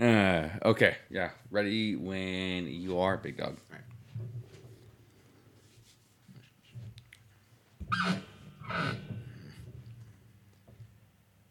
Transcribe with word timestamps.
Uh, 0.00 0.48
okay, 0.64 0.96
yeah. 1.10 1.30
Ready 1.50 1.94
when 1.94 2.66
you 2.66 2.98
are, 3.00 3.18
big 3.18 3.36
dog. 3.36 3.58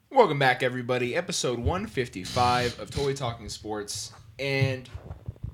Welcome 0.09 0.39
back, 0.39 0.63
everybody. 0.63 1.15
Episode 1.15 1.59
155 1.59 2.79
of 2.79 2.89
Totally 2.89 3.13
Talking 3.13 3.49
Sports. 3.49 4.12
And 4.39 4.89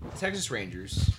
the 0.02 0.18
Texas 0.18 0.50
Rangers 0.50 1.10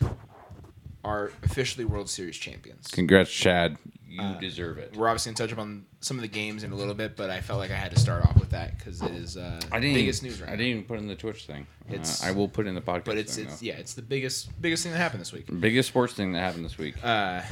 are 1.04 1.30
officially 1.42 1.84
World 1.84 2.08
Series 2.08 2.38
champions. 2.38 2.86
Congrats, 2.88 3.30
Chad. 3.30 3.76
You 4.08 4.20
Uh, 4.22 4.38
deserve 4.38 4.78
it. 4.78 4.96
We're 4.96 5.08
obviously 5.08 5.30
going 5.30 5.36
to 5.36 5.42
touch 5.42 5.52
upon 5.52 5.84
some 6.00 6.16
of 6.16 6.22
the 6.22 6.28
games 6.28 6.62
in 6.62 6.70
a 6.72 6.76
little 6.76 6.94
bit, 6.94 7.16
but 7.16 7.28
I 7.28 7.40
felt 7.40 7.58
like 7.58 7.70
I 7.72 7.74
had 7.76 7.90
to 7.92 7.98
start 8.00 8.24
off 8.24 8.38
with 8.38 8.50
that 8.50 8.78
because 8.78 9.02
it 9.02 9.10
is 9.10 9.36
uh, 9.36 9.60
I 9.72 9.80
didn't. 9.80 9.94
biggest 9.94 10.22
even, 10.22 10.30
news 10.32 10.40
right 10.40 10.48
I 10.48 10.52
now. 10.52 10.56
didn't 10.58 10.70
even 10.70 10.84
put 10.84 10.98
in 11.00 11.08
the 11.08 11.16
Twitch 11.16 11.44
thing. 11.46 11.66
It's- 11.88 12.22
uh, 12.22 12.28
I 12.28 12.30
will 12.30 12.48
put 12.48 12.66
in 12.66 12.74
the 12.74 12.80
podcast. 12.80 13.04
But 13.04 13.18
it's 13.18 13.34
thing, 13.36 13.46
it's 13.46 13.60
though. 13.60 13.66
yeah, 13.66 13.74
it's 13.74 13.94
the 13.94 14.02
biggest 14.02 14.60
biggest 14.62 14.84
thing 14.84 14.92
that 14.92 14.98
happened 14.98 15.20
this 15.20 15.32
week. 15.32 15.46
biggest 15.60 15.88
sports 15.88 16.12
thing 16.14 16.32
that 16.32 16.40
happened 16.40 16.64
this 16.64 16.78
week. 16.78 16.94
Uh, 17.04 17.42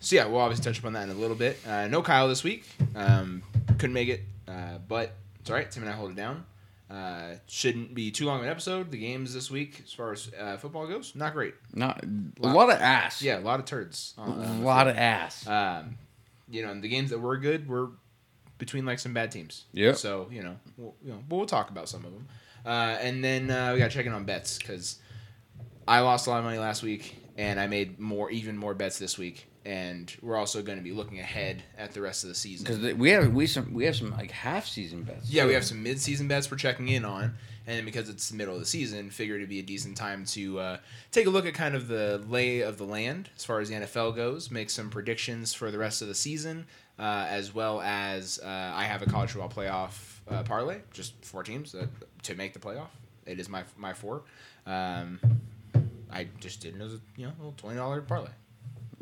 so 0.00 0.16
yeah, 0.16 0.26
we'll 0.26 0.40
obviously 0.40 0.64
touch 0.64 0.78
upon 0.80 0.92
that 0.94 1.04
in 1.04 1.10
a 1.10 1.14
little 1.14 1.36
bit. 1.36 1.58
Uh, 1.66 1.86
no 1.86 2.02
Kyle 2.02 2.28
this 2.28 2.42
week. 2.44 2.64
Um, 2.96 3.42
couldn't 3.78 3.94
make 3.94 4.08
it, 4.08 4.22
uh, 4.48 4.78
but 4.88 5.14
it's 5.40 5.48
all 5.48 5.56
right. 5.56 5.70
Tim 5.70 5.84
and 5.84 5.92
I 5.92 5.94
hold 5.94 6.10
it 6.10 6.16
down. 6.16 6.44
Uh, 6.90 7.36
shouldn't 7.46 7.94
be 7.94 8.10
too 8.10 8.26
long 8.26 8.38
of 8.38 8.44
an 8.44 8.50
episode. 8.50 8.90
The 8.90 8.98
games 8.98 9.32
this 9.32 9.50
week, 9.50 9.82
as 9.84 9.92
far 9.92 10.12
as 10.12 10.30
uh, 10.38 10.56
football 10.58 10.86
goes, 10.86 11.14
not 11.14 11.32
great. 11.32 11.54
Not 11.72 12.04
a 12.04 12.46
lot 12.46 12.70
of 12.70 12.78
ass. 12.80 13.22
Yeah, 13.22 13.38
a 13.38 13.40
lot 13.40 13.58
of 13.58 13.66
turds. 13.66 14.14
a 14.18 14.20
on- 14.20 14.30
on 14.40 14.58
the 14.60 14.64
lot 14.64 14.86
of 14.86 14.96
ass. 14.96 15.46
Um, 15.46 15.96
you 16.50 16.62
know, 16.64 16.70
and 16.70 16.82
the 16.84 16.88
games 16.88 17.10
that 17.10 17.18
were 17.18 17.38
good 17.38 17.68
were 17.68 17.90
between 18.58 18.84
like 18.84 18.98
some 18.98 19.14
bad 19.14 19.32
teams. 19.32 19.64
Yeah. 19.72 19.92
So 19.94 20.28
you 20.30 20.42
know, 20.42 20.56
we'll, 20.76 20.94
you 21.02 21.12
know, 21.12 21.22
but 21.28 21.36
we'll 21.36 21.46
talk 21.46 21.70
about 21.70 21.88
some 21.88 22.04
of 22.04 22.12
them. 22.12 22.28
Uh, 22.66 22.96
and 23.00 23.24
then 23.24 23.50
uh, 23.50 23.70
we 23.72 23.78
got 23.78 23.90
to 23.90 23.96
check 23.96 24.06
in 24.06 24.12
on 24.12 24.24
bets 24.24 24.58
because 24.58 24.98
I 25.88 26.00
lost 26.00 26.26
a 26.26 26.30
lot 26.30 26.38
of 26.38 26.44
money 26.44 26.58
last 26.58 26.82
week, 26.82 27.16
and 27.36 27.58
I 27.58 27.66
made 27.66 27.98
more, 27.98 28.30
even 28.30 28.56
more 28.56 28.74
bets 28.74 28.98
this 28.98 29.18
week. 29.18 29.46
And 29.64 30.14
we're 30.20 30.36
also 30.36 30.62
going 30.62 30.76
to 30.76 30.84
be 30.84 30.92
looking 30.92 31.20
ahead 31.20 31.62
at 31.78 31.92
the 31.92 32.02
rest 32.02 32.22
of 32.22 32.28
the 32.28 32.34
season. 32.34 32.66
Because 32.66 32.94
we 32.94 33.10
have 33.10 33.32
we 33.32 33.46
some 33.46 33.72
we 33.72 33.84
have 33.86 33.96
some 33.96 34.10
like 34.10 34.30
half 34.30 34.66
season 34.66 35.04
bets. 35.04 35.30
Yeah, 35.30 35.46
we 35.46 35.54
have 35.54 35.64
some 35.64 35.82
mid-season 35.82 36.28
bets 36.28 36.50
we're 36.50 36.58
checking 36.58 36.88
in 36.88 37.04
on, 37.04 37.34
and 37.66 37.86
because 37.86 38.10
it's 38.10 38.28
the 38.28 38.36
middle 38.36 38.52
of 38.52 38.60
the 38.60 38.66
season, 38.66 39.08
figured 39.08 39.38
it'd 39.38 39.48
be 39.48 39.60
a 39.60 39.62
decent 39.62 39.96
time 39.96 40.26
to 40.26 40.58
uh, 40.58 40.76
take 41.12 41.26
a 41.26 41.30
look 41.30 41.46
at 41.46 41.54
kind 41.54 41.74
of 41.74 41.88
the 41.88 42.22
lay 42.28 42.60
of 42.60 42.76
the 42.76 42.84
land 42.84 43.30
as 43.36 43.44
far 43.44 43.60
as 43.60 43.70
the 43.70 43.76
NFL 43.76 44.14
goes, 44.14 44.50
make 44.50 44.68
some 44.68 44.90
predictions 44.90 45.54
for 45.54 45.70
the 45.70 45.78
rest 45.78 46.02
of 46.02 46.08
the 46.08 46.14
season, 46.14 46.66
uh, 46.98 47.26
as 47.30 47.54
well 47.54 47.80
as 47.80 48.38
uh, 48.44 48.72
I 48.74 48.84
have 48.84 49.00
a 49.00 49.06
college 49.06 49.30
football 49.30 49.48
playoff 49.48 50.20
uh, 50.28 50.42
parlay, 50.42 50.80
just 50.92 51.14
four 51.24 51.42
teams 51.42 51.74
uh, 51.74 51.86
to 52.24 52.34
make 52.34 52.52
the 52.52 52.58
playoff. 52.58 52.88
It 53.24 53.40
is 53.40 53.48
my 53.48 53.64
my 53.78 53.94
four. 53.94 54.24
Um, 54.66 55.18
I 56.12 56.28
just 56.40 56.60
did 56.60 56.76
it 56.76 56.82
as 56.82 56.94
a 56.94 57.00
you 57.16 57.26
know 57.26 57.32
a 57.32 57.38
little 57.38 57.54
twenty 57.56 57.76
dollar 57.76 58.02
parlay. 58.02 58.30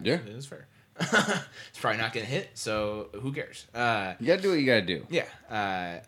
Yeah. 0.01 0.19
It 0.27 0.35
was 0.37 0.47
fair. 0.47 0.67
it's 1.01 1.79
probably 1.81 2.01
not 2.01 2.13
gonna 2.13 2.27
hit, 2.27 2.51
so 2.55 3.09
who 3.21 3.33
cares? 3.33 3.67
Uh, 3.75 4.15
You 4.21 4.27
gotta 4.27 4.43
do 4.43 4.51
what 4.51 4.59
you 4.59 4.67
gotta 4.67 4.83
do. 4.83 5.07
yeah. 5.11 5.25
Uh, 5.51 6.01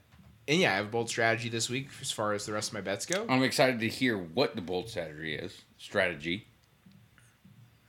and 0.46 0.60
yeah, 0.60 0.72
I 0.74 0.76
have 0.76 0.86
a 0.86 0.90
bold 0.90 1.08
strategy 1.08 1.48
this 1.48 1.70
week 1.70 1.88
as 2.02 2.12
far 2.12 2.34
as 2.34 2.44
the 2.44 2.52
rest 2.52 2.68
of 2.68 2.74
my 2.74 2.82
bets 2.82 3.06
go. 3.06 3.24
I'm 3.28 3.42
excited 3.42 3.80
to 3.80 3.88
hear 3.88 4.18
what 4.18 4.54
the 4.54 4.60
bold 4.60 4.90
strategy 4.90 5.34
is. 5.34 5.58
Strategy. 5.78 6.46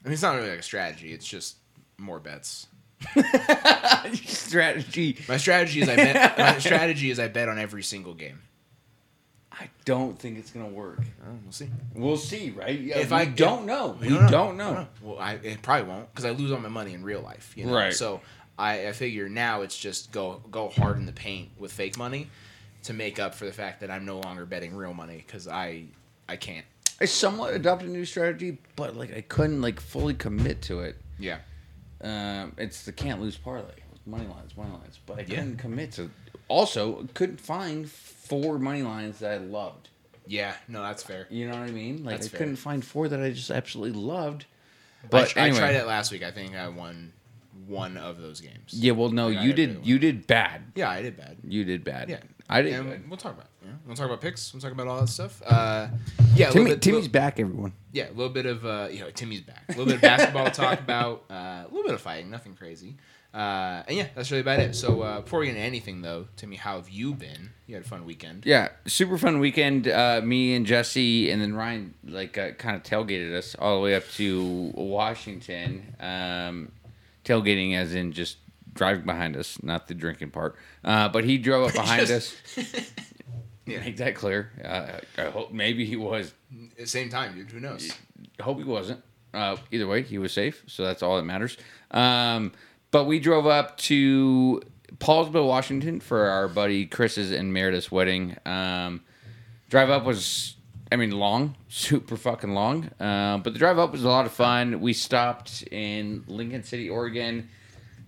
I 0.04 0.08
mean, 0.08 0.14
it's 0.14 0.22
not 0.22 0.36
really 0.36 0.50
like 0.50 0.60
a 0.60 0.64
strategy; 0.64 1.12
it's 1.12 1.28
just 1.28 1.58
more 1.98 2.20
bets. 2.22 2.68
strategy. 4.14 5.18
My 5.28 5.38
strategy 5.38 5.82
is 5.82 5.90
I 5.90 5.96
bet. 5.96 6.38
my 6.38 6.60
strategy 6.60 7.10
is 7.12 7.20
I 7.20 7.28
bet 7.28 7.50
on 7.50 7.60
every 7.60 7.84
single 7.84 8.14
game. 8.14 8.40
I 9.60 9.70
don't 9.86 10.18
think 10.20 10.38
it's 10.38 10.52
gonna 10.52 10.68
work. 10.68 11.00
Oh, 11.26 11.32
we'll 11.44 11.52
see. 11.52 11.70
We'll 11.94 12.18
see, 12.18 12.52
right? 12.52 12.78
Yeah, 12.80 12.98
If 12.98 13.12
I- 13.14 13.26
don't 13.26 13.66
know, 13.66 13.98
we, 14.00 14.10
don't 14.10 14.58
know. 14.58 14.74
Don't 14.74 14.88
Well, 15.02 15.18
I 15.20 15.34
it 15.36 15.62
probably 15.62 15.88
won't 15.90 16.12
because 16.14 16.26
I 16.26 16.32
lose 16.32 16.52
all 16.52 16.60
my 16.60 16.70
money 16.70 16.94
in 16.94 17.04
real 17.04 17.22
life. 17.22 17.54
You 17.56 17.66
know? 17.68 17.74
Right. 17.74 17.94
So 17.94 18.22
I, 18.60 18.88
I 18.88 18.92
figure 18.92 19.30
now 19.30 19.62
it's 19.62 19.78
just 19.78 20.12
go 20.12 20.42
go 20.52 20.70
hard 20.70 20.98
in 20.98 21.06
the 21.06 21.12
paint 21.14 21.50
with 21.58 21.72
fake 21.72 21.98
money 21.98 22.28
to 22.84 22.94
make 22.94 23.18
up 23.20 23.34
for 23.34 23.46
the 23.46 23.52
fact 23.54 23.80
that 23.82 23.90
I'm 23.90 24.06
no 24.06 24.20
longer 24.20 24.46
betting 24.46 24.76
real 24.76 24.94
money 24.94 25.24
because 25.26 25.48
I 25.48 25.86
I 26.28 26.36
can't. 26.36 26.66
I 27.00 27.06
somewhat 27.06 27.54
adopted 27.54 27.90
a 27.90 27.92
new 27.92 28.06
strategy, 28.06 28.58
but 28.76 28.96
like 28.96 29.14
I 29.16 29.22
couldn't 29.22 29.62
like 29.62 29.80
fully 29.80 30.14
commit 30.16 30.62
to 30.64 30.82
it. 30.82 30.98
Yeah. 31.18 31.38
Um, 32.02 32.54
it's 32.58 32.84
the 32.84 32.92
can't 32.92 33.22
lose 33.22 33.38
parlay 33.38 33.72
money 34.06 34.28
lines, 34.28 34.56
money 34.56 34.72
lines, 34.72 35.00
but 35.06 35.18
I 35.18 35.22
Yeah. 35.22 35.36
couldn't 35.40 35.58
commit 35.58 35.94
to. 35.94 36.12
Also, 36.48 37.08
couldn't 37.16 37.40
find 37.42 37.90
four 38.28 38.60
money 38.60 38.82
lines 38.82 39.20
that 39.20 39.32
I 39.32 39.38
loved. 39.38 39.90
Yeah. 40.28 40.56
No, 40.68 40.82
that's 40.82 41.04
fair. 41.04 41.28
You 41.30 41.48
know 41.48 41.54
what 41.60 41.68
I 41.70 41.72
mean? 41.72 42.04
Like 42.04 42.16
That's 42.16 42.28
I 42.28 42.30
fair. 42.32 42.38
couldn't 42.40 42.56
find 42.56 42.84
four 42.84 43.08
that 43.08 43.22
I 43.22 43.30
just 43.32 43.52
absolutely 43.52 44.00
loved. 44.00 44.46
But 45.10 45.38
I, 45.38 45.42
anyway. 45.42 45.60
tried 45.60 45.76
it 45.76 45.86
last 45.86 46.12
week. 46.12 46.24
I 46.24 46.32
think 46.32 46.56
I 46.56 46.68
won 46.68 47.14
one 47.68 47.96
of 47.98 48.20
those 48.20 48.42
games. 48.42 48.74
Yeah, 48.74 48.94
well, 48.94 49.10
no, 49.10 49.28
Like, 49.30 49.44
you 49.44 49.54
did. 49.54 49.86
You 49.86 50.00
did 50.00 50.26
bad. 50.28 50.64
Yeah, 50.76 50.90
I 50.90 51.02
did 51.04 51.16
bad. 51.16 51.38
You 51.48 51.64
did 51.64 51.84
bad. 51.84 52.10
Yeah, 52.10 52.20
I 52.50 52.62
did. 52.64 52.74
And 52.74 52.90
good. 52.90 53.08
we'll 53.10 53.18
talk 53.18 53.34
about. 53.34 53.46
It, 53.46 53.68
yeah, 53.68 53.72
we'll 53.86 53.96
talk 53.96 54.08
about 54.08 54.22
picks. 54.22 54.52
We'll 54.54 54.62
talk 54.62 54.72
about 54.72 54.88
all 54.88 55.00
that 55.00 55.08
stuff. 55.10 55.42
Uh, 55.46 55.88
yeah, 56.36 56.50
Timmy, 56.50 56.72
bit, 56.72 56.82
Timmy's 56.82 57.04
little- 57.04 57.12
back, 57.12 57.40
everyone. 57.40 57.74
yeah, 57.92 58.10
a 58.10 58.14
little 58.14 58.30
bit 58.30 58.46
of 58.48 58.66
uh, 58.66 58.88
you 58.92 59.00
know, 59.02 59.10
Timmy's 59.12 59.42
back. 59.42 59.64
A 59.70 59.72
little 59.74 59.86
bit 59.86 59.96
of 59.96 60.02
basketball 60.02 60.46
to 60.46 60.52
talk 60.52 60.80
about. 60.90 61.24
Uh, 61.30 61.34
a 61.34 61.68
little 61.70 61.84
bit 61.84 61.94
of 61.94 62.02
fighting, 62.02 62.30
nothing 62.32 62.56
crazy. 62.56 62.96
Uh, 63.36 63.84
and 63.90 63.98
yeah, 63.98 64.08
that's 64.16 64.32
really 64.32 64.42
about 64.42 64.60
it. 64.60 64.76
So 64.76 65.02
uh, 65.02 65.20
before 65.20 65.40
we 65.40 65.48
get 65.48 65.56
into 65.56 65.66
anything, 65.68 66.02
though, 66.02 66.28
Timmy, 66.38 66.56
how 66.56 66.78
have 66.78 66.90
you 66.90 67.14
been? 67.14 67.50
You 67.68 67.76
had 67.76 67.84
a 67.84 67.88
fun 67.88 68.06
weekend. 68.06 68.46
Yeah, 68.46 68.70
super 68.86 69.18
fun 69.18 69.40
weekend. 69.40 69.90
Uh, 69.90 70.22
me 70.24 70.56
and 70.56 70.66
Jesse, 70.66 71.30
and 71.30 71.42
then 71.42 71.54
Ryan, 71.54 71.94
like, 72.06 72.38
uh, 72.38 72.52
kind 72.52 72.78
of 72.78 72.84
tailgated 72.84 73.36
us 73.36 73.54
all 73.60 73.76
the 73.76 73.82
way 73.82 73.94
up 73.94 74.08
to 74.16 74.72
Washington. 74.74 75.96
Um, 76.00 76.72
tailgating, 77.26 77.76
as 77.76 77.94
in 77.94 78.14
just 78.14 78.38
driving 78.74 79.06
behind 79.06 79.36
us, 79.36 79.62
not 79.62 79.90
the 79.90 79.96
drinking 79.96 80.32
part. 80.32 80.56
Uh, 80.86 81.10
but 81.10 81.26
he 81.26 81.38
drove 81.38 81.68
up 81.68 81.74
behind 81.74 82.10
us. 82.10 82.36
Yeah. 83.68 83.80
Make 83.80 83.98
that 83.98 84.14
clear. 84.14 84.52
Uh, 84.64 85.00
I 85.18 85.32
hope 85.32 85.52
maybe 85.52 85.86
he 85.86 85.96
was. 85.96 86.34
At 86.74 86.78
the 86.78 86.86
same 86.86 87.10
time, 87.10 87.34
dude. 87.34 87.50
Who 87.50 87.60
knows? 87.60 87.92
Hope 88.40 88.60
he 88.60 88.64
wasn't. 88.64 89.02
Uh, 89.34 89.58
either 89.72 89.88
way, 89.88 90.04
he 90.04 90.20
was 90.20 90.32
safe, 90.32 90.64
so 90.68 90.84
that's 90.84 91.02
all 91.02 91.18
that 91.18 91.24
matters. 91.24 91.58
Um, 91.90 92.52
but 92.92 93.06
we 93.06 93.20
drove 93.20 93.46
up 93.46 93.78
to 93.78 94.62
Poulsbo, 94.98 95.48
Washington, 95.48 96.00
for 96.00 96.28
our 96.28 96.48
buddy 96.48 96.86
Chris's 96.86 97.32
and 97.32 97.54
Meredith's 97.54 97.92
wedding. 97.92 98.38
Um, 98.46 99.02
drive 99.70 99.90
up 99.90 100.06
was, 100.06 100.56
I 100.92 100.96
mean, 100.96 101.12
long, 101.12 101.56
super 101.68 102.18
fucking 102.18 102.54
long. 102.54 102.90
Uh, 103.00 103.38
but 103.40 103.54
the 103.54 103.60
drive 103.60 103.80
up 103.80 103.92
was 103.92 104.04
a 104.04 104.10
lot 104.10 104.26
of 104.26 104.32
fun. 104.32 104.82
We 104.82 104.94
stopped 104.94 105.64
in 105.72 106.24
Lincoln 106.28 106.64
City, 106.64 106.90
Oregon. 106.90 107.50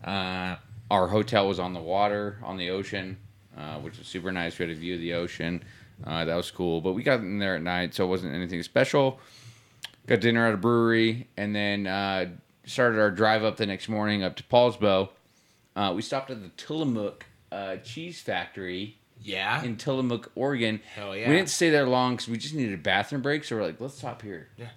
Uh, 0.04 0.56
our 0.90 1.08
hotel 1.08 1.48
was 1.48 1.60
on 1.60 1.74
the 1.74 1.82
water, 1.82 2.40
on 2.44 2.58
the 2.58 2.70
ocean, 2.70 3.18
uh, 3.58 3.80
which 3.80 3.98
was 3.98 4.08
super 4.08 4.32
nice. 4.32 4.58
We 4.58 4.68
had 4.68 4.76
a 4.76 4.80
view 4.80 4.96
of 4.96 5.02
the 5.02 5.14
ocean. 5.14 5.64
Uh, 6.04 6.26
that 6.26 6.36
was 6.36 6.52
cool. 6.52 6.80
But 6.80 6.94
we 6.94 7.04
got 7.04 7.20
in 7.20 7.40
there 7.40 7.56
at 7.56 7.62
night, 7.62 7.94
so 7.94 8.06
it 8.06 8.08
wasn't 8.08 8.36
anything 8.36 8.64
special. 8.64 9.20
Got 10.06 10.22
dinner 10.22 10.48
at 10.48 10.54
a 10.54 10.58
brewery, 10.58 11.28
and 11.36 11.54
then 11.54 11.88
uh, 11.88 12.28
started 12.68 13.00
our 13.00 13.12
drive 13.12 13.44
up 13.44 13.58
the 13.58 13.66
next 13.66 13.90
morning 13.90 14.24
up 14.24 14.36
to 14.38 14.44
Poulsbo. 14.44 15.10
Uh, 15.76 15.94
we 15.96 16.02
stopped 16.02 16.30
at 16.32 16.42
the 16.42 16.50
Tillamook 16.50 17.26
uh, 17.52 17.78
Cheese 17.78 18.22
Factory 18.22 18.98
Yeah. 19.22 19.64
in 19.64 19.78
Tillamook, 19.78 20.32
Oregon. 20.36 20.82
Hell 20.96 21.16
yeah. 21.16 21.30
We 21.30 21.36
didn't 21.36 21.50
stay 21.50 21.70
there 21.70 21.88
long 21.88 22.14
because 22.16 22.28
we 22.30 22.38
just 22.38 22.54
needed 22.56 22.74
a 22.74 22.82
bathroom 22.82 23.22
break. 23.22 23.44
So 23.44 23.56
we're 23.56 23.64
like, 23.64 23.80
let's 23.80 23.98
stop 23.98 24.22
here. 24.22 24.50
Yeah. 24.58 24.70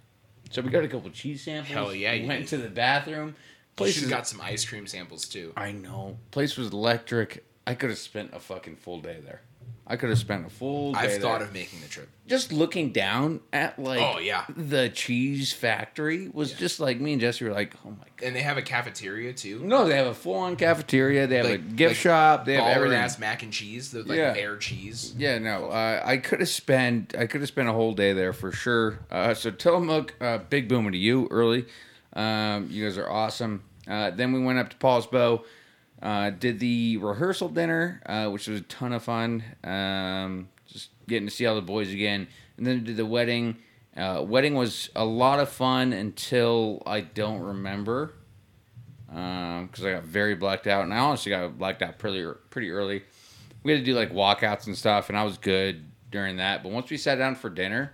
So 0.51 0.63
we 0.63 0.71
got 0.71 0.85
a 0.85 0.89
couple 0.89 1.09
cheese 1.11 1.43
samples. 1.43 1.73
Hell 1.73 1.95
yeah, 1.95 2.13
We 2.15 2.27
went 2.27 2.41
did. 2.41 2.49
to 2.49 2.57
the 2.59 2.69
bathroom. 2.69 3.29
You 3.29 3.35
Place 3.77 3.97
is, 3.97 4.03
have 4.03 4.11
got 4.11 4.27
some 4.29 4.41
ice 4.41 4.65
cream 4.65 4.87
samples 4.87 5.27
too. 5.27 5.53
I 5.57 5.73
know. 5.73 6.19
Place 6.33 6.57
was 6.57 6.69
electric. 6.73 7.45
I 7.67 7.75
could 7.75 7.89
have 7.91 7.99
spent 7.99 8.35
a 8.35 8.41
fucking 8.41 8.77
full 8.77 9.01
day 9.01 9.21
there. 9.25 9.41
I 9.91 9.97
could 9.97 10.09
have 10.09 10.19
spent 10.19 10.47
a 10.47 10.49
full 10.51 10.93
day 10.93 11.01
I've 11.01 11.21
thought 11.21 11.41
there. 11.41 11.49
of 11.49 11.53
making 11.53 11.81
the 11.81 11.89
trip. 11.89 12.09
just 12.29 12.53
looking 12.53 12.93
down 12.93 13.41
at 13.53 13.77
like 13.79 14.01
Oh, 14.01 14.19
yeah. 14.21 14.45
the 14.57 14.89
cheese 14.89 15.53
factory 15.53 16.29
was 16.33 16.53
Yeah. 16.53 16.59
just 16.59 16.79
like 16.79 17.01
me 17.01 17.13
and 17.13 17.21
Jesse 17.21 17.45
were 17.45 17.51
like, 17.53 17.75
oh 17.85 17.91
my 17.91 17.97
god. 18.17 18.27
And 18.27 18.37
they 18.37 18.43
have 18.43 18.57
a 18.57 18.63
cafeteria 18.63 19.33
too. 19.33 19.59
No, 19.65 19.87
they 19.89 19.97
have 19.97 20.07
a 20.07 20.15
full 20.15 20.35
on 20.37 20.55
cafeteria. 20.57 21.27
They 21.27 21.37
have 21.39 21.47
a 21.47 21.59
gift 21.59 21.91
like 21.91 21.97
shop. 21.97 22.45
They 22.45 22.55
have 22.55 22.77
everything. 22.77 22.99
ass 22.99 23.19
mac 23.19 23.43
and 23.43 23.53
cheese, 23.53 23.91
the 23.91 24.05
like 24.05 24.17
Yeah. 24.17 24.33
bear 24.33 24.57
cheese. 24.57 25.13
Yeah, 25.19 25.39
no, 25.39 25.67
uh, 25.71 26.01
I 26.05 26.19
could 26.19 26.39
have 26.41 26.49
spent 26.49 27.15
I 27.19 27.27
could 27.27 27.41
have 27.41 27.49
spent 27.49 27.69
a 27.69 27.73
whole 27.73 27.93
day 27.93 28.13
there 28.13 28.33
for 28.33 28.53
sure. 28.53 29.01
Uh, 29.11 29.35
so 29.35 29.51
Tillamook, 29.51 30.15
uh, 30.21 30.39
big 30.39 30.69
booming 30.69 30.93
to 30.93 30.99
you 30.99 31.27
early. 31.33 31.67
Um, 32.13 32.69
you 32.71 32.85
guys 32.85 32.97
are 32.97 33.11
awesome. 33.11 33.63
Uh, 33.89 34.11
then 34.11 34.33
we 34.33 34.41
went 34.41 34.59
up 34.59 34.69
to 34.71 34.77
Poulsbo, 34.77 35.43
uh, 36.03 36.31
did 36.31 36.61
the 36.61 36.97
rehearsal 36.97 37.49
dinner, 37.49 38.03
uh, 38.07 38.29
which 38.29 38.49
was 38.49 38.61
a 38.61 38.65
ton 38.65 38.93
of 38.93 39.03
fun. 39.03 39.45
Um, 39.65 40.49
just 40.67 40.91
getting 41.09 41.29
to 41.29 41.35
see 41.35 41.47
all 41.47 41.55
the 41.55 41.63
boys 41.63 41.93
again, 41.93 42.29
and 42.57 42.67
then 42.67 42.85
did 42.85 42.97
the 42.97 43.07
wedding. 43.07 43.57
Uh, 43.97 44.25
wedding 44.27 44.55
was 44.55 44.89
a 44.95 45.05
lot 45.05 45.41
of 45.41 45.49
fun 45.49 45.93
until 45.93 46.83
I 46.87 47.01
don't 47.01 47.41
remember 47.41 48.15
because 49.07 49.85
I 49.85 49.93
got 49.93 50.05
very 50.05 50.37
blacked 50.37 50.67
out, 50.67 50.85
and 50.85 50.95
I 50.95 50.99
honestly 50.99 51.31
got 51.31 51.59
blacked 51.59 51.83
out 51.83 51.99
pretty 51.99 52.27
pretty 52.49 52.71
early. 52.71 53.03
We 53.63 53.73
had 53.73 53.81
to 53.81 53.85
do 53.85 53.95
like 53.95 54.13
walkouts 54.13 54.67
and 54.67 54.77
stuff, 54.77 55.09
and 55.09 55.19
I 55.19 55.25
was 55.25 55.37
good 55.37 55.85
during 56.11 56.37
that. 56.37 56.63
But 56.63 56.73
once 56.73 56.91
we 56.91 56.97
sat 56.97 57.17
down 57.17 57.35
for 57.35 57.51
dinner, 57.51 57.93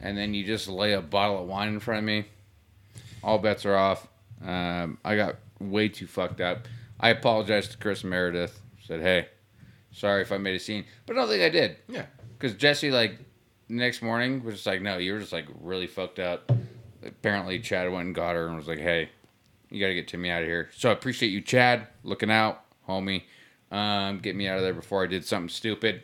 and 0.00 0.16
then 0.16 0.34
you 0.34 0.44
just 0.44 0.68
lay 0.68 0.92
a 0.92 1.00
bottle 1.00 1.40
of 1.40 1.48
wine 1.48 1.68
in 1.68 1.80
front 1.80 1.98
of 1.98 2.04
me, 2.04 2.26
all 3.24 3.38
bets 3.38 3.64
are 3.64 3.76
off. 3.76 4.06
Um, 4.44 4.98
I 5.04 5.16
got 5.16 5.36
way 5.58 5.88
too 5.88 6.06
fucked 6.06 6.40
up. 6.40 6.68
I 7.02 7.10
apologized 7.10 7.72
to 7.72 7.78
Chris 7.78 8.04
Meredith. 8.04 8.60
Said, 8.86 9.00
"Hey, 9.00 9.28
sorry 9.90 10.22
if 10.22 10.32
I 10.32 10.38
made 10.38 10.56
a 10.56 10.60
scene," 10.60 10.84
but 11.04 11.16
I 11.16 11.20
don't 11.20 11.28
think 11.28 11.42
I 11.42 11.50
did. 11.50 11.76
Yeah. 11.88 12.06
Because 12.38 12.56
Jesse, 12.56 12.90
like, 12.90 13.18
next 13.68 14.02
morning 14.02 14.44
was 14.44 14.54
just 14.54 14.66
like, 14.66 14.82
no, 14.82 14.98
you 14.98 15.12
were 15.12 15.20
just 15.20 15.32
like 15.32 15.46
really 15.60 15.86
fucked 15.86 16.18
up. 16.18 16.50
Apparently, 17.04 17.58
Chad 17.58 17.90
went 17.90 18.06
and 18.06 18.14
got 18.14 18.34
her 18.36 18.46
and 18.46 18.56
was 18.56 18.68
like, 18.68 18.78
hey, 18.78 19.08
you 19.70 19.80
got 19.80 19.88
to 19.88 19.94
get 19.94 20.08
Timmy 20.08 20.30
out 20.30 20.42
of 20.42 20.48
here. 20.48 20.70
So 20.76 20.90
I 20.90 20.92
appreciate 20.92 21.30
you, 21.30 21.40
Chad, 21.40 21.88
looking 22.04 22.30
out, 22.30 22.62
homie. 22.88 23.22
Um, 23.70 24.18
get 24.18 24.36
me 24.36 24.46
out 24.46 24.58
of 24.58 24.62
there 24.62 24.74
before 24.74 25.02
I 25.02 25.06
did 25.06 25.24
something 25.24 25.48
stupid. 25.48 26.02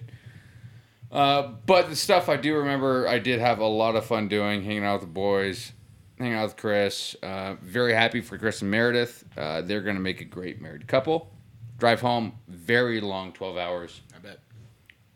Uh, 1.12 1.53
but 1.67 1.89
the 1.89 1.97
stuff 1.97 2.29
I 2.29 2.37
do 2.37 2.56
remember, 2.56 3.06
I 3.06 3.19
did 3.19 3.41
have 3.41 3.59
a 3.59 3.67
lot 3.67 3.97
of 3.97 4.05
fun 4.06 4.29
doing, 4.29 4.62
hanging 4.62 4.85
out 4.85 5.00
with 5.00 5.09
the 5.09 5.15
boys, 5.15 5.73
hanging 6.19 6.35
out 6.35 6.44
with 6.44 6.56
Chris. 6.56 7.17
Uh, 7.23 7.55
very 7.62 7.93
happy 7.93 8.20
for 8.20 8.38
Chris 8.38 8.62
and 8.62 8.70
Meredith. 8.70 9.25
Uh, 9.37 9.62
they're 9.62 9.81
going 9.81 9.97
to 9.97 10.03
make 10.03 10.20
a 10.20 10.25
great 10.25 10.61
married 10.61 10.87
couple. 10.87 11.31
Drive 11.79 12.00
home, 12.00 12.32
very 12.49 13.00
long, 13.00 13.32
12 13.32 13.56
hours. 13.56 14.00
I 14.15 14.19
bet. 14.19 14.41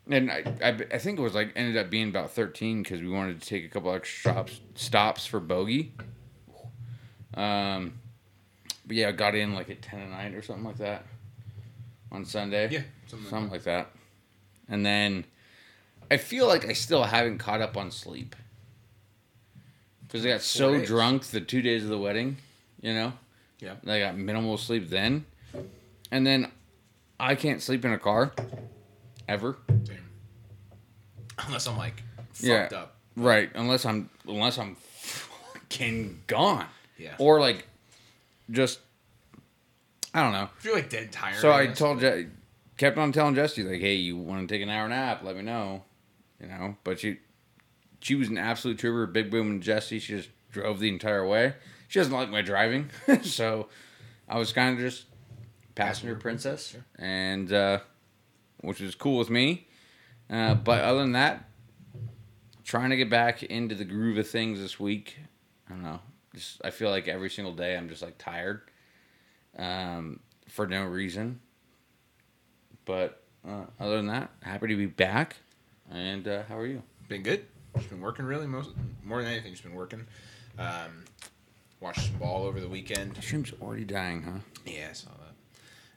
And 0.09 0.31
I, 0.31 0.45
I, 0.63 0.69
I 0.69 0.99
think 0.99 1.19
it 1.19 1.23
was 1.23 1.35
like 1.35 1.53
ended 1.57 1.77
up 1.77 1.91
being 1.91 2.09
about 2.09 2.31
13 2.31 2.83
because 2.83 3.01
we 3.01 3.09
wanted 3.09 3.41
to 3.41 3.49
take 3.49 3.65
a 3.65 3.69
couple 3.69 3.93
extra 3.93 4.33
stops, 4.33 4.61
stops 4.75 5.27
for 5.27 5.41
bogey. 5.41 5.93
Um, 7.35 7.99
but 8.87 8.97
yeah, 8.97 9.09
I 9.09 9.13
got 9.13 9.35
in 9.35 9.55
like 9.55 9.71
at 9.71 9.83
10 9.83 10.01
at 10.01 10.11
night 10.11 10.35
or 10.35 10.43
something 10.43 10.65
like 10.65 10.79
that 10.79 11.07
on 12.11 12.25
Sunday. 12.25 12.69
Yeah, 12.71 12.83
something 13.07 13.29
something, 13.29 13.51
like 13.51 13.53
like 13.53 13.65
that. 13.65 13.91
And 14.69 14.85
then 14.85 15.25
I 16.11 16.17
feel 16.17 16.47
like 16.47 16.67
I 16.67 16.75
still 16.75 17.05
haven't 17.05 17.39
caught 17.39 17.61
up 17.61 17.77
on 17.77 17.91
sleep 17.91 18.37
because 20.13 20.27
I 20.27 20.29
got 20.29 20.43
so 20.43 20.79
days. 20.79 20.87
drunk 20.87 21.25
the 21.27 21.41
two 21.41 21.63
days 21.63 21.83
of 21.85 21.89
the 21.89 21.99
wedding, 21.99 22.37
you 22.83 22.93
know. 22.93 23.15
Yeah. 23.61 23.75
I 23.87 23.99
got 24.01 24.17
minimal 24.19 24.59
sleep 24.59 24.91
then, 24.91 25.25
and 26.11 26.27
then 26.27 26.51
I 27.19 27.35
can't 27.35 27.63
sleep 27.63 27.85
in 27.85 27.93
a 27.93 27.99
car 27.99 28.33
ever. 29.29 29.57
Same. 29.69 29.99
Unless 31.47 31.67
I'm 31.67 31.79
like 31.79 32.03
fucked 32.33 32.43
Yeah. 32.43 32.69
up. 32.75 32.97
Right, 33.17 33.51
unless 33.55 33.87
I'm 33.87 34.11
unless 34.27 34.59
I'm 34.59 34.75
fucking 34.77 36.23
gone. 36.27 36.67
Yeah. 36.99 37.15
Or 37.19 37.41
like 37.41 37.67
just 38.51 38.81
I 40.15 40.23
don't 40.23 40.33
know. 40.33 40.49
I 40.57 40.61
feel 40.61 40.75
like 40.75 40.91
dead 40.91 41.11
tired. 41.13 41.37
So 41.37 41.51
I 41.53 41.67
guess. 41.67 41.79
told 41.79 42.01
Je- 42.01 42.27
kept 42.77 42.99
on 42.99 43.13
telling 43.13 43.35
Jesse 43.35 43.63
like, 43.63 43.81
"Hey, 43.81 43.95
you 43.95 44.17
want 44.17 44.47
to 44.47 44.53
take 44.55 44.63
an 44.63 44.69
hour 44.69 44.89
nap? 44.89 45.23
Let 45.23 45.37
me 45.37 45.43
know." 45.43 45.85
You 46.41 46.49
know, 46.49 46.77
but 46.85 46.99
she 47.01 47.19
she 48.03 48.15
was 48.15 48.29
an 48.29 48.39
absolute 48.39 48.79
trooper, 48.79 49.07
big 49.07 49.31
boom 49.31 49.51
and 49.51 49.63
Jesse. 49.63 49.99
She 49.99 50.17
just 50.17 50.29
drove 50.51 50.81
the 50.81 50.89
entire 50.89 51.27
way. 51.27 51.55
She 51.89 51.99
doesn't 51.99 52.13
like 52.13 52.31
my 52.31 52.43
driving, 52.43 52.91
so 53.23 53.69
I 54.29 54.39
was 54.39 54.53
kind 54.53 54.75
of 54.75 54.81
just 54.81 55.05
passenger 55.75 56.17
princess, 56.17 56.77
and 56.97 57.53
uh, 57.53 57.79
which 58.61 58.81
was 58.81 58.95
cool 58.95 59.19
with 59.19 59.31
me. 59.31 59.69
Uh, 60.29 60.55
but 60.55 60.83
other 60.83 61.01
than 61.01 61.13
that, 61.13 61.49
trying 62.65 62.91
to 62.91 62.97
get 62.97 63.11
back 63.11 63.43
into 63.43 63.75
the 63.75 63.85
groove 63.85 64.19
of 64.19 64.29
things 64.29 64.59
this 64.59 64.81
week. 64.81 65.19
I 65.69 65.75
don't 65.75 65.83
know. 65.83 66.01
Just 66.35 66.61
I 66.65 66.71
feel 66.71 66.91
like 66.91 67.09
every 67.09 67.31
single 67.31 67.55
day 67.55 67.77
I'm 67.77 67.89
just 67.89 68.03
like 68.03 68.19
tired, 68.19 68.63
um, 69.59 70.21
for 70.49 70.67
no 70.67 70.85
reason. 70.85 71.41
But 72.85 73.23
uh, 73.47 73.65
other 73.79 73.97
than 73.97 74.07
that, 74.07 74.31
happy 74.43 74.69
to 74.69 74.77
be 74.77 74.87
back. 74.87 75.37
And 75.91 76.27
uh, 76.27 76.45
how 76.49 76.59
are 76.59 76.67
you? 76.67 76.83
been 77.09 77.23
good. 77.23 77.45
Just 77.77 77.89
been 77.89 78.01
working 78.01 78.25
really 78.25 78.47
most 78.47 78.71
more 79.03 79.23
than 79.23 79.33
anything. 79.33 79.53
Just 79.53 79.63
been 79.63 79.75
working. 79.75 80.07
Um, 80.59 81.05
watched 81.81 82.07
some 82.07 82.19
ball 82.19 82.45
over 82.45 82.61
the 82.61 82.69
weekend. 82.69 83.17
The 83.17 83.23
stream's 83.23 83.53
already 83.61 83.85
dying, 83.85 84.23
huh? 84.23 84.39
Yeah, 84.67 84.89
I 84.91 84.93
saw 84.93 85.11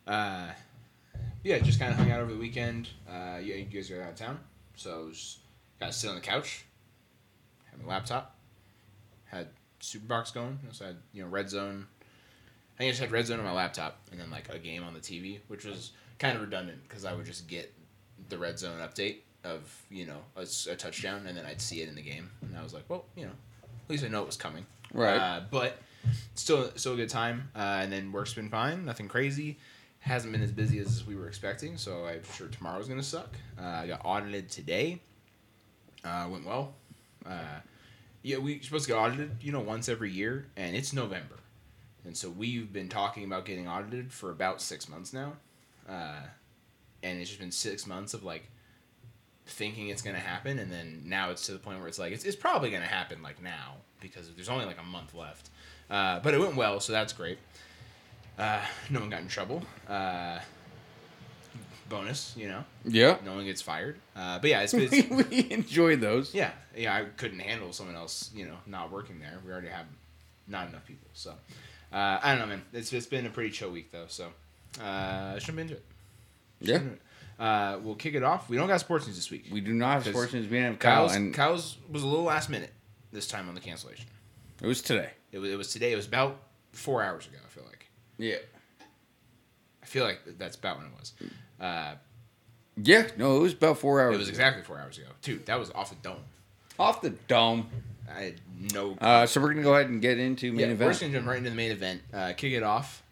that. 0.05 0.11
Uh, 0.11 0.51
yeah, 1.43 1.59
just 1.59 1.79
kind 1.79 1.91
of 1.91 1.97
hung 1.97 2.11
out 2.11 2.21
over 2.21 2.31
the 2.31 2.39
weekend. 2.39 2.89
Uh, 3.07 3.37
yeah, 3.41 3.55
you 3.55 3.65
guys 3.65 3.91
are 3.91 4.01
out 4.01 4.09
of 4.09 4.15
town, 4.15 4.39
so 4.75 4.91
I 4.91 5.03
was 5.03 5.39
got 5.79 5.87
to 5.87 5.93
sit 5.93 6.09
on 6.09 6.15
the 6.15 6.21
couch, 6.21 6.65
had 7.69 7.81
my 7.81 7.87
laptop, 7.87 8.35
had 9.25 9.49
Superbox 9.81 10.33
going. 10.33 10.59
So 10.71 10.85
I 10.85 10.87
had 10.89 10.97
you 11.13 11.23
know 11.23 11.29
Red 11.29 11.49
Zone. 11.49 11.87
I 12.75 12.77
think 12.77 12.87
I 12.87 12.91
just 12.91 13.01
had 13.01 13.11
Red 13.11 13.27
Zone 13.27 13.39
on 13.39 13.45
my 13.45 13.51
laptop, 13.51 13.99
and 14.11 14.19
then 14.19 14.31
like 14.31 14.49
a 14.49 14.57
game 14.57 14.83
on 14.83 14.93
the 14.93 14.99
TV, 14.99 15.39
which 15.47 15.65
was 15.65 15.91
kind 16.19 16.35
of 16.35 16.41
redundant 16.41 16.79
because 16.87 17.05
I 17.05 17.13
would 17.13 17.25
just 17.25 17.47
get 17.47 17.73
the 18.29 18.37
Red 18.37 18.57
Zone 18.57 18.79
update 18.79 19.17
of 19.45 19.83
you 19.89 20.05
know 20.05 20.19
a 20.35 20.75
touchdown, 20.75 21.27
and 21.27 21.37
then 21.37 21.45
I'd 21.45 21.61
see 21.61 21.81
it 21.81 21.89
in 21.89 21.95
the 21.95 22.01
game, 22.01 22.29
and 22.41 22.57
I 22.57 22.63
was 22.63 22.73
like, 22.73 22.83
well, 22.89 23.05
you 23.15 23.25
know, 23.25 23.31
at 23.63 23.89
least 23.89 24.03
I 24.03 24.07
know 24.07 24.21
it 24.21 24.27
was 24.27 24.37
coming. 24.37 24.65
Right. 24.93 25.17
Uh, 25.17 25.41
but 25.51 25.77
still, 26.33 26.71
still 26.75 26.93
a 26.93 26.97
good 26.97 27.09
time. 27.09 27.49
Uh, 27.55 27.79
and 27.81 27.91
then 27.91 28.11
work's 28.11 28.33
been 28.33 28.49
fine. 28.49 28.85
Nothing 28.85 29.07
crazy. 29.07 29.57
Hasn't 29.99 30.31
been 30.31 30.41
as 30.41 30.51
busy 30.51 30.79
as 30.79 31.05
we 31.05 31.15
were 31.15 31.27
expecting. 31.27 31.77
So 31.77 32.05
I'm 32.05 32.23
sure 32.33 32.47
tomorrow's 32.47 32.87
gonna 32.87 33.03
suck. 33.03 33.33
Uh, 33.59 33.65
I 33.65 33.87
got 33.87 34.01
audited 34.03 34.49
today. 34.49 35.01
Uh, 36.03 36.27
went 36.29 36.45
well. 36.45 36.73
Uh, 37.25 37.59
yeah, 38.21 38.37
we're 38.37 38.61
supposed 38.61 38.85
to 38.85 38.91
get 38.91 38.97
audited, 38.97 39.37
you 39.41 39.51
know, 39.51 39.59
once 39.59 39.89
every 39.89 40.11
year, 40.11 40.47
and 40.55 40.75
it's 40.75 40.93
November, 40.93 41.35
and 42.05 42.15
so 42.15 42.29
we've 42.29 42.71
been 42.71 42.89
talking 42.89 43.23
about 43.23 43.45
getting 43.45 43.67
audited 43.67 44.11
for 44.11 44.31
about 44.31 44.61
six 44.61 44.87
months 44.89 45.13
now, 45.13 45.33
uh, 45.89 46.21
and 47.03 47.19
it's 47.19 47.29
just 47.29 47.39
been 47.39 47.51
six 47.51 47.85
months 47.85 48.13
of 48.13 48.23
like 48.23 48.49
thinking 49.47 49.89
it's 49.89 50.01
gonna 50.01 50.19
happen, 50.19 50.59
and 50.59 50.71
then 50.71 51.03
now 51.05 51.29
it's 51.31 51.45
to 51.47 51.51
the 51.53 51.59
point 51.59 51.79
where 51.79 51.87
it's 51.87 51.99
like 51.99 52.11
it's, 52.13 52.23
it's 52.25 52.35
probably 52.35 52.69
gonna 52.71 52.85
happen 52.85 53.21
like 53.21 53.41
now 53.41 53.75
because 54.01 54.29
there's 54.35 54.49
only 54.49 54.65
like 54.65 54.79
a 54.79 54.83
month 54.83 55.13
left, 55.13 55.49
uh, 55.89 56.19
but 56.19 56.33
it 56.33 56.39
went 56.39 56.55
well, 56.55 56.79
so 56.79 56.91
that's 56.93 57.13
great. 57.13 57.37
Uh, 58.37 58.59
no 58.89 58.99
one 58.99 59.09
got 59.09 59.21
in 59.21 59.27
trouble. 59.27 59.63
Uh, 59.87 60.39
bonus, 61.87 62.33
you 62.35 62.47
know, 62.47 62.63
Yeah. 62.83 63.17
no 63.23 63.35
one 63.35 63.45
gets 63.45 63.61
fired. 63.61 63.99
Uh, 64.15 64.39
but 64.39 64.49
yeah, 64.49 64.61
it's, 64.61 64.73
it's 64.73 65.07
we 65.29 65.51
enjoy 65.51 65.95
those. 65.95 66.33
yeah, 66.33 66.51
yeah. 66.75 66.93
I 66.95 67.03
couldn't 67.17 67.39
handle 67.39 67.71
someone 67.73 67.95
else, 67.95 68.31
you 68.33 68.45
know, 68.45 68.57
not 68.65 68.91
working 68.91 69.19
there. 69.19 69.39
We 69.45 69.51
already 69.51 69.67
have 69.69 69.85
not 70.47 70.67
enough 70.69 70.85
people, 70.85 71.07
so 71.13 71.31
uh, 71.93 72.19
I 72.21 72.31
don't 72.31 72.39
know, 72.39 72.47
man. 72.47 72.63
It's 72.73 72.89
just 72.89 73.09
been 73.09 73.25
a 73.25 73.29
pretty 73.29 73.51
chill 73.51 73.71
week 73.71 73.91
though, 73.91 74.05
so 74.07 74.29
uh, 74.81 75.33
I 75.35 75.39
should 75.39 75.55
be 75.55 75.61
into 75.61 75.75
it. 75.75 75.85
Yeah. 76.59 76.79
Uh, 77.39 77.77
we'll 77.83 77.95
kick 77.95 78.15
it 78.15 78.23
off. 78.23 78.49
We 78.49 78.55
don't 78.57 78.67
got 78.67 78.79
sports 78.79 79.07
news 79.07 79.15
this 79.15 79.29
week. 79.29 79.47
We 79.51 79.59
do 79.61 79.73
not 79.73 80.03
have 80.03 80.05
sports 80.07 80.33
news. 80.33 80.45
We 80.45 80.57
didn't 80.57 80.71
have 80.71 80.79
Kyle, 80.79 80.95
Kyle's, 81.07 81.15
and 81.15 81.33
Kyle's 81.33 81.77
was 81.91 82.03
a 82.03 82.07
little 82.07 82.23
last 82.23 82.49
minute 82.49 82.71
this 83.11 83.27
time 83.27 83.49
on 83.49 83.55
the 83.55 83.61
cancellation. 83.61 84.05
it 84.61 84.67
was 84.67 84.81
today. 84.81 85.09
It 85.31 85.39
was, 85.39 85.51
it 85.51 85.57
was 85.57 85.71
today. 85.73 85.91
It 85.91 85.95
was 85.97 86.07
about 86.07 86.39
four 86.71 87.03
hours 87.03 87.27
ago. 87.27 87.37
I 87.43 87.49
feel 87.49 87.65
like. 87.65 87.87
Yeah. 88.17 88.37
I 89.83 89.85
feel 89.85 90.03
like 90.05 90.19
that's 90.37 90.55
about 90.55 90.77
when 90.77 90.87
it 90.87 90.91
was. 90.97 91.13
Uh, 91.59 91.95
Yeah. 92.77 93.07
No, 93.17 93.37
it 93.37 93.41
was 93.41 93.53
about 93.53 93.77
four 93.79 93.99
hours. 94.01 94.09
Ago. 94.09 94.15
It 94.15 94.19
was 94.19 94.27
ago. 94.29 94.33
exactly 94.35 94.63
four 94.63 94.79
hours 94.79 94.97
ago. 94.97 95.07
Dude, 95.21 95.45
that 95.45 95.59
was 95.59 95.71
off 95.71 95.89
the 95.89 95.95
dome. 95.97 96.23
off 96.79 97.01
the 97.01 97.11
dome. 97.27 97.69
I 98.09 98.21
had 98.21 98.41
no. 98.73 98.95
Uh, 99.01 99.25
so 99.25 99.41
we're 99.41 99.49
gonna 99.49 99.63
go 99.63 99.73
ahead 99.75 99.89
and 99.89 100.01
get 100.01 100.19
into 100.19 100.51
main 100.51 100.59
yeah, 100.59 100.65
event. 100.67 100.79
we're 100.81 100.89
just 100.89 101.01
gonna 101.01 101.13
jump 101.13 101.27
right 101.27 101.37
into 101.37 101.49
the 101.49 101.55
main 101.55 101.71
event. 101.71 102.01
Uh, 102.13 102.33
kick 102.37 102.53
it 102.53 102.63
off 102.63 103.03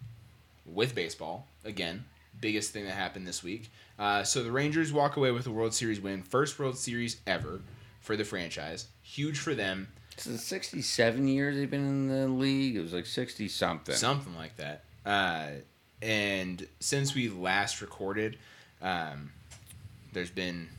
with 0.66 0.94
baseball 0.96 1.48
again. 1.66 2.06
Biggest 2.40 2.72
thing 2.72 2.86
that 2.86 2.92
happened 2.94 3.26
this 3.28 3.44
week. 3.44 3.72
Uh, 4.00 4.24
so 4.24 4.44
the 4.44 4.52
Rangers 4.52 4.92
walk 4.92 5.18
away 5.18 5.32
with 5.32 5.48
a 5.48 5.52
World 5.52 5.74
Series 5.74 6.02
win, 6.02 6.24
first 6.24 6.58
World 6.58 6.78
Series 6.78 7.22
ever 7.28 7.62
for 8.02 8.18
the 8.18 8.24
franchise. 8.24 8.88
Huge 9.02 9.38
for 9.38 9.54
them. 9.54 9.88
It's 10.14 10.26
the 10.26 10.38
67 10.38 11.28
years 11.28 11.56
they've 11.56 11.70
been 11.70 11.88
in 11.88 12.08
the 12.08 12.28
league. 12.28 12.76
It 12.76 12.82
was 12.82 12.94
like 12.94 13.06
60 13.06 13.48
something. 13.48 13.96
something 13.96 14.36
like 14.36 14.58
that. 14.58 14.84
Uh, 15.06 15.48
and 16.02 16.68
since 16.80 17.16
we 17.16 17.30
last 17.30 17.82
recorded, 17.82 18.38
um, 18.82 19.32
there's 20.12 20.30
been 20.30 20.70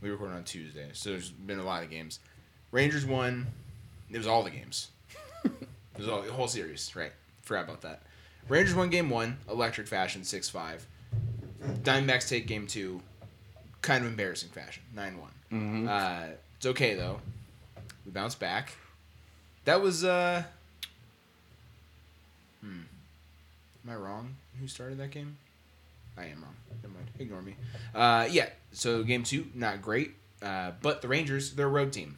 we 0.00 0.10
recorded 0.10 0.36
on 0.36 0.44
Tuesday, 0.44 0.88
so 0.92 1.10
there's 1.10 1.30
been 1.30 1.58
a 1.58 1.64
lot 1.64 1.82
of 1.82 1.90
games. 1.90 2.18
Rangers 2.70 3.04
won. 3.04 3.46
It 4.10 4.18
was 4.18 4.26
all 4.26 4.42
the 4.42 4.50
games. 4.50 4.88
it 5.44 5.52
was 5.96 6.08
all 6.08 6.22
the 6.22 6.32
whole 6.32 6.48
series, 6.48 6.94
right? 6.96 7.12
Forgot 7.42 7.64
about 7.64 7.82
that. 7.82 8.02
Rangers 8.48 8.74
won 8.74 8.90
game 8.90 9.10
one, 9.10 9.36
electric 9.48 9.86
fashion, 9.86 10.24
six 10.24 10.48
five. 10.48 10.86
Diamondbacks 11.60 12.28
take 12.28 12.46
game 12.46 12.66
two, 12.66 13.00
kind 13.82 14.04
of 14.04 14.10
embarrassing 14.10 14.50
fashion, 14.50 14.82
nine 14.94 15.18
one. 15.18 15.30
Mhm. 15.52 15.88
Uh, 15.88 16.32
it's 16.56 16.66
okay 16.66 16.94
though. 16.94 17.20
We 18.06 18.12
bounce 18.12 18.34
back. 18.34 18.72
That 19.64 19.80
was 19.80 20.04
uh. 20.04 20.42
Hmm. 22.62 22.80
Am 23.84 23.90
I 23.90 23.94
wrong? 23.94 24.36
Who 24.60 24.66
started 24.66 24.98
that 24.98 25.10
game? 25.10 25.36
I 26.16 26.24
am 26.26 26.42
wrong. 26.42 26.54
Never 26.82 26.94
mind. 26.94 27.06
Ignore 27.18 27.42
me. 27.42 27.56
Uh, 27.94 28.28
yeah. 28.30 28.48
So 28.72 29.02
game 29.02 29.22
two, 29.22 29.46
not 29.54 29.80
great. 29.82 30.12
Uh, 30.42 30.72
but 30.82 31.02
the 31.02 31.08
Rangers, 31.08 31.52
they're 31.52 31.66
a 31.66 31.70
road 31.70 31.92
team. 31.92 32.16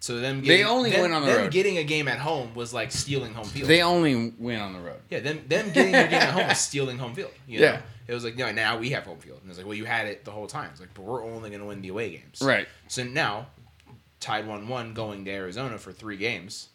So 0.00 0.20
them 0.20 0.40
They 0.40 0.58
getting, 0.58 0.66
only 0.66 0.90
them, 0.90 1.02
win 1.02 1.12
on 1.12 1.22
the 1.22 1.28
road. 1.34 1.50
getting 1.50 1.78
a 1.78 1.84
game 1.84 2.06
at 2.06 2.18
home 2.18 2.54
was 2.54 2.72
like 2.72 2.92
stealing 2.92 3.34
home 3.34 3.46
field. 3.46 3.68
They 3.68 3.82
only 3.82 4.32
win 4.38 4.60
on 4.60 4.72
the 4.72 4.78
road. 4.78 5.00
yeah, 5.10 5.20
them 5.20 5.42
them 5.48 5.72
getting 5.72 5.94
a 5.94 6.04
game 6.06 6.22
at 6.22 6.32
home 6.32 6.48
was 6.48 6.58
stealing 6.60 6.98
home 6.98 7.14
field. 7.14 7.32
You 7.46 7.60
Yeah. 7.60 7.80
It 8.06 8.14
was 8.14 8.24
like 8.24 8.36
no, 8.36 8.50
now 8.52 8.78
we 8.78 8.90
have 8.90 9.04
home 9.04 9.18
field, 9.18 9.38
and 9.40 9.46
it 9.46 9.48
was 9.50 9.58
like, 9.58 9.66
well, 9.66 9.74
you 9.74 9.84
had 9.84 10.06
it 10.06 10.24
the 10.24 10.30
whole 10.30 10.46
time. 10.46 10.70
It's 10.70 10.80
like, 10.80 10.94
but 10.94 11.02
we're 11.02 11.24
only 11.24 11.50
going 11.50 11.60
to 11.60 11.66
win 11.66 11.82
the 11.82 11.88
away 11.88 12.10
games. 12.10 12.40
Right. 12.40 12.66
So 12.86 13.04
now, 13.04 13.48
tied 14.18 14.46
one 14.46 14.66
one, 14.68 14.94
going 14.94 15.24
to 15.26 15.30
Arizona 15.30 15.76
for 15.76 15.92
three 15.92 16.16
games. 16.16 16.68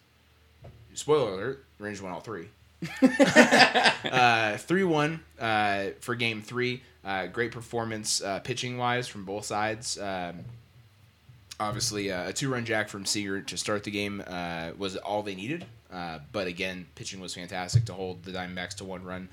Spoiler 0.94 1.32
alert: 1.32 1.66
Rangers 1.80 2.04
won 2.04 2.12
all 2.12 2.20
three. 2.20 2.50
uh, 3.02 4.58
three 4.58 4.84
one 4.84 5.22
uh, 5.40 5.86
for 6.02 6.16
game 6.16 6.42
three. 6.42 6.84
Uh, 7.04 7.28
great 7.28 7.52
performance 7.52 8.22
uh, 8.22 8.40
pitching 8.40 8.78
wise 8.78 9.08
from 9.08 9.26
both 9.26 9.46
sides. 9.46 9.98
Um, 10.00 10.40
obviously, 11.64 12.12
uh, 12.12 12.30
a 12.30 12.34
two 12.34 12.52
run 12.52 12.66
jack 12.66 12.90
from 12.90 13.06
Seager 13.06 13.42
to 13.42 13.58
start 13.58 13.84
the 13.84 13.92
game 13.92 14.24
uh, 14.28 14.72
was 14.78 14.96
all 14.98 15.24
they 15.24 15.36
needed. 15.36 15.66
Uh, 15.92 16.20
but 16.32 16.48
again, 16.48 16.88
pitching 16.96 17.20
was 17.20 17.34
fantastic 17.34 17.86
to 17.86 17.94
hold 17.94 18.24
the 18.24 18.32
Diamondbacks 18.32 18.76
to 18.76 18.84
one 18.84 19.04
run. 19.04 19.30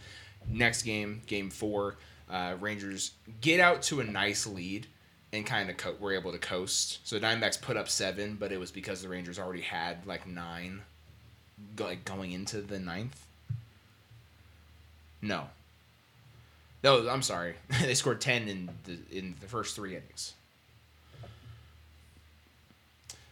Next 0.49 0.83
game, 0.83 1.23
game 1.27 1.51
four, 1.51 1.97
uh, 2.31 2.57
Rangers 2.61 3.13
get 3.41 3.61
out 3.61 3.83
to 3.83 4.01
a 4.01 4.05
nice 4.05 4.47
lead 4.47 4.87
and 5.33 5.47
kind 5.47 5.71
of 5.71 5.77
co- 5.77 5.95
were 6.01 6.13
able 6.13 6.33
to 6.33 6.39
coast. 6.39 6.99
So 7.05 7.19
the 7.19 7.27
Diamondbacks 7.27 7.61
put 7.61 7.77
up 7.77 7.89
seven, 7.89 8.37
but 8.39 8.53
it 8.53 8.59
was 8.61 8.71
because 8.71 9.03
the 9.03 9.09
Rangers 9.09 9.39
already 9.39 9.63
had 9.63 10.07
like 10.07 10.27
nine, 10.27 10.83
like 11.79 12.05
going 12.05 12.33
into 12.33 12.61
the 12.61 12.79
ninth. 12.79 13.25
No. 15.23 15.49
No, 16.83 17.09
I'm 17.09 17.23
sorry. 17.23 17.55
they 17.83 17.95
scored 17.95 18.21
ten 18.21 18.49
in 18.49 18.71
the 18.85 18.99
in 19.17 19.35
the 19.41 19.47
first 19.47 19.77
three 19.77 19.97
innings. 19.97 20.35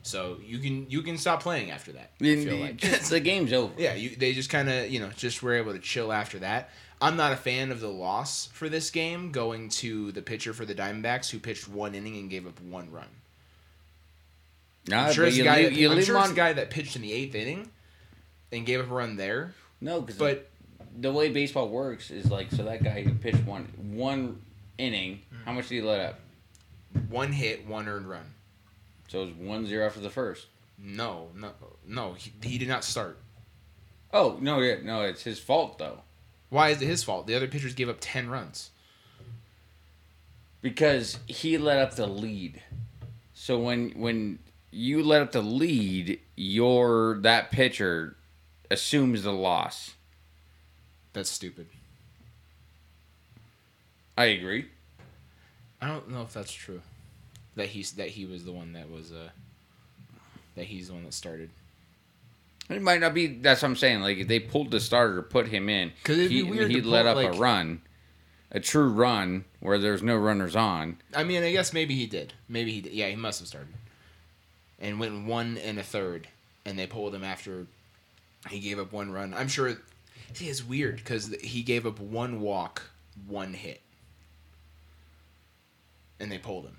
So 0.09 0.39
you 0.43 0.59
can 0.59 0.87
you 0.89 1.03
can 1.03 1.19
stop 1.19 1.43
playing 1.43 1.71
after 1.71 1.93
that. 1.93 2.13
I 2.21 2.25
feel 2.37 2.57
like. 2.57 2.81
the 2.81 3.21
game's 3.21 3.53
over. 3.53 3.73
Yeah, 3.79 3.93
you, 3.95 4.17
they 4.17 4.33
just 4.33 4.49
kind 4.49 4.69
of, 4.71 4.89
you 4.91 5.01
know, 5.01 5.11
just 5.17 5.43
were 5.43 5.55
able 5.55 5.73
to 5.75 5.79
chill 5.79 6.13
after 6.13 6.39
that. 6.39 6.71
I'm 7.01 7.17
not 7.17 7.33
a 7.33 7.37
fan 7.37 7.71
of 7.71 7.81
the 7.81 7.89
loss 7.89 8.47
for 8.53 8.69
this 8.69 8.91
game 8.91 9.31
going 9.31 9.69
to 9.69 10.11
the 10.13 10.23
pitcher 10.23 10.53
for 10.55 10.65
the 10.65 10.75
Diamondbacks 10.75 11.31
who 11.31 11.39
pitched 11.39 11.69
one 11.69 11.95
inning 11.95 12.17
and 12.17 12.29
gave 12.31 12.47
up 12.47 12.59
one 12.61 12.91
run. 12.91 13.07
Nah, 14.89 15.07
I'm 15.07 15.13
sure, 15.13 15.27
it's, 15.27 15.37
you 15.37 15.43
the 15.45 15.49
guy, 15.49 15.57
leave, 15.65 15.73
you 15.73 15.91
I'm 15.91 15.97
leave 15.97 16.07
sure 16.07 16.17
on. 16.19 16.31
the 16.31 16.35
guy 16.35 16.53
that 16.55 16.71
pitched 16.71 16.97
in 16.97 17.03
the 17.03 17.13
eighth 17.13 17.35
inning 17.35 17.69
and 18.51 18.65
gave 18.65 18.81
up 18.81 18.91
a 18.91 18.95
run 18.95 19.17
there. 19.17 19.53
no, 19.81 20.01
because 20.01 20.19
But 20.19 20.49
the 20.99 21.13
way 21.13 21.31
baseball 21.31 21.69
works 21.69 22.11
is 22.11 22.31
like 22.31 22.51
so 22.51 22.65
that 22.65 22.83
guy 22.83 23.03
who 23.03 23.13
pitched 23.15 23.45
one 23.45 23.65
one 23.93 24.41
inning, 24.79 25.21
Mm. 25.33 25.45
how 25.45 25.53
much 25.53 25.69
did 25.69 25.75
he 25.77 25.83
let 25.83 26.01
up? 26.01 26.21
one 27.11 27.31
hit, 27.33 27.67
one 27.67 27.87
earned 27.87 28.09
run. 28.09 28.25
So 29.09 29.23
it 29.23 29.27
was 29.27 29.35
one 29.35 29.67
zero 29.67 29.87
after 29.87 30.01
the 30.01 30.11
first. 30.11 30.47
No, 30.79 31.29
no, 31.35 31.51
no. 31.87 32.13
He, 32.13 32.33
he 32.43 32.59
did 32.59 32.69
not 32.69 32.85
start. 32.85 33.19
Oh 34.13 34.39
no, 34.41 34.61
yeah, 34.61 34.77
no, 34.83 35.03
it's 35.03 35.23
his 35.25 35.39
fault 35.39 35.79
though 35.79 36.01
Why 36.51 36.71
is 36.71 36.81
it 36.81 36.87
his 36.87 37.03
fault? 37.05 37.27
The 37.27 37.35
other 37.35 37.49
pitchers 37.49 37.75
gave 37.75 37.89
up 37.89 37.99
ten 38.01 38.31
runs. 38.31 38.71
because 40.63 41.19
he 41.27 41.59
let 41.59 41.79
up 41.79 41.95
the 41.95 42.07
lead. 42.07 42.63
So 43.35 43.59
when 43.59 43.91
when 43.91 44.39
you 44.71 45.03
let 45.03 45.23
up 45.23 45.33
the 45.33 45.43
lead, 45.43 46.21
your 46.37 47.19
that 47.23 47.51
pitcher 47.51 48.17
assumes 48.71 49.23
the 49.23 49.33
loss. 49.33 49.95
That's 51.13 51.31
stupid. 51.31 51.67
I 54.17 54.27
agree. 54.27 54.67
I 55.81 55.87
don't 55.89 56.11
know 56.11 56.23
if 56.23 56.33
that's 56.33 56.53
true. 56.53 56.83
That 57.59 57.67
he's 57.67 57.91
that 57.93 58.09
he 58.09 58.25
was 58.25 58.45
the 58.45 58.53
one 58.53 58.73
that 58.75 58.89
was 58.89 59.11
uh 59.13 59.29
that 60.55 60.65
he's 60.67 60.87
the 60.89 60.95
one 60.95 61.03
that 61.05 61.13
started. 61.13 61.51
It 62.71 62.81
might 62.81 63.01
not 63.01 63.15
be. 63.15 63.27
That's 63.27 63.63
what 63.63 63.69
I'm 63.69 63.77
saying. 63.77 64.01
Like 64.01 64.19
if 64.19 64.29
they 64.29 64.39
pulled 64.39 64.71
the 64.71 64.79
starter, 64.79 65.23
put 65.23 65.49
him 65.49 65.69
in, 65.69 65.91
'Cause 66.05 66.19
it'd 66.19 66.29
be 66.31 66.37
he, 66.37 66.43
weird 66.45 66.71
he 66.71 66.81
to 66.81 66.87
let 66.89 67.03
pull, 67.03 67.11
up 67.11 67.17
like- 67.17 67.35
a 67.35 67.37
run, 67.39 67.83
a 68.53 68.61
true 68.61 68.89
run 68.89 69.45
where 69.59 69.77
there's 69.79 70.03
no 70.05 70.17
runners 70.17 70.55
on. 70.55 70.99
I 71.13 71.25
mean, 71.25 71.43
I 71.43 71.51
guess 71.51 71.73
maybe 71.73 71.97
he 71.97 72.07
did. 72.07 72.33
Maybe 72.49 72.71
he 72.73 72.81
did. 72.81 72.93
Yeah, 72.93 73.09
he 73.09 73.17
must 73.17 73.41
have 73.41 73.49
started. 73.49 73.75
And 74.79 75.01
went 75.01 75.27
one 75.27 75.59
and 75.59 75.81
a 75.81 75.83
third, 75.83 76.29
and 76.65 76.79
they 76.79 76.87
pulled 76.87 77.13
him 77.13 77.25
after 77.25 77.67
he 78.51 78.61
gave 78.61 78.79
up 78.79 78.93
one 78.93 79.11
run. 79.11 79.35
I'm 79.35 79.49
sure. 79.49 79.79
See, 80.33 80.49
it's 80.49 80.63
weird 80.65 80.97
because 80.99 81.35
he 81.43 81.63
gave 81.65 81.87
up 81.87 81.99
one 81.99 82.41
walk, 82.41 82.83
one 83.27 83.53
hit, 83.55 83.81
and 86.21 86.31
they 86.31 86.39
pulled 86.39 86.67
him. 86.67 86.77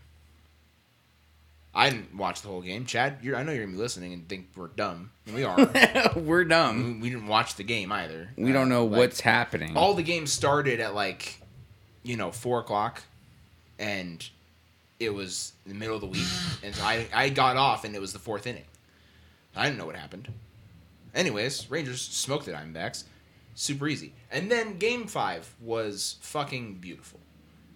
I 1.73 1.89
didn't 1.91 2.15
watch 2.17 2.41
the 2.41 2.47
whole 2.47 2.61
game. 2.61 2.85
Chad, 2.85 3.19
you're, 3.21 3.35
I 3.35 3.43
know 3.43 3.51
you're 3.51 3.63
gonna 3.65 3.75
be 3.77 3.81
listening 3.81 4.11
and 4.13 4.27
think 4.27 4.47
we're 4.55 4.67
dumb, 4.69 5.11
and 5.27 5.35
we 5.35 5.43
are. 5.43 5.69
We're 6.15 6.43
dumb. 6.43 6.95
we, 6.95 7.01
we 7.03 7.09
didn't 7.11 7.27
watch 7.27 7.55
the 7.55 7.63
game 7.63 7.91
either. 7.91 8.29
We 8.38 8.51
don't 8.51 8.71
Uh, 8.71 8.75
know 8.75 8.85
like, 8.85 8.97
what's 8.97 9.21
happening. 9.21 9.77
all 9.77 9.93
the 9.93 10.03
games 10.03 10.31
started 10.33 10.79
at 10.79 10.95
like 10.95 11.39
you 12.03 12.15
know 12.17 12.31
four 12.31 12.59
o'clock 12.59 13.03
and 13.77 14.27
it 14.99 15.13
was 15.13 15.53
the 15.65 15.73
middle 15.73 15.95
of 15.95 16.01
the 16.01 16.07
week 16.07 16.25
and 16.63 16.73
so 16.73 16.83
I, 16.83 17.05
I 17.13 17.29
got 17.29 17.55
off 17.57 17.83
and 17.85 17.93
it 17.95 17.99
was 18.01 18.13
the 18.13 18.19
fourth 18.19 18.47
inning 18.47 18.63
i 19.55 19.65
didn't 19.65 19.77
know 19.77 19.85
what 19.85 19.95
happened 19.97 20.29
anyways 21.13 21.69
rangers 21.69 22.01
smoked 22.01 22.45
the 22.45 22.53
diamondbacks 22.53 23.03
super 23.55 23.88
easy 23.88 24.13
and 24.31 24.49
then 24.49 24.77
game 24.77 25.07
five 25.07 25.53
was 25.61 26.15
fucking 26.21 26.75
beautiful 26.75 27.19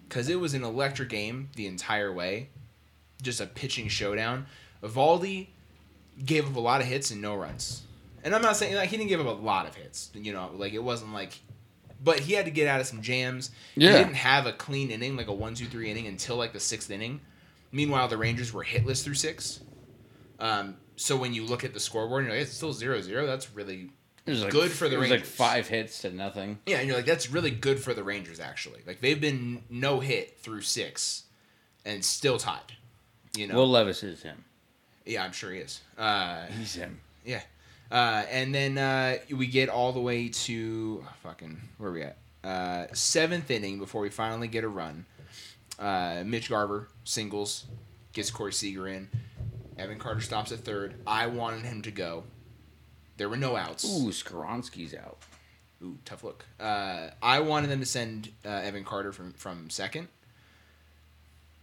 because 0.08 0.28
it 0.30 0.40
was 0.40 0.54
an 0.54 0.64
electric 0.64 1.10
game 1.10 1.50
the 1.56 1.66
entire 1.66 2.12
way 2.12 2.48
just 3.24 3.40
a 3.40 3.46
pitching 3.46 3.88
showdown 3.88 4.46
Eovaldi 4.82 5.48
gave 6.24 6.46
up 6.48 6.54
a 6.56 6.60
lot 6.60 6.80
of 6.80 6.86
hits 6.86 7.10
and 7.10 7.20
no 7.20 7.34
runs 7.34 7.82
and 8.22 8.34
i'm 8.34 8.42
not 8.42 8.56
saying 8.56 8.74
like 8.76 8.88
he 8.88 8.96
didn't 8.96 9.08
give 9.08 9.20
up 9.20 9.26
a 9.26 9.42
lot 9.42 9.66
of 9.66 9.74
hits 9.74 10.10
you 10.14 10.32
know 10.32 10.50
like 10.54 10.72
it 10.72 10.82
wasn't 10.82 11.12
like 11.12 11.40
but 12.04 12.20
he 12.20 12.34
had 12.34 12.44
to 12.44 12.50
get 12.50 12.68
out 12.68 12.80
of 12.80 12.86
some 12.86 13.00
jams. 13.00 13.50
Yeah. 13.74 13.92
He 13.92 13.98
didn't 13.98 14.16
have 14.16 14.46
a 14.46 14.52
clean 14.52 14.90
inning, 14.90 15.16
like 15.16 15.28
a 15.28 15.32
one, 15.32 15.54
two, 15.54 15.64
three 15.64 15.90
inning 15.90 16.06
until 16.06 16.36
like 16.36 16.52
the 16.52 16.60
sixth 16.60 16.90
inning. 16.90 17.20
Meanwhile, 17.72 18.08
the 18.08 18.18
Rangers 18.18 18.52
were 18.52 18.62
hitless 18.62 19.02
through 19.02 19.14
six. 19.14 19.60
Um, 20.38 20.76
so 20.96 21.16
when 21.16 21.32
you 21.32 21.44
look 21.44 21.64
at 21.64 21.72
the 21.72 21.80
scoreboard, 21.80 22.24
and 22.24 22.28
you're 22.28 22.38
like, 22.38 22.46
it's 22.46 22.56
still 22.56 22.74
0-0. 22.74 23.26
That's 23.26 23.52
really 23.52 23.90
It 24.26 24.30
was 24.30 24.42
like, 24.42 24.52
good 24.52 24.70
for 24.70 24.88
the 24.88 24.96
it 24.96 24.98
was 24.98 25.10
like 25.10 25.24
five 25.24 25.66
hits 25.66 26.02
to 26.02 26.10
nothing. 26.12 26.58
yeah, 26.66 26.78
and 26.78 26.86
you're 26.86 26.96
like, 26.96 27.06
that's 27.06 27.30
really 27.30 27.50
good 27.50 27.80
for 27.80 27.94
the 27.94 28.04
Rangers 28.04 28.38
actually. 28.38 28.80
Like 28.86 29.00
they've 29.00 29.20
been 29.20 29.62
no 29.70 30.00
hit 30.00 30.38
through 30.38 30.60
six, 30.60 31.24
and 31.86 32.04
still 32.04 32.38
tied. 32.38 32.74
You 33.36 33.46
know, 33.48 33.56
Will 33.56 33.68
Levis 33.68 34.02
is 34.02 34.22
him. 34.22 34.44
yeah, 35.04 35.24
I'm 35.24 35.32
sure 35.32 35.52
he 35.52 35.58
is. 35.58 35.80
Uh, 35.98 36.46
He's 36.46 36.74
him. 36.74 37.00
yeah. 37.24 37.42
Uh, 37.90 38.24
and 38.30 38.54
then 38.54 38.78
uh, 38.78 39.16
we 39.30 39.46
get 39.46 39.68
all 39.68 39.92
the 39.92 40.00
way 40.00 40.28
to 40.28 41.04
oh, 41.04 41.12
fucking 41.22 41.60
where 41.78 41.90
are 41.90 41.92
we 41.92 42.02
at? 42.02 42.16
Uh, 42.42 42.86
seventh 42.92 43.50
inning 43.50 43.78
before 43.78 44.00
we 44.02 44.10
finally 44.10 44.48
get 44.48 44.64
a 44.64 44.68
run. 44.68 45.04
Uh, 45.78 46.22
Mitch 46.24 46.48
Garver 46.48 46.88
singles, 47.04 47.66
gets 48.12 48.30
Corey 48.30 48.52
Seager 48.52 48.88
in. 48.88 49.08
Evan 49.76 49.98
Carter 49.98 50.20
stops 50.20 50.52
at 50.52 50.60
third. 50.60 50.94
I 51.06 51.26
wanted 51.26 51.64
him 51.64 51.82
to 51.82 51.90
go. 51.90 52.24
There 53.16 53.28
were 53.28 53.36
no 53.36 53.56
outs. 53.56 53.84
Ooh, 53.84 54.10
Skoronsky's 54.10 54.94
out. 54.94 55.18
Ooh, 55.82 55.98
tough 56.04 56.22
look. 56.24 56.44
Uh, 56.60 57.10
I 57.22 57.40
wanted 57.40 57.70
them 57.70 57.80
to 57.80 57.86
send 57.86 58.30
uh, 58.44 58.48
Evan 58.48 58.84
Carter 58.84 59.12
from, 59.12 59.32
from 59.32 59.70
second, 59.70 60.08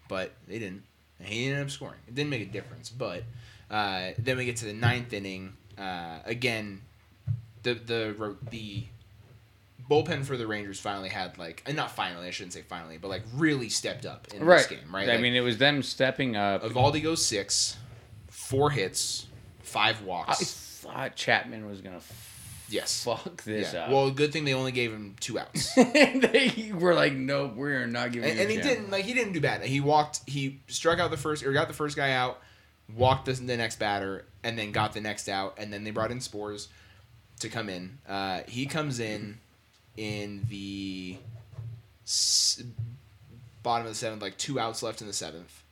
but 0.07 0.33
they 0.47 0.59
didn't. 0.59 0.83
And 1.23 1.29
he 1.29 1.47
ended 1.47 1.63
up 1.63 1.69
scoring. 1.69 1.99
It 2.07 2.15
didn't 2.15 2.29
make 2.31 2.41
a 2.41 2.51
difference. 2.51 2.89
But 2.89 3.23
uh, 3.69 4.11
then 4.17 4.37
we 4.37 4.45
get 4.45 4.57
to 4.57 4.65
the 4.65 4.73
ninth 4.73 5.13
inning. 5.13 5.53
Uh, 5.77 6.19
again, 6.25 6.81
the 7.63 7.75
the 7.75 8.35
the 8.49 8.83
bullpen 9.89 10.23
for 10.25 10.37
the 10.37 10.47
Rangers 10.47 10.79
finally 10.79 11.09
had 11.09 11.37
like, 11.37 11.63
and 11.65 11.75
not 11.75 11.91
finally, 11.91 12.27
I 12.27 12.31
shouldn't 12.31 12.53
say 12.53 12.61
finally, 12.61 12.97
but 12.97 13.09
like 13.09 13.23
really 13.35 13.69
stepped 13.69 14.05
up 14.05 14.27
in 14.33 14.43
Right. 14.43 14.57
this 14.57 14.67
game, 14.67 14.93
right? 14.93 15.07
I 15.07 15.13
Like, 15.13 15.21
mean, 15.21 15.35
it 15.35 15.41
was 15.41 15.57
them 15.57 15.83
stepping 15.83 16.35
up. 16.35 16.63
Eovaldi 16.63 17.03
goes 17.03 17.25
six, 17.25 17.77
four 18.29 18.69
hits, 18.71 19.27
five 19.63 20.01
walks 20.03 20.83
I 20.87 20.93
thought 20.93 21.15
Chapman 21.15 21.65
was 21.67 21.81
gonna 21.81 21.99
yes. 22.71 23.03
fuck 23.03 23.43
this 23.43 23.73
Yeah. 23.73 23.85
up. 23.85 23.89
Well, 23.91 24.11
good 24.11 24.31
thing 24.33 24.45
they 24.45 24.53
only 24.53 24.71
gave 24.71 24.91
him 24.91 25.15
two 25.19 25.37
outs. 25.39 25.73
they 25.75 26.71
were 26.73 26.93
like, 26.93 27.13
nope, 27.13 27.55
we're 27.55 27.85
not 27.87 28.11
giving. 28.11 28.29
and, 28.29 28.39
and 28.39 28.49
he 28.49 28.55
chance." 28.57 28.67
didn't 28.67 28.91
like 28.91 29.05
he 29.05 29.13
didn't 29.13 29.33
do 29.33 29.41
bad. 29.41 29.61
He 29.63 29.79
walked. 29.79 30.21
He 30.27 30.59
struck 30.67 30.99
out 30.99 31.11
the 31.11 31.17
first 31.17 31.43
or 31.45 31.51
got 31.53 31.67
the 31.67 31.73
first 31.73 31.95
guy 31.95 32.11
out, 32.13 32.39
walked 32.95 33.25
the, 33.25 33.33
the 33.33 33.57
next 33.57 33.79
batter, 33.79 34.25
and 34.43 34.57
then 34.57 34.71
got 34.71 34.93
the 34.93 35.01
next 35.01 35.27
out. 35.29 35.55
And 35.57 35.71
then 35.71 35.83
they 35.83 35.91
brought 35.91 36.11
in 36.11 36.19
Sborz 36.19 36.67
to 37.39 37.49
come 37.49 37.69
in. 37.69 37.97
Uh, 38.07 38.41
he 38.47 38.65
comes 38.65 38.99
in 38.99 39.39
in 39.97 40.45
the 40.49 41.17
s- 42.05 42.63
bottom 43.63 43.85
of 43.87 43.91
the 43.93 43.97
seventh, 43.97 44.21
like 44.21 44.37
two 44.37 44.59
outs 44.59 44.81
left 44.83 45.01
in 45.01 45.07
the 45.07 45.13
seventh. 45.13 45.63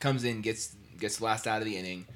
Comes 0.00 0.24
in, 0.24 0.40
gets 0.42 0.74
gets 0.98 1.18
the 1.18 1.24
last 1.24 1.46
out 1.46 1.60
of 1.60 1.64
the 1.66 1.76
inning. 1.76 2.06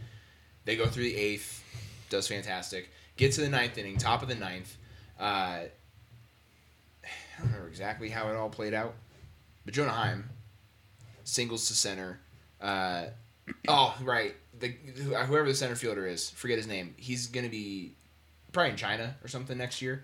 They 0.67 0.77
go 0.77 0.87
through 0.87 1.05
the 1.05 1.17
eighth, 1.17 1.63
does 2.11 2.29
fantastic. 2.29 2.91
Get 3.21 3.33
to 3.33 3.43
the 3.43 3.51
ninth 3.51 3.77
inning, 3.77 3.99
top 3.99 4.23
of 4.23 4.29
the 4.29 4.35
ninth. 4.35 4.79
Uh, 5.21 5.23
I 5.23 5.69
don't 7.37 7.49
remember 7.49 7.69
exactly 7.69 8.09
how 8.09 8.31
it 8.31 8.35
all 8.35 8.49
played 8.49 8.73
out, 8.73 8.95
but 9.67 9.75
Jonah 9.75 9.91
Heim 9.91 10.31
singles 11.25 11.69
to 11.69 11.75
center. 11.75 12.19
Uh, 12.63 13.09
oh, 13.69 13.95
right. 14.01 14.35
the 14.59 14.69
whoever 14.69 15.47
the 15.47 15.55
center 15.55 15.77
fielder 15.77 16.07
is, 16.07 16.31
forget 16.31 16.57
his 16.57 16.67
name. 16.67 16.95
He's 16.97 17.27
gonna 17.27 17.51
be 17.51 17.93
probably 18.53 18.71
in 18.71 18.77
China 18.77 19.15
or 19.23 19.29
something 19.29 19.59
next 19.59 19.83
year. 19.83 20.03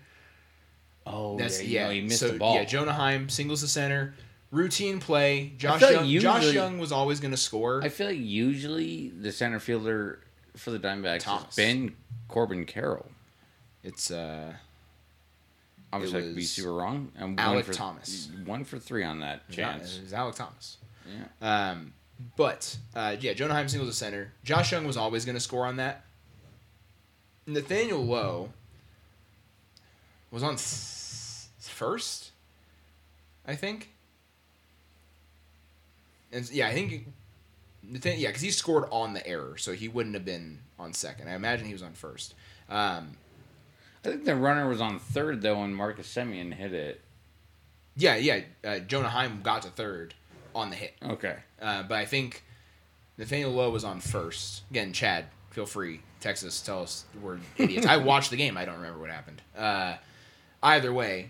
Oh, 1.07 1.39
That's 1.39 1.59
yeah, 1.63 1.79
yeah. 1.79 1.85
know, 1.85 1.93
he 1.93 2.01
missed 2.01 2.19
so, 2.19 2.27
the 2.27 2.37
ball. 2.37 2.53
Yeah, 2.53 2.65
Jonah 2.65 2.93
Heim 2.93 3.29
singles 3.29 3.61
to 3.61 3.67
center, 3.67 4.13
routine 4.51 4.99
play. 4.99 5.53
Josh 5.57 5.79
feel 5.79 6.01
like 6.01 6.07
Young, 6.07 6.21
Josh 6.21 6.53
Jung 6.53 6.77
was 6.77 6.91
always 6.91 7.19
gonna 7.19 7.35
score. 7.35 7.83
I 7.83 7.89
feel 7.89 8.09
like 8.09 8.19
usually 8.19 9.09
the 9.09 9.31
center 9.31 9.59
fielder 9.59 10.19
for 10.57 10.71
the 10.71 10.79
Diamondbacks 10.79 11.21
Thomas. 11.21 11.45
has 11.45 11.55
been 11.55 11.95
Corbin 12.27 12.65
Carroll. 12.65 13.05
it's 13.83 14.11
uh, 14.11 14.53
Obviously, 15.93 16.19
It 16.19 16.23
I 16.23 16.25
could 16.27 16.35
be 16.35 16.43
super 16.43 16.73
wrong. 16.73 17.11
I'm 17.17 17.35
one 17.35 17.37
Alek 17.37 17.63
for, 17.63 17.73
Thomas. 17.73 18.29
One 18.45 18.65
for 18.65 18.77
three 18.77 19.03
on 19.05 19.21
that 19.21 19.43
it 19.49 19.53
chance. 19.53 19.99
was 20.01 20.11
Alek 20.11 20.35
Thomas. 20.35 20.77
Yeah. 21.41 21.69
Um, 21.71 21.93
but 22.35 22.75
uh, 22.95 23.15
yeah, 23.19 23.31
Jonah 23.33 23.53
Heim 23.53 23.69
singles 23.69 23.89
the 23.89 23.95
center. 23.95 24.33
Josh 24.43 24.71
Jung 24.73 24.85
was 24.85 24.97
always 24.97 25.23
gonna 25.23 25.39
score 25.39 25.65
on 25.65 25.77
that. 25.77 26.03
Nathaniel 27.45 28.03
Lowe 28.05 28.49
was 30.31 30.43
on 30.43 30.55
s- 30.55 31.47
first, 31.59 32.31
I 33.47 33.55
think. 33.55 33.91
And 36.33 36.49
yeah, 36.51 36.67
I 36.67 36.73
think 36.73 37.07
Nathan, 37.89 38.19
yeah, 38.19 38.27
because 38.29 38.41
he 38.41 38.51
scored 38.51 38.85
on 38.91 39.13
the 39.13 39.25
error, 39.25 39.57
so 39.57 39.71
he 39.73 39.87
wouldn't 39.87 40.15
have 40.15 40.25
been 40.25 40.59
on 40.77 40.93
second. 40.93 41.29
I 41.29 41.35
imagine 41.35 41.65
he 41.67 41.73
was 41.73 41.81
on 41.83 41.93
first. 41.93 42.33
Um, 42.69 43.17
I 44.03 44.09
think 44.09 44.25
the 44.25 44.35
runner 44.35 44.67
was 44.67 44.81
on 44.81 44.99
third 44.99 45.41
though 45.41 45.59
when 45.61 45.73
Marcus 45.73 46.13
Semien 46.13 46.53
hit 46.53 46.73
it. 46.73 47.01
yeah, 47.95 48.15
yeah, 48.15 48.41
uh, 48.63 48.79
Jonah 48.79 49.09
Heim 49.09 49.41
got 49.41 49.63
to 49.63 49.69
third 49.69 50.13
on 50.53 50.69
the 50.69 50.75
hit, 50.75 50.95
Okay. 51.03 51.35
uh, 51.61 51.83
but 51.83 51.97
I 51.97 52.05
think 52.05 52.43
Nathaniel 53.17 53.51
Lowe 53.51 53.69
was 53.69 53.83
on 53.83 53.99
first. 53.99 54.63
Again, 54.71 54.91
Chad, 54.93 55.25
feel 55.51 55.65
free, 55.65 56.01
text 56.19 56.43
us, 56.45 56.61
tell 56.61 56.83
us 56.83 57.05
we're 57.21 57.37
idiots. 57.57 57.85
I 57.87 57.97
watched 58.11 58.31
the 58.31 58.37
game, 58.37 58.57
I 58.57 58.65
don't 58.65 58.75
remember 58.77 58.99
what 58.99 59.09
happened. 59.09 59.41
Uh, 59.57 59.95
either 60.63 60.91
way, 60.93 61.29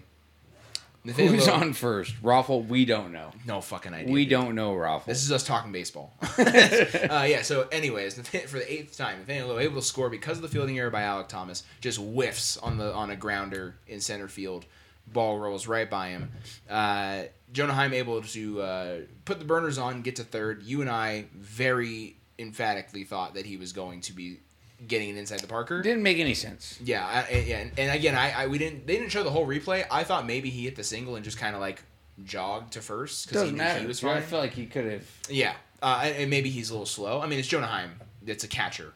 Nathaniel 1.03 1.35
Who's 1.35 1.47
on 1.47 1.73
first? 1.73 2.15
Raffle, 2.21 2.63
we 2.63 2.83
don't 2.83 3.13
know. 3.13 3.31
No 3.45 3.61
fucking 3.61 3.93
idea. 3.93 4.11
We 4.11 4.23
dude. 4.23 4.31
don't 4.31 4.55
know 4.55 4.75
Raffle. 4.75 5.11
This 5.11 5.23
is 5.23 5.31
us 5.31 5.43
talking 5.43 5.71
baseball. 5.71 6.13
uh, 6.37 7.25
yeah. 7.27 7.41
So, 7.43 7.67
anyways, 7.71 8.15
for 8.15 8.57
the 8.59 8.71
eighth 8.71 8.97
time, 8.97 9.19
Nathaniel 9.19 9.47
Lowe 9.47 9.59
able 9.59 9.75
to 9.75 9.87
score 9.87 10.09
because 10.09 10.37
of 10.37 10.41
the 10.41 10.49
fielding 10.49 10.77
error 10.77 10.89
by 10.89 11.01
Alek 11.01 11.29
Thomas. 11.29 11.63
Just 11.79 11.99
whiffs 11.99 12.57
on 12.57 12.77
the 12.77 12.93
on 12.93 13.09
a 13.09 13.15
grounder 13.15 13.75
in 13.87 14.01
center 14.01 14.27
field. 14.27 14.65
Ball 15.07 15.39
rolls 15.39 15.67
right 15.67 15.89
by 15.89 16.09
him. 16.09 16.31
Uh, 16.69 17.23
Jonah 17.53 17.73
Heim 17.73 17.93
able 17.93 18.21
to 18.21 18.61
uh, 18.61 18.95
put 19.23 19.39
the 19.39 19.45
burners 19.45 19.77
on, 19.77 20.01
get 20.01 20.17
to 20.17 20.23
third. 20.23 20.63
You 20.63 20.81
and 20.81 20.89
I 20.89 21.27
very 21.33 22.17
emphatically 22.37 23.03
thought 23.03 23.35
that 23.35 23.45
he 23.45 23.57
was 23.57 23.71
going 23.71 24.01
to 24.01 24.13
be 24.13 24.39
getting 24.85 25.09
it 25.09 25.17
inside 25.17 25.39
the 25.39 25.47
Parker. 25.47 25.81
Didn't 25.81 26.03
make 26.03 26.19
any 26.19 26.33
sense. 26.33 26.77
Yeah, 26.83 27.05
I, 27.05 27.21
and- 27.31 27.47
yeah, 27.47 27.57
and, 27.59 27.71
and 27.79 27.91
again, 27.97 28.15
I, 28.15 28.43
I 28.43 28.47
we 28.47 28.57
didn't 28.57 28.85
they 28.85 28.97
didn't 28.97 29.09
show 29.11 29.23
the 29.23 29.31
whole 29.31 29.47
replay. 29.47 29.85
I 29.89 30.03
thought 30.03 30.25
maybe 30.25 30.49
he 30.49 30.63
hit 30.65 30.75
the 30.75 30.83
single 30.83 31.15
and 31.15 31.23
just 31.25 31.37
kind 31.37 31.55
of 31.55 31.61
like 31.61 31.81
jogged 32.25 32.73
to 32.73 32.81
first 32.81 33.27
because 33.27 33.43
he 33.43 33.51
knew 33.51 33.57
matter. 33.57 33.79
he 33.81 33.85
was 33.85 34.03
I 34.03 34.21
feel 34.21 34.39
like 34.39 34.53
he 34.53 34.65
could 34.65 34.85
have. 34.85 35.09
Yeah, 35.29 35.53
uh, 35.81 36.01
and 36.03 36.15
and 36.15 36.29
maybe 36.29 36.49
he's 36.49 36.69
a 36.69 36.73
little 36.73 36.85
slow. 36.85 37.21
I 37.21 37.27
mean, 37.27 37.39
it's 37.39 37.47
Jonah 37.47 37.67
Heim. 37.67 37.91
It's 38.25 38.43
a 38.43 38.47
catcher, 38.47 38.93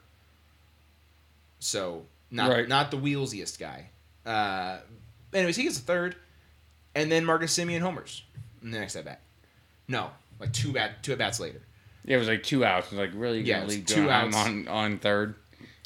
so 1.59 2.05
not 2.29 2.49
Right. 2.51 2.67
not 2.67 2.91
the 2.91 2.97
wheelsiest 2.97 3.59
guy. 3.59 3.89
Uh, 4.25 4.77
anyways, 5.33 5.55
he 5.55 5.63
gets 5.63 5.77
a 5.79 5.81
third, 5.81 6.15
and 6.95 7.11
then 7.11 7.25
Marcus 7.25 7.57
Semien 7.57 7.79
homers 7.79 8.23
in 8.61 8.71
the 8.71 8.79
next 8.79 8.95
at 8.95 9.05
bat. 9.05 9.21
No, 9.87 10.11
like 10.39 10.53
two 10.53 10.73
bat 10.73 11.03
two 11.03 11.11
at 11.13 11.17
bats 11.17 11.39
later. 11.39 11.61
Yeah, 12.05 12.15
it 12.15 12.19
was 12.19 12.27
like 12.27 12.43
two 12.43 12.65
outs. 12.65 12.87
It 12.91 12.95
was 12.97 13.07
like 13.07 13.11
really 13.19 13.41
Yeah, 13.41 13.57
gonna 13.59 13.69
leave 13.69 13.85
two 13.85 14.09
outs. 14.09 14.35
on 14.35 14.67
on 14.67 14.97
third. 14.99 15.35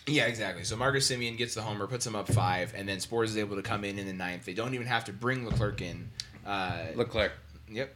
Yeah, 0.07 0.25
exactly. 0.25 0.63
So 0.63 0.75
Marcus 0.75 1.09
Semien 1.09 1.35
gets 1.37 1.55
the 1.55 1.61
homer, 1.61 1.87
puts 1.87 2.05
him 2.05 2.15
up 2.15 2.27
five, 2.27 2.73
and 2.75 2.87
then 2.87 2.97
Sborz 2.99 3.25
is 3.25 3.37
able 3.37 3.55
to 3.55 3.63
come 3.63 3.83
in 3.83 3.97
in 3.97 4.05
the 4.05 4.13
ninth. 4.13 4.45
They 4.45 4.53
don't 4.53 4.73
even 4.75 4.85
have 4.85 5.05
to 5.05 5.13
bring 5.13 5.45
Leclerc 5.45 5.81
in. 5.81 6.09
Uh, 6.45 6.85
Leclerc. 6.95 7.31
Yep. 7.71 7.93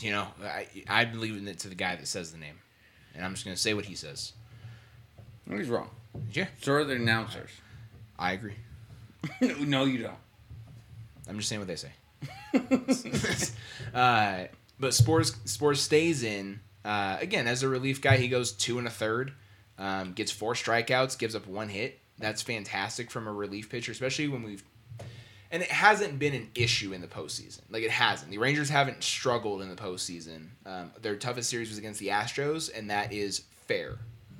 You 0.00 0.10
know, 0.10 0.26
I 0.42 0.66
I 0.88 1.04
believe 1.04 1.36
in 1.36 1.46
it 1.48 1.60
to 1.60 1.68
the 1.68 1.74
guy 1.74 1.96
that 1.96 2.06
says 2.06 2.32
the 2.32 2.38
name, 2.38 2.58
and 3.14 3.24
I'm 3.24 3.32
just 3.32 3.44
gonna 3.44 3.56
say 3.56 3.72
what 3.72 3.86
he 3.86 3.94
says. 3.94 4.32
He's 5.48 5.68
wrong. 5.68 5.90
Yeah, 6.32 6.48
So 6.60 6.72
are 6.72 6.84
the 6.84 6.94
announcers. 6.94 7.50
I 8.18 8.32
agree. 8.32 8.56
no, 9.40 9.84
you 9.84 9.98
don't. 9.98 10.14
I'm 11.28 11.36
just 11.36 11.48
saying 11.48 11.60
what 11.60 11.68
they 11.68 11.76
say. 11.76 11.92
uh, 13.94 14.44
but 14.78 14.90
Sborz 14.90 15.36
Sborz 15.44 15.76
stays 15.78 16.22
in 16.22 16.60
uh, 16.84 17.16
again 17.20 17.46
as 17.46 17.62
a 17.62 17.68
relief 17.68 18.00
guy. 18.00 18.16
He 18.16 18.28
goes 18.28 18.52
two 18.52 18.78
and 18.78 18.86
a 18.86 18.90
third, 18.90 19.32
um, 19.78 20.12
gets 20.12 20.30
four 20.30 20.54
strikeouts, 20.54 21.18
gives 21.18 21.34
up 21.34 21.46
one 21.46 21.68
hit. 21.68 21.98
That's 22.18 22.42
fantastic 22.42 23.10
from 23.10 23.26
a 23.26 23.32
relief 23.32 23.68
pitcher, 23.68 23.92
especially 23.92 24.28
when 24.28 24.42
we've. 24.42 24.64
And 25.50 25.62
it 25.62 25.70
hasn't 25.70 26.18
been 26.18 26.34
an 26.34 26.50
issue 26.54 26.92
in 26.92 27.00
the 27.00 27.06
postseason. 27.06 27.60
Like 27.70 27.82
it 27.82 27.90
hasn't. 27.90 28.30
The 28.30 28.38
Rangers 28.38 28.68
haven't 28.68 29.02
struggled 29.02 29.62
in 29.62 29.68
the 29.68 29.76
postseason. 29.76 30.48
Um, 30.64 30.90
their 31.00 31.16
toughest 31.16 31.50
series 31.50 31.68
was 31.68 31.78
against 31.78 32.00
the 32.00 32.08
Astros, 32.08 32.70
and 32.76 32.90
that 32.90 33.12
is 33.12 33.44
fair 33.66 33.98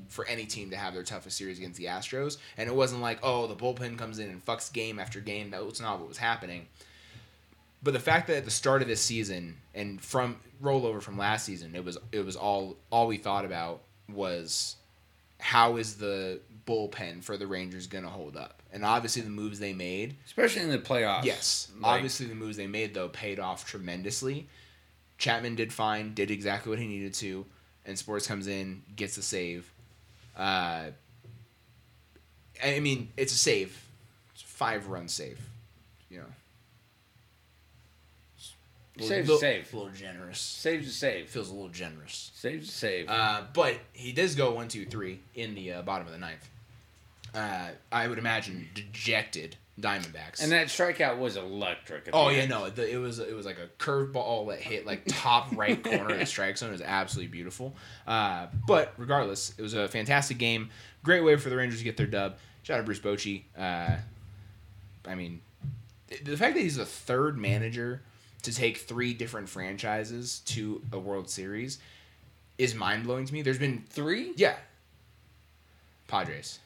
for 0.08 0.26
any 0.26 0.46
team 0.46 0.70
to 0.70 0.76
have 0.76 0.94
their 0.94 1.02
toughest 1.02 1.36
series 1.36 1.58
against 1.58 1.78
the 1.78 1.84
Astros. 1.84 2.38
And 2.56 2.68
it 2.68 2.74
wasn't 2.74 3.02
like, 3.02 3.18
oh, 3.22 3.46
the 3.46 3.54
bullpen 3.54 3.98
comes 3.98 4.18
in 4.18 4.30
and 4.30 4.44
fucks 4.44 4.72
game 4.72 4.98
after 4.98 5.20
game. 5.20 5.50
That 5.50 5.64
was 5.64 5.80
not 5.80 5.98
what 6.00 6.08
was 6.08 6.18
happening. 6.18 6.66
But 7.82 7.92
the 7.92 8.00
fact 8.00 8.26
that 8.28 8.38
at 8.38 8.44
the 8.44 8.50
start 8.50 8.82
of 8.82 8.88
this 8.88 9.00
season 9.00 9.58
and 9.74 10.00
from 10.00 10.40
rollover 10.62 11.00
from 11.00 11.18
last 11.18 11.44
season, 11.44 11.74
it 11.74 11.84
was 11.84 11.98
it 12.10 12.24
was 12.24 12.34
all 12.34 12.76
all 12.90 13.06
we 13.06 13.16
thought 13.16 13.44
about 13.44 13.82
was 14.08 14.76
how 15.38 15.76
is 15.76 15.96
the 15.96 16.40
bullpen 16.66 17.22
for 17.22 17.36
the 17.36 17.46
Rangers 17.46 17.86
going 17.86 18.04
to 18.04 18.10
hold 18.10 18.36
up? 18.36 18.62
And 18.72 18.84
obviously 18.84 19.22
the 19.22 19.30
moves 19.30 19.58
they 19.58 19.72
made, 19.72 20.16
Especially 20.26 20.62
in 20.62 20.70
the 20.70 20.78
playoffs. 20.78 21.24
yes, 21.24 21.70
Like, 21.80 21.94
obviously 21.96 22.26
the 22.26 22.34
moves 22.34 22.56
they 22.56 22.66
made 22.66 22.94
though 22.94 23.08
paid 23.08 23.38
off 23.38 23.66
tremendously. 23.66 24.48
Chapman 25.18 25.54
did 25.54 25.72
fine, 25.72 26.12
did 26.14 26.30
exactly 26.30 26.70
what 26.70 26.78
he 26.78 26.86
needed 26.86 27.14
to, 27.14 27.46
and 27.86 27.96
Sborz 27.96 28.28
comes 28.28 28.46
in, 28.46 28.82
gets 28.96 29.16
a 29.16 29.22
save. 29.22 29.72
Uh, 30.36 30.86
I 32.62 32.80
mean, 32.80 33.10
it's 33.16 33.32
a 33.32 33.36
save, 33.38 33.82
it's 34.34 34.42
a 34.42 34.46
five 34.46 34.88
run 34.88 35.08
save, 35.08 35.40
you 36.10 36.18
know. 36.18 36.24
Save's 38.98 39.28
little, 39.28 39.36
a 39.36 39.38
save. 39.38 39.72
A 39.72 39.76
little 39.76 39.92
generous. 39.92 40.40
Saves 40.40 40.88
a 40.88 40.92
save. 40.92 41.28
Feels 41.28 41.50
a 41.50 41.54
little 41.54 41.68
generous. 41.68 42.30
Saves 42.34 42.68
a 42.68 42.72
save. 42.72 43.08
Uh, 43.08 43.42
but 43.52 43.76
he 43.92 44.12
does 44.12 44.34
go 44.34 44.52
one, 44.52 44.68
two, 44.68 44.86
three 44.86 45.20
in 45.34 45.54
the 45.54 45.74
uh, 45.74 45.82
bottom 45.82 46.06
of 46.06 46.12
the 46.12 46.18
ninth. 46.18 46.48
Uh, 47.34 47.68
I 47.92 48.08
would 48.08 48.18
imagine 48.18 48.68
dejected 48.74 49.56
Diamondbacks. 49.78 50.42
and 50.42 50.52
that 50.52 50.68
strikeout 50.68 51.18
was 51.18 51.36
electric. 51.36 52.08
oh 52.14 52.30
yeah, 52.30 52.42
end. 52.42 52.50
no, 52.50 52.70
the, 52.70 52.90
it 52.90 52.96
was 52.96 53.18
it 53.18 53.36
was 53.36 53.44
like 53.44 53.58
a 53.58 53.68
curveball 53.78 54.48
that 54.48 54.58
hit 54.58 54.86
like 54.86 55.02
top 55.06 55.54
right 55.54 55.82
corner 55.84 56.14
of 56.14 56.18
the 56.18 56.24
strike 56.24 56.56
zone. 56.56 56.70
It 56.70 56.72
was 56.72 56.80
absolutely 56.80 57.30
beautiful. 57.30 57.74
Uh, 58.06 58.46
but 58.66 58.94
regardless, 58.96 59.52
it 59.58 59.60
was 59.60 59.74
a 59.74 59.86
fantastic 59.86 60.38
game. 60.38 60.70
Great 61.02 61.22
way 61.22 61.36
for 61.36 61.50
the 61.50 61.56
Rangers 61.56 61.80
to 61.80 61.84
get 61.84 61.98
their 61.98 62.06
dub. 62.06 62.36
Shout 62.62 62.78
out 62.78 62.86
Bruce 62.86 63.00
Bochy. 63.00 63.42
Uh, 63.56 63.96
I 65.06 65.14
mean, 65.14 65.42
the 66.24 66.38
fact 66.38 66.54
that 66.54 66.62
he's 66.62 66.76
the 66.76 66.86
third 66.86 67.36
manager 67.36 68.00
to 68.46 68.54
take 68.54 68.78
three 68.78 69.12
different 69.12 69.48
franchises 69.48 70.40
to 70.46 70.80
a 70.92 70.98
World 70.98 71.28
Series 71.28 71.78
is 72.58 72.76
mind 72.76 73.02
blowing 73.02 73.26
to 73.26 73.32
me. 73.32 73.42
There's 73.42 73.58
been 73.58 73.84
Three? 73.90 74.32
yeah, 74.36 74.54
Padres. 76.06 76.60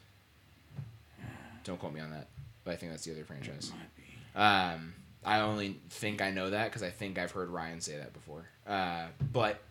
Don't 1.64 1.78
quote 1.78 1.94
me 1.94 2.00
on 2.00 2.10
that, 2.10 2.28
but 2.64 2.72
I 2.72 2.76
think 2.76 2.92
that's 2.92 3.04
the 3.04 3.12
other 3.12 3.24
franchise. 3.24 3.72
Might 3.72 3.96
be. 3.96 4.38
Um, 4.38 4.92
I 5.24 5.40
only 5.40 5.78
think 5.88 6.20
I 6.20 6.30
know 6.30 6.50
that 6.50 6.64
because 6.64 6.82
I 6.82 6.90
think 6.90 7.18
I've 7.18 7.30
heard 7.30 7.48
Ryan 7.48 7.80
say 7.80 7.96
that 7.96 8.12
before. 8.12 8.44
Uh, 8.66 9.06
but 9.32 9.62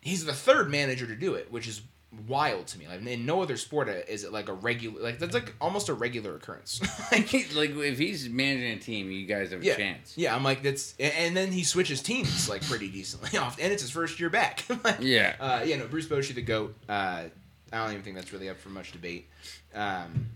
he's 0.00 0.24
the 0.24 0.32
third 0.32 0.70
manager 0.70 1.06
to 1.06 1.14
do 1.14 1.34
it, 1.34 1.52
which 1.52 1.68
is 1.68 1.82
wild 2.28 2.66
to 2.68 2.78
me. 2.78 2.86
Like 2.88 3.04
in 3.06 3.24
no 3.26 3.42
other 3.42 3.56
sport 3.56 3.88
uh, 3.88 3.92
is 4.08 4.24
it 4.24 4.32
like 4.32 4.48
a 4.48 4.52
regular 4.52 5.00
like 5.02 5.18
that's 5.18 5.34
like 5.34 5.54
almost 5.60 5.88
a 5.88 5.94
regular 5.94 6.36
occurrence. 6.36 6.80
like, 7.12 7.32
like 7.54 7.70
if 7.70 7.98
he's 7.98 8.28
managing 8.28 8.72
a 8.72 8.78
team, 8.78 9.10
you 9.10 9.26
guys 9.26 9.50
have 9.50 9.62
a 9.62 9.64
yeah, 9.64 9.76
chance. 9.76 10.12
yeah. 10.16 10.34
I'm 10.34 10.44
like 10.44 10.62
that's 10.62 10.94
and- 11.00 11.12
and 11.14 11.36
then 11.36 11.50
he 11.52 11.64
switches 11.64 12.02
teams 12.02 12.48
like 12.48 12.62
pretty 12.62 12.88
decently 12.90 13.38
off, 13.38 13.58
and 13.60 13.72
it's 13.72 13.82
his 13.82 13.90
first 13.90 14.20
year 14.20 14.30
back. 14.30 14.64
Like, 14.84 14.96
Yeah. 15.00 15.34
uh, 15.40 15.62
yeah, 15.64 15.76
no, 15.76 15.86
Bruce 15.86 16.06
Bochy, 16.06 16.34
the 16.34 16.42
goat. 16.42 16.74
Uh, 16.88 17.24
I 17.72 17.78
don't 17.82 17.90
even 17.92 18.02
think 18.02 18.16
that's 18.16 18.32
really 18.32 18.48
up 18.50 18.58
for 18.58 18.68
much 18.68 18.92
debate. 18.92 19.28
Um, 19.74 20.26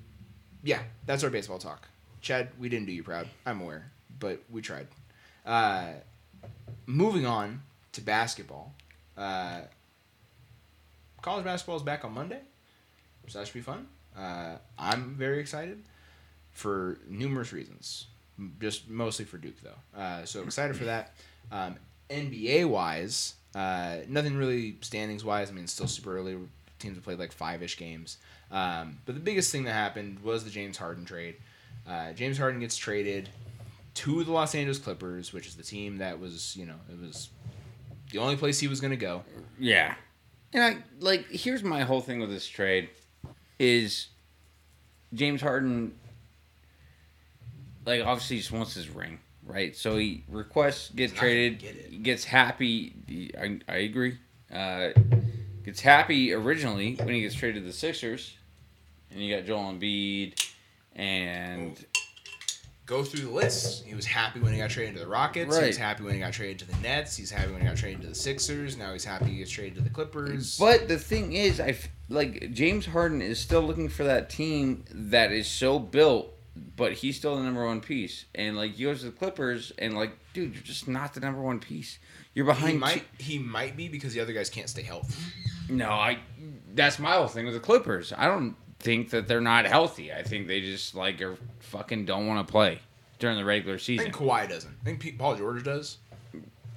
yeah, 0.65 0.81
that's 1.05 1.23
our 1.25 1.31
baseball 1.31 1.59
talk. 1.59 1.87
Chad, 2.23 2.49
we 2.59 2.69
didn't 2.71 2.87
do 2.87 2.93
you 2.93 3.03
proud. 3.03 3.29
I'm 3.45 3.61
aware, 3.61 3.91
but 4.19 4.41
we 4.51 4.62
tried. 4.62 4.87
Uh, 5.45 5.89
moving 6.87 7.27
on 7.27 7.62
to 7.93 8.01
basketball. 8.01 8.73
Uh, 9.17 9.61
college 11.27 11.45
basketball 11.45 11.75
is 11.77 11.83
back 11.83 12.05
on 12.05 12.15
Monday, 12.15 12.39
so 13.27 13.41
that 13.41 13.47
should 13.49 13.55
be 13.55 13.61
fun. 13.61 13.89
Uh, 14.17 14.59
I'm 14.79 15.17
very 15.17 15.41
excited 15.41 15.83
for 16.53 16.99
numerous 17.09 17.53
reasons, 17.53 18.07
just 18.61 18.89
mostly 18.89 19.25
for 19.25 19.37
Duke 19.37 19.57
though. 19.61 20.01
Uh, 20.01 20.25
so 20.25 20.43
excited 20.45 20.77
for 20.77 20.85
that. 20.85 21.15
Um, 21.51 21.77
NBA 22.09 22.69
wise, 22.69 23.35
Uh, 23.57 24.03
nothing 24.09 24.37
really 24.37 24.77
standings 24.83 25.25
wise. 25.25 25.49
I 25.51 25.53
mean, 25.55 25.65
it's 25.65 25.73
still 25.73 25.89
super 25.89 26.17
early. 26.17 26.37
Teams 26.79 26.95
have 26.95 27.03
played 27.05 27.19
like 27.19 27.33
five 27.33 27.62
ish 27.62 27.77
games. 27.79 28.19
Um, 28.51 28.99
but 29.07 29.15
the 29.15 29.21
biggest 29.21 29.51
thing 29.51 29.65
that 29.65 29.73
happened 29.73 30.21
was 30.21 30.45
the 30.45 30.51
James 30.51 30.77
Harden 30.77 31.05
trade. 31.07 31.37
Uh, 31.89 32.12
James 32.12 32.37
Harden 32.39 32.61
gets 32.61 32.77
traded 32.77 33.31
to 33.95 34.23
the 34.25 34.31
Los 34.31 34.55
Angeles 34.55 34.79
Clippers, 34.79 35.33
which 35.33 35.47
is 35.47 35.55
the 35.57 35.62
team 35.62 35.97
that 35.99 36.21
was, 36.21 36.55
you 36.55 36.67
know, 36.67 36.77
it 36.93 37.01
was 37.01 37.31
the 38.12 38.19
only 38.19 38.37
place 38.37 38.61
he 38.61 38.69
was 38.69 38.79
going 38.81 38.91
to 38.91 38.97
go. 38.99 39.25
Yeah. 39.59 39.95
And 40.52 40.62
I 40.62 40.76
like 41.00 41.26
here's 41.30 41.62
my 41.62 41.82
whole 41.82 42.00
thing 42.00 42.20
with 42.20 42.30
this 42.30 42.46
trade 42.46 42.88
is 43.59 44.09
James 45.12 45.40
Harden 45.40 45.92
like 47.87 48.04
obviously 48.04 48.38
just 48.38 48.52
wants 48.52 48.74
his 48.74 48.90
ring, 48.90 49.18
right? 49.44 49.74
So 49.74 49.96
he 49.96 50.24
requests 50.28 50.90
gets 50.90 51.12
traded, 51.12 51.61
get 51.61 52.02
gets 52.02 52.24
happy. 52.24 52.92
I, 53.38 53.61
I 53.68 53.76
agree. 53.78 54.18
Uh, 54.52 54.88
gets 55.64 55.80
happy 55.80 56.32
originally 56.32 56.94
when 56.96 57.14
he 57.14 57.20
gets 57.22 57.35
traded 57.35 57.62
to 57.62 57.66
the 57.66 57.72
Sixers, 57.72 58.37
and 59.11 59.20
you 59.20 59.35
got 59.35 59.46
Joel 59.46 59.72
Embiid, 59.72 60.35
and 60.94 61.85
Go 62.87 63.03
through 63.03 63.22
the 63.27 63.31
list. 63.31 63.85
He 63.85 63.94
was 63.96 64.07
happy 64.07 64.38
when 64.38 64.53
he 64.53 64.59
got 64.61 64.70
traded 64.70 64.94
to 64.94 65.01
the 65.01 65.09
Rockets. 65.09 65.59
He 65.59 65.66
was 65.66 65.77
happy 65.77 66.05
when 66.05 66.14
he 66.14 66.20
got 66.20 66.33
traded 66.33 66.61
to 66.61 66.64
the 66.66 66.77
Nets. 66.77 67.16
He's 67.16 67.33
happy 67.33 67.51
when 67.51 67.61
he 67.61 67.66
got 67.66 67.77
traded 67.77 68.03
to 68.03 68.09
the 68.09 68.14
Sixers. 68.14 68.77
Now 68.77 68.92
he's 68.92 69.05
happy 69.05 69.27
he 69.27 69.38
gets 69.38 69.51
traded 69.51 69.75
to 69.75 69.81
the 69.83 69.90
Clippers. 69.90 70.57
But 70.57 70.87
the 70.87 70.96
thing 70.99 71.33
is, 71.33 71.59
I 71.59 71.70
f- 71.70 71.88
like 72.09 72.53
James 72.53 72.87
Harden 72.87 73.20
is 73.20 73.40
still 73.40 73.62
looking 73.62 73.88
for 73.88 74.05
that 74.05 74.31
team 74.31 74.85
that 74.92 75.33
is 75.33 75.49
so 75.49 75.81
built, 75.81 76.33
but 76.77 76.92
he's 76.92 77.16
still 77.16 77.37
the 77.37 77.42
number 77.42 77.66
one 77.66 77.81
piece. 77.81 78.25
And 78.37 78.57
like 78.57 78.75
he 78.75 78.85
goes 78.85 79.01
to 79.01 79.07
the 79.07 79.12
Clippers, 79.12 79.72
and 79.79 79.94
like, 79.96 80.16
dude, 80.33 80.55
you're 80.55 80.62
just 80.62 80.87
not 80.87 81.12
the 81.12 81.18
number 81.20 81.42
one 81.42 81.59
piece. 81.59 81.99
You're 82.35 82.44
behind. 82.46 82.75
he 82.75 82.79
might 82.79 83.05
he 83.18 83.38
might 83.40 83.77
be 83.77 83.88
because 83.88 84.14
the 84.14 84.20
other 84.20 84.33
guys 84.33 84.49
can't 84.49 84.68
stay 84.68 84.83
healthy. 84.83 85.14
no, 85.68 85.90
I. 85.90 86.18
That's 86.72 87.01
my 87.01 87.12
whole 87.12 87.27
thing 87.27 87.46
with 87.46 87.55
the 87.55 87.61
Clippers. 87.61 88.12
I 88.16 88.27
don't 88.27 88.55
think 88.79 89.11
that 89.11 89.27
they're 89.29 89.41
not 89.41 89.67
healthy. 89.67 90.12
I 90.12 90.23
think 90.23 90.47
they 90.47 90.61
just 90.61 90.95
like 90.95 91.21
are 91.23 91.37
fucking 91.61 92.05
don't 92.05 92.27
want 92.27 92.47
to 92.47 92.51
play 92.51 92.81
during 93.19 93.37
the 93.37 93.45
regular 93.45 93.77
I 93.77 93.79
season. 93.79 94.12
think 94.12 94.17
Kawhi 94.17 94.49
doesn't. 94.49 94.75
I 94.81 94.85
think 94.85 95.01
P- 95.01 95.12
Paul 95.12 95.37
George 95.37 95.62
does. 95.65 95.99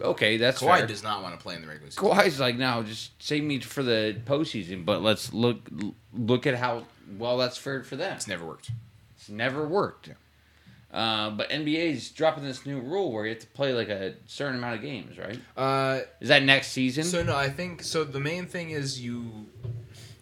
Okay, 0.02 0.38
that's 0.38 0.62
Kawhi 0.62 0.78
fair. 0.78 0.88
does 0.88 1.04
not 1.04 1.22
want 1.24 1.38
to 1.38 1.44
play 1.44 1.56
in 1.56 1.62
the 1.62 1.68
regular 1.68 1.92
season. 1.92 2.04
Kawhi's 2.06 2.40
like, 2.40 2.56
no, 2.56 2.84
just 2.84 3.22
save 3.22 3.44
me 3.44 3.60
for 3.60 3.84
the 3.84 4.16
postseason. 4.26 4.86
But 4.86 5.02
let's 5.02 5.34
look 5.34 5.70
look 6.14 6.48
at 6.48 6.56
how 6.56 6.86
well 7.18 7.38
that's 7.38 7.58
fared 7.58 7.86
for 7.86 7.96
them. 7.98 8.16
It's 8.16 8.28
never 8.28 8.46
worked. 8.46 8.72
It's 9.18 9.30
never 9.30 9.68
worked. 9.68 10.08
Yeah. 10.08 10.14
Uh, 10.92 11.30
but 11.30 11.50
NBA's 11.52 12.10
dropping 12.10 12.44
this 12.46 12.66
new 12.66 12.80
rule 12.80 13.12
where 13.12 13.26
you 13.26 13.30
have 13.32 13.40
to 13.42 13.48
play 13.48 13.74
like 13.74 13.90
a 13.90 14.16
certain 14.26 14.56
amount 14.58 14.76
of 14.76 14.82
games, 14.82 15.20
right? 15.20 15.40
Uh, 15.56 16.00
Is 16.20 16.30
that 16.30 16.42
next 16.44 16.70
season? 16.70 17.04
so 17.04 17.22
no, 17.22 17.36
I 17.36 17.48
think 17.50 17.84
so. 17.84 18.04
The 18.04 18.20
main 18.20 18.48
thing 18.48 18.72
is 18.72 19.00
you 19.00 19.46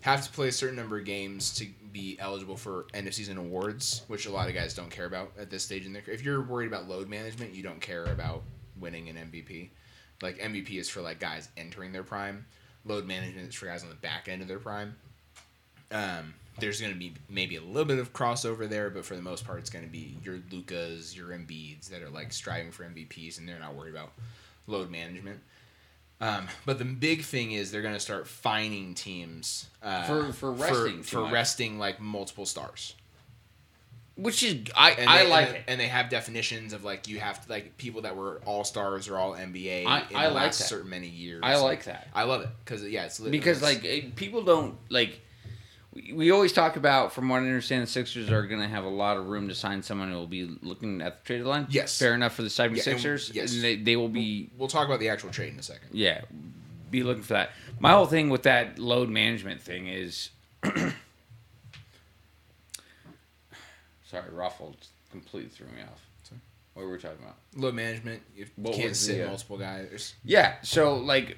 have 0.07 0.25
to 0.25 0.31
play 0.31 0.47
a 0.47 0.51
certain 0.53 0.77
number 0.77 0.97
of 0.97 1.03
games 1.03 1.53
to 1.55 1.67
be 1.91 2.15
eligible 2.19 2.55
for 2.55 2.85
end 2.93 3.07
of 3.07 3.13
season 3.13 3.37
awards, 3.37 4.03
which 4.07 4.25
a 4.25 4.31
lot 4.31 4.47
of 4.47 4.55
guys 4.55 4.73
don't 4.73 4.89
care 4.89 5.05
about 5.05 5.33
at 5.37 5.49
this 5.49 5.63
stage 5.63 5.85
in 5.85 5.91
their 5.91 6.01
career. 6.01 6.15
If 6.15 6.23
you're 6.23 6.41
worried 6.41 6.67
about 6.67 6.87
load 6.87 7.09
management, 7.09 7.53
you 7.53 7.61
don't 7.61 7.81
care 7.81 8.05
about 8.05 8.43
winning 8.79 9.09
an 9.09 9.17
MVP. 9.17 9.69
Like 10.21 10.39
MVP 10.39 10.79
is 10.79 10.87
for 10.87 11.01
like 11.01 11.19
guys 11.19 11.49
entering 11.57 11.91
their 11.91 12.03
prime. 12.03 12.45
Load 12.85 13.05
management 13.05 13.49
is 13.49 13.55
for 13.55 13.65
guys 13.65 13.83
on 13.83 13.89
the 13.89 13.95
back 13.95 14.29
end 14.29 14.41
of 14.41 14.47
their 14.47 14.59
prime. 14.59 14.95
Um, 15.91 16.33
there's 16.57 16.79
going 16.79 16.93
to 16.93 16.99
be 16.99 17.13
maybe 17.29 17.57
a 17.57 17.61
little 17.61 17.85
bit 17.85 17.99
of 17.99 18.13
crossover 18.13 18.67
there, 18.67 18.89
but 18.89 19.03
for 19.03 19.17
the 19.17 19.21
most 19.21 19.45
part, 19.45 19.59
it's 19.59 19.69
going 19.69 19.83
to 19.83 19.91
be 19.91 20.17
your 20.23 20.39
Lukas, 20.51 21.17
your 21.17 21.29
Embiids 21.29 21.89
that 21.89 22.01
are 22.01 22.09
like 22.09 22.31
striving 22.31 22.71
for 22.71 22.85
MVPs, 22.85 23.39
and 23.39 23.47
they're 23.47 23.59
not 23.59 23.75
worried 23.75 23.93
about 23.93 24.13
load 24.67 24.89
management. 24.89 25.41
Um, 26.19 26.47
but 26.65 26.79
the 26.79 26.85
big 26.85 27.21
thing 27.23 27.51
is 27.51 27.71
they're 27.71 27.83
going 27.83 27.93
to 27.93 27.99
start 27.99 28.27
fining 28.27 28.95
teams 28.95 29.67
uh, 29.83 30.03
For- 30.05 30.33
for 30.33 30.51
resting 30.51 30.97
too 30.97 31.03
for, 31.03 31.25
resting 31.25 31.77
like 31.77 31.99
multiple 32.01 32.45
stars. 32.47 32.95
Which 34.15 34.41
is 34.41 34.65
I 34.75 34.91
And 34.93 35.07
I 35.07 35.25
they, 35.25 35.29
like 35.29 35.47
and, 35.49 35.55
it. 35.57 35.63
and 35.67 35.79
they 35.79 35.87
have 35.87 36.09
definitions 36.09 36.73
of 36.73 36.83
like 36.83 37.07
you 37.07 37.19
have 37.19 37.45
to 37.45 37.51
like 37.51 37.77
people 37.77 38.01
that 38.01 38.15
were 38.15 38.41
all 38.47 38.63
stars 38.63 39.07
or 39.07 39.15
all 39.17 39.33
NBA 39.35 39.85
I- 39.85 39.99
in 40.09 40.15
I 40.15 40.27
the 40.29 40.33
like 40.33 40.43
last 40.45 40.57
that. 40.57 40.63
certain 40.65 40.89
many 40.89 41.07
years. 41.07 41.41
I 41.43 41.57
like 41.57 41.83
that 41.83 42.07
I 42.15 42.23
love 42.23 42.41
it 42.41 42.49
because 42.65 42.83
yeah, 42.87 43.05
it's 43.05 43.19
because 43.19 43.61
it's- 43.61 43.83
like 43.83 44.15
people 44.15 44.41
don't 44.43 44.75
like. 44.89 45.21
We, 46.13 46.31
always 46.31 46.53
talk 46.53 46.75
about, 46.75 47.11
from 47.13 47.27
what 47.29 47.37
I 47.37 47.45
understand, 47.45 47.83
the 47.83 47.87
Sixers 47.87 48.29
are 48.29 48.43
going 48.45 48.61
to 48.61 48.67
have 48.67 48.83
a 48.83 48.89
lot 48.89 49.17
of 49.17 49.27
room 49.27 49.47
to 49.47 49.55
sign 49.55 49.81
someone 49.81 50.11
who 50.11 50.15
will 50.17 50.27
be 50.27 50.57
looking 50.61 51.01
at 51.01 51.23
the 51.23 51.27
trade 51.27 51.43
line. 51.43 51.65
Yes. 51.69 51.97
fair 51.97 52.13
enough 52.13 52.35
for 52.35 52.43
the 52.43 52.49
76ers. 52.49 52.83
Yeah, 52.85 53.11
and- 53.11 53.35
yes. 53.35 53.53
and 53.55 53.63
they, 53.63 53.75
they 53.77 53.95
will 53.95 54.09
be 54.09 54.49
we'll 54.57 54.67
talk 54.67 54.85
about 54.87 54.99
the 54.99 55.09
actual 55.09 55.29
trade 55.31 55.53
in 55.53 55.59
a 55.59 55.63
second. 55.63 55.89
yeah, 55.91 56.21
be 56.91 57.03
looking 57.03 57.23
for 57.23 57.33
that. 57.33 57.49
My 57.79 57.91
whole 57.91 58.05
thing 58.05 58.29
with 58.29 58.43
that 58.43 58.79
load 58.79 59.09
management 59.09 59.61
thing 59.61 59.87
is, 59.87 60.29
sorry, 64.05 64.29
ruffled 64.31 64.77
completely 65.11 65.49
threw 65.49 65.67
me 65.67 65.81
off. 65.81 66.01
Sorry. 66.23 66.39
What 66.73 66.85
were 66.85 66.91
we 66.91 66.97
talking 66.97 67.19
about? 67.23 67.35
Load 67.55 67.73
management, 67.73 68.21
you 68.35 68.45
What 68.55 68.75
can't 68.75 68.95
sit 68.95 69.17
the, 69.17 69.25
uh, 69.25 69.27
multiple 69.29 69.57
guys. 69.57 70.13
Yeah, 70.23 70.55
so 70.61 70.95
like 70.95 71.37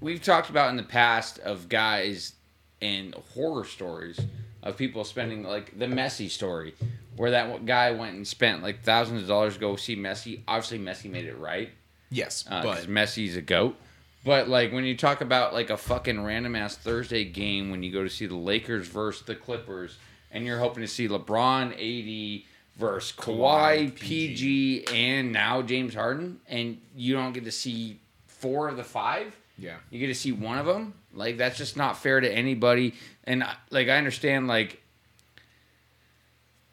we've 0.00 0.22
talked 0.22 0.50
about 0.50 0.70
in 0.70 0.76
the 0.76 0.82
past 0.82 1.38
of 1.40 1.68
guys 1.68 2.32
and 2.80 3.14
horror 3.34 3.64
stories 3.64 4.20
of 4.62 4.76
people 4.76 5.04
spending 5.04 5.42
like 5.42 5.78
the 5.78 5.86
Messi 5.86 6.28
story, 6.30 6.74
where 7.16 7.30
that 7.30 7.64
guy 7.66 7.90
went 7.92 8.16
and 8.16 8.26
spent 8.26 8.62
like 8.62 8.82
thousands 8.82 9.22
of 9.22 9.28
dollars 9.28 9.54
to 9.54 9.60
go 9.60 9.76
see 9.76 9.96
Messi. 9.96 10.40
Obviously, 10.48 10.78
Messi 10.78 11.10
made 11.10 11.26
it 11.26 11.38
right 11.38 11.70
Yes, 12.10 12.44
uh, 12.50 12.62
because 12.62 12.86
but 12.86 12.92
Messi's 12.92 13.36
a 13.36 13.42
goat. 13.42 13.76
But 14.24 14.48
like 14.48 14.72
when 14.72 14.84
you 14.84 14.96
talk 14.96 15.20
about 15.20 15.54
like 15.54 15.70
a 15.70 15.76
fucking 15.76 16.22
random 16.22 16.56
ass 16.56 16.76
Thursday 16.76 17.24
game 17.24 17.70
when 17.70 17.82
you 17.82 17.92
go 17.92 18.02
to 18.02 18.10
see 18.10 18.26
the 18.26 18.36
Lakers 18.36 18.88
versus 18.88 19.24
the 19.24 19.34
Clippers 19.34 19.96
and 20.32 20.44
you're 20.44 20.58
hoping 20.58 20.82
to 20.82 20.88
see 20.88 21.08
LeBron, 21.08 21.72
AD 21.72 22.42
versus 22.76 23.16
Kawhi, 23.16 23.92
Kawhi, 23.92 23.94
PG, 23.94 24.86
and 24.92 25.32
now 25.32 25.62
James 25.62 25.94
Harden, 25.94 26.40
and 26.48 26.80
you 26.94 27.14
don't 27.14 27.32
get 27.32 27.44
to 27.44 27.52
see 27.52 28.00
four 28.26 28.68
of 28.68 28.76
the 28.76 28.84
five. 28.84 29.34
yeah, 29.56 29.76
You 29.90 29.98
get 30.00 30.08
to 30.08 30.14
see 30.14 30.32
one 30.32 30.58
of 30.58 30.66
them. 30.66 30.92
Like 31.16 31.38
that's 31.38 31.58
just 31.58 31.76
not 31.76 31.98
fair 31.98 32.20
to 32.20 32.30
anybody. 32.30 32.94
And 33.24 33.44
like 33.70 33.88
I 33.88 33.96
understand 33.96 34.46
like 34.46 34.82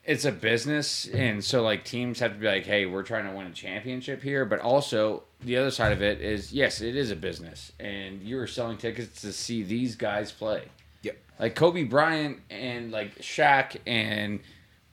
it's 0.03 0.25
a 0.25 0.31
business 0.31 1.07
and 1.07 1.43
so 1.43 1.63
like 1.63 1.85
teams 1.85 2.19
have 2.19 2.33
to 2.33 2.39
be 2.39 2.47
like, 2.47 2.65
"Hey, 2.65 2.85
we're 2.85 3.03
trying 3.03 3.25
to 3.29 3.35
win 3.35 3.47
a 3.47 3.53
championship 3.53 4.21
here." 4.21 4.45
But 4.45 4.59
also, 4.59 5.23
the 5.41 5.57
other 5.57 5.71
side 5.71 5.91
of 5.93 6.01
it 6.01 6.21
is, 6.21 6.51
yes, 6.51 6.81
it 6.81 6.95
is 6.95 7.09
a 7.11 7.15
business 7.15 7.71
and 7.79 8.21
you're 8.21 8.47
selling 8.47 8.77
tickets 8.77 9.21
to 9.21 9.31
see 9.31 9.63
these 9.63 9.95
guys 9.95 10.31
play. 10.31 10.63
Yep. 11.03 11.17
Like 11.39 11.55
Kobe 11.55 11.83
Bryant 11.83 12.39
and 12.49 12.91
like 12.91 13.19
Shaq 13.19 13.77
and 13.87 14.41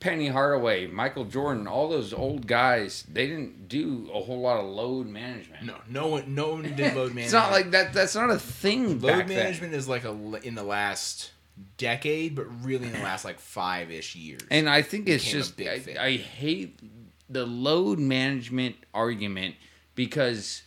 Penny 0.00 0.28
Hardaway, 0.28 0.86
Michael 0.86 1.26
Jordan, 1.26 1.66
all 1.66 1.88
those 1.88 2.14
old 2.14 2.46
guys, 2.46 3.04
they 3.12 3.26
didn't 3.26 3.68
do 3.68 4.10
a 4.12 4.20
whole 4.20 4.40
lot 4.40 4.58
of 4.58 4.64
load 4.64 5.06
management. 5.06 5.64
no, 5.64 5.76
no 5.88 6.06
one, 6.08 6.34
no 6.34 6.54
one 6.54 6.62
did 6.62 6.94
load 6.94 7.14
management. 7.14 7.18
It's 7.24 7.32
not 7.32 7.52
like 7.52 7.70
that. 7.72 7.92
That's 7.92 8.14
not 8.14 8.30
a 8.30 8.38
thing. 8.38 9.00
load 9.00 9.28
management 9.28 9.74
is 9.74 9.86
like 9.88 10.04
a 10.04 10.10
in 10.42 10.54
the 10.54 10.62
last 10.62 11.32
decade, 11.76 12.34
but 12.34 12.46
really 12.64 12.86
in 12.86 12.94
the 12.94 13.00
last 13.00 13.26
like 13.26 13.38
five 13.38 13.90
ish 13.90 14.16
years. 14.16 14.40
And 14.50 14.68
I 14.68 14.80
think 14.82 15.06
it's 15.06 15.24
just 15.24 15.60
I. 15.60 15.82
I 16.00 16.12
hate 16.12 16.80
the 17.28 17.44
load 17.44 17.98
management 17.98 18.76
argument 18.94 19.54
because, 19.94 20.62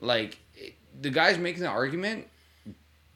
like, 0.00 0.38
the 0.98 1.10
guys 1.10 1.36
making 1.36 1.62
the 1.62 1.68
argument, 1.68 2.28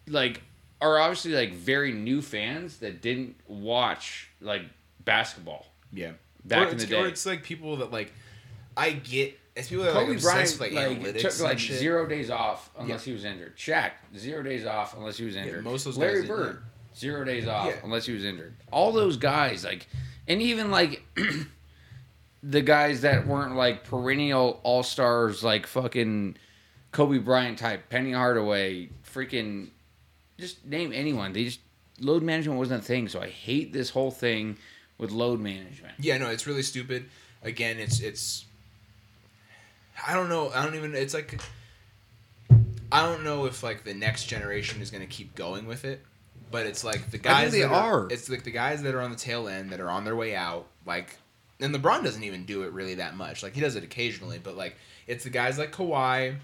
like, 0.09 0.43
are 0.81 0.99
obviously 0.99 1.33
like 1.33 1.55
very 1.55 1.93
new 1.93 2.21
fans 2.21 2.79
that 2.79 3.01
didn't 3.01 3.37
watch 3.47 4.29
like 4.41 4.65
basketball. 5.05 5.67
yeah, 5.93 6.13
back 6.45 6.69
or 6.69 6.71
in 6.71 6.77
the 6.77 6.83
it's, 6.83 6.91
day. 6.91 7.01
or 7.01 7.07
it's 7.07 7.27
like 7.27 7.43
people 7.43 7.77
that 7.79 7.91
like 7.93 8.13
I 8.77 8.91
get. 8.91 9.39
It's 9.55 9.69
people 9.69 9.85
that 9.85 9.93
Kobe 9.93 10.15
like 10.15 10.23
Bryant 10.23 10.59
with, 10.59 10.73
like, 10.73 11.03
like, 11.03 11.19
took 11.19 11.39
like 11.41 11.59
shit. 11.59 11.77
zero 11.77 12.07
days 12.07 12.31
off 12.31 12.71
unless 12.79 13.05
he 13.05 13.13
was 13.13 13.27
injured. 13.27 13.55
Shaq 13.59 13.91
zero 14.17 14.43
days 14.43 14.65
off 14.65 14.97
unless 14.97 15.19
he 15.19 15.27
was 15.27 15.37
injured. 15.37 15.63
most 15.63 15.85
of 15.85 15.93
those 15.93 15.99
Larry 15.99 16.21
guys 16.21 16.23
didn't, 16.23 16.37
Bird 16.37 16.63
zero 16.97 17.25
days 17.25 17.47
off 17.47 17.67
Yeah. 17.67 17.81
unless 17.85 18.07
he 18.07 18.15
was 18.15 18.25
injured. 18.25 18.55
All 18.71 18.93
those 18.93 19.19
guys 19.19 19.63
like, 19.65 19.87
and 20.27 20.41
even 20.41 20.71
like 20.71 21.03
the 22.43 22.63
guys 22.63 23.03
that 23.03 23.27
weren't 23.27 23.55
like 23.57 23.85
perennial 23.85 24.61
all 24.63 24.83
stars 24.83 25.45
like 25.45 25.67
fucking 25.67 26.37
Kobe 26.91 27.19
Bryant 27.19 27.59
type, 27.59 27.89
Penny 27.89 28.13
Hardaway, 28.13 28.89
freaking, 29.15 29.69
just 30.39 30.65
name 30.65 30.93
anyone. 30.95 31.33
They 31.33 31.45
just 31.45 31.61
load 32.01 32.23
management 32.23 32.59
wasn't 32.59 32.83
a 32.83 32.85
thing. 32.85 33.09
So 33.09 33.21
I 33.21 33.29
hate 33.29 33.73
this 33.73 33.91
whole 33.91 34.11
thing 34.11 34.59
with 35.03 35.11
load 35.11 35.41
management. 35.41 35.95
Yeah, 35.99 36.17
no, 36.17 36.31
it's 36.31 36.47
really 36.47 36.63
stupid. 36.63 37.07
Again, 37.43 37.79
it's 37.79 38.01
it's. 38.01 38.47
I 40.07 40.15
don't 40.15 40.29
know. 40.31 40.51
I 40.55 40.65
don't 40.65 40.77
even. 40.77 40.95
It's 40.95 41.13
like. 41.13 41.39
I 42.91 43.05
don't 43.07 43.25
know 43.25 43.47
if 43.47 43.63
like 43.63 43.85
the 43.85 43.95
next 43.95 44.27
generation 44.27 44.81
is 44.81 44.91
going 44.91 45.03
to 45.03 45.09
keep 45.09 45.35
going 45.35 45.67
with 45.67 45.85
it, 45.85 46.03
but 46.51 46.67
it's 46.67 46.85
like 46.85 47.11
the 47.11 47.19
guys 47.19 47.53
they 47.53 47.63
that 47.63 47.73
are. 47.73 48.07
It's 48.11 48.31
like 48.31 48.45
the 48.45 48.51
guys 48.51 48.83
that 48.83 48.95
are 48.95 49.01
on 49.01 49.11
the 49.11 49.17
tail 49.17 49.49
end 49.49 49.71
that 49.71 49.81
are 49.81 49.91
on 49.91 50.05
their 50.05 50.15
way 50.15 50.37
out. 50.37 50.67
Like, 50.87 51.17
and 51.61 51.75
LeBron 51.75 52.05
doesn't 52.05 52.23
even 52.23 52.45
do 52.45 52.63
it 52.63 52.73
really 52.73 52.95
that 52.95 53.17
much. 53.17 53.43
Like 53.43 53.55
he 53.55 53.61
does 53.61 53.77
it 53.77 53.83
occasionally, 53.83 54.39
but 54.39 54.57
like 54.57 54.77
it's 55.07 55.25
the 55.25 55.31
guys 55.31 55.59
like 55.59 55.73
Kawhi, 55.73 56.37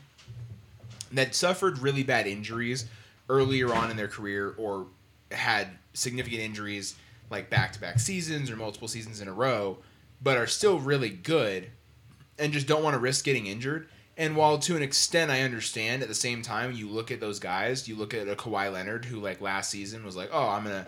that 1.12 1.34
suffered 1.34 1.78
really 1.78 2.02
bad 2.02 2.26
injuries 2.26 2.86
earlier 3.28 3.72
on 3.72 3.90
in 3.90 3.96
their 3.96 4.08
career 4.08 4.54
or 4.58 4.86
had 5.30 5.68
significant 5.92 6.40
injuries 6.40 6.96
like 7.30 7.50
back 7.50 7.72
to 7.72 7.80
back 7.80 8.00
seasons 8.00 8.50
or 8.50 8.56
multiple 8.56 8.88
seasons 8.88 9.20
in 9.20 9.28
a 9.28 9.32
row, 9.32 9.78
but 10.22 10.36
are 10.36 10.46
still 10.46 10.78
really 10.78 11.10
good 11.10 11.70
and 12.38 12.52
just 12.52 12.66
don't 12.66 12.82
want 12.82 12.94
to 12.94 12.98
risk 12.98 13.24
getting 13.24 13.46
injured. 13.46 13.88
And 14.16 14.34
while 14.34 14.58
to 14.58 14.76
an 14.76 14.82
extent 14.82 15.30
I 15.30 15.42
understand, 15.42 16.02
at 16.02 16.08
the 16.08 16.14
same 16.14 16.42
time, 16.42 16.72
you 16.72 16.88
look 16.88 17.12
at 17.12 17.20
those 17.20 17.38
guys, 17.38 17.86
you 17.86 17.94
look 17.94 18.14
at 18.14 18.28
a 18.28 18.34
Kawhi 18.34 18.72
Leonard 18.72 19.04
who, 19.04 19.20
like 19.20 19.40
last 19.40 19.70
season, 19.70 20.04
was 20.04 20.16
like, 20.16 20.30
oh, 20.32 20.48
I'm 20.48 20.64
to, 20.64 20.86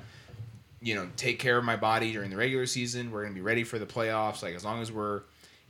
you 0.82 0.96
know, 0.96 1.08
take 1.16 1.38
care 1.38 1.56
of 1.56 1.64
my 1.64 1.76
body 1.76 2.10
during 2.10 2.30
the 2.30 2.36
regular 2.36 2.66
season. 2.66 3.12
We're 3.12 3.22
to 3.32 3.34
be 3.38 3.40
ready 3.40 3.62
for 3.62 3.78
the 3.78 3.86
playoffs. 3.86 4.42
Like, 4.42 4.56
as 4.56 4.64
long 4.64 4.82
as 4.82 4.90
we're 4.90 5.22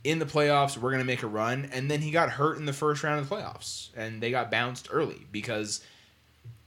in 0.03 0.17
the 0.17 0.25
playoffs, 0.25 0.75
we're 0.75 0.89
to 1.01 1.05
make 1.05 1.21
a 1.21 1.27
run. 1.27 1.69
And 1.71 1.91
then 1.91 2.01
he 2.01 2.09
got 2.09 2.31
hurt 2.31 2.57
in 2.57 2.65
the 2.65 2.73
first 2.73 3.03
round 3.03 3.19
of 3.19 3.29
the 3.29 3.35
playoffs, 3.35 3.89
and 3.95 4.21
they 4.21 4.31
got 4.31 4.49
bounced 4.49 4.87
early 4.91 5.27
because 5.31 5.85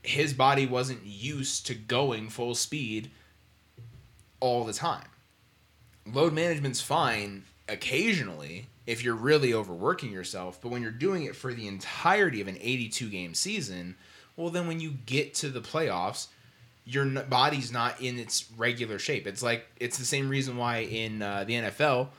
his 0.01 0.33
body 0.33 0.65
wasn't 0.65 1.03
used 1.03 1.65
to 1.67 1.75
going 1.75 2.29
full 2.29 2.55
speed 2.55 3.11
all 4.45 4.63
the 4.63 4.73
time. 4.73 5.07
Load 6.05 6.33
management's 6.33 6.81
fine 6.81 7.45
occasionally 7.67 8.67
if 8.85 9.03
you're 9.03 9.15
really 9.15 9.55
overworking 9.55 10.11
yourself, 10.11 10.59
but 10.61 10.69
when 10.69 10.83
you're 10.83 10.91
doing 10.91 11.23
it 11.23 11.35
for 11.35 11.51
the 11.51 11.67
entirety 11.67 12.41
of 12.41 12.47
an 12.47 12.57
82 12.61 13.09
game 13.09 13.33
season, 13.33 13.95
well, 14.37 14.51
then 14.51 14.67
when 14.67 14.79
you 14.79 14.91
get 15.07 15.33
to 15.35 15.49
the 15.49 15.61
playoffs, 15.61 16.27
your 16.85 17.05
body's 17.23 17.71
not 17.71 17.99
in 17.99 18.19
its 18.19 18.45
regular 18.55 18.99
shape. 18.99 19.25
It's 19.25 19.41
like 19.41 19.65
it's 19.79 19.97
the 19.97 20.05
same 20.05 20.29
reason 20.29 20.57
why 20.57 20.79
in 20.83 21.23
uh, 21.23 21.43
the 21.43 21.53
NFL 21.53 22.09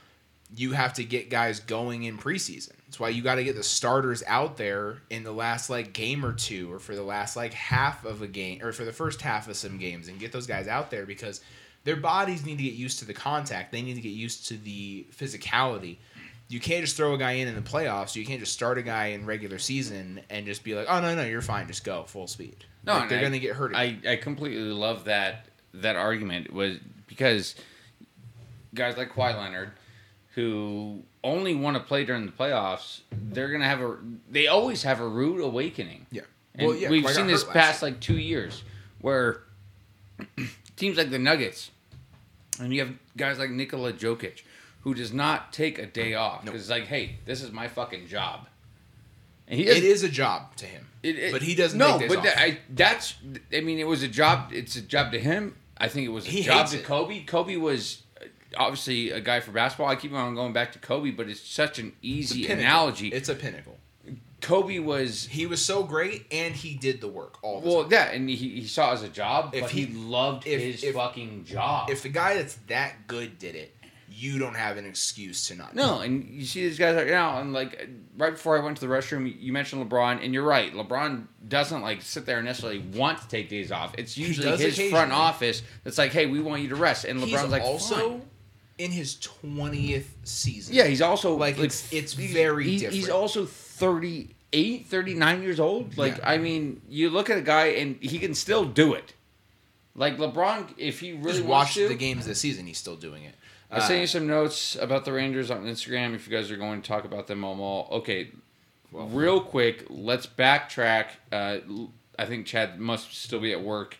you 0.55 0.73
have 0.73 0.95
to 0.95 1.05
get 1.05 1.31
guys 1.31 1.61
going 1.61 2.05
in 2.05 2.19
preseason. 2.19 2.73
It's 2.89 3.01
why 3.01 3.09
you 3.09 3.23
got 3.23 3.37
to 3.37 3.45
get 3.45 3.57
the 3.57 3.65
starters 3.65 4.23
out 4.27 4.57
there 4.57 4.99
in 5.11 5.25
the 5.25 5.33
last 5.33 5.71
like 5.71 5.93
game 5.93 6.25
or 6.25 6.33
two, 6.33 6.73
or 6.73 6.79
for 6.79 6.97
the 6.97 7.03
last 7.03 7.37
like 7.37 7.53
half 7.53 8.05
of 8.05 8.23
a 8.23 8.27
game, 8.27 8.63
or 8.63 8.73
for 8.73 8.85
the 8.85 8.93
first 8.93 9.21
half 9.21 9.49
of 9.49 9.57
some 9.57 9.79
games, 9.79 10.09
and 10.09 10.19
get 10.19 10.33
those 10.33 10.47
guys 10.47 10.69
out 10.69 10.91
there 10.91 11.07
because 11.07 11.41
their 11.87 11.97
bodies 11.97 12.45
need 12.45 12.59
to 12.59 12.65
get 12.65 12.75
used 12.75 12.99
to 12.99 13.05
the 13.07 13.15
contact. 13.15 13.73
They 13.73 13.81
need 13.81 13.95
to 13.95 14.01
get 14.03 14.11
used 14.11 14.49
to 14.49 14.59
the 14.59 15.07
physicality. 15.17 15.97
You 16.49 16.61
can't 16.61 16.85
just 16.85 16.97
throw 16.97 17.15
a 17.15 17.19
guy 17.19 17.33
in 17.33 17.49
in 17.49 17.55
the 17.55 17.61
playoffs. 17.63 18.15
You 18.15 18.27
can't 18.27 18.41
just 18.41 18.53
start 18.53 18.77
a 18.77 18.83
guy 18.83 19.07
in 19.07 19.25
regular 19.25 19.59
season 19.59 20.21
and 20.29 20.45
just 20.47 20.63
be 20.65 20.75
like, 20.75 20.87
"Oh 20.89 21.01
no, 21.01 21.15
no, 21.15 21.25
you're 21.25 21.41
fine. 21.43 21.67
Just 21.67 21.83
go 21.85 22.03
full 22.05 22.27
speed." 22.27 22.65
No, 22.85 22.95
Like, 22.99 23.09
they're 23.09 23.19
I- 23.21 23.23
gonna 23.23 23.39
get 23.39 23.57
hurt. 23.57 23.75
I, 23.75 23.97
I 24.07 24.17
completely 24.17 24.63
love 24.71 25.05
that 25.07 25.47
that 25.75 25.97
argument 25.97 26.53
was 26.53 26.77
because 27.07 27.55
guys 28.75 28.97
like 28.97 29.13
Kawhi 29.13 29.37
Leonard, 29.37 29.71
who 30.35 31.03
only 31.25 31.55
want 31.55 31.77
to 31.77 31.83
play 31.83 32.05
during 32.05 32.27
the 32.27 32.33
playoffs, 32.33 33.01
they're 33.13 33.51
gonna 33.51 33.65
have 33.69 33.81
a 33.81 33.97
they 34.31 34.47
always 34.47 34.83
have 34.83 35.01
a 35.01 35.09
rude 35.09 35.41
awakening. 35.41 36.07
yeah. 36.11 36.23
And 36.55 36.69
Well, 36.69 36.77
yeah. 36.77 36.89
we've 36.91 37.09
seen 37.11 37.27
this 37.27 37.45
past 37.45 37.83
year. 37.83 37.91
like 37.91 38.01
two 38.01 38.19
years 38.19 38.63
where 39.01 39.43
teams 40.77 40.97
like 40.97 41.11
the 41.11 41.19
Nuggets 41.19 41.71
and 42.61 42.73
you 42.75 42.81
have 42.81 42.95
guys 43.17 43.39
like 43.39 43.51
Nikola 43.51 43.93
Jokic 43.93 44.43
who 44.81 44.95
does 44.95 45.13
not 45.13 45.53
take 45.53 45.79
a 45.79 45.87
day 45.87 46.15
off 46.15 46.45
Nope. 46.45 46.53
because 46.53 46.61
it's 46.63 46.71
like, 46.71 46.85
hey, 46.85 47.17
this 47.25 47.43
is 47.43 47.51
my 47.53 47.67
fucking 47.69 48.07
job. 48.07 48.47
And 49.49 49.59
he 49.61 49.67
It 49.67 49.85
is 49.85 50.03
a 50.03 50.09
job 50.09 50.55
to 50.57 50.67
him, 50.67 50.87
it- 51.03 51.19
it- 51.19 51.33
but 51.33 51.43
he 51.43 51.55
doesn't. 51.55 51.79
No, 51.79 51.99
but 52.07 52.23
that, 52.25 52.39
I, 52.39 52.59
that's. 52.71 53.15
I 53.53 53.61
mean, 53.61 53.79
it 53.79 53.87
was 53.87 54.03
a 54.03 54.09
job. 54.09 54.51
It's 54.53 54.75
a 54.77 54.83
job 54.83 55.13
to 55.13 55.21
him. 55.21 55.57
I 55.79 55.89
think 55.89 56.07
it 56.07 56.11
was 56.11 56.27
a 56.27 56.31
He 56.31 56.43
job 56.43 56.67
to 56.69 56.79
it. 56.79 56.85
Kobe. 56.85 57.21
Kobe 57.25 57.55
was 57.57 58.03
uh, 58.21 58.25
obviously 58.57 59.11
a 59.11 59.21
guy 59.21 59.39
for 59.41 59.53
basketball. 59.53 59.87
I 59.89 59.95
keep 59.97 60.13
on 60.13 60.35
going 60.35 60.53
back 60.53 60.73
to 60.73 60.79
Kobe, 60.81 61.11
but 61.11 61.29
it's 61.29 61.41
such 61.41 61.79
an 61.79 61.93
easy 62.03 62.47
analogy. 62.49 63.09
It's 63.09 63.29
a 63.29 63.35
pinnacle. 63.37 63.79
Kobe 64.47 64.79
was 64.79 65.27
He 65.27 65.47
was 65.47 65.65
so 65.65 65.83
great, 65.83 66.27
and 66.31 66.55
he 66.55 66.75
did 66.75 67.01
the 67.01 67.09
work 67.09 67.39
all 67.43 67.61
the 67.61 67.69
well, 67.69 67.83
time. 67.83 67.93
yeah, 67.93 68.05
and 68.13 68.29
he, 68.31 68.37
he 68.37 68.65
saw 68.67 68.91
it 68.91 68.95
as 68.95 69.03
a 69.03 69.09
job, 69.09 69.51
If 69.55 69.63
but 69.63 69.71
he- 69.71 69.87
he, 69.87 69.95
loved 69.95 70.47
if- 70.47 70.61
his 70.63 70.85
if- 70.85 70.95
fucking 70.95 71.45
job. 71.45 71.91
If 71.91 72.03
the 72.03 72.09
guy 72.09 72.35
that's 72.35 72.55
that 72.69 73.07
good 73.09 73.39
did 73.39 73.55
it, 73.57 73.73
you 74.09 74.39
don't 74.39 74.55
have 74.57 74.79
an 74.79 74.87
excuse 74.87 75.49
to 75.49 75.55
not. 75.57 75.75
do 75.75 75.81
No, 75.81 75.99
and 76.01 76.25
you 76.31 76.47
see 76.47 76.63
these 76.63 76.79
guys 76.79 76.97
right 76.97 77.07
now, 77.09 77.39
and 77.41 77.53
like 77.53 77.87
right 78.17 78.33
before 78.33 78.57
I 78.59 78.65
went 78.65 78.79
to 78.79 78.87
the 78.87 78.93
restroom, 78.93 79.31
you 79.39 79.53
mentioned 79.53 79.85
LeBron, 79.91 80.25
and 80.25 80.33
you're 80.33 80.43
right. 80.45 80.73
LeBron 80.73 81.27
doesn't 81.49 81.83
like 81.83 82.01
sit 82.01 82.25
there 82.25 82.39
and 82.39 82.47
necessarily 82.47 82.79
want 82.95 83.21
to 83.21 83.29
take 83.29 83.49
days 83.51 83.71
off. 83.73 83.95
It's 83.99 84.17
usually 84.17 84.47
does 84.49 84.61
his 84.61 84.77
front 84.77 85.11
occasionally. 85.11 85.13
office 85.13 85.63
that's 85.85 85.99
like, 85.99 86.13
"Hey, 86.13 86.27
we 86.27 86.41
want 86.41 86.63
you 86.63 86.69
to 86.71 86.77
rest," 86.77 87.05
and 87.05 87.21
He's 87.21 87.37
LeBron's 87.37 87.51
like, 87.53 87.63
also 87.63 87.95
"Fine." 87.97 88.23
in 88.79 88.91
his 88.93 89.17
twentieth 89.17 90.15
season. 90.25 90.75
Yeah, 90.75 90.85
he's 90.87 91.03
also 91.03 91.35
Like, 91.37 91.57
it's- 91.59 91.87
it's 91.93 92.13
very 92.15 92.65
he- 92.65 92.71
He's 92.73 92.81
different. 92.83 93.11
also 93.11 93.45
38, 94.53 94.87
39 94.87 95.43
years 95.43 95.61
old. 95.61 95.97
Like, 95.99 96.19
Yeah. 96.19 96.31
I 96.31 96.39
mean, 96.39 96.81
you 96.89 97.11
look 97.11 97.31
at 97.31 97.39
a 97.39 97.43
guy 97.43 97.67
and 97.67 97.97
he 98.01 98.19
can 98.19 98.35
still 98.35 98.65
do 98.65 98.95
it. 98.95 99.13
Like 99.95 100.19
LeBron, 100.19 100.75
if 100.77 101.01
he 101.01 101.13
really 101.13 101.23
just 101.33 101.45
wants 101.45 101.49
watch 101.71 101.75
to, 101.75 101.89
the 101.89 101.95
games 101.95 102.27
this 102.27 102.39
season. 102.41 102.67
He's 102.67 102.79
still 102.79 102.97
doing 102.97 103.25
it. 103.25 103.35
I 103.71 103.77
Uh, 103.79 103.81
sent 103.81 104.01
you 104.01 104.07
some 104.07 104.27
notes 104.27 104.77
about 104.77 105.05
the 105.05 105.13
Rangers 105.13 105.51
on 105.51 105.65
Instagram. 105.65 106.15
If 106.15 106.29
you 106.29 106.37
guys 106.37 106.51
are 106.51 106.57
going 106.57 106.83
to 106.83 106.87
talk 106.87 107.05
about 107.05 107.27
them 107.27 107.45
all, 107.45 107.89
okay. 107.91 108.29
Well- 108.93 109.09
real 109.09 109.41
quick, 109.41 109.85
let's 109.89 110.27
backtrack. 110.27 111.07
Uh, 111.33 111.59
I 112.19 112.27
think 112.27 112.47
Chad 112.47 112.79
must 112.79 113.15
still 113.15 113.41
be 113.41 113.53
at 113.53 113.61
work, 113.61 113.97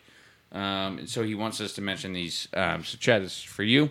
um, 0.51 0.99
and 0.99 1.09
so 1.09 1.23
he 1.23 1.35
wants 1.35 1.59
us 1.61 1.73
to 1.73 1.81
mention 1.81 2.13
these. 2.13 2.47
Um, 2.53 2.83
so 2.83 2.97
Chad, 2.97 3.23
this 3.23 3.37
is 3.39 3.43
for 3.43 3.63
you. 3.63 3.89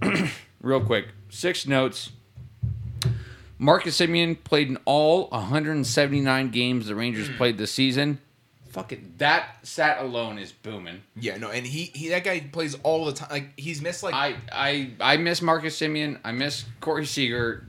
real 0.60 0.80
quick, 0.80 1.08
six 1.30 1.66
notes. 1.66 2.10
Marcus 3.62 3.96
Semien 4.00 4.36
played 4.42 4.68
in 4.68 4.76
all 4.84 5.28
179 5.28 6.50
games 6.50 6.86
the 6.88 6.94
Rangers 6.96 7.28
Hmm. 7.28 7.36
played 7.36 7.58
this 7.58 7.72
season. 7.72 8.18
Fuck 8.70 8.90
it, 8.92 9.18
that 9.18 9.58
stat 9.66 9.98
alone 10.00 10.38
is 10.38 10.50
booming. 10.50 11.02
yeah, 11.14 11.36
no, 11.36 11.50
and 11.50 11.64
he, 11.66 11.84
he 11.94 12.08
that 12.08 12.24
guy 12.24 12.40
plays 12.40 12.74
all 12.82 13.04
the 13.04 13.12
time. 13.12 13.28
Like 13.30 13.48
he's 13.58 13.80
missed 13.82 14.02
like 14.02 14.14
I, 14.14 14.34
I 14.50 14.90
I 15.00 15.16
miss 15.18 15.42
Marcus 15.42 15.78
Semien. 15.78 16.18
I 16.24 16.32
miss 16.32 16.64
Corey 16.80 17.04
Seager. 17.06 17.66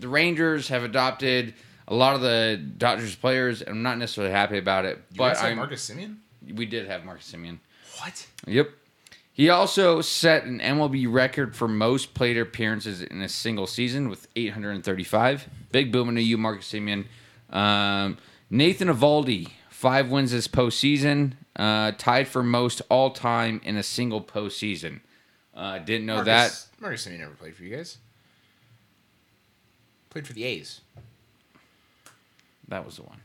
The 0.00 0.08
Rangers 0.08 0.68
have 0.68 0.84
adopted 0.84 1.54
a 1.86 1.94
lot 1.94 2.14
of 2.14 2.22
the 2.22 2.60
Dodgers 2.78 3.14
players. 3.14 3.60
and 3.60 3.70
I'm 3.70 3.82
not 3.82 3.98
necessarily 3.98 4.32
happy 4.32 4.58
about 4.58 4.86
it, 4.86 4.96
you 5.12 5.18
but 5.18 5.36
I'm, 5.42 5.56
Marcus 5.58 5.88
Semien. 5.88 6.16
we 6.54 6.64
did 6.66 6.88
have 6.88 7.04
Marcus 7.04 7.30
Semien. 7.30 7.58
What? 8.00 8.26
Yep. 8.46 8.70
He 9.38 9.50
also 9.50 10.00
set 10.00 10.46
an 10.46 10.58
MLB 10.58 11.06
record 11.08 11.54
for 11.54 11.68
most 11.68 12.12
plate 12.12 12.36
appearances 12.36 13.02
in 13.02 13.22
a 13.22 13.28
single 13.28 13.68
season 13.68 14.08
with 14.08 14.26
835. 14.34 15.48
Big 15.70 15.92
booming 15.92 16.16
to 16.16 16.20
you, 16.20 16.36
Marcus 16.36 16.72
Semien. 16.72 17.06
Um, 17.48 18.18
Nathan 18.50 18.88
Eovaldi, 18.88 19.50
five 19.70 20.10
wins 20.10 20.32
this 20.32 20.48
postseason, 20.48 21.34
uh, 21.54 21.92
tied 21.96 22.26
for 22.26 22.42
most 22.42 22.82
all 22.88 23.12
time 23.12 23.60
in 23.62 23.76
a 23.76 23.82
single 23.84 24.20
postseason. 24.20 25.02
Uh, 25.54 25.78
didn't 25.78 26.06
know 26.06 26.24
that. 26.24 26.40
Marcus, 26.40 26.70
Marcus 26.80 27.06
Semien 27.06 27.20
never 27.20 27.34
played 27.34 27.54
for 27.54 27.62
you 27.62 27.76
guys. 27.76 27.98
Played 30.10 30.26
for 30.26 30.32
the 30.32 30.42
A's. 30.42 30.80
That 32.66 32.84
was 32.84 32.96
the 32.96 33.02
one. 33.02 33.20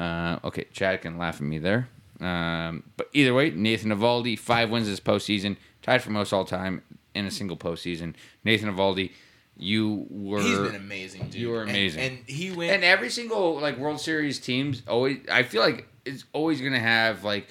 Uh, 0.00 0.38
okay, 0.44 0.66
Chad 0.72 1.02
can 1.02 1.18
laugh 1.18 1.36
at 1.36 1.42
me 1.42 1.58
there. 1.58 1.88
Um, 2.20 2.82
but 2.96 3.08
either 3.12 3.32
way, 3.34 3.50
Nathan 3.50 3.90
Eovaldi, 3.90 4.38
five 4.38 4.70
wins 4.70 4.86
this 4.86 5.00
postseason, 5.00 5.56
tied 5.82 6.02
for 6.02 6.10
most 6.10 6.32
all 6.32 6.44
time 6.44 6.82
in 7.14 7.24
a 7.26 7.30
single 7.30 7.56
postseason. 7.56 8.14
Nathan 8.44 8.72
Eovaldi, 8.74 9.12
you 9.56 10.06
were 10.10 10.40
He's 10.40 10.58
been 10.58 10.74
amazing, 10.74 11.24
dude. 11.30 11.34
you 11.34 11.48
were 11.50 11.62
And- 11.62 11.70
amazing. 11.70 12.00
and, 12.02 12.18
he 12.26 12.50
went. 12.50 12.72
and 12.72 12.84
every 12.84 13.10
single 13.10 13.58
like 13.60 13.78
World 13.78 14.00
Series 14.00 14.38
teams 14.38 14.82
always 14.88 15.18
I 15.30 15.42
feel 15.42 15.60
like 15.62 15.86
it's 16.04 16.24
always 16.32 16.60
gonna 16.60 16.78
have 16.80 17.24
like 17.24 17.48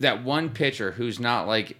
that 0.00 0.24
one 0.24 0.50
pitcher 0.50 0.90
who's 0.92 1.18
not 1.20 1.46
like 1.46 1.76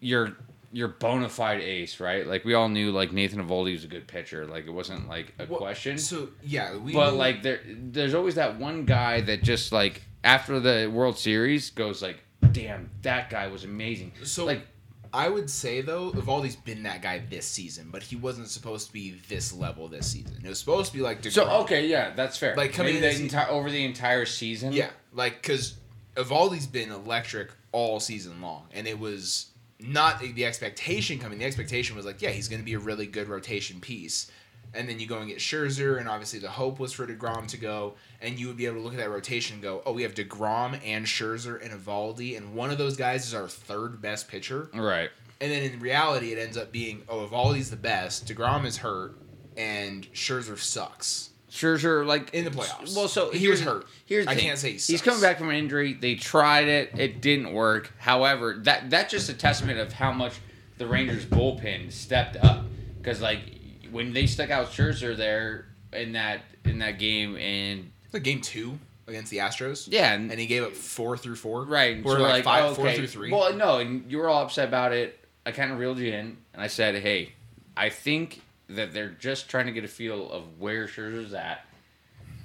your 0.00 0.36
your 0.72 0.88
bona 0.88 1.28
fide 1.28 1.60
ace, 1.60 2.00
right? 2.00 2.26
Like 2.26 2.44
we 2.44 2.54
all 2.54 2.68
knew 2.68 2.90
like 2.90 3.12
Nathan 3.12 3.40
Eovaldi 3.46 3.72
was 3.72 3.84
a 3.84 3.88
good 3.88 4.06
pitcher. 4.08 4.46
Like 4.46 4.66
it 4.66 4.70
wasn't 4.72 5.08
like 5.08 5.32
a 5.38 5.46
Well, 5.46 5.58
question. 5.58 5.98
So 5.98 6.28
yeah, 6.42 6.76
we. 6.76 6.92
But 6.92 7.12
knew- 7.12 7.16
like 7.18 7.42
there, 7.42 7.60
there's 7.66 8.14
always 8.14 8.34
that 8.36 8.58
one 8.58 8.84
guy 8.84 9.20
that 9.22 9.42
just 9.44 9.70
like 9.72 10.02
after 10.24 10.58
the 10.58 10.90
World 10.92 11.18
Series 11.18 11.70
goes 11.70 12.02
like, 12.02 12.18
damn, 12.52 12.90
that 13.02 13.30
guy 13.30 13.46
was 13.46 13.62
amazing. 13.64 14.12
So 14.24 14.44
like, 14.44 14.66
I 15.12 15.28
would 15.28 15.48
say 15.48 15.80
though, 15.82 16.10
Eovaldi's 16.10 16.56
been 16.56 16.82
that 16.84 17.02
guy 17.02 17.22
this 17.30 17.46
season, 17.46 17.90
but 17.92 18.02
he 18.02 18.16
wasn't 18.16 18.48
supposed 18.48 18.88
to 18.88 18.92
be 18.92 19.20
this 19.28 19.52
level 19.52 19.86
this 19.86 20.10
season. 20.10 20.38
It 20.42 20.48
was 20.48 20.58
supposed 20.58 20.90
to 20.90 20.98
be 20.98 21.04
like 21.04 21.24
so 21.24 21.48
okay, 21.62 21.86
yeah, 21.86 22.12
that's 22.16 22.36
fair. 22.36 22.56
Like, 22.56 22.72
coming 22.72 23.00
the 23.00 23.08
enti- 23.08 23.48
over 23.48 23.70
the 23.70 23.84
entire 23.84 24.24
season. 24.24 24.72
Yeah, 24.72 24.90
like 25.12 25.40
because 25.40 25.74
Eovaldi's 26.16 26.66
been 26.66 26.90
electric 26.90 27.50
all 27.70 28.00
season 28.00 28.40
long, 28.40 28.66
and 28.72 28.88
it 28.88 28.98
was 28.98 29.50
not 29.78 30.20
the 30.20 30.46
expectation 30.46 31.18
coming. 31.18 31.38
The 31.38 31.44
expectation 31.44 31.96
was 31.96 32.06
like, 32.06 32.22
yeah, 32.22 32.30
he's 32.30 32.48
going 32.48 32.60
to 32.60 32.64
be 32.64 32.74
a 32.74 32.78
really 32.78 33.06
good 33.06 33.28
rotation 33.28 33.80
piece. 33.80 34.30
And 34.74 34.88
then 34.88 34.98
you 34.98 35.06
go 35.06 35.18
and 35.18 35.28
get 35.28 35.38
Scherzer, 35.38 35.98
and 35.98 36.08
obviously 36.08 36.40
the 36.40 36.50
hope 36.50 36.78
was 36.80 36.92
for 36.92 37.06
Degrom 37.06 37.46
to 37.48 37.56
go, 37.56 37.94
and 38.20 38.38
you 38.38 38.48
would 38.48 38.56
be 38.56 38.66
able 38.66 38.76
to 38.78 38.82
look 38.82 38.94
at 38.94 38.98
that 38.98 39.10
rotation 39.10 39.54
and 39.54 39.62
go, 39.62 39.82
oh, 39.86 39.92
we 39.92 40.02
have 40.02 40.14
Degrom 40.14 40.80
and 40.84 41.06
Scherzer 41.06 41.62
and 41.62 41.72
Eovaldi, 41.72 42.36
and 42.36 42.54
one 42.54 42.70
of 42.70 42.78
those 42.78 42.96
guys 42.96 43.26
is 43.26 43.34
our 43.34 43.48
third 43.48 44.02
best 44.02 44.28
pitcher. 44.28 44.70
Right. 44.74 45.10
And 45.40 45.52
then 45.52 45.62
in 45.62 45.80
reality, 45.80 46.32
it 46.32 46.38
ends 46.38 46.56
up 46.56 46.72
being, 46.72 47.02
oh, 47.08 47.26
Eovaldi's 47.26 47.70
the 47.70 47.76
best, 47.76 48.26
Degrom 48.26 48.64
is 48.64 48.78
hurt, 48.78 49.16
and 49.56 50.10
Scherzer 50.12 50.58
sucks. 50.58 51.30
Scherzer, 51.54 52.04
like 52.04 52.34
In 52.34 52.44
the 52.44 52.50
playoffs. 52.50 52.96
Well, 52.96 53.06
so 53.06 53.30
He 53.30 53.46
was 53.46 53.60
hurt. 53.60 53.86
Here's 54.06 54.26
I 54.26 54.34
thing. 54.34 54.44
can't 54.44 54.58
say 54.58 54.72
he 54.72 54.78
he's 54.78 55.00
coming 55.00 55.20
back 55.20 55.38
from 55.38 55.50
an 55.50 55.54
injury. 55.54 55.92
They 55.92 56.16
tried 56.16 56.66
it, 56.66 56.98
it 56.98 57.20
didn't 57.20 57.52
work. 57.52 57.92
However, 57.98 58.54
that 58.64 58.90
that's 58.90 59.12
just 59.12 59.28
a 59.28 59.34
testament 59.34 59.78
of 59.78 59.92
how 59.92 60.10
much 60.10 60.32
the 60.78 60.86
Rangers 60.88 61.24
bullpen 61.24 61.92
stepped 61.92 62.36
up. 62.42 62.64
Because 62.98 63.20
like 63.20 63.53
when 63.94 64.12
they 64.12 64.26
stuck 64.26 64.50
out 64.50 64.70
Scherzer 64.72 65.16
there 65.16 65.66
in 65.92 66.12
that 66.12 66.40
in 66.64 66.78
that 66.80 66.98
game, 66.98 67.36
and 67.36 67.90
like 68.12 68.22
game 68.24 68.40
two 68.40 68.78
against 69.06 69.30
the 69.30 69.36
Astros. 69.38 69.86
yeah, 69.90 70.14
and, 70.14 70.30
And 70.30 70.40
he 70.40 70.46
gave 70.46 70.62
up 70.64 70.72
four 70.72 71.16
through 71.16 71.36
four. 71.36 71.64
right, 71.64 72.00
Or 72.04 72.16
so 72.16 72.22
like, 72.22 72.32
like 72.32 72.44
five, 72.44 72.64
oh, 72.64 72.74
four 72.74 72.86
okay. 72.86 72.96
through 72.96 73.06
three. 73.06 73.30
Well, 73.30 73.52
no, 73.54 73.78
and 73.78 74.10
you 74.10 74.16
were 74.18 74.28
all 74.28 74.42
upset 74.42 74.66
about 74.68 74.92
it. 74.92 75.18
I 75.46 75.52
kind 75.52 75.70
of 75.70 75.78
reeled 75.78 75.98
you 75.98 76.08
in, 76.12 76.36
and 76.54 76.62
I 76.62 76.68
said, 76.68 76.94
hey, 76.96 77.32
I 77.76 77.90
think 77.90 78.40
that 78.70 78.94
they're 78.94 79.10
just 79.10 79.50
trying 79.50 79.66
to 79.66 79.72
get 79.72 79.84
a 79.84 79.88
feel 79.88 80.30
of 80.32 80.44
where 80.58 80.86
Scherzer's 80.86 81.34
at. 81.34 81.66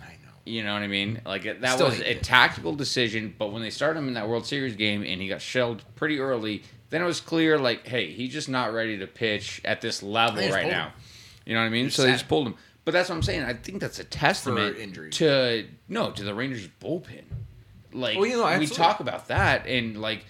I 0.01 0.07
know. 0.21 0.31
You 0.45 0.63
know 0.63 0.73
what 0.73 0.81
I 0.81 0.87
mean? 0.87 1.21
Like 1.25 1.45
it- 1.45 1.61
that 1.61 1.75
Still 1.75 1.87
was 1.91 1.99
a 2.01 2.11
it. 2.17 2.23
tactical 2.23 2.75
decision, 2.75 3.33
but 3.39 3.53
when 3.53 3.61
they 3.61 3.69
started 3.69 3.99
him 3.99 4.09
in 4.09 4.15
that 4.15 4.27
World 4.27 4.45
Series 4.45 4.75
game 4.75 5.01
and 5.03 5.21
he 5.21 5.29
got 5.29 5.41
shelled 5.41 5.81
pretty 5.95 6.19
early, 6.19 6.63
then 6.89 7.01
it 7.01 7.05
was 7.05 7.21
clear 7.21 7.57
like, 7.57 7.87
hey, 7.87 8.11
he's 8.11 8.33
just 8.33 8.49
not 8.49 8.73
ready 8.73 8.97
to 8.97 9.07
pitch 9.07 9.61
at 9.63 9.79
this 9.79 10.03
level 10.03 10.41
right 10.49 10.63
pulled 10.63 10.73
now. 10.73 10.91
You 11.49 11.55
know 11.55 11.61
what 11.61 11.65
I 11.65 11.69
mean? 11.69 11.85
Just 11.85 11.97
so 11.97 12.03
they 12.03 12.11
just 12.11 12.27
pulled 12.27 12.45
him. 12.45 12.53
But 12.85 12.91
that's 12.91 13.09
what 13.09 13.15
I'm 13.15 13.23
saying. 13.23 13.43
I 13.43 13.55
think 13.55 13.81
that's 13.81 13.97
a 13.97 14.03
testament 14.03 14.77
injuries. 14.77 15.15
to 15.15 15.65
no 15.87 16.11
to 16.11 16.23
the 16.23 16.35
Rangers 16.35 16.69
bullpen. 16.79 17.23
Like 17.91 18.17
Well, 18.19 18.27
you 18.27 18.37
know, 18.37 18.59
we 18.59 18.67
talk 18.67 18.99
about 18.99 19.29
that 19.29 19.65
and 19.65 19.99
like 19.99 20.25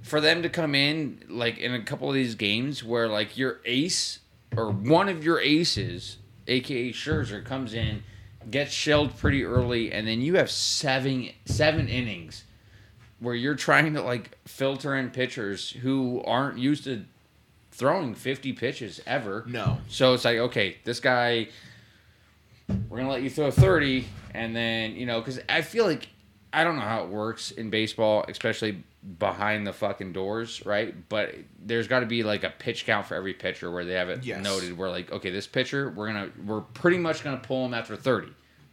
for 0.00 0.18
them 0.18 0.42
to 0.44 0.48
come 0.48 0.74
in 0.74 1.24
like 1.28 1.58
in 1.58 1.74
a 1.74 1.82
couple 1.82 2.08
of 2.08 2.14
these 2.14 2.36
games 2.36 2.82
where 2.82 3.06
like 3.06 3.36
your 3.36 3.60
ace 3.66 4.20
or 4.56 4.70
one 4.70 5.10
of 5.10 5.22
your 5.22 5.40
aces, 5.40 6.16
aka 6.46 6.90
Scherzer, 6.90 7.44
comes 7.44 7.74
in, 7.74 8.02
gets 8.50 8.72
shelled 8.72 9.18
pretty 9.18 9.44
early, 9.44 9.92
and 9.92 10.08
then 10.08 10.22
you 10.22 10.36
have 10.36 10.50
seven 10.50 11.28
seven 11.44 11.86
innings 11.86 12.44
where 13.20 13.34
you're 13.34 13.56
trying 13.56 13.92
to 13.92 14.00
like 14.00 14.38
filter 14.46 14.96
in 14.96 15.10
pitchers 15.10 15.70
who 15.70 16.22
aren't 16.24 16.58
used 16.58 16.84
to 16.84 17.04
throwing 17.82 18.14
50 18.14 18.52
pitches 18.52 19.00
ever. 19.08 19.42
No. 19.48 19.78
So 19.88 20.14
it's 20.14 20.24
like, 20.24 20.38
okay, 20.38 20.76
this 20.84 21.00
guy, 21.00 21.48
we're 22.88 22.98
gonna 22.98 23.10
let 23.10 23.22
you 23.22 23.28
throw 23.30 23.50
30, 23.50 24.04
and 24.34 24.54
then 24.54 24.94
you 24.94 25.04
know, 25.04 25.18
because 25.18 25.40
I 25.48 25.62
feel 25.62 25.84
like 25.84 26.08
I 26.52 26.62
don't 26.62 26.76
know 26.76 26.82
how 26.82 27.02
it 27.02 27.08
works 27.08 27.50
in 27.50 27.70
baseball, 27.70 28.24
especially 28.28 28.84
behind 29.18 29.66
the 29.66 29.72
fucking 29.72 30.12
doors, 30.12 30.64
right? 30.64 30.94
But 31.08 31.34
there's 31.60 31.88
got 31.88 32.00
to 32.00 32.06
be 32.06 32.22
like 32.22 32.44
a 32.44 32.50
pitch 32.50 32.86
count 32.86 33.04
for 33.06 33.16
every 33.16 33.34
pitcher 33.34 33.68
where 33.72 33.84
they 33.84 33.94
have 33.94 34.08
it 34.08 34.22
Yes. 34.22 34.44
noted. 34.44 34.78
Where 34.78 34.88
like, 34.90 35.10
okay, 35.10 35.30
this 35.30 35.48
pitcher, 35.48 35.90
we're 35.90 36.06
gonna, 36.06 36.30
we're 36.46 36.60
pretty 36.60 36.98
much 36.98 37.24
gonna 37.24 37.38
pull 37.38 37.66
him 37.66 37.74
after 37.74 37.96
30. 37.96 38.28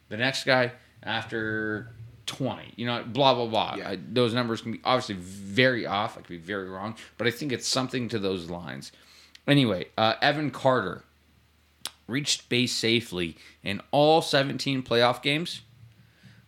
The 0.10 0.18
next 0.18 0.44
guy 0.46 0.72
after 1.02 1.96
20. 2.30 2.74
You 2.76 2.86
know, 2.86 3.04
blah 3.04 3.34
blah 3.34 3.48
blah. 3.48 3.76
Yeah. 3.78 3.90
I, 3.90 4.00
those 4.12 4.34
numbers 4.34 4.62
can 4.62 4.72
be 4.74 4.82
obviously 4.86 5.16
very 5.16 5.86
off. 5.86 6.18
I 6.18 6.22
could 6.22 6.30
be 6.30 6.38
very 6.38 6.70
wrong, 6.70 6.96
but 7.18 7.28
I 7.28 7.32
think 7.32 7.52
it's 7.52 7.68
something 7.68 8.08
to 8.10 8.20
those 8.20 8.50
lines. 8.50 8.92
Anyway, 9.48 9.88
uh, 9.98 10.14
Evan 10.22 10.52
Carter 10.52 11.04
reached 12.08 12.50
base 12.50 12.74
safely 12.74 13.36
in 13.64 13.82
all 13.92 14.22
17 14.22 14.84
playoff 14.84 15.22
games. 15.22 15.62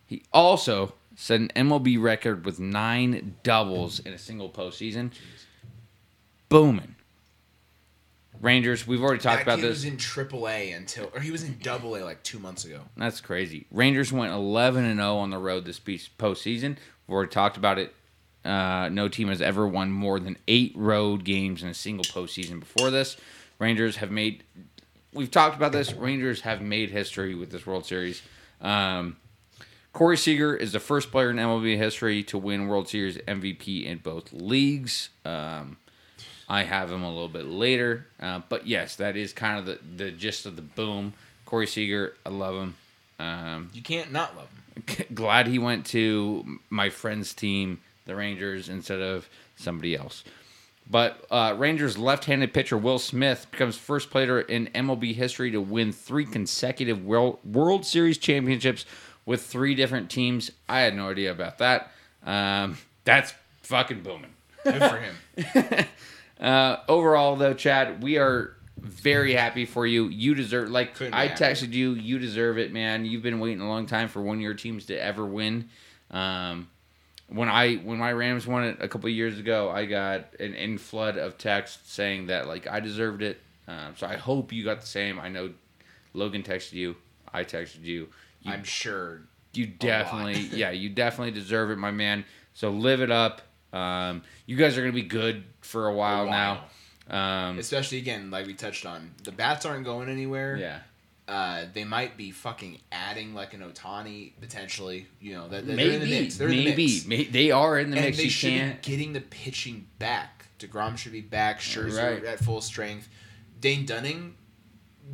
He 0.06 0.22
also 0.32 0.94
set 1.16 1.40
an 1.40 1.50
MLB 1.56 2.00
record 2.00 2.44
with 2.44 2.60
nine 2.60 3.36
doubles 3.42 3.98
in 4.00 4.12
a 4.12 4.18
single 4.18 4.50
postseason. 4.50 5.10
Booming. 6.48 6.96
Rangers, 8.42 8.88
we've 8.88 9.00
already 9.00 9.22
talked 9.22 9.44
about 9.44 9.60
this. 9.60 9.68
was 9.68 9.84
in 9.84 9.96
AAA 9.96 10.76
until, 10.76 11.10
or 11.14 11.20
he 11.20 11.30
was 11.30 11.44
in 11.44 11.58
Double 11.62 11.94
A 11.96 12.02
like 12.02 12.24
two 12.24 12.40
months 12.40 12.64
ago. 12.64 12.80
That's 12.96 13.20
crazy. 13.20 13.66
Rangers 13.70 14.12
went 14.12 14.32
11 14.32 14.84
and 14.84 14.98
0 14.98 15.16
on 15.16 15.30
the 15.30 15.38
road 15.38 15.64
this 15.64 15.78
postseason. 15.78 16.76
We've 17.06 17.14
already 17.14 17.30
talked 17.30 17.56
about 17.56 17.78
it. 17.78 17.94
Uh, 18.44 18.88
no 18.90 19.06
team 19.06 19.28
has 19.28 19.40
ever 19.40 19.66
won 19.66 19.92
more 19.92 20.18
than 20.18 20.36
eight 20.48 20.72
road 20.74 21.22
games 21.22 21.62
in 21.62 21.68
a 21.68 21.74
single 21.74 22.04
postseason 22.04 22.58
before 22.58 22.90
this. 22.90 23.16
Rangers 23.60 23.96
have 23.96 24.10
made. 24.10 24.42
We've 25.14 25.30
talked 25.30 25.56
about 25.56 25.70
this. 25.70 25.92
Rangers 25.92 26.40
have 26.40 26.60
made 26.60 26.90
history 26.90 27.36
with 27.36 27.52
this 27.52 27.64
World 27.64 27.86
Series. 27.86 28.22
Um, 28.60 29.18
Corey 29.92 30.16
Seager 30.16 30.56
is 30.56 30.72
the 30.72 30.80
first 30.80 31.12
player 31.12 31.30
in 31.30 31.36
MLB 31.36 31.76
history 31.76 32.24
to 32.24 32.38
win 32.38 32.66
World 32.66 32.88
Series 32.88 33.18
MVP 33.18 33.84
in 33.84 33.98
both 33.98 34.32
leagues. 34.32 35.10
Um, 35.24 35.76
I 36.48 36.64
have 36.64 36.90
him 36.90 37.02
a 37.02 37.08
little 37.10 37.28
bit 37.28 37.46
later, 37.46 38.06
uh, 38.20 38.40
but 38.48 38.66
yes, 38.66 38.96
that 38.96 39.16
is 39.16 39.32
kind 39.32 39.58
of 39.58 39.66
the, 39.66 39.78
the 40.04 40.10
gist 40.10 40.46
of 40.46 40.56
the 40.56 40.62
boom. 40.62 41.14
Corey 41.46 41.66
Seager, 41.66 42.14
I 42.26 42.30
love 42.30 42.54
him. 42.56 42.74
Um, 43.18 43.70
You 43.72 43.82
can't 43.82 44.12
not 44.12 44.36
love 44.36 44.48
him. 44.96 45.06
glad 45.14 45.46
he 45.46 45.58
went 45.58 45.86
to 45.86 46.58
my 46.70 46.88
friend's 46.90 47.34
team, 47.34 47.80
the 48.06 48.16
Rangers, 48.16 48.68
instead 48.68 49.00
of 49.00 49.28
somebody 49.56 49.94
else. 49.96 50.24
But 50.90 51.24
uh, 51.30 51.54
Rangers 51.56 51.96
left-handed 51.96 52.52
pitcher 52.52 52.76
Will 52.76 52.98
Smith 52.98 53.46
becomes 53.50 53.76
first 53.78 54.10
player 54.10 54.40
in 54.40 54.66
MLB 54.74 55.14
history 55.14 55.50
to 55.52 55.60
win 55.60 55.92
three 55.92 56.24
consecutive 56.26 57.04
World, 57.04 57.38
World 57.44 57.86
Series 57.86 58.18
championships 58.18 58.84
with 59.24 59.42
three 59.42 59.74
different 59.74 60.10
teams. 60.10 60.50
I 60.68 60.80
had 60.80 60.96
no 60.96 61.10
idea 61.10 61.30
about 61.30 61.58
that. 61.58 61.92
Um, 62.26 62.78
that's 63.04 63.32
fucking 63.62 64.02
booming. 64.02 64.32
Good 64.64 64.82
for 64.82 64.98
him. 64.98 65.86
Uh, 66.42 66.78
overall, 66.88 67.36
though, 67.36 67.54
Chad, 67.54 68.02
we 68.02 68.18
are 68.18 68.56
very 68.76 69.34
happy 69.34 69.64
for 69.64 69.86
you. 69.86 70.08
You 70.08 70.34
deserve, 70.34 70.70
like 70.70 70.96
Couldn't 70.96 71.14
I 71.14 71.28
texted 71.28 71.72
you, 71.72 71.92
you 71.92 72.18
deserve 72.18 72.58
it, 72.58 72.72
man. 72.72 73.04
You've 73.04 73.22
been 73.22 73.38
waiting 73.38 73.60
a 73.60 73.68
long 73.68 73.86
time 73.86 74.08
for 74.08 74.20
one 74.20 74.36
of 74.36 74.42
your 74.42 74.54
teams 74.54 74.86
to 74.86 74.96
ever 74.96 75.24
win. 75.24 75.68
Um, 76.10 76.68
when 77.28 77.48
I 77.48 77.76
when 77.76 77.98
my 77.98 78.12
Rams 78.12 78.46
won 78.46 78.64
it 78.64 78.78
a 78.80 78.88
couple 78.88 79.08
of 79.08 79.14
years 79.14 79.38
ago, 79.38 79.70
I 79.70 79.86
got 79.86 80.34
an 80.40 80.54
in 80.54 80.78
flood 80.78 81.16
of 81.16 81.38
texts 81.38 81.92
saying 81.92 82.26
that 82.26 82.46
like 82.46 82.66
I 82.66 82.80
deserved 82.80 83.22
it. 83.22 83.40
Um, 83.68 83.94
so 83.96 84.06
I 84.06 84.16
hope 84.16 84.52
you 84.52 84.64
got 84.64 84.80
the 84.80 84.86
same. 84.86 85.20
I 85.20 85.28
know 85.28 85.52
Logan 86.12 86.42
texted 86.42 86.72
you, 86.72 86.96
I 87.32 87.44
texted 87.44 87.84
you. 87.84 88.08
You 88.42 88.52
I'm 88.52 88.64
sure. 88.64 89.22
you 89.54 89.66
definitely, 89.66 90.40
yeah, 90.52 90.72
you 90.72 90.88
definitely 90.88 91.30
deserve 91.30 91.70
it, 91.70 91.76
my 91.76 91.92
man. 91.92 92.24
So 92.52 92.70
live 92.70 93.00
it 93.00 93.12
up. 93.12 93.42
Um, 93.72 94.22
you 94.44 94.56
guys 94.56 94.76
are 94.76 94.80
gonna 94.80 94.92
be 94.92 95.02
good 95.02 95.44
for 95.62 95.88
a 95.88 95.94
while, 95.94 96.26
while. 96.26 96.64
now. 97.08 97.48
Um, 97.48 97.58
Especially 97.58 97.98
again, 97.98 98.30
like 98.30 98.46
we 98.46 98.54
touched 98.54 98.86
on, 98.86 99.10
the 99.24 99.32
bats 99.32 99.64
aren't 99.66 99.84
going 99.84 100.08
anywhere. 100.08 100.56
yeah, 100.56 100.78
Uh, 101.26 101.64
they 101.74 101.84
might 101.84 102.16
be 102.16 102.30
fucking 102.30 102.78
adding 102.92 103.34
like 103.34 103.54
an 103.54 103.60
Ohtani 103.60 104.32
potentially. 104.40 105.06
You 105.20 105.34
know, 105.34 105.48
that 105.48 105.66
they're 105.66 105.76
maybe, 105.76 105.94
in 105.94 106.00
the 106.00 106.06
mix. 106.06 106.36
They're 106.36 106.48
in 106.48 106.64
the 106.64 107.04
mix. 107.08 107.30
They 107.32 107.50
are 107.50 107.78
in 107.78 107.90
the 107.90 107.96
and 107.96 108.06
mix. 108.06 108.16
they 108.18 108.24
You 108.24 108.30
should 108.30 108.50
can't. 108.50 108.82
be 108.82 108.90
getting 108.90 109.12
the 109.14 109.20
pitching 109.20 109.86
back. 109.98 110.46
Degrom 110.58 110.96
should 110.96 111.12
be 111.12 111.20
back. 111.20 111.58
Scherzer 111.60 112.14
Right. 112.14 112.24
at 112.24 112.38
full 112.38 112.60
strength. 112.60 113.08
Dane 113.60 113.84
Dunning 113.84 114.34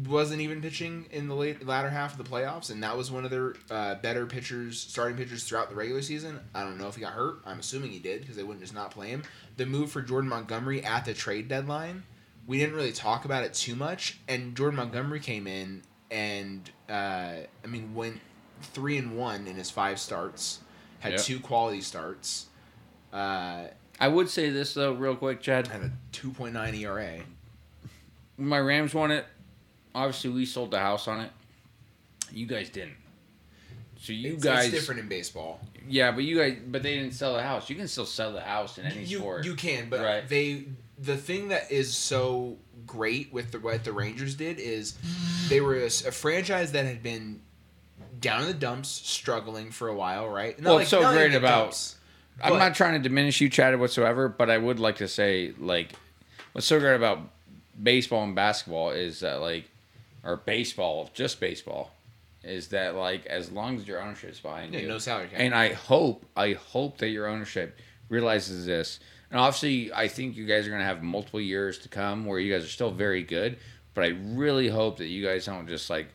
wasn't 0.07 0.41
even 0.41 0.61
pitching 0.61 1.07
in 1.11 1.29
the 1.29 1.35
late 1.35 1.67
latter 1.67 1.89
half 1.91 2.19
of 2.19 2.25
the 2.25 2.31
playoffs, 2.31 2.71
and 2.71 2.83
that 2.83 2.97
was 2.97 3.11
one 3.11 3.25
of 3.25 3.31
their 3.31 3.55
uh, 3.71 3.95
better 3.97 4.27
pitchers, 4.27 4.81
starting 4.81 5.17
pitchers 5.17 5.45
throughout 5.45 5.71
the 5.71 5.75
regular 5.77 6.03
season. 6.03 6.39
I 6.55 6.63
don't 6.63 6.79
know 6.79 6.89
if 6.89 6.95
he 6.95 7.01
got 7.01 7.13
hurt. 7.15 7.39
I'm 7.47 7.59
assuming 7.61 7.91
he 7.91 7.99
did 7.99 8.21
because 8.21 8.37
they 8.37 8.43
wouldn't 8.43 8.61
just 8.61 8.75
not 8.75 8.91
play 8.91 9.09
him. 9.09 9.23
The 9.57 9.67
move 9.67 9.91
for 9.91 10.03
Jordan 10.03 10.29
Montgomery 10.31 10.85
at 10.85 11.05
the 11.05 11.15
trade 11.15 11.49
deadline, 11.49 12.05
we 12.47 12.59
didn't 12.59 12.75
really 12.77 12.93
talk 12.93 13.25
about 13.25 13.45
it 13.45 13.55
too 13.55 13.75
much, 13.75 14.19
and 14.29 14.55
Jordan 14.57 14.77
Montgomery 14.77 15.21
came 15.21 15.47
in 15.47 15.83
and 16.11 16.71
uh, 16.89 16.93
I 17.63 17.67
mean 17.67 17.95
went 17.95 18.21
three 18.63 18.99
and 18.99 19.17
one 19.17 19.47
in 19.47 19.57
his 19.57 19.71
five 19.71 19.99
starts, 19.99 20.61
had 21.01 21.13
Yep. 21.13 21.21
two 21.23 21.41
quality 21.41 21.81
starts. 21.81 22.47
Uh, 23.13 23.65
I 24.01 24.09
would 24.09 24.29
say 24.29 24.51
this 24.51 24.75
though, 24.75 24.93
real 24.93 25.17
quick, 25.17 25.41
Chad. 25.41 25.67
had 25.69 25.81
a 25.83 25.93
2.9 26.13 26.75
ERA. 26.79 27.21
My 28.37 28.59
Rams 28.61 28.95
won 28.95 29.11
it, 29.11 29.27
obviously 29.99 30.31
we 30.31 30.47
sold 30.47 30.71
the 30.71 30.79
house 30.79 31.09
on 31.09 31.21
it. 31.21 31.31
You 32.33 32.47
guys 32.47 32.69
didn't. 32.71 32.97
So 34.01 34.13
you 34.13 34.35
it's, 34.35 34.45
guys, 34.45 34.67
it's 34.67 34.75
different 34.75 35.01
in 35.01 35.09
baseball. 35.09 35.61
yeah, 35.89 36.13
but 36.13 36.23
you 36.23 36.39
guys, 36.39 36.57
but 36.69 36.83
they 36.85 36.95
didn't 36.95 37.15
sell 37.15 37.35
the 37.35 37.43
house. 37.43 37.69
You 37.69 37.75
can 37.77 37.89
still 37.89 38.07
sell 38.07 38.33
the 38.33 38.41
house 38.41 38.79
in 38.79 38.85
any 38.87 39.03
You 39.05 39.19
sport. 39.19 39.45
you 39.45 39.55
can, 39.57 39.89
but 39.89 40.01
Right. 40.01 40.29
they 40.29 40.65
the 41.01 41.17
thing 41.17 41.49
that 41.49 41.71
is 41.71 41.95
so 41.95 42.57
great 42.87 43.33
with 43.33 43.51
the 43.53 43.59
what 43.61 43.83
the 43.85 43.93
Rangers 43.93 44.35
did 44.35 44.59
is 44.59 44.95
they 45.49 45.61
were 45.61 45.77
a 45.77 45.91
franchise 45.91 46.73
that 46.73 46.85
had 46.87 47.03
been 47.03 47.41
down 48.21 48.43
in 48.43 48.47
the 48.49 48.55
dumps, 48.55 48.89
struggling 48.89 49.71
for 49.71 49.89
a 49.89 49.95
while, 49.95 50.29
right? 50.29 50.59
Not 50.61 50.71
Well, 50.71 50.79
it's 50.81 50.91
so 50.91 51.01
great 51.13 51.35
about- 51.35 51.65
dumps, 51.65 51.97
I'm 52.43 52.53
but- 52.53 52.59
not 52.59 52.75
trying 52.77 52.95
to 52.95 53.01
diminish 53.09 53.41
you, 53.41 53.49
Chad, 53.49 53.79
whatsoever, 53.81 54.29
but 54.29 54.49
I 54.51 54.59
would 54.59 54.79
like 54.81 54.97
to 54.97 55.09
say, 55.09 55.53
like, 55.59 55.93
what's 56.53 56.67
so 56.69 56.79
great 56.81 56.95
about 56.97 57.21
baseball 57.81 58.23
and 58.25 58.35
basketball 58.35 58.91
is 58.91 59.21
that, 59.21 59.41
like, 59.41 59.69
or 60.29 60.37
baseball, 60.37 61.09
just 61.15 61.41
baseball, 61.41 61.91
is 62.45 62.69
that, 62.69 62.95
like, 62.95 63.25
as 63.27 63.51
long 63.51 63.77
as 63.77 63.89
your 63.89 64.01
ownership's 64.03 64.41
behind 64.41 64.75
Yeah, 64.75 64.81
you. 64.81 64.89
no 64.89 64.99
salary 64.99 65.29
cap. 65.29 65.41
And 65.41 65.55
I 65.55 65.73
hope, 65.73 66.25
I 66.37 66.53
hope 66.53 66.99
that 66.99 67.09
your 67.09 67.27
ownership 67.27 67.77
realizes 68.11 68.67
this. 68.67 69.01
And 69.31 69.41
obviously, 69.41 69.93
I 69.93 70.07
think 70.09 70.37
you 70.37 70.47
guys 70.47 70.67
are 70.67 70.71
going 70.71 70.81
to 70.81 70.87
have 70.87 71.03
multiple 71.03 71.41
years 71.41 71.79
to 71.81 71.89
come 71.89 72.27
where 72.27 72.39
you 72.39 72.53
guys 72.53 72.65
are 72.65 72.69
still 72.69 72.91
very 72.91 73.23
good, 73.23 73.59
but 73.95 74.05
I 74.05 74.09
really 74.09 74.69
hope 74.69 74.99
that 74.99 75.07
you 75.07 75.25
guys 75.25 75.47
don't 75.47 75.67
just, 75.67 75.89
like, 75.89 76.09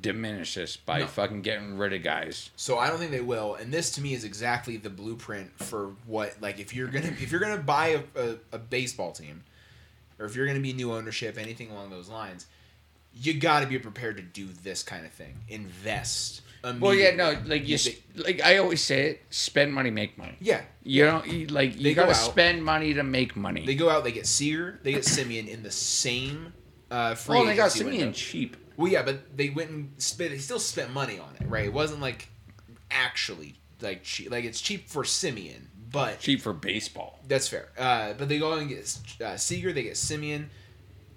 diminish 0.00 0.54
this 0.54 0.76
by 0.76 1.00
No. 1.00 1.06
fucking 1.06 1.42
getting 1.42 1.76
rid 1.76 1.92
of 1.92 2.02
guys. 2.02 2.50
So 2.56 2.78
I 2.78 2.88
don't 2.88 2.98
think 2.98 3.10
they 3.10 3.20
will. 3.20 3.54
And 3.56 3.72
this 3.72 3.90
to 3.92 4.00
me 4.00 4.14
is 4.14 4.24
exactly 4.24 4.76
the 4.76 4.88
blueprint 4.90 5.50
for 5.58 5.88
what 6.06 6.40
like 6.40 6.58
if 6.60 6.74
you're 6.74 6.86
gonna 6.88 7.08
if 7.08 7.30
you're 7.30 7.40
gonna 7.40 7.58
buy 7.60 7.88
a, 7.88 8.00
a, 8.30 8.36
a 8.52 8.58
baseball 8.58 9.12
team, 9.12 9.42
or 10.18 10.24
if 10.26 10.34
you're 10.36 10.46
gonna 10.46 10.60
be 10.60 10.72
new 10.72 10.92
ownership, 10.92 11.36
anything 11.36 11.70
along 11.70 11.90
those 11.90 12.08
lines, 12.08 12.46
you 13.14 13.34
got 13.34 13.60
to 13.60 13.66
be 13.66 13.78
prepared 13.78 14.16
to 14.16 14.22
do 14.22 14.48
this 14.62 14.82
kind 14.82 15.04
of 15.06 15.12
thing. 15.12 15.34
Invest. 15.48 16.42
Well, 16.80 16.94
yeah, 16.94 17.16
no, 17.16 17.36
like 17.46 17.66
you, 17.66 17.76
like 18.14 18.40
I 18.40 18.58
always 18.58 18.80
say 18.80 19.10
it: 19.10 19.22
spend 19.30 19.74
money, 19.74 19.90
make 19.90 20.16
money. 20.16 20.36
yeah. 20.40 20.62
You 20.84 21.04
don't 21.06 21.26
you, 21.26 21.46
like 21.48 21.76
you 21.76 21.82
They 21.82 21.94
go 21.94 22.02
gotta 22.02 22.14
spend 22.14 22.64
money 22.64 22.94
to 22.94 23.02
make 23.02 23.34
money. 23.34 23.66
They 23.66 23.74
go 23.74 23.88
out, 23.90 24.04
they 24.04 24.12
get 24.12 24.26
Seager, 24.26 24.78
they 24.84 24.92
get 24.92 25.02
Semien 25.02 25.48
in 25.48 25.62
the 25.64 25.70
same 25.72 26.52
uh, 26.90 27.14
free 27.16 27.36
well, 27.38 27.46
they 27.46 27.56
got 27.56 27.70
Semien 27.70 27.84
window. 27.98 28.12
cheap. 28.12 28.56
Well, 28.76 28.90
yeah, 28.90 29.02
but 29.02 29.36
they 29.36 29.50
went 29.50 29.70
and 29.70 29.92
spent. 29.98 30.30
They 30.30 30.38
still 30.38 30.58
spent 30.60 30.92
money 30.92 31.18
on 31.18 31.34
it, 31.40 31.48
right? 31.48 31.64
It 31.64 31.72
wasn't 31.72 32.00
like 32.00 32.28
actually 32.90 33.56
like 33.80 34.02
cheap. 34.04 34.30
Like 34.30 34.44
it's 34.44 34.60
cheap 34.60 34.88
for 34.88 35.02
Semien, 35.02 35.62
but 35.90 36.20
Cheap 36.20 36.40
for 36.42 36.52
baseball. 36.52 37.18
that's 37.26 37.48
fair. 37.48 37.68
Uh, 37.78 38.12
but 38.14 38.28
they 38.28 38.38
go 38.38 38.52
and 38.54 38.68
get 38.68 38.98
uh, 39.24 39.36
Seager. 39.36 39.72
They 39.72 39.82
get 39.82 39.94
Semien. 39.94 40.46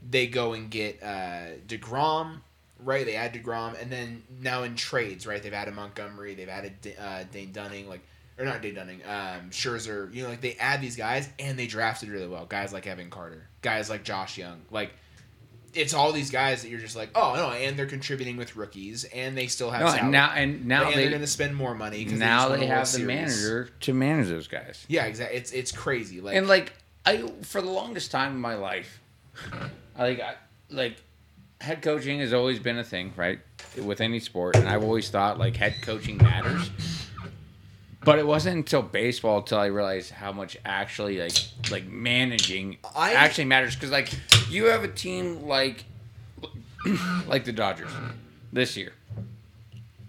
They 0.09 0.27
go 0.27 0.53
and 0.53 0.69
get 0.69 1.01
uh, 1.03 1.57
Degrom. 1.67 2.41
Right, 2.77 3.05
they 3.05 3.15
add 3.15 3.33
Degrom, 3.33 3.81
and 3.81 3.89
then 3.91 4.23
now 4.41 4.63
in 4.63 4.75
trades, 4.75 5.25
right? 5.25 5.41
They've 5.41 5.53
added 5.53 5.73
Montgomery. 5.73 6.35
They've 6.35 6.49
added 6.49 6.73
D- 6.81 6.93
uh, 6.99 7.23
Dane 7.31 7.51
Dunning, 7.53 7.87
like 7.87 8.01
or 8.37 8.43
not 8.43 8.61
Dane 8.61 8.75
Dunning, 8.75 9.01
um, 9.05 9.49
Scherzer. 9.49 10.13
You 10.13 10.23
know, 10.23 10.29
like 10.29 10.41
they 10.41 10.55
add 10.55 10.81
these 10.81 10.97
guys, 10.97 11.29
and 11.39 11.57
they 11.57 11.67
drafted 11.67 12.09
really 12.09 12.27
well. 12.27 12.45
Guys 12.45 12.73
like 12.73 12.85
Evan 12.85 13.09
Carter, 13.09 13.47
guys 13.61 13.89
like 13.89 14.03
Josh 14.03 14.37
Jung, 14.37 14.61
like 14.71 14.91
it's 15.73 15.93
all 15.93 16.11
these 16.11 16.31
guys 16.31 16.61
that 16.63 16.69
you're 16.69 16.79
just 16.81 16.97
like, 16.97 17.09
oh 17.15 17.33
no, 17.35 17.49
and 17.51 17.77
they're 17.79 17.85
contributing 17.85 18.35
with 18.35 18.57
rookies, 18.57 19.05
and 19.05 19.37
they 19.37 19.47
still 19.47 19.71
have 19.71 19.81
No, 19.81 19.87
salary. 19.87 20.11
now 20.11 20.31
and 20.31 20.65
now 20.65 20.83
and 20.85 20.91
they 20.93 21.01
they're 21.01 21.09
going 21.09 21.21
to 21.21 21.27
spend 21.27 21.55
more 21.55 21.73
money. 21.75 22.03
now 22.05 22.49
won 22.49 22.59
they 22.59 22.65
have 22.67 22.81
the 22.81 22.85
Series. 22.87 23.07
manager 23.07 23.69
to 23.79 23.93
manage 23.93 24.27
those 24.27 24.47
guys. 24.49 24.85
Yeah, 24.89 25.05
exactly. 25.05 25.37
It's 25.37 25.51
it's 25.53 25.71
crazy. 25.71 26.19
Like 26.19 26.35
and 26.35 26.47
like 26.47 26.73
I 27.05 27.25
for 27.43 27.61
the 27.61 27.71
longest 27.71 28.11
time 28.11 28.33
in 28.33 28.39
my 28.41 28.55
life, 28.55 28.99
like 29.97 30.19
I, 30.19 30.35
like 30.69 30.97
head 31.61 31.81
coaching 31.81 32.19
has 32.19 32.33
always 32.33 32.59
been 32.59 32.77
a 32.77 32.83
thing, 32.83 33.13
right? 33.15 33.39
With 33.81 34.01
any 34.01 34.19
sport, 34.19 34.55
and 34.55 34.67
I've 34.67 34.83
always 34.83 35.09
thought 35.09 35.37
like 35.39 35.55
head 35.55 35.75
coaching 35.81 36.17
matters. 36.17 36.69
But 38.03 38.19
it 38.19 38.27
wasn't 38.27 38.57
until 38.57 38.83
baseball 38.83 39.39
until 39.39 39.57
I 39.57 39.65
realized 39.65 40.11
how 40.11 40.31
much 40.31 40.57
actually 40.63 41.19
like 41.19 41.35
like 41.71 41.87
managing 41.87 42.77
I- 42.95 43.13
actually 43.13 43.45
matters 43.45 43.73
because 43.75 43.89
like 43.91 44.09
you 44.49 44.65
have 44.65 44.83
a 44.83 44.87
team 44.87 45.43
like 45.47 45.85
like 47.27 47.45
the 47.45 47.51
Dodgers 47.51 47.91
this 48.53 48.77
year, 48.77 48.93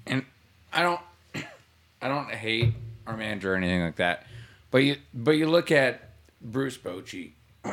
and 0.07 0.25
I 0.73 0.83
don't 0.83 1.01
I 2.03 2.09
don't 2.09 2.31
hate 2.31 2.75
our 3.07 3.17
manager 3.17 3.55
or 3.55 3.57
anything 3.57 3.81
like 3.83 3.97
that, 3.97 4.27
but 4.71 4.79
you 4.79 4.97
but 5.15 5.33
you 5.33 5.49
look 5.49 5.73
at 5.73 6.11
Bruce 6.43 6.77
Bochy, 6.77 7.31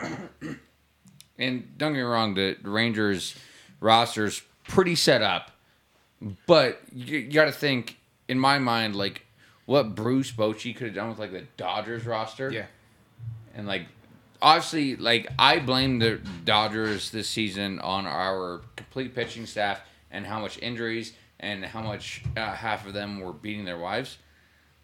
and 1.37 1.77
don't 1.77 1.93
get 1.93 1.99
me 1.99 2.03
wrong, 2.03 2.33
the 2.33 2.55
Rangers 2.63 3.35
roster's 3.79 4.41
pretty 4.67 4.95
set 4.95 5.21
up, 5.21 5.51
but 6.47 6.81
you, 6.93 7.19
you 7.19 7.31
got 7.31 7.45
to 7.45 7.51
think 7.51 7.97
in 8.27 8.39
my 8.39 8.59
mind 8.59 8.95
like 8.95 9.25
what 9.65 9.95
Bruce 9.95 10.31
Bochy 10.31 10.75
could 10.75 10.87
have 10.87 10.95
done 10.95 11.09
with 11.09 11.19
like 11.19 11.31
the 11.31 11.43
Dodgers 11.57 12.05
roster, 12.05 12.51
yeah, 12.51 12.65
and 13.55 13.67
like 13.67 13.87
obviously 14.41 14.95
like 14.95 15.27
I 15.39 15.59
blame 15.59 15.99
the 15.99 16.19
Dodgers 16.45 17.11
this 17.11 17.27
season 17.27 17.79
on 17.79 18.05
our 18.05 18.61
complete 18.75 19.15
pitching 19.15 19.45
staff 19.45 19.81
and 20.11 20.25
how 20.25 20.39
much 20.39 20.59
injuries 20.59 21.13
and 21.39 21.65
how 21.65 21.81
much 21.81 22.23
uh, 22.37 22.53
half 22.53 22.85
of 22.85 22.93
them 22.93 23.19
were 23.19 23.33
beating 23.33 23.65
their 23.65 23.77
wives. 23.77 24.17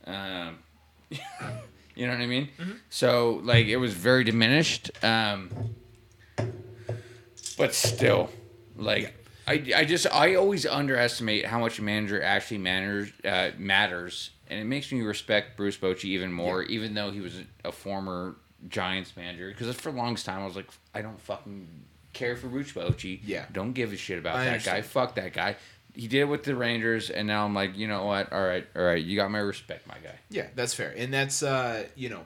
Um, 0.05 0.57
you 1.09 2.07
know 2.07 2.13
what 2.13 2.21
I 2.21 2.25
mean? 2.25 2.49
So 2.89 3.41
like 3.43 3.67
it 3.67 3.77
was 3.77 3.93
very 3.93 4.23
diminished. 4.23 4.91
Um, 5.03 5.49
but 7.57 7.73
still, 7.73 8.29
like 8.75 9.13
I, 9.49 9.63
I 9.75 9.85
just 9.85 10.05
I 10.11 10.35
always 10.35 10.65
underestimate 10.65 11.45
how 11.45 11.59
much 11.59 11.79
a 11.79 11.81
manager 11.81 12.21
actually 12.21 12.59
matters 12.59 13.11
uh, 13.25 13.49
matters, 13.57 14.29
and 14.47 14.59
it 14.59 14.65
makes 14.65 14.91
me 14.91 15.01
respect 15.01 15.57
Bruce 15.57 15.75
Bochy 15.77 16.05
even 16.05 16.31
more, 16.31 16.61
even 16.63 16.93
though 16.93 17.09
he 17.09 17.19
was 17.19 17.41
a, 17.65 17.71
former 17.71 18.35
Giants 18.67 19.17
manager. 19.17 19.49
Because 19.49 19.75
for 19.75 19.91
the 19.91 19.97
longest 19.97 20.25
time, 20.27 20.41
I 20.41 20.45
was 20.45 20.55
like, 20.55 20.69
I 20.93 21.01
don't 21.01 21.19
fucking 21.21 21.67
care 22.13 22.35
for 22.35 22.47
Bruce 22.47 22.71
Bochy. 22.71 23.21
Yeah. 23.23 23.45
don't 23.51 23.73
give 23.73 23.91
a 23.91 23.97
shit 23.97 24.19
about 24.19 24.35
I 24.35 24.45
that 24.45 24.51
understand. 24.51 24.77
guy. 24.77 24.81
Fuck 24.83 25.15
that 25.15 25.33
guy. 25.33 25.55
He 25.93 26.07
did 26.07 26.21
it 26.21 26.25
with 26.25 26.43
the 26.43 26.55
Rangers, 26.55 27.09
and 27.09 27.27
now 27.27 27.43
I'm 27.43 27.55
like, 27.55 27.75
you 27.75 27.87
know 27.87 28.05
what? 28.05 28.31
All 28.31 28.45
right, 28.45 28.67
all 28.75 28.83
right, 28.83 29.03
you 29.03 29.15
got 29.15 29.31
my 29.31 29.39
respect, 29.39 29.87
my 29.87 29.95
guy. 30.03 30.15
yeah. 30.29 30.45
That's 30.53 30.75
fair, 30.75 30.93
and 30.95 31.11
that's 31.11 31.41
uh, 31.41 31.85
you 31.95 32.09
know, 32.09 32.21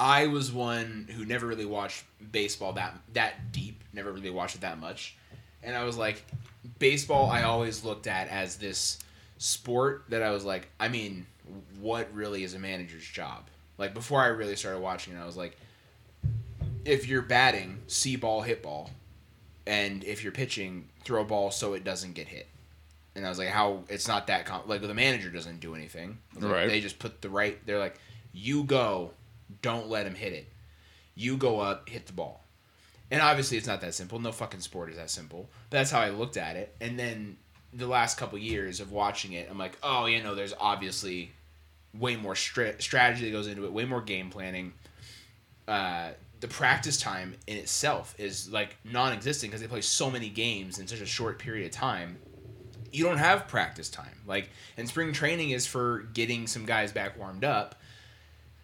I 0.00 0.28
was 0.28 0.50
one 0.50 1.06
who 1.14 1.26
never 1.26 1.46
really 1.46 1.66
watched 1.66 2.04
baseball 2.32 2.72
that 2.72 2.98
that 3.12 3.52
deep. 3.52 3.84
Never 3.92 4.10
really 4.10 4.30
watched 4.30 4.54
it 4.54 4.62
that 4.62 4.80
much, 4.80 5.14
and 5.62 5.76
I 5.76 5.84
was 5.84 5.98
like, 5.98 6.24
baseball. 6.78 7.28
I 7.28 7.42
always 7.42 7.84
looked 7.84 8.06
at 8.06 8.28
as 8.28 8.56
this 8.56 8.98
sport 9.36 10.04
that 10.08 10.22
I 10.22 10.30
was 10.30 10.42
like, 10.42 10.68
I 10.80 10.88
mean, 10.88 11.26
what 11.80 12.08
really 12.14 12.44
is 12.44 12.54
a 12.54 12.58
manager's 12.58 13.04
job? 13.06 13.48
Like 13.76 13.92
before 13.92 14.22
I 14.22 14.28
really 14.28 14.56
started 14.56 14.80
watching 14.80 15.14
it, 15.14 15.20
I 15.20 15.26
was 15.26 15.36
like, 15.36 15.58
if 16.86 17.06
you're 17.06 17.20
batting, 17.20 17.82
see 17.86 18.16
ball, 18.16 18.40
hit 18.40 18.62
ball, 18.62 18.90
and 19.66 20.02
if 20.04 20.22
you're 20.22 20.32
pitching, 20.32 20.88
throw 21.04 21.20
a 21.20 21.24
ball 21.26 21.50
so 21.50 21.74
it 21.74 21.84
doesn't 21.84 22.14
get 22.14 22.26
hit. 22.26 22.48
And 23.14 23.26
I 23.26 23.28
was 23.28 23.38
like, 23.38 23.48
how 23.48 23.84
it's 23.90 24.08
not 24.08 24.28
that 24.28 24.46
com- 24.46 24.62
like 24.66 24.80
the 24.80 24.94
manager 24.94 25.28
doesn't 25.28 25.60
do 25.60 25.74
anything. 25.74 26.16
Like, 26.34 26.50
Right. 26.50 26.68
They 26.68 26.80
just 26.80 26.98
put 26.98 27.20
the 27.20 27.28
right. 27.28 27.58
They're 27.66 27.78
like, 27.78 27.98
you 28.32 28.64
go, 28.64 29.10
don't 29.62 29.88
let 29.88 30.06
him 30.06 30.14
hit 30.14 30.32
it. 30.32 30.48
You 31.14 31.36
go 31.36 31.60
up, 31.60 31.88
hit 31.88 32.06
the 32.06 32.12
ball. 32.12 32.44
And 33.10 33.20
obviously, 33.20 33.56
it's 33.56 33.66
not 33.66 33.80
that 33.80 33.94
simple. 33.94 34.18
No 34.18 34.32
fucking 34.32 34.60
sport 34.60 34.90
is 34.90 34.96
that 34.96 35.10
simple. 35.10 35.48
But 35.68 35.78
that's 35.78 35.90
how 35.90 36.00
I 36.00 36.10
looked 36.10 36.36
at 36.36 36.56
it. 36.56 36.74
And 36.80 36.98
then 36.98 37.36
the 37.72 37.86
last 37.86 38.16
couple 38.16 38.38
years 38.38 38.80
of 38.80 38.92
watching 38.92 39.32
it, 39.32 39.48
I'm 39.50 39.58
like, 39.58 39.76
oh, 39.82 40.06
you 40.06 40.22
know, 40.22 40.34
there's 40.34 40.54
obviously 40.58 41.32
way 41.98 42.16
more 42.16 42.36
stra- 42.36 42.80
strategy 42.80 43.24
that 43.24 43.32
goes 43.32 43.48
into 43.48 43.64
it, 43.64 43.72
way 43.72 43.84
more 43.84 44.00
game 44.00 44.30
planning. 44.30 44.72
Uh, 45.66 46.10
the 46.40 46.48
practice 46.48 46.98
time 46.98 47.34
in 47.46 47.56
itself 47.56 48.14
is 48.18 48.50
like 48.50 48.76
non-existent 48.84 49.50
because 49.50 49.60
they 49.60 49.68
play 49.68 49.82
so 49.82 50.10
many 50.10 50.28
games 50.28 50.78
in 50.78 50.86
such 50.86 51.00
a 51.00 51.06
short 51.06 51.38
period 51.38 51.66
of 51.66 51.72
time. 51.72 52.16
You 52.92 53.04
don't 53.04 53.18
have 53.18 53.46
practice 53.46 53.88
time. 53.88 54.18
Like, 54.26 54.50
and 54.76 54.88
spring 54.88 55.12
training 55.12 55.50
is 55.50 55.66
for 55.66 56.08
getting 56.14 56.46
some 56.46 56.64
guys 56.64 56.92
back 56.92 57.18
warmed 57.18 57.44
up, 57.44 57.76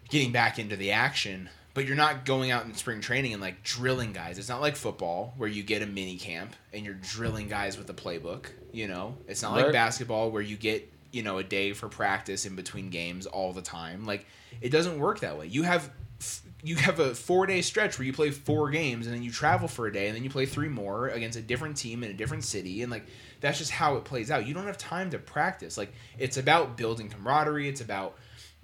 getting 0.09 0.31
back 0.31 0.59
into 0.59 0.75
the 0.75 0.91
action. 0.91 1.49
But 1.73 1.85
you're 1.85 1.95
not 1.95 2.25
going 2.25 2.49
out 2.49 2.65
in 2.65 2.73
spring 2.73 3.01
training 3.01 3.33
and 3.33 3.41
like 3.41 3.63
drilling 3.63 4.11
guys. 4.11 4.39
It's 4.39 4.49
not 4.49 4.61
like 4.61 4.75
football 4.75 5.35
where 5.37 5.47
you 5.47 5.61
get 5.61 5.83
a 5.83 5.85
mini 5.85 6.17
camp 6.17 6.55
and 6.73 6.83
you're 6.83 6.95
drilling 6.95 7.49
guys 7.49 7.77
with 7.77 7.87
a 7.91 7.93
playbook. 7.93 8.47
You 8.71 8.87
know, 8.87 9.15
it's 9.27 9.43
not 9.43 9.53
like 9.53 9.71
basketball 9.71 10.31
where 10.31 10.41
you 10.41 10.57
get 10.57 10.91
you 11.11 11.23
know 11.23 11.37
a 11.37 11.43
day 11.43 11.73
for 11.73 11.87
practice 11.87 12.45
in 12.45 12.55
between 12.55 12.89
games 12.89 13.27
all 13.27 13.53
the 13.53 13.61
time. 13.61 14.05
Like 14.05 14.25
it 14.59 14.69
doesn't 14.69 14.99
work 14.99 15.19
that 15.19 15.37
way. 15.37 15.47
You 15.47 15.63
have 15.63 15.91
you 16.63 16.75
have 16.77 16.99
a 16.99 17.13
four 17.13 17.45
day 17.45 17.61
stretch 17.61 17.99
where 17.99 18.05
you 18.05 18.13
play 18.13 18.31
four 18.31 18.69
games 18.69 19.05
and 19.05 19.15
then 19.15 19.23
you 19.23 19.31
travel 19.31 19.67
for 19.67 19.87
a 19.87 19.93
day 19.93 20.07
and 20.07 20.15
then 20.15 20.23
you 20.23 20.29
play 20.29 20.45
three 20.45 20.69
more 20.69 21.09
against 21.09 21.37
a 21.37 21.41
different 21.41 21.77
team 21.77 22.03
in 22.03 22.09
a 22.09 22.13
different 22.13 22.43
city 22.43 22.81
and 22.81 22.91
like 22.91 23.05
that's 23.39 23.59
just 23.59 23.71
how 23.71 23.95
it 23.97 24.03
plays 24.03 24.31
out. 24.31 24.47
You 24.47 24.53
don't 24.53 24.65
have 24.65 24.77
time 24.77 25.11
to 25.11 25.19
practice. 25.19 25.77
Like 25.77 25.93
it's 26.17 26.37
about 26.37 26.75
building 26.75 27.09
camaraderie. 27.09 27.69
It's 27.69 27.81
about 27.81 28.17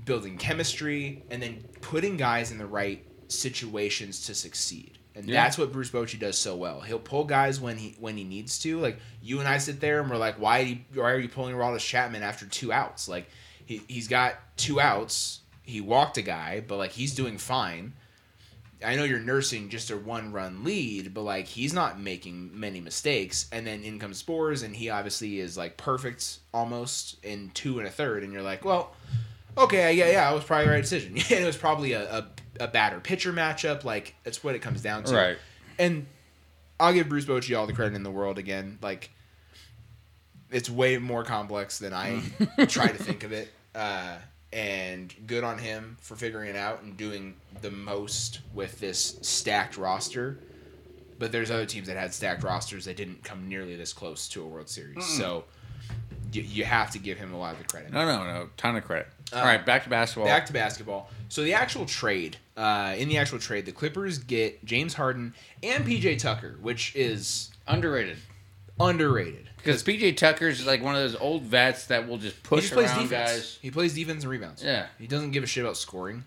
building 0.06 0.38
chemistry 0.38 1.24
and 1.30 1.41
then 1.41 1.64
putting 1.82 2.18
guys 2.18 2.51
in 2.51 2.58
the 2.58 2.66
right 2.66 3.06
situations 3.28 4.26
to 4.28 4.36
succeed. 4.36 4.97
And 5.16 5.28
Yeah. 5.28 5.43
that's 5.43 5.58
what 5.58 5.72
Bruce 5.72 5.91
Bochy 5.91 6.18
does 6.20 6.38
so 6.38 6.56
well. 6.56 6.82
He'll 6.82 6.99
pull 6.99 7.24
guys 7.26 7.60
when 7.60 7.78
he 7.78 7.95
when 7.99 8.18
he 8.18 8.24
needs 8.24 8.58
to. 8.60 8.80
Like 8.80 8.97
you 9.22 9.39
and 9.39 9.47
I 9.47 9.60
sit 9.60 9.80
there 9.80 10.01
and 10.01 10.10
we're 10.10 10.18
like, 10.18 10.39
why, 10.39 10.82
why 10.93 11.12
are 11.12 11.20
you 11.20 11.30
pulling 11.30 11.56
Aroldis 11.56 11.80
Chapman 11.88 12.24
after 12.24 12.45
two 12.47 12.74
outs? 12.74 13.08
Like 13.08 13.30
he 13.66 13.82
he's 13.88 14.08
got 14.08 14.36
two 14.58 14.80
outs. 14.82 15.39
He 15.62 15.82
walked 15.82 16.18
a 16.18 16.22
guy, 16.24 16.64
but 16.68 16.78
like 16.78 16.91
he's 16.91 17.14
doing 17.14 17.38
fine. 17.38 17.93
I 18.84 18.97
know 18.97 19.06
you're 19.06 19.20
nursing 19.20 19.70
just 19.70 19.91
a 19.91 19.97
one 19.97 20.34
run 20.34 20.64
lead, 20.66 21.14
but 21.14 21.22
like 21.22 21.45
he's 21.45 21.74
not 21.74 21.99
making 22.01 22.60
many 22.60 22.82
mistakes. 22.82 23.47
And 23.51 23.66
then 23.66 23.84
in 23.84 23.99
comes 23.99 24.22
Sborz, 24.22 24.64
and 24.64 24.76
he 24.76 24.89
obviously 24.89 25.39
is 25.39 25.56
like 25.56 25.78
perfect 25.78 26.39
almost 26.54 27.24
in 27.24 27.51
two 27.54 27.78
and 27.80 27.88
a 27.88 27.91
third. 27.91 28.24
And 28.24 28.34
you're 28.34 28.41
like, 28.41 28.66
well, 28.66 28.93
okay, 29.58 29.93
yeah, 29.93 30.10
yeah, 30.10 30.32
it 30.32 30.36
was 30.36 30.43
probably 30.43 30.66
the 30.66 30.72
right 30.72 30.82
decision. 30.82 31.12
and 31.18 31.43
it 31.43 31.45
was 31.45 31.58
probably 31.58 31.93
a, 31.93 32.20
a, 32.20 32.28
a 32.62 32.68
batter 32.68 32.99
pitcher 32.99 33.34
matchup. 33.34 33.84
Like 33.84 34.16
that's 34.24 34.43
what 34.43 34.56
it 34.56 34.60
comes 34.60 34.82
down 34.82 35.04
to. 35.06 35.16
Right. 35.16 35.38
And 35.80 36.06
I'll 36.80 36.93
give 36.93 37.10
Bruce 37.10 37.26
Bochy 37.26 37.58
all 37.58 37.68
the 37.68 37.74
credit 37.74 37.95
in 37.95 38.04
the 38.04 38.12
world 38.12 38.38
again. 38.38 38.78
Like 38.82 39.10
it's 40.51 40.70
way 40.70 40.97
more 40.97 41.24
complex 41.24 41.80
than 41.80 41.93
I 41.93 42.22
try 42.68 42.88
to 42.88 42.97
think 43.04 43.24
of 43.24 43.32
it. 43.32 43.51
Uh, 43.74 44.18
and 44.51 45.14
good 45.26 45.43
on 45.43 45.58
him 45.58 45.97
for 45.99 46.16
figuring 46.16 46.47
it 46.49 46.56
out 46.56 46.84
and 46.84 46.95
doing 46.95 47.34
the 47.62 47.72
most 47.72 48.41
with 48.54 48.80
this 48.80 49.18
stacked 49.24 49.78
roster. 49.78 50.38
but 51.18 51.32
there's 51.32 51.49
other 51.49 51.66
teams 51.66 51.88
that 51.88 51.97
had 51.97 52.14
stacked 52.14 52.43
rosters 52.43 52.86
that 52.86 52.95
didn't 52.97 53.24
come 53.24 53.47
nearly 53.49 53.76
this 53.76 53.93
close 53.93 54.28
to 54.28 54.43
a 54.43 54.47
World 54.47 54.70
Series. 54.70 55.04
So 55.06 55.45
you, 56.36 56.42
you 56.44 56.66
have 56.66 56.92
to 56.92 57.00
give 57.00 57.18
him 57.18 57.34
a 57.34 57.38
lot 57.38 57.54
of 57.54 57.60
the 57.60 57.66
credit. 57.66 57.92
No, 57.92 58.06
no, 58.06 58.24
no. 58.24 58.50
Ton 58.58 58.76
of 58.76 58.84
credit. 58.84 59.08
Uh, 59.32 59.38
All 59.38 59.46
right, 59.46 59.66
back 59.66 59.84
to 59.84 59.90
basketball. 59.90 60.26
Back 60.26 60.46
to 60.48 60.54
basketball. 60.54 61.10
So 61.30 61.42
the 61.44 61.54
actual 61.54 61.86
trade, 61.86 62.38
uh, 62.56 62.94
in 62.98 63.10
the 63.10 63.18
actual 63.18 63.40
trade, 63.40 63.66
the 63.66 63.72
Clippers 63.72 64.18
get 64.20 64.64
James 64.66 64.94
Harden 64.94 65.34
and 65.64 65.86
PJ 65.86 66.20
Tucker, 66.20 66.58
which 66.62 66.96
is 66.96 67.50
Underrated. 67.68 68.18
underrated. 68.80 69.50
Because 69.58 69.82
PJ 69.84 70.18
Tucker's 70.18 70.66
like 70.66 70.84
one 70.84 70.96
of 70.96 71.02
those 71.02 71.16
old 71.16 71.44
vets 71.44 71.86
that 71.88 72.08
will 72.08 72.18
just 72.18 72.36
He 72.36 72.42
push 72.44 72.62
just 72.64 72.74
plays 72.74 72.90
around 72.92 73.04
defense. 73.04 73.30
guys. 73.32 73.60
He 73.62 73.72
plays 73.72 73.94
defense 73.94 74.24
and 74.24 74.32
rebounds. 74.32 74.64
Yeah. 74.64 74.88
He 75.00 75.08
doesn't 75.08 75.32
give 75.32 75.44
a 75.44 75.48
shit 75.48 75.64
about 75.64 75.78
scoring. 75.78 76.24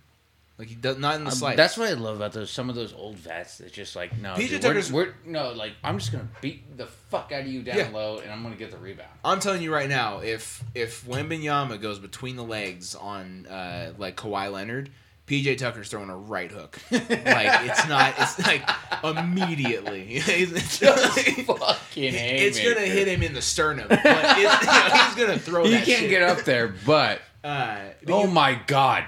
Like 0.59 0.69
he 0.69 0.75
does 0.75 0.97
not 0.97 1.17
in 1.17 1.25
the 1.25 1.31
Um, 1.31 1.37
slightest. 1.37 1.57
that's 1.59 1.77
what 1.77 1.89
I 1.91 1.93
love 1.93 2.17
about 2.17 2.33
those 2.33 2.51
some 2.51 2.71
of 2.71 2.75
those 2.77 2.95
old 2.95 3.17
vets. 3.17 3.59
That's 3.59 3.73
just 3.73 3.95
like 3.95 4.17
no, 4.19 4.35
PJ 4.35 4.49
dude, 4.49 4.63
Tucker's- 4.63 4.91
we're, 4.91 5.05
we're 5.07 5.15
no 5.33 5.53
like 5.53 5.73
I'm 5.85 5.99
just 5.99 6.13
gonna 6.13 6.29
beat 6.41 6.77
the 6.79 6.87
fuck 6.87 7.31
out 7.33 7.43
of 7.43 7.47
you 7.47 7.63
down 7.63 7.77
Yeah. 7.77 7.91
low 7.93 8.19
and 8.21 8.31
I'm 8.31 8.43
gonna 8.43 8.57
get 8.57 8.71
the 8.71 8.79
rebound. 8.79 9.11
I'm 9.25 9.39
telling 9.41 9.61
you 9.63 9.71
right 9.73 9.89
now, 9.89 10.21
if 10.21 10.65
if 10.75 11.05
Wembanyama 11.05 11.81
goes 11.81 11.99
between 11.99 12.37
the 12.37 12.43
legs 12.45 12.95
on 12.95 13.47
uh, 13.47 13.93
like 13.99 14.17
Kawhi 14.17 14.51
Leonard, 14.51 14.89
PJ 15.27 15.59
Tucker's 15.59 15.91
throwing 15.91 16.09
a 16.09 16.17
right 16.17 16.51
hook. 16.51 16.79
like 16.91 17.03
it's 17.11 17.87
not. 17.87 18.15
It's 18.17 18.47
like 18.47 18.63
immediately. 19.05 20.07
it's 20.27 20.79
fucking 21.45 22.15
it's 22.15 22.59
gonna 22.59 22.81
hit 22.87 23.09
him 23.09 23.23
in 23.23 23.35
the 23.35 23.43
sternum. 23.43 23.87
But 23.89 24.01
it's, 24.05 24.39
you 24.39 24.45
know, 24.45 25.05
he's 25.05 25.15
gonna 25.17 25.39
throw. 25.39 25.65
He 25.65 25.73
that 25.73 25.85
can't 25.85 26.01
shit. 26.01 26.11
get 26.11 26.23
up 26.23 26.45
there, 26.45 26.69
but 26.87 27.21
Uh, 27.45 27.79
oh 28.09 28.25
you- 28.25 28.31
my 28.31 28.59
god, 28.67 29.05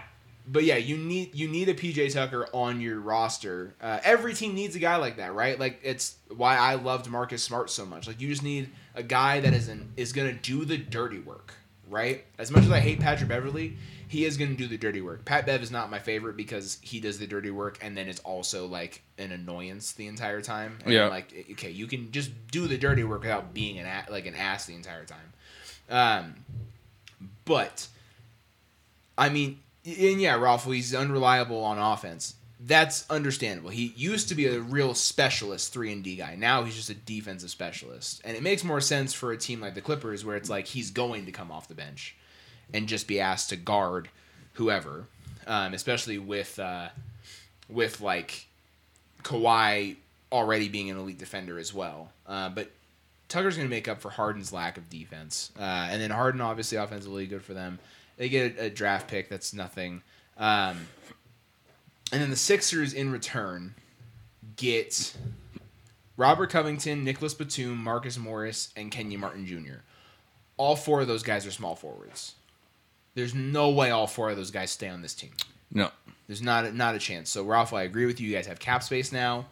But 0.51 0.65
yeah, 0.65 0.77
you 0.77 0.97
need 0.97 1.35
you 1.35 1.47
need 1.47 1.69
a 1.69 1.75
PJ 1.75 2.13
Tucker 2.15 2.49
on 2.55 2.81
your 2.81 2.99
roster. 3.01 3.75
Uh, 3.83 4.01
every 4.03 4.33
team 4.33 4.55
needs 4.55 4.75
a 4.77 4.79
guy 4.79 4.97
like 4.97 5.19
that, 5.19 5.35
right? 5.35 5.59
Like 5.59 5.79
it's 5.83 6.17
why 6.35 6.57
I 6.57 6.77
loved 6.77 7.11
Marcus 7.11 7.43
Smart 7.43 7.69
so 7.69 7.85
much. 7.85 8.07
Like 8.07 8.19
you 8.21 8.29
just 8.29 8.43
need 8.43 8.71
a 8.95 9.03
guy 9.03 9.41
that 9.41 9.53
is 9.53 9.69
an, 9.69 9.93
is 9.99 10.13
gonna 10.15 10.33
do 10.33 10.65
the 10.65 10.79
dirty 10.79 11.19
work, 11.19 11.53
right? 11.91 12.25
As 12.39 12.51
much 12.51 12.65
as 12.65 12.71
I 12.71 12.81
hate 12.81 12.99
Patrick 12.99 13.29
Beverley, 13.29 13.77
he 14.09 14.25
is 14.25 14.39
gonna 14.39 14.55
do 14.55 14.67
the 14.67 14.79
dirty 14.79 15.03
work. 15.03 15.27
Pat 15.27 15.45
Bev 15.45 15.63
is 15.63 15.71
not 15.71 15.91
my 15.91 15.99
favorite 15.99 16.35
because 16.37 16.79
he 16.81 16.99
does 16.99 17.19
the 17.19 17.27
dirty 17.27 17.51
work 17.51 17.77
and 17.83 17.95
then 17.95 18.09
it's 18.09 18.21
also 18.21 18.67
like 18.67 19.03
an 19.19 19.33
annoyance 19.33 19.93
the 19.93 20.07
entire 20.07 20.41
time. 20.41 20.79
And 20.85 20.95
Yeah. 20.95 21.09
Like 21.09 21.47
okay, 21.53 21.71
you 21.71 21.87
can 21.87 22.11
just 22.11 22.31
do 22.51 22.67
the 22.67 22.79
dirty 22.79 23.05
work 23.05 23.21
without 23.21 23.53
being 23.53 23.79
an 23.79 23.85
a- 23.87 24.11
like 24.11 24.25
an 24.25 24.35
ass 24.35 24.65
the 24.65 24.75
entire 24.75 25.05
time. 25.05 25.33
Um, 25.91 26.37
but 27.45 27.89
I 29.19 29.29
mean, 29.29 29.59
and 29.97 30.21
yeah, 30.21 30.37
Ralph, 30.37 30.65
he's 30.65 30.95
unreliable 30.95 31.63
on 31.65 31.79
offense. 31.79 32.35
That's 32.61 33.09
understandable. 33.09 33.71
He 33.71 33.93
used 33.97 34.29
to 34.31 34.35
be 34.35 34.47
a 34.47 34.61
real 34.61 34.93
specialist 34.95 35.73
three 35.73 35.93
and 35.93 36.03
D 36.03 36.17
guy. 36.17 36.35
Now 36.35 36.65
he's 36.65 36.75
just 36.75 36.91
a 36.91 36.95
defensive 36.95 37.51
specialist, 37.51 38.21
and 38.25 38.37
it 38.37 38.43
makes 38.43 38.65
more 38.65 38.81
sense 38.81 39.15
for 39.15 39.33
a 39.33 39.39
team 39.39 39.61
like 39.61 39.75
the 39.75 39.81
Clippers, 39.81 40.25
where 40.25 40.37
it's 40.37 40.51
like 40.51 40.67
he's 40.67 40.91
going 40.91 41.27
to 41.27 41.33
come 41.33 41.53
off 41.53 41.69
the 41.69 41.75
bench 41.75 42.17
and 42.75 42.89
just 42.89 43.07
be 43.07 43.21
asked 43.21 43.51
to 43.51 43.57
guard 43.57 44.09
whoever, 44.55 45.05
um, 45.47 45.73
especially 45.73 46.19
with 46.19 46.59
uh, 46.59 46.89
with 47.69 48.01
like 48.01 48.47
Kawhi 49.23 49.97
already 50.33 50.69
being 50.69 50.91
an 50.91 50.99
elite 50.99 51.19
defender 51.19 51.59
as 51.59 51.73
well. 51.73 52.11
Uh, 52.27 52.49
but 52.49 52.71
Tucker's 53.29 53.57
going 53.57 53.69
to 53.69 53.75
make 53.75 53.89
up 53.89 54.01
for 54.01 54.11
Harden's 54.11 54.53
lack 54.53 54.77
of 54.77 54.91
defense, 54.91 55.53
uh, 55.59 55.63
and 55.63 56.03
then 56.03 56.11
Harden 56.11 56.41
obviously 56.41 56.77
offensively 56.77 57.27
good 57.27 57.43
for 57.43 57.55
them. 57.55 57.79
They 58.19 58.29
get 58.29 58.59
a, 58.59 58.65
a 58.65 58.71
draft 58.71 59.09
pick 59.09 59.31
that's 59.31 59.55
nothing, 59.55 60.03
um, 60.37 60.89
and 62.13 62.21
then 62.21 62.31
the 62.31 62.37
Sixers 62.37 62.93
in 62.93 63.11
return 63.11 63.75
get 64.57 65.15
Robert 66.19 66.51
Covington, 66.51 67.05
Nicholas 67.05 67.33
Batum, 67.33 67.77
Marcus 67.79 68.19
Morris, 68.19 68.73
and 68.77 68.91
Kenyon 68.91 69.21
Martin 69.21 69.47
Jr. 69.47 69.81
All 70.57 70.75
four 70.77 71.01
of 71.01 71.07
those 71.07 71.23
guys 71.23 71.47
are 71.47 71.53
small 71.53 71.77
forwards. 71.77 72.35
There's 73.15 73.35
no 73.35 73.71
way 73.71 73.91
all 73.91 74.07
four 74.07 74.31
of 74.31 74.37
those 74.37 74.51
guys 74.51 74.71
stay 74.71 74.89
on 74.89 75.01
this 75.03 75.15
team. 75.15 75.31
no, 75.73 75.91
There's 76.27 76.43
not 76.43 76.65
a, 76.65 76.73
not 76.73 76.95
a 76.95 76.99
chance. 76.99 77.31
So 77.31 77.45
Ralph, 77.45 77.73
I 77.73 77.83
agree 77.83 78.07
with 78.07 78.21
you. 78.21 78.29
You 78.29 78.35
guys 78.35 78.47
have 78.47 78.59
cap 78.59 78.83
space 78.83 79.13
now. 79.13 79.47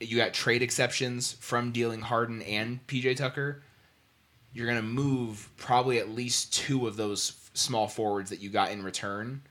You 0.00 0.16
got 0.16 0.32
trade 0.32 0.62
exceptions 0.62 1.32
from 1.40 1.72
dealing 1.72 2.00
Harden 2.00 2.42
and 2.42 2.84
PJ 2.86 3.16
Tucker. 3.16 3.62
You're 4.52 4.66
gonna 4.66 4.82
move 4.82 5.50
probably 5.56 5.98
at 5.98 6.08
least 6.08 6.54
two 6.54 6.86
of 6.86 6.96
those 6.96 7.30
small 7.58 7.88
forwards 7.88 8.30
that 8.30 8.40
you 8.40 8.50
got 8.50 8.70
in 8.70 8.82
return. 8.82 9.42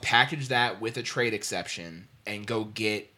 Package 0.00 0.48
that 0.48 0.80
with 0.80 0.96
a 0.96 1.02
trade 1.02 1.34
exception 1.34 2.08
and 2.26 2.46
go 2.46 2.64
get 2.64 3.12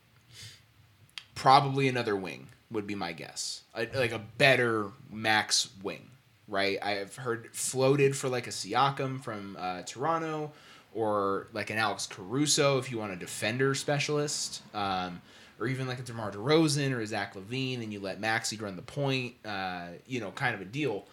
probably 1.37 1.87
another 1.87 2.17
wing 2.17 2.49
would 2.71 2.87
be 2.87 2.97
my 2.97 3.13
guess. 3.13 3.63
A, 3.75 3.87
like 3.95 4.13
a 4.13 4.19
better 4.19 4.91
max 5.11 5.69
wing, 5.83 6.11
right? 6.49 6.79
I've 6.83 7.15
heard 7.15 7.51
floated 7.53 8.17
for 8.17 8.29
like 8.29 8.49
a 8.49 8.51
Siakam 8.51 9.23
from 9.23 9.57
uh, 9.59 9.83
Toronto 9.83 10.51
or 10.95 11.47
like 11.53 11.71
an 11.71 11.79
Alex 11.79 12.07
Caruso 12.07 12.79
if 12.79 12.91
you 12.91 12.99
want 12.99 13.13
a 13.13 13.17
defender 13.17 13.75
specialist, 13.75 14.63
um, 14.75 15.23
or 15.61 15.69
even 15.69 15.87
like 15.87 16.01
a 16.01 16.03
DeMar 16.03 16.33
DeRozan 16.33 16.93
or 16.93 17.01
a 17.01 17.07
Zach 17.07 17.35
LaVine, 17.35 17.83
and 17.83 17.93
you 17.93 18.01
let 18.01 18.21
Maxey 18.21 18.57
run 18.57 18.75
the 18.75 18.83
point, 18.83 19.35
uh, 19.45 19.87
you 20.07 20.19
know, 20.19 20.33
kind 20.33 20.55
of 20.55 20.61
a 20.61 20.65
deal. 20.65 21.05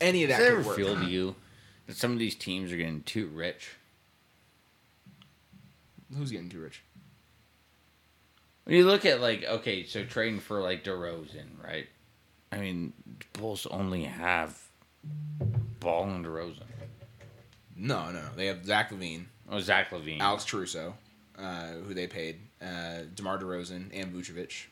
Any 0.00 0.22
of 0.22 0.30
that 0.30 0.38
Does 0.38 0.56
could 0.56 0.66
work. 0.66 0.76
feel 0.76 0.96
to 0.96 1.04
you 1.04 1.34
that 1.90 1.96
some 1.96 2.12
of 2.12 2.18
these 2.18 2.34
teams 2.34 2.72
are 2.72 2.76
getting 2.76 3.02
too 3.02 3.26
rich? 3.26 3.70
Who's 6.16 6.30
getting 6.30 6.48
too 6.48 6.60
rich? 6.60 6.82
When 8.64 8.76
you 8.76 8.86
look 8.86 9.04
at 9.04 9.20
like, 9.20 9.44
okay, 9.44 9.84
so 9.84 10.04
trading 10.04 10.40
for 10.40 10.60
like 10.60 10.84
DeRozan, 10.84 11.62
right? 11.62 11.86
I 12.52 12.58
mean, 12.58 12.92
Bulls 13.32 13.66
only 13.66 14.04
have 14.04 14.56
Ball 15.80 16.04
and 16.04 16.24
DeRozan. 16.24 16.62
No, 17.76 18.06
no, 18.06 18.20
no. 18.20 18.28
They 18.36 18.46
have 18.46 18.64
Zach 18.64 18.90
LaVine, 18.90 19.24
Oh, 19.50 19.58
Zach 19.60 19.90
LaVine. 19.90 20.20
Alex 20.20 20.44
Caruso, 20.44 20.94
uh, 21.38 21.68
who 21.86 21.94
they 21.94 22.06
paid, 22.06 22.36
uh, 22.62 23.00
DeMar 23.14 23.38
DeRozan, 23.38 23.86
and 23.92 24.12
Vucevic. 24.14 24.66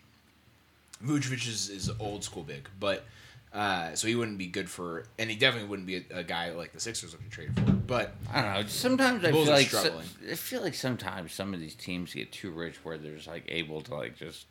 Vucevic 1.05 1.49
is, 1.49 1.69
is 1.71 1.91
old 1.99 2.23
school 2.23 2.43
big, 2.43 2.69
but 2.79 3.05
uh, 3.53 3.95
so 3.95 4.07
he 4.09 4.15
wouldn't 4.15 4.39
be 4.39 4.47
good 4.47 4.69
for, 4.69 5.05
and 5.19 5.31
he 5.31 5.37
definitely 5.37 5.69
wouldn't 5.69 5.87
be 5.87 5.97
a, 5.97 6.19
a 6.19 6.23
guy 6.25 6.51
like 6.53 6.73
the 6.73 6.81
Sixers 6.81 7.13
looking 7.13 7.29
to 7.29 7.35
trade 7.35 7.55
for. 7.57 7.73
But 7.73 8.15
I 8.33 8.43
don't 8.43 8.55
know. 8.55 8.67
Sometimes 8.67 9.25
I 9.25 9.33
feel 9.33 9.45
like 9.47 9.69
so- 9.69 10.01
I 10.31 10.35
feel 10.35 10.63
like 10.63 10.75
sometimes 10.75 11.33
some 11.33 11.55
of 11.55 11.61
these 11.61 11.75
teams 11.75 12.13
get 12.15 12.31
too 12.33 12.51
rich 12.51 12.77
where 12.85 12.99
they're 12.99 13.15
just 13.17 13.27
like 13.29 13.45
able 13.49 13.81
to 13.83 13.95
like 13.95 14.17
just 14.17 14.47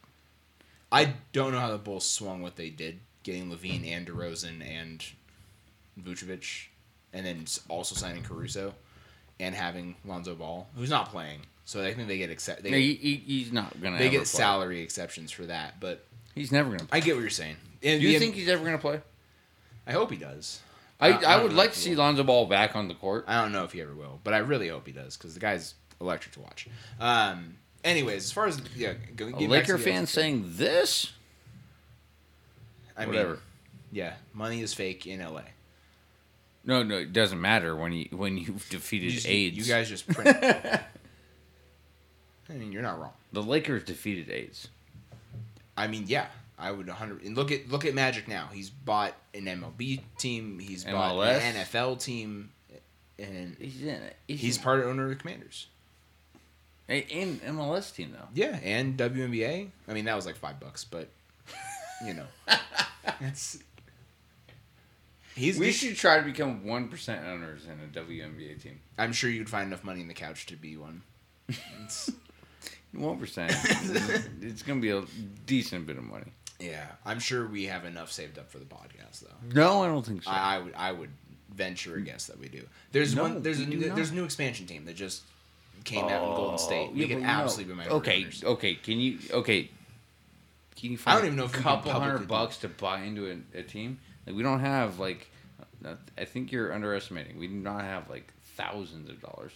I 0.92 1.14
don't 1.34 1.52
know 1.52 1.60
how 1.60 1.72
the 1.72 1.78
Bulls 1.78 2.10
swung 2.10 2.42
what 2.42 2.56
they 2.56 2.70
did, 2.70 3.00
getting 3.24 3.52
LaVine 3.52 3.86
and 3.92 4.08
DeRozan 4.08 4.66
and 4.68 5.04
Vucevic, 6.02 6.68
and 7.14 7.26
then 7.26 7.46
also 7.70 7.96
signing 7.96 8.24
Caruso, 8.24 8.74
and 9.40 9.54
having 9.54 9.96
Lonzo 10.06 10.36
Ball, 10.36 10.68
who's 10.76 10.90
not 10.90 11.10
playing. 11.10 11.42
So 11.66 11.84
I 11.84 11.94
think 11.94 12.08
they 12.08 12.18
get 12.18 12.30
accept. 12.30 12.64
They, 12.64 12.72
No, 12.72 12.78
he, 12.78 12.94
he, 12.94 13.16
he's 13.16 13.52
not 13.52 13.80
gonna. 13.82 13.98
they 13.98 14.10
get 14.10 14.20
play. 14.20 14.26
salary 14.26 14.82
exceptions 14.82 15.32
for 15.32 15.46
that, 15.48 15.80
but 15.80 16.06
He's 16.34 16.52
never 16.52 16.70
gonna. 16.70 16.86
Play. 16.86 16.98
I 16.98 17.02
get 17.02 17.16
what 17.16 17.22
you're 17.22 17.30
saying. 17.30 17.58
Do 18.00 18.08
you 18.08 18.20
think 18.20 18.36
he's 18.36 18.48
ever 18.50 18.64
gonna 18.64 18.78
play? 18.78 19.02
I 19.86 19.92
hope 19.94 20.12
he 20.12 20.18
does. 20.18 20.60
I, 21.00 21.12
I- 21.12 21.36
I, 21.38 21.44
would 21.44 21.54
like 21.54 21.74
to 21.74 21.80
see. 21.80 21.96
Lonzo 21.96 22.24
Ball 22.24 22.46
back 22.48 22.76
on 22.76 22.88
the 22.88 22.94
court. 22.96 23.26
I 23.28 23.42
don't 23.42 23.52
know 23.52 23.64
if 23.64 23.72
he 23.72 23.82
ever 23.82 23.94
will, 23.94 24.20
but 24.24 24.34
I 24.34 24.40
really 24.40 24.68
hope 24.68 24.86
he 24.88 24.92
does 24.92 25.16
because 25.16 25.34
the 25.36 25.40
guy's 25.40 25.76
electric 26.02 26.34
to 26.36 26.40
watch. 26.42 26.68
Um. 27.00 27.56
Anyways, 27.84 28.26
as 28.26 28.32
far 28.32 28.48
as 28.48 28.60
yeah, 28.76 28.94
go, 29.16 29.28
A 29.28 29.48
Laker 29.48 29.78
fan 29.78 30.08
saying 30.08 30.44
this. 30.56 31.14
I 32.98 33.02
mean, 33.02 33.10
whatever. 33.10 33.40
Yeah, 33.92 34.14
money 34.34 34.62
is 34.62 34.74
fake 34.74 35.06
in 35.08 35.20
LA. 35.22 35.42
No, 36.66 36.84
no, 36.84 36.98
it 36.98 37.14
doesn't 37.14 37.40
matter 37.40 37.76
when 37.76 37.94
you 37.94 38.08
when 38.12 38.38
you've 38.40 38.68
defeated 38.70 39.06
You, 39.06 39.12
just- 39.12 39.28
AIDS. 39.28 39.58
you 39.58 39.64
guys 39.74 39.88
just 39.88 40.08
print. 40.14 40.36
I 42.50 42.54
mean, 42.54 42.72
you're 42.72 42.82
not 42.82 43.00
wrong. 43.00 43.12
the 43.34 43.44
Lakers 43.44 43.84
defeated 43.84 44.30
AIDS. 44.30 44.68
I 45.78 45.88
mean, 45.88 46.06
yeah, 46.08 46.28
I 46.58 46.72
would 46.72 46.88
100. 46.88 47.24
And 47.24 47.36
look 47.36 47.52
at 47.52 47.70
look 47.70 47.86
at 47.86 47.94
Magic 47.94 48.28
now. 48.28 48.50
He's 48.52 48.70
bought 48.70 49.14
an 49.34 49.46
MLB 49.46 50.02
team. 50.18 50.60
He's 50.60 50.84
bought 50.84 51.16
an 51.16 51.56
NFL 51.56 52.02
team, 52.04 52.50
and 53.20 53.56
He's 53.60 53.82
in 53.82 53.90
it. 53.90 54.16
He's, 54.28 54.40
he's 54.40 54.58
in 54.58 54.64
part 54.64 54.84
owner 54.86 55.04
of 55.04 55.10
the 55.10 55.16
Commanders. 55.16 55.68
a 56.90 57.00
in 57.00 57.40
MLS 57.40 57.94
team 57.94 58.12
though. 58.12 58.28
Yeah, 58.34 58.58
and 58.64 58.98
WNBA. 58.98 59.70
I 59.88 59.94
mean, 59.94 60.06
that 60.06 60.16
was 60.16 60.26
like 60.26 60.36
five 60.36 60.60
bucks, 60.60 60.84
but 60.84 61.10
you 62.04 62.16
know, 62.16 62.26
it's 63.22 63.60
he's. 65.36 65.60
We 65.60 65.72
should 65.72 65.96
try 65.96 66.18
to 66.18 66.24
become 66.24 66.66
one 66.66 66.88
percent 66.88 67.26
owners 67.28 67.66
in 67.66 67.74
a 67.74 68.06
WNBA 68.06 68.62
team. 68.62 68.80
I'm 68.98 69.14
sure 69.14 69.30
you'd 69.30 69.50
find 69.50 69.68
enough 69.68 69.84
money 69.84 70.02
in 70.02 70.08
the 70.08 70.14
couch 70.16 70.48
to 70.48 70.56
be 70.56 70.76
one. 70.76 71.04
One 72.94 73.20
percent. 73.20 73.52
it's 74.42 74.64
gonna 74.64 74.80
be 74.80 74.90
a 74.90 75.04
decent 75.46 75.86
bit 75.86 75.98
of 75.98 76.04
money. 76.04 76.32
Yeah, 76.60 76.86
I'm 77.06 77.20
sure 77.20 77.46
we 77.48 77.66
have 77.66 77.86
enough 77.86 78.12
saved 78.12 78.38
up 78.40 78.50
for 78.50 78.58
the 78.60 78.66
podcast, 78.66 79.22
though. 79.22 79.34
No, 79.54 79.84
I 79.84 79.88
don't 79.88 80.06
think 80.06 80.24
so. 80.24 80.32
I, 80.32 80.56
I 80.56 80.60
would 80.60 80.74
I 80.76 80.92
would 80.92 81.10
venture 81.54 81.96
a 81.96 82.02
guess 82.02 82.28
that 82.28 82.40
we 82.40 82.48
do. 82.50 82.64
There's 82.92 83.16
No, 83.16 83.24
one 83.24 83.42
there's 83.44 83.60
a 83.60 83.66
new, 83.66 83.90
there's 83.94 84.12
a 84.12 84.16
new 84.16 84.24
expansion 84.26 84.66
team 84.68 84.86
that 84.86 84.96
just 84.96 85.24
came 85.84 86.06
out 86.06 86.24
in 86.28 86.36
Golden 86.36 86.58
State. 86.58 86.90
Oh, 86.90 86.94
we 86.94 87.00
Oh, 87.00 87.02
Yeah, 87.02 87.08
could 87.08 87.14
but 87.16 87.20
you 87.22 87.26
know- 87.28 87.28
absolutely 87.28 87.74
be 87.74 87.78
my 87.78 87.88
okay. 87.88 88.22
owners. 88.24 88.44
Okay, 88.44 88.76
can 88.76 89.00
you? 89.00 89.20
Okay, 89.32 89.70
can 90.76 90.92
you 90.92 90.98
find? 90.98 91.16
I 91.18 91.20
don't 91.22 91.28
even 91.28 91.38
know 91.38 91.46
a 91.46 91.50
couple 91.50 91.92
hundred 91.92 92.28
bucks 92.28 92.58
to 92.58 92.68
buy 92.68 93.02
into 93.02 93.32
a, 93.32 93.60
a 93.60 93.64
team? 93.64 94.00
Like 94.26 94.36
we 94.36 94.44
don't 94.44 94.60
have 94.60 95.00
like. 95.00 95.30
I 96.18 96.26
think 96.26 96.52
you're 96.52 96.74
underestimating. 96.74 97.38
We 97.38 97.48
do 97.48 97.54
not 97.54 97.84
have 97.84 98.10
like 98.10 98.34
thousands 98.56 99.10
of 99.10 99.22
dollars. 99.22 99.52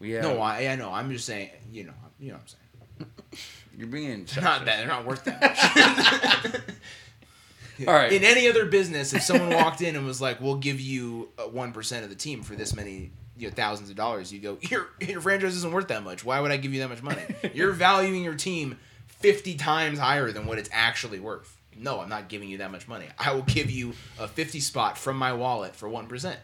We 0.00 0.10
have. 0.12 0.24
No, 0.24 0.38
I, 0.40 0.66
I 0.68 0.76
know. 0.76 0.92
I'm 0.92 1.10
just 1.12 1.24
saying. 1.24 1.50
You 1.72 1.84
know. 1.84 1.92
You 2.18 2.32
know 2.32 2.34
what 2.38 2.42
I'm 2.42 2.48
saying. 2.48 3.42
you're 3.76 3.88
being 3.88 4.24
They're 4.32 4.42
not 4.44 4.64
that. 4.64 4.78
They're 4.78 4.86
not 4.86 5.04
worth 5.06 5.24
that 5.24 5.40
much. 6.44 6.60
All 7.86 7.92
right. 7.94 8.10
In 8.10 8.24
any 8.24 8.48
other 8.48 8.64
business, 8.64 9.12
if 9.12 9.22
someone 9.22 9.50
walked 9.54 9.82
in 9.82 9.96
and 9.96 10.06
was 10.06 10.18
like, 10.20 10.40
"We'll 10.40 10.56
give 10.56 10.80
you 10.80 11.28
one 11.50 11.72
percent 11.72 12.04
of 12.04 12.10
the 12.10 12.16
team 12.16 12.42
for 12.42 12.54
this 12.54 12.74
many." 12.74 13.10
You 13.38 13.48
know, 13.48 13.54
thousands 13.54 13.90
of 13.90 13.96
dollars. 13.96 14.32
You 14.32 14.40
go, 14.40 14.56
your 14.62 14.88
your 14.98 15.20
franchise 15.20 15.54
isn't 15.56 15.70
worth 15.70 15.88
that 15.88 16.02
much. 16.02 16.24
Why 16.24 16.40
would 16.40 16.50
I 16.50 16.56
give 16.56 16.72
you 16.72 16.80
that 16.80 16.88
much 16.88 17.02
money? 17.02 17.20
You're 17.52 17.72
valuing 17.74 18.24
your 18.24 18.34
team 18.34 18.78
fifty 19.08 19.56
times 19.56 19.98
higher 19.98 20.32
than 20.32 20.46
what 20.46 20.58
it's 20.58 20.70
actually 20.72 21.20
worth. 21.20 21.54
No, 21.76 22.00
I'm 22.00 22.08
not 22.08 22.30
giving 22.30 22.48
you 22.48 22.56
that 22.58 22.72
much 22.72 22.88
money. 22.88 23.04
I 23.18 23.34
will 23.34 23.42
give 23.42 23.70
you 23.70 23.92
a 24.18 24.26
fifty 24.26 24.60
spot 24.60 24.96
from 24.96 25.18
my 25.18 25.34
wallet 25.34 25.76
for 25.76 25.86
one 25.86 26.06
percent. 26.06 26.38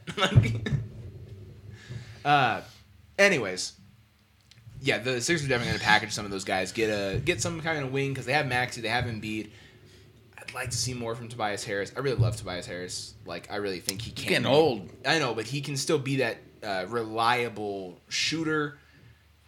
uh, 2.27 2.61
anyways, 3.19 3.73
yeah, 4.83 4.99
the 4.99 5.21
Sixers 5.21 5.47
are 5.47 5.49
definitely 5.49 5.71
going 5.71 5.79
to 5.79 5.85
package 5.85 6.11
some 6.11 6.25
of 6.25 6.33
those 6.33 6.45
guys. 6.45 6.73
Get 6.73 6.89
a 6.89 7.21
get 7.21 7.41
some 7.41 7.61
kind 7.61 7.85
of 7.85 7.93
wing 7.93 8.11
because 8.11 8.27
they 8.27 8.33
have 8.33 8.47
Maxey, 8.47 8.81
they 8.81 8.89
have 8.89 9.05
Embiid. 9.05 9.51
I'd 10.37 10.53
like 10.55 10.71
to 10.71 10.77
see 10.77 10.93
more 10.93 11.15
from 11.15 11.29
Tobias 11.29 11.63
Harris. 11.63 11.93
I 11.97 12.01
really 12.01 12.17
love 12.17 12.37
Tobias 12.37 12.67
Harris. 12.67 13.15
Like 13.25 13.51
I 13.51 13.57
really 13.57 13.79
think 13.79 14.03
he 14.03 14.11
can. 14.11 14.29
getting 14.29 14.47
old. 14.47 14.91
I 15.07 15.21
know, 15.21 15.35
but 15.35 15.47
he 15.47 15.61
can 15.61 15.77
still 15.77 16.01
be 16.01 16.17
that 16.17 16.39
uh, 16.65 16.87
reliable 16.89 18.01
shooter, 18.09 18.77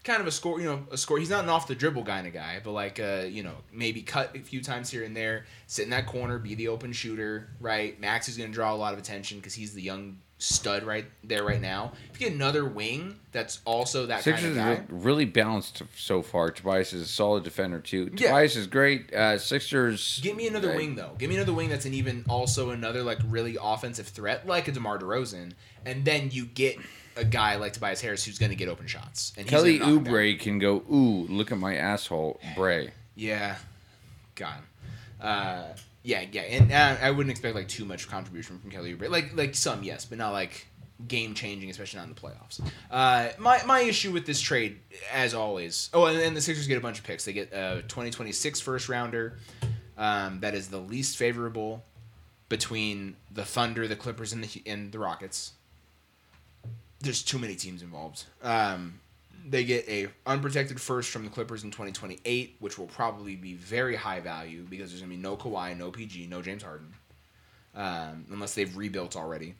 kind 0.04 0.20
of 0.20 0.28
a 0.28 0.30
score. 0.30 0.60
You 0.60 0.66
know, 0.66 0.86
a 0.92 0.96
score. 0.96 1.18
He's 1.18 1.30
not 1.30 1.42
an 1.42 1.50
off 1.50 1.66
the 1.66 1.74
dribble 1.74 2.04
kind 2.04 2.28
of 2.28 2.32
guy, 2.32 2.60
but 2.62 2.70
like 2.70 3.00
uh, 3.00 3.24
you 3.28 3.42
know, 3.42 3.56
maybe 3.72 4.02
cut 4.02 4.36
a 4.36 4.38
few 4.38 4.62
times 4.62 4.88
here 4.88 5.02
and 5.02 5.16
there, 5.16 5.46
sit 5.66 5.82
in 5.82 5.90
that 5.90 6.06
corner, 6.06 6.38
be 6.38 6.54
the 6.54 6.68
open 6.68 6.92
shooter. 6.92 7.48
Right, 7.60 8.00
Max 8.00 8.28
is 8.28 8.36
going 8.36 8.50
to 8.50 8.54
draw 8.54 8.72
a 8.72 8.76
lot 8.76 8.92
of 8.92 9.00
attention 9.00 9.38
because 9.38 9.54
he's 9.54 9.74
the 9.74 9.82
young 9.82 10.18
stud 10.44 10.84
right 10.84 11.06
there 11.22 11.44
right 11.44 11.60
now. 11.60 11.92
If 12.12 12.20
you 12.20 12.28
get 12.28 12.34
another 12.34 12.64
wing 12.64 13.16
that's 13.32 13.60
also 13.64 14.06
that 14.06 14.22
Sixers 14.22 14.56
kind 14.56 14.58
of 14.58 14.86
guy, 14.88 14.92
re- 14.92 15.00
really 15.02 15.24
balanced 15.24 15.82
so 15.96 16.22
far. 16.22 16.50
Tobias 16.50 16.92
is 16.92 17.02
a 17.02 17.06
solid 17.06 17.44
defender 17.44 17.80
too. 17.80 18.10
Yeah. 18.14 18.28
Tobias 18.28 18.56
is 18.56 18.66
great. 18.66 19.12
Uh, 19.12 19.38
Sixers. 19.38 20.20
Give 20.22 20.36
me 20.36 20.46
another 20.46 20.74
wing 20.74 20.94
though. 20.94 21.12
Give 21.18 21.30
me 21.30 21.36
another 21.36 21.52
wing 21.54 21.68
that's 21.68 21.86
an 21.86 21.94
even 21.94 22.24
also 22.28 22.70
another 22.70 23.02
like 23.02 23.18
really 23.28 23.56
offensive 23.60 24.06
threat 24.06 24.46
like 24.46 24.68
a 24.68 24.72
DeMar 24.72 24.98
DeRozan, 24.98 25.52
and 25.84 26.04
then 26.04 26.28
you 26.30 26.46
get 26.46 26.76
a 27.16 27.24
guy 27.24 27.56
like 27.56 27.72
Tobias 27.72 28.00
Harris 28.00 28.24
who's 28.24 28.38
going 28.38 28.50
to 28.50 28.56
get 28.56 28.68
open 28.68 28.86
shots. 28.86 29.32
And 29.36 29.46
Kelly 29.46 29.78
gonna 29.78 29.92
knock 29.92 30.04
them 30.04 30.04
down. 30.04 30.14
Oubre 30.14 30.38
can 30.40 30.58
go. 30.58 30.82
Ooh, 30.92 31.26
look 31.28 31.52
at 31.52 31.58
my 31.58 31.76
asshole, 31.76 32.40
Bray. 32.54 32.92
Yeah, 33.14 33.56
God. 34.34 34.58
Uh, 35.20 35.62
yeah, 36.04 36.22
yeah, 36.30 36.42
and 36.42 36.70
uh, 36.70 36.96
I 37.00 37.10
wouldn't 37.10 37.30
expect 37.30 37.54
like 37.54 37.66
too 37.66 37.86
much 37.86 38.08
contribution 38.08 38.58
from 38.58 38.70
Kelly 38.70 38.94
Oubre. 38.94 39.08
Like 39.08 39.34
like 39.34 39.54
some 39.54 39.82
yes, 39.82 40.04
but 40.04 40.18
not 40.18 40.32
like 40.32 40.66
game 41.08 41.34
changing, 41.34 41.70
especially 41.70 41.98
not 41.98 42.08
in 42.08 42.14
the 42.14 42.20
playoffs. 42.20 42.60
Uh, 42.90 43.30
my 43.38 43.62
my 43.64 43.80
issue 43.80 44.12
with 44.12 44.26
this 44.26 44.38
trade, 44.38 44.78
as 45.10 45.32
always. 45.32 45.88
Oh, 45.94 46.04
and 46.04 46.18
then 46.18 46.34
the 46.34 46.42
Sixers 46.42 46.66
get 46.66 46.76
a 46.76 46.82
bunch 46.82 46.98
of 46.98 47.04
picks. 47.04 47.24
They 47.24 47.32
get 47.32 47.52
a 47.54 47.82
2026 47.88 48.60
first 48.60 48.90
rounder. 48.90 49.38
Um, 49.96 50.40
that 50.40 50.54
is 50.54 50.68
the 50.68 50.78
least 50.78 51.16
favorable 51.16 51.82
between 52.50 53.16
the 53.32 53.44
Thunder, 53.44 53.88
the 53.88 53.96
Clippers, 53.96 54.34
and 54.34 54.44
the 54.44 54.62
and 54.66 54.92
the 54.92 54.98
Rockets. 54.98 55.52
There's 57.00 57.22
too 57.22 57.38
many 57.38 57.54
teams 57.54 57.82
involved. 57.82 58.24
Um, 58.42 59.00
they 59.46 59.64
get 59.64 59.86
a 59.88 60.08
unprotected 60.26 60.80
first 60.80 61.10
from 61.10 61.24
the 61.24 61.30
Clippers 61.30 61.64
in 61.64 61.70
2028, 61.70 62.56
which 62.60 62.78
will 62.78 62.86
probably 62.86 63.36
be 63.36 63.54
very 63.54 63.94
high 63.96 64.20
value 64.20 64.64
because 64.68 64.90
there's 64.90 65.00
gonna 65.02 65.10
be 65.10 65.16
no 65.20 65.36
Kawhi, 65.36 65.76
no 65.76 65.90
PG, 65.90 66.26
no 66.28 66.40
James 66.42 66.62
Harden, 66.62 66.94
um, 67.74 68.24
unless 68.30 68.54
they've 68.54 68.74
rebuilt 68.76 69.16
already. 69.16 69.54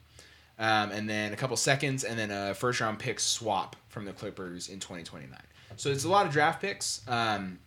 Um, 0.57 0.91
and 0.91 1.09
then 1.09 1.33
a 1.33 1.35
couple 1.35 1.57
seconds, 1.57 2.03
and 2.03 2.17
then 2.17 2.31
a 2.31 2.53
first 2.55 2.79
round 2.79 2.97
pick 2.99 3.19
swap 3.19 3.75
from 3.89 4.05
the 4.05 4.13
Clippers 4.13 4.69
in 4.69 4.79
2029. 4.79 5.37
So 5.75 5.89
it's 5.89 6.05
a 6.05 6.09
lot 6.09 6.25
of 6.25 6.31
draft 6.31 6.61
picks, 6.61 7.01
um, 7.07 7.59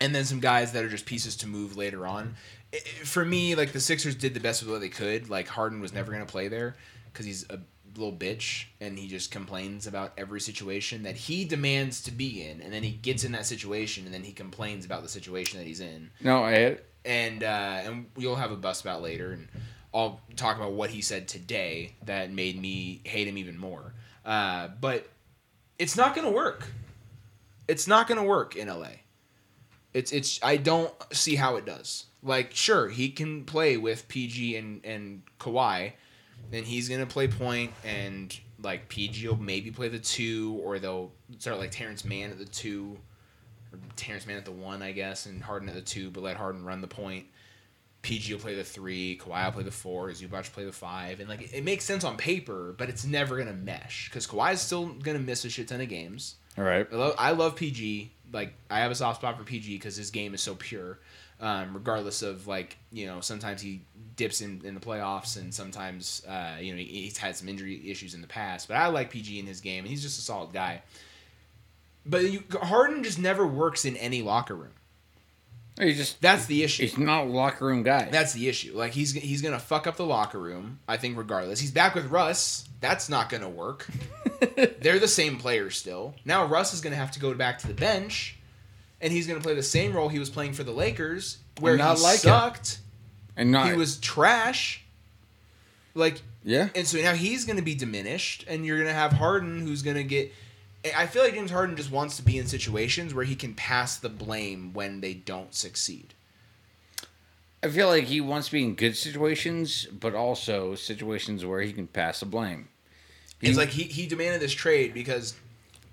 and 0.00 0.14
then 0.14 0.24
some 0.24 0.40
guys 0.40 0.72
that 0.72 0.84
are 0.84 0.88
just 0.88 1.06
pieces 1.06 1.36
to 1.36 1.46
move 1.46 1.76
later 1.76 2.06
on. 2.06 2.34
I- 2.72 2.76
I- 2.78 3.04
For 3.04 3.24
me, 3.24 3.54
like 3.54 3.72
the 3.72 3.80
Sixers 3.80 4.14
did 4.16 4.34
the 4.34 4.40
best 4.40 4.62
with 4.62 4.70
what 4.72 4.80
they 4.80 4.88
could. 4.88 5.30
Like 5.30 5.46
Harden 5.48 5.80
was 5.80 5.92
never 5.92 6.10
gonna 6.10 6.26
play 6.26 6.48
there 6.48 6.76
because 7.12 7.26
he's 7.26 7.44
a 7.48 7.60
little 8.00 8.16
bitch 8.16 8.66
and 8.80 8.98
he 8.98 9.06
just 9.06 9.30
complains 9.30 9.86
about 9.86 10.12
every 10.16 10.40
situation 10.40 11.02
that 11.04 11.16
he 11.16 11.44
demands 11.44 12.02
to 12.02 12.10
be 12.10 12.42
in, 12.42 12.60
and 12.60 12.72
then 12.72 12.82
he 12.82 12.90
gets 12.90 13.24
in 13.24 13.32
that 13.32 13.46
situation 13.46 14.04
and 14.04 14.14
then 14.14 14.22
he 14.22 14.32
complains 14.32 14.84
about 14.84 15.02
the 15.02 15.08
situation 15.08 15.58
that 15.58 15.66
he's 15.66 15.80
in 15.80 16.10
No, 16.22 16.42
I 16.44 16.78
and 17.04 17.42
uh, 17.42 17.80
and 17.84 18.06
you'll 18.16 18.36
have 18.36 18.50
a 18.50 18.56
bust 18.56 18.82
about 18.82 19.02
later, 19.02 19.32
and 19.32 19.48
I'll 19.94 20.20
talk 20.36 20.56
about 20.56 20.72
what 20.72 20.90
he 20.90 21.00
said 21.00 21.28
today 21.28 21.94
that 22.04 22.32
made 22.32 22.60
me 22.60 23.00
hate 23.04 23.26
him 23.26 23.38
even 23.38 23.58
more. 23.58 23.94
Uh, 24.24 24.68
but 24.80 25.08
it's 25.78 25.96
not 25.96 26.14
gonna 26.14 26.30
work. 26.30 26.68
It's 27.68 27.86
not 27.86 28.06
gonna 28.06 28.24
work 28.24 28.56
in 28.56 28.68
LA. 28.68 29.00
It's 29.94 30.12
it's 30.12 30.38
I 30.42 30.56
don't 30.56 30.92
see 31.12 31.36
how 31.36 31.56
it 31.56 31.64
does. 31.64 32.06
Like 32.22 32.54
sure 32.54 32.88
he 32.88 33.10
can 33.10 33.44
play 33.44 33.76
with 33.76 34.08
PG 34.08 34.56
and 34.56 34.84
and 34.84 35.22
Kawhi, 35.38 35.92
and 36.52 36.66
he's 36.66 36.88
gonna 36.88 37.06
play 37.06 37.28
point 37.28 37.72
and 37.84 38.38
like 38.62 38.88
PG 38.88 39.26
will 39.26 39.36
maybe 39.36 39.70
play 39.70 39.88
the 39.88 39.98
two 39.98 40.60
or 40.62 40.78
they'll 40.78 41.12
start 41.38 41.58
like 41.58 41.70
Terance 41.70 42.04
Mann 42.04 42.30
at 42.30 42.38
the 42.38 42.44
two 42.44 42.98
or 43.72 43.78
Terance 43.96 44.26
Mann 44.26 44.36
at 44.36 44.44
the 44.44 44.50
one, 44.52 44.82
I 44.82 44.92
guess, 44.92 45.26
and 45.26 45.42
Harden 45.42 45.68
at 45.68 45.74
the 45.74 45.80
two, 45.80 46.10
but 46.10 46.22
let 46.22 46.36
Harden 46.36 46.64
run 46.64 46.80
the 46.80 46.88
point. 46.88 47.26
PG 48.02 48.32
will 48.32 48.40
play 48.40 48.54
the 48.54 48.64
three, 48.64 49.18
Kawhi 49.22 49.44
will 49.44 49.52
play 49.52 49.62
the 49.62 49.70
four, 49.70 50.08
Zubac 50.08 50.32
will 50.32 50.42
play 50.54 50.64
the 50.64 50.72
five, 50.72 51.20
and 51.20 51.28
like 51.28 51.42
it, 51.42 51.52
it 51.52 51.64
makes 51.64 51.84
sense 51.84 52.02
on 52.02 52.16
paper, 52.16 52.74
but 52.78 52.88
it's 52.88 53.04
never 53.04 53.36
gonna 53.36 53.52
mesh 53.52 54.08
because 54.08 54.26
Kawhi's 54.26 54.60
still 54.60 54.86
gonna 54.86 55.18
miss 55.18 55.44
a 55.44 55.50
shit 55.50 55.68
ton 55.68 55.80
of 55.80 55.88
games. 55.88 56.36
all 56.56 56.64
right. 56.64 56.86
I 56.90 56.96
love, 56.96 57.14
I 57.18 57.30
love 57.32 57.56
PG. 57.56 58.12
Like 58.32 58.54
I 58.70 58.80
have 58.80 58.90
a 58.90 58.94
soft 58.94 59.20
spot 59.20 59.36
for 59.36 59.44
PG 59.44 59.76
because 59.76 59.96
his 59.96 60.10
game 60.10 60.34
is 60.34 60.40
so 60.40 60.54
pure. 60.54 60.98
Um, 61.42 61.72
regardless 61.72 62.20
of 62.20 62.46
like 62.46 62.76
you 62.92 63.06
know 63.06 63.20
sometimes 63.20 63.62
he 63.62 63.80
dips 64.16 64.42
in, 64.42 64.60
in 64.62 64.74
the 64.74 64.80
playoffs 64.80 65.38
and 65.38 65.54
sometimes 65.54 66.22
uh, 66.28 66.56
you 66.60 66.72
know 66.72 66.78
he, 66.78 66.84
he's 66.84 67.16
had 67.16 67.34
some 67.34 67.48
injury 67.48 67.90
issues 67.90 68.14
in 68.14 68.20
the 68.20 68.26
past. 68.26 68.68
But 68.68 68.76
I 68.76 68.88
like 68.88 69.08
PG 69.10 69.38
in 69.38 69.46
his 69.46 69.60
game 69.60 69.80
and 69.84 69.88
he's 69.88 70.02
just 70.02 70.18
a 70.18 70.22
solid 70.22 70.52
guy. 70.52 70.82
But 72.04 72.30
you, 72.30 72.42
Harden 72.62 73.02
just 73.02 73.18
never 73.18 73.46
works 73.46 73.84
in 73.84 73.96
any 73.96 74.22
locker 74.22 74.54
room. 74.54 74.72
He's 75.78 75.96
just 75.96 76.20
That's 76.20 76.44
the 76.46 76.62
issue. 76.62 76.82
he's 76.82 76.98
not 76.98 77.24
a 77.24 77.30
locker 77.30 77.64
room 77.64 77.82
guy. 77.82 78.08
That's 78.10 78.34
the 78.34 78.48
issue. 78.48 78.72
Like 78.76 78.92
he's 78.92 79.12
he's 79.12 79.40
gonna 79.40 79.58
fuck 79.58 79.86
up 79.86 79.96
the 79.96 80.04
locker 80.04 80.38
room. 80.38 80.80
I 80.86 80.98
think 80.98 81.16
regardless. 81.16 81.58
He's 81.60 81.70
back 81.70 81.94
with 81.94 82.06
Russ. 82.10 82.68
That's 82.80 83.08
not 83.08 83.30
gonna 83.30 83.48
work. 83.48 83.86
They're 84.80 84.98
the 84.98 85.08
same 85.08 85.38
players 85.38 85.76
still. 85.76 86.14
Now 86.24 86.44
Russ 86.46 86.74
is 86.74 86.80
gonna 86.82 86.96
have 86.96 87.12
to 87.12 87.20
go 87.20 87.32
back 87.32 87.58
to 87.60 87.66
the 87.66 87.74
bench, 87.74 88.36
and 89.00 89.12
he's 89.12 89.26
gonna 89.26 89.40
play 89.40 89.54
the 89.54 89.62
same 89.62 89.92
role 89.92 90.08
he 90.08 90.18
was 90.18 90.30
playing 90.30 90.52
for 90.52 90.64
the 90.64 90.72
Lakers, 90.72 91.38
where 91.60 91.76
not 91.76 91.98
he 91.98 92.02
like 92.02 92.14
it. 92.16 92.20
sucked. 92.20 92.78
and 93.36 93.50
not 93.50 93.68
He 93.68 93.74
was 93.74 93.98
trash. 93.98 94.84
Like 95.94 96.22
yeah. 96.44 96.68
and 96.74 96.86
so 96.86 96.98
now 96.98 97.14
he's 97.14 97.44
going 97.44 97.56
to 97.56 97.62
be 97.62 97.74
diminished, 97.74 98.44
and 98.48 98.64
you're 98.64 98.76
going 98.76 98.88
to 98.88 98.94
have 98.94 99.12
Harden 99.12 99.60
who's 99.60 99.82
going 99.82 99.96
to 99.96 100.04
get. 100.04 100.32
I 100.96 101.06
feel 101.06 101.22
like 101.22 101.34
James 101.34 101.50
Harden 101.50 101.76
just 101.76 101.90
wants 101.90 102.16
to 102.16 102.22
be 102.22 102.38
in 102.38 102.46
situations 102.46 103.12
where 103.12 103.24
he 103.24 103.34
can 103.34 103.54
pass 103.54 103.98
the 103.98 104.08
blame 104.08 104.72
when 104.72 105.00
they 105.02 105.12
don't 105.12 105.54
succeed. 105.54 106.14
I 107.62 107.68
feel 107.68 107.88
like 107.88 108.04
he 108.04 108.22
wants 108.22 108.46
to 108.46 108.52
be 108.52 108.64
in 108.64 108.74
good 108.74 108.96
situations, 108.96 109.84
but 109.86 110.14
also 110.14 110.74
situations 110.74 111.44
where 111.44 111.60
he 111.60 111.74
can 111.74 111.86
pass 111.86 112.20
the 112.20 112.26
blame. 112.26 112.68
It's 113.42 113.58
like 113.58 113.68
he, 113.68 113.82
he 113.82 114.06
demanded 114.06 114.40
this 114.40 114.52
trade 114.52 114.94
because 114.94 115.34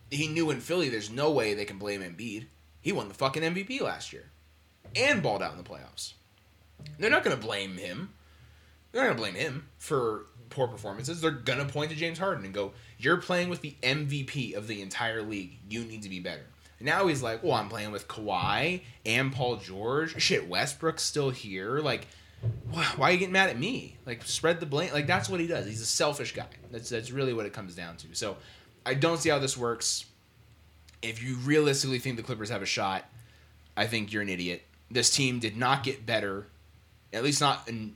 he 0.10 0.28
knew 0.28 0.50
in 0.52 0.62
Philly 0.62 0.88
there's 0.88 1.10
no 1.10 1.32
way 1.32 1.54
they 1.54 1.66
can 1.66 1.78
blame 1.78 2.02
Embiid. 2.02 2.46
He 2.88 2.94
won 2.94 3.10
the 3.10 3.14
fucking 3.14 3.44
MVP 3.44 3.82
last 3.82 4.14
year 4.14 4.24
and 4.96 5.22
balled 5.22 5.44
out 5.44 5.52
in 5.52 5.58
the 5.58 5.64
playoffs. 5.70 6.14
They're 6.98 7.10
not 7.10 7.26
going 7.26 7.36
to 7.36 7.46
blame 7.46 7.76
him. 7.76 8.14
They're 8.94 9.02
not 9.02 9.18
going 9.18 9.18
to 9.18 9.22
blame 9.24 9.34
him 9.34 9.68
for 9.78 10.28
poor 10.50 10.70
performances. 10.70 11.20
They're 11.20 11.32
going 11.32 11.60
to 11.60 11.66
point 11.66 11.90
to 11.90 11.98
James 11.98 12.18
Harden 12.18 12.46
and 12.46 12.54
go, 12.54 12.72
You're 12.98 13.18
playing 13.18 13.50
with 13.50 13.60
the 13.60 13.76
MVP 13.84 14.56
of 14.56 14.68
the 14.70 14.82
entire 14.82 15.22
league. 15.22 15.58
You 15.70 15.84
need 15.84 16.04
to 16.04 16.10
be 16.10 16.22
better. 16.22 16.46
Now 16.80 17.08
he's 17.08 17.22
like, 17.22 17.44
Well, 17.44 17.56
I'm 17.56 17.68
playing 17.68 17.92
with 17.92 18.08
Kawhi 18.08 18.80
and 19.06 19.34
Paul 19.34 19.58
George. 19.58 20.22
Shit, 20.22 20.48
Westbrook's 20.48 21.04
still 21.04 21.30
here. 21.30 21.80
Like, 21.80 22.08
wh- 22.74 22.98
why 22.98 23.10
are 23.10 23.12
you 23.12 23.18
getting 23.18 23.34
mad 23.34 23.50
at 23.50 23.60
me? 23.60 23.98
Like, 24.06 24.24
spread 24.24 24.62
the 24.62 24.66
blame. 24.66 24.94
Like, 24.94 25.08
that's 25.08 25.28
what 25.28 25.42
he 25.42 25.48
does. 25.48 25.66
He's 25.66 25.82
a 25.82 25.86
selfish 25.86 26.34
guy. 26.34 26.48
That's 26.72 26.88
that's 26.88 27.12
really 27.12 27.34
what 27.34 27.46
it 27.46 27.52
comes 27.52 27.76
down 27.76 27.98
to. 27.98 28.08
So, 28.14 28.38
I 28.86 28.94
don't 28.94 29.18
see 29.18 29.28
how 29.28 29.40
this 29.40 29.58
works. 29.58 30.06
If 31.02 31.22
you 31.22 31.36
realistically 31.38 32.00
think 32.00 32.18
the 32.18 32.24
Clippers 32.24 32.50
have 32.50 32.62
a 32.62 32.66
shot, 32.68 33.06
I 33.76 33.88
think 33.88 34.12
you're 34.12 34.22
an 34.24 34.30
idiot. 34.30 34.64
This 34.90 35.10
team 35.10 35.40
did 35.40 35.56
not 35.58 35.84
get 35.84 36.06
better, 36.06 36.48
at 37.14 37.24
least 37.24 37.42
not 37.42 37.68
in, 37.68 37.96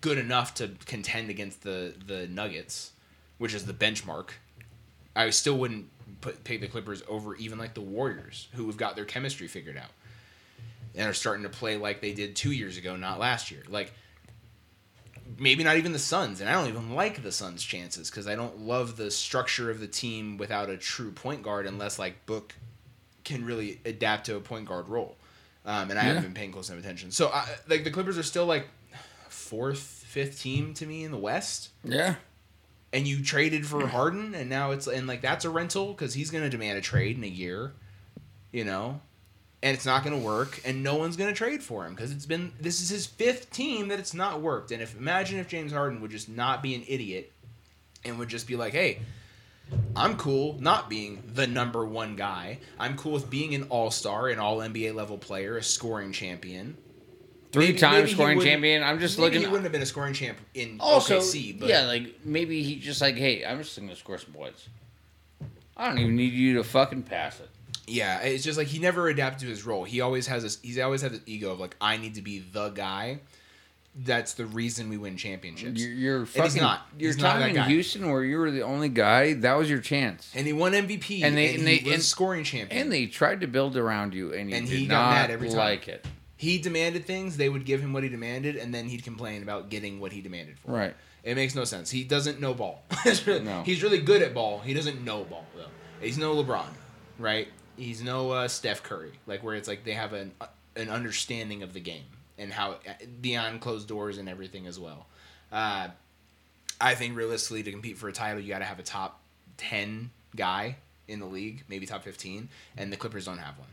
good 0.00 0.18
enough 0.18 0.54
to 0.54 0.70
contend 0.86 1.30
against 1.30 1.62
the 1.62 1.94
the 2.06 2.26
Nuggets, 2.26 2.92
which 3.38 3.54
is 3.54 3.66
the 3.66 3.72
benchmark. 3.72 4.30
I 5.14 5.30
still 5.30 5.58
wouldn't 5.58 5.88
put 6.20 6.42
pick 6.44 6.60
the 6.60 6.68
Clippers 6.68 7.02
over 7.08 7.34
even 7.36 7.58
like 7.58 7.74
the 7.74 7.80
Warriors, 7.80 8.48
who 8.54 8.66
have 8.66 8.76
got 8.76 8.96
their 8.96 9.04
chemistry 9.04 9.48
figured 9.48 9.76
out. 9.76 9.90
and 10.94 11.08
are 11.08 11.14
starting 11.14 11.42
to 11.44 11.48
play 11.48 11.76
like 11.76 12.00
they 12.00 12.12
did 12.12 12.36
two 12.36 12.52
years 12.52 12.76
ago, 12.76 12.96
not 12.96 13.18
last 13.18 13.50
year. 13.50 13.62
Like 13.68 13.92
maybe 15.38 15.64
not 15.64 15.76
even 15.76 15.92
the 15.92 15.98
Suns, 15.98 16.40
and 16.40 16.48
I 16.48 16.52
don't 16.52 16.68
even 16.68 16.94
like 16.94 17.22
the 17.22 17.32
Suns' 17.32 17.62
chances 17.62 18.10
because 18.10 18.26
I 18.26 18.34
don't 18.34 18.60
love 18.60 18.96
the 18.96 19.10
structure 19.10 19.70
of 19.70 19.80
the 19.80 19.86
team 19.86 20.36
without 20.36 20.70
a 20.70 20.76
true 20.76 21.12
point 21.12 21.42
guard 21.42 21.66
unless 21.66 21.98
like 21.98 22.26
Book 22.26 22.54
can 23.24 23.44
really 23.44 23.80
adapt 23.84 24.26
to 24.26 24.36
a 24.36 24.40
point 24.40 24.66
guard 24.66 24.88
role. 24.88 25.16
Um, 25.64 25.90
and 25.90 25.98
I 25.98 26.02
haven't 26.02 26.22
been 26.22 26.34
paying 26.34 26.52
close 26.52 26.68
enough 26.70 26.82
attention. 26.82 27.12
So 27.12 27.28
I, 27.28 27.46
like 27.68 27.84
the 27.84 27.90
Clippers 27.90 28.18
are 28.18 28.24
still 28.24 28.46
like 28.46 28.66
fourth, 29.28 29.78
fifth 29.78 30.40
team 30.40 30.74
to 30.74 30.86
me 30.86 31.04
in 31.04 31.12
the 31.12 31.18
West. 31.18 31.70
Yeah. 31.84 32.16
And 32.92 33.06
you 33.06 33.22
traded 33.22 33.66
for 33.66 33.86
Harden, 33.86 34.34
and 34.34 34.50
now 34.50 34.72
it's 34.72 34.86
and 34.86 35.06
like 35.06 35.22
that's 35.22 35.44
a 35.44 35.50
rental 35.50 35.92
because 35.92 36.14
he's 36.14 36.30
going 36.30 36.44
to 36.44 36.50
demand 36.50 36.78
a 36.78 36.82
trade 36.82 37.16
in 37.16 37.24
a 37.24 37.28
year, 37.28 37.72
you 38.50 38.64
know, 38.64 39.00
and 39.62 39.74
it's 39.76 39.86
not 39.86 40.02
going 40.04 40.18
to 40.18 40.24
work, 40.26 40.60
and 40.64 40.82
no 40.82 40.96
one's 40.96 41.16
going 41.16 41.30
to 41.30 41.36
trade 41.36 41.62
for 41.62 41.86
him 41.86 41.94
because 41.94 42.10
it's 42.10 42.26
been 42.26 42.52
this 42.60 42.80
is 42.80 42.88
his 42.88 43.06
fifth 43.06 43.50
team 43.50 43.88
that 43.88 43.98
it's 43.98 44.14
not 44.14 44.40
worked. 44.40 44.70
And 44.72 44.82
if 44.82 44.96
imagine 44.96 45.38
if 45.38 45.48
James 45.48 45.72
Harden 45.72 46.00
would 46.00 46.10
just 46.10 46.28
not 46.28 46.62
be 46.62 46.74
an 46.74 46.82
idiot 46.88 47.32
and 48.04 48.18
would 48.18 48.28
just 48.28 48.46
be 48.46 48.56
like, 48.56 48.72
hey, 48.72 49.00
I'm 49.94 50.16
cool 50.16 50.56
not 50.60 50.90
being 50.90 51.22
the 51.32 51.46
number 51.46 51.84
one 51.84 52.16
guy. 52.16 52.58
I'm 52.78 52.96
cool 52.96 53.12
with 53.12 53.30
being 53.30 53.54
an 53.54 53.64
all 53.64 53.90
star, 53.90 54.28
an 54.28 54.38
all 54.38 54.58
NBA 54.58 54.94
level 54.94 55.16
player, 55.18 55.56
a 55.56 55.62
scoring 55.62 56.12
champion. 56.12 56.76
Three 57.52 57.66
Maybe- 57.66 57.78
time 57.78 57.92
maybe 58.00 58.10
scoring 58.12 58.40
champion. 58.40 58.82
I'm 58.82 58.98
just 58.98 59.18
looking. 59.18 59.40
he 59.40 59.46
wouldn't 59.46 59.64
have 59.64 59.72
been 59.72 59.82
a 59.82 59.86
scoring 59.86 60.14
champ 60.14 60.38
in 60.54 60.78
also, 60.80 61.20
OKC, 61.20 61.60
but 61.60 61.68
yeah, 61.68 61.82
like 61.86 62.24
maybe 62.24 62.62
he 62.62 62.76
just 62.76 63.00
like, 63.02 63.14
hey, 63.16 63.44
I'm 63.44 63.58
just 63.58 63.78
gonna 63.78 63.94
score 63.94 64.16
some 64.16 64.32
points. 64.32 64.68
I 65.76 65.88
don't 65.88 65.98
even 65.98 66.16
need 66.16 66.32
you 66.32 66.54
to 66.54 66.64
fucking 66.64 67.02
pass 67.02 67.40
it. 67.40 67.50
Yeah, 67.86 68.20
it's 68.20 68.44
just 68.44 68.56
like 68.58 68.68
he 68.68 68.78
never 68.78 69.08
adapted 69.08 69.40
to 69.40 69.46
his 69.48 69.64
role. 69.66 69.84
He 69.84 70.00
always 70.00 70.26
has 70.28 70.42
this. 70.42 70.58
He's 70.62 70.78
always 70.78 71.02
had 71.02 71.12
this 71.12 71.20
ego 71.26 71.50
of 71.50 71.60
like, 71.60 71.76
I 71.80 71.96
need 71.96 72.14
to 72.14 72.22
be 72.22 72.38
the 72.38 72.68
guy. 72.70 73.20
That's 73.94 74.32
the 74.34 74.46
reason 74.46 74.88
we 74.88 74.96
win 74.96 75.18
championships. 75.18 75.78
You're, 75.78 75.92
you're 75.92 76.26
fucking. 76.26 76.62
not. 76.62 76.86
Your 76.98 77.14
not 77.18 77.32
time 77.40 77.50
in 77.50 77.54
guy. 77.56 77.66
Houston, 77.68 78.10
where 78.10 78.24
you 78.24 78.38
were 78.38 78.50
the 78.50 78.62
only 78.62 78.88
guy, 78.88 79.34
that 79.34 79.52
was 79.58 79.68
your 79.68 79.80
chance. 79.80 80.32
and 80.34 80.46
he 80.46 80.54
won 80.54 80.72
MVP, 80.72 81.16
And 81.16 81.24
and, 81.26 81.36
they- 81.36 81.48
they, 81.48 81.78
and 81.78 81.86
they- 81.86 81.92
and- 81.94 82.02
scoring 82.02 82.42
champion. 82.42 82.80
And 82.82 82.90
they 82.92 83.04
tried 83.06 83.42
to 83.42 83.46
build 83.46 83.76
around 83.76 84.14
you, 84.14 84.32
and 84.32 84.48
you 84.48 84.56
And 84.56 84.66
did 84.66 84.78
he 84.78 84.86
not 84.86 84.94
got 84.94 85.10
mad 85.10 85.30
every 85.30 85.48
time. 85.48 85.58
like 85.58 85.88
it. 85.88 86.06
he 86.38 86.58
demanded 86.58 87.04
things, 87.04 87.36
they 87.36 87.50
would 87.50 87.66
give 87.66 87.82
him 87.82 87.92
what 87.92 88.02
he 88.02 88.08
demanded, 88.08 88.56
and 88.56 88.72
then 88.72 88.88
he'd 88.88 89.04
complain 89.04 89.42
about 89.42 89.68
getting 89.68 90.00
what 90.00 90.10
he 90.12 90.22
demanded 90.22 90.58
for. 90.58 90.70
Right. 90.72 90.94
It 91.22 91.34
makes 91.34 91.54
no 91.54 91.64
sense. 91.64 91.90
He 91.90 92.02
doesn't 92.02 92.40
know 92.40 92.54
ball. 92.54 92.82
Really- 93.26 93.40
No. 93.44 93.62
He's 93.62 93.82
really 93.82 94.00
good 94.00 94.22
at 94.22 94.32
ball. 94.32 94.60
He 94.60 94.72
doesn't 94.72 95.04
know 95.04 95.24
ball 95.24 95.44
though. 95.54 95.66
He's 96.00 96.16
no 96.16 96.34
LeBron, 96.42 96.64
right? 97.18 97.46
He's 97.76 98.02
no 98.02 98.30
uh, 98.30 98.48
Steph 98.48 98.82
Curry, 98.82 99.12
like 99.26 99.42
where 99.42 99.54
it's 99.54 99.68
like 99.68 99.84
they 99.84 99.92
have 99.94 100.12
an 100.12 100.32
an 100.76 100.88
understanding 100.88 101.62
of 101.62 101.72
the 101.72 101.80
game 101.80 102.04
and 102.38 102.52
how 102.52 102.76
beyond 103.20 103.60
closed 103.60 103.88
doors 103.88 104.18
and 104.18 104.28
everything 104.28 104.66
as 104.66 104.78
well. 104.78 105.06
Uh, 105.50 105.88
I 106.80 106.94
think 106.94 107.16
realistically, 107.16 107.62
to 107.62 107.70
compete 107.70 107.96
for 107.98 108.08
a 108.08 108.12
title, 108.12 108.40
you 108.40 108.48
got 108.48 108.58
to 108.58 108.64
have 108.64 108.78
a 108.78 108.82
top 108.82 109.20
ten 109.56 110.10
guy 110.34 110.76
in 111.08 111.20
the 111.20 111.26
league, 111.26 111.64
maybe 111.68 111.86
top 111.86 112.02
fifteen, 112.04 112.48
and 112.76 112.92
the 112.92 112.96
Clippers 112.96 113.24
don't 113.26 113.38
have 113.38 113.58
one. 113.58 113.68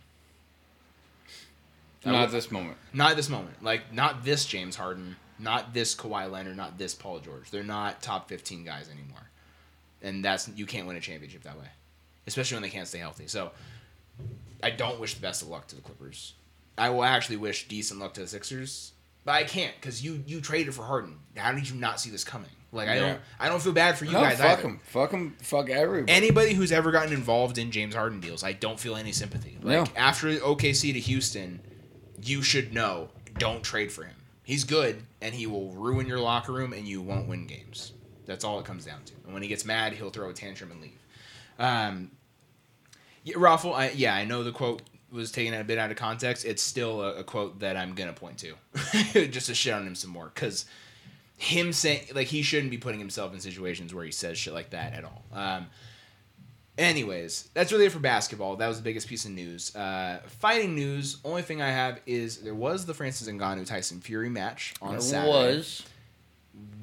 Not 2.05 2.13
would- 2.13 2.23
at 2.25 2.31
this 2.31 2.51
moment. 2.51 2.77
Not 2.93 3.11
at 3.11 3.17
this 3.17 3.29
moment. 3.29 3.63
Like 3.63 3.93
not 3.93 4.23
this 4.23 4.45
James 4.45 4.75
Harden, 4.75 5.15
not 5.37 5.73
this 5.73 5.95
Kawhi 5.95 6.29
Leonard, 6.31 6.57
not 6.57 6.77
this 6.77 6.93
Paul 6.95 7.19
George. 7.19 7.49
They're 7.51 7.63
not 7.63 8.01
top 8.01 8.29
fifteen 8.29 8.63
guys 8.63 8.89
anymore, 8.89 9.29
and 10.01 10.23
that's 10.23 10.49
you 10.55 10.65
can't 10.65 10.87
win 10.87 10.95
a 10.95 11.01
championship 11.01 11.43
that 11.43 11.57
way, 11.57 11.67
especially 12.27 12.55
when 12.55 12.63
they 12.63 12.69
can't 12.69 12.87
stay 12.87 12.99
healthy. 12.99 13.27
So, 13.27 13.51
I 14.63 14.69
don't 14.71 14.99
wish 14.99 15.13
the 15.15 15.21
best 15.21 15.41
of 15.41 15.47
luck 15.47 15.67
to 15.67 15.75
the 15.75 15.81
Clippers. 15.81 16.33
I 16.77 16.89
will 16.89 17.03
actually 17.03 17.37
wish 17.37 17.67
decent 17.67 17.99
luck 17.99 18.13
to 18.15 18.21
the 18.21 18.27
Sixers, 18.27 18.93
but 19.25 19.33
I 19.33 19.43
can't 19.43 19.73
because 19.79 20.03
you 20.03 20.23
you 20.25 20.41
traded 20.41 20.73
for 20.73 20.83
Harden. 20.83 21.17
How 21.35 21.51
did 21.51 21.69
you 21.69 21.75
not 21.75 21.99
see 21.99 22.09
this 22.09 22.23
coming? 22.23 22.49
Like 22.71 22.87
I 22.87 22.95
Yeah. 22.95 22.99
don't 23.01 23.21
I 23.39 23.49
don't 23.49 23.61
feel 23.61 23.73
bad 23.73 23.97
for 23.97 24.05
you 24.05 24.11
no, 24.11 24.21
guys 24.21 24.37
fuck 24.39 24.61
them. 24.61 24.79
Fuck 24.83 25.11
them, 25.11 25.35
Fuck 25.41 25.69
everybody. 25.69 26.11
Anybody 26.11 26.53
who's 26.53 26.71
ever 26.71 26.91
gotten 26.91 27.13
involved 27.13 27.57
in 27.57 27.71
James 27.71 27.95
Harden 27.95 28.19
deals, 28.19 28.43
I 28.43 28.53
don't 28.53 28.79
feel 28.79 28.95
any 28.95 29.11
sympathy. 29.11 29.57
Like 29.61 29.73
No. 29.73 29.85
after 29.95 30.27
OKC 30.29 30.93
to 30.93 30.99
Houston, 30.99 31.61
you 32.21 32.41
should 32.41 32.73
know 32.73 33.09
don't 33.37 33.63
trade 33.63 33.91
for 33.91 34.03
him. 34.03 34.15
He's 34.43 34.63
good 34.63 35.03
and 35.21 35.33
he 35.33 35.47
will 35.47 35.71
ruin 35.71 36.05
your 36.07 36.19
locker 36.19 36.51
room 36.53 36.73
and 36.73 36.87
you 36.87 37.01
won't 37.01 37.27
win 37.27 37.45
games. 37.47 37.93
That's 38.25 38.43
all 38.43 38.59
it 38.59 38.65
comes 38.65 38.85
down 38.85 39.03
to. 39.05 39.13
And 39.25 39.33
when 39.33 39.41
he 39.41 39.49
gets 39.49 39.65
mad, 39.65 39.93
he'll 39.93 40.11
throw 40.11 40.29
a 40.29 40.33
tantrum 40.33 40.71
and 40.71 40.81
leave. 40.81 40.99
Um, 41.57 42.11
yeah, 43.23 43.35
Raffle, 43.37 43.73
I, 43.73 43.89
yeah, 43.91 44.13
I 44.15 44.25
know 44.25 44.43
the 44.43 44.51
quote 44.51 44.81
was 45.11 45.31
taken 45.31 45.53
a 45.53 45.63
bit 45.63 45.77
out 45.77 45.89
of 45.91 45.97
context. 45.97 46.45
It's 46.45 46.61
still 46.61 47.01
a, 47.01 47.15
a 47.19 47.23
quote 47.23 47.59
that 47.59 47.75
I'm 47.77 47.93
gonna 47.95 48.13
point 48.13 48.37
to, 48.39 49.27
just 49.27 49.47
to 49.47 49.55
shit 49.55 49.73
on 49.73 49.85
him 49.87 49.95
some 49.95 50.11
more, 50.11 50.31
because 50.33 50.65
him 51.37 51.71
saying 51.73 52.01
like 52.13 52.27
he 52.27 52.41
shouldn't 52.41 52.69
be 52.71 52.77
putting 52.77 52.99
himself 52.99 53.33
in 53.33 53.39
situations 53.39 53.93
where 53.93 54.03
he 54.05 54.11
says 54.11 54.37
shit 54.37 54.53
like 54.53 54.69
that 54.71 54.93
at 54.93 55.03
all. 55.05 55.23
Um, 55.33 55.67
anyways, 56.77 57.49
that's 57.53 57.71
really 57.71 57.85
it 57.85 57.91
for 57.91 57.99
basketball. 57.99 58.55
That 58.57 58.67
was 58.67 58.77
the 58.77 58.83
biggest 58.83 59.07
piece 59.07 59.25
of 59.25 59.31
news. 59.31 59.75
Uh, 59.75 60.19
fighting 60.27 60.75
news. 60.75 61.17
Only 61.23 61.41
thing 61.41 61.61
I 61.61 61.69
have 61.69 61.99
is 62.05 62.37
there 62.37 62.53
was 62.55 62.85
the 62.85 62.93
Francis 62.93 63.27
Ngannou 63.27 63.65
Tyson 63.65 64.01
Fury 64.01 64.29
match 64.29 64.73
on 64.81 64.91
There 64.93 65.01
Saturday. 65.01 65.29
was. 65.31 65.83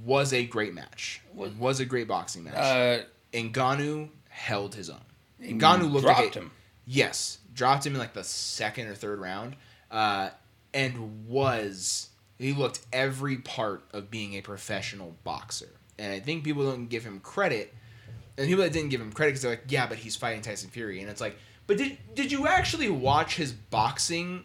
was 0.04 0.32
a 0.32 0.44
great 0.46 0.74
match. 0.74 1.20
Was- 1.34 1.52
Was, 1.54 1.80
a 1.80 1.84
great 1.84 2.08
boxing 2.08 2.44
match. 2.44 2.54
Uh, 2.54 3.04
Ngannou 3.32 4.08
held 4.28 4.74
his 4.74 4.90
own. 4.90 5.00
Ngannou 5.42 5.90
looked 5.92 6.04
dropped 6.04 6.20
like 6.20 6.36
a, 6.36 6.40
him. 6.40 6.50
Yes, 6.86 7.38
dropped 7.52 7.86
him 7.86 7.94
in 7.94 7.98
like 7.98 8.14
the 8.14 8.24
second 8.24 8.86
or 8.88 8.94
third 8.94 9.20
round, 9.20 9.56
uh, 9.90 10.30
and 10.72 11.26
was 11.26 12.08
he 12.38 12.52
looked 12.52 12.80
every 12.92 13.36
part 13.38 13.84
of 13.92 14.10
being 14.10 14.34
a 14.34 14.40
professional 14.40 15.16
boxer. 15.24 15.70
And 15.98 16.12
I 16.12 16.20
think 16.20 16.44
people 16.44 16.64
don't 16.70 16.86
give 16.88 17.04
him 17.04 17.20
credit, 17.20 17.72
and 18.36 18.46
people 18.46 18.62
that 18.64 18.72
didn't 18.72 18.90
give 18.90 19.00
him 19.00 19.12
credit 19.12 19.30
because 19.32 19.42
they're 19.42 19.52
like, 19.52 19.64
yeah, 19.68 19.86
but 19.86 19.98
he's 19.98 20.16
fighting 20.16 20.42
Tyson 20.42 20.68
Fury, 20.70 21.00
and 21.00 21.08
it's 21.10 21.20
like, 21.20 21.36
but 21.66 21.78
did 21.78 21.98
did 22.14 22.30
you 22.32 22.46
actually 22.46 22.88
watch 22.90 23.36
his 23.36 23.52
boxing? 23.52 24.44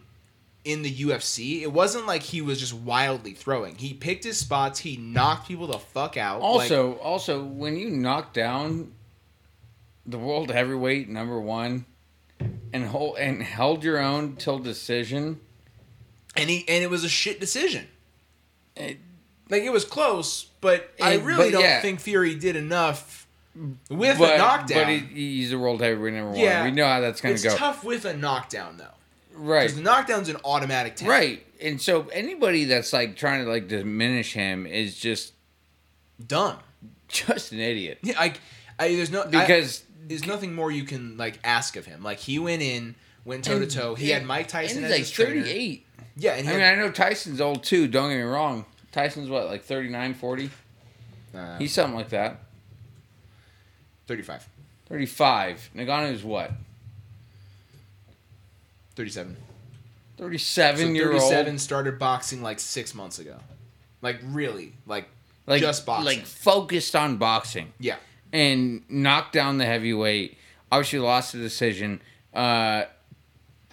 In 0.64 0.82
the 0.82 0.94
UFC, 0.94 1.62
it 1.62 1.72
wasn't 1.72 2.06
like 2.06 2.22
he 2.22 2.40
was 2.40 2.60
just 2.60 2.72
wildly 2.72 3.32
throwing. 3.32 3.74
He 3.74 3.92
picked 3.94 4.22
his 4.22 4.38
spots. 4.38 4.78
He 4.78 4.96
knocked 4.96 5.48
people 5.48 5.66
the 5.66 5.80
fuck 5.80 6.16
out. 6.16 6.40
like- 6.40 6.44
Also, 6.44 6.92
also, 6.98 7.42
when 7.42 7.76
you 7.76 7.90
knock 7.90 8.32
down 8.32 8.92
the 10.06 10.18
world 10.18 10.50
heavyweight 10.50 11.08
number 11.08 11.38
one 11.40 11.84
and 12.72 12.86
hold 12.86 13.18
and 13.18 13.42
held 13.42 13.84
your 13.84 13.98
own 13.98 14.36
till 14.36 14.58
decision, 14.58 15.40
and 16.36 16.48
he 16.50 16.64
and 16.68 16.82
it 16.82 16.90
was 16.90 17.04
a 17.04 17.08
shit 17.08 17.38
decision. 17.40 17.86
it, 18.76 18.98
Like 19.50 19.62
it 19.62 19.70
was 19.72 19.84
close, 19.84 20.46
but 20.60 20.90
I 21.00 21.16
really 21.16 21.50
but 21.50 21.52
don't 21.52 21.62
yeah. 21.62 21.80
think 21.80 22.00
Fury 22.00 22.34
did 22.34 22.56
enough 22.56 23.26
with 23.90 24.18
but, 24.18 24.34
a 24.34 24.38
knockdown. 24.38 24.78
but 24.84 24.88
he, 24.88 24.98
he's 25.38 25.52
a 25.52 25.58
world 25.58 25.80
heavyweight 25.82 26.14
number 26.14 26.36
Yeah. 26.38 26.62
one. 26.62 26.70
We 26.70 26.76
know 26.76 26.86
how 26.86 27.00
that's 27.00 27.20
going 27.20 27.34
it's 27.34 27.42
to 27.42 27.50
go. 27.50 27.56
tough 27.56 27.84
with 27.84 28.04
a 28.06 28.16
knockdown 28.16 28.78
though, 28.78 28.86
Right. 29.34 29.60
because 29.64 29.76
the 29.76 29.82
knockdown's 29.82 30.28
an 30.30 30.38
automatic. 30.44 30.96
Right. 31.04 31.44
And 31.60 31.80
so 31.80 32.08
anybody 32.12 32.64
that's 32.64 32.92
like 32.94 33.14
trying 33.16 33.44
to 33.44 33.50
like 33.50 33.68
diminish 33.68 34.32
him 34.32 34.66
is 34.66 34.96
just 34.98 35.34
dumb. 36.26 36.56
just 37.08 37.52
an 37.52 37.60
idiot. 37.60 37.98
Yeah, 38.02 38.14
I, 38.18 38.32
I 38.78 38.96
there's 38.96 39.10
no 39.10 39.24
Because 39.26 39.84
there's 40.06 40.26
nothing 40.26 40.54
more 40.54 40.70
you 40.70 40.84
can 40.84 41.16
like 41.16 41.38
ask 41.44 41.76
of 41.76 41.86
him. 41.86 42.02
Like 42.02 42.18
he 42.18 42.38
went 42.38 42.62
in, 42.62 42.94
went 43.24 43.44
toe 43.44 43.58
to 43.58 43.66
toe. 43.66 43.94
He 43.94 44.10
had 44.10 44.24
Mike 44.24 44.48
Tyson 44.48 44.78
and 44.84 44.86
as 44.92 44.96
he's 44.98 45.08
his 45.10 45.18
like 45.18 45.28
trainer. 45.28 45.42
38. 45.44 45.86
Yeah, 46.16 46.32
and 46.34 46.44
he 46.46 46.50
I 46.50 46.54
mean, 46.56 46.60
had, 46.62 46.74
I 46.78 46.80
know 46.80 46.90
Tyson's 46.90 47.40
old 47.40 47.62
too, 47.64 47.88
don't 47.88 48.10
get 48.10 48.16
me 48.16 48.22
wrong. 48.22 48.64
Tyson's 48.90 49.30
what, 49.30 49.46
like 49.46 49.62
39, 49.64 50.14
40? 50.14 50.50
uh, 51.34 51.58
He's 51.58 51.72
something 51.72 51.96
like 51.96 52.10
that. 52.10 52.40
35, 54.06 54.46
35. 54.86 55.70
Ngannou's 55.76 56.22
what? 56.24 56.50
37. 58.96 59.36
37 60.18 60.76
So 60.86 60.92
year 60.92 61.06
37 61.12 61.52
old. 61.52 61.60
started 61.60 61.98
boxing 61.98 62.42
like 62.42 62.60
six 62.60 62.94
months 62.94 63.18
ago. 63.18 63.38
Like 64.02 64.18
really, 64.22 64.74
like 64.86 65.08
Like, 65.46 65.60
just 65.62 65.86
boxing. 65.86 66.18
Like 66.18 66.26
focused 66.26 66.94
on 66.94 67.16
boxing. 67.16 67.72
yeah. 67.78 67.96
And 68.32 68.82
knocked 68.88 69.32
down 69.32 69.58
the 69.58 69.66
heavyweight. 69.66 70.36
Obviously, 70.70 70.98
lost 71.00 71.32
the 71.32 71.38
decision. 71.38 72.00
Uh, 72.32 72.84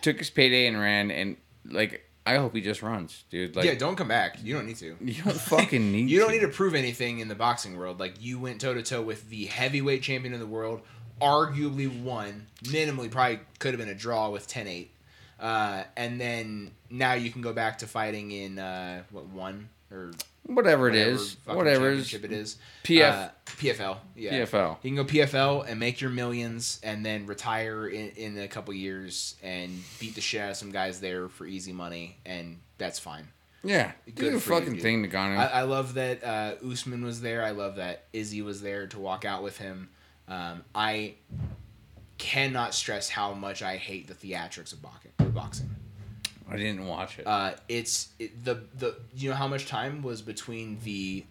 took 0.01 0.17
his 0.17 0.29
payday 0.29 0.67
and 0.67 0.79
ran. 0.79 1.11
And 1.11 1.37
like, 1.65 2.05
I 2.25 2.35
hope 2.35 2.53
he 2.53 2.61
just 2.61 2.81
runs, 2.81 3.23
dude. 3.29 3.55
Like, 3.55 3.65
yeah, 3.65 3.75
don't 3.75 3.95
come 3.95 4.09
back. 4.09 4.37
You 4.43 4.53
don't 4.53 4.67
need 4.67 4.77
to. 4.77 4.95
you 5.01 5.23
don't 5.23 5.35
fucking 5.35 5.91
need. 5.91 6.09
You 6.09 6.19
don't 6.19 6.29
to. 6.29 6.35
need 6.35 6.41
to 6.41 6.49
prove 6.49 6.75
anything 6.75 7.19
in 7.19 7.27
the 7.27 7.35
boxing 7.35 7.77
world. 7.77 7.99
Like 7.99 8.15
you 8.21 8.39
went 8.39 8.61
toe 8.61 8.73
to 8.73 8.83
toe 8.83 9.01
with 9.01 9.29
the 9.29 9.45
heavyweight 9.45 10.01
champion 10.01 10.33
of 10.33 10.39
the 10.39 10.47
world, 10.47 10.81
arguably 11.21 12.03
won, 12.03 12.47
minimally 12.63 13.09
probably 13.09 13.39
could 13.59 13.73
have 13.73 13.79
been 13.79 13.89
a 13.89 13.95
draw 13.95 14.29
with 14.29 14.47
10-8. 14.47 14.87
Uh, 15.39 15.83
and 15.95 16.19
then 16.19 16.71
now 16.89 17.13
you 17.13 17.31
can 17.31 17.41
go 17.41 17.53
back 17.53 17.77
to 17.77 17.87
fighting 17.87 18.31
in 18.31 18.59
uh, 18.59 19.03
what 19.09 19.25
one 19.27 19.69
or 19.89 20.11
Whatever 20.45 20.89
it 20.89 20.95
is, 20.95 21.37
whatever 21.45 21.91
it 21.91 21.99
is. 21.99 22.09
championship 22.09 22.31
it 22.31 22.31
is. 22.35 22.57
PF 22.83 23.11
Uh, 23.11 23.29
PFL. 23.45 23.97
Yeah. 24.15 24.31
PFL. 24.45 24.77
You 24.83 24.89
can 24.89 24.95
go 24.95 25.05
PFL 25.05 25.65
and 25.69 25.79
make 25.79 26.01
your 26.01 26.09
millions, 26.09 26.79
and 26.83 27.05
then 27.05 27.25
retire 27.27 27.87
in, 27.87 28.09
in 28.11 28.37
a 28.39 28.47
couple 28.47 28.73
years 28.73 29.35
and 29.43 29.79
beat 29.99 30.15
the 30.15 30.21
shit 30.21 30.41
out 30.41 30.51
of 30.51 30.57
some 30.57 30.71
guys 30.71 30.99
there 30.99 31.27
for 31.29 31.45
easy 31.45 31.71
money, 31.71 32.17
and 32.25 32.57
that's 32.79 32.97
fine. 32.97 33.27
Yeah, 33.63 33.91
Good 34.05 34.15
do 34.15 34.25
you, 34.31 34.39
fucking 34.39 34.73
dude. 34.73 34.81
thing, 34.81 35.05
Ngannou. 35.05 35.37
I, 35.37 35.45
I 35.47 35.61
love 35.63 35.95
that 35.95 36.23
uh, 36.23 36.55
Usman 36.65 37.03
was 37.03 37.19
there. 37.21 37.43
I 37.43 37.51
love 37.51 37.75
that 37.75 38.05
Izzy 38.13 38.41
was 38.41 38.61
there 38.61 38.87
to 38.87 38.97
walk 38.99 39.25
out 39.25 39.43
with 39.43 39.57
him. 39.57 39.89
Um, 40.29 40.63
I 40.73 41.15
cannot 42.17 42.73
stress 42.73 43.09
how 43.09 43.33
much 43.33 43.61
I 43.61 43.75
hate 43.77 44.07
the 44.07 44.13
theatrics 44.13 44.71
of 44.73 44.81
boxing. 44.81 45.69
I 46.49 46.57
didn't 46.57 46.87
watch 46.87 47.19
it. 47.19 47.27
Uh, 47.27 47.51
it's 47.67 48.09
it, 48.19 48.43
the 48.43 48.61
the 48.77 48.95
you 49.15 49.29
know 49.29 49.35
how 49.35 49.47
much 49.47 49.67
time 49.67 50.01
was 50.01 50.21
between 50.21 50.79
the 50.83 51.25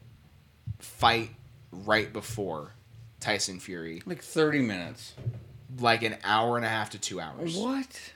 fight 0.78 1.30
right 1.72 2.12
before 2.12 2.72
Tyson 3.20 3.58
Fury, 3.60 4.02
like 4.06 4.22
thirty 4.22 4.60
minutes. 4.60 5.14
like 5.80 6.02
an 6.02 6.16
hour 6.24 6.56
and 6.56 6.64
a 6.64 6.68
half 6.68 6.90
to 6.90 6.98
two 6.98 7.20
hours. 7.20 7.56
What? 7.56 8.12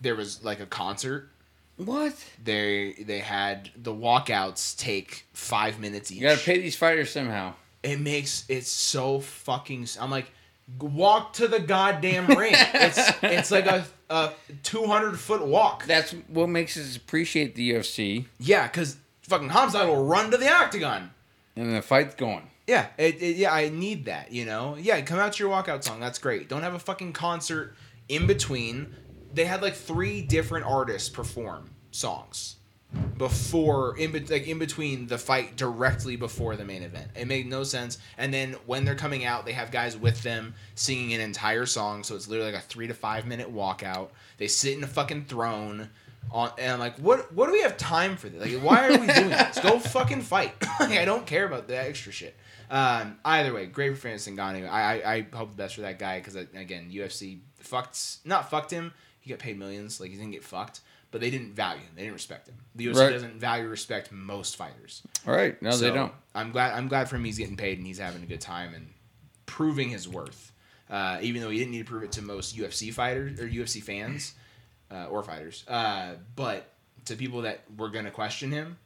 There 0.00 0.14
was 0.14 0.42
like 0.44 0.60
a 0.60 0.66
concert. 0.66 1.30
What? 1.76 2.14
They 2.42 2.92
they 3.04 3.18
had 3.18 3.70
the 3.76 3.92
walkouts 3.92 4.76
take 4.76 5.26
five 5.32 5.78
minutes 5.80 6.10
each. 6.12 6.18
You 6.20 6.28
gotta 6.28 6.40
pay 6.40 6.58
these 6.60 6.76
fighters 6.76 7.10
somehow. 7.10 7.54
it 7.82 8.00
makes 8.00 8.44
it 8.48 8.64
so 8.66 9.20
fucking. 9.20 9.88
I'm 10.00 10.10
like, 10.10 10.30
walk 10.80 11.34
to 11.34 11.48
the 11.48 11.60
goddamn 11.60 12.26
ring. 12.38 12.52
it's 12.54 13.00
it's 13.22 13.50
like 13.50 13.66
a 13.66 13.84
a 14.10 14.30
200 14.62 15.18
foot 15.18 15.46
walk. 15.46 15.86
That's 15.86 16.12
what 16.28 16.48
makes 16.48 16.76
us 16.76 16.96
appreciate 16.96 17.54
the 17.54 17.72
UFC 17.72 18.26
Yeah, 18.38 18.66
because 18.66 18.96
fucking 19.22 19.48
Hamzat 19.50 19.86
will 19.86 20.04
run 20.04 20.30
to 20.30 20.36
the 20.36 20.52
octagon. 20.52 21.10
and 21.56 21.74
the 21.74 21.82
fight's 21.82 22.14
going. 22.14 22.48
Yeah, 22.66 22.86
it, 22.96 23.20
it, 23.22 23.36
yeah, 23.36 23.52
I 23.52 23.68
need 23.68 24.06
that. 24.06 24.32
You 24.32 24.44
know, 24.46 24.76
yeah, 24.78 25.00
come 25.02 25.18
out 25.18 25.34
to 25.34 25.44
your 25.44 25.52
walkout 25.52 25.84
song. 25.84 26.00
That's 26.00 26.18
great. 26.18 26.48
Don't 26.48 26.62
have 26.62 26.74
a 26.74 26.78
fucking 26.78 27.12
concert 27.12 27.74
in 28.08 28.26
between. 28.26 28.94
They 29.32 29.44
had 29.44 29.60
like 29.62 29.74
three 29.74 30.22
different 30.22 30.64
artists 30.66 31.08
perform 31.08 31.70
songs 31.90 32.56
before 33.18 33.96
in 33.96 34.12
bet- 34.12 34.30
like 34.30 34.46
in 34.46 34.58
between 34.58 35.06
the 35.06 35.18
fight 35.18 35.56
directly 35.56 36.16
before 36.16 36.56
the 36.56 36.64
main 36.64 36.82
event. 36.82 37.08
It 37.14 37.26
made 37.26 37.46
no 37.46 37.62
sense. 37.64 37.98
And 38.18 38.32
then 38.32 38.56
when 38.66 38.84
they're 38.84 38.94
coming 38.94 39.24
out, 39.24 39.46
they 39.46 39.52
have 39.52 39.70
guys 39.70 39.96
with 39.96 40.22
them 40.22 40.54
singing 40.74 41.12
an 41.14 41.20
entire 41.20 41.66
song, 41.66 42.02
so 42.02 42.14
it's 42.14 42.28
literally 42.28 42.52
like 42.52 42.62
a 42.62 42.64
three 42.66 42.86
to 42.86 42.94
five 42.94 43.26
minute 43.26 43.54
walkout. 43.54 44.08
They 44.38 44.48
sit 44.48 44.76
in 44.76 44.84
a 44.84 44.88
fucking 44.88 45.24
throne. 45.26 45.90
On, 46.30 46.50
and 46.58 46.72
I'm 46.72 46.78
like, 46.80 46.96
what? 46.96 47.32
What 47.32 47.46
do 47.46 47.52
we 47.52 47.60
have 47.62 47.76
time 47.76 48.16
for 48.16 48.28
this? 48.30 48.40
Like, 48.40 48.62
why 48.62 48.88
are 48.88 48.98
we 48.98 49.06
doing 49.06 49.28
this? 49.28 49.58
Go 49.60 49.78
fucking 49.78 50.22
fight. 50.22 50.54
like, 50.80 50.98
I 50.98 51.04
don't 51.04 51.26
care 51.26 51.44
about 51.44 51.68
that 51.68 51.86
extra 51.86 52.12
shit. 52.12 52.34
Um, 52.70 53.18
either 53.24 53.52
way, 53.52 53.66
great 53.66 53.90
for 53.90 53.96
Francis 53.96 54.32
Ngannou. 54.32 54.68
I, 54.68 55.00
I 55.00 55.14
I 55.14 55.26
hope 55.36 55.50
the 55.50 55.56
best 55.56 55.74
for 55.74 55.82
that 55.82 55.98
guy 55.98 56.18
because 56.18 56.34
again, 56.34 56.90
UFC 56.90 57.40
fucked 57.60 58.24
not 58.24 58.50
fucked 58.50 58.70
him. 58.70 58.92
He 59.20 59.30
got 59.30 59.38
paid 59.38 59.58
millions. 59.58 60.00
Like 60.00 60.10
he 60.10 60.16
didn't 60.16 60.32
get 60.32 60.44
fucked, 60.44 60.80
but 61.14 61.20
they 61.20 61.30
didn't 61.30 61.52
value 61.54 61.80
him. 61.80 61.90
They 61.94 62.02
didn't 62.02 62.14
respect 62.14 62.48
him. 62.48 62.56
The 62.74 62.86
UFC 62.88 62.98
Right. 62.98 63.10
doesn't 63.12 63.38
value 63.38 63.68
respect 63.68 64.10
most 64.10 64.56
fighters. 64.56 65.00
All 65.28 65.32
right, 65.32 65.62
no, 65.62 65.76
they 65.76 65.92
don't. 65.92 66.12
I'm 66.34 66.50
glad. 66.50 66.74
I'm 66.76 66.88
glad 66.88 67.08
for 67.08 67.14
him. 67.14 67.22
He's 67.24 67.38
getting 67.38 67.56
paid 67.56 67.78
and 67.78 67.86
he's 67.86 67.98
having 67.98 68.24
a 68.24 68.26
good 68.26 68.40
time 68.40 68.74
and 68.74 68.92
proving 69.46 69.90
his 69.90 70.08
worth. 70.08 70.50
Uh, 70.90 71.18
even 71.22 71.40
though 71.40 71.50
he 71.50 71.58
didn't 71.58 71.70
need 71.70 71.86
to 71.86 71.88
prove 71.88 72.02
it 72.02 72.10
to 72.12 72.22
most 72.22 72.56
UFC 72.56 72.92
fighters 72.92 73.38
or 73.38 73.46
UFC 73.48 73.80
fans 73.80 74.34
uh, 74.90 75.06
or 75.06 75.22
fighters, 75.22 75.62
uh, 75.68 76.14
but 76.34 76.72
to 77.04 77.14
people 77.14 77.42
that 77.42 77.60
were 77.78 77.90
gonna 77.90 78.10
question 78.10 78.50
him, 78.50 78.76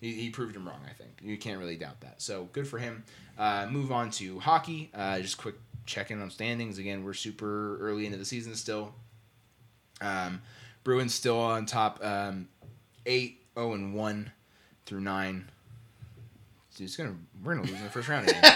he, 0.00 0.14
he 0.14 0.30
proved 0.30 0.56
him 0.56 0.66
wrong. 0.66 0.80
I 0.88 0.94
think 0.94 1.10
you 1.20 1.36
can't 1.36 1.58
really 1.58 1.76
doubt 1.76 2.00
that. 2.00 2.22
So 2.22 2.48
good 2.54 2.66
for 2.66 2.78
him. 2.78 3.04
Uh, 3.36 3.66
move 3.70 3.92
on 3.92 4.10
to 4.12 4.40
hockey. 4.40 4.90
Uh, 4.94 5.20
just 5.20 5.36
quick 5.36 5.56
check 5.84 6.10
in 6.10 6.22
on 6.22 6.30
standings. 6.30 6.78
Again, 6.78 7.04
we're 7.04 7.12
super 7.12 7.76
early 7.76 8.06
into 8.06 8.16
the 8.16 8.24
season 8.24 8.54
still. 8.54 8.94
Um, 10.00 10.40
Bruins 10.84 11.14
still 11.14 11.38
on 11.38 11.66
top, 11.66 12.00
um, 12.04 12.48
eight, 13.06 13.40
zero, 13.54 13.72
and 13.74 13.94
one 13.94 14.32
through 14.86 15.00
nine. 15.00 15.50
Dude, 16.76 16.86
it's 16.86 16.96
gonna 16.96 17.14
we're 17.44 17.54
gonna 17.54 17.66
lose 17.66 17.76
in 17.78 17.84
the 17.84 17.90
first 17.90 18.08
round 18.08 18.28
again. 18.28 18.40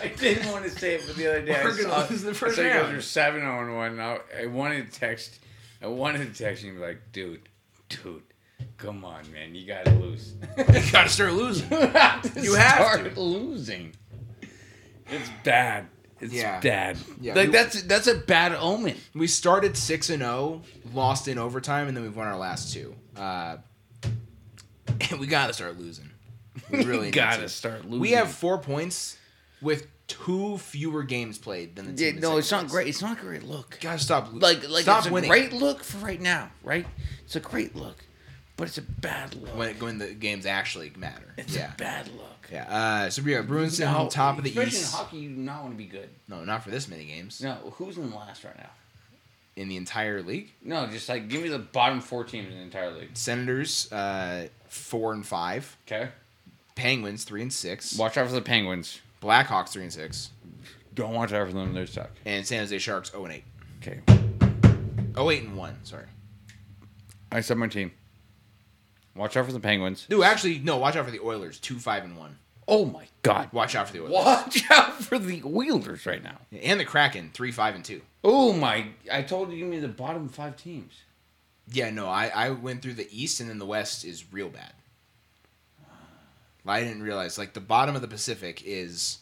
I 0.00 0.08
didn't 0.16 0.50
want 0.50 0.64
to 0.64 0.70
say 0.70 0.94
it, 0.94 1.02
but 1.06 1.16
the 1.16 1.26
other 1.28 1.42
day 1.42 1.52
We're 1.52 1.72
I 1.72 1.76
gonna 1.76 1.82
saw, 1.82 2.06
lose 2.10 2.22
the 2.22 2.30
I 2.30 2.32
first 2.34 2.56
saw 2.56 2.62
you 2.62 2.68
guys 2.68 2.82
round. 2.82 2.96
were 2.96 3.02
seven 3.02 3.40
zero 3.40 3.76
one. 3.76 3.96
Now 3.96 4.18
I 4.40 4.46
wanted 4.46 4.90
to 4.92 4.98
text. 4.98 5.38
I 5.82 5.86
wanted 5.86 6.32
to 6.34 6.42
text 6.44 6.62
you 6.64 6.70
and 6.70 6.78
be 6.78 6.84
like, 6.84 7.00
dude, 7.12 7.42
dude, 7.88 8.22
come 8.76 9.04
on, 9.04 9.30
man, 9.32 9.54
you 9.54 9.66
gotta 9.66 9.90
lose. 9.92 10.34
you 10.58 10.64
gotta 10.92 11.08
start 11.08 11.32
losing. 11.34 11.70
you 11.72 11.78
have 11.88 12.34
to 12.34 12.40
You 12.40 12.54
have 12.54 12.74
start 12.98 13.14
to. 13.14 13.20
losing. 13.20 13.92
It's 15.10 15.30
bad. 15.44 15.86
It's 16.20 16.32
Yeah. 16.32 16.60
bad. 16.60 16.98
Yeah, 17.20 17.34
like 17.34 17.46
we- 17.48 17.52
that's 17.52 17.82
that's 17.82 18.06
a 18.06 18.14
bad 18.16 18.52
omen. 18.52 18.96
We 19.14 19.26
started 19.26 19.76
six 19.76 20.10
and 20.10 20.20
zero, 20.22 20.62
lost 20.92 21.28
in 21.28 21.38
overtime, 21.38 21.88
and 21.88 21.96
then 21.96 22.04
we've 22.04 22.16
won 22.16 22.26
our 22.26 22.36
last 22.38 22.72
two. 22.72 22.94
Uh, 23.16 23.58
and 25.10 25.20
we 25.20 25.26
gotta 25.26 25.52
start 25.52 25.78
losing. 25.78 26.10
We 26.70 26.84
really 26.84 27.10
gotta 27.10 27.42
to. 27.42 27.48
start 27.48 27.84
losing. 27.84 28.00
We 28.00 28.12
have 28.12 28.30
four 28.30 28.58
points 28.58 29.16
with 29.60 29.86
two 30.06 30.56
fewer 30.58 31.02
games 31.02 31.36
played 31.38 31.76
than 31.76 31.86
the 31.86 31.92
team. 31.92 32.14
in 32.16 32.20
no, 32.20 32.38
it's 32.38 32.50
not 32.50 32.60
place. 32.62 32.72
great. 32.72 32.86
It's 32.88 33.02
not 33.02 33.18
a 33.18 33.20
great 33.20 33.42
look. 33.44 33.78
Gotta 33.80 33.98
stop. 33.98 34.32
lo- 34.32 34.38
Like 34.40 34.68
like 34.68 34.82
stop 34.82 35.06
it's 35.06 35.06
a 35.06 35.28
great 35.28 35.52
look 35.52 35.84
for 35.84 35.98
right 35.98 36.20
now, 36.20 36.50
right? 36.62 36.86
It's 37.24 37.36
a 37.36 37.40
great 37.40 37.76
look, 37.76 38.04
but 38.56 38.68
it's 38.68 38.78
a 38.78 38.82
bad 38.82 39.34
look. 39.34 39.56
when 39.56 39.74
when 39.78 39.98
the 39.98 40.08
games 40.14 40.46
actually 40.46 40.92
matter. 40.96 41.34
it's 41.36 41.54
yeah, 41.54 41.72
a 41.72 41.76
bad 41.76 42.08
look. 42.08 42.37
Yeah. 42.52 42.64
Uh, 43.06 43.10
so 43.10 43.22
have 43.34 43.46
Bruins 43.46 43.76
sitting 43.76 43.92
No, 43.92 44.08
top 44.08 44.38
of 44.38 44.44
the 44.44 44.50
especially 44.50 44.78
East. 44.78 44.92
in 44.92 44.98
hockey, 44.98 45.16
you 45.18 45.28
do 45.30 45.36
not 45.36 45.62
want 45.62 45.74
to 45.74 45.78
be 45.78 45.84
good. 45.86 46.08
No, 46.28 46.44
not 46.44 46.64
for 46.64 46.70
this 46.70 46.88
many 46.88 47.04
games 47.04 47.40
No, 47.42 47.54
who's 47.74 47.96
in 47.98 48.14
last 48.14 48.44
right 48.44 48.56
now? 48.56 48.70
in 49.56 49.68
the 49.68 49.76
entire 49.76 50.22
league. 50.22 50.52
No, 50.62 50.86
just 50.86 51.08
like 51.08 51.28
give 51.28 51.42
me 51.42 51.48
the 51.48 51.58
bottom 51.58 52.00
four 52.00 52.22
teams 52.24 52.48
in 52.52 52.56
the 52.58 52.62
entire 52.62 52.92
league. 52.92 53.10
Senators 53.14 53.90
uh, 53.92 54.46
four 54.68 55.12
and 55.12 55.26
five. 55.26 55.76
Okay, 55.86 56.10
Penguins 56.76 57.24
three 57.24 57.42
and 57.42 57.52
six. 57.52 57.98
watch 57.98 58.16
out 58.16 58.26
for 58.28 58.32
the 58.34 58.40
Penguins. 58.40 59.00
Blackhawks 59.20 59.70
three 59.70 59.82
and 59.82 59.92
six. 59.92 60.30
Don't 60.94 61.12
watch 61.12 61.32
out 61.32 61.48
for 61.48 61.52
them; 61.52 61.74
they 61.74 61.86
suck. 61.86 62.10
And 62.24 62.46
San 62.46 62.60
Jose 62.60 62.78
Sharks 62.78 63.10
zero 63.10 63.24
and 63.24 63.34
eight. 63.34 63.44
Okay, 63.82 64.00
Oh 65.16 65.28
eight 65.30 65.42
and 65.42 65.56
one. 65.56 65.76
Sorry. 65.84 66.04
I 67.32 67.40
said 67.40 67.56
my 67.58 67.66
team. 67.66 67.90
Watch 69.18 69.36
out 69.36 69.46
for 69.46 69.52
the 69.52 69.60
Penguins. 69.60 70.06
Dude, 70.08 70.22
actually, 70.22 70.58
no. 70.60 70.76
Watch 70.78 70.96
out 70.96 71.04
for 71.04 71.10
the 71.10 71.20
Oilers. 71.20 71.58
Two 71.58 71.78
five 71.78 72.04
and 72.04 72.16
one. 72.16 72.38
Oh 72.66 72.84
my 72.84 73.06
God! 73.22 73.48
Watch 73.52 73.74
out 73.74 73.86
for 73.88 73.94
the 73.94 74.00
Oilers. 74.02 74.12
Watch 74.12 74.70
out 74.70 74.94
for 75.02 75.18
the 75.18 75.40
Wheelers 75.40 76.04
right 76.06 76.22
now. 76.22 76.38
And 76.62 76.78
the 76.78 76.84
Kraken 76.84 77.30
three 77.34 77.50
five 77.52 77.74
and 77.74 77.84
two. 77.84 78.02
Oh 78.22 78.52
my! 78.52 78.86
I 79.12 79.22
told 79.22 79.50
you, 79.50 79.58
give 79.58 79.68
me 79.68 79.78
the 79.80 79.88
bottom 79.88 80.28
five 80.28 80.56
teams. 80.56 80.92
Yeah, 81.70 81.90
no. 81.90 82.08
I 82.08 82.28
I 82.28 82.50
went 82.50 82.82
through 82.82 82.94
the 82.94 83.08
East 83.10 83.40
and 83.40 83.48
then 83.50 83.58
the 83.58 83.66
West 83.66 84.04
is 84.04 84.32
real 84.32 84.48
bad. 84.48 84.72
I 86.66 86.80
didn't 86.84 87.02
realize 87.02 87.38
like 87.38 87.54
the 87.54 87.60
bottom 87.60 87.94
of 87.96 88.02
the 88.02 88.08
Pacific 88.08 88.62
is 88.66 89.18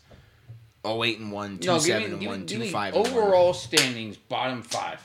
08 0.84 1.20
and 1.20 1.30
one, 1.30 1.58
two 1.58 1.68
No, 1.68 1.74
give 1.74 1.82
seven 1.82 2.02
me, 2.02 2.10
and 2.10 2.20
give 2.20 2.28
one, 2.28 2.40
me, 2.40 2.46
two 2.46 2.54
give 2.54 2.60
me 2.62 2.70
five 2.72 2.94
and 2.94 3.04
one. 3.04 3.12
overall 3.12 3.54
standings, 3.54 4.16
bottom 4.16 4.62
five. 4.62 5.00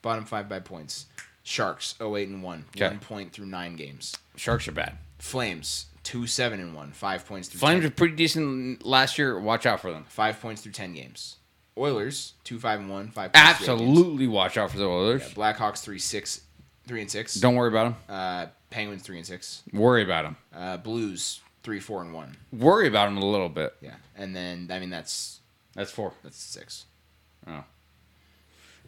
Bottom 0.00 0.24
five 0.24 0.48
by 0.48 0.60
points. 0.60 1.06
Sharks 1.44 1.94
08 2.00 2.28
and 2.28 2.42
one, 2.42 2.64
Okay. 2.74 2.88
one 2.88 2.98
point 2.98 3.32
through 3.32 3.46
nine 3.46 3.76
games. 3.76 4.16
Sharks 4.36 4.66
are 4.66 4.72
bad. 4.72 4.96
Flames 5.18 5.86
two 6.02 6.26
seven 6.26 6.58
and 6.60 6.74
one, 6.74 6.92
five 6.92 7.24
points 7.26 7.48
through 7.48 7.60
Flames 7.60 7.82
10, 7.82 7.90
are 7.90 7.94
pretty 7.94 8.16
decent 8.16 8.84
last 8.84 9.16
year. 9.18 9.38
Watch 9.38 9.64
out 9.66 9.80
for 9.80 9.92
them. 9.92 10.04
five 10.08 10.40
points 10.40 10.62
through 10.62 10.72
ten 10.72 10.92
games. 10.94 11.36
Oilers 11.78 12.34
two 12.44 12.58
five 12.58 12.80
and 12.80 12.88
one, 12.90 13.08
five 13.10 13.32
points 13.32 13.58
through 13.58 13.66
games. 13.76 13.80
Absolutely, 13.82 14.26
watch 14.26 14.56
out 14.56 14.70
for 14.70 14.78
the 14.78 14.84
Oilers. 14.86 15.22
Yeah, 15.22 15.28
Blackhawks 15.34 15.78
three 15.82 15.98
six, 15.98 16.40
three 16.86 17.00
and 17.00 17.10
six. 17.10 17.34
Don't 17.34 17.54
worry 17.56 17.68
about 17.68 17.84
them. 17.84 18.16
Uh, 18.16 18.46
Penguins 18.70 19.02
three 19.02 19.18
and 19.18 19.26
six. 19.26 19.62
Worry 19.72 20.02
about 20.02 20.24
them. 20.24 20.36
Uh, 20.54 20.76
Blues 20.78 21.40
three 21.62 21.80
four 21.80 22.00
and 22.02 22.12
one. 22.14 22.36
Worry 22.52 22.86
about 22.88 23.06
them 23.06 23.18
a 23.18 23.24
little 23.24 23.48
bit. 23.48 23.74
Yeah, 23.80 23.94
and 24.16 24.34
then 24.36 24.68
I 24.72 24.78
mean 24.78 24.90
that's 24.90 25.40
That's 25.74 25.90
four. 25.90 26.12
that's 26.22 26.38
six. 26.38 26.84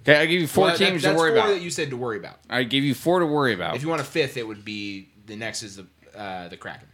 Okay, 0.03 0.17
I 0.21 0.27
give 0.27 0.41
you 0.41 0.47
four 0.47 0.67
Well, 0.67 0.77
teams 0.77 1.03
that's 1.03 1.15
to 1.15 1.19
worry 1.19 1.31
four 1.31 1.39
about. 1.39 1.49
that 1.55 1.61
you 1.63 1.71
said 1.71 1.91
to 1.91 1.97
worry 1.97 2.17
about. 2.19 2.39
I 2.49 2.63
give 2.63 2.85
you 2.85 2.95
four 2.95 3.19
to 3.21 3.27
worry 3.27 3.55
about. 3.55 3.75
If 3.77 3.83
you 3.83 3.89
want 3.89 4.01
a 4.01 4.05
fifth, 4.05 4.37
it 4.37 4.47
would 4.47 4.65
be 4.65 5.09
the 5.27 5.37
next 5.37 5.63
is 5.63 5.77
the 5.77 5.87
uh, 6.17 6.49
the 6.49 6.57
Kraken. 6.57 6.87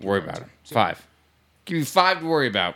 worry 0.00 0.18
about 0.20 0.36
them. 0.40 0.50
Five. 0.64 1.06
Give 1.64 1.78
you 1.78 1.84
five 1.84 2.20
to 2.20 2.26
worry 2.26 2.48
about. 2.48 2.74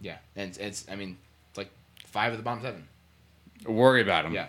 Yeah, 0.00 0.16
and 0.34 0.48
it's, 0.48 0.58
it's 0.58 0.86
I 0.90 0.96
mean 0.96 1.16
it's 1.50 1.58
like 1.58 1.70
five 2.06 2.32
of 2.32 2.38
the 2.38 2.42
bottom 2.44 2.62
seven. 2.62 2.88
Worry 3.66 4.02
about 4.02 4.24
them. 4.24 4.34
Yeah, 4.34 4.46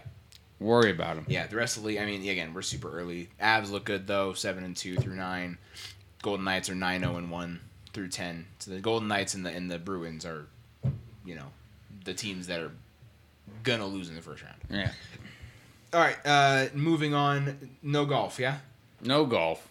Worry 0.59 0.89
about 0.89 1.17
them. 1.17 1.25
yeah. 1.27 1.45
The 1.45 1.55
rest 1.55 1.77
of 1.77 1.83
the 1.83 1.89
league. 1.89 1.99
I 1.99 2.05
mean, 2.05 2.27
again, 2.27 2.53
we're 2.55 2.63
super 2.63 2.89
early. 2.97 3.29
Avs 3.39 3.69
look 3.69 3.85
good 3.85 4.07
though, 4.07 4.33
seven 4.33 4.63
and 4.63 4.75
two 4.75 4.95
through 4.95 5.15
nine. 5.15 5.59
Golden 6.23 6.45
Knights 6.45 6.69
are 6.69 6.75
nine 6.75 7.01
zero 7.01 7.17
and 7.17 7.29
one 7.29 7.59
through 7.93 8.07
ten. 8.07 8.47
So 8.57 8.71
the 8.71 8.79
Golden 8.79 9.07
Knights 9.07 9.35
and 9.35 9.45
the 9.45 9.51
and 9.51 9.69
the 9.69 9.77
Bruins 9.77 10.25
are, 10.25 10.47
you 11.25 11.35
know, 11.35 11.47
the 12.05 12.13
teams 12.15 12.47
that 12.47 12.59
are 12.59 12.71
gonna 13.63 13.85
lose 13.85 14.09
in 14.09 14.15
the 14.15 14.21
first 14.21 14.43
round. 14.43 14.57
Yeah. 14.69 14.91
All 15.93 15.99
right, 15.99 16.17
uh, 16.25 16.65
moving 16.73 17.13
on. 17.13 17.69
No 17.83 18.05
golf, 18.05 18.39
yeah. 18.39 18.57
No 19.01 19.25
golf. 19.25 19.67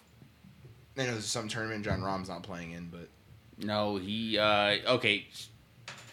I 0.97 1.01
know 1.05 1.11
there's 1.13 1.25
some 1.25 1.47
tournament 1.47 1.83
Jon 1.83 2.01
Rahm's 2.01 2.29
not 2.29 2.43
playing 2.43 2.71
in, 2.71 2.87
but 2.89 3.09
No, 3.65 3.97
he. 3.97 4.37
uh 4.37 4.77
Okay, 4.87 5.25
s- 5.31 5.49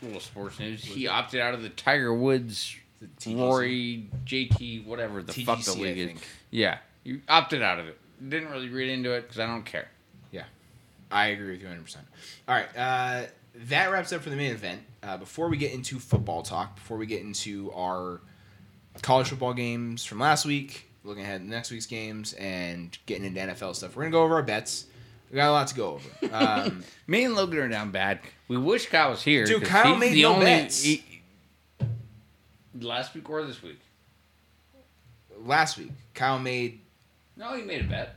little 0.02 0.20
sports 0.20 0.58
news. 0.58 0.82
He 0.82 1.06
opted 1.06 1.40
out 1.40 1.54
of 1.54 1.62
the 1.62 1.68
Tiger 1.68 2.12
Woods, 2.14 2.74
the 3.00 3.06
TGC. 3.06 3.38
Rory, 3.38 4.08
JT, 4.24 4.84
whatever 4.86 5.22
the 5.22 5.32
fuck 5.32 5.58
the 5.62 5.70
TGC, 5.72 5.78
I 5.78 5.82
league 5.82 6.16
is. 6.16 6.22
Yeah, 6.50 6.78
you 7.04 7.20
opted 7.28 7.62
out 7.62 7.78
of 7.78 7.86
it. 7.88 7.98
Didn't 8.26 8.50
really 8.50 8.68
read 8.68 8.90
into 8.90 9.12
it 9.12 9.22
because 9.22 9.38
I 9.38 9.46
don't 9.46 9.64
care. 9.64 9.88
Yeah, 10.32 10.44
I 11.10 11.28
agree 11.28 11.52
with 11.52 11.60
you 11.62 11.68
100%. 11.68 11.96
All 12.48 12.54
right. 12.54 12.76
Uh, 12.76 13.26
that 13.54 13.90
wraps 13.90 14.12
up 14.12 14.22
for 14.22 14.30
the 14.30 14.36
main 14.36 14.52
event. 14.52 14.80
Uh, 15.02 15.16
before 15.16 15.48
we 15.48 15.56
get 15.56 15.72
into 15.72 15.98
football 15.98 16.42
talk, 16.42 16.74
before 16.76 16.96
we 16.96 17.06
get 17.06 17.22
into 17.22 17.72
our 17.72 18.20
college 19.02 19.28
football 19.28 19.54
games 19.54 20.04
from 20.04 20.18
last 20.18 20.44
week, 20.44 20.88
looking 21.04 21.22
ahead 21.22 21.40
to 21.40 21.46
next 21.48 21.70
week's 21.70 21.86
games, 21.86 22.32
and 22.34 22.96
getting 23.06 23.24
into 23.24 23.40
NFL 23.40 23.74
stuff, 23.74 23.96
we're 23.96 24.02
going 24.02 24.12
to 24.12 24.16
go 24.18 24.22
over 24.22 24.34
our 24.34 24.42
bets. 24.42 24.86
We 25.30 25.36
got 25.36 25.48
a 25.48 25.52
lot 25.52 25.68
to 25.68 25.74
go 25.74 25.94
over. 25.94 26.08
Um, 26.32 26.84
Me 27.06 27.24
and 27.24 27.34
Logan 27.34 27.58
are 27.60 27.68
down 27.68 27.90
bad. 27.92 28.20
We 28.48 28.56
wish 28.58 28.86
Kyle 28.88 29.10
was 29.10 29.22
here. 29.22 29.44
Dude, 29.46 29.64
Kyle 29.64 29.96
made 29.96 30.12
the 30.12 30.22
no 30.22 30.34
only, 30.34 30.44
bets. 30.46 30.82
he- 30.82 31.04
last 32.80 33.14
week 33.14 33.28
or 33.30 33.42
this 33.44 33.62
week? 33.62 33.78
last 35.44 35.78
week, 35.78 35.90
Kyle 36.14 36.38
made. 36.38 36.80
No, 37.36 37.54
he 37.56 37.62
made 37.62 37.80
a 37.82 37.84
bet. 37.84 38.16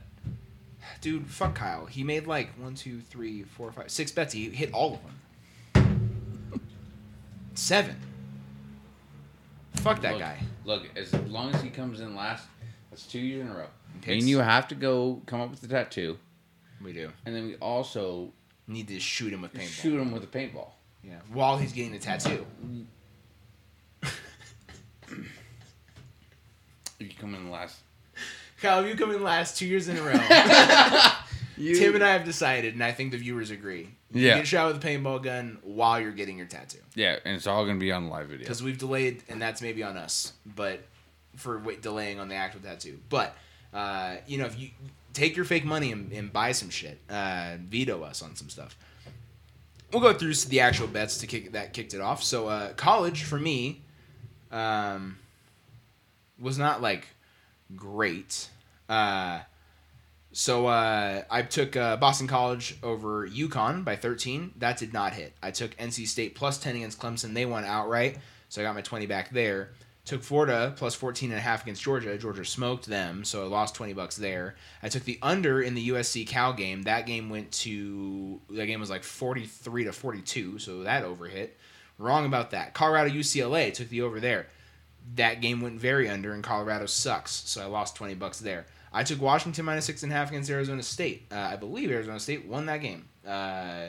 Dude, 1.00 1.26
fuck 1.26 1.54
Kyle. 1.54 1.86
He 1.86 2.04
made 2.04 2.26
like 2.26 2.50
one, 2.58 2.74
two, 2.74 3.00
three, 3.00 3.42
four, 3.42 3.72
five, 3.72 3.90
six 3.90 4.12
bets. 4.12 4.32
He 4.34 4.50
hit 4.50 4.72
all 4.72 4.94
of 4.94 5.02
them. 5.02 5.12
Seven. 7.54 7.96
Fuck 9.76 10.00
that 10.02 10.12
Look, 10.12 10.20
guy. 10.20 10.38
Look, 10.64 10.82
as 10.96 11.12
long 11.28 11.54
as 11.54 11.60
he 11.62 11.70
comes 11.70 12.00
in 12.00 12.14
last, 12.16 12.46
that's 12.90 13.06
two 13.06 13.18
years 13.20 13.42
in 13.42 13.48
a 13.52 13.54
row. 13.56 13.66
Picks. 14.02 14.20
And 14.22 14.28
you 14.28 14.38
have 14.38 14.68
to 14.68 14.74
go 14.74 15.20
come 15.26 15.40
up 15.40 15.50
with 15.50 15.60
the 15.60 15.68
tattoo, 15.68 16.18
We 16.82 16.92
do. 16.92 17.10
and 17.26 17.34
then 17.34 17.46
we 17.46 17.54
also 17.56 18.32
Need 18.66 18.88
to 18.88 18.98
shoot 18.98 19.30
him 19.32 19.42
with 19.42 19.52
paintball. 19.52 19.82
shoot 19.82 20.00
him 20.00 20.10
with 20.10 20.24
a 20.24 20.26
paintball. 20.26 20.70
Yeah, 21.02 21.18
while 21.32 21.58
he's 21.58 21.72
getting 21.72 21.92
the 21.92 21.98
tattoo. 21.98 22.46
You 26.98 27.10
come 27.20 27.34
in 27.34 27.50
last. 27.50 27.80
Kyle, 28.62 28.86
you 28.86 28.94
come 28.94 29.10
in 29.10 29.22
last 29.22 29.58
two 29.58 29.66
years 29.66 29.88
in 29.88 29.96
a 29.98 30.02
row. 30.02 30.12
Tim 31.74 31.94
and 31.94 32.02
I 32.04 32.12
have 32.12 32.24
decided, 32.24 32.72
and 32.74 32.82
I 32.82 32.92
think 32.92 33.10
the 33.12 33.18
viewers 33.18 33.50
agree. 33.50 33.90
You 34.14 34.28
Yeah. 34.28 34.36
Get 34.38 34.46
shot 34.46 34.72
with 34.72 34.82
a 34.82 34.86
paintball 34.86 35.22
gun 35.22 35.58
while 35.62 36.00
you're 36.00 36.12
getting 36.12 36.38
your 36.38 36.46
tattoo. 36.46 36.78
Yeah, 36.94 37.18
and 37.24 37.36
it's 37.36 37.46
all 37.46 37.66
gonna 37.66 37.78
be 37.78 37.92
on 37.92 38.08
live 38.08 38.28
video. 38.28 38.44
Because 38.44 38.62
we've 38.62 38.78
delayed, 38.78 39.22
and 39.28 39.42
that's 39.42 39.60
maybe 39.60 39.82
on 39.82 39.96
us, 39.96 40.32
but 40.46 40.84
for 41.36 41.58
wait, 41.58 41.82
delaying 41.82 42.20
on 42.20 42.28
the 42.28 42.36
actual 42.36 42.60
tattoo. 42.60 43.00
But, 43.08 43.36
uh, 43.72 44.16
you 44.26 44.38
know, 44.38 44.46
if 44.46 44.58
you 44.58 44.70
take 45.12 45.34
your 45.36 45.44
fake 45.44 45.64
money 45.64 45.90
and, 45.90 46.12
and 46.12 46.32
buy 46.32 46.52
some 46.52 46.70
shit, 46.70 47.00
uh, 47.10 47.56
veto 47.58 48.02
us 48.02 48.22
on 48.22 48.36
some 48.36 48.48
stuff. 48.48 48.76
We'll 49.92 50.02
go 50.02 50.12
through 50.12 50.34
the 50.34 50.60
actual 50.60 50.86
bets 50.86 51.18
to 51.18 51.26
kick 51.26 51.52
that 51.52 51.72
kicked 51.72 51.92
it 51.92 52.00
off. 52.00 52.22
So, 52.22 52.48
uh, 52.48 52.72
college 52.74 53.24
for 53.24 53.38
me 53.38 53.82
um, 54.52 55.18
was 56.38 56.56
not 56.56 56.82
like 56.82 57.08
great. 57.74 58.48
Uh, 58.88 59.40
so 60.34 60.66
uh, 60.66 61.22
I 61.30 61.42
took 61.42 61.76
uh, 61.76 61.96
Boston 61.96 62.26
College 62.26 62.76
over 62.82 63.28
UConn 63.28 63.84
by 63.84 63.94
13. 63.94 64.54
That 64.58 64.76
did 64.76 64.92
not 64.92 65.12
hit. 65.12 65.32
I 65.40 65.52
took 65.52 65.76
NC 65.76 66.08
State 66.08 66.34
plus 66.34 66.58
10 66.58 66.74
against 66.74 66.98
Clemson. 66.98 67.34
They 67.34 67.46
won 67.46 67.64
outright, 67.64 68.18
so 68.48 68.60
I 68.60 68.64
got 68.64 68.74
my 68.74 68.80
20 68.80 69.06
back 69.06 69.30
there. 69.30 69.70
Took 70.04 70.24
Florida 70.24 70.74
plus 70.76 70.96
14 70.96 71.30
and 71.30 71.38
a 71.38 71.40
half 71.40 71.62
against 71.62 71.84
Georgia. 71.84 72.18
Georgia 72.18 72.44
smoked 72.44 72.86
them, 72.86 73.24
so 73.24 73.44
I 73.44 73.46
lost 73.46 73.76
20 73.76 73.92
bucks 73.92 74.16
there. 74.16 74.56
I 74.82 74.88
took 74.88 75.04
the 75.04 75.20
under 75.22 75.62
in 75.62 75.74
the 75.74 75.90
USC 75.90 76.26
Cal 76.26 76.52
game. 76.52 76.82
That 76.82 77.06
game 77.06 77.30
went 77.30 77.52
to 77.52 78.40
that 78.50 78.66
game 78.66 78.80
was 78.80 78.90
like 78.90 79.04
43 79.04 79.84
to 79.84 79.92
42, 79.92 80.58
so 80.58 80.82
that 80.82 81.04
over 81.04 81.28
hit. 81.28 81.56
Wrong 81.96 82.26
about 82.26 82.50
that. 82.50 82.74
Colorado 82.74 83.08
UCLA 83.08 83.72
took 83.72 83.88
the 83.88 84.02
over 84.02 84.18
there. 84.18 84.48
That 85.14 85.40
game 85.40 85.60
went 85.60 85.78
very 85.78 86.08
under, 86.08 86.34
and 86.34 86.42
Colorado 86.42 86.86
sucks, 86.86 87.30
so 87.30 87.62
I 87.62 87.66
lost 87.66 87.94
20 87.94 88.14
bucks 88.14 88.40
there. 88.40 88.66
I 88.94 89.02
took 89.02 89.20
Washington 89.20 89.64
minus 89.64 89.84
six 89.84 90.04
and 90.04 90.12
a 90.12 90.14
half 90.14 90.30
against 90.30 90.48
Arizona 90.48 90.82
State. 90.82 91.26
Uh, 91.30 91.36
I 91.36 91.56
believe 91.56 91.90
Arizona 91.90 92.20
State 92.20 92.46
won 92.46 92.66
that 92.66 92.78
game, 92.78 93.06
uh, 93.26 93.88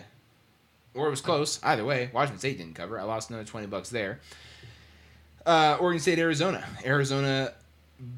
or 0.95 1.07
it 1.07 1.11
was 1.11 1.21
close. 1.21 1.59
Either 1.63 1.85
way, 1.85 2.09
Washington 2.11 2.39
State 2.39 2.57
didn't 2.57 2.73
cover. 2.73 2.99
I 2.99 3.03
lost 3.03 3.29
another 3.29 3.45
20 3.45 3.67
bucks 3.67 3.89
there. 3.89 4.19
Uh, 5.45 5.77
Oregon 5.79 6.01
State, 6.01 6.17
Arizona. 6.17 6.65
Arizona 6.83 7.53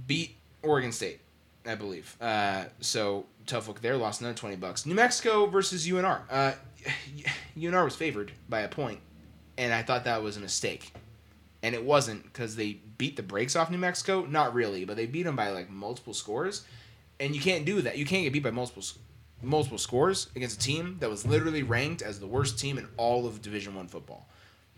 beat 0.08 0.38
Oregon 0.64 0.94
State, 0.94 1.20
I 1.66 1.76
believe. 1.76 2.16
Uh, 2.22 2.64
so 2.80 3.26
tough 3.46 3.68
look 3.68 3.82
there. 3.82 3.98
Lost 3.98 4.22
another 4.22 4.38
20 4.38 4.56
bucks. 4.56 4.86
New 4.86 4.96
Mexico 4.96 5.46
versus 5.46 5.86
UNR. 5.86 6.22
Uh, 6.30 6.54
UNR 7.58 7.84
was 7.84 7.98
favored 7.98 8.32
by 8.48 8.62
a 8.62 8.70
point, 8.70 9.00
and 9.58 9.74
I 9.74 9.84
thought 9.84 10.06
that 10.06 10.24
was 10.24 10.38
a 10.38 10.40
mistake. 10.40 10.94
And 11.62 11.76
it 11.76 11.84
wasn't 11.84 12.24
because 12.24 12.56
they 12.56 12.80
beat 12.98 13.16
the 13.16 13.24
brakes 13.24 13.56
off 13.56 13.70
New 13.70 13.78
Mexico. 13.78 14.26
Not 14.26 14.54
really, 14.54 14.86
but 14.86 14.95
they 14.95 15.06
beat 15.06 15.24
them 15.24 15.36
by 15.36 15.50
like 15.50 15.70
multiple 15.70 16.14
scores. 16.14 16.66
And 17.20 17.36
you 17.36 17.41
can't 17.41 17.66
do 17.66 17.82
that. 17.82 17.98
You 17.98 18.06
can't 18.06 18.24
get 18.24 18.34
beat 18.34 18.43
by 18.43 18.52
multiple 18.52 18.84
multiple 19.41 19.78
scores 19.78 20.30
against 20.36 20.60
a 20.60 20.64
team 20.64 20.98
that 21.00 21.10
was 21.10 21.26
literally 21.26 21.64
ranked 21.64 22.02
as 22.02 22.20
the 22.20 22.28
worst 22.28 22.58
team 22.60 22.78
in 22.78 22.88
all 22.98 23.28
of 23.28 23.41
Division 23.41 23.76
One 23.76 23.88
football. 23.88 24.28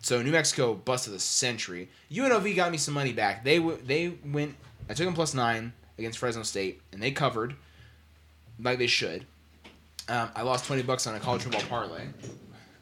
So 0.01 0.21
New 0.21 0.31
Mexico 0.31 0.73
busted 0.73 1.13
the 1.13 1.19
century. 1.19 1.89
UNLV 2.11 2.55
got 2.55 2.71
me 2.71 2.77
some 2.77 2.93
money 2.93 3.13
back. 3.13 3.43
They 3.43 3.57
w- 3.57 3.79
they 3.85 4.13
went. 4.25 4.55
I 4.89 4.93
took 4.93 5.05
them 5.05 5.13
plus 5.13 5.33
nine 5.33 5.73
against 5.97 6.17
Fresno 6.17 6.43
State, 6.43 6.81
and 6.91 7.01
they 7.01 7.11
covered, 7.11 7.55
like 8.59 8.79
they 8.79 8.87
should. 8.87 9.25
Um, 10.07 10.29
I 10.35 10.43
lost 10.43 10.65
twenty 10.65 10.83
bucks 10.83 11.05
on 11.07 11.15
a 11.15 11.19
college 11.19 11.43
football 11.43 11.61
parlay. 11.63 12.03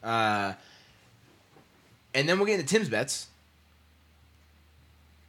Uh, 0.03 0.53
and 2.13 2.29
then 2.29 2.37
we'll 2.37 2.45
get 2.47 2.59
into 2.59 2.71
Tim's 2.71 2.89
bets. 2.89 3.27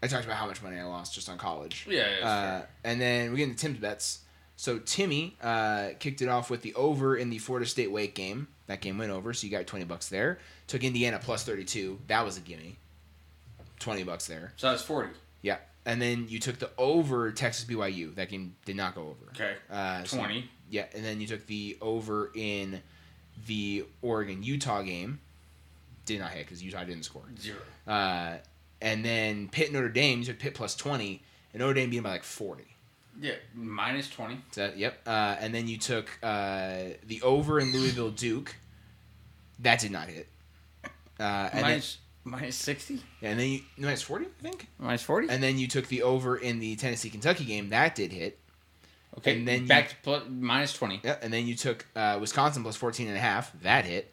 I 0.02 0.06
talked 0.06 0.24
about 0.24 0.36
how 0.36 0.46
much 0.46 0.62
money 0.62 0.78
I 0.78 0.84
lost 0.84 1.14
just 1.14 1.28
on 1.28 1.38
college. 1.38 1.86
Yeah, 1.88 2.06
yeah, 2.20 2.28
Uh, 2.28 2.62
and 2.84 3.00
then 3.00 3.30
we 3.32 3.38
get 3.38 3.48
into 3.48 3.58
Tim's 3.58 3.78
bets. 3.78 4.20
So 4.56 4.78
Timmy 4.78 5.36
uh, 5.42 5.90
kicked 5.98 6.20
it 6.22 6.28
off 6.28 6.50
with 6.50 6.62
the 6.62 6.74
over 6.74 7.16
in 7.16 7.30
the 7.30 7.38
Florida 7.38 7.66
State 7.66 7.90
Wake 7.92 8.14
game. 8.14 8.48
That 8.66 8.80
game 8.80 8.98
went 8.98 9.10
over, 9.12 9.32
so 9.32 9.46
you 9.46 9.50
got 9.50 9.66
twenty 9.66 9.84
bucks 9.84 10.08
there. 10.08 10.38
Took 10.66 10.84
Indiana 10.84 11.18
plus 11.22 11.44
thirty 11.44 11.64
two. 11.64 11.98
That 12.08 12.24
was 12.24 12.36
a 12.38 12.40
gimme. 12.40 12.76
Twenty 13.78 14.02
bucks 14.02 14.26
there. 14.26 14.52
So 14.56 14.70
that's 14.70 14.82
forty. 14.82 15.10
Yeah. 15.42 15.58
And 15.86 16.02
then 16.02 16.26
you 16.28 16.38
took 16.38 16.58
the 16.58 16.70
over 16.76 17.30
Texas 17.32 17.64
BYU. 17.64 18.14
That 18.16 18.28
game 18.28 18.56
did 18.66 18.76
not 18.76 18.94
go 18.94 19.02
over. 19.02 19.30
Okay. 19.30 19.54
Uh, 19.70 20.04
so- 20.04 20.16
Twenty. 20.18 20.50
yeah, 20.68 20.84
and 20.94 21.04
then 21.04 21.20
you 21.20 21.26
took 21.26 21.46
the 21.46 21.78
over 21.80 22.30
in 22.34 22.82
the 23.46 23.86
Oregon 24.02 24.42
Utah 24.42 24.82
game. 24.82 25.20
Did 26.04 26.18
not 26.20 26.30
hit 26.32 26.44
because 26.46 26.62
Utah 26.62 26.84
didn't 26.84 27.04
score. 27.04 27.22
Zero. 27.40 27.58
Uh, 27.86 28.38
and 28.80 29.04
then 29.04 29.48
Pitt 29.48 29.72
Notre 29.72 29.88
Dame, 29.88 30.20
you 30.20 30.24
took 30.26 30.38
Pitt 30.38 30.54
plus 30.54 30.74
twenty, 30.76 31.22
and 31.52 31.60
Notre 31.60 31.74
Dame 31.74 31.90
beat 31.90 31.96
them 31.96 32.04
by 32.04 32.10
like 32.10 32.24
forty. 32.24 32.64
Yeah, 33.20 33.34
minus 33.54 34.08
twenty. 34.08 34.40
So 34.52 34.62
that, 34.68 34.78
yep. 34.78 35.00
Uh, 35.06 35.36
and 35.40 35.52
then 35.54 35.66
you 35.66 35.76
took 35.78 36.08
uh, 36.22 36.78
the 37.06 37.20
over 37.22 37.58
in 37.58 37.72
Louisville 37.72 38.10
Duke. 38.10 38.54
That 39.60 39.80
did 39.80 39.90
not 39.90 40.08
hit. 40.08 40.28
Uh, 41.18 41.50
and 41.52 41.62
Minus 41.62 41.98
minus 42.22 42.54
sixty. 42.54 42.94
then, 42.96 43.04
yeah, 43.20 43.28
and 43.30 43.40
then 43.40 43.60
you 43.76 43.96
forty, 43.96 44.26
I 44.26 44.42
think. 44.42 44.68
Minus 44.78 45.02
forty. 45.02 45.28
And 45.28 45.42
then 45.42 45.58
you 45.58 45.66
took 45.66 45.88
the 45.88 46.02
over 46.02 46.36
in 46.36 46.60
the 46.60 46.76
Tennessee 46.76 47.10
Kentucky 47.10 47.44
game. 47.44 47.70
That 47.70 47.96
did 47.96 48.12
hit. 48.12 48.38
Okay, 49.16 49.36
and 49.38 49.48
then 49.48 49.66
back 49.66 49.84
you- 49.84 49.90
to 49.90 49.96
plus, 50.02 50.22
minus 50.28 50.72
twenty. 50.74 51.00
Yeah. 51.02 51.16
And 51.20 51.32
then 51.32 51.46
you 51.48 51.56
took 51.56 51.86
uh, 51.96 52.18
Wisconsin 52.20 52.62
plus 52.62 52.76
14 52.76 53.08
and 53.08 53.16
a 53.16 53.20
half. 53.20 53.52
That 53.62 53.84
hit. 53.84 54.12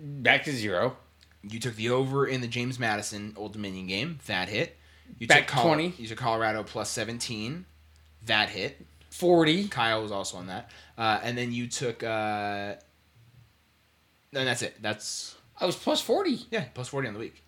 Back 0.00 0.44
to 0.44 0.52
zero. 0.52 0.96
You 1.48 1.60
took 1.60 1.76
the 1.76 1.90
over 1.90 2.26
in 2.26 2.40
the 2.40 2.46
James 2.48 2.78
Madison 2.78 3.34
Old 3.36 3.52
Dominion 3.52 3.86
game. 3.86 4.18
That 4.26 4.48
hit. 4.48 4.76
You 5.18 5.26
Back 5.26 5.46
took 5.46 5.56
Col- 5.56 5.64
20. 5.64 5.94
You 5.98 6.08
took 6.08 6.18
Colorado 6.18 6.62
plus 6.62 6.90
17. 6.90 7.64
That 8.26 8.48
hit. 8.48 8.84
Forty. 9.10 9.68
Kyle 9.68 10.02
was 10.02 10.10
also 10.10 10.38
on 10.38 10.48
that. 10.48 10.70
Uh, 10.98 11.20
and 11.22 11.38
then 11.38 11.52
you 11.52 11.68
took. 11.68 12.02
Uh, 12.02 12.74
and 14.32 14.48
that's 14.48 14.62
it. 14.62 14.76
That's 14.82 15.36
I 15.60 15.66
was 15.66 15.76
plus 15.76 16.00
forty. 16.00 16.40
yeah, 16.50 16.64
plus 16.74 16.88
40 16.88 17.08
on 17.08 17.14
the 17.14 17.20
week. 17.20 17.42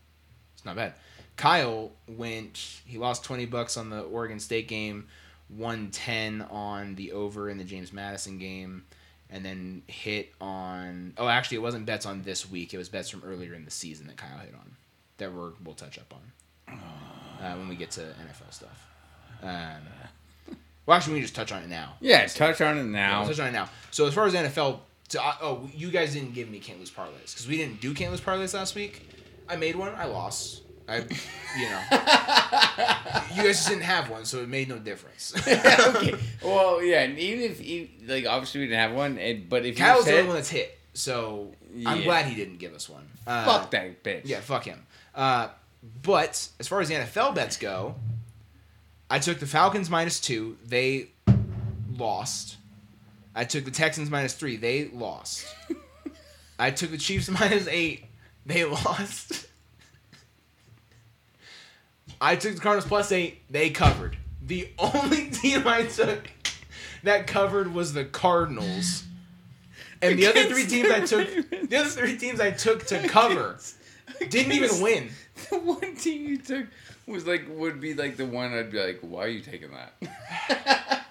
It's 0.54 0.64
not 0.64 0.76
bad. 0.76 0.94
Kyle 1.36 1.90
went. 2.08 2.56
He 2.86 2.98
lost 2.98 3.24
20 3.24 3.46
bucks 3.46 3.76
on 3.76 3.90
the 3.90 4.02
Oregon 4.02 4.38
State 4.38 4.68
game, 4.68 5.08
110 5.48 6.42
on 6.42 6.94
the 6.94 7.12
over 7.12 7.50
in 7.50 7.58
the 7.58 7.64
James 7.64 7.92
Madison 7.92 8.38
game, 8.38 8.84
and 9.30 9.44
then 9.44 9.82
hit 9.86 10.32
on. 10.40 11.14
Oh, 11.18 11.28
actually, 11.28 11.58
it 11.58 11.62
wasn't 11.62 11.86
bets 11.86 12.06
on 12.06 12.22
this 12.22 12.48
week. 12.50 12.74
It 12.74 12.78
was 12.78 12.88
bets 12.88 13.08
from 13.08 13.22
earlier 13.24 13.54
in 13.54 13.64
the 13.64 13.70
season 13.70 14.06
that 14.06 14.16
Kyle 14.16 14.38
hit 14.38 14.54
on. 14.54 14.76
That 15.18 15.32
we're, 15.32 15.52
we'll 15.64 15.74
touch 15.74 15.98
up 15.98 16.12
on 16.12 16.78
uh, 17.42 17.54
when 17.56 17.68
we 17.68 17.76
get 17.76 17.90
to 17.92 18.00
NFL 18.00 18.52
stuff. 18.52 18.86
Um, 19.42 19.82
well, 20.84 20.96
actually, 20.96 21.14
we 21.14 21.18
can 21.20 21.24
just 21.24 21.34
touch 21.34 21.52
on 21.52 21.62
it 21.62 21.68
now. 21.68 21.94
Yeah, 22.00 22.26
touch 22.26 22.60
on 22.60 22.78
it 22.78 22.84
now. 22.84 23.20
we'll 23.20 23.30
touch 23.30 23.40
on 23.40 23.48
it 23.48 23.52
now. 23.52 23.68
So 23.90 24.06
as 24.06 24.14
far 24.14 24.26
as 24.26 24.34
NFL, 24.34 24.78
so 25.08 25.20
I, 25.20 25.36
oh, 25.42 25.68
you 25.74 25.90
guys 25.90 26.14
didn't 26.14 26.34
give 26.34 26.50
me 26.50 26.58
can't 26.58 26.78
lose 26.78 26.90
parlays 26.90 27.32
because 27.32 27.48
we 27.48 27.56
didn't 27.56 27.80
do 27.80 27.94
can't 27.94 28.10
lose 28.10 28.20
parlays 28.20 28.54
last 28.54 28.74
week. 28.74 29.08
I 29.48 29.56
made 29.56 29.76
one, 29.76 29.92
I 29.94 30.06
lost. 30.06 30.62
I, 30.88 30.98
you 30.98 31.68
know, 31.68 31.82
you 33.34 33.42
guys 33.42 33.56
just 33.56 33.68
didn't 33.68 33.82
have 33.82 34.08
one, 34.08 34.24
so 34.24 34.38
it 34.38 34.48
made 34.48 34.68
no 34.68 34.78
difference. 34.78 35.34
okay. 35.48 36.14
Well, 36.44 36.82
yeah, 36.82 37.02
and 37.02 37.18
even 37.18 37.50
if 37.50 38.08
like 38.08 38.26
obviously 38.26 38.60
we 38.60 38.66
didn't 38.66 38.80
have 38.80 38.92
one, 38.92 39.18
and, 39.18 39.48
but 39.48 39.64
if 39.64 39.76
Kyle's 39.76 40.04
the 40.04 40.12
only 40.12 40.26
one 40.26 40.36
that's 40.36 40.50
hit, 40.50 40.78
so 40.94 41.52
I'm 41.84 42.02
glad 42.02 42.26
he 42.26 42.34
didn't 42.34 42.58
give 42.58 42.72
us 42.72 42.88
one. 42.88 43.06
Uh, 43.26 43.44
fuck 43.44 43.70
that 43.72 44.02
bitch. 44.02 44.22
Yeah, 44.24 44.40
fuck 44.40 44.64
him. 44.64 44.86
Uh, 45.14 45.48
but 46.02 46.48
as 46.58 46.68
far 46.68 46.80
as 46.80 46.88
the 46.88 46.94
NFL 46.94 47.34
bets 47.34 47.56
go, 47.56 47.96
I 49.10 49.18
took 49.18 49.38
the 49.38 49.46
Falcons 49.46 49.90
minus 49.90 50.20
two. 50.20 50.56
They 50.64 51.10
lost. 51.96 52.56
I 53.34 53.44
took 53.44 53.64
the 53.64 53.70
Texans 53.70 54.10
minus 54.10 54.34
three. 54.34 54.56
They 54.56 54.86
lost. 54.88 55.46
I 56.58 56.70
took 56.70 56.90
the 56.90 56.98
Chiefs 56.98 57.28
minus 57.28 57.66
eight. 57.66 58.06
They 58.46 58.64
lost. 58.64 59.46
I 62.20 62.36
took 62.36 62.54
the 62.54 62.60
Cardinals 62.60 62.88
plus 62.88 63.12
eight. 63.12 63.42
They 63.50 63.70
covered. 63.70 64.16
The 64.42 64.68
only 64.78 65.30
team 65.30 65.66
I 65.66 65.84
took 65.84 66.28
that 67.02 67.26
covered 67.26 67.72
was 67.74 67.92
the 67.92 68.04
Cardinals. 68.04 69.04
And 70.02 70.18
the 70.18 70.26
other 70.26 70.44
three 70.44 70.66
teams 70.66 70.90
I 70.90 71.00
took, 71.00 71.28
the 71.68 71.76
other 71.76 71.88
three 71.88 72.18
teams 72.18 72.38
I 72.40 72.50
took 72.50 72.86
to 72.88 73.08
cover 73.08 73.58
didn't 74.28 74.52
even 74.52 74.80
win. 74.82 75.08
The 75.50 75.58
one 75.58 75.96
team 75.96 76.26
you 76.28 76.38
took 76.38 76.66
was 77.06 77.26
like 77.26 77.44
would 77.48 77.80
be 77.80 77.94
like 77.94 78.16
the 78.16 78.26
one 78.26 78.52
I'd 78.52 78.70
be 78.70 78.78
like, 78.80 79.00
why 79.00 79.24
are 79.24 79.28
you 79.28 79.40
taking 79.40 79.70
that? 79.70 81.02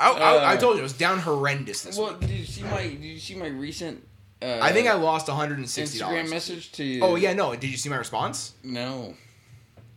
I, 0.00 0.10
I, 0.10 0.34
I 0.36 0.54
Uh, 0.54 0.56
told 0.58 0.74
you 0.76 0.80
it 0.80 0.82
was 0.82 0.92
down 0.92 1.18
horrendous 1.20 1.82
this 1.82 1.96
well, 1.96 2.10
week. 2.12 2.20
did 2.20 2.30
you 2.30 2.44
see 2.44 2.62
my 2.64 2.82
did 2.82 3.02
you 3.04 3.18
see 3.18 3.34
my 3.36 3.46
recent? 3.46 4.06
Uh, 4.42 4.58
I 4.60 4.72
think 4.72 4.88
I 4.88 4.94
lost 4.94 5.28
one 5.28 5.36
hundred 5.36 5.58
and 5.58 5.68
sixty 5.70 5.98
dollars. 5.98 6.26
Instagram 6.26 6.30
message 6.30 6.72
to 6.72 6.84
you. 6.84 7.00
Oh 7.02 7.14
yeah, 7.16 7.32
no. 7.32 7.54
Did 7.54 7.70
you 7.70 7.76
see 7.76 7.88
my 7.88 7.96
response? 7.96 8.54
no. 8.64 9.14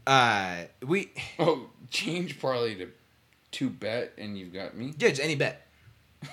Uh, 0.08 0.66
we 0.86 1.12
Oh, 1.40 1.68
change 1.90 2.40
parlay 2.40 2.76
to 2.76 2.92
two 3.52 3.72
bet, 3.72 4.14
and 4.20 4.38
you've 4.38 4.54
got 4.54 4.78
me. 4.78 4.94
yeah, 5.00 5.10
just 5.10 5.22
any 5.22 5.36
bet. 5.36 5.66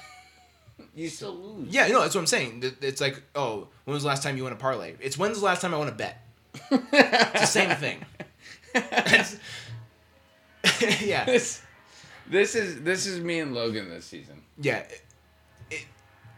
You 0.94 1.08
still 1.08 1.34
lose. 1.34 1.68
Yeah, 1.72 1.86
no, 1.88 2.00
that's 2.02 2.14
what 2.14 2.20
I'm 2.20 2.26
saying. 2.26 2.62
It's 2.82 3.00
like, 3.00 3.22
oh, 3.34 3.68
when 3.84 3.94
was 3.94 4.02
the 4.02 4.08
last 4.10 4.22
time 4.22 4.36
you 4.36 4.42
won 4.42 4.52
a 4.52 4.56
parlay? 4.56 4.92
It's 5.00 5.16
when's 5.16 5.38
the 5.38 5.44
last 5.46 5.62
time 5.62 5.72
I 5.72 5.78
won 5.78 5.88
a 5.88 5.92
bet? 5.92 6.22
It's 6.70 7.40
the 7.40 7.46
same 7.46 7.74
thing. 7.76 8.04
Yeah, 11.00 11.24
this, 11.24 11.62
this 12.28 12.54
is 12.54 12.82
this 12.82 13.06
is 13.06 13.20
me 13.20 13.40
and 13.40 13.54
Logan 13.54 13.88
this 13.88 14.04
season. 14.04 14.42
yeah. 14.60 14.78
It, 14.78 15.02
it, 15.70 15.86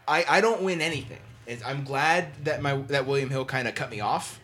I 0.07 0.25
I 0.29 0.41
don't 0.41 0.61
win 0.63 0.81
anything. 0.81 1.19
It's, 1.47 1.63
I'm 1.63 1.83
glad 1.83 2.33
that 2.45 2.61
my 2.61 2.77
that 2.87 3.05
William 3.07 3.29
Hill 3.29 3.45
kind 3.45 3.67
of 3.67 3.75
cut 3.75 3.89
me 3.91 3.99
off. 3.99 4.39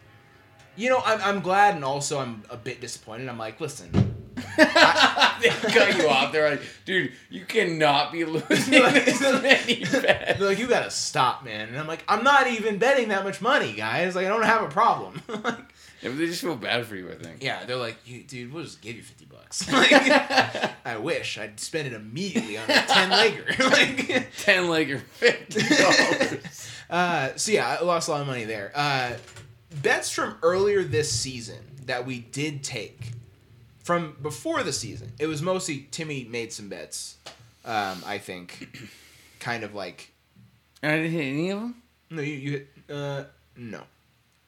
You 0.76 0.89
know, 0.89 1.02
I'm 1.06 1.22
I'm 1.22 1.41
glad, 1.41 1.76
and 1.76 1.84
also 1.84 2.20
I'm 2.20 2.43
a 2.49 2.58
bit 2.58 2.80
disappointed. 2.82 3.28
I'm 3.28 3.38
like, 3.38 3.60
listen, 3.60 3.91
they 4.58 5.49
cut 5.49 5.97
you 5.97 6.08
off. 6.08 6.32
They're 6.32 6.49
like, 6.52 6.62
dude, 6.86 7.12
you 7.30 7.45
cannot 7.45 8.12
be 8.12 8.24
losing 8.26 8.47
this 8.72 9.22
many 9.22 9.82
bets. 9.84 10.39
They're 10.39 10.47
like, 10.49 10.60
you 10.60 10.68
gotta 10.68 10.89
stop, 10.91 11.43
man. 11.43 11.68
And 11.70 11.78
I'm 11.78 11.88
like, 11.88 12.04
I'm 12.08 12.24
not 12.24 12.47
even 12.47 12.78
betting 12.78 13.10
that 13.10 13.24
much 13.24 13.41
money, 13.41 13.74
guys. 13.74 14.16
Like, 14.16 14.26
I 14.26 14.30
don't 14.30 14.43
have 14.43 14.64
a 14.64 14.70
problem. 14.70 15.22
like, 15.43 15.74
Yeah, 16.02 16.12
they 16.12 16.26
just 16.26 16.41
feel 16.41 16.56
bad 16.56 16.86
for 16.86 16.95
you, 16.95 17.12
I 17.12 17.16
think. 17.16 17.43
yeah, 17.43 17.66
they're 17.66 17.76
like, 17.76 17.97
you, 18.06 18.24
dude, 18.24 18.54
we'll 18.54 18.64
just 18.64 18.82
give 18.82 18.95
you 18.95 19.04
50 19.04 19.26
bucks. 19.26 19.72
Like, 19.72 19.91
I 20.86 20.97
wish 20.97 21.38
I'd 21.38 21.60
spend 21.60 21.88
it 21.88 21.93
immediately 21.93 22.58
on 22.58 22.64
a 22.70 22.74
10 22.74 23.10
legger. 23.12 23.60
like, 23.72 24.28
Ten 24.38 24.64
legger, 24.66 25.02
fifty 25.02 25.62
dollars. 25.76 26.71
Uh, 26.92 27.30
so 27.38 27.54
yeah, 27.54 27.78
I 27.80 27.84
lost 27.84 28.10
a 28.10 28.12
lot 28.12 28.22
of 28.22 28.28
money 28.28 28.44
there. 28.44 28.72
Uh, 28.76 29.14
bets 29.82 30.12
from 30.12 30.36
earlier 30.44 30.84
this 30.84 31.10
season 31.12 31.60
that 31.86 32.06
we 32.06 32.20
did 32.20 32.64
take 32.64 33.12
from 33.84 34.18
before 34.22 34.62
the 34.64 34.74
season. 34.74 35.14
It 35.18 35.28
was 35.28 35.42
mostly 35.42 35.88
Timmy 35.92 36.26
made 36.26 36.52
some 36.52 36.68
bets. 36.68 37.18
Um, 37.64 38.04
I 38.06 38.18
think, 38.18 38.78
kind 39.39 39.64
of 39.64 39.74
like 39.74 40.12
I 40.84 40.89
didn't 40.98 41.12
hit 41.12 41.22
any 41.24 41.50
of 41.52 41.60
them. 41.62 41.82
no, 42.10 42.22
you 42.22 42.34
you 42.34 42.52
hit, 42.52 42.68
uh 42.89 43.24
no. 43.56 43.82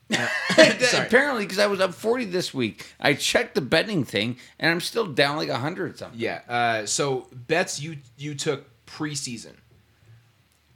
Apparently, 0.51 1.45
because 1.45 1.59
I 1.59 1.67
was 1.67 1.79
up 1.79 1.93
forty 1.93 2.25
this 2.25 2.53
week, 2.53 2.85
I 2.99 3.13
checked 3.13 3.55
the 3.55 3.61
betting 3.61 4.03
thing, 4.03 4.37
and 4.59 4.69
I'm 4.69 4.81
still 4.81 5.05
down 5.05 5.37
like 5.37 5.49
hundred 5.49 5.97
something. 5.97 6.19
Yeah. 6.19 6.41
Uh, 6.49 6.85
so 6.85 7.27
bets 7.31 7.79
you 7.79 7.97
you 8.17 8.35
took 8.35 8.65
preseason. 8.85 9.53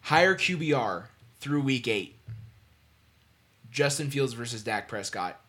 Higher 0.02 0.36
QBR 0.36 1.08
through 1.40 1.62
week 1.62 1.88
eight. 1.88 2.16
Justin 3.72 4.10
Fields 4.10 4.34
versus 4.34 4.64
Dak 4.64 4.88
Prescott. 4.88 5.40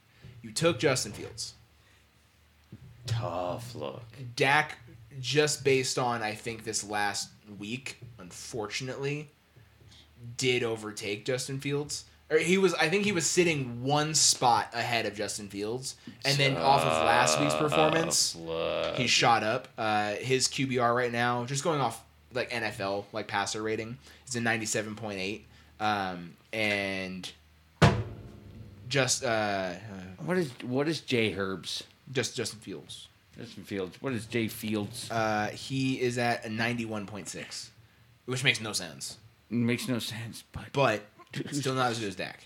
You 0.43 0.53
took 0.53 0.79
Justin 0.79 1.13
Fields. 1.13 1.55
Tough 3.07 3.75
look. 3.75 4.03
Dak, 4.37 4.79
just 5.21 5.65
based 5.65 5.99
on 5.99 6.23
I 6.23 6.35
think 6.35 6.65
this 6.65 6.85
last 6.85 7.31
week, 7.59 7.99
unfortunately, 8.19 9.31
did 10.37 10.63
overtake 10.63 11.25
Justin 11.25 11.59
Fields. 11.61 12.05
Or 12.31 12.37
he 12.37 12.59
was, 12.59 12.75
I 12.75 12.91
think 12.91 13.05
he 13.05 13.13
was 13.13 13.25
sitting 13.29 13.83
one 13.83 14.15
spot 14.15 14.69
ahead 14.75 15.07
of 15.07 15.15
Justin 15.15 15.49
Fields, 15.49 15.97
and 16.27 16.37
then 16.37 16.59
off 16.59 16.83
of 16.83 16.93
last 17.07 17.41
week's 17.41 17.55
performance, 17.55 18.37
look. 18.37 18.97
he 18.97 19.07
shot 19.07 19.43
up. 19.43 19.67
Uh, 19.79 20.13
his 20.13 20.47
QBR 20.47 20.95
right 20.95 21.11
now, 21.11 21.47
just 21.47 21.65
going 21.65 21.81
off 21.81 22.05
like 22.35 22.51
NFL 22.51 23.05
like 23.15 23.29
passer 23.29 23.63
rating, 23.63 23.97
is 24.27 24.37
a 24.37 24.43
ninety 24.43 24.67
seven 24.67 24.95
point 24.95 25.19
eight, 25.19 25.47
um, 25.81 26.35
and 26.53 27.31
just 28.89 29.25
uh, 29.25 29.73
What 30.25 30.39
is 30.39 30.51
what 30.63 30.89
is 30.89 31.01
Jay 31.01 31.35
Herbs? 31.35 31.85
just 32.13 32.35
Justin 32.37 32.59
Fields. 32.61 33.09
Justin 33.39 33.65
Fields. 33.65 33.97
What 34.01 34.13
is 34.15 34.27
Jay 34.27 34.49
Fields? 34.49 35.11
Uh, 35.11 35.49
he 35.49 36.01
is 36.01 36.19
at 36.19 36.45
a 36.45 36.49
ninety 36.49 36.85
one 36.85 37.07
point 37.07 37.29
six, 37.29 37.71
which 38.25 38.43
makes 38.45 38.61
no 38.61 38.73
sense, 38.73 39.19
makes 39.51 39.89
no 39.89 39.99
sense, 39.99 40.43
but 40.53 40.73
but 40.73 41.03
still 41.53 41.75
not 41.75 41.91
as 41.91 41.99
good 42.01 42.09
as 42.09 42.17
Dak. 42.17 42.45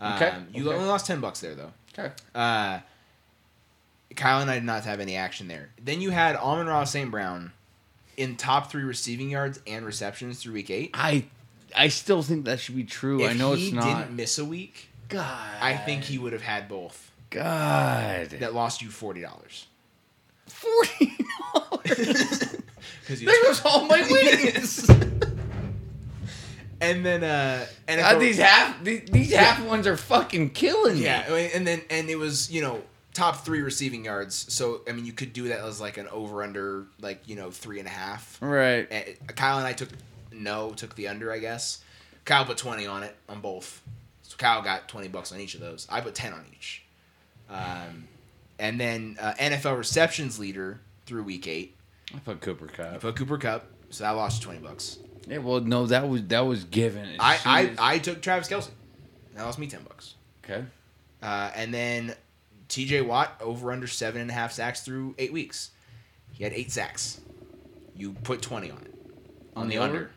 Um, 0.00 0.12
Okay, 0.14 0.32
You 0.54 0.66
okay. 0.68 0.76
only 0.76 0.88
lost 0.88 1.06
ten 1.06 1.20
bucks 1.20 1.40
there 1.40 1.54
though. 1.54 1.72
okay. 1.98 2.12
Uh, 2.34 2.80
Kyle 4.16 4.40
and 4.40 4.50
I 4.50 4.54
did 4.54 4.64
not 4.64 4.84
have 4.84 5.00
any 5.00 5.16
action 5.16 5.48
there. 5.48 5.68
Then 5.82 6.00
you 6.00 6.10
had 6.10 6.34
Amon-Ra 6.36 6.84
St. 6.84 7.10
Brown 7.10 7.52
in 8.16 8.36
top 8.36 8.70
three 8.70 8.82
receiving 8.82 9.28
yards 9.30 9.60
and 9.66 9.84
receptions 9.84 10.40
through 10.42 10.54
week 10.54 10.70
eight. 10.70 10.90
I 10.94 11.26
I 11.76 11.88
still 11.88 12.22
think 12.22 12.44
that 12.46 12.60
should 12.60 12.76
be 12.76 12.84
true. 12.84 13.22
If 13.22 13.30
I 13.30 13.32
know 13.34 13.52
it's 13.52 13.72
not. 13.72 13.84
He 13.84 13.94
didn't 13.94 14.16
miss 14.16 14.38
a 14.38 14.44
week, 14.44 14.88
God. 15.08 15.56
I 15.60 15.76
think 15.76 16.04
he 16.04 16.18
would 16.18 16.32
have 16.32 16.42
had 16.42 16.68
both. 16.68 17.10
God. 17.30 18.30
That 18.30 18.54
lost 18.54 18.82
you 18.82 18.88
forty 18.88 19.20
dollars. 19.22 19.66
Forty 20.46 21.16
dollars. 21.54 22.56
Because 23.00 23.20
there 23.20 23.42
goes 23.42 23.64
all 23.64 23.86
my 23.86 24.00
winnings. 24.10 24.88
and 26.80 27.04
then 27.04 27.24
uh, 27.24 27.66
and 27.86 28.00
God, 28.00 28.18
these 28.20 28.38
half 28.38 28.82
these, 28.82 29.02
these 29.10 29.34
half 29.34 29.62
ones 29.64 29.86
are 29.86 29.96
fucking 29.96 30.50
killing 30.50 30.96
me. 30.96 31.04
yeah, 31.04 31.32
and 31.34 31.66
then 31.66 31.82
and 31.90 32.08
it 32.08 32.16
was 32.16 32.50
you 32.50 32.62
know 32.62 32.82
top 33.14 33.44
three 33.44 33.60
receiving 33.60 34.04
yards. 34.04 34.52
So 34.52 34.82
I 34.88 34.92
mean, 34.92 35.04
you 35.04 35.12
could 35.12 35.32
do 35.32 35.48
that 35.48 35.60
as 35.60 35.80
like 35.80 35.96
an 35.96 36.08
over 36.08 36.42
under 36.42 36.86
like 37.00 37.26
you 37.26 37.36
know 37.36 37.50
three 37.50 37.78
and 37.78 37.88
a 37.88 37.90
half. 37.90 38.38
Right. 38.40 38.86
And 38.90 39.36
Kyle 39.36 39.58
and 39.58 39.66
I 39.66 39.72
took 39.72 39.88
no, 40.38 40.70
took 40.70 40.94
the 40.94 41.08
under, 41.08 41.32
I 41.32 41.38
guess. 41.38 41.82
Kyle 42.24 42.44
put 42.44 42.58
twenty 42.58 42.86
on 42.86 43.02
it 43.02 43.16
on 43.28 43.40
both. 43.40 43.82
So 44.22 44.36
Kyle 44.36 44.62
got 44.62 44.88
twenty 44.88 45.08
bucks 45.08 45.32
on 45.32 45.40
each 45.40 45.54
of 45.54 45.60
those. 45.60 45.86
I 45.90 46.00
put 46.00 46.14
ten 46.14 46.32
on 46.32 46.44
each. 46.52 46.84
Um, 47.48 48.08
and 48.58 48.78
then 48.78 49.16
uh, 49.20 49.34
NFL 49.34 49.78
receptions 49.78 50.38
leader 50.38 50.80
through 51.06 51.22
week 51.22 51.46
eight. 51.46 51.74
I 52.14 52.18
put 52.18 52.40
Cooper 52.40 52.66
Kupp. 52.66 52.94
I 52.94 52.98
put 52.98 53.16
Cooper 53.16 53.38
Kupp, 53.38 53.66
so 53.90 54.04
I 54.04 54.10
lost 54.10 54.42
twenty 54.42 54.58
bucks. 54.58 54.98
Yeah, 55.26 55.38
well, 55.38 55.60
no, 55.60 55.86
that 55.86 56.08
was 56.08 56.22
that 56.24 56.40
was 56.40 56.64
given. 56.64 57.16
I, 57.20 57.38
I, 57.78 57.94
I 57.94 57.98
took 57.98 58.22
Travis 58.22 58.48
Kelce. 58.48 58.70
That 59.34 59.44
lost 59.44 59.58
me 59.58 59.66
ten 59.66 59.82
bucks. 59.82 60.14
okay. 60.44 60.64
Uh, 61.22 61.50
and 61.54 61.74
then 61.74 62.14
T.J. 62.68 63.02
Watt 63.02 63.36
over 63.40 63.72
under 63.72 63.86
seven 63.86 64.20
and 64.20 64.30
a 64.30 64.34
half 64.34 64.52
sacks 64.52 64.82
through 64.82 65.14
eight 65.18 65.32
weeks. 65.32 65.70
He 66.32 66.44
had 66.44 66.52
eight 66.52 66.70
sacks. 66.70 67.20
You 67.96 68.12
put 68.12 68.40
twenty 68.42 68.70
on 68.70 68.78
it. 68.78 68.94
On, 69.56 69.68
the, 69.68 69.78
under. 69.78 70.10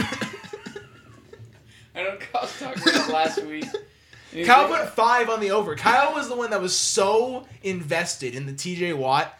I 1.94 2.02
know 2.02 2.16
Kyle 2.16 2.42
was 2.42 2.58
talking 2.58 2.82
about 2.82 3.10
last 3.10 3.42
week. 3.44 3.66
He's 4.32 4.46
Kyle 4.46 4.68
put 4.68 4.90
five 4.90 5.28
on 5.28 5.40
the 5.40 5.50
over. 5.50 5.74
Kyle 5.74 6.14
was 6.14 6.28
the 6.28 6.36
one 6.36 6.50
that 6.50 6.60
was 6.60 6.76
so 6.76 7.46
invested 7.62 8.34
in 8.34 8.46
the 8.46 8.52
TJ 8.52 8.96
Watt 8.96 9.36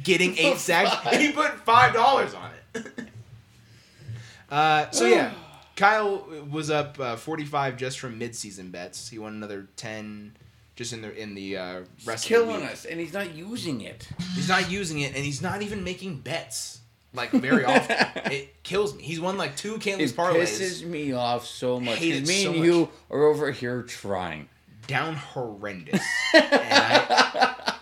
getting 0.00 0.36
eight 0.38 0.56
sacks. 0.58 0.94
Five. 0.94 1.20
He 1.20 1.32
put 1.32 1.52
five 1.60 1.92
dollars 1.92 2.34
on 2.34 2.50
it. 2.74 2.86
uh, 4.50 4.90
so 4.90 5.06
yeah, 5.06 5.32
Kyle 5.76 6.26
was 6.48 6.70
up 6.70 6.98
uh, 7.00 7.16
forty 7.16 7.44
five 7.44 7.76
just 7.76 7.98
from 7.98 8.18
midseason 8.18 8.70
bets. 8.70 9.08
He 9.08 9.18
won 9.18 9.34
another 9.34 9.68
ten 9.76 10.36
just 10.76 10.92
in 10.92 11.02
the 11.02 11.14
in 11.20 11.34
the 11.34 11.56
uh, 11.56 11.80
He's 11.96 12.06
rest 12.06 12.24
of 12.24 12.28
killing 12.28 12.60
the 12.60 12.66
us, 12.66 12.84
and 12.84 13.00
he's 13.00 13.12
not 13.12 13.34
using 13.34 13.80
it. 13.80 14.08
He's 14.34 14.48
not 14.48 14.70
using 14.70 15.00
it, 15.00 15.14
and 15.14 15.24
he's 15.24 15.42
not 15.42 15.62
even 15.62 15.82
making 15.82 16.18
bets 16.18 16.79
like 17.12 17.30
very 17.30 17.64
often. 17.64 17.96
it 18.32 18.62
kills 18.62 18.94
me. 18.94 19.02
He's 19.02 19.20
won 19.20 19.36
like 19.36 19.56
two 19.56 19.74
It 19.76 19.80
parlays. 19.80 20.42
pisses 20.60 20.84
me 20.84 21.12
off 21.12 21.46
so 21.46 21.80
much. 21.80 21.98
Hate 21.98 22.26
me 22.26 22.42
so 22.44 22.50
and 22.50 22.58
much. 22.58 22.66
you 22.66 22.88
are 23.10 23.24
over 23.24 23.50
here 23.50 23.82
trying. 23.82 24.48
down 24.86 25.14
horrendous. 25.16 26.00
and 26.34 26.44
I, 26.52 27.74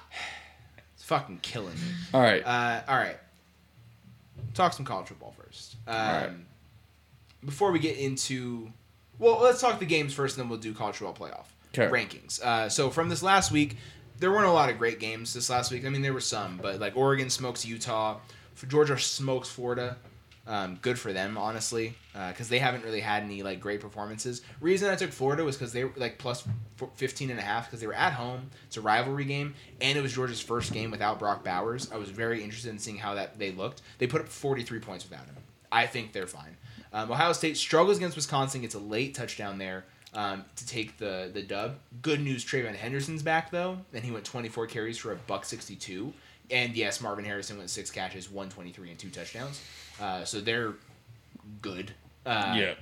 it's 0.95 1.05
fucking 1.05 1.41
killing 1.43 1.75
me. 1.75 1.81
All 2.15 2.21
right. 2.21 2.43
Uh, 2.45 2.83
all 2.89 2.97
right. 2.97 3.17
Talk 4.55 4.73
some 4.73 4.85
college 4.85 5.09
football 5.09 5.35
first. 5.45 5.77
Um, 5.87 5.97
right. 5.97 6.31
Before 7.45 7.71
we 7.71 7.79
get 7.79 7.97
into, 7.99 8.71
well, 9.19 9.39
let's 9.41 9.61
talk 9.61 9.79
the 9.79 9.87
games 9.87 10.13
first, 10.13 10.37
and 10.37 10.45
then 10.45 10.51
we'll 10.51 10.59
do 10.59 10.75
college 10.75 10.97
football 10.97 11.29
playoff 11.29 11.45
'Kay. 11.73 11.87
rankings. 11.89 12.43
Uh, 12.43 12.69
so 12.69 12.91
from 12.91 13.09
this 13.09 13.23
last 13.23 13.53
week, 13.53 13.77
there 14.19 14.33
weren't 14.33 14.47
a 14.47 14.53
lot 14.53 14.69
of 14.69 14.79
great 14.79 14.99
games 14.99 15.33
this 15.35 15.49
last 15.49 15.71
week. 15.71 15.85
I 15.87 15.91
mean, 15.91 16.03
there 16.03 16.13
were 16.13 16.21
some, 16.21 16.59
but 16.61 16.81
like 16.81 16.97
Oregon 16.97 17.31
smokes 17.31 17.65
Utah, 17.65 18.19
Georgia 18.67 18.99
smokes 18.99 19.49
Florida. 19.49 19.97
Um, 20.47 20.79
good 20.81 20.99
for 20.99 21.13
them, 21.13 21.37
honestly, 21.37 21.95
because 22.29 22.49
they 22.49 22.59
haven't 22.59 22.83
really 22.83 23.01
had 23.01 23.23
any 23.23 23.43
like 23.43 23.61
great 23.61 23.83
performances. 23.83 24.41
Reason 24.63 24.89
I 24.89 24.95
took 24.95 25.13
Florida 25.13 25.45
was 25.45 25.57
because 25.59 25.75
they 25.75 25.85
were 25.85 25.93
like 25.97 26.17
plus 26.17 26.43
15 26.95 27.31
and 27.31 27.39
a 27.39 27.43
half 27.43 27.67
because 27.67 27.81
they 27.81 27.87
were 27.87 27.93
at 27.93 28.15
home. 28.15 28.49
It's 28.67 28.79
a 28.79 28.81
rivalry 28.81 29.27
game, 29.27 29.55
and 29.83 29.99
it 29.99 30.01
was 30.01 30.15
Georgia's 30.15 30.41
first 30.41 30.73
game 30.73 30.91
without 30.91 31.19
Brock 31.19 31.45
Bowers. 31.45 31.93
I 31.93 31.99
was 31.99 32.09
very 32.09 32.43
interested 32.43 32.71
in 32.71 32.79
seeing 32.79 32.97
how 32.97 33.15
that 33.17 33.39
they 33.39 33.53
looked. 33.53 33.83
They 33.99 34.07
put 34.07 34.23
up 34.23 34.29
43 34.29 34.81
points 34.81 35.07
without 35.07 35.27
him. 35.27 35.37
I 35.71 35.87
think 35.87 36.13
they're 36.13 36.27
fine. 36.27 36.57
Um, 36.95 37.11
Ohio 37.11 37.35
State 37.35 37.59
struggles 37.59 37.99
against 37.99 38.17
Wisconsin. 38.17 38.63
Gets 38.63 38.75
a 38.75 38.79
late 38.79 39.15
touchdown 39.15 39.59
there 39.59 39.85
um, 40.15 40.45
to 40.57 40.67
take 40.67 40.97
the 40.99 41.31
the 41.33 41.43
dub. 41.43 41.77
Good 42.03 42.21
news, 42.21 42.45
TreVeyon 42.45 42.75
Henderson's 42.75 43.23
back 43.23 43.51
though, 43.51 43.79
and 43.93 44.05
he 44.05 44.11
went 44.11 44.25
24 44.25 44.67
carries 44.67 44.99
for 44.99 45.13
a 45.13 45.17
buck 45.17 45.45
62. 45.45 46.13
And 46.51 46.77
yes, 46.77 47.01
Marvin 47.01 47.25
Harrison 47.25 47.59
went 47.59 47.71
six 47.71 47.91
catches, 47.91 48.31
123 48.31 48.91
and 48.91 48.99
two 48.99 49.11
touchdowns. 49.11 49.63
Uh, 50.01 50.25
so 50.25 50.41
they're 50.41 50.75
good. 51.61 51.93
Uh, 52.25 52.55
yeah. 52.57 52.75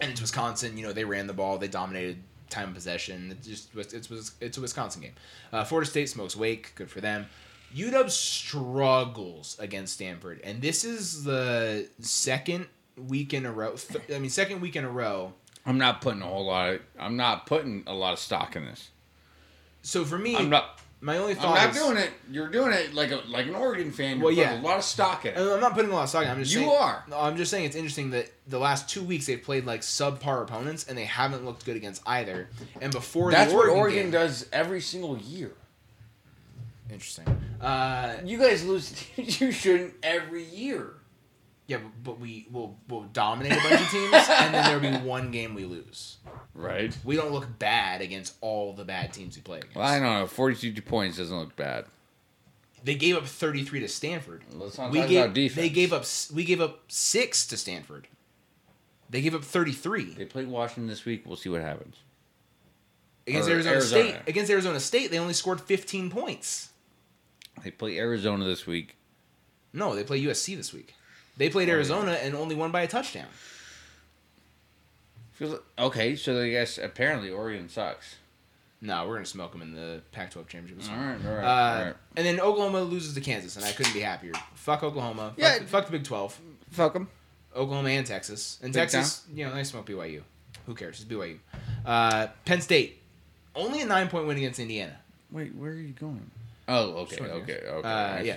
and 0.00 0.10
it's 0.10 0.20
Wisconsin. 0.20 0.76
You 0.76 0.86
know, 0.86 0.92
they 0.92 1.04
ran 1.04 1.26
the 1.26 1.32
ball, 1.32 1.58
they 1.58 1.68
dominated 1.68 2.18
time 2.50 2.68
of 2.68 2.74
possession. 2.74 3.30
It 3.32 3.42
just 3.42 3.74
was 3.74 3.92
it's 3.92 4.08
was 4.10 4.32
it's 4.40 4.58
a 4.58 4.60
Wisconsin 4.60 5.02
game. 5.02 5.14
Uh, 5.52 5.64
Florida 5.64 5.88
State 5.88 6.08
smokes 6.08 6.36
Wake, 6.36 6.72
good 6.74 6.90
for 6.90 7.00
them. 7.00 7.26
UW 7.74 8.10
struggles 8.10 9.56
against 9.58 9.94
Stanford, 9.94 10.40
and 10.44 10.62
this 10.62 10.84
is 10.84 11.24
the 11.24 11.88
second 12.00 12.66
week 12.96 13.34
in 13.34 13.44
a 13.44 13.52
row. 13.52 13.74
Th- 13.74 14.04
I 14.14 14.18
mean, 14.18 14.30
second 14.30 14.60
week 14.60 14.76
in 14.76 14.84
a 14.84 14.90
row. 14.90 15.32
I'm 15.66 15.78
not 15.78 16.00
putting 16.00 16.22
a 16.22 16.26
whole 16.26 16.46
lot. 16.46 16.74
Of, 16.74 16.80
I'm 16.98 17.16
not 17.16 17.46
putting 17.46 17.82
a 17.86 17.94
lot 17.94 18.12
of 18.12 18.18
stock 18.18 18.54
in 18.54 18.64
this. 18.64 18.90
So 19.82 20.04
for 20.04 20.16
me, 20.16 20.36
I'm 20.36 20.48
not. 20.48 20.80
My 21.00 21.18
only 21.18 21.34
thought. 21.34 21.58
I'm 21.58 21.66
not 21.68 21.76
is, 21.76 21.82
doing 21.82 21.96
it. 21.98 22.10
You're 22.30 22.48
doing 22.48 22.72
it 22.72 22.94
like 22.94 23.10
a 23.10 23.20
like 23.28 23.46
an 23.46 23.54
Oregon 23.54 23.92
fan. 23.92 24.16
You're 24.16 24.26
Well, 24.26 24.34
yeah. 24.34 24.60
a 24.60 24.62
lot 24.62 24.78
of 24.78 24.84
stock 24.84 25.24
in 25.26 25.34
it. 25.34 25.38
I'm 25.38 25.60
not 25.60 25.74
putting 25.74 25.90
a 25.90 25.94
lot 25.94 26.04
of 26.04 26.08
stock. 26.08 26.22
in 26.22 26.28
it, 26.28 26.32
I'm 26.32 26.38
just 26.40 26.52
You 26.52 26.60
saying, 26.60 26.72
are. 26.72 27.04
No, 27.08 27.18
I'm 27.20 27.36
just 27.36 27.50
saying 27.50 27.64
it's 27.66 27.76
interesting 27.76 28.10
that 28.10 28.30
the 28.46 28.58
last 28.58 28.88
two 28.88 29.02
weeks 29.02 29.26
they've 29.26 29.42
played 29.42 29.66
like 29.66 29.82
subpar 29.82 30.42
opponents 30.42 30.86
and 30.88 30.96
they 30.96 31.04
haven't 31.04 31.44
looked 31.44 31.64
good 31.66 31.76
against 31.76 32.02
either. 32.06 32.48
And 32.80 32.92
before 32.92 33.30
That's 33.30 33.50
the 33.50 33.56
what 33.56 33.66
Oregon, 33.66 33.78
Oregon 33.78 34.02
game, 34.04 34.10
does 34.10 34.48
every 34.52 34.80
single 34.80 35.18
year. 35.18 35.52
Interesting. 36.90 37.26
Uh, 37.60 38.16
You 38.24 38.38
guys 38.38 38.64
lose. 38.64 38.94
you 39.16 39.52
shouldn't 39.52 39.94
every 40.02 40.44
year. 40.44 40.94
Yeah, 41.68 41.78
but, 41.78 42.04
but 42.04 42.20
we 42.20 42.46
will 42.52 42.78
will 42.88 43.02
dominate 43.12 43.52
a 43.52 43.56
bunch 43.56 43.80
of 43.80 43.90
teams, 43.90 44.12
and 44.28 44.54
then 44.54 44.64
there'll 44.64 45.00
be 45.00 45.04
one 45.06 45.30
game 45.32 45.54
we 45.54 45.64
lose. 45.64 46.18
Right. 46.54 46.96
We 47.04 47.16
don't 47.16 47.32
look 47.32 47.58
bad 47.58 48.00
against 48.02 48.34
all 48.40 48.72
the 48.72 48.84
bad 48.84 49.12
teams 49.12 49.36
we 49.36 49.42
play 49.42 49.58
against. 49.58 49.76
Well, 49.76 49.86
I 49.86 49.98
don't 49.98 50.20
know. 50.20 50.26
42 50.26 50.80
points 50.82 51.16
doesn't 51.18 51.36
look 51.36 51.56
bad. 51.56 51.86
They 52.84 52.94
gave 52.94 53.16
up 53.16 53.26
33 53.26 53.80
to 53.80 53.88
Stanford. 53.88 54.44
Let's 54.52 54.78
not 54.78 54.92
We 54.92 55.00
talk 55.00 55.08
gave 55.08 55.24
about 55.24 55.34
defense. 55.34 55.56
they 55.56 55.68
gave 55.70 55.92
up 55.92 56.04
we 56.32 56.44
gave 56.44 56.60
up 56.60 56.82
six 56.88 57.44
to 57.48 57.56
Stanford. 57.56 58.06
They 59.10 59.20
gave 59.22 59.34
up 59.34 59.42
33 59.44 60.14
They 60.14 60.24
play 60.24 60.44
Washington 60.44 60.86
this 60.86 61.04
week. 61.04 61.24
We'll 61.26 61.36
see 61.36 61.48
what 61.48 61.62
happens. 61.62 61.96
against 63.26 63.48
Arizona, 63.48 63.74
Arizona. 63.74 64.02
State. 64.10 64.16
Against 64.28 64.50
Arizona 64.52 64.80
State, 64.80 65.10
they 65.10 65.18
only 65.18 65.32
scored 65.34 65.60
15 65.60 66.10
points. 66.10 66.70
They 67.64 67.70
play 67.72 67.98
Arizona 67.98 68.44
this 68.44 68.66
week. 68.66 68.96
No, 69.72 69.96
they 69.96 70.04
play 70.04 70.22
USC 70.22 70.56
this 70.56 70.72
week. 70.72 70.94
They 71.36 71.48
played. 71.50 71.68
Arizona 71.68 72.12
and 72.12 72.34
only 72.34 72.54
won 72.54 72.70
by 72.70 72.82
a 72.82 72.86
touchdown. 72.88 73.26
Feels 75.32 75.58
okay, 75.78 76.16
so 76.16 76.42
I 76.42 76.48
guess 76.50 76.78
apparently 76.78 77.30
Oregon 77.30 77.68
sucks. 77.68 78.16
No, 78.80 79.06
we're 79.06 79.14
gonna 79.14 79.26
smoke 79.26 79.52
them 79.52 79.62
in 79.62 79.74
the 79.74 80.00
Pac-12 80.12 80.48
championship. 80.48 80.90
All 80.92 80.98
right, 80.98 81.18
all 81.26 81.32
right, 81.34 81.44
Uh, 81.44 81.78
all 81.78 81.84
right. 81.86 81.94
And 82.16 82.26
then 82.26 82.40
Oklahoma 82.40 82.80
loses 82.82 83.14
to 83.14 83.20
Kansas, 83.20 83.56
and 83.56 83.64
I 83.64 83.72
couldn't 83.72 83.92
be 83.92 84.00
happier. 84.00 84.32
Fuck 84.54 84.82
Oklahoma. 84.82 85.30
Fuck, 85.30 85.38
Yeah. 85.38 85.58
fuck 85.66 85.86
the 85.86 85.92
Big 85.92 86.04
12. 86.04 86.38
Fuck 86.70 86.92
them. 86.94 87.08
Oklahoma 87.54 87.88
and 87.90 88.06
Texas. 88.06 88.58
And 88.62 88.72
Big 88.72 88.88
Texas, 88.88 89.24
you 89.34 89.44
know, 89.46 89.54
they 89.54 89.64
smoke 89.64 89.86
BYU. 89.86 90.22
Who 90.66 90.74
cares? 90.74 90.96
It's 91.00 91.04
BYU. 91.04 91.38
Uh, 91.84 92.28
Penn 92.44 92.60
State, 92.60 93.00
only 93.54 93.80
a 93.82 93.86
nine 93.86 94.08
point 94.08 94.26
win 94.26 94.36
against 94.36 94.58
Indiana. 94.58 94.98
Wait, 95.30 95.54
where 95.54 95.70
are 95.72 95.74
you 95.74 95.92
going? 95.92 96.30
Oh, 96.68 96.92
okay, 97.02 97.16
okay, 97.20 97.60
okay. 97.66 97.88
Uh, 97.88 98.22
yeah. 98.22 98.36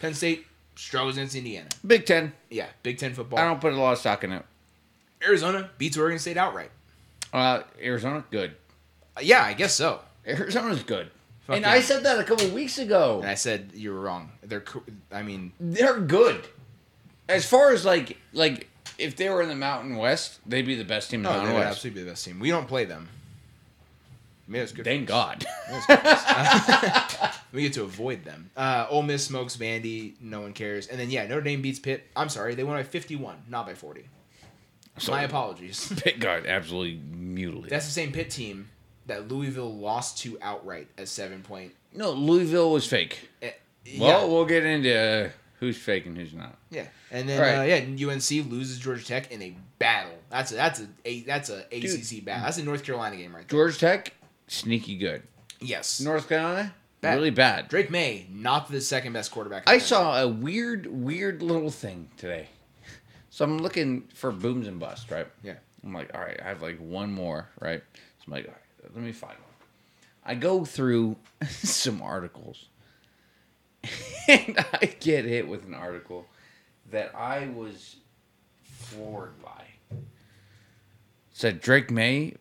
Penn 0.00 0.14
State 0.14 0.46
struggles 0.76 1.16
against 1.16 1.34
Indiana. 1.34 1.68
Big 1.86 2.06
Ten. 2.06 2.32
Yeah, 2.50 2.66
Big 2.82 2.98
Ten 2.98 3.12
football. 3.14 3.38
I 3.38 3.44
don't 3.44 3.60
put 3.60 3.72
a 3.72 3.76
lot 3.76 3.92
of 3.92 3.98
stock 3.98 4.22
in 4.24 4.32
it. 4.32 4.44
Arizona 5.24 5.70
beats 5.78 5.96
Oregon 5.96 6.18
State 6.18 6.36
outright. 6.36 6.70
Uh, 7.32 7.62
Arizona, 7.82 8.24
good. 8.30 8.54
Uh, 9.16 9.20
yeah, 9.22 9.42
I 9.42 9.54
guess 9.54 9.74
so. 9.74 10.00
Arizona's 10.26 10.82
good. 10.82 11.10
Fuck 11.46 11.56
and 11.56 11.64
yeah. 11.64 11.70
I 11.72 11.80
said 11.80 12.02
that 12.04 12.18
a 12.18 12.24
couple 12.24 12.48
weeks 12.50 12.78
ago. 12.78 13.20
And 13.20 13.30
I 13.30 13.34
said 13.34 13.70
you 13.74 13.92
were 13.92 14.00
wrong. 14.00 14.32
They're, 14.42 14.60
co- 14.60 14.82
I 15.12 15.22
mean, 15.22 15.52
They're 15.60 16.00
good. 16.00 16.46
As 17.28 17.44
far 17.46 17.72
as 17.72 17.84
like 17.84 18.18
like 18.32 18.68
if 18.98 19.16
they 19.16 19.28
were 19.30 19.42
in 19.42 19.48
the 19.48 19.54
Mountain 19.56 19.96
West, 19.96 20.38
they'd 20.46 20.66
be 20.66 20.74
the 20.76 20.84
best 20.84 21.10
team 21.10 21.20
in 21.20 21.24
the 21.24 21.30
no, 21.30 21.34
they 21.34 21.38
Mountain 21.38 21.54
would 21.54 21.60
West. 21.60 21.76
absolutely 21.78 22.00
be 22.00 22.04
the 22.04 22.10
best 22.12 22.24
team. 22.24 22.38
We 22.40 22.50
don't 22.50 22.68
play 22.68 22.84
them. 22.84 23.08
Maybe 24.48 24.62
it's 24.62 24.72
good. 24.72 24.84
Thank. 24.84 25.08
God. 25.08 25.44
Good 25.88 25.98
we 27.52 27.62
get 27.62 27.72
to 27.74 27.82
avoid 27.82 28.24
them. 28.24 28.50
Uh, 28.56 28.86
Ole 28.88 29.02
Miss 29.02 29.24
smokes 29.24 29.56
Vandy. 29.56 30.14
No 30.20 30.40
one 30.42 30.52
cares. 30.52 30.86
And 30.86 30.98
then 31.00 31.10
yeah, 31.10 31.26
Notre 31.26 31.40
Dame 31.42 31.62
beats 31.62 31.78
Pitt. 31.78 32.06
I'm 32.14 32.28
sorry, 32.28 32.54
they 32.54 32.64
won 32.64 32.76
by 32.76 32.82
51, 32.84 33.36
not 33.48 33.66
by 33.66 33.74
40. 33.74 34.04
So 34.98 35.12
My 35.12 35.22
apologies. 35.22 35.92
Pitt 36.02 36.20
got 36.20 36.46
absolutely 36.46 37.00
mutilated. 37.16 37.70
That's 37.70 37.86
the 37.86 37.92
same 37.92 38.12
Pitt 38.12 38.30
team 38.30 38.68
that 39.06 39.28
Louisville 39.28 39.74
lost 39.74 40.18
to 40.18 40.38
outright 40.40 40.88
as 40.96 41.10
seven 41.10 41.42
point. 41.42 41.72
no, 41.94 42.12
Louisville 42.12 42.70
was 42.72 42.86
fake. 42.86 43.28
eh, 43.42 43.50
Well, 43.98 44.30
we'll 44.30 44.46
get 44.46 44.64
into 44.64 44.96
uh, 45.26 45.30
who's 45.60 45.76
fake 45.76 46.06
and 46.06 46.16
who's 46.16 46.32
not. 46.34 46.56
yeah, 46.70 46.86
and 47.10 47.28
then 47.28 47.40
Right. 47.40 47.58
uh, 47.58 47.62
yeah, 47.62 48.08
UNC 48.10 48.30
loses 48.50 48.78
Georgia 48.78 49.04
Tech 49.04 49.30
in 49.30 49.42
a 49.42 49.54
battle. 49.78 50.12
That's 50.30 50.50
a 50.52 50.54
that's 50.56 50.80
a, 50.80 50.86
a 51.04 51.20
that's 51.22 51.50
a 51.50 51.58
ACC 51.70 52.24
battle. 52.24 52.44
That's 52.44 52.58
a 52.58 52.64
North 52.64 52.82
Carolina 52.82 53.16
game 53.16 53.34
right 53.36 53.46
there. 53.46 53.58
Georgia 53.58 53.78
Tech, 53.78 54.12
sneaky 54.48 54.96
good. 54.96 55.22
Yes, 55.60 56.00
North 56.00 56.28
Carolina, 56.28 56.74
Bad. 57.00 57.14
really 57.14 57.30
bad. 57.30 57.68
Drake 57.68 57.90
Maye 57.90 58.26
not 58.30 58.70
the 58.70 58.80
second 58.80 59.12
best 59.12 59.30
quarterback. 59.30 59.64
I 59.68 59.78
saw 59.78 60.20
a 60.20 60.28
weird, 60.28 60.86
weird 60.86 61.42
little 61.42 61.70
thing 61.70 62.08
today. 62.16 62.48
So 63.30 63.44
I'm 63.44 63.58
looking 63.58 64.02
for 64.14 64.32
booms 64.32 64.66
and 64.66 64.78
busts, 64.80 65.10
right? 65.10 65.26
Yeah. 65.42 65.54
I'm 65.84 65.92
like, 65.92 66.10
all 66.14 66.20
right, 66.20 66.38
I 66.42 66.48
have 66.48 66.62
like 66.62 66.78
one 66.78 67.12
more, 67.12 67.48
right? 67.60 67.82
So 67.94 68.24
I'm 68.26 68.32
like, 68.32 68.46
all 68.46 68.52
right, 68.54 68.94
let 68.94 69.04
me 69.04 69.12
find 69.12 69.34
one. 69.34 69.42
I 70.24 70.34
go 70.34 70.64
through 70.64 71.16
some 71.48 72.02
articles, 72.02 72.66
and 74.28 74.58
I 74.72 74.86
get 75.00 75.24
hit 75.24 75.46
with 75.46 75.64
an 75.66 75.74
article 75.74 76.26
that 76.90 77.14
I 77.14 77.46
was 77.48 77.96
floored 78.64 79.40
by. 79.42 79.64
said 81.32 81.60
Drake 81.60 81.90
Maye 81.90 82.34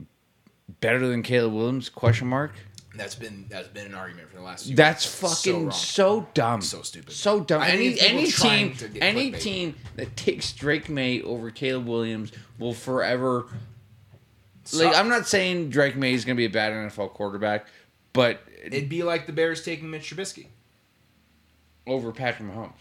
better 0.85 1.07
than 1.07 1.23
Caleb 1.23 1.53
Williams? 1.53 1.89
Question 1.89 2.27
mark. 2.27 2.51
That's 2.95 3.15
been 3.15 3.45
that's 3.49 3.67
been 3.67 3.87
an 3.87 3.93
argument 3.95 4.29
for 4.29 4.37
the 4.37 4.41
last. 4.43 4.67
Few 4.67 4.75
That's 4.75 5.05
fucking 5.05 5.63
wrong. 5.63 5.71
so, 5.71 6.27
dumb. 6.33 6.61
So 6.61 6.81
stupid. 6.81 7.11
So 7.13 7.41
dumb. 7.41 7.61
I 7.61 7.69
Any 7.71 7.99
any 7.99 8.27
team 8.31 8.73
any 9.01 9.31
clickbait. 9.31 9.41
team 9.41 9.75
that 9.97 10.15
takes 10.15 10.53
Drake 10.53 10.87
Maye 10.87 11.21
over 11.21 11.51
Caleb 11.51 11.87
Williams 11.87 12.31
will 12.57 12.73
forever 12.73 13.47
So- 14.63 14.85
like 14.85 14.95
I'm 14.95 15.09
not 15.09 15.27
saying 15.27 15.71
Drake 15.71 15.95
Maye 15.97 16.13
is 16.13 16.23
going 16.23 16.37
to 16.37 16.39
be 16.39 16.45
a 16.45 16.49
bad 16.49 16.71
NFL 16.71 17.09
quarterback, 17.13 17.67
but 18.13 18.39
It'd 18.63 18.87
be 18.89 19.03
like 19.03 19.25
the 19.27 19.33
Bears 19.33 19.63
taking 19.63 19.89
Mitch 19.91 20.09
Trubisky 20.09 20.47
over 21.85 22.11
Patrick 22.13 22.49
Mahomes. 22.49 22.71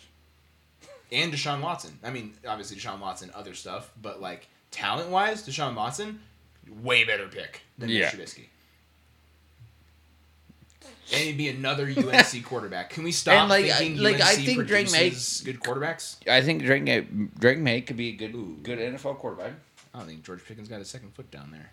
and 1.12 1.32
Deshaun 1.32 1.60
Watson. 1.60 1.98
I 2.04 2.10
mean, 2.10 2.34
obviously 2.46 2.76
Deshaun 2.76 3.00
Watson, 3.00 3.30
other 3.34 3.54
stuff, 3.54 3.90
but 4.00 4.20
like 4.20 4.46
talent 4.70 5.10
wise, 5.10 5.46
Deshaun 5.46 5.74
Watson, 5.74 6.20
way 6.82 7.04
better 7.04 7.26
pick 7.28 7.62
than 7.78 7.88
Yeah. 7.88 8.10
Mitch 8.16 8.28
Trubisky. 8.30 8.44
And 11.12 11.22
he'd 11.22 11.36
be 11.36 11.48
another 11.48 11.84
UNC 11.96 12.44
quarterback. 12.44 12.90
Can 12.90 13.04
we 13.04 13.12
stop 13.12 13.34
And, 13.34 13.48
like, 13.50 13.66
thinking 13.66 13.98
I- 13.98 14.10
like, 14.10 14.20
I 14.20 14.34
UNC 14.34 14.44
think 14.46 14.66
Drake 14.66 14.90
Maye- 14.90 15.10
good 15.44 15.60
quarterbacks? 15.60 16.16
I 16.28 16.40
think 16.40 16.62
Drake 16.62 16.84
Drake 17.38 17.58
Maye 17.58 17.82
could 17.82 17.96
be 17.96 18.08
a 18.10 18.12
good 18.12 18.34
Ooh. 18.34 18.58
good 18.62 18.78
NFL 18.78 19.18
quarterback. 19.18 19.52
I 19.94 19.98
don't 19.98 20.08
think 20.08 20.24
George 20.24 20.44
Pickens 20.44 20.68
got 20.68 20.78
his 20.78 20.88
second 20.88 21.14
foot 21.14 21.30
down 21.30 21.50
there. 21.52 21.70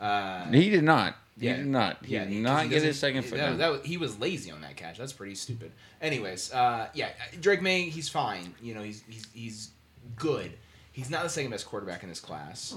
Uh, 0.00 0.50
He 0.50 0.68
did 0.68 0.82
not. 0.84 1.16
He 1.38 1.46
Yeah. 1.46 1.56
did 1.56 1.66
not. 1.66 2.04
He 2.04 2.14
yeah, 2.14 2.24
did 2.24 2.42
not 2.42 2.64
he 2.64 2.68
get 2.68 2.82
his 2.82 2.98
second 2.98 3.22
foot 3.22 3.38
that, 3.38 3.56
down. 3.56 3.58
that 3.58 3.86
he 3.86 3.96
was 3.96 4.18
lazy 4.18 4.50
on 4.50 4.60
that 4.60 4.76
catch. 4.76 4.98
That's 4.98 5.12
pretty 5.12 5.34
stupid. 5.36 5.72
Anyways, 6.02 6.52
uh, 6.52 6.88
yeah, 6.94 7.10
Drake 7.40 7.62
Maye, 7.62 7.88
he's 7.88 8.08
fine. 8.08 8.54
You 8.60 8.74
know, 8.74 8.82
he's 8.82 9.02
he's 9.08 9.26
he's 9.32 9.70
good. 10.16 10.52
He's 10.92 11.08
not 11.10 11.22
the 11.22 11.28
second 11.30 11.50
best 11.50 11.66
quarterback 11.66 12.02
in 12.02 12.08
this 12.08 12.20
class. 12.20 12.74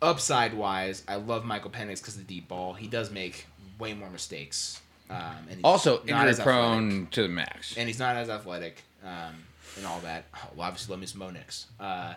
Upside 0.00 0.54
wise, 0.54 1.02
I 1.08 1.16
love 1.16 1.44
Michael 1.44 1.70
Penix 1.70 2.00
because 2.00 2.14
of 2.16 2.26
the 2.26 2.34
deep 2.34 2.48
ball. 2.48 2.72
He 2.74 2.86
does 2.86 3.10
make 3.10 3.46
way 3.78 3.94
more 3.94 4.10
mistakes. 4.10 4.80
Um, 5.10 5.16
and 5.48 5.56
he's 5.56 5.64
Also 5.64 6.00
injury 6.02 6.14
athletic. 6.14 6.44
prone 6.44 7.08
to 7.12 7.22
the 7.22 7.28
max. 7.28 7.76
and 7.76 7.88
he's 7.88 7.98
not 7.98 8.14
as 8.16 8.28
athletic 8.28 8.82
um, 9.04 9.34
and 9.76 9.86
all 9.86 9.98
that. 10.00 10.24
Oh, 10.34 10.48
well, 10.54 10.68
obviously, 10.68 10.92
love 10.92 11.00
me 11.00 11.06
some 11.06 11.20
Bo 11.20 11.30
Nix. 11.30 11.66
Uh, 11.80 12.14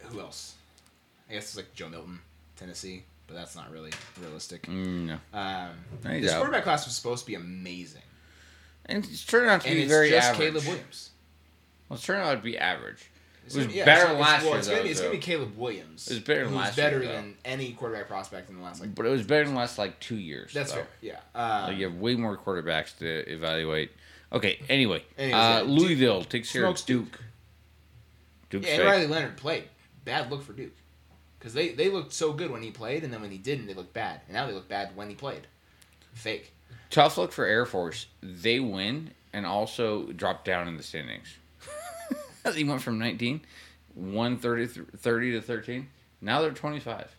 who 0.00 0.20
else? 0.20 0.54
I 1.28 1.34
guess 1.34 1.44
it's 1.44 1.56
like 1.56 1.74
Joe 1.74 1.88
Milton, 1.88 2.18
Tennessee, 2.56 3.04
but 3.26 3.34
that's 3.36 3.54
not 3.54 3.70
really 3.70 3.90
realistic. 4.20 4.62
Mm, 4.62 5.06
no. 5.06 5.38
Um, 5.38 5.70
this 6.02 6.32
out. 6.32 6.38
quarterback 6.38 6.64
class 6.64 6.86
was 6.86 6.96
supposed 6.96 7.24
to 7.24 7.30
be 7.30 7.34
amazing, 7.34 8.02
And 8.86 9.04
it's 9.04 9.24
turned 9.24 9.50
out 9.50 9.60
to 9.62 9.68
and 9.68 9.76
be 9.76 9.82
it's 9.82 9.90
very 9.92 10.10
just 10.10 10.30
average. 10.30 10.48
Caleb 10.52 10.66
Williams. 10.66 11.10
Well, 11.88 11.96
it's 11.96 12.06
turned 12.06 12.22
out 12.22 12.34
to 12.36 12.38
be 12.42 12.56
average. 12.58 13.10
It's 13.48 13.56
It 13.56 13.66
was 13.66 13.74
yeah, 13.74 13.84
better 13.86 14.02
it's- 14.02 14.14
it's- 14.14 14.20
last 14.28 14.42
well, 14.42 14.50
year, 14.52 14.58
It's 14.58 14.68
gonna, 14.68 14.78
be, 14.82 14.84
though, 14.88 14.90
it's 14.90 15.00
gonna 15.00 15.12
be 15.12 15.18
Caleb 15.18 15.56
Williams. 15.56 16.06
It 16.08 16.14
was 16.14 16.22
better 16.22 16.44
than 16.44 16.54
last 16.54 16.76
year, 16.76 16.86
better 16.86 16.98
though. 17.00 17.12
than 17.12 17.34
any 17.46 17.72
quarterback 17.72 18.06
prospect 18.08 18.50
in 18.50 18.56
the 18.58 18.62
last 18.62 18.80
like. 18.82 18.94
But 18.94 19.06
it 19.06 19.08
was 19.08 19.22
better 19.22 19.44
than 19.44 19.54
the 19.54 19.58
last 19.60 19.78
like 19.78 19.98
two 20.00 20.16
years. 20.16 20.52
That's 20.52 20.70
though. 20.72 20.80
fair. 20.80 20.88
Yeah. 21.00 21.20
Um, 21.34 21.68
Like, 21.70 21.78
you 21.78 21.84
have 21.88 21.94
way 21.94 22.14
more 22.14 22.36
quarterbacks 22.36 22.98
to 22.98 23.06
evaluate. 23.32 23.90
Okay, 24.30 24.60
anyway. 24.68 25.02
Anyways, 25.16 25.34
uh, 25.34 25.36
yeah, 25.36 25.60
Louisville 25.62 26.24
takes 26.24 26.52
care 26.52 26.64
of 26.66 26.78
smokes 26.78 26.82
Duke. 26.82 27.20
Duke's 28.50 28.66
Yeah, 28.66 28.74
and. 28.74 28.84
Riley 28.84 29.06
Leonard 29.06 29.36
played. 29.38 29.64
Bad 30.04 30.30
look 30.30 30.42
for 30.42 30.52
Duke. 30.52 30.72
Because 31.38 31.54
they, 31.54 31.70
they 31.70 31.88
looked 31.88 32.12
so 32.12 32.32
good 32.32 32.50
when 32.50 32.62
he 32.62 32.70
played, 32.70 33.04
and 33.04 33.12
then 33.12 33.20
when 33.22 33.30
he 33.30 33.38
didn't, 33.38 33.66
they 33.66 33.74
looked 33.74 33.94
bad. 33.94 34.20
And 34.26 34.34
now 34.34 34.46
they 34.46 34.52
look 34.52 34.68
bad 34.68 34.94
when 34.96 35.08
he 35.08 35.14
played. 35.14 35.46
Fake. 36.12 36.52
Tough 36.90 37.16
look 37.16 37.32
for 37.32 37.44
Air 37.46 37.64
Force. 37.64 38.06
They 38.22 38.58
win 38.60 39.12
and 39.32 39.46
also 39.46 40.06
drop 40.12 40.44
down 40.44 40.66
in 40.68 40.76
the 40.76 40.82
standings. 40.82 41.28
They 42.54 42.64
went 42.64 42.82
from 42.82 42.98
19, 42.98 43.40
130 43.94 44.96
30 44.96 45.32
to 45.32 45.40
13. 45.40 45.88
Now 46.20 46.40
they're 46.42 46.50
25. 46.50 47.14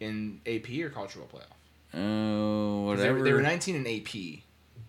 In 0.00 0.40
AP 0.46 0.68
or 0.82 0.90
cultural 0.90 1.28
playoff? 1.32 1.56
Oh, 1.92 2.86
'Cause 2.90 2.98
They 3.00 3.04
whatever. 3.10 3.18
were, 3.18 3.24
they 3.24 3.32
were 3.32 3.42
19 3.42 3.76
in 3.76 3.86
AP. 3.86 4.42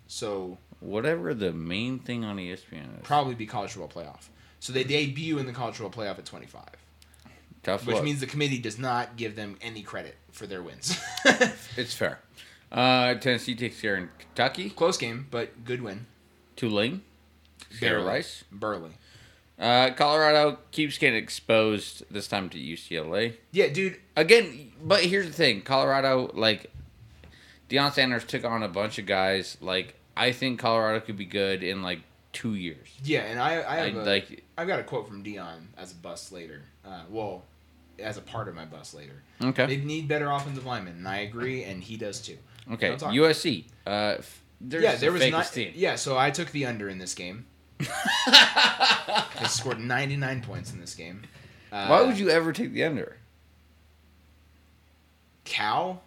So 0.07 0.57
whatever 0.79 1.33
the 1.33 1.51
main 1.53 1.99
thing 1.99 2.23
on 2.23 2.37
ESPN 2.37 2.97
is. 2.99 3.03
probably 3.03 3.35
be 3.35 3.45
cultural 3.45 3.87
playoff. 3.87 4.29
So 4.59 4.71
they 4.73 4.83
debut 4.83 5.37
in 5.39 5.45
the 5.47 5.53
cultural 5.53 5.89
playoff 5.89 6.17
at 6.19 6.25
25. 6.25 6.63
Tough 7.63 7.85
Which 7.85 8.01
means 8.01 8.19
the 8.19 8.25
committee 8.27 8.57
does 8.57 8.79
not 8.79 9.17
give 9.17 9.35
them 9.35 9.57
any 9.61 9.83
credit 9.83 10.17
for 10.31 10.47
their 10.47 10.61
wins. 10.63 10.97
it's 11.77 11.93
fair. 11.93 12.19
Uh, 12.71 13.13
Tennessee 13.15 13.53
takes 13.55 13.79
care 13.81 13.95
in 13.97 14.09
Kentucky. 14.17 14.69
Close 14.71 14.97
game, 14.97 15.27
but 15.29 15.63
good 15.65 15.81
win. 15.81 16.05
Tulane. 16.55 17.01
Sarah 17.71 18.03
Rice. 18.03 18.43
Barely. 18.51 18.91
Uh, 19.61 19.91
Colorado 19.93 20.57
keeps 20.71 20.97
getting 20.97 21.21
exposed 21.21 22.03
this 22.09 22.27
time 22.27 22.49
to 22.49 22.57
UCLA. 22.57 23.35
Yeah, 23.51 23.67
dude. 23.67 23.97
Again, 24.15 24.71
but 24.83 25.03
here's 25.03 25.27
the 25.27 25.33
thing: 25.33 25.61
Colorado, 25.61 26.31
like, 26.33 26.71
Deion 27.69 27.93
Sanders 27.93 28.25
took 28.25 28.43
on 28.43 28.63
a 28.63 28.67
bunch 28.67 28.97
of 28.97 29.05
guys. 29.05 29.57
Like, 29.61 29.93
I 30.17 30.31
think 30.31 30.59
Colorado 30.59 30.99
could 30.99 31.15
be 31.15 31.25
good 31.25 31.61
in 31.61 31.83
like 31.83 31.99
two 32.33 32.55
years. 32.55 32.89
Yeah, 33.03 33.21
and 33.21 33.39
I, 33.39 33.61
I 33.61 33.73
I, 33.73 33.75
have 33.89 33.95
a, 33.97 34.03
like, 34.03 34.43
I've 34.57 34.67
got 34.67 34.79
a 34.79 34.83
quote 34.83 35.07
from 35.07 35.23
Deion 35.23 35.67
as 35.77 35.91
a 35.91 35.95
bust 35.95 36.31
later. 36.31 36.63
Uh, 36.83 37.01
well, 37.09 37.43
as 37.99 38.17
a 38.17 38.21
part 38.21 38.47
of 38.47 38.55
my 38.55 38.65
bust 38.65 38.95
later. 38.95 39.21
okay, 39.43 39.67
They 39.67 39.77
need 39.77 40.07
better 40.07 40.31
offensive 40.31 40.65
linemen, 40.65 40.95
and 40.97 41.07
I 41.07 41.19
agree, 41.19 41.63
and 41.65 41.83
he 41.83 41.97
does 41.97 42.19
too. 42.19 42.37
okay. 42.73 42.95
USC. 42.95 43.65
Uh, 43.85 44.17
yeah, 44.59 44.95
there 44.95 45.11
the 45.11 45.19
was 45.19 45.31
not. 45.31 45.45
team. 45.51 45.71
Yeah, 45.75 45.95
so 45.95 46.17
I 46.17 46.31
took 46.31 46.49
the 46.51 46.65
under 46.65 46.89
in 46.89 46.97
this 46.97 47.13
game. 47.13 47.45
They 49.39 49.47
scored 49.47 49.79
99 49.79 50.41
points 50.41 50.71
in 50.71 50.79
this 50.79 50.95
game. 50.95 51.23
Uh, 51.71 51.87
Why 51.87 52.01
would 52.03 52.19
you 52.19 52.29
ever 52.29 52.53
take 52.53 52.73
the 52.73 52.83
under? 52.83 53.17
Cal? 55.45 56.03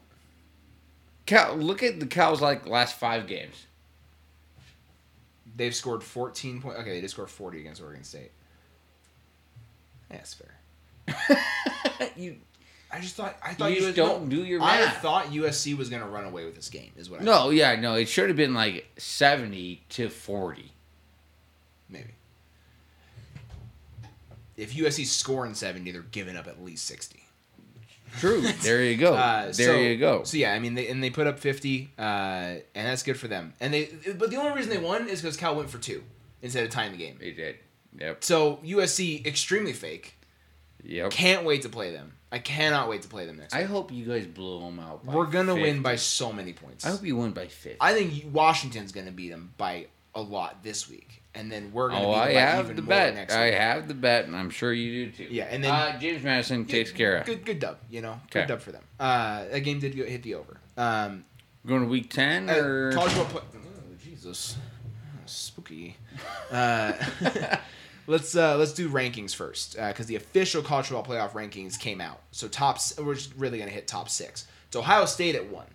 Cal, 1.26 1.56
look 1.56 1.82
at 1.82 2.00
the 2.00 2.06
Cal's 2.06 2.40
like 2.40 2.66
last 2.66 2.98
five 2.98 3.26
games. 3.26 3.66
They've 5.56 5.74
scored 5.74 6.02
14 6.02 6.60
points. 6.60 6.80
Okay, 6.80 6.90
they 6.90 7.00
did 7.00 7.10
score 7.10 7.26
40 7.26 7.60
against 7.60 7.80
Oregon 7.80 8.04
State. 8.04 8.32
Yeah, 10.10 10.16
that's 10.16 10.34
fair. 10.34 11.38
you 12.16 12.36
I 12.94 13.00
just 13.00 13.16
thought 13.16 13.36
I 13.42 13.54
thought 13.54 13.70
You 13.70 13.76
just 13.76 13.88
US 13.88 13.96
don't 13.96 14.24
no, 14.24 14.36
do 14.36 14.44
your 14.44 14.62
I 14.62 14.88
thought 14.88 15.26
USC 15.26 15.76
was 15.76 15.90
gonna 15.90 16.08
run 16.08 16.24
away 16.24 16.44
with 16.44 16.54
this 16.54 16.68
game. 16.68 16.92
Is 16.96 17.10
what 17.10 17.20
I 17.20 17.24
no, 17.24 17.50
yeah, 17.50 17.74
no. 17.74 17.94
It 17.94 18.08
should 18.08 18.28
have 18.28 18.36
been 18.36 18.54
like 18.54 18.86
seventy 18.96 19.82
to 19.90 20.08
forty. 20.08 20.73
Maybe. 21.88 22.14
If 24.56 24.74
USC's 24.74 25.10
scoring 25.10 25.54
70, 25.54 25.90
they're 25.90 26.02
giving 26.02 26.36
up 26.36 26.46
at 26.46 26.62
least 26.62 26.86
60. 26.86 27.24
True. 28.18 28.42
There 28.62 28.82
you 28.82 28.96
go. 28.96 29.14
Uh, 29.14 29.44
there 29.46 29.52
so, 29.52 29.76
you 29.76 29.96
go. 29.96 30.22
So 30.22 30.36
yeah, 30.36 30.52
I 30.52 30.58
mean, 30.58 30.74
they 30.74 30.88
and 30.88 31.02
they 31.02 31.10
put 31.10 31.26
up 31.26 31.38
50, 31.38 31.90
uh, 31.98 32.02
and 32.02 32.62
that's 32.74 33.02
good 33.02 33.18
for 33.18 33.28
them. 33.28 33.54
And 33.60 33.74
they, 33.74 33.90
but 34.16 34.30
the 34.30 34.36
only 34.36 34.52
reason 34.52 34.70
they 34.70 34.78
won 34.78 35.08
is 35.08 35.20
because 35.20 35.36
Cal 35.36 35.56
went 35.56 35.68
for 35.68 35.78
two 35.78 36.02
instead 36.40 36.64
of 36.64 36.70
tying 36.70 36.92
the 36.92 36.98
game. 36.98 37.16
They 37.18 37.32
did. 37.32 37.56
Yep. 37.98 38.22
So 38.24 38.60
USC 38.64 39.26
extremely 39.26 39.72
fake. 39.72 40.16
Yep. 40.84 41.10
Can't 41.10 41.44
wait 41.44 41.62
to 41.62 41.68
play 41.68 41.92
them. 41.92 42.12
I 42.30 42.38
cannot 42.38 42.88
wait 42.88 43.02
to 43.02 43.08
play 43.08 43.26
them 43.26 43.36
next. 43.36 43.54
I 43.54 43.60
week. 43.60 43.68
hope 43.68 43.92
you 43.92 44.04
guys 44.04 44.26
blow 44.26 44.60
them 44.60 44.80
out. 44.80 45.04
By 45.04 45.14
We're 45.14 45.26
gonna 45.26 45.54
50. 45.54 45.62
win 45.62 45.82
by 45.82 45.96
so 45.96 46.32
many 46.32 46.52
points. 46.52 46.84
I 46.84 46.90
hope 46.90 47.04
you 47.04 47.16
win 47.16 47.32
by 47.32 47.46
fifty. 47.46 47.78
I 47.80 47.94
think 47.94 48.24
Washington's 48.32 48.92
gonna 48.92 49.12
beat 49.12 49.30
them 49.30 49.54
by 49.56 49.86
a 50.14 50.20
lot 50.20 50.62
this 50.62 50.88
week, 50.88 51.22
and 51.34 51.50
then 51.50 51.72
we're 51.72 51.88
gonna 51.88 52.06
oh, 52.06 52.12
beat 52.12 52.34
them 52.34 52.36
I 52.36 52.40
have 52.40 52.64
even 52.66 52.76
the 52.76 52.82
more 52.82 52.88
bet. 52.88 53.14
next 53.14 53.34
I 53.34 53.46
week. 53.46 53.54
have 53.54 53.88
the 53.88 53.94
bet, 53.94 54.24
and 54.26 54.36
I'm 54.36 54.50
sure 54.50 54.72
you 54.72 55.06
do 55.06 55.12
too. 55.12 55.32
Yeah, 55.34 55.44
and 55.50 55.62
then- 55.64 55.72
uh, 55.72 55.98
James 55.98 56.22
Madison 56.22 56.64
takes 56.64 56.90
care 56.92 57.16
of. 57.18 57.26
Good, 57.26 57.44
good 57.44 57.58
dub. 57.58 57.78
You 57.90 58.02
know, 58.02 58.12
Okay. 58.26 58.40
good 58.42 58.48
dub 58.48 58.60
for 58.60 58.72
them. 58.72 58.82
Uh, 59.00 59.44
that 59.46 59.60
game 59.60 59.80
did 59.80 59.94
hit 59.94 60.22
the 60.22 60.34
over. 60.34 60.58
Um, 60.76 61.24
Going 61.66 61.82
to 61.82 61.88
week 61.88 62.10
ten 62.10 62.50
Uh, 62.50 62.54
or 62.56 62.92
college 62.92 63.12
football. 63.12 63.40
Play- 63.40 63.60
oh, 63.60 63.96
Jesus, 64.04 64.56
Oh, 64.58 65.20
spooky. 65.26 65.96
Uh, 66.50 66.92
let's 68.06 68.36
uh, 68.36 68.56
let's 68.56 68.72
do 68.72 68.88
rankings 68.90 69.34
first 69.34 69.76
because 69.76 70.06
the 70.06 70.16
official 70.16 70.62
college 70.62 70.86
football 70.88 71.04
playoff 71.04 71.30
rankings 71.32 71.78
came 71.78 72.00
out. 72.00 72.20
So 72.32 72.48
top, 72.48 72.78
we're 72.98 73.14
just 73.14 73.32
really 73.36 73.58
gonna 73.58 73.70
hit 73.70 73.86
top 73.86 74.08
six. 74.10 74.46
It's 74.66 74.76
Ohio 74.76 75.06
State 75.06 75.34
at 75.34 75.48
one, 75.50 75.66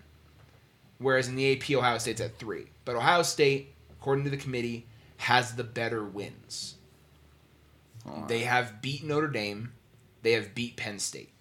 whereas 1.00 1.28
in 1.28 1.36
the 1.36 1.52
AP 1.54 1.72
Ohio 1.76 1.98
State's 1.98 2.22
at 2.22 2.38
three. 2.38 2.68
But 2.86 2.96
Ohio 2.96 3.24
State, 3.24 3.74
according 4.00 4.26
to 4.26 4.30
the 4.30 4.38
committee, 4.38 4.86
has 5.20 5.56
the 5.56 5.64
better 5.64 6.04
wins. 6.04 6.76
They 8.28 8.40
have 8.40 8.82
beat 8.82 9.04
Notre 9.04 9.28
Dame. 9.28 9.74
They 10.24 10.32
have 10.32 10.56
beat 10.56 10.76
Penn 10.78 10.98
State. 11.00 11.32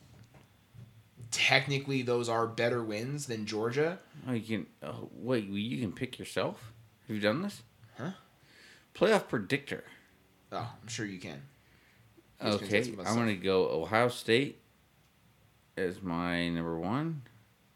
Technically, 1.31 2.03
those 2.03 2.29
are 2.29 2.47
better 2.47 2.83
wins 2.83 3.27
than 3.27 3.47
Georgia. 3.47 3.99
Oh, 4.27 4.33
you 4.33 4.41
can. 4.43 4.67
Oh, 4.83 5.09
wait, 5.13 5.45
you 5.45 5.81
can 5.81 5.93
pick 5.93 6.19
yourself. 6.19 6.73
Have 7.07 7.17
you 7.17 7.23
done 7.23 7.43
this? 7.43 7.63
Huh? 7.97 8.11
Playoff 8.95 9.29
predictor. 9.29 9.85
Oh, 10.53 10.71
I'm 10.83 10.89
sure 10.89 11.07
you 11.07 11.19
can. 11.19 11.43
Just 12.43 12.63
Okay, 12.63 12.95
I'm 13.07 13.17
gonna 13.17 13.35
go 13.35 13.69
Ohio 13.83 14.09
State 14.09 14.61
as 15.77 16.03
my 16.03 16.49
number 16.49 16.79
one. 16.79 17.23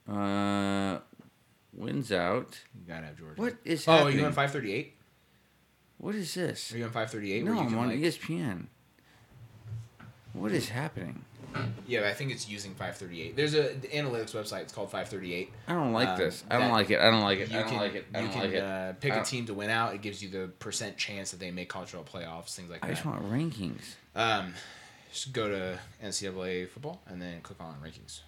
Uh, 0.08 0.98
wins 1.72 2.12
out. 2.12 2.58
You 2.74 2.86
gotta 2.92 3.06
have 3.06 3.18
Georgia. 3.18 3.40
What 3.40 3.56
is 3.64 3.86
Oh, 3.88 3.92
happening? 3.92 4.14
are 4.16 4.20
you 4.20 4.26
on 4.26 4.32
538? 4.32 4.94
What 6.02 6.16
is 6.16 6.34
this? 6.34 6.74
Are 6.74 6.78
you 6.78 6.84
on 6.84 6.90
538? 6.90 7.44
No, 7.44 7.60
I'm 7.60 7.78
on 7.78 7.86
like- 7.90 7.98
ESPN. 8.00 8.66
What 10.32 10.50
is 10.50 10.68
happening? 10.68 11.24
Yeah, 11.86 12.08
I 12.08 12.12
think 12.14 12.32
it's 12.32 12.48
using 12.48 12.72
538. 12.72 13.36
There's 13.36 13.54
a 13.54 13.74
the 13.74 13.86
analytics 13.88 14.32
website. 14.32 14.62
It's 14.62 14.72
called 14.72 14.90
538. 14.90 15.52
I 15.68 15.74
don't 15.74 15.92
like 15.92 16.08
Um, 16.08 16.18
this. 16.18 16.42
I 16.50 16.58
don't 16.58 16.72
like 16.72 16.90
it. 16.90 16.98
I 16.98 17.08
don't 17.10 17.20
like 17.20 17.38
it. 17.38 17.50
You 17.52 17.58
I 17.58 17.60
don't 17.60 17.68
can, 17.70 17.78
like 17.78 17.94
it. 17.94 18.06
I 18.12 18.18
you 18.18 18.24
don't 18.24 18.32
can 18.32 18.40
like 18.42 18.52
it. 18.52 18.62
Uh, 18.64 18.92
pick 18.94 19.12
a 19.12 19.22
team 19.22 19.46
to 19.46 19.54
win 19.54 19.70
out. 19.70 19.94
It 19.94 20.02
gives 20.02 20.20
you 20.20 20.28
the 20.28 20.48
percent 20.58 20.96
chance 20.96 21.30
that 21.30 21.38
they 21.38 21.52
make 21.52 21.68
cultural 21.68 22.02
playoffs, 22.02 22.56
things 22.56 22.68
like 22.68 22.82
I 22.82 22.88
that. 22.88 22.92
I 22.92 22.94
just 22.94 23.06
want 23.06 23.22
rankings. 23.30 23.82
Um, 24.16 24.54
just 25.12 25.32
go 25.32 25.48
to 25.50 25.78
NCAA 26.02 26.68
football 26.68 27.00
and 27.06 27.22
then 27.22 27.42
click 27.42 27.60
on 27.60 27.76
rankings. 27.84 28.22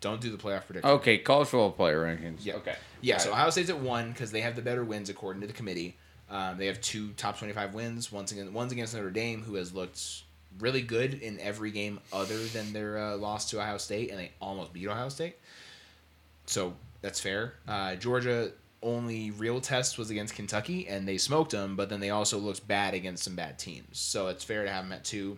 Don't 0.00 0.20
do 0.20 0.30
the 0.34 0.38
playoff 0.42 0.64
prediction. 0.66 0.90
Okay, 0.90 1.18
college 1.18 1.46
football 1.48 1.70
player 1.70 2.02
rankings. 2.04 2.38
Yeah. 2.44 2.54
Okay. 2.54 2.74
Yeah, 3.02 3.14
Got 3.16 3.20
so 3.22 3.28
it. 3.28 3.32
Ohio 3.34 3.50
State's 3.50 3.70
at 3.70 3.78
one 3.78 4.10
because 4.10 4.32
they 4.32 4.40
have 4.40 4.56
the 4.56 4.62
better 4.62 4.82
wins 4.82 5.08
according 5.10 5.42
to 5.42 5.46
the 5.46 5.52
committee. 5.52 5.96
Um, 6.30 6.56
they 6.58 6.66
have 6.66 6.80
two 6.80 7.10
top 7.16 7.38
twenty-five 7.38 7.74
wins. 7.74 8.12
Once 8.12 8.32
again, 8.32 8.52
one's 8.52 8.72
against 8.72 8.94
Notre 8.94 9.10
Dame, 9.10 9.42
who 9.42 9.56
has 9.56 9.74
looked 9.74 10.22
really 10.58 10.82
good 10.82 11.14
in 11.14 11.38
every 11.40 11.70
game 11.70 12.00
other 12.12 12.38
than 12.38 12.72
their 12.72 12.98
uh, 12.98 13.16
loss 13.16 13.50
to 13.50 13.60
Ohio 13.60 13.78
State, 13.78 14.10
and 14.10 14.18
they 14.18 14.30
almost 14.40 14.72
beat 14.72 14.86
Ohio 14.88 15.08
State. 15.08 15.36
So 16.46 16.74
that's 17.02 17.20
fair. 17.20 17.54
Uh, 17.66 17.96
Georgia 17.96 18.52
only 18.82 19.30
real 19.32 19.60
test 19.60 19.98
was 19.98 20.10
against 20.10 20.34
Kentucky, 20.34 20.88
and 20.88 21.06
they 21.06 21.18
smoked 21.18 21.50
them. 21.50 21.76
But 21.76 21.88
then 21.88 22.00
they 22.00 22.10
also 22.10 22.38
looked 22.38 22.66
bad 22.66 22.94
against 22.94 23.24
some 23.24 23.34
bad 23.36 23.58
teams. 23.58 23.98
So 23.98 24.28
it's 24.28 24.44
fair 24.44 24.64
to 24.64 24.70
have 24.70 24.84
them 24.84 24.92
at 24.92 25.04
two. 25.04 25.36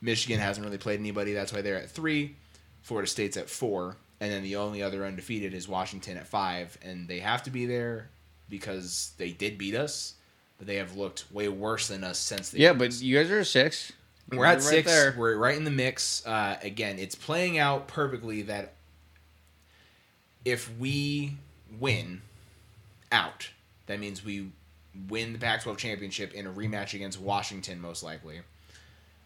Michigan 0.00 0.38
hasn't 0.38 0.64
really 0.64 0.78
played 0.78 1.00
anybody. 1.00 1.32
That's 1.32 1.52
why 1.52 1.62
they're 1.62 1.76
at 1.76 1.90
three. 1.90 2.36
Florida 2.82 3.08
State's 3.08 3.36
at 3.36 3.50
four, 3.50 3.96
and 4.20 4.32
then 4.32 4.42
the 4.42 4.56
only 4.56 4.82
other 4.82 5.04
undefeated 5.04 5.52
is 5.52 5.68
Washington 5.68 6.16
at 6.16 6.26
five, 6.26 6.78
and 6.80 7.06
they 7.06 7.18
have 7.18 7.42
to 7.42 7.50
be 7.50 7.66
there 7.66 8.08
because 8.48 9.12
they 9.18 9.30
did 9.30 9.58
beat 9.58 9.74
us, 9.74 10.14
but 10.58 10.66
they 10.66 10.76
have 10.76 10.96
looked 10.96 11.24
way 11.32 11.48
worse 11.48 11.88
than 11.88 12.04
us 12.04 12.18
since. 12.18 12.50
They 12.50 12.58
Yeah, 12.60 12.72
beat 12.72 12.78
but 12.78 13.00
you 13.00 13.16
guys 13.16 13.30
are 13.30 13.38
a 13.40 13.44
six. 13.44 13.92
We're 14.30 14.44
at 14.44 14.54
Right 14.56 14.62
six. 14.62 14.90
there. 14.90 15.14
We're 15.16 15.36
right 15.36 15.56
in 15.56 15.64
the 15.64 15.70
mix. 15.70 16.24
Uh, 16.26 16.58
again, 16.62 16.98
it's 16.98 17.14
playing 17.14 17.58
out 17.58 17.88
perfectly 17.88 18.42
that 18.42 18.74
if 20.44 20.70
we 20.78 21.36
win 21.78 22.22
out, 23.10 23.48
that 23.86 23.98
means 24.00 24.24
we 24.24 24.50
win 25.08 25.32
the 25.32 25.38
Pac 25.38 25.62
12 25.62 25.78
championship 25.78 26.34
in 26.34 26.46
a 26.46 26.50
rematch 26.50 26.94
against 26.94 27.20
Washington, 27.20 27.80
most 27.80 28.02
likely, 28.02 28.40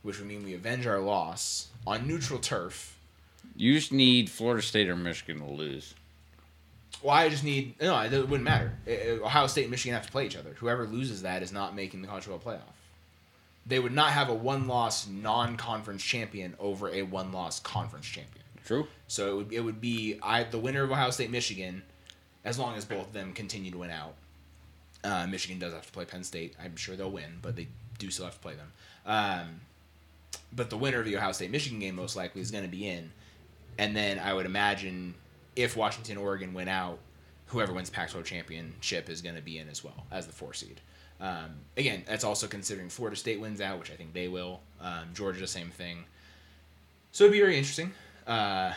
which 0.02 0.18
would 0.18 0.28
mean 0.28 0.44
we 0.44 0.54
avenge 0.54 0.86
our 0.86 1.00
loss 1.00 1.68
on 1.86 2.06
neutral 2.06 2.38
turf. 2.38 2.96
You 3.56 3.74
just 3.74 3.92
need 3.92 4.30
Florida 4.30 4.62
State 4.62 4.88
or 4.88 4.96
Michigan 4.96 5.38
to 5.40 5.50
lose. 5.52 5.94
Well, 7.02 7.14
I 7.14 7.28
just 7.28 7.44
need 7.44 7.74
no. 7.80 7.98
It 8.00 8.12
wouldn't 8.12 8.44
matter. 8.44 8.72
Ohio 9.22 9.46
State 9.46 9.62
and 9.62 9.70
Michigan 9.70 9.94
have 9.94 10.06
to 10.06 10.12
play 10.12 10.26
each 10.26 10.36
other. 10.36 10.50
Whoever 10.58 10.86
loses 10.86 11.22
that 11.22 11.42
is 11.42 11.52
not 11.52 11.74
making 11.74 12.02
the 12.02 12.08
college 12.08 12.24
football 12.24 12.52
playoff. 12.52 12.74
They 13.66 13.78
would 13.78 13.92
not 13.92 14.10
have 14.10 14.28
a 14.28 14.34
one-loss 14.34 15.06
non-conference 15.06 16.02
champion 16.02 16.54
over 16.58 16.88
a 16.90 17.02
one-loss 17.02 17.60
conference 17.60 18.06
champion. 18.06 18.44
True. 18.64 18.86
So 19.08 19.30
it 19.30 19.36
would, 19.36 19.52
it 19.52 19.60
would 19.60 19.80
be 19.80 20.18
I 20.22 20.44
the 20.44 20.58
winner 20.58 20.82
of 20.82 20.90
Ohio 20.90 21.10
State 21.10 21.30
Michigan, 21.30 21.82
as 22.44 22.58
long 22.58 22.76
as 22.76 22.84
both 22.84 23.08
of 23.08 23.12
them 23.12 23.32
continue 23.32 23.70
to 23.70 23.78
win 23.78 23.90
out. 23.90 24.14
Uh, 25.04 25.26
Michigan 25.26 25.58
does 25.58 25.72
have 25.72 25.86
to 25.86 25.92
play 25.92 26.04
Penn 26.04 26.22
State. 26.22 26.54
I'm 26.62 26.76
sure 26.76 26.94
they'll 26.94 27.10
win, 27.10 27.38
but 27.42 27.56
they 27.56 27.66
do 27.98 28.10
still 28.10 28.24
have 28.24 28.34
to 28.34 28.40
play 28.40 28.54
them. 28.54 28.72
Um, 29.04 29.60
but 30.52 30.70
the 30.70 30.76
winner 30.76 31.00
of 31.00 31.04
the 31.04 31.16
Ohio 31.16 31.32
State 31.32 31.50
Michigan 31.50 31.80
game 31.80 31.96
most 31.96 32.14
likely 32.14 32.40
is 32.40 32.50
going 32.50 32.64
to 32.64 32.70
be 32.70 32.86
in, 32.86 33.10
and 33.78 33.96
then 33.96 34.18
I 34.18 34.32
would 34.32 34.46
imagine 34.46 35.14
if 35.56 35.76
Washington 35.76 36.16
Oregon 36.16 36.54
win 36.54 36.68
out, 36.68 36.98
whoever 37.46 37.72
wins 37.72 37.90
Pac-12 37.90 38.24
championship 38.24 39.08
is 39.08 39.20
going 39.20 39.36
to 39.36 39.42
be 39.42 39.58
in 39.58 39.68
as 39.68 39.84
well 39.84 40.06
as 40.10 40.26
the 40.26 40.32
four 40.32 40.54
seed. 40.54 40.80
Um, 41.20 41.50
again, 41.76 42.02
that's 42.06 42.24
also 42.24 42.46
considering 42.46 42.88
Florida 42.88 43.16
State 43.16 43.40
wins 43.40 43.60
out, 43.60 43.78
which 43.78 43.90
I 43.90 43.94
think 43.94 44.12
they 44.12 44.28
will. 44.28 44.60
Um, 44.80 45.10
Georgia, 45.14 45.40
the 45.40 45.46
same 45.46 45.70
thing. 45.70 46.04
So 47.12 47.24
it'd 47.24 47.32
be 47.32 47.40
very 47.40 47.56
interesting. 47.56 47.92
Uh, 48.26 48.72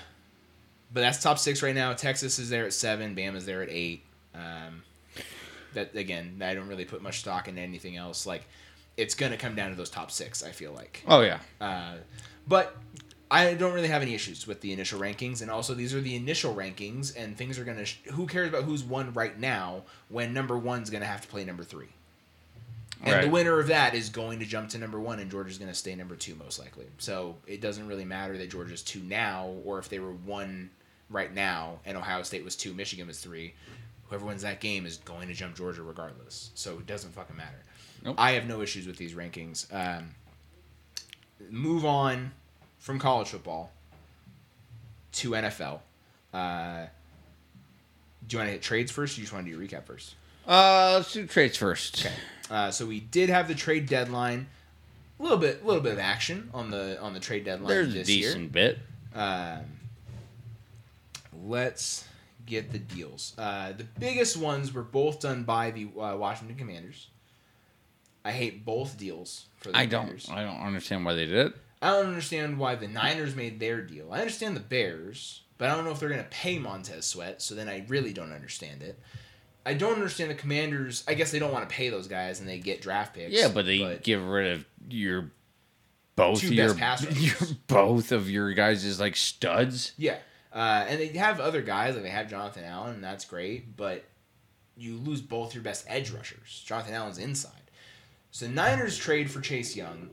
but 0.93 1.01
that's 1.01 1.21
top 1.21 1.39
six 1.39 1.63
right 1.63 1.73
now. 1.73 1.93
Texas 1.93 2.37
is 2.37 2.49
there 2.49 2.65
at 2.65 2.73
seven. 2.73 3.15
Bama's 3.15 3.45
there 3.45 3.61
at 3.63 3.69
eight. 3.69 4.03
Um, 4.33 4.83
that 5.73 5.95
again, 5.95 6.41
I 6.41 6.53
don't 6.53 6.67
really 6.67 6.85
put 6.85 7.01
much 7.01 7.19
stock 7.19 7.47
in 7.47 7.57
anything 7.57 7.97
else. 7.97 8.25
Like, 8.25 8.45
it's 8.97 9.15
gonna 9.15 9.37
come 9.37 9.55
down 9.55 9.71
to 9.71 9.75
those 9.75 9.89
top 9.89 10.11
six. 10.11 10.43
I 10.43 10.51
feel 10.51 10.71
like. 10.71 11.03
Oh 11.07 11.21
yeah. 11.21 11.39
Uh, 11.59 11.95
but 12.47 12.77
I 13.35 13.53
don't 13.53 13.73
really 13.73 13.89
have 13.89 14.01
any 14.01 14.15
issues 14.15 14.47
with 14.47 14.61
the 14.61 14.71
initial 14.71 14.97
rankings, 14.97 15.41
and 15.41 15.51
also 15.51 15.73
these 15.73 15.93
are 15.93 15.99
the 15.99 16.15
initial 16.15 16.55
rankings, 16.55 17.13
and 17.17 17.37
things 17.37 17.59
are 17.59 17.65
gonna. 17.65 17.83
Sh- 17.83 17.97
who 18.13 18.27
cares 18.27 18.47
about 18.47 18.63
who's 18.63 18.81
one 18.81 19.11
right 19.11 19.37
now 19.37 19.83
when 20.07 20.33
number 20.33 20.57
one's 20.57 20.89
gonna 20.89 21.05
have 21.05 21.21
to 21.21 21.27
play 21.27 21.43
number 21.43 21.65
three, 21.65 21.89
and 23.03 23.25
the 23.25 23.29
winner 23.29 23.59
of 23.59 23.67
that 23.67 23.93
is 23.93 24.07
going 24.07 24.39
to 24.39 24.45
jump 24.45 24.69
to 24.69 24.77
number 24.77 25.01
one, 25.01 25.19
and 25.19 25.29
Georgia's 25.29 25.57
gonna 25.57 25.73
stay 25.73 25.95
number 25.95 26.15
two 26.15 26.33
most 26.35 26.59
likely. 26.59 26.85
So 26.97 27.35
it 27.45 27.59
doesn't 27.59 27.85
really 27.87 28.05
matter 28.05 28.37
that 28.37 28.49
Georgia's 28.49 28.81
two 28.81 29.01
now, 29.01 29.53
or 29.65 29.79
if 29.79 29.89
they 29.89 29.99
were 29.99 30.13
one 30.13 30.69
right 31.09 31.33
now, 31.33 31.79
and 31.85 31.97
Ohio 31.97 32.23
State 32.23 32.45
was 32.45 32.55
two, 32.55 32.73
Michigan 32.73 33.05
was 33.05 33.19
three. 33.19 33.53
Whoever 34.07 34.27
wins 34.27 34.43
that 34.43 34.61
game 34.61 34.85
is 34.85 34.97
going 34.97 35.27
to 35.27 35.33
jump 35.33 35.57
Georgia 35.57 35.83
regardless. 35.83 36.51
So 36.53 36.73
it 36.77 36.85
doesn't 36.85 37.11
fucking 37.11 37.35
matter. 37.35 37.63
Nope. 38.03 38.15
I 38.17 38.31
have 38.33 38.47
no 38.47 38.61
issues 38.61 38.85
with 38.87 38.97
these 38.97 39.13
rankings. 39.13 39.65
Um, 39.73 40.11
move 41.49 41.85
on 41.85 42.31
from 42.85 42.99
college 42.99 43.29
football 43.29 43.71
to 45.11 45.31
NFL. 45.31 45.79
Uh, 46.31 46.85
do 48.27 48.35
you 48.35 48.37
want 48.37 48.47
to 48.47 48.51
hit 48.51 48.61
trades 48.61 48.91
first, 48.91 49.13
or 49.13 49.15
do 49.15 49.21
you 49.21 49.25
just 49.25 49.33
want 49.33 49.47
to 49.47 49.51
do 49.51 49.59
a 49.59 49.67
recap 49.67 49.85
first? 49.85 50.13
Uh, 50.47 50.93
let's 50.97 51.11
do 51.11 51.25
trades 51.25 51.57
first. 51.57 52.05
Okay. 52.05 52.13
Uh, 52.51 52.69
so 52.69 52.85
we 52.85 52.99
did 52.99 53.29
have 53.29 53.47
the 53.47 53.55
trade 53.55 53.87
deadline. 53.87 54.45
A 55.19 55.23
little 55.23 55.39
bit, 55.39 55.63
a 55.63 55.65
little 55.65 55.81
bit 55.81 55.93
of 55.93 55.99
action 55.99 56.51
on 56.53 56.69
the 56.69 57.01
on 57.01 57.15
the 57.15 57.19
trade 57.19 57.43
deadline 57.43 57.69
There's 57.69 57.87
a 57.89 57.97
this 57.97 58.07
decent 58.07 58.51
bit. 58.51 58.77
year. 59.15 59.23
Um, 59.23 59.61
let's 61.43 62.07
get 62.45 62.71
the 62.71 62.77
deals. 62.77 63.33
Uh, 63.35 63.71
the 63.71 63.85
biggest 63.99 64.37
ones 64.37 64.71
were 64.71 64.83
both 64.83 65.21
done 65.21 65.43
by 65.43 65.71
the 65.71 65.85
uh, 65.99 66.15
Washington 66.17 66.55
Commanders. 66.55 67.07
I 68.23 68.31
hate 68.31 68.63
both 68.63 68.95
deals 68.95 69.45
for 69.57 69.71
the 69.71 69.77
I 69.77 69.87
don't. 69.87 70.23
I 70.29 70.43
don't 70.43 70.61
understand 70.61 71.03
why 71.03 71.15
they 71.15 71.25
did 71.25 71.47
it. 71.47 71.53
I 71.81 71.91
don't 71.91 72.07
understand 72.07 72.57
why 72.57 72.75
the 72.75 72.87
Niners 72.87 73.35
made 73.35 73.59
their 73.59 73.81
deal. 73.81 74.11
I 74.11 74.19
understand 74.19 74.55
the 74.55 74.61
Bears, 74.61 75.41
but 75.57 75.69
I 75.69 75.75
don't 75.75 75.85
know 75.85 75.91
if 75.91 75.99
they're 75.99 76.09
going 76.09 76.23
to 76.23 76.29
pay 76.29 76.57
Montez 76.57 77.05
Sweat, 77.05 77.41
so 77.41 77.53
then 77.55 77.69
I 77.69 77.85
really 77.87 78.13
don't 78.13 78.31
understand 78.33 78.81
it. 78.81 78.99
I 79.65 79.73
don't 79.73 79.93
understand 79.93 80.29
the 80.29 80.35
Commanders. 80.35 81.03
I 81.07 81.15
guess 81.15 81.31
they 81.31 81.39
don't 81.39 81.51
want 81.51 81.67
to 81.67 81.75
pay 81.75 81.89
those 81.89 82.07
guys 82.07 82.39
and 82.39 82.47
they 82.47 82.59
get 82.59 82.81
draft 82.81 83.15
picks. 83.15 83.33
Yeah, 83.33 83.47
but 83.47 83.65
they 83.65 83.99
get 84.03 84.21
rid 84.21 84.53
of 84.53 84.65
your 84.89 85.31
both 86.15 86.43
of 86.43 86.53
your, 86.53 86.67
best 86.67 86.79
pass 86.79 87.05
rushers. 87.05 87.41
your 87.41 87.57
both 87.67 88.11
of 88.11 88.29
your 88.29 88.53
guys 88.53 88.85
is 88.85 88.99
like 88.99 89.15
studs. 89.15 89.93
Yeah. 89.97 90.17
Uh, 90.53 90.85
and 90.87 90.99
they 90.99 91.07
have 91.17 91.39
other 91.39 91.61
guys, 91.61 91.95
like 91.95 92.03
they 92.03 92.09
have 92.09 92.29
Jonathan 92.29 92.63
Allen, 92.63 92.95
and 92.95 93.03
that's 93.03 93.25
great, 93.25 93.75
but 93.75 94.05
you 94.77 94.97
lose 94.97 95.21
both 95.21 95.53
your 95.53 95.63
best 95.63 95.85
edge 95.87 96.11
rushers. 96.11 96.63
Jonathan 96.65 96.93
Allen's 96.93 97.17
inside. 97.17 97.51
So 98.31 98.47
Niners 98.47 98.97
trade 98.97 99.29
for 99.29 99.41
Chase 99.41 99.75
Young. 99.75 100.09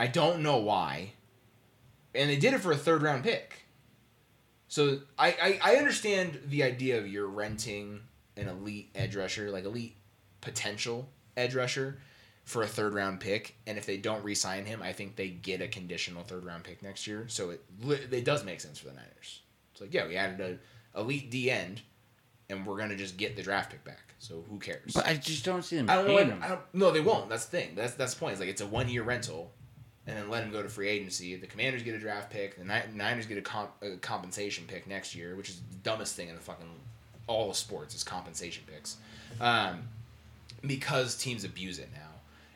I 0.00 0.06
don't 0.06 0.42
know 0.42 0.56
why. 0.56 1.12
And 2.14 2.30
they 2.30 2.36
did 2.36 2.54
it 2.54 2.60
for 2.60 2.72
a 2.72 2.76
third 2.76 3.02
round 3.02 3.22
pick. 3.22 3.66
So 4.66 5.00
I, 5.18 5.60
I, 5.62 5.72
I 5.72 5.76
understand 5.76 6.40
the 6.46 6.62
idea 6.62 6.96
of 6.98 7.06
you're 7.06 7.26
renting 7.26 8.00
an 8.34 8.48
elite 8.48 8.88
edge 8.94 9.14
rusher, 9.14 9.50
like 9.50 9.64
elite 9.64 9.96
potential 10.40 11.06
edge 11.36 11.54
rusher, 11.54 11.98
for 12.44 12.62
a 12.62 12.66
third 12.66 12.94
round 12.94 13.20
pick. 13.20 13.56
And 13.66 13.76
if 13.76 13.84
they 13.84 13.98
don't 13.98 14.24
re 14.24 14.34
sign 14.34 14.64
him, 14.64 14.80
I 14.82 14.94
think 14.94 15.16
they 15.16 15.28
get 15.28 15.60
a 15.60 15.68
conditional 15.68 16.22
third 16.22 16.46
round 16.46 16.64
pick 16.64 16.82
next 16.82 17.06
year. 17.06 17.26
So 17.28 17.50
it 17.50 17.62
it 18.10 18.24
does 18.24 18.42
make 18.42 18.60
sense 18.62 18.78
for 18.78 18.86
the 18.86 18.94
Niners. 18.94 19.42
It's 19.72 19.82
like, 19.82 19.92
yeah, 19.92 20.06
we 20.06 20.16
added 20.16 20.58
a 20.94 20.98
elite 20.98 21.30
D 21.30 21.50
end, 21.50 21.82
and 22.48 22.64
we're 22.64 22.78
gonna 22.78 22.96
just 22.96 23.18
get 23.18 23.36
the 23.36 23.42
draft 23.42 23.70
pick 23.70 23.84
back. 23.84 24.14
So 24.18 24.44
who 24.48 24.58
cares? 24.58 24.92
But 24.94 25.06
I 25.06 25.14
just 25.14 25.44
don't 25.44 25.62
see 25.62 25.76
them 25.76 25.90
I 25.90 25.96
don't 25.96 26.06
know. 26.06 26.14
What. 26.14 26.42
I 26.42 26.48
don't, 26.48 26.60
no, 26.72 26.90
they 26.90 27.00
won't. 27.00 27.28
That's 27.28 27.44
the 27.44 27.58
thing. 27.58 27.74
That's 27.74 27.94
that's 27.94 28.14
the 28.14 28.20
point. 28.20 28.32
It's 28.32 28.40
like 28.40 28.48
it's 28.48 28.62
a 28.62 28.66
one 28.66 28.88
year 28.88 29.02
rental, 29.02 29.52
and 30.06 30.16
then 30.16 30.30
let 30.30 30.42
him 30.42 30.50
go 30.50 30.62
to 30.62 30.68
free 30.68 30.88
agency. 30.88 31.36
The 31.36 31.46
Commanders 31.46 31.82
get 31.82 31.94
a 31.94 31.98
draft 31.98 32.30
pick. 32.30 32.56
The 32.56 32.64
Niners 32.64 33.26
get 33.26 33.38
a, 33.38 33.42
comp, 33.42 33.70
a 33.82 33.96
compensation 33.96 34.64
pick 34.66 34.86
next 34.86 35.14
year, 35.14 35.36
which 35.36 35.50
is 35.50 35.60
the 35.70 35.76
dumbest 35.76 36.16
thing 36.16 36.28
in 36.28 36.34
the 36.34 36.40
fucking 36.40 36.66
all 37.26 37.50
of 37.50 37.56
sports 37.56 37.94
is 37.94 38.02
compensation 38.02 38.64
picks, 38.66 38.96
um, 39.40 39.84
because 40.66 41.16
teams 41.16 41.44
abuse 41.44 41.78
it 41.78 41.88
now. 41.94 42.00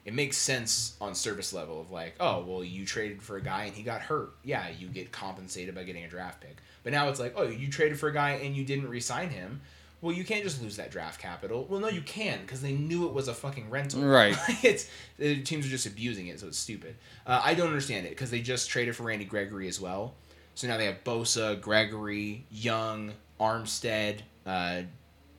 It 0.04 0.12
makes 0.12 0.36
sense 0.36 0.96
on 1.00 1.14
service 1.14 1.52
level 1.52 1.80
of 1.80 1.90
like, 1.90 2.16
oh 2.20 2.44
well, 2.44 2.62
you 2.62 2.84
traded 2.84 3.22
for 3.22 3.36
a 3.36 3.40
guy 3.40 3.64
and 3.64 3.74
he 3.74 3.82
got 3.82 4.02
hurt. 4.02 4.32
Yeah, 4.42 4.68
you 4.68 4.88
get 4.88 5.12
compensated 5.12 5.74
by 5.74 5.84
getting 5.84 6.04
a 6.04 6.08
draft 6.08 6.40
pick. 6.40 6.56
But 6.82 6.92
now 6.92 7.08
it's 7.08 7.20
like, 7.20 7.34
oh, 7.36 7.44
you 7.44 7.70
traded 7.70 7.98
for 7.98 8.08
a 8.08 8.12
guy 8.12 8.32
and 8.32 8.54
you 8.54 8.64
didn't 8.64 8.88
re-sign 8.88 9.30
him. 9.30 9.62
Well, 10.04 10.14
you 10.14 10.22
can't 10.22 10.44
just 10.44 10.60
lose 10.60 10.76
that 10.76 10.90
draft 10.90 11.18
capital. 11.18 11.66
Well, 11.66 11.80
no, 11.80 11.88
you 11.88 12.02
can 12.02 12.42
because 12.42 12.60
they 12.60 12.72
knew 12.72 13.06
it 13.06 13.14
was 13.14 13.28
a 13.28 13.32
fucking 13.32 13.70
rental. 13.70 14.02
Right. 14.02 14.36
it's 14.62 14.90
the 15.16 15.40
teams 15.40 15.64
are 15.64 15.70
just 15.70 15.86
abusing 15.86 16.26
it, 16.26 16.38
so 16.38 16.46
it's 16.46 16.58
stupid. 16.58 16.96
Uh, 17.26 17.40
I 17.42 17.54
don't 17.54 17.68
understand 17.68 18.04
it 18.04 18.10
because 18.10 18.30
they 18.30 18.42
just 18.42 18.68
traded 18.68 18.94
for 18.94 19.04
Randy 19.04 19.24
Gregory 19.24 19.66
as 19.66 19.80
well. 19.80 20.12
So 20.56 20.68
now 20.68 20.76
they 20.76 20.84
have 20.84 21.02
Bosa, 21.04 21.58
Gregory, 21.58 22.44
Young, 22.50 23.12
Armstead, 23.40 24.18
uh, 24.44 24.82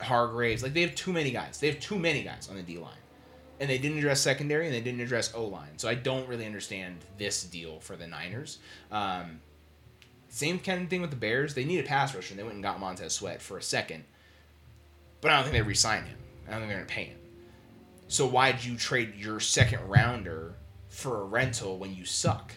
Hargraves. 0.00 0.64
Like 0.64 0.74
they 0.74 0.80
have 0.80 0.96
too 0.96 1.12
many 1.12 1.30
guys. 1.30 1.60
They 1.60 1.68
have 1.68 1.78
too 1.78 1.96
many 1.96 2.24
guys 2.24 2.48
on 2.50 2.56
the 2.56 2.62
D 2.62 2.76
line, 2.76 2.90
and 3.60 3.70
they 3.70 3.78
didn't 3.78 3.98
address 3.98 4.20
secondary 4.20 4.66
and 4.66 4.74
they 4.74 4.80
didn't 4.80 5.00
address 5.00 5.32
O 5.32 5.44
line. 5.44 5.78
So 5.78 5.88
I 5.88 5.94
don't 5.94 6.28
really 6.28 6.44
understand 6.44 6.96
this 7.18 7.44
deal 7.44 7.78
for 7.78 7.94
the 7.94 8.08
Niners. 8.08 8.58
Um, 8.90 9.38
same 10.28 10.58
kind 10.58 10.82
of 10.82 10.90
thing 10.90 11.02
with 11.02 11.10
the 11.10 11.16
Bears. 11.16 11.54
They 11.54 11.64
need 11.64 11.78
a 11.78 11.84
pass 11.84 12.16
rusher, 12.16 12.32
and 12.32 12.38
they 12.40 12.42
went 12.42 12.54
and 12.54 12.64
got 12.64 12.80
Montez 12.80 13.12
Sweat 13.12 13.40
for 13.40 13.58
a 13.58 13.62
second. 13.62 14.02
But 15.26 15.32
I 15.32 15.36
don't 15.38 15.50
think 15.50 15.54
they 15.54 15.68
re-sign 15.68 16.04
him. 16.04 16.16
I 16.46 16.52
don't 16.52 16.60
think 16.60 16.68
they're 16.68 16.78
gonna 16.78 16.88
pay 16.88 17.06
him. 17.06 17.18
So 18.06 18.28
why'd 18.28 18.62
you 18.62 18.76
trade 18.76 19.16
your 19.16 19.40
second 19.40 19.80
rounder 19.88 20.54
for 20.86 21.20
a 21.20 21.24
rental 21.24 21.78
when 21.78 21.92
you 21.96 22.04
suck? 22.04 22.52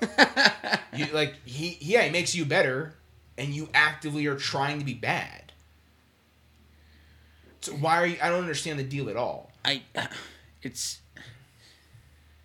you 0.92 1.06
like 1.12 1.36
he 1.44 1.78
yeah 1.80 2.02
he 2.02 2.10
makes 2.10 2.34
you 2.34 2.44
better, 2.44 2.96
and 3.38 3.54
you 3.54 3.68
actively 3.72 4.26
are 4.26 4.34
trying 4.34 4.80
to 4.80 4.84
be 4.84 4.94
bad. 4.94 5.52
So 7.60 7.70
why 7.74 7.98
are 7.98 8.06
you? 8.08 8.16
I 8.20 8.28
don't 8.28 8.40
understand 8.40 8.80
the 8.80 8.82
deal 8.82 9.08
at 9.08 9.16
all. 9.16 9.52
I, 9.64 9.82
it's 10.60 11.01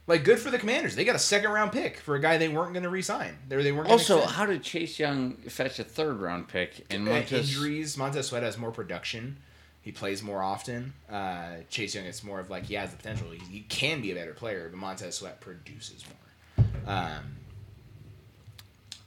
Like 0.07 0.23
good 0.23 0.39
for 0.39 0.49
the 0.49 0.57
Commanders. 0.57 0.95
They 0.95 1.03
got 1.03 1.15
a 1.15 1.19
second 1.19 1.51
round 1.51 1.73
pick 1.73 1.97
for 1.97 2.15
a 2.15 2.19
guy 2.21 2.37
they 2.37 2.47
weren't 2.47 2.71
going 2.71 2.83
to 2.83 2.89
re-sign. 2.89 3.37
They 3.49 3.61
they 3.61 3.71
weren't. 3.73 3.89
Also 3.89 4.21
how 4.25 4.45
did 4.45 4.63
Chase 4.63 4.97
Young 4.97 5.33
fetch 5.49 5.79
a 5.79 5.83
third 5.83 6.21
round 6.21 6.47
pick 6.47 6.85
and 6.89 7.07
Uh, 7.07 7.11
Montez? 7.11 7.49
injuries. 7.53 7.97
Montez 7.97 8.27
Sweat 8.27 8.41
has 8.43 8.57
more 8.57 8.71
production. 8.71 9.37
He 9.81 9.91
plays 9.91 10.21
more 10.23 10.41
often. 10.41 10.93
Uh, 11.09 11.57
Chase 11.69 11.95
Young, 11.95 12.05
it's 12.05 12.23
more 12.23 12.39
of 12.39 12.49
like 12.49 12.65
he 12.65 12.73
has 12.75 12.91
the 12.91 12.97
potential. 12.97 13.27
He, 13.31 13.39
he 13.51 13.59
can 13.61 14.01
be 14.01 14.11
a 14.11 14.15
better 14.15 14.33
player, 14.33 14.67
but 14.69 14.77
Montez 14.77 15.15
Sweat 15.15 15.39
produces 15.41 16.03
more. 16.07 16.65
Um, 16.87 17.35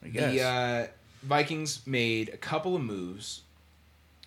I 0.05 0.09
guess. 0.09 0.32
the 0.32 0.43
uh, 0.43 0.86
Vikings 1.22 1.86
made 1.86 2.28
a 2.31 2.36
couple 2.39 2.77
of 2.77 2.82
moves. 2.82 3.43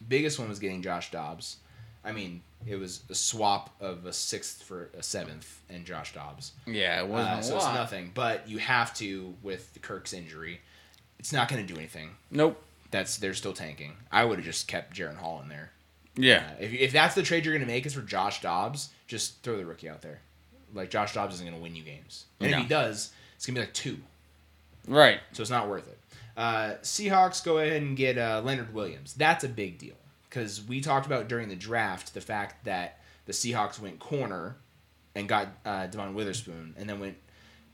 Biggest 0.07 0.37
one 0.39 0.49
was 0.49 0.59
getting 0.59 0.81
Josh 0.81 1.09
Dobbs. 1.11 1.57
I 2.05 2.11
mean, 2.11 2.41
it 2.67 2.75
was 2.75 3.03
a 3.09 3.15
swap 3.15 3.69
of 3.81 4.05
a 4.05 4.13
sixth 4.13 4.63
for 4.63 4.89
a 4.97 5.03
seventh 5.03 5.61
and 5.69 5.85
Josh 5.85 6.13
Dobbs. 6.13 6.51
Yeah, 6.65 7.01
it 7.01 7.07
wasn't 7.07 7.35
Uh, 7.35 7.39
a 7.39 7.43
so 7.43 7.55
it's 7.57 7.65
nothing. 7.65 8.11
But 8.13 8.47
you 8.49 8.57
have 8.59 8.93
to 8.95 9.33
with 9.41 9.77
Kirk's 9.81 10.13
injury. 10.13 10.59
It's 11.19 11.31
not 11.33 11.47
going 11.47 11.65
to 11.65 11.73
do 11.73 11.79
anything. 11.79 12.11
Nope. 12.31 12.61
That's 12.91 13.17
they're 13.17 13.33
still 13.33 13.53
tanking. 13.53 13.93
I 14.11 14.25
would 14.25 14.37
have 14.37 14.45
just 14.45 14.67
kept 14.67 14.95
Jaren 14.95 15.15
Hall 15.17 15.39
in 15.41 15.49
there. 15.49 15.71
Yeah. 16.15 16.43
Uh, 16.51 16.63
if, 16.63 16.73
if 16.73 16.91
that's 16.91 17.15
the 17.15 17.23
trade 17.23 17.45
you're 17.45 17.53
going 17.55 17.65
to 17.65 17.71
make 17.73 17.85
is 17.85 17.93
for 17.93 18.01
Josh 18.01 18.41
Dobbs, 18.41 18.89
just 19.07 19.41
throw 19.41 19.57
the 19.57 19.65
rookie 19.65 19.89
out 19.89 20.01
there. 20.01 20.19
Like 20.73 20.89
Josh 20.89 21.13
Dobbs 21.13 21.35
isn't 21.35 21.45
going 21.45 21.57
to 21.57 21.61
win 21.63 21.75
you 21.75 21.83
games, 21.83 22.25
and 22.39 22.51
No. 22.51 22.57
if 22.57 22.63
he 22.63 22.69
does, 22.69 23.11
it's 23.35 23.45
going 23.45 23.55
to 23.55 23.61
be 23.61 23.65
like 23.65 23.73
two. 23.73 23.97
Right. 24.87 25.19
So 25.31 25.41
it's 25.41 25.49
not 25.51 25.69
worth 25.69 25.87
it. 25.87 25.97
Uh, 26.35 26.73
Seahawks 26.81 27.43
go 27.43 27.59
ahead 27.59 27.81
and 27.81 27.95
get 27.95 28.17
uh, 28.17 28.41
Leonard 28.43 28.73
Williams. 28.73 29.13
That's 29.13 29.43
a 29.43 29.49
big 29.49 29.77
deal 29.77 29.95
because 30.33 30.63
we 30.63 30.81
talked 30.81 31.05
about 31.05 31.27
during 31.27 31.47
the 31.47 31.55
draft 31.55 32.13
the 32.15 32.21
fact 32.21 32.65
that 32.65 32.99
the 33.25 33.33
Seahawks 33.33 33.79
went 33.79 33.99
corner 33.99 34.57
and 35.13 35.29
got 35.29 35.49
uh, 35.63 35.85
Devon 35.85 36.15
Witherspoon, 36.15 36.73
and 36.75 36.89
then 36.89 36.99
went 36.99 37.17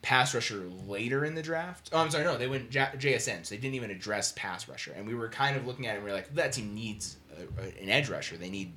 pass 0.02 0.36
rusher 0.36 0.66
later 0.86 1.24
in 1.24 1.36
the 1.36 1.42
draft. 1.42 1.90
Oh, 1.94 2.00
I'm 2.00 2.10
sorry, 2.12 2.26
no, 2.26 2.38
they 2.38 2.48
went 2.48 2.70
J- 2.70 2.90
JSN, 2.98 3.46
so 3.46 3.56
they 3.56 3.62
didn't 3.62 3.76
even 3.76 3.92
address 3.92 4.34
pass 4.36 4.68
rusher. 4.68 4.94
And 4.96 5.08
we 5.08 5.16
were 5.16 5.30
kind 5.30 5.56
of 5.56 5.66
looking 5.66 5.88
at 5.88 5.94
it, 5.94 5.96
and 5.98 6.04
we 6.06 6.12
were 6.12 6.18
like, 6.18 6.34
that 6.36 6.52
team 6.52 6.76
needs 6.76 7.16
a, 7.38 7.62
a- 7.64 7.82
an 7.84 7.90
edge 7.90 8.10
rusher. 8.10 8.36
They 8.36 8.50
need 8.50 8.74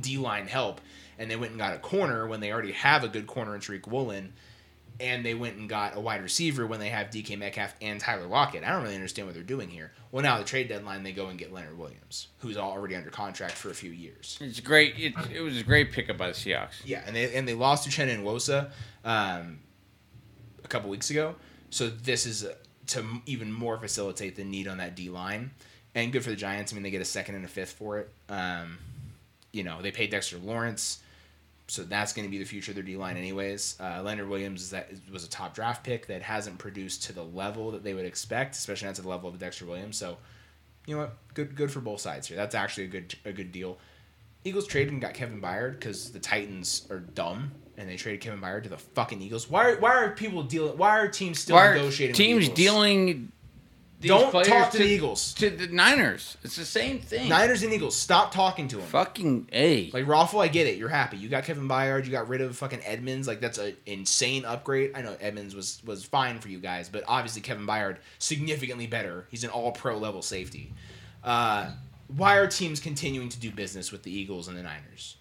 D 0.00 0.16
line 0.18 0.46
help, 0.46 0.80
and 1.18 1.28
they 1.28 1.34
went 1.36 1.50
and 1.50 1.58
got 1.60 1.74
a 1.74 1.78
corner 1.78 2.28
when 2.28 2.38
they 2.38 2.52
already 2.52 2.72
have 2.72 3.02
a 3.02 3.08
good 3.08 3.26
corner 3.26 3.54
in 3.56 3.60
Tariq 3.60 3.88
Woolen 3.88 4.32
and 5.02 5.26
they 5.26 5.34
went 5.34 5.56
and 5.56 5.68
got 5.68 5.96
a 5.96 6.00
wide 6.00 6.22
receiver 6.22 6.64
when 6.64 6.78
they 6.78 6.88
have 6.88 7.08
DK 7.08 7.36
Metcalf 7.36 7.74
and 7.82 8.00
Tyler 8.00 8.26
Lockett. 8.26 8.62
I 8.62 8.70
don't 8.70 8.82
really 8.82 8.94
understand 8.94 9.26
what 9.26 9.34
they're 9.34 9.42
doing 9.42 9.68
here. 9.68 9.90
Well, 10.12 10.22
now 10.22 10.38
the 10.38 10.44
trade 10.44 10.68
deadline, 10.68 11.02
they 11.02 11.12
go 11.12 11.26
and 11.26 11.38
get 11.38 11.52
Leonard 11.52 11.76
Williams, 11.76 12.28
who's 12.38 12.56
already 12.56 12.94
under 12.94 13.10
contract 13.10 13.54
for 13.54 13.70
a 13.70 13.74
few 13.74 13.90
years. 13.90 14.38
It's 14.40 14.60
great. 14.60 14.94
It, 14.96 15.14
it 15.34 15.40
was 15.40 15.58
a 15.58 15.64
great 15.64 15.90
pickup 15.90 16.16
by 16.18 16.28
the 16.28 16.34
Seahawks. 16.34 16.80
Yeah, 16.84 17.02
and 17.04 17.16
they 17.16 17.34
and 17.34 17.46
they 17.48 17.54
lost 17.54 17.84
to 17.84 17.90
Uchenna 17.90 18.16
Nwosu 18.16 18.70
um, 19.04 19.58
a 20.64 20.68
couple 20.68 20.88
weeks 20.88 21.10
ago. 21.10 21.34
So 21.70 21.90
this 21.90 22.24
is 22.24 22.44
uh 22.44 22.54
to 22.88 23.04
even 23.26 23.52
more 23.52 23.78
facilitate 23.78 24.36
the 24.36 24.44
need 24.44 24.68
on 24.68 24.78
that 24.78 24.94
D 24.94 25.08
line, 25.08 25.50
and 25.94 26.12
good 26.12 26.22
for 26.22 26.30
the 26.30 26.36
Giants. 26.36 26.72
I 26.72 26.74
mean, 26.74 26.82
they 26.82 26.90
get 26.90 27.02
a 27.02 27.06
second 27.06 27.34
and 27.34 27.44
a 27.44 27.48
fifth 27.48 27.72
for 27.72 27.98
it. 27.98 28.12
Um, 28.28 28.78
you 29.52 29.64
know, 29.64 29.82
they 29.82 29.90
paid 29.90 30.10
Dexter 30.10 30.38
Lawrence, 30.38 31.01
so 31.68 31.82
that's 31.84 32.12
going 32.12 32.26
to 32.26 32.30
be 32.30 32.38
the 32.38 32.44
future 32.44 32.72
of 32.72 32.74
their 32.74 32.84
D 32.84 32.96
line, 32.96 33.16
anyways. 33.16 33.76
Uh, 33.80 34.02
Leonard 34.02 34.28
Williams 34.28 34.62
is 34.62 34.70
that 34.70 34.90
was 35.10 35.24
a 35.24 35.28
top 35.28 35.54
draft 35.54 35.84
pick 35.84 36.06
that 36.08 36.22
hasn't 36.22 36.58
produced 36.58 37.04
to 37.04 37.12
the 37.12 37.22
level 37.22 37.70
that 37.70 37.82
they 37.82 37.94
would 37.94 38.04
expect, 38.04 38.54
especially 38.54 38.86
not 38.86 38.96
to 38.96 39.02
the 39.02 39.08
level 39.08 39.28
of 39.28 39.38
Dexter 39.38 39.64
Williams. 39.64 39.96
So, 39.96 40.18
you 40.86 40.94
know 40.94 41.02
what? 41.02 41.16
Good, 41.34 41.54
good 41.54 41.70
for 41.70 41.80
both 41.80 42.00
sides 42.00 42.26
here. 42.26 42.36
That's 42.36 42.54
actually 42.54 42.84
a 42.84 42.88
good, 42.88 43.14
a 43.24 43.32
good 43.32 43.52
deal. 43.52 43.78
Eagles 44.44 44.66
traded 44.66 44.92
and 44.92 45.00
got 45.00 45.14
Kevin 45.14 45.40
Byard 45.40 45.72
because 45.72 46.10
the 46.10 46.18
Titans 46.18 46.86
are 46.90 46.98
dumb 46.98 47.52
and 47.76 47.88
they 47.88 47.96
traded 47.96 48.20
Kevin 48.20 48.40
Byard 48.40 48.64
to 48.64 48.68
the 48.68 48.76
fucking 48.76 49.22
Eagles. 49.22 49.48
Why? 49.48 49.70
Are, 49.70 49.76
why 49.76 49.94
are 49.94 50.10
people 50.10 50.42
dealing? 50.42 50.76
Why 50.76 50.98
are 50.98 51.08
teams 51.08 51.38
still 51.38 51.56
Why 51.56 51.68
are 51.68 51.74
negotiating? 51.76 52.14
teams 52.16 52.48
with 52.48 52.56
dealing? 52.56 53.30
Don't 54.08 54.44
talk 54.44 54.70
to 54.72 54.78
the 54.78 54.84
Eagles. 54.84 55.34
To 55.34 55.50
the 55.50 55.68
Niners. 55.68 56.36
It's 56.42 56.56
the 56.56 56.64
same 56.64 57.00
thing. 57.00 57.28
Niners 57.28 57.62
and 57.62 57.72
Eagles. 57.72 57.96
Stop 57.96 58.32
talking 58.32 58.68
to 58.68 58.76
them. 58.76 58.86
Fucking 58.86 59.48
a. 59.52 59.90
Like 59.92 60.06
Raffle, 60.06 60.40
I 60.40 60.48
get 60.48 60.66
it. 60.66 60.76
You're 60.76 60.88
happy. 60.88 61.16
You 61.16 61.28
got 61.28 61.44
Kevin 61.44 61.68
Byard. 61.68 62.04
You 62.04 62.10
got 62.10 62.28
rid 62.28 62.40
of 62.40 62.56
fucking 62.56 62.80
Edmunds. 62.84 63.26
Like 63.26 63.40
that's 63.40 63.58
an 63.58 63.76
insane 63.86 64.44
upgrade. 64.44 64.92
I 64.94 65.02
know 65.02 65.16
Edmunds 65.20 65.54
was 65.54 65.82
was 65.84 66.04
fine 66.04 66.38
for 66.38 66.48
you 66.48 66.58
guys, 66.58 66.88
but 66.88 67.04
obviously 67.06 67.42
Kevin 67.42 67.66
Byard 67.66 67.98
significantly 68.18 68.86
better. 68.86 69.26
He's 69.30 69.44
an 69.44 69.50
All 69.50 69.72
Pro 69.72 69.96
level 69.98 70.22
safety. 70.22 70.72
Uh, 71.24 71.70
why 72.08 72.36
are 72.36 72.46
teams 72.46 72.80
continuing 72.80 73.28
to 73.28 73.38
do 73.38 73.50
business 73.50 73.92
with 73.92 74.02
the 74.02 74.10
Eagles 74.10 74.48
and 74.48 74.56
the 74.56 74.62
Niners? 74.62 75.16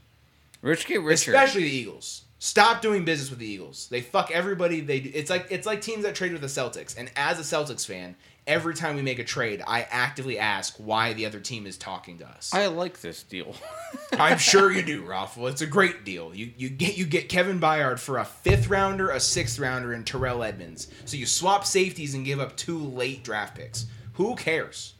Rich 0.62 0.86
get 0.88 1.02
richer. 1.02 1.32
Especially 1.32 1.64
the 1.64 1.76
Eagles. 1.76 2.24
Stop 2.40 2.82
doing 2.82 3.06
business 3.06 3.30
with 3.30 3.40
the 3.40 3.45
Eagles. 3.45 3.88
They 3.90 4.02
fuck 4.02 4.32
everybody. 4.32 4.82
They 4.82 4.98
it's 4.98 5.30
like 5.30 5.48
it's 5.52 5.68
like 5.68 5.82
teams 5.82 6.03
that 6.03 6.16
trade 6.16 6.32
with 6.32 6.41
the 6.41 6.48
Celtics. 6.48 6.98
And 6.98 7.12
as 7.16 7.40
a 7.40 7.44
Celtics 7.44 7.86
fan, 7.86 8.16
every 8.48 8.74
time 8.74 8.96
we 8.96 9.02
make 9.02 9.20
a 9.20 9.24
trade, 9.24 9.62
I 9.66 9.84
actively 9.90 10.40
ask 10.40 10.76
why 10.78 11.14
the 11.14 11.26
other 11.26 11.40
team 11.40 11.66
is 11.66 11.78
talking 11.78 12.18
to 12.20 12.28
us. 12.28 12.52
I 12.54 12.68
like 12.68 13.02
this 13.02 13.24
deal. 13.24 13.56
I'm 14.14 14.38
sure 14.38 14.72
you 14.72 14.82
do, 14.82 15.04
Raffle. 15.08 15.48
It's 15.48 15.62
a 15.62 15.68
great 15.68 16.04
deal. 16.04 16.34
You 16.34 16.52
you 16.58 16.70
get 16.70 16.98
you 16.98 17.06
get 17.06 17.30
Kevin 17.30 17.60
Byard 17.60 18.00
for 18.00 18.18
a 18.18 18.26
fifth 18.26 18.70
rounder, 18.70 19.10
a 19.10 19.20
sixth 19.20 19.60
rounder, 19.60 19.94
and 19.94 20.06
Terrell 20.06 20.44
Edmunds. 20.44 20.88
So 21.06 21.18
you 21.18 21.26
swap 21.26 21.66
safeties 21.66 22.14
and 22.14 22.26
give 22.26 22.40
up 22.40 22.58
two 22.58 22.78
late 22.78 23.24
draft 23.24 23.56
picks. 23.56 23.86
Who 24.14 24.36
cares? 24.36 24.94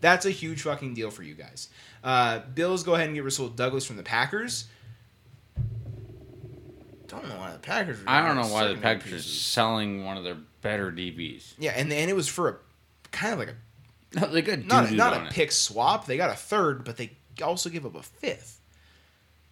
That's 0.00 0.26
a 0.26 0.30
huge 0.30 0.62
fucking 0.62 0.94
deal 0.94 1.10
for 1.10 1.22
you 1.22 1.34
guys. 1.34 1.68
Uh, 2.02 2.40
Bills 2.54 2.82
go 2.82 2.94
ahead 2.94 3.06
and 3.06 3.14
get 3.14 3.24
Rasul 3.24 3.48
Douglas 3.48 3.86
from 3.86 3.96
the 3.96 4.02
Packers. 4.02 4.66
Don't 7.08 7.28
know 7.28 7.36
why 7.36 7.52
the 7.52 7.58
Packers. 7.58 8.00
Are 8.00 8.08
I 8.08 8.26
don't 8.26 8.36
know 8.36 8.42
why 8.52 8.64
the 8.64 8.74
secondary 8.74 8.96
Packers 8.96 9.12
are 9.12 9.22
selling 9.22 10.04
one 10.04 10.16
of 10.16 10.24
their 10.24 10.36
better 10.62 10.90
DBs. 10.90 11.54
Yeah, 11.58 11.72
and 11.72 11.92
and 11.92 12.10
it 12.10 12.14
was 12.14 12.28
for 12.28 12.48
a 12.48 12.56
kind 13.14 13.32
of 13.32 13.38
like 13.38 13.48
a 13.48 13.54
No, 14.20 14.26
they 14.28 14.42
got 14.42 14.64
not 14.64 14.90
a, 14.90 14.94
not 14.94 15.12
a 15.14 15.26
it. 15.26 15.32
pick 15.32 15.50
swap. 15.50 16.06
They 16.06 16.16
got 16.16 16.30
a 16.30 16.34
third, 16.34 16.84
but 16.84 16.96
they 16.96 17.16
also 17.42 17.68
give 17.68 17.84
up 17.84 17.96
a 17.96 18.02
fifth. 18.02 18.60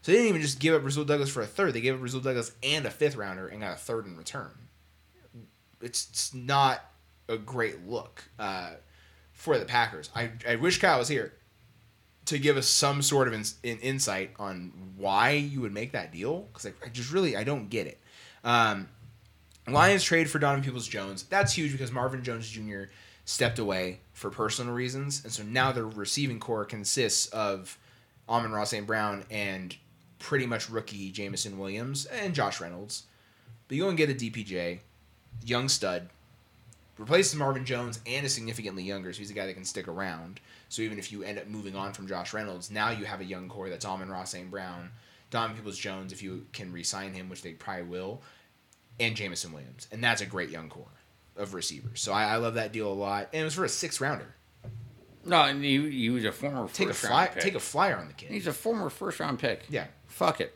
So 0.02 0.12
they 0.12 0.18
didn't 0.18 0.30
even 0.30 0.43
just 0.43 0.59
give 0.60 0.74
up 0.74 0.84
Rasul 0.84 1.05
Douglas 1.05 1.30
for 1.30 1.43
a 1.43 1.47
third. 1.47 1.74
They 1.74 1.80
gave 1.80 1.94
up 1.94 2.02
Rasul 2.02 2.20
Douglas 2.20 2.52
and 2.62 2.86
a 2.86 2.90
fifth 2.90 3.16
rounder 3.16 3.48
and 3.48 3.60
got 3.60 3.72
a 3.72 3.76
third 3.76 4.06
in 4.06 4.16
return. 4.16 4.51
It's, 5.80 6.09
it's 6.10 6.34
not 6.34 6.84
a 7.28 7.36
great 7.36 7.86
look 7.89 8.24
uh, 8.39 8.72
for 9.32 9.59
the 9.59 9.64
Packers. 9.64 10.10
I, 10.14 10.30
I 10.48 10.56
wish 10.56 10.80
Kyle 10.80 10.98
was 10.98 11.09
here 11.09 11.32
to 12.26 12.39
give 12.39 12.56
us 12.56 12.68
some 12.68 13.02
sort 13.02 13.26
of 13.28 13.34
in, 13.34 13.44
in, 13.64 13.78
insight 13.78 14.30
on 14.39 14.72
why 14.97 15.30
you 15.30 15.60
would 15.60 15.72
make 15.72 15.93
that 15.93 16.12
deal 16.12 16.48
because 16.52 16.66
I, 16.66 16.72
I 16.84 16.89
just 16.89 17.12
really 17.12 17.36
I 17.36 17.44
don't 17.44 17.68
get 17.68 17.86
it. 17.86 18.01
Um, 18.44 18.89
Lions 19.68 20.02
trade 20.02 20.28
for 20.28 20.39
Donovan 20.39 20.64
Peoples 20.64 20.89
Jones. 20.89 21.24
That's 21.24 21.52
huge 21.52 21.72
because 21.72 21.93
Marvin 21.93 22.24
Jones 22.24 22.48
Jr. 22.48 22.84
stepped 23.32 23.59
away 23.59 23.98
for 24.12 24.28
personal 24.28 24.74
reasons, 24.74 25.24
and 25.24 25.32
so 25.32 25.42
now 25.42 25.72
their 25.72 25.86
receiving 25.86 26.38
core 26.38 26.66
consists 26.66 27.26
of 27.28 27.78
Amon-Ra 28.28 28.64
St. 28.64 28.86
Brown 28.86 29.24
and 29.30 29.74
pretty 30.18 30.44
much 30.44 30.68
rookie 30.68 31.10
Jameson 31.10 31.59
Williams 31.59 32.04
and 32.04 32.34
Josh 32.34 32.60
Reynolds. 32.60 33.04
But 33.66 33.78
you 33.78 33.84
go 33.84 33.88
and 33.88 33.96
get 33.96 34.10
a 34.10 34.14
DPJ, 34.14 34.80
young 35.46 35.70
stud, 35.70 36.10
replaces 36.98 37.34
Marvin 37.34 37.64
Jones 37.64 38.00
and 38.06 38.26
is 38.26 38.34
significantly 38.34 38.82
younger, 38.82 39.14
so 39.14 39.20
he's 39.20 39.30
a 39.30 39.34
guy 39.34 39.46
that 39.46 39.54
can 39.54 39.64
stick 39.64 39.88
around. 39.88 40.38
So 40.68 40.82
even 40.82 40.98
if 40.98 41.10
you 41.10 41.22
end 41.22 41.38
up 41.38 41.46
moving 41.46 41.74
on 41.74 41.94
from 41.94 42.06
Josh 42.06 42.34
Reynolds, 42.34 42.70
now 42.70 42.90
you 42.90 43.06
have 43.06 43.22
a 43.22 43.24
young 43.24 43.48
core 43.48 43.70
that's 43.70 43.86
Amon-Ra 43.86 44.24
St. 44.24 44.50
Brown, 44.50 44.90
Donovan 45.30 45.56
Peoples 45.56 45.78
Jones, 45.78 46.12
if 46.12 46.22
you 46.22 46.44
can 46.52 46.70
re-sign 46.70 47.14
him, 47.14 47.30
which 47.30 47.40
they 47.40 47.54
probably 47.54 47.84
will, 47.84 48.20
and 49.00 49.16
Jameson 49.16 49.52
Williams, 49.52 49.88
and 49.90 50.04
that's 50.04 50.20
a 50.20 50.26
great 50.26 50.50
young 50.50 50.68
core 50.68 50.84
of 51.43 51.55
receivers. 51.55 52.01
So 52.01 52.12
I, 52.12 52.24
I 52.24 52.36
love 52.36 52.55
that 52.55 52.73
deal 52.73 52.90
a 52.90 52.94
lot, 52.94 53.28
and 53.32 53.43
it 53.43 53.44
was 53.44 53.55
for 53.55 53.64
a 53.64 53.69
six 53.69 54.01
rounder. 54.01 54.35
No, 55.24 55.43
and 55.43 55.62
he, 55.62 55.90
he 55.90 56.10
was 56.10 56.24
a 56.24 56.32
former 56.32 56.66
Take 56.69 56.89
a 56.89 56.94
fly, 56.94 57.28
take 57.39 57.55
a 57.55 57.60
flyer 57.60 57.97
on 57.97 58.09
the 58.09 58.14
kid. 58.14 58.31
He's 58.31 58.47
a 58.47 58.52
former 58.52 58.90
first 58.90 59.20
round 59.20 59.39
pick. 59.39 59.64
Yeah. 59.69 59.86
Fuck 60.06 60.40
it. 60.40 60.55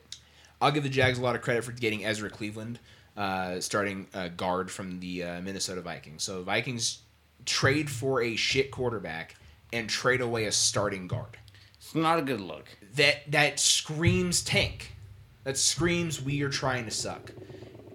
I'll 0.60 0.72
give 0.72 0.82
the 0.82 0.88
Jags 0.88 1.18
a 1.18 1.22
lot 1.22 1.36
of 1.36 1.42
credit 1.42 1.64
for 1.64 1.72
getting 1.72 2.04
Ezra 2.04 2.30
Cleveland, 2.30 2.78
uh, 3.16 3.60
starting 3.60 4.06
uh, 4.14 4.28
guard 4.28 4.70
from 4.70 5.00
the 5.00 5.22
uh, 5.22 5.40
Minnesota 5.40 5.82
Vikings. 5.82 6.22
So 6.24 6.42
Vikings 6.42 7.02
trade 7.44 7.88
for 7.90 8.22
a 8.22 8.36
shit 8.36 8.70
quarterback 8.70 9.36
and 9.72 9.88
trade 9.88 10.20
away 10.20 10.46
a 10.46 10.52
starting 10.52 11.06
guard. 11.06 11.36
It's 11.76 11.94
not 11.94 12.18
a 12.18 12.22
good 12.22 12.40
look. 12.40 12.68
That 12.94 13.30
that 13.30 13.60
screams 13.60 14.42
tank. 14.42 14.92
That 15.44 15.56
screams 15.56 16.20
we 16.20 16.42
are 16.42 16.48
trying 16.48 16.86
to 16.86 16.90
suck. 16.90 17.30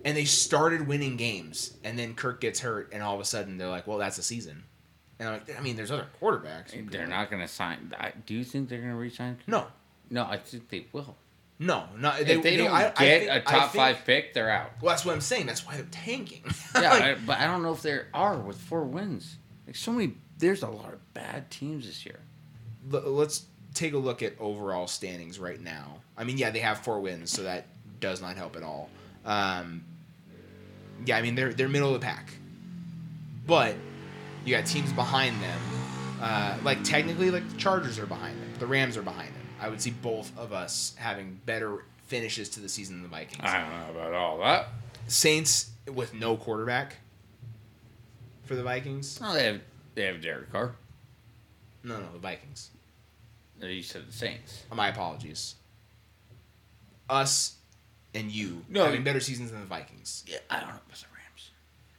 And 0.03 0.17
they 0.17 0.25
started 0.25 0.87
winning 0.87 1.15
games, 1.17 1.73
and 1.83 1.97
then 1.97 2.15
Kirk 2.15 2.41
gets 2.41 2.59
hurt, 2.59 2.89
and 2.91 3.03
all 3.03 3.13
of 3.15 3.21
a 3.21 3.25
sudden 3.25 3.57
they're 3.57 3.67
like, 3.69 3.85
"Well, 3.87 3.97
that's 3.99 4.17
the 4.17 4.23
season." 4.23 4.63
And 5.19 5.29
I'm 5.29 5.33
like, 5.35 5.55
I 5.57 5.61
mean, 5.61 5.75
there's 5.75 5.91
other 5.91 6.07
quarterbacks. 6.19 6.89
They're 6.91 7.05
not 7.05 7.29
going 7.29 7.43
to 7.43 7.47
sign. 7.47 7.93
I, 7.99 8.11
do 8.25 8.33
you 8.33 8.43
think 8.43 8.69
they're 8.69 8.79
going 8.79 8.89
to 8.91 8.97
resign? 8.97 9.37
No, 9.45 9.67
No, 10.09 10.23
I 10.25 10.37
think 10.37 10.67
they 10.69 10.87
will. 10.91 11.15
no, 11.59 11.83
not. 11.95 12.21
if 12.21 12.41
they, 12.41 12.57
don't 12.57 12.71
I- 12.71 12.81
get 12.85 12.93
I 12.99 13.05
think- 13.05 13.29
a 13.29 13.41
top 13.41 13.71
think- 13.71 13.73
five 13.83 13.97
pick, 14.05 14.33
they're 14.33 14.49
out. 14.49 14.71
Well, 14.81 14.89
that's 14.91 15.05
what 15.05 15.13
I'm 15.13 15.21
saying. 15.21 15.45
That's 15.45 15.63
why 15.63 15.75
they're 15.75 15.85
tanking. 15.91 16.43
Yeah, 16.75 16.89
Like, 16.93 17.25
but 17.27 17.37
I 17.37 17.45
don't 17.45 17.61
know 17.61 17.71
if 17.73 17.83
they 17.83 17.99
are 18.15 18.35
with 18.37 18.57
four 18.57 18.83
wins. 18.83 19.37
Like 19.67 19.75
so 19.75 19.91
many, 19.91 20.15
there's 20.39 20.63
a 20.63 20.67
lot 20.67 20.91
of 20.93 21.13
bad 21.13 21.51
teams 21.51 21.85
this 21.85 22.03
year. 22.03 22.19
l- 22.91 23.01
let's 23.11 23.45
take 23.75 23.93
a 23.93 23.97
look 23.99 24.23
at 24.23 24.33
overall 24.39 24.87
standings 24.87 25.37
right 25.37 25.61
now. 25.61 25.97
I 26.17 26.23
mean, 26.23 26.39
yeah, 26.39 26.49
they 26.49 26.59
have 26.61 26.79
four 26.79 26.99
wins, 26.99 27.29
so 27.31 27.43
that 27.43 27.67
does 27.99 28.23
not 28.23 28.37
help 28.37 28.55
at 28.55 28.63
all. 28.63 28.89
Um, 29.23 29.83
yeah, 31.05 31.17
I 31.17 31.21
mean 31.21 31.35
they're 31.35 31.53
they're 31.53 31.69
middle 31.69 31.93
of 31.93 31.99
the 31.99 32.05
pack, 32.05 32.33
but 33.45 33.75
you 34.45 34.55
got 34.55 34.65
teams 34.65 34.91
behind 34.93 35.41
them. 35.41 35.59
Uh, 36.21 36.57
like 36.63 36.83
technically, 36.83 37.31
like 37.31 37.47
the 37.49 37.57
Chargers 37.57 37.97
are 37.97 38.05
behind 38.05 38.39
them, 38.41 38.49
the 38.59 38.67
Rams 38.67 38.97
are 38.97 39.01
behind 39.01 39.29
them. 39.29 39.47
I 39.59 39.69
would 39.69 39.81
see 39.81 39.91
both 39.91 40.37
of 40.37 40.53
us 40.53 40.95
having 40.97 41.39
better 41.45 41.85
finishes 42.07 42.49
to 42.49 42.59
the 42.59 42.69
season 42.69 42.95
than 42.95 43.03
the 43.03 43.09
Vikings. 43.09 43.41
I 43.43 43.61
don't 43.61 43.95
know 43.95 43.99
about 44.01 44.13
all 44.13 44.39
that. 44.39 44.67
Saints 45.07 45.71
with 45.93 46.13
no 46.13 46.35
quarterback 46.37 46.97
for 48.45 48.55
the 48.55 48.63
Vikings. 48.63 49.19
No, 49.21 49.33
they 49.33 49.45
have 49.45 49.61
they 49.95 50.05
have 50.05 50.21
Derek 50.21 50.51
Carr. 50.51 50.75
No, 51.83 51.97
no, 51.99 52.11
the 52.13 52.19
Vikings. 52.19 52.69
You 53.61 53.83
said 53.83 54.07
the 54.07 54.11
Saints. 54.11 54.63
My 54.73 54.87
apologies. 54.87 55.55
us 57.09 57.55
and 58.13 58.31
you 58.31 58.63
No, 58.69 58.85
having 58.85 59.03
better 59.03 59.19
seasons 59.19 59.51
than 59.51 59.59
the 59.61 59.65
Vikings. 59.65 60.23
Yeah, 60.27 60.37
I 60.49 60.55
don't 60.59 60.69
know 60.69 60.75
about 60.75 60.97
the 60.97 61.05
Rams. 61.15 61.49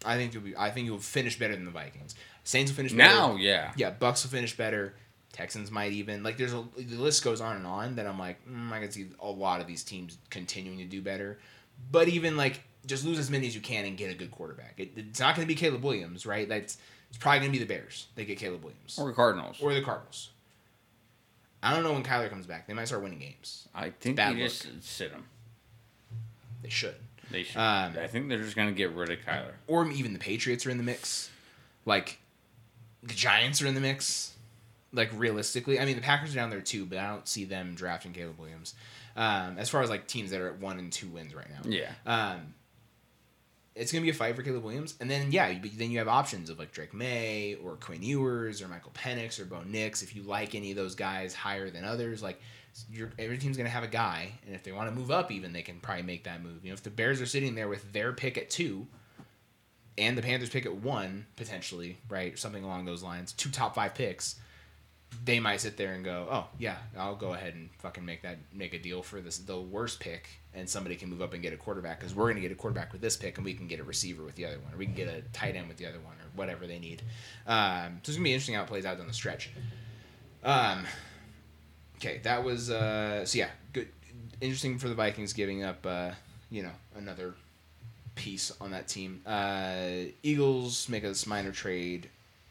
I 0.04 0.16
think 0.16 0.34
you'll 0.34 0.42
be. 0.42 0.56
I 0.56 0.70
think 0.70 0.86
you'll 0.86 0.98
finish 0.98 1.38
better 1.38 1.54
than 1.54 1.64
the 1.64 1.70
Vikings. 1.70 2.14
Saints 2.44 2.70
will 2.70 2.76
finish 2.76 2.92
Now, 2.92 3.28
better. 3.32 3.40
yeah. 3.40 3.72
Yeah, 3.76 3.90
Bucks 3.90 4.24
will 4.24 4.30
finish 4.30 4.56
better. 4.56 4.94
Texans 5.32 5.70
might 5.70 5.92
even 5.92 6.22
like. 6.22 6.36
There's 6.36 6.52
a 6.52 6.64
the 6.76 6.96
list 6.96 7.24
goes 7.24 7.40
on 7.40 7.56
and 7.56 7.66
on. 7.66 7.96
That 7.96 8.06
I'm 8.06 8.18
like, 8.18 8.38
mm, 8.46 8.70
I 8.72 8.80
can 8.80 8.90
see 8.90 9.06
a 9.20 9.30
lot 9.30 9.60
of 9.60 9.66
these 9.66 9.82
teams 9.82 10.18
continuing 10.28 10.78
to 10.78 10.84
do 10.84 11.00
better. 11.00 11.38
But 11.90 12.08
even 12.08 12.36
like, 12.36 12.60
just 12.86 13.04
lose 13.04 13.18
as 13.18 13.30
many 13.30 13.46
as 13.46 13.54
you 13.54 13.60
can 13.60 13.84
and 13.86 13.96
get 13.96 14.10
a 14.10 14.14
good 14.14 14.30
quarterback. 14.30 14.74
It, 14.76 14.90
it's 14.96 15.20
not 15.20 15.34
going 15.34 15.46
to 15.46 15.48
be 15.48 15.58
Caleb 15.58 15.82
Williams, 15.82 16.26
right? 16.26 16.48
That's 16.48 16.76
it's 17.08 17.16
probably 17.18 17.40
going 17.40 17.52
to 17.52 17.58
be 17.58 17.64
the 17.64 17.68
Bears. 17.72 18.08
They 18.14 18.24
get 18.24 18.38
Caleb 18.38 18.62
Williams 18.64 18.98
Or 18.98 19.06
the 19.08 19.14
Cardinals. 19.14 19.56
or 19.60 19.72
the 19.72 19.82
Cardinals. 19.82 20.30
I 21.62 21.72
don't 21.74 21.84
know 21.84 21.92
when 21.92 22.02
Kyler 22.02 22.28
comes 22.28 22.46
back. 22.46 22.66
They 22.66 22.74
might 22.74 22.86
start 22.86 23.02
winning 23.02 23.20
games. 23.20 23.68
I 23.74 23.90
think 23.90 24.16
they 24.16 24.34
just 24.34 24.66
sit 24.82 25.12
him. 25.12 25.24
They 26.62 26.68
should. 26.70 26.94
They 27.30 27.42
should. 27.44 27.58
Um, 27.58 27.94
I 28.00 28.06
think 28.06 28.28
they're 28.28 28.42
just 28.42 28.56
gonna 28.56 28.72
get 28.72 28.92
rid 28.92 29.10
of 29.10 29.18
Kyler. 29.20 29.52
or 29.66 29.88
even 29.90 30.12
the 30.12 30.18
Patriots 30.18 30.66
are 30.66 30.70
in 30.70 30.76
the 30.78 30.82
mix. 30.84 31.30
Like 31.84 32.18
the 33.02 33.14
Giants 33.14 33.60
are 33.62 33.66
in 33.66 33.74
the 33.74 33.80
mix. 33.80 34.34
Like 34.92 35.10
realistically, 35.14 35.80
I 35.80 35.84
mean 35.86 35.96
the 35.96 36.02
Packers 36.02 36.32
are 36.32 36.36
down 36.36 36.50
there 36.50 36.60
too, 36.60 36.84
but 36.84 36.98
I 36.98 37.08
don't 37.08 37.26
see 37.26 37.44
them 37.44 37.74
drafting 37.74 38.12
Caleb 38.12 38.38
Williams. 38.38 38.74
Um, 39.16 39.56
as 39.58 39.68
far 39.68 39.82
as 39.82 39.90
like 39.90 40.06
teams 40.06 40.30
that 40.30 40.40
are 40.40 40.48
at 40.48 40.58
one 40.60 40.78
and 40.78 40.92
two 40.92 41.08
wins 41.08 41.34
right 41.34 41.48
now, 41.50 41.60
Yeah. 41.70 41.90
um, 42.06 42.54
it's 43.74 43.90
gonna 43.90 44.02
be 44.02 44.10
a 44.10 44.14
fight 44.14 44.36
for 44.36 44.42
Caleb 44.42 44.62
Williams, 44.64 44.94
and 45.00 45.10
then 45.10 45.32
yeah, 45.32 45.52
but 45.54 45.70
then 45.78 45.90
you 45.90 45.98
have 45.98 46.08
options 46.08 46.50
of 46.50 46.58
like 46.58 46.72
Drake 46.72 46.92
Maye 46.92 47.56
or 47.64 47.76
Quinn 47.76 48.02
Ewers 48.02 48.60
or 48.60 48.68
Michael 48.68 48.92
Penix 48.92 49.40
or 49.40 49.46
Bo 49.46 49.62
Nix. 49.62 50.02
If 50.02 50.14
you 50.14 50.22
like 50.22 50.54
any 50.54 50.70
of 50.72 50.76
those 50.76 50.94
guys 50.94 51.32
higher 51.34 51.70
than 51.70 51.84
others, 51.84 52.22
like 52.22 52.38
your 52.90 53.10
every 53.18 53.38
team's 53.38 53.56
gonna 53.56 53.68
have 53.68 53.84
a 53.84 53.88
guy, 53.88 54.32
and 54.46 54.54
if 54.54 54.62
they 54.62 54.72
want 54.72 54.88
to 54.88 54.94
move 54.94 55.10
up, 55.10 55.30
even 55.30 55.52
they 55.52 55.62
can 55.62 55.80
probably 55.80 56.02
make 56.02 56.24
that 56.24 56.42
move. 56.42 56.64
You 56.64 56.70
know, 56.70 56.74
if 56.74 56.82
the 56.82 56.90
Bears 56.90 57.20
are 57.20 57.26
sitting 57.26 57.54
there 57.54 57.68
with 57.68 57.92
their 57.92 58.12
pick 58.12 58.38
at 58.38 58.50
two, 58.50 58.86
and 59.98 60.16
the 60.16 60.22
Panthers 60.22 60.50
pick 60.50 60.66
at 60.66 60.74
one 60.74 61.26
potentially, 61.36 61.98
right, 62.08 62.38
something 62.38 62.64
along 62.64 62.84
those 62.84 63.02
lines, 63.02 63.32
two 63.32 63.50
top 63.50 63.74
five 63.74 63.94
picks. 63.94 64.36
They 65.24 65.38
might 65.40 65.60
sit 65.60 65.76
there 65.76 65.92
and 65.92 66.02
go, 66.02 66.26
"Oh 66.30 66.46
yeah, 66.58 66.78
I'll 66.96 67.16
go 67.16 67.34
ahead 67.34 67.54
and 67.54 67.68
fucking 67.80 68.02
make 68.02 68.22
that 68.22 68.38
make 68.54 68.72
a 68.72 68.78
deal 68.78 69.02
for 69.02 69.20
this 69.20 69.36
the 69.36 69.60
worst 69.60 70.00
pick, 70.00 70.26
and 70.54 70.66
somebody 70.66 70.96
can 70.96 71.10
move 71.10 71.20
up 71.20 71.34
and 71.34 71.42
get 71.42 71.52
a 71.52 71.58
quarterback 71.58 72.00
because 72.00 72.14
we're 72.14 72.28
gonna 72.30 72.40
get 72.40 72.52
a 72.52 72.54
quarterback 72.54 72.92
with 72.92 73.02
this 73.02 73.18
pick, 73.18 73.36
and 73.36 73.44
we 73.44 73.52
can 73.52 73.66
get 73.66 73.78
a 73.78 73.84
receiver 73.84 74.24
with 74.24 74.36
the 74.36 74.46
other 74.46 74.58
one, 74.60 74.72
or 74.72 74.78
we 74.78 74.86
can 74.86 74.94
get 74.94 75.08
a 75.08 75.20
tight 75.34 75.54
end 75.54 75.68
with 75.68 75.76
the 75.76 75.84
other 75.84 76.00
one, 76.00 76.14
or 76.14 76.30
whatever 76.34 76.66
they 76.66 76.78
need." 76.78 77.02
Um, 77.46 78.00
so 78.02 78.10
it's 78.10 78.16
gonna 78.16 78.24
be 78.24 78.32
interesting 78.32 78.54
how 78.54 78.62
it 78.62 78.68
plays 78.68 78.86
out 78.86 78.96
down 78.96 79.06
the 79.06 79.12
stretch. 79.12 79.50
Um, 80.42 80.86
okay, 82.02 82.18
that 82.24 82.42
was 82.42 82.70
uh, 82.70 83.24
so 83.24 83.38
yeah, 83.38 83.48
good, 83.72 83.88
interesting 84.40 84.78
for 84.78 84.88
the 84.88 84.94
Vikings 84.94 85.32
giving 85.32 85.62
up, 85.62 85.86
uh, 85.86 86.10
you 86.50 86.62
know, 86.62 86.72
another 86.96 87.34
piece 88.14 88.52
on 88.60 88.72
that 88.72 88.88
team. 88.88 89.22
Uh, 89.24 90.10
Eagles 90.22 90.88
make 90.88 91.04
a 91.04 91.14
minor 91.26 91.52
trade, 91.52 92.08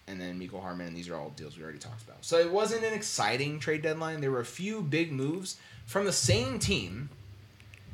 and 0.08 0.20
then 0.20 0.40
Mecole 0.40 0.62
Hardman, 0.62 0.88
and 0.88 0.96
these 0.96 1.10
are 1.10 1.16
all 1.16 1.32
deals 1.32 1.58
we 1.58 1.64
already 1.64 1.80
talked 1.80 2.04
about. 2.04 2.24
So 2.24 2.40
it 2.40 2.52
wasn't 2.52 2.84
an 2.84 2.94
exciting 2.94 3.60
trade 3.60 3.82
deadline. 3.82 4.22
There 4.22 4.32
were 4.32 4.40
a 4.40 4.46
few 4.46 4.82
big 4.82 5.12
moves 5.12 5.58
from 5.86 6.06
the 6.06 6.14
same 6.14 6.58
team, 6.58 7.10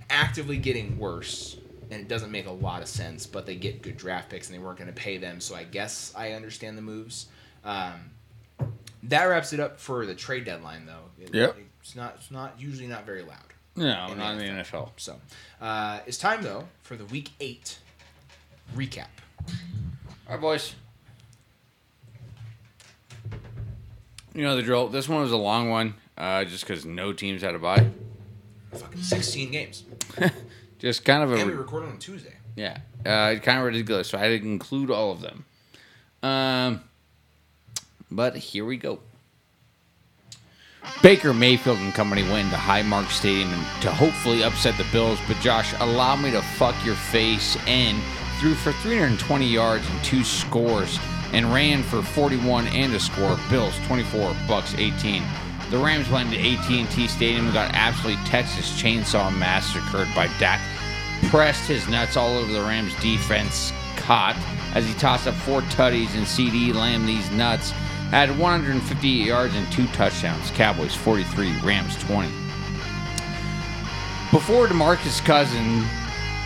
actively 0.09 0.57
getting 0.57 0.99
worse, 0.99 1.57
and 1.89 2.01
it 2.01 2.07
doesn't 2.07 2.31
make 2.31 2.45
a 2.45 2.51
lot 2.51 2.81
of 2.81 2.87
sense. 2.87 3.25
But 3.25 3.45
they 3.47 3.55
get 3.55 3.81
good 3.81 3.97
draft 3.97 4.29
picks, 4.29 4.47
and 4.47 4.57
they 4.57 4.63
weren't 4.63 4.77
going 4.77 4.93
to 4.93 4.93
pay 4.93 5.17
them. 5.17 5.41
So 5.41 5.55
I 5.55 5.63
guess 5.63 6.13
I 6.15 6.33
understand 6.33 6.77
the 6.77 6.83
moves. 6.83 7.27
Um, 7.65 8.11
that 9.03 9.23
wraps 9.25 9.53
it 9.53 9.59
up 9.59 9.79
for 9.79 10.05
the 10.05 10.15
trade 10.15 10.45
deadline, 10.45 10.85
though. 10.85 11.09
It- 11.23 11.33
Yep. 11.33 11.57
It's 11.81 11.95
not. 11.95 12.15
It's 12.17 12.31
not 12.31 12.59
usually 12.59 12.87
not 12.87 13.05
very 13.05 13.21
loud. 13.23 13.37
No, 13.77 14.07
In 14.11 14.17
not 14.17 14.33
in 14.33 14.39
the 14.39 14.43
the 14.45 14.49
NFL. 14.63 14.91
So, 14.97 15.21
uh, 15.61 15.99
it's 16.05 16.17
time 16.17 16.41
though 16.41 16.67
for 16.81 16.95
the 16.97 17.05
week 17.05 17.29
eight 17.39 17.79
recap. 18.75 19.05
All 19.47 20.31
right, 20.31 20.41
boys. 20.41 20.73
You 24.33 24.43
know 24.43 24.55
the 24.55 24.61
drill. 24.63 24.87
This 24.89 25.07
one 25.09 25.21
was 25.21 25.31
a 25.31 25.37
long 25.37 25.69
one, 25.69 25.95
uh, 26.17 26.43
just 26.43 26.65
because 26.67 26.85
no 26.85 27.13
teams 27.13 27.41
had 27.41 27.55
a 27.55 27.59
bye. 27.59 27.87
Fucking 28.73 29.01
sixteen 29.01 29.51
games, 29.51 29.83
Just 30.79 31.05
kind 31.05 31.23
of 31.23 31.31
a 31.31 31.35
and 31.37 31.47
we 31.49 31.53
recorded 31.53 31.89
on 31.89 31.97
Tuesday. 31.97 32.33
Yeah, 32.55 32.77
uh, 33.05 33.35
kind 33.39 33.59
of 33.59 33.65
ridiculous. 33.65 34.09
So 34.09 34.17
I 34.17 34.21
had 34.21 34.41
to 34.41 34.47
include 34.47 34.91
all 34.91 35.11
of 35.11 35.21
them. 35.21 35.45
Um, 36.21 36.81
but 38.11 38.35
here 38.35 38.65
we 38.65 38.77
go. 38.77 38.99
Baker 41.01 41.33
Mayfield 41.33 41.79
and 41.79 41.93
company 41.93 42.23
went 42.23 42.45
into 42.45 42.55
Highmark 42.55 43.09
Stadium 43.09 43.49
to 43.81 43.91
hopefully 43.91 44.43
upset 44.43 44.77
the 44.77 44.85
Bills. 44.91 45.19
But 45.27 45.37
Josh, 45.37 45.73
allow 45.79 46.15
me 46.15 46.31
to 46.31 46.41
fuck 46.41 46.75
your 46.85 46.95
face 46.95 47.57
and 47.67 48.01
threw 48.39 48.55
for 48.55 48.71
320 48.71 49.45
yards 49.45 49.87
and 49.89 50.03
two 50.03 50.23
scores 50.23 50.97
and 51.33 51.53
ran 51.53 51.83
for 51.83 52.01
41 52.01 52.67
and 52.67 52.93
a 52.93 52.99
score. 52.99 53.37
Bills 53.49 53.77
24, 53.87 54.35
Bucks 54.47 54.73
18. 54.75 55.23
The 55.69 55.77
Rams 55.77 56.09
went 56.09 56.33
into 56.33 56.39
AT&T 56.39 57.07
Stadium 57.09 57.45
and 57.45 57.53
got 57.53 57.71
absolutely 57.73 58.23
Texas 58.23 58.81
chainsaw 58.81 59.35
massacred 59.37 60.07
by 60.15 60.27
Dak 60.39 60.61
pressed 61.29 61.67
his 61.67 61.87
nuts 61.89 62.15
all 62.15 62.37
over 62.37 62.51
the 62.51 62.61
Rams 62.61 62.93
defense 63.01 63.73
caught 63.97 64.37
as 64.75 64.85
he 64.85 64.93
tossed 64.93 65.27
up 65.27 65.35
four 65.35 65.61
tutties 65.63 66.13
and 66.15 66.25
CeeDee 66.25 66.73
Lamb 66.73 67.05
these 67.05 67.29
nuts 67.31 67.73
had 68.09 68.29
158 68.37 69.25
yards 69.25 69.55
and 69.55 69.69
two 69.71 69.87
touchdowns. 69.87 70.49
Cowboys 70.51 70.95
43, 70.95 71.59
Rams 71.61 71.95
20. 72.03 72.27
Before 74.31 74.67
DeMarcus 74.67 75.23
Cousin, 75.25 75.85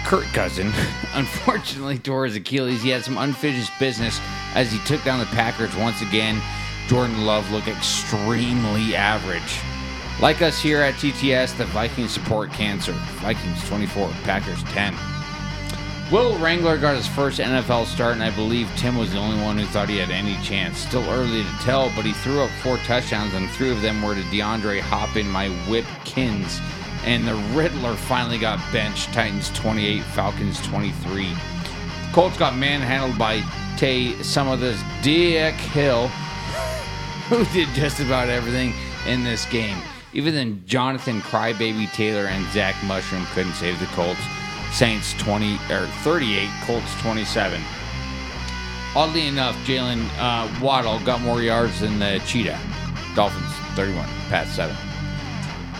Kurt 0.06 0.26
Cousin, 0.34 0.72
unfortunately 1.14 2.00
tore 2.00 2.26
his 2.26 2.36
Achilles, 2.36 2.82
he 2.82 2.90
had 2.90 3.04
some 3.04 3.18
unfinished 3.18 3.72
business 3.80 4.20
as 4.56 4.72
he 4.72 4.80
took 4.86 5.04
down 5.04 5.20
the 5.20 5.26
Packers 5.28 5.76
once 5.76 6.02
again. 6.02 6.42
Jordan 6.88 7.26
Love 7.26 7.50
looked 7.52 7.68
extremely 7.68 8.96
average. 8.96 9.60
Like 10.22 10.42
us 10.42 10.62
here 10.62 10.82
at 10.82 10.96
TTS, 10.96 11.58
the 11.58 11.66
Vikings 11.66 12.12
support 12.12 12.52
cancer. 12.52 12.92
Vikings 13.22 13.68
24, 13.68 14.10
Packers 14.24 14.64
10. 14.66 14.94
Will 16.12 16.38
Wrangler 16.40 16.78
got 16.78 16.98
his 16.98 17.08
first 17.08 17.40
NFL 17.40 17.86
start, 17.86 18.16
and 18.16 18.24
I 18.24 18.36
believe 18.36 18.70
Tim 18.76 18.98
was 18.98 19.14
the 19.14 19.18
only 19.18 19.42
one 19.42 19.58
who 19.58 19.66
thought 19.68 19.88
he 19.88 19.96
had 19.96 20.10
any 20.10 20.36
chance. 20.44 20.80
Still 20.80 21.10
early 21.10 21.42
to 21.42 21.58
tell, 21.62 21.90
but 21.96 22.04
he 22.04 22.12
threw 22.12 22.42
up 22.42 22.50
four 22.62 22.76
touchdowns, 22.80 23.34
and 23.34 23.50
three 23.52 23.72
of 23.72 23.82
them 23.82 24.02
were 24.02 24.14
to 24.14 24.22
DeAndre 24.24 24.82
Hopkins, 24.82 25.30
my 25.30 25.48
Whipkins. 25.70 26.60
And 27.06 27.26
the 27.26 27.36
Riddler 27.56 27.96
finally 27.96 28.38
got 28.38 28.60
benched. 28.74 29.14
Titans 29.14 29.52
28, 29.52 30.04
Falcons 30.04 30.62
23. 30.68 31.34
Colts 32.12 32.38
got 32.38 32.58
manhandled 32.58 33.18
by 33.18 33.42
Tay, 33.78 34.22
some 34.22 34.50
of 34.50 34.60
this 34.60 34.84
Dick 35.02 35.56
Hill, 35.56 36.08
who 37.30 37.46
did 37.54 37.70
just 37.70 38.02
about 38.02 38.28
everything 38.28 38.74
in 39.08 39.24
this 39.24 39.46
game. 39.46 39.78
Even 40.12 40.36
then, 40.36 40.62
Jonathan 40.66 41.22
Crybaby 41.22 41.90
Taylor 41.94 42.26
and 42.26 42.46
Zach 42.52 42.76
Mushroom 42.84 43.26
couldn't 43.28 43.54
save 43.54 43.80
the 43.80 43.86
Colts. 43.88 44.20
Saints 44.72 45.14
20 45.14 45.56
or 45.70 45.88
38, 46.04 46.50
Colts 46.64 47.02
27. 47.02 47.62
Oddly 48.96 49.28
enough, 49.28 49.56
Jaylen 49.66 50.06
uh, 50.18 50.50
Waddle 50.62 51.00
got 51.02 51.22
more 51.22 51.42
yards 51.42 51.80
than 51.82 52.00
the 52.00 52.22
Cheetah. 52.26 52.60
Dolphins 53.16 53.54
31, 53.76 54.06
Pats 54.30 54.52
7. 54.52 54.76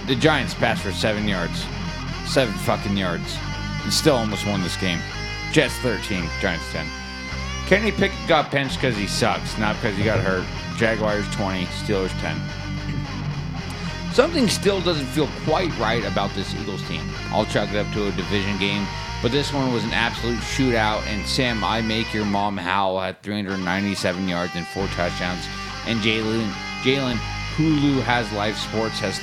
The 0.08 0.16
Giants 0.16 0.54
passed 0.54 0.82
for 0.82 0.92
7 0.92 1.28
yards. 1.28 1.66
7 2.26 2.54
fucking 2.60 2.98
yards. 2.98 3.38
And 3.84 3.94
still 3.94 4.16
almost 4.16 4.46
won 4.46 4.62
this 4.62 4.78
game. 4.78 5.00
Jets 5.52 5.76
13, 5.76 6.30
Giants 6.40 6.66
10. 6.72 6.86
Kenny 7.68 7.92
Pickett 7.92 8.28
got 8.28 8.52
benched 8.52 8.76
because 8.76 8.96
he 8.96 9.08
sucks, 9.08 9.58
not 9.58 9.76
because 9.76 9.98
he 9.98 10.04
got 10.04 10.20
hurt. 10.20 10.46
Jaguars 10.78 11.28
20, 11.36 11.66
Steelers 11.66 12.12
10. 12.22 12.61
Something 14.22 14.50
still 14.50 14.80
doesn't 14.82 15.08
feel 15.08 15.28
quite 15.46 15.76
right 15.80 16.06
about 16.06 16.30
this 16.36 16.54
Eagles 16.54 16.88
team. 16.88 17.02
I'll 17.32 17.44
chalk 17.44 17.70
it 17.70 17.76
up 17.76 17.92
to 17.94 18.08
a 18.08 18.12
division 18.12 18.56
game, 18.60 18.86
but 19.20 19.32
this 19.32 19.52
one 19.52 19.74
was 19.74 19.84
an 19.84 19.94
absolute 19.94 20.38
shootout. 20.38 21.02
And 21.08 21.26
Sam, 21.26 21.64
I 21.64 21.82
make 21.82 22.14
your 22.14 22.26
mom 22.26 22.56
howl 22.56 23.00
had 23.00 23.20
397 23.24 24.28
yards 24.28 24.52
and 24.54 24.68
four 24.68 24.86
touchdowns, 24.90 25.44
and 25.88 26.00
Jalen 26.02 26.52
Jalen 26.84 27.16
Hulu 27.56 28.04
has 28.04 28.32
life 28.34 28.56
sports 28.58 29.00
has 29.00 29.18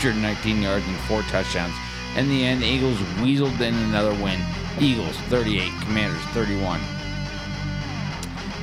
319 0.00 0.62
yards 0.62 0.84
and 0.84 0.96
four 1.06 1.22
touchdowns. 1.30 1.74
In 2.16 2.28
the 2.28 2.44
end, 2.44 2.64
Eagles 2.64 2.98
weaseled 3.22 3.60
in 3.60 3.72
another 3.72 4.14
win. 4.20 4.40
Eagles 4.80 5.16
38, 5.30 5.70
Commanders 5.82 6.20
31. 6.34 6.80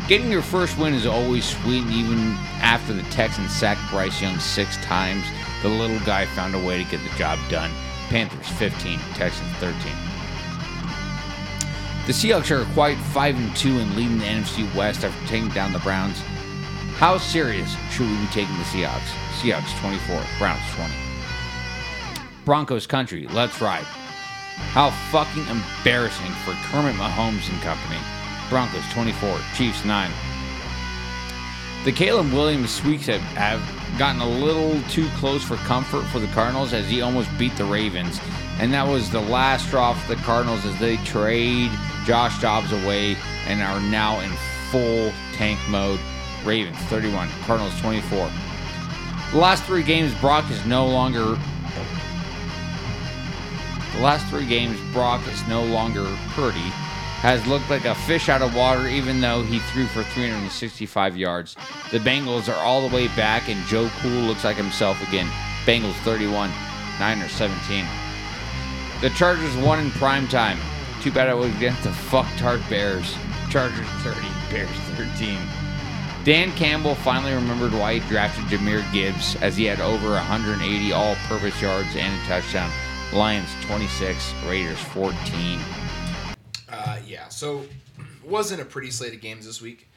Getting 0.09 0.29
your 0.29 0.41
first 0.41 0.77
win 0.77 0.93
is 0.93 1.05
always 1.05 1.45
sweet, 1.45 1.83
and 1.83 1.93
even 1.93 2.33
after 2.59 2.91
the 2.91 3.03
Texans 3.03 3.55
sacked 3.55 3.89
Bryce 3.89 4.21
Young 4.21 4.37
six 4.37 4.75
times, 4.83 5.23
the 5.61 5.69
little 5.69 5.99
guy 5.99 6.25
found 6.25 6.55
a 6.55 6.59
way 6.59 6.83
to 6.83 6.89
get 6.89 7.01
the 7.03 7.17
job 7.17 7.39
done. 7.49 7.71
Panthers 8.09 8.47
15, 8.57 8.99
Texans 9.13 9.51
13. 9.57 9.77
The 12.07 12.13
Seahawks 12.13 12.51
are 12.51 12.65
quite 12.73 12.97
5 12.97 13.35
and 13.35 13.55
2 13.55 13.79
and 13.79 13.95
leading 13.95 14.17
the 14.17 14.25
NFC 14.25 14.75
West 14.75 15.03
after 15.03 15.27
taking 15.27 15.49
down 15.49 15.71
the 15.71 15.79
Browns. 15.79 16.19
How 16.97 17.17
serious 17.17 17.75
should 17.91 18.09
we 18.09 18.17
be 18.17 18.25
taking 18.27 18.57
the 18.57 18.63
Seahawks? 18.63 19.07
Seahawks 19.39 19.79
24, 19.79 20.21
Browns 20.39 20.61
20. 20.75 20.93
Broncos 22.43 22.87
country. 22.87 23.27
Let's 23.27 23.61
ride. 23.61 23.85
How 24.73 24.89
fucking 25.11 25.45
embarrassing 25.47 26.31
for 26.43 26.53
Kermit 26.69 26.95
Mahomes 26.95 27.49
and 27.49 27.61
company. 27.61 27.99
Broncos 28.49 28.83
24, 28.93 29.39
Chiefs 29.55 29.85
9. 29.85 30.11
The 31.83 31.91
Caleb 31.91 32.31
Williams 32.33 32.83
weeks 32.83 33.05
have, 33.05 33.21
have 33.37 33.80
gotten 33.97 34.21
a 34.21 34.29
little 34.29 34.81
too 34.89 35.07
close 35.17 35.43
for 35.43 35.55
comfort 35.57 36.03
for 36.05 36.19
the 36.19 36.27
Cardinals 36.27 36.73
as 36.73 36.89
he 36.89 37.01
almost 37.01 37.29
beat 37.37 37.55
the 37.55 37.65
Ravens. 37.65 38.19
And 38.59 38.73
that 38.73 38.87
was 38.87 39.09
the 39.09 39.21
last 39.21 39.67
straw 39.67 39.93
for 39.93 40.15
the 40.15 40.21
Cardinals 40.21 40.65
as 40.65 40.77
they 40.79 40.97
trade 40.97 41.71
Josh 42.05 42.39
Dobbs 42.41 42.71
away 42.71 43.15
and 43.47 43.61
are 43.61 43.79
now 43.79 44.19
in 44.19 44.31
full 44.71 45.11
tank 45.33 45.59
mode. 45.69 45.99
Ravens 46.43 46.77
31, 46.87 47.29
Cardinals 47.45 47.79
24. 47.81 48.31
The 49.31 49.37
last 49.37 49.63
three 49.63 49.83
games, 49.83 50.13
Brock 50.15 50.49
is 50.49 50.65
no 50.65 50.87
longer. 50.87 51.37
The 53.95 54.01
last 54.01 54.25
three 54.27 54.45
games, 54.45 54.79
Brock 54.91 55.21
is 55.27 55.47
no 55.47 55.63
longer 55.63 56.05
Purdy. 56.29 56.71
Has 57.21 57.45
looked 57.45 57.69
like 57.69 57.85
a 57.85 57.93
fish 57.93 58.29
out 58.29 58.41
of 58.41 58.55
water, 58.55 58.87
even 58.87 59.21
though 59.21 59.43
he 59.43 59.59
threw 59.59 59.85
for 59.85 60.01
365 60.01 61.15
yards. 61.15 61.55
The 61.91 61.99
Bengals 61.99 62.51
are 62.51 62.59
all 62.63 62.81
the 62.87 62.95
way 62.95 63.09
back, 63.09 63.47
and 63.47 63.63
Joe 63.67 63.91
Cool 63.99 64.23
looks 64.23 64.43
like 64.43 64.57
himself 64.57 64.99
again. 65.07 65.29
Bengals 65.63 65.93
31, 66.03 66.51
Niners 66.99 67.31
17. 67.33 67.85
The 69.01 69.11
Chargers 69.11 69.55
won 69.57 69.79
in 69.79 69.91
prime 69.91 70.27
time. 70.27 70.57
Too 71.03 71.11
bad 71.11 71.29
I 71.29 71.35
was 71.35 71.55
against 71.55 71.83
the 71.83 71.89
fucktard 71.89 72.67
Bears. 72.71 73.15
Chargers 73.51 73.87
30, 74.01 74.19
Bears 74.49 74.69
13. 74.95 75.37
Dan 76.23 76.51
Campbell 76.53 76.95
finally 76.95 77.33
remembered 77.33 77.73
why 77.73 77.99
he 77.99 78.09
drafted 78.09 78.45
Jahmyr 78.45 78.81
Gibbs 78.91 79.35
as 79.43 79.55
he 79.55 79.65
had 79.65 79.79
over 79.79 80.09
180 80.09 80.91
all 80.91 81.15
purpose 81.27 81.61
yards 81.61 81.95
and 81.95 82.19
a 82.19 82.25
touchdown. 82.25 82.71
Lions 83.13 83.49
26, 83.61 84.33
Raiders 84.47 84.79
14. 84.79 85.59
Uh, 86.83 86.97
yeah, 87.07 87.27
so 87.27 87.63
wasn't 88.23 88.61
a 88.61 88.65
pretty 88.65 88.89
slate 88.91 89.13
of 89.13 89.21
games 89.21 89.45
this 89.45 89.61
week. 89.61 89.87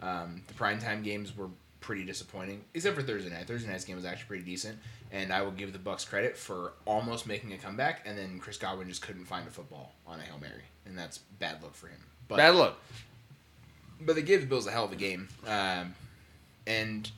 Um, 0.00 0.42
the 0.48 0.54
primetime 0.54 1.04
games 1.04 1.36
were 1.36 1.48
pretty 1.80 2.04
disappointing, 2.04 2.62
except 2.74 2.96
for 2.96 3.02
Thursday 3.02 3.30
night. 3.30 3.46
Thursday 3.46 3.68
night's 3.70 3.84
game 3.84 3.96
was 3.96 4.04
actually 4.04 4.26
pretty 4.28 4.44
decent, 4.44 4.78
and 5.12 5.32
I 5.32 5.42
will 5.42 5.50
give 5.50 5.72
the 5.72 5.78
Bucks 5.78 6.04
credit 6.04 6.36
for 6.36 6.72
almost 6.86 7.26
making 7.26 7.52
a 7.52 7.58
comeback, 7.58 8.02
and 8.06 8.16
then 8.16 8.38
Chris 8.38 8.56
Godwin 8.56 8.88
just 8.88 9.02
couldn't 9.02 9.24
find 9.26 9.46
a 9.46 9.50
football 9.50 9.92
on 10.06 10.18
a 10.18 10.22
hail 10.22 10.38
mary, 10.40 10.62
and 10.86 10.96
that's 10.96 11.18
bad 11.18 11.62
luck 11.62 11.74
for 11.74 11.88
him. 11.88 11.98
But 12.28 12.36
Bad 12.36 12.54
luck. 12.54 12.78
but 14.00 14.14
they 14.14 14.22
gave 14.22 14.40
the 14.40 14.46
Bills 14.46 14.66
a 14.66 14.70
hell 14.70 14.84
of 14.84 14.92
a 14.92 14.96
game, 14.96 15.28
um, 15.46 15.94
and 16.66 17.10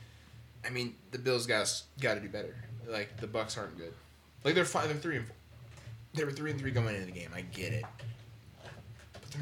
I 0.65 0.69
mean 0.69 0.95
the 1.11 1.19
Bills 1.19 1.45
got 1.45 1.81
got 2.01 2.15
to 2.15 2.19
do 2.19 2.29
better. 2.29 2.55
Like 2.87 3.17
the 3.21 3.27
Bucks 3.27 3.57
aren't 3.57 3.77
good. 3.77 3.93
Like 4.43 4.55
they're 4.55 4.65
five, 4.65 4.87
they're 4.89 4.97
three 4.97 5.17
and 5.17 5.25
four. 5.27 5.35
They 6.15 6.25
were 6.25 6.31
three 6.31 6.51
and 6.51 6.59
three 6.59 6.71
going 6.71 6.95
into 6.95 7.05
the 7.05 7.11
game. 7.17 7.29
I 7.35 7.41
get 7.41 7.73
it, 7.73 7.85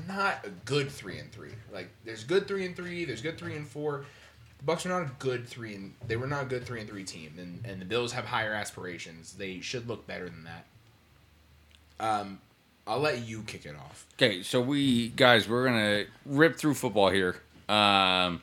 not 0.07 0.45
a 0.45 0.49
good 0.65 0.89
three 0.89 1.19
and 1.19 1.31
three. 1.31 1.51
Like 1.73 1.89
there's 2.05 2.23
good 2.23 2.47
three 2.47 2.65
and 2.65 2.75
three. 2.75 3.05
There's 3.05 3.21
good 3.21 3.37
three 3.37 3.55
and 3.55 3.67
four. 3.67 4.05
The 4.57 4.63
Bucks 4.65 4.85
are 4.85 4.89
not 4.89 5.01
a 5.01 5.11
good 5.19 5.47
three 5.47 5.75
and 5.75 5.93
they 6.07 6.17
were 6.17 6.27
not 6.27 6.43
a 6.43 6.45
good 6.45 6.65
three 6.65 6.79
and 6.79 6.89
three 6.89 7.03
team. 7.03 7.33
And 7.37 7.65
and 7.65 7.81
the 7.81 7.85
Bills 7.85 8.11
have 8.13 8.25
higher 8.25 8.53
aspirations. 8.53 9.33
They 9.33 9.59
should 9.59 9.87
look 9.87 10.07
better 10.07 10.29
than 10.29 10.45
that. 10.45 10.65
Um, 11.99 12.39
I'll 12.87 12.99
let 12.99 13.25
you 13.25 13.43
kick 13.43 13.65
it 13.65 13.75
off. 13.75 14.05
Okay, 14.15 14.43
so 14.43 14.59
we 14.59 15.09
guys, 15.09 15.47
we're 15.47 15.65
gonna 15.65 16.05
rip 16.25 16.57
through 16.57 16.73
football 16.73 17.09
here. 17.09 17.37
Um, 17.69 18.41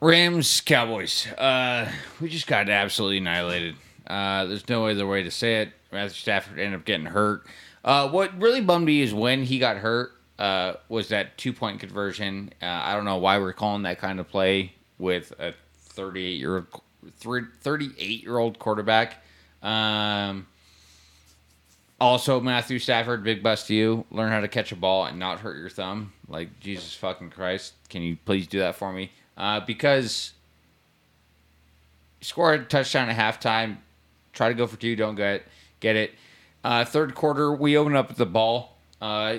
Rams, 0.00 0.60
Cowboys. 0.60 1.26
Uh, 1.32 1.90
we 2.20 2.28
just 2.28 2.46
got 2.46 2.68
absolutely 2.68 3.18
annihilated. 3.18 3.76
Uh, 4.06 4.46
there's 4.46 4.68
no 4.68 4.86
other 4.86 5.06
way 5.06 5.22
to 5.22 5.30
say 5.30 5.62
it. 5.62 5.72
Matthew 5.92 6.16
Stafford 6.16 6.58
ended 6.58 6.80
up 6.80 6.84
getting 6.86 7.06
hurt. 7.06 7.46
Uh, 7.84 8.08
what 8.08 8.38
really 8.40 8.60
bummed 8.60 8.86
me 8.86 9.00
is 9.00 9.14
when 9.14 9.44
he 9.44 9.58
got 9.58 9.78
hurt 9.78 10.12
uh, 10.38 10.74
was 10.88 11.08
that 11.08 11.36
two 11.38 11.52
point 11.52 11.80
conversion. 11.80 12.52
Uh, 12.62 12.66
I 12.66 12.94
don't 12.94 13.04
know 13.04 13.18
why 13.18 13.38
we're 13.38 13.52
calling 13.52 13.82
that 13.82 13.98
kind 13.98 14.20
of 14.20 14.28
play 14.28 14.72
with 14.98 15.32
a 15.38 15.54
38 15.78 16.38
year 16.38 16.56
old 16.56 16.82
38 17.20 18.22
year 18.22 18.38
old 18.38 18.58
quarterback. 18.58 19.22
Um, 19.62 20.46
also, 22.00 22.40
Matthew 22.40 22.78
Stafford, 22.78 23.22
big 23.22 23.42
bust 23.42 23.66
to 23.66 23.74
you. 23.74 24.06
Learn 24.10 24.30
how 24.30 24.40
to 24.40 24.48
catch 24.48 24.72
a 24.72 24.76
ball 24.76 25.04
and 25.04 25.18
not 25.18 25.40
hurt 25.40 25.58
your 25.58 25.68
thumb. 25.68 26.12
Like 26.28 26.58
Jesus 26.60 26.94
fucking 26.94 27.30
Christ, 27.30 27.74
can 27.90 28.02
you 28.02 28.16
please 28.24 28.46
do 28.46 28.60
that 28.60 28.76
for 28.76 28.92
me? 28.92 29.10
Uh, 29.36 29.60
because 29.60 30.32
score 32.22 32.54
a 32.54 32.64
touchdown 32.64 33.10
at 33.10 33.16
halftime, 33.16 33.78
try 34.32 34.48
to 34.48 34.54
go 34.54 34.66
for 34.66 34.76
two, 34.76 34.96
don't 34.96 35.14
get 35.14 35.42
get 35.80 35.96
it. 35.96 36.12
Uh, 36.62 36.84
third 36.84 37.14
quarter, 37.14 37.52
we 37.52 37.76
open 37.76 37.96
up 37.96 38.16
the 38.16 38.26
ball, 38.26 38.76
uh, 39.00 39.38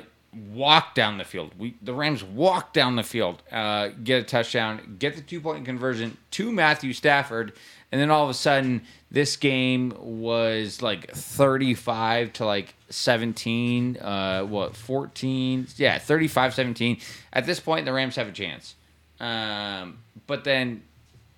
walk 0.52 0.95
down 0.95 1.18
the 1.18 1.23
field. 1.23 1.52
We 1.57 1.76
the 1.81 1.93
Rams 1.93 2.23
walk 2.23 2.73
down 2.73 2.95
the 2.95 3.03
field, 3.03 3.43
uh, 3.52 3.89
get 4.03 4.22
a 4.22 4.23
touchdown, 4.23 4.95
get 4.99 5.15
the 5.15 5.22
two 5.22 5.39
point 5.41 5.65
conversion 5.65 6.18
to 6.31 6.52
Matthew 6.52 6.93
Stafford, 6.93 7.53
and 7.91 7.99
then 8.02 8.10
all 8.10 8.23
of 8.23 8.30
a 8.30 8.34
sudden, 8.34 8.81
this 9.11 9.35
game 9.35 9.93
was 9.99 10.81
like 10.81 11.11
thirty 11.11 11.73
five 11.73 12.34
to 12.34 12.45
like 12.45 12.73
seventeen. 12.89 13.98
Uh, 13.98 14.43
what 14.43 14.76
fourteen? 14.76 15.68
Yeah, 15.76 15.99
35-17. 15.99 17.02
At 17.34 17.45
this 17.45 17.60
point, 17.60 17.85
the 17.85 17.93
Rams 17.93 18.15
have 18.15 18.27
a 18.27 18.31
chance. 18.31 18.76
Um, 19.19 19.99
but 20.26 20.43
then 20.43 20.81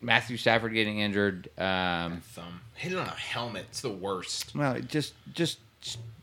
Matthew 0.01 0.37
Stafford 0.37 0.73
getting 0.73 0.99
injured. 0.99 1.49
Um, 1.57 2.21
Thumb 2.21 2.61
hit 2.75 2.93
on 2.93 3.07
a 3.07 3.09
helmet. 3.11 3.65
It's 3.69 3.81
the 3.81 3.89
worst. 3.89 4.55
well, 4.55 4.79
just 4.79 5.13
just 5.33 5.59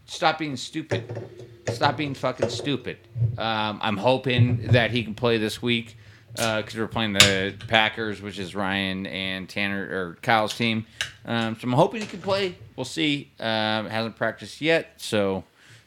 stop 0.06 0.38
being 0.38 0.56
stupid. 0.56 1.28
Stop 1.68 1.96
being 1.96 2.14
fucking 2.14 2.48
stupid. 2.48 2.98
Um, 3.38 3.78
I'm 3.82 3.96
hoping 3.96 4.68
that 4.68 4.90
he 4.90 5.04
can 5.04 5.14
play 5.14 5.38
this 5.38 5.62
week 5.62 5.96
because 6.34 6.74
we're 6.76 6.88
playing 6.88 7.12
the 7.12 7.54
Packers, 7.68 8.20
which 8.22 8.38
is 8.38 8.54
Ryan 8.54 9.06
and 9.06 9.48
Tanner 9.48 9.82
or 9.90 10.18
Kyle's 10.22 10.56
team. 10.56 10.86
Um, 11.24 11.56
so 11.56 11.60
I'm 11.64 11.72
hoping 11.72 12.00
he 12.00 12.06
can 12.06 12.20
play. 12.20 12.56
We'll 12.76 12.84
see. 12.84 13.30
Um, 13.38 13.86
hasn't 13.86 14.16
practiced 14.16 14.60
yet, 14.60 14.94
so 14.96 15.44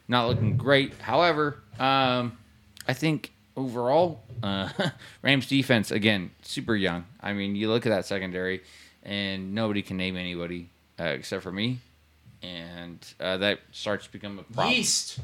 not 0.08 0.28
looking 0.28 0.56
great. 0.56 0.94
However, 1.00 1.58
um, 1.78 2.38
I 2.86 2.92
think 2.92 3.32
overall, 3.56 4.22
uh, 4.42 4.70
Rams 5.22 5.46
defense 5.46 5.90
again 5.90 6.30
super 6.42 6.76
young. 6.76 7.04
I 7.20 7.32
mean, 7.32 7.56
you 7.56 7.68
look 7.68 7.86
at 7.86 7.90
that 7.90 8.06
secondary, 8.06 8.62
and 9.02 9.54
nobody 9.54 9.82
can 9.82 9.96
name 9.96 10.16
anybody 10.16 10.70
uh, 10.98 11.04
except 11.04 11.42
for 11.42 11.52
me, 11.52 11.80
and 12.44 12.98
uh, 13.20 13.36
that 13.38 13.60
starts 13.72 14.06
to 14.06 14.12
become 14.12 14.38
a 14.38 14.42
problem. 14.42 14.74
Yeast. 14.74 15.18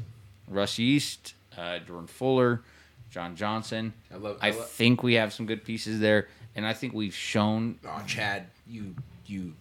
Russ 0.49 0.79
Yeast, 0.79 1.35
uh, 1.57 1.79
Jordan 1.81 2.07
Fuller, 2.07 2.63
John 3.11 3.37
Johnson. 3.37 3.93
I 4.13 4.17
love. 4.17 4.39
I 4.41 4.49
I 4.49 4.51
love 4.51 4.69
think 4.71 5.03
we 5.03 5.15
have 5.15 5.33
some 5.33 5.47
good 5.47 5.65
pieces 5.65 6.01
there, 6.01 6.29
and 6.57 6.67
I 6.67 6.73
think 6.73 6.93
we've 6.93 7.15
shown. 7.15 7.79
oh, 7.87 8.03
Chad, 8.07 8.47
you 8.67 8.95
you 9.27 9.53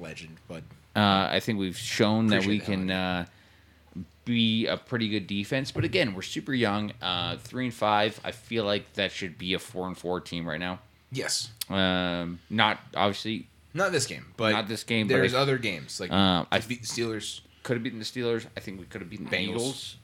legend, 0.00 0.36
but 0.48 0.62
Uh, 0.96 1.28
I 1.32 1.40
think 1.40 1.58
we've 1.58 1.76
shown 1.78 2.26
that 2.28 2.44
we 2.46 2.58
can 2.60 2.90
uh, 2.90 3.26
be 4.24 4.66
a 4.66 4.76
pretty 4.76 5.08
good 5.08 5.26
defense. 5.26 5.70
But 5.72 5.84
again, 5.84 6.14
we're 6.14 6.22
super 6.22 6.52
young. 6.54 6.92
Uh, 7.00 7.36
three 7.38 7.64
and 7.66 7.74
five. 7.74 8.20
I 8.24 8.32
feel 8.32 8.64
like 8.64 8.92
that 8.94 9.12
should 9.12 9.38
be 9.38 9.54
a 9.54 9.58
four 9.58 9.86
and 9.86 9.96
four 9.96 10.20
team 10.20 10.46
right 10.48 10.60
now. 10.60 10.78
yes, 11.10 11.50
Um, 11.70 12.38
not 12.50 12.80
obviously 12.94 13.46
not 13.74 13.92
this 13.92 14.06
game, 14.06 14.24
but 14.36 14.52
Not 14.52 14.68
this 14.68 14.84
game, 14.84 15.06
but 15.08 15.14
There's 15.14 15.34
I- 15.34 15.38
other 15.40 15.58
games 15.58 16.00
like 16.00 16.10
Uh, 16.12 16.44
I- 16.50 16.60
beat 16.60 16.80
the 16.82 16.86
Steelers, 16.86 17.40
could 17.62 17.74
have 17.76 17.82
beaten 17.82 17.98
the 17.98 18.04
Steelers. 18.04 18.46
I 18.56 18.60
think 18.60 18.78
we 18.80 18.86
could 18.86 19.00
have 19.00 19.10
beaten 19.10 19.26
the 19.28 19.36
Bengals. 19.36 19.94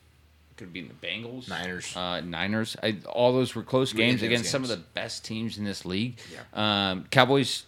Could 0.56 0.64
have 0.66 0.72
beaten 0.74 0.94
the 1.00 1.06
Bengals. 1.06 1.48
Niners. 1.48 1.96
Uh, 1.96 2.20
Niners. 2.20 2.76
I, 2.82 2.96
all 3.06 3.32
those 3.32 3.54
were 3.54 3.62
close 3.62 3.92
games 3.94 4.22
against 4.22 4.50
some 4.50 4.62
of 4.62 4.68
the 4.68 4.76
best 4.76 5.24
teams 5.24 5.56
in 5.56 5.64
this 5.64 5.84
league. 5.86 6.18
Yeah. 6.30 6.90
Um, 6.90 7.04
Cowboys 7.10 7.64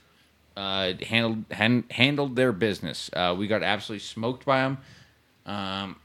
uh, 0.57 0.93
handled 1.07 1.45
han- 1.51 1.85
handled 1.91 2.37
their 2.37 2.53
business. 2.53 3.09
Uh, 3.15 3.35
we 3.39 3.47
got 3.47 3.63
absolutely 3.63 4.01
smoked 4.05 4.45
by 4.45 4.61
them. 4.61 4.79
Um, 5.47 5.97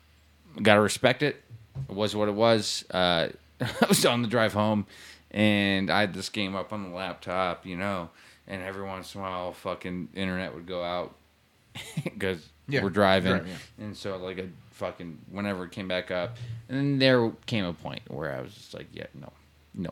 Got 0.61 0.76
to 0.76 0.82
respect 0.82 1.22
it. 1.24 1.44
It 1.90 1.94
was 1.95 2.15
what 2.15 2.28
it 2.30 2.34
was. 2.34 2.84
Uh, 2.90 3.28
I 3.61 3.86
was 3.90 4.06
on 4.06 4.22
the 4.22 4.28
drive 4.28 4.53
home, 4.53 4.86
and 5.32 5.90
I 5.91 5.99
had 6.02 6.14
this 6.14 6.30
game 6.30 6.56
up 6.56 6.72
on 6.74 6.84
the 6.84 6.90
laptop, 6.95 7.65
you 7.65 7.76
know, 7.76 8.10
and 8.48 8.61
every 8.64 8.84
once 8.84 9.14
in 9.15 9.22
a 9.22 9.24
while, 9.24 9.52
fucking 9.53 10.10
internet 10.15 10.53
would 10.53 10.65
go 10.68 10.84
out 10.84 11.15
because 12.03 12.48
Yeah, 12.68 12.84
we're 12.84 12.90
driving, 12.90 13.32
right, 13.34 13.45
yeah. 13.45 13.86
and 13.86 13.95
so 13.95 14.18
like 14.18 14.38
a 14.40 14.48
fucking 14.72 15.18
whenever 15.32 15.65
it 15.65 15.72
came 15.72 15.88
back 15.88 16.11
up, 16.11 16.38
and 16.69 16.78
then 16.78 16.99
there 16.99 17.32
came 17.45 17.65
a 17.65 17.74
point 17.74 18.02
where 18.10 18.34
I 18.36 18.41
was 18.41 18.53
just 18.53 18.74
like, 18.74 18.88
yeah, 18.94 19.06
no, 19.14 19.32
no. 19.74 19.90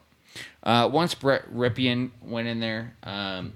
Uh, 0.64 0.90
once 0.92 1.14
Brett 1.16 1.50
Rypien 1.54 2.12
went 2.22 2.48
in 2.48 2.60
there, 2.60 2.94
um, 3.04 3.54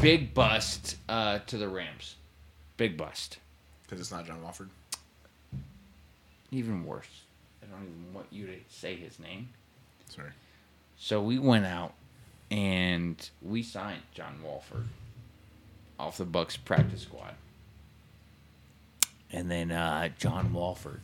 big 0.00 0.32
bust 0.34 0.96
uh, 1.08 1.40
to 1.46 1.58
the 1.58 1.68
Rams, 1.68 2.14
big 2.76 2.96
bust. 2.96 3.38
because 3.82 4.00
it's 4.00 4.12
not 4.12 4.26
John 4.26 4.40
Wolford. 4.42 4.70
Even 6.50 6.84
worse, 6.84 7.08
I 7.62 7.66
don't 7.66 7.82
even 7.82 8.14
want 8.14 8.26
you 8.30 8.46
to 8.46 8.52
say 8.68 8.94
his 8.94 9.18
name. 9.18 9.48
Sorry. 10.10 10.30
So 10.98 11.22
we 11.22 11.38
went 11.38 11.64
out 11.64 11.94
and 12.52 13.30
we 13.40 13.62
signed 13.62 14.02
John 14.14 14.38
Wolford 14.44 14.84
off 15.98 16.18
the 16.18 16.24
Bucks 16.24 16.56
practice 16.56 17.02
squad 17.02 17.34
And 19.32 19.50
then 19.50 19.70
uh, 19.72 20.10
John 20.18 20.52
Wolford 20.52 21.00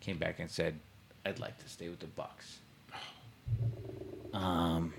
came 0.00 0.18
back 0.18 0.38
and 0.38 0.50
said, 0.50 0.78
"I'd 1.24 1.38
like 1.38 1.56
to 1.62 1.68
stay 1.68 1.88
with 1.88 2.00
the 2.00 2.06
Bucks." 2.06 2.58
Um, 4.32 4.92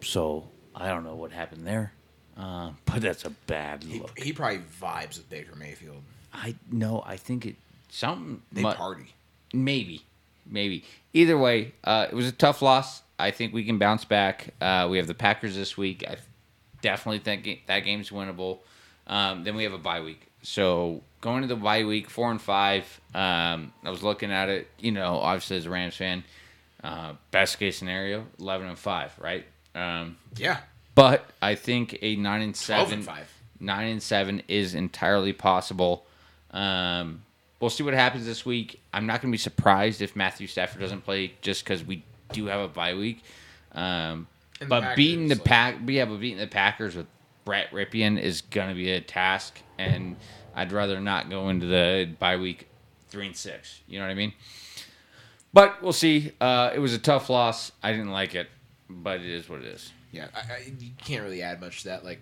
so 0.00 0.48
I 0.74 0.88
don't 0.88 1.04
know 1.04 1.14
what 1.14 1.32
happened 1.32 1.66
there, 1.66 1.92
uh, 2.38 2.70
but 2.86 3.02
that's 3.02 3.24
a 3.24 3.30
bad 3.30 3.82
He, 3.82 3.98
look. 4.00 4.18
he 4.18 4.32
probably 4.32 4.60
vibes 4.80 5.16
with 5.18 5.28
Baker 5.28 5.54
Mayfield. 5.56 6.02
I 6.32 6.54
no, 6.70 7.02
I 7.06 7.16
think 7.16 7.46
it 7.46 7.56
something 7.90 8.42
They 8.52 8.62
mu- 8.62 8.72
party. 8.72 9.14
maybe, 9.52 10.02
maybe. 10.46 10.84
Either 11.12 11.36
way, 11.38 11.72
uh, 11.84 12.06
it 12.10 12.14
was 12.14 12.26
a 12.26 12.32
tough 12.32 12.60
loss. 12.62 13.02
I 13.18 13.30
think 13.30 13.52
we 13.54 13.64
can 13.64 13.78
bounce 13.78 14.04
back. 14.04 14.48
Uh, 14.60 14.88
we 14.90 14.96
have 14.98 15.06
the 15.06 15.14
Packers 15.14 15.54
this 15.54 15.76
week. 15.76 16.04
I 16.08 16.16
definitely 16.82 17.20
think 17.20 17.62
that 17.66 17.80
game's 17.80 18.10
winnable. 18.10 18.58
Um, 19.06 19.44
then 19.44 19.54
we 19.56 19.64
have 19.64 19.72
a 19.72 19.78
bye 19.78 20.00
week. 20.00 20.28
So 20.42 21.02
going 21.20 21.42
to 21.42 21.48
the 21.48 21.56
bye 21.56 21.84
week, 21.84 22.10
four 22.10 22.30
and 22.30 22.40
five. 22.40 23.00
Um, 23.14 23.72
I 23.84 23.90
was 23.90 24.02
looking 24.02 24.30
at 24.32 24.48
it. 24.48 24.68
You 24.78 24.92
know, 24.92 25.16
obviously 25.18 25.56
as 25.58 25.66
a 25.66 25.70
Rams 25.70 25.96
fan, 25.96 26.24
uh, 26.82 27.14
best 27.30 27.58
case 27.58 27.78
scenario, 27.78 28.26
eleven 28.38 28.68
and 28.68 28.78
five, 28.78 29.12
right? 29.20 29.44
Um, 29.74 30.16
Yeah. 30.36 30.58
but 30.94 31.28
I 31.40 31.54
think 31.54 31.98
a 32.02 32.16
nine 32.16 32.42
and 32.42 32.56
seven, 32.56 32.94
and 32.94 33.04
5. 33.04 33.32
nine 33.60 33.88
and 33.88 34.02
seven 34.02 34.42
is 34.48 34.74
entirely 34.74 35.32
possible. 35.32 36.04
Um, 36.50 37.22
we'll 37.60 37.70
see 37.70 37.82
what 37.82 37.94
happens 37.94 38.26
this 38.26 38.44
week. 38.46 38.80
I'm 38.92 39.06
not 39.06 39.20
going 39.22 39.30
to 39.30 39.34
be 39.34 39.38
surprised 39.38 40.02
if 40.02 40.14
Matthew 40.14 40.46
Stafford 40.46 40.80
doesn't 40.80 41.02
play 41.02 41.32
just 41.42 41.64
because 41.64 41.82
we 41.84 42.02
do 42.34 42.46
have 42.46 42.60
a 42.60 42.68
bye 42.68 42.94
week. 42.94 43.22
Um, 43.72 44.26
but 44.68 44.96
beating 44.96 45.28
the 45.28 45.36
Packers, 45.36 45.38
like- 45.38 45.44
pack, 45.86 45.90
yeah, 45.90 46.04
but 46.04 46.20
beating 46.20 46.38
the 46.38 46.46
Packers 46.46 46.94
with 46.96 47.06
Brett 47.44 47.70
Rypien 47.70 48.20
is 48.20 48.42
to 48.68 48.74
be 48.74 48.90
a 48.92 49.00
task, 49.00 49.58
and 49.78 50.16
I'd 50.54 50.72
rather 50.72 51.00
not 51.00 51.28
go 51.30 51.48
into 51.48 51.66
the 51.66 52.08
bye 52.18 52.36
week 52.36 52.68
three 53.08 53.26
and 53.26 53.36
six. 53.36 53.80
You 53.86 53.98
know 53.98 54.06
what 54.06 54.10
I 54.12 54.14
mean? 54.14 54.32
But 55.52 55.82
we'll 55.82 55.92
see. 55.92 56.32
Uh, 56.40 56.70
it 56.74 56.78
was 56.78 56.94
a 56.94 56.98
tough 56.98 57.30
loss. 57.30 57.70
I 57.82 57.92
didn't 57.92 58.10
like 58.10 58.34
it, 58.34 58.48
but 58.88 59.20
it 59.20 59.26
is 59.26 59.48
what 59.48 59.60
it 59.60 59.66
is. 59.66 59.92
Yeah. 60.10 60.28
I, 60.34 60.38
I, 60.54 60.72
you 60.80 60.90
can't 60.98 61.22
really 61.22 61.42
add 61.42 61.60
much 61.60 61.82
to 61.82 61.88
that. 61.88 62.04
Like, 62.04 62.20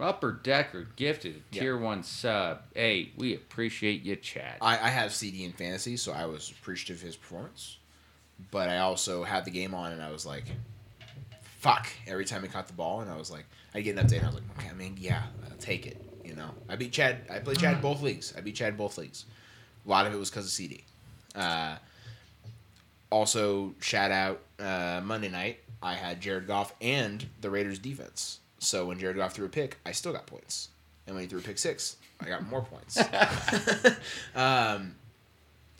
Upper 0.00 0.32
Decker 0.32 0.88
gifted 0.96 1.36
a 1.36 1.54
Yeah. 1.54 1.62
tier 1.62 1.78
one 1.78 2.02
sub. 2.02 2.62
Hey, 2.74 3.12
we 3.16 3.34
appreciate 3.34 4.02
you, 4.02 4.16
Chad. 4.16 4.56
I, 4.60 4.74
I 4.78 4.88
have 4.88 5.10
CeeDee 5.12 5.44
in 5.44 5.52
fantasy, 5.52 5.96
so 5.96 6.12
I 6.12 6.26
was 6.26 6.50
appreciative 6.50 6.96
of 6.96 7.02
his 7.06 7.16
performance. 7.16 7.78
But 8.50 8.68
I 8.68 8.78
also 8.78 9.24
had 9.24 9.44
the 9.44 9.50
game 9.50 9.74
on, 9.74 9.92
and 9.92 10.02
I 10.02 10.10
was 10.10 10.26
like, 10.26 10.44
"Fuck!" 11.58 11.88
Every 12.06 12.24
time 12.24 12.42
he 12.42 12.48
caught 12.48 12.66
the 12.66 12.74
ball, 12.74 13.00
and 13.00 13.10
I 13.10 13.16
was 13.16 13.30
like, 13.30 13.44
I 13.74 13.80
get 13.80 13.96
an 13.96 14.06
update, 14.06 14.18
and 14.18 14.24
I 14.24 14.26
was 14.26 14.34
like, 14.36 14.58
"Okay, 14.58 14.68
I 14.70 14.74
mean, 14.74 14.96
yeah, 14.98 15.22
I'll 15.50 15.56
take 15.58 15.86
it." 15.86 16.02
You 16.24 16.34
know, 16.34 16.50
I 16.68 16.76
beat 16.76 16.92
Chad. 16.92 17.18
I 17.30 17.38
played 17.38 17.58
Chad 17.58 17.74
in 17.74 17.80
both 17.80 18.02
leagues. 18.02 18.34
I 18.36 18.40
beat 18.40 18.56
Chad 18.56 18.70
in 18.70 18.76
both 18.76 18.98
leagues. 18.98 19.24
A 19.84 19.88
lot 19.88 20.06
of 20.06 20.14
it 20.14 20.16
was 20.16 20.30
because 20.30 20.46
of 20.46 20.52
CeeDee. 20.52 20.82
Uh, 21.34 21.76
also, 23.10 23.74
shout 23.80 24.10
out 24.10 24.40
uh, 24.58 25.00
Monday 25.04 25.28
night. 25.28 25.60
I 25.82 25.94
had 25.94 26.20
Jared 26.20 26.46
Goff 26.46 26.74
and 26.80 27.24
the 27.40 27.50
Raiders 27.50 27.78
defense. 27.78 28.40
So 28.58 28.86
when 28.86 28.98
Jared 28.98 29.16
Goff 29.16 29.34
threw 29.34 29.46
a 29.46 29.48
pick, 29.48 29.78
I 29.86 29.92
still 29.92 30.12
got 30.12 30.26
points. 30.26 30.68
And 31.06 31.14
when 31.14 31.22
he 31.22 31.28
threw 31.28 31.38
a 31.38 31.42
pick 31.42 31.58
six, 31.58 31.96
I 32.20 32.28
got 32.28 32.48
more 32.48 32.62
points. 32.62 32.98
um, 34.34 34.94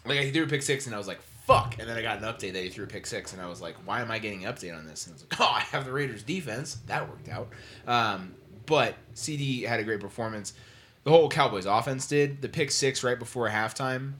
like 0.04 0.20
he 0.20 0.30
threw 0.30 0.44
a 0.44 0.46
pick 0.46 0.62
six, 0.62 0.86
and 0.86 0.94
I 0.94 0.98
was 0.98 1.08
like, 1.08 1.18
"Fuck!" 1.46 1.76
And 1.78 1.88
then 1.88 1.96
I 1.96 2.02
got 2.02 2.18
an 2.18 2.24
update 2.24 2.52
that 2.54 2.62
he 2.62 2.68
threw 2.68 2.84
a 2.84 2.88
pick 2.88 3.06
six, 3.06 3.32
and 3.32 3.40
I 3.40 3.46
was 3.48 3.60
like, 3.60 3.74
"Why 3.86 4.00
am 4.00 4.10
I 4.10 4.18
getting 4.18 4.44
an 4.44 4.52
update 4.52 4.76
on 4.76 4.86
this?" 4.86 5.06
And 5.06 5.12
I 5.12 5.14
was 5.14 5.22
like, 5.22 5.40
"Oh, 5.40 5.52
I 5.54 5.60
have 5.60 5.84
the 5.84 5.92
Raiders 5.92 6.22
defense. 6.22 6.78
That 6.86 7.08
worked 7.08 7.28
out." 7.28 7.48
Um, 7.86 8.34
but 8.66 8.94
CeeDee 9.14 9.66
had 9.66 9.80
a 9.80 9.84
great 9.84 10.00
performance. 10.00 10.52
The 11.04 11.10
whole 11.10 11.28
Cowboys 11.28 11.66
offense 11.66 12.08
did. 12.08 12.42
The 12.42 12.48
pick 12.48 12.70
six 12.72 13.04
right 13.04 13.18
before 13.18 13.48
halftime. 13.48 14.14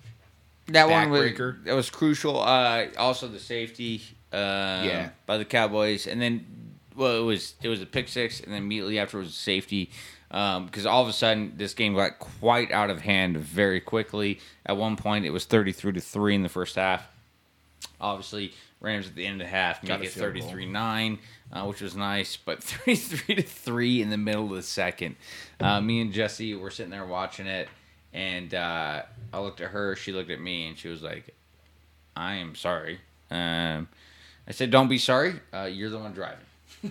that 0.69 0.89
one 0.89 1.11
was 1.11 1.21
backbreaker. 1.23 1.65
that 1.65 1.75
was 1.75 1.91
crucial. 1.91 2.41
Uh, 2.41 2.87
also 2.97 3.27
the 3.29 3.41
safety, 3.41 4.03
uh, 4.33 4.37
Yeah. 4.85 5.09
by 5.27 5.37
the 5.39 5.45
Cowboys, 5.45 6.07
and 6.07 6.21
then 6.23 6.47
well, 6.95 7.19
it 7.19 7.25
was 7.25 7.55
it 7.63 7.69
was 7.69 7.83
a 7.83 7.87
pick 7.87 8.09
six, 8.09 8.41
and 8.41 8.53
then 8.53 8.63
immediately 8.63 8.99
after 8.99 9.19
was 9.19 9.29
a 9.29 9.33
safety. 9.33 9.91
Because 10.29 10.87
all 10.87 11.03
of 11.03 11.09
a 11.09 11.13
sudden 11.13 11.55
this 11.57 11.73
game 11.73 11.95
got 11.95 12.19
quite 12.19 12.71
out 12.73 12.91
of 12.91 13.01
hand 13.01 13.37
very 13.37 13.81
quickly. 13.81 14.41
At 14.67 14.77
one 14.77 14.97
point, 14.97 15.25
it 15.25 15.31
was 15.31 15.45
thirty-three 15.45 15.93
to 15.93 16.01
three 16.01 16.35
in 16.35 16.43
the 16.43 16.49
first 16.49 16.75
half. 16.77 17.07
Obviously, 18.01 18.53
Rams 18.81 19.07
at 19.07 19.15
the 19.15 19.25
end 19.27 19.41
of 19.41 19.47
the 19.47 19.51
half 19.51 19.83
make 19.83 20.03
it 20.03 20.13
33-9, 20.13 21.19
uh, 21.53 21.65
which 21.65 21.81
was 21.81 21.97
nice, 21.97 22.37
but 22.37 22.63
33 22.63 23.37
to 23.37 23.43
3 23.43 24.03
in 24.03 24.11
the 24.11 24.19
middle 24.19 24.45
of 24.45 24.57
the 24.57 24.63
second. 24.63 25.17
Uh, 25.61 25.81
me 25.81 26.01
and 26.01 26.13
Jesse 26.13 26.55
were 26.55 26.71
sitting 26.71 26.91
there 26.91 27.07
watching 27.07 27.47
it, 27.47 27.69
and 28.13 28.53
uh, 28.55 29.03
I 29.33 29.39
looked 29.41 29.61
at 29.61 29.71
her, 29.71 29.97
she 29.97 30.13
looked 30.13 30.31
at 30.31 30.41
me, 30.41 30.69
and 30.69 30.77
she 30.79 30.89
was 30.89 31.03
like, 31.03 31.35
I 32.15 32.35
am 32.35 32.55
sorry. 32.55 33.01
Um, 33.31 33.89
I 34.49 34.53
said, 34.53 34.71
Don't 34.71 34.89
be 34.89 34.99
sorry. 34.99 35.35
Uh, 35.53 35.65
you're 35.65 35.91
the 35.91 35.99
one 35.99 36.13
driving. 36.13 36.45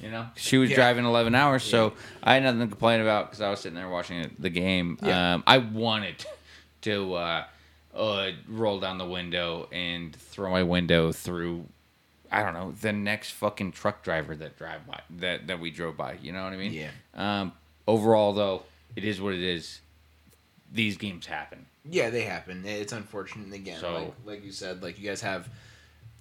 you 0.00 0.10
know, 0.10 0.26
she 0.36 0.58
was 0.58 0.70
Yeah. 0.70 0.76
driving 0.76 1.04
11 1.04 1.34
hours, 1.34 1.62
so 1.62 1.92
I 2.22 2.34
had 2.34 2.42
nothing 2.42 2.60
to 2.60 2.66
complain 2.66 3.00
about 3.00 3.26
because 3.30 3.40
I 3.40 3.48
was 3.50 3.60
sitting 3.60 3.76
there 3.76 3.88
watching 3.88 4.34
the 4.38 4.50
game. 4.50 4.98
Yeah. 5.02 5.34
Um, 5.34 5.44
I 5.46 5.58
wanted 5.58 6.24
to 6.82 7.14
uh, 7.94 8.30
roll 8.48 8.80
down 8.80 8.98
the 8.98 9.06
window 9.06 9.68
and 9.72 10.14
throw 10.16 10.50
my 10.50 10.62
window 10.62 11.12
through. 11.12 11.66
I 12.30 12.42
don't 12.42 12.54
know 12.54 12.72
the 12.80 12.92
next 12.92 13.32
fucking 13.32 13.72
truck 13.72 14.02
driver 14.02 14.34
that 14.36 14.56
drive 14.56 14.86
by 14.86 15.00
that 15.18 15.46
that 15.48 15.60
we 15.60 15.70
drove 15.70 15.96
by. 15.96 16.14
You 16.22 16.32
know 16.32 16.42
what 16.44 16.52
I 16.52 16.56
mean? 16.56 16.72
Yeah. 16.72 16.90
Um, 17.14 17.52
overall, 17.86 18.32
though, 18.32 18.62
it 18.96 19.04
is 19.04 19.20
what 19.20 19.34
it 19.34 19.42
is. 19.42 19.80
These 20.72 20.96
games 20.96 21.26
happen. 21.26 21.66
Yeah, 21.84 22.08
they 22.10 22.22
happen. 22.22 22.64
It's 22.64 22.92
unfortunate. 22.92 23.52
Again, 23.52 23.78
So- 23.80 23.92
like, 23.94 24.14
like 24.24 24.44
you 24.44 24.52
said, 24.52 24.82
like 24.82 24.98
you 24.98 25.06
guys 25.06 25.20
have 25.20 25.48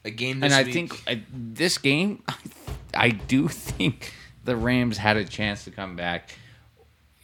a 0.04 0.10
game 0.12 0.40
this 0.42 0.52
and 0.52 0.60
I 0.60 0.64
week. 0.66 0.74
think 0.74 1.04
I, 1.08 1.22
this 1.32 1.78
game, 1.78 2.24
I 2.94 3.10
do 3.12 3.48
think 3.48 4.12
the 4.44 4.56
Rams 4.58 4.98
had 4.98 5.16
a 5.16 5.24
chance 5.24 5.64
to 5.66 5.72
come 5.72 5.96
back 5.96 6.32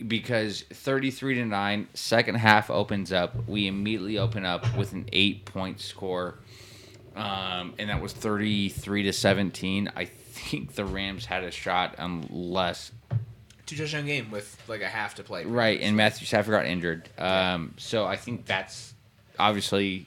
because 0.06 0.64
33 0.72 1.36
to 1.36 1.46
9 1.46 1.88
second 1.94 2.36
half 2.36 2.70
opens 2.70 3.12
up. 3.12 3.48
We 3.48 3.68
immediately 3.68 4.18
open 4.18 4.46
up 4.46 4.76
with 4.78 4.94
an 4.94 5.10
eight 5.12 5.46
point 5.46 5.80
score. 5.80 6.40
Um, 7.16 7.74
and 7.80 7.90
that 7.90 8.00
was 8.00 8.14
33 8.14 9.02
to 9.04 9.12
17 9.12 9.92
i 9.96 10.06
think 10.06 10.76
the 10.76 10.86
rams 10.86 11.26
had 11.26 11.44
a 11.44 11.50
shot 11.50 11.96
unless 11.98 12.92
two 13.66 13.76
touchdown 13.76 14.06
game 14.06 14.30
with 14.30 14.62
like 14.68 14.82
a 14.82 14.88
half 14.88 15.16
to 15.16 15.24
play. 15.24 15.44
right 15.46 15.82
and 15.82 15.98
matthew 15.98 16.28
stafford 16.28 16.52
got 16.52 16.66
injured. 16.66 17.10
Um, 17.18 17.74
so 17.78 18.06
i 18.06 18.16
think 18.16 18.46
that's 18.46 18.94
obviously 19.40 20.06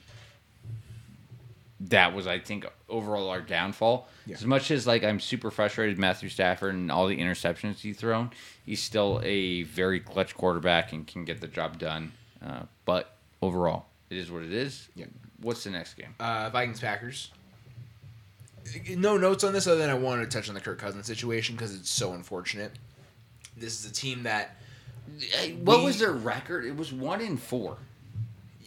that 1.81 2.13
was 2.13 2.27
i 2.27 2.39
think 2.39 2.65
overall 2.91 3.29
our 3.29 3.41
downfall 3.41 4.07
Yeah. 4.27 4.35
as 4.35 4.45
much 4.45 4.69
as 4.69 4.85
like 4.85 5.03
i'm 5.03 5.19
super 5.19 5.49
frustrated 5.49 5.97
matthew 5.97 6.29
stafford 6.29 6.75
and 6.75 6.91
all 6.91 7.07
the 7.07 7.17
interceptions 7.17 7.77
he's 7.79 7.97
thrown 7.97 8.29
he's 8.65 8.83
still 8.83 9.19
a 9.23 9.63
very 9.63 9.99
clutch 9.99 10.35
quarterback 10.35 10.91
and 10.93 11.07
can 11.07 11.25
get 11.25 11.41
the 11.41 11.47
job 11.47 11.79
done 11.79 12.11
uh, 12.45 12.63
but 12.85 13.15
overall 13.41 13.85
it 14.09 14.17
is 14.17 14.29
what 14.29 14.43
it 14.43 14.51
is 14.53 14.89
Yeah. 14.95 15.05
what's 15.41 15.63
the 15.63 15.71
next 15.71 15.95
game 15.95 16.13
Uh, 16.19 16.49
Vikings 16.51 16.79
Packers. 16.81 17.31
No 18.95 19.17
notes 19.17 19.43
on 19.43 19.53
this 19.53 19.65
other 19.67 19.79
than 19.79 19.89
I 19.89 19.95
wanted 19.95 20.29
to 20.29 20.37
touch 20.37 20.47
on 20.47 20.53
the 20.55 20.61
Kirk 20.61 20.77
Cousins 20.77 21.07
situation 21.07 21.55
because 21.55 21.73
it's 21.73 21.89
so 21.89 22.13
unfortunate. 22.13 22.71
This 23.57 23.79
is 23.83 23.89
a 23.89 23.93
team 23.93 24.23
that, 24.23 24.55
Hey, 25.19 25.53
what 25.53 25.79
We- 25.79 25.85
was 25.85 25.99
their 25.99 26.11
record 26.11 26.63
it 26.65 26.75
was 26.77 26.93
one 26.93 27.21
in 27.21 27.37
four 27.37 27.77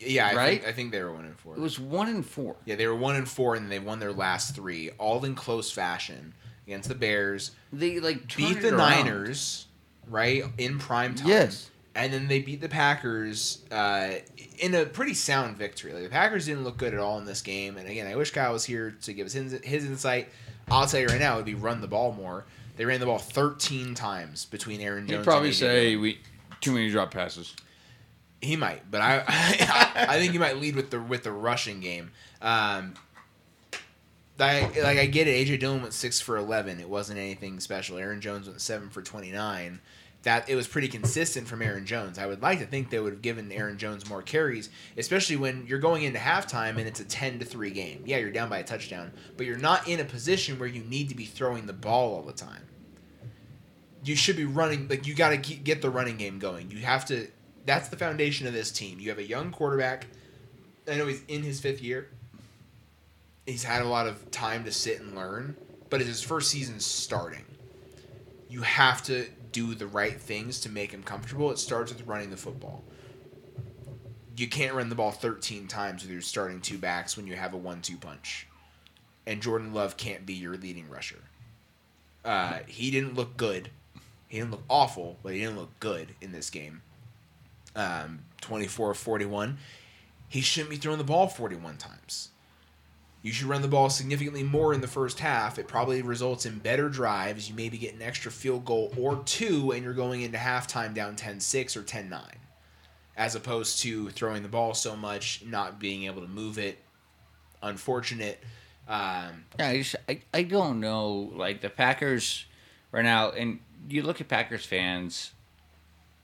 yeah, 0.06 0.28
I 0.28 0.34
Right? 0.34 0.60
think 0.62 0.68
I 0.68 0.72
think 0.72 0.92
they 0.92 1.02
were 1.02 1.12
one 1.12 1.24
and 1.24 1.38
four. 1.38 1.54
it 1.54 1.60
was 1.60 1.78
one 1.78 2.08
in 2.08 2.22
four 2.22 2.56
yeah, 2.64 2.74
they 2.76 2.86
were 2.86 2.94
one 2.96 3.16
and 3.16 3.28
four, 3.28 3.54
and 3.54 3.70
they 3.70 3.78
won 3.78 3.98
their 4.00 4.12
last 4.12 4.54
three, 4.54 4.90
all 4.98 5.24
in 5.24 5.34
close 5.34 5.70
fashion 5.70 6.34
against 6.66 6.88
the 6.88 6.94
Bears. 6.94 7.50
they 7.72 8.00
like 8.00 8.34
beat 8.36 8.60
the 8.60 8.68
it 8.68 8.74
around. 8.74 9.04
Niners, 9.04 9.66
right 10.08 10.44
in 10.58 10.78
prime 10.78 11.14
time. 11.14 11.28
Yes. 11.28 11.70
and 11.94 12.12
then 12.12 12.26
they 12.28 12.40
beat 12.40 12.60
the 12.60 12.68
Packers 12.68 13.64
uh, 13.70 14.14
in 14.58 14.74
a 14.74 14.84
pretty 14.86 15.14
sound 15.14 15.56
victory. 15.56 15.92
Like 15.92 16.02
the 16.04 16.08
Packers 16.08 16.46
didn't 16.46 16.64
look 16.64 16.76
good 16.76 16.92
at 16.94 17.00
all 17.00 17.18
in 17.18 17.24
this 17.24 17.40
game. 17.42 17.76
And 17.76 17.88
again, 17.88 18.06
I 18.06 18.16
wish 18.16 18.30
Kyle 18.32 18.52
was 18.52 18.64
here 18.64 18.96
to 19.02 19.12
give 19.12 19.26
us 19.26 19.32
his, 19.32 19.52
his 19.62 19.84
insight. 19.84 20.28
I'll 20.70 20.86
tell 20.86 20.98
you 21.00 21.06
right 21.06 21.20
now, 21.20 21.34
it 21.34 21.36
would 21.36 21.44
be 21.44 21.54
run 21.54 21.80
the 21.80 21.86
ball 21.86 22.12
more. 22.12 22.46
They 22.76 22.84
ran 22.84 22.98
the 22.98 23.06
ball 23.06 23.18
13 23.18 23.94
times 23.94 24.46
between 24.46 24.80
Aaron 24.80 25.06
Jones. 25.06 25.18
he'd 25.20 25.24
probably 25.24 25.48
and 25.50 25.56
say 25.56 25.94
we 25.96 26.18
too 26.60 26.72
many 26.72 26.90
drop 26.90 27.10
passes 27.12 27.54
he 28.44 28.56
might, 28.56 28.90
but 28.90 29.00
I, 29.00 29.24
I 29.28 30.06
I 30.08 30.18
think 30.18 30.32
he 30.32 30.38
might 30.38 30.58
lead 30.58 30.76
with 30.76 30.90
the 30.90 31.00
with 31.00 31.24
the 31.24 31.32
rushing 31.32 31.80
game. 31.80 32.10
Um, 32.40 32.94
I, 34.38 34.62
like 34.82 34.98
I 34.98 35.06
get 35.06 35.28
it. 35.28 35.46
AJ 35.46 35.60
Dillon 35.60 35.82
went 35.82 35.94
six 35.94 36.20
for 36.20 36.36
eleven. 36.36 36.80
It 36.80 36.88
wasn't 36.88 37.18
anything 37.18 37.60
special. 37.60 37.98
Aaron 37.98 38.20
Jones 38.20 38.48
went 38.48 38.60
seven 38.60 38.90
for 38.90 39.02
twenty 39.02 39.30
nine. 39.30 39.80
That 40.22 40.48
it 40.48 40.56
was 40.56 40.66
pretty 40.66 40.88
consistent 40.88 41.46
from 41.46 41.60
Aaron 41.60 41.84
Jones. 41.84 42.18
I 42.18 42.26
would 42.26 42.40
like 42.40 42.58
to 42.60 42.66
think 42.66 42.88
they 42.88 42.98
would 42.98 43.12
have 43.12 43.20
given 43.22 43.52
Aaron 43.52 43.76
Jones 43.76 44.08
more 44.08 44.22
carries, 44.22 44.70
especially 44.96 45.36
when 45.36 45.66
you're 45.66 45.78
going 45.78 46.02
into 46.02 46.18
halftime 46.18 46.78
and 46.78 46.88
it's 46.88 46.98
a 47.00 47.04
ten 47.04 47.38
to 47.40 47.44
three 47.44 47.70
game. 47.70 48.02
Yeah, 48.06 48.16
you're 48.16 48.30
down 48.30 48.48
by 48.48 48.58
a 48.58 48.64
touchdown, 48.64 49.12
but 49.36 49.44
you're 49.46 49.58
not 49.58 49.86
in 49.86 50.00
a 50.00 50.04
position 50.04 50.58
where 50.58 50.68
you 50.68 50.82
need 50.82 51.10
to 51.10 51.14
be 51.14 51.26
throwing 51.26 51.66
the 51.66 51.74
ball 51.74 52.14
all 52.14 52.22
the 52.22 52.32
time. 52.32 52.62
You 54.02 54.16
should 54.16 54.36
be 54.36 54.46
running 54.46 54.88
like 54.88 55.06
you 55.06 55.14
got 55.14 55.30
to 55.30 55.36
get 55.36 55.82
the 55.82 55.90
running 55.90 56.16
game 56.16 56.38
going. 56.38 56.70
You 56.70 56.78
have 56.78 57.04
to 57.06 57.28
That's 57.64 57.88
the 57.88 57.96
foundation 57.96 58.46
of 58.46 58.52
this 58.52 58.70
team. 58.70 59.00
You 59.00 59.08
have 59.10 59.18
a 59.18 59.26
young 59.26 59.50
quarterback. 59.50 60.06
I 60.90 60.96
know 60.96 61.06
he's 61.06 61.22
in 61.28 61.42
his 61.42 61.60
fifth 61.60 61.82
year. 61.82 62.08
He's 63.46 63.64
had 63.64 63.82
a 63.82 63.86
lot 63.86 64.06
of 64.06 64.30
time 64.30 64.64
to 64.64 64.72
sit 64.72 65.00
and 65.00 65.14
learn, 65.14 65.56
but 65.90 66.00
it's 66.00 66.08
his 66.08 66.22
first 66.22 66.50
season 66.50 66.80
starting. 66.80 67.44
You 68.48 68.62
have 68.62 69.02
to 69.04 69.26
do 69.52 69.74
the 69.74 69.86
right 69.86 70.20
things 70.20 70.60
to 70.60 70.68
make 70.68 70.92
him 70.92 71.02
comfortable. 71.02 71.50
It 71.50 71.58
starts 71.58 71.92
with 71.92 72.06
running 72.06 72.30
the 72.30 72.36
football. 72.36 72.82
You 74.36 74.48
can't 74.48 74.74
run 74.74 74.88
the 74.88 74.94
ball 74.94 75.12
13 75.12 75.68
times 75.68 76.02
with 76.02 76.10
your 76.10 76.20
starting 76.20 76.60
two 76.60 76.78
backs 76.78 77.16
when 77.16 77.26
you 77.26 77.36
have 77.36 77.54
a 77.54 77.56
one-two 77.56 77.96
punch. 77.96 78.48
And 79.26 79.40
Jordan 79.40 79.72
Love 79.72 79.96
can't 79.96 80.26
be 80.26 80.34
your 80.34 80.56
leading 80.56 80.90
rusher. 80.90 81.22
Uh, 82.24 82.58
he 82.66 82.90
didn't 82.90 83.14
look 83.14 83.36
good. 83.36 83.70
He 84.28 84.38
didn't 84.38 84.50
look 84.50 84.64
awful, 84.68 85.18
but 85.22 85.34
he 85.34 85.40
didn't 85.40 85.56
look 85.56 85.78
good 85.78 86.14
in 86.20 86.32
this 86.32 86.50
game. 86.50 86.82
Um, 87.76 88.20
24 88.40 88.94
41. 88.94 89.58
He 90.28 90.40
shouldn't 90.40 90.70
be 90.70 90.76
throwing 90.76 90.98
the 90.98 91.04
ball 91.04 91.28
41 91.28 91.76
times. 91.76 92.30
You 93.22 93.32
should 93.32 93.46
run 93.46 93.62
the 93.62 93.68
ball 93.68 93.88
significantly 93.88 94.42
more 94.42 94.74
in 94.74 94.82
the 94.82 94.86
first 94.86 95.18
half. 95.18 95.58
It 95.58 95.66
probably 95.66 96.02
results 96.02 96.44
in 96.44 96.58
better 96.58 96.90
drives. 96.90 97.48
You 97.48 97.54
maybe 97.54 97.78
get 97.78 97.94
an 97.94 98.02
extra 98.02 98.30
field 98.30 98.66
goal 98.66 98.92
or 98.98 99.22
two, 99.24 99.72
and 99.72 99.82
you're 99.82 99.94
going 99.94 100.20
into 100.20 100.36
halftime 100.36 100.92
down 100.92 101.16
10 101.16 101.40
6 101.40 101.76
or 101.76 101.82
10 101.82 102.10
9, 102.10 102.22
as 103.16 103.34
opposed 103.34 103.80
to 103.80 104.10
throwing 104.10 104.42
the 104.42 104.48
ball 104.48 104.74
so 104.74 104.94
much, 104.94 105.42
not 105.46 105.78
being 105.80 106.04
able 106.04 106.20
to 106.20 106.28
move 106.28 106.58
it. 106.58 106.78
Unfortunate. 107.62 108.42
Um, 108.86 109.44
Yeah, 109.58 109.68
I, 109.68 109.78
just, 109.78 109.96
I 110.06 110.20
I 110.34 110.42
don't 110.42 110.80
know. 110.80 111.32
Like 111.34 111.62
the 111.62 111.70
Packers 111.70 112.44
right 112.92 113.04
now, 113.04 113.30
and 113.30 113.60
you 113.88 114.02
look 114.02 114.20
at 114.20 114.28
Packers 114.28 114.66
fans 114.66 115.32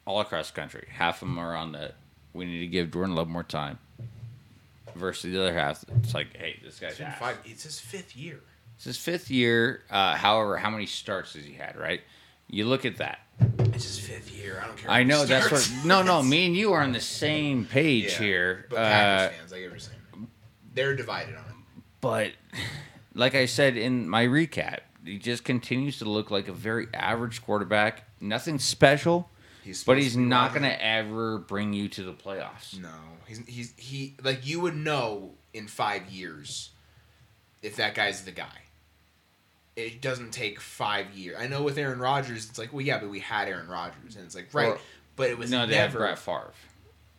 all 0.06 0.20
across 0.20 0.50
the 0.50 0.60
country. 0.60 0.88
Half 0.90 1.22
of 1.22 1.28
them 1.28 1.38
are 1.38 1.54
on 1.54 1.72
the 1.72 1.92
we 2.32 2.44
need 2.44 2.60
to 2.60 2.66
give 2.66 2.92
Jordan 2.92 3.14
Love 3.14 3.28
more 3.28 3.42
time. 3.42 3.78
Versus 4.94 5.32
the 5.32 5.40
other 5.40 5.54
half, 5.54 5.84
it's 6.02 6.14
like, 6.14 6.36
hey, 6.36 6.58
this 6.64 6.80
guy's 6.80 6.92
it's, 6.92 7.00
ass. 7.00 7.18
five, 7.18 7.38
it's 7.44 7.62
his 7.62 7.78
fifth 7.78 8.16
year. 8.16 8.40
It's 8.76 8.84
his 8.86 8.96
fifth 8.96 9.30
year. 9.30 9.82
Uh, 9.88 10.16
however, 10.16 10.56
how 10.56 10.68
many 10.68 10.86
starts 10.86 11.34
has 11.34 11.44
he 11.44 11.52
had? 11.52 11.76
Right? 11.76 12.00
You 12.48 12.64
look 12.66 12.84
at 12.84 12.96
that. 12.96 13.20
It's 13.60 13.84
his 13.84 13.98
fifth 14.00 14.32
year. 14.32 14.60
I 14.62 14.66
don't 14.66 14.76
care. 14.76 14.90
I 14.90 15.02
know 15.04 15.24
that's 15.24 15.50
what. 15.50 15.70
No, 15.84 16.02
no. 16.02 16.22
Me 16.24 16.46
and 16.46 16.56
you 16.56 16.72
are 16.72 16.82
on 16.82 16.92
the 16.92 17.00
same 17.00 17.64
page 17.66 18.12
Yeah, 18.14 18.18
here. 18.18 18.66
But 18.68 18.76
Uh, 18.76 18.80
Packers 18.88 19.36
fans, 19.38 19.52
I 19.52 19.56
get 19.60 19.64
what 19.66 19.70
you're 19.70 19.78
saying. 19.78 20.28
They're 20.74 20.96
divided 20.96 21.34
on 21.36 21.44
it. 21.44 21.82
but 22.00 22.32
like 23.14 23.34
I 23.36 23.46
said 23.46 23.76
in 23.76 24.08
my 24.08 24.24
recap, 24.26 24.80
he 25.04 25.18
just 25.18 25.44
continues 25.44 25.98
to 25.98 26.04
look 26.04 26.30
like 26.32 26.48
a 26.48 26.52
very 26.52 26.88
average 26.92 27.42
quarterback. 27.42 28.04
Nothing 28.20 28.58
special, 28.58 29.30
He's 29.62 29.84
but 29.84 29.98
he's 29.98 30.16
not 30.16 30.50
going 30.50 30.62
to 30.62 30.84
ever 30.84 31.38
bring 31.38 31.72
you 31.72 31.88
to 31.90 32.02
the 32.02 32.12
playoffs. 32.12 32.78
No, 32.80 32.88
he's 33.26 33.38
he's 33.46 33.72
he 33.76 34.16
like 34.22 34.46
you 34.46 34.60
would 34.60 34.76
know 34.76 35.32
in 35.52 35.66
five 35.68 36.08
years 36.08 36.70
if 37.62 37.76
that 37.76 37.94
guy's 37.94 38.24
the 38.24 38.30
guy. 38.32 38.46
It 39.76 40.02
doesn't 40.02 40.32
take 40.32 40.60
five 40.60 41.10
years. 41.14 41.36
I 41.38 41.46
know 41.46 41.62
with 41.62 41.78
Aaron 41.78 42.00
Rodgers, 42.00 42.48
it's 42.48 42.58
like, 42.58 42.72
well, 42.72 42.82
yeah, 42.82 42.98
but 42.98 43.08
we 43.08 43.20
had 43.20 43.48
Aaron 43.48 43.68
Rodgers, 43.68 44.16
and 44.16 44.24
it's 44.26 44.34
like, 44.34 44.48
right, 44.52 44.68
Or- 44.70 44.78
but 45.16 45.30
it 45.30 45.38
was 45.38 45.50
no, 45.50 45.66
they 45.66 45.76
have 45.76 45.90
never. 45.92 46.00
Brett 46.00 46.18
Favre. 46.18 46.52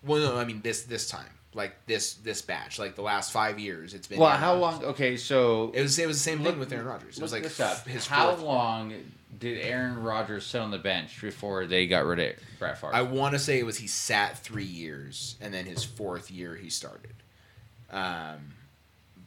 Well, 0.04 0.20
no, 0.20 0.38
I 0.38 0.44
mean 0.46 0.62
this 0.62 0.84
this 0.84 1.10
time, 1.10 1.30
like 1.54 1.74
this 1.86 2.16
this 2.16 2.42
batch, 2.42 2.78
like 2.80 2.96
the 2.96 3.02
last 3.04 3.32
five 3.32 3.58
years, 3.60 3.94
it's 3.94 4.08
been. 4.08 4.20
Well, 4.20 4.30
Aaron 4.30 4.42
how 4.42 4.60
Rodgers. 4.62 4.82
long? 4.82 4.90
Okay, 4.92 5.18
so 5.18 5.72
It 5.74 5.82
was 5.82 5.98
it 5.98 6.08
was 6.08 6.18
the 6.18 6.24
same 6.24 6.40
Look- 6.44 6.54
thing 6.54 6.60
with 6.60 6.74
Aaron 6.74 6.86
Rodgers. 6.88 7.18
It 7.18 7.22
was 7.22 7.32
like 7.32 7.46
his 7.86 8.08
how 8.08 8.36
long 8.36 8.94
did 9.38 9.60
Aaron 9.60 10.02
Rodgers 10.02 10.46
sit 10.46 10.62
on 10.62 10.72
the 10.72 10.78
bench 10.78 11.22
before 11.22 11.66
they 11.66 11.88
got 11.88 12.06
rid 12.06 12.20
of 12.20 12.36
Brett 12.60 12.78
Favre? 12.80 12.94
I 12.94 13.02
want 13.02 13.34
to 13.34 13.40
say 13.40 13.60
it 13.60 13.66
was 13.66 13.78
he 13.78 13.88
sat 13.88 14.38
three 14.38 14.64
years, 14.64 15.36
and 15.42 15.54
then 15.54 15.66
his 15.66 15.84
fourth 15.84 16.30
year 16.30 16.56
he 16.56 16.70
started. 16.70 17.14
Um, 17.92 18.54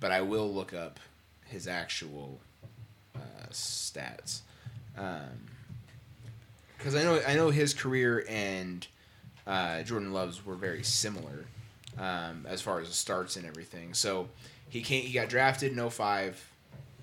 but 0.01 0.11
I 0.13 0.23
will 0.23 0.53
look 0.53 0.73
up 0.75 1.01
his 1.47 1.67
actual 1.69 2.41
uh, 3.15 3.49
stats, 3.51 4.41
because 6.79 6.95
I 6.95 7.03
know 7.03 7.21
I 7.27 7.35
know 7.35 7.51
his 7.51 7.75
career 7.75 8.25
and 8.29 8.87
uh, 9.47 9.83
Jordan 9.83 10.13
Love's 10.13 10.45
were 10.45 10.55
very 10.55 10.83
similar 10.83 11.45
um, 11.99 12.47
as 12.49 12.61
far 12.61 12.81
as 12.81 12.89
the 12.89 12.95
starts 12.95 13.37
and 13.37 13.47
everything. 13.47 13.95
So 13.95 14.29
he 14.69 14.83
came, 14.83 15.05
he 15.05 15.13
got 15.13 15.29
drafted 15.29 15.73
in 15.73 15.91
05, 15.91 16.51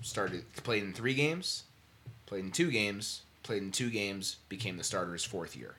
started 0.02 0.52
played 0.56 0.82
in 0.82 0.92
three 0.92 1.14
games, 1.14 1.64
played 2.32 2.44
in 2.46 2.50
two 2.50 2.70
games, 2.70 3.20
played 3.42 3.62
in 3.62 3.70
two 3.70 3.90
games, 3.90 4.36
became 4.48 4.78
the 4.78 4.82
starter 4.82 5.12
his 5.12 5.22
fourth 5.22 5.54
year. 5.54 5.74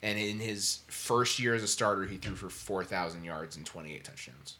And 0.00 0.16
in 0.16 0.38
his 0.38 0.78
first 0.86 1.40
year 1.40 1.56
as 1.56 1.64
a 1.64 1.66
starter, 1.66 2.04
he 2.04 2.18
threw 2.18 2.36
for 2.36 2.50
4,000 2.50 3.24
yards 3.24 3.56
and 3.56 3.66
28 3.66 4.04
touchdowns. 4.04 4.58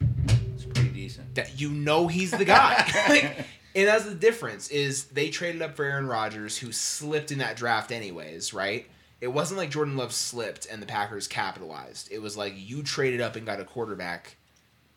it's 0.00 0.64
pretty 0.64 0.88
decent. 0.88 1.34
That 1.34 1.60
you 1.60 1.68
know 1.68 2.06
he's 2.06 2.30
the 2.30 2.46
guy. 2.46 2.90
Like, 3.10 3.44
and 3.74 3.86
that's 3.86 4.06
the 4.06 4.14
difference 4.14 4.70
is 4.70 5.04
they 5.08 5.28
traded 5.28 5.60
up 5.60 5.76
for 5.76 5.84
Aaron 5.84 6.06
Rodgers, 6.06 6.56
who 6.56 6.72
slipped 6.72 7.30
in 7.30 7.40
that 7.40 7.56
draft 7.56 7.92
anyways, 7.92 8.54
right? 8.54 8.86
It 9.20 9.28
wasn't 9.28 9.58
like 9.58 9.68
Jordan 9.68 9.98
Love 9.98 10.14
slipped 10.14 10.64
and 10.64 10.80
the 10.80 10.86
Packers 10.86 11.28
capitalized. 11.28 12.10
It 12.10 12.22
was 12.22 12.38
like 12.38 12.54
you 12.56 12.82
traded 12.82 13.20
up 13.20 13.36
and 13.36 13.44
got 13.44 13.60
a 13.60 13.64
quarterback 13.64 14.37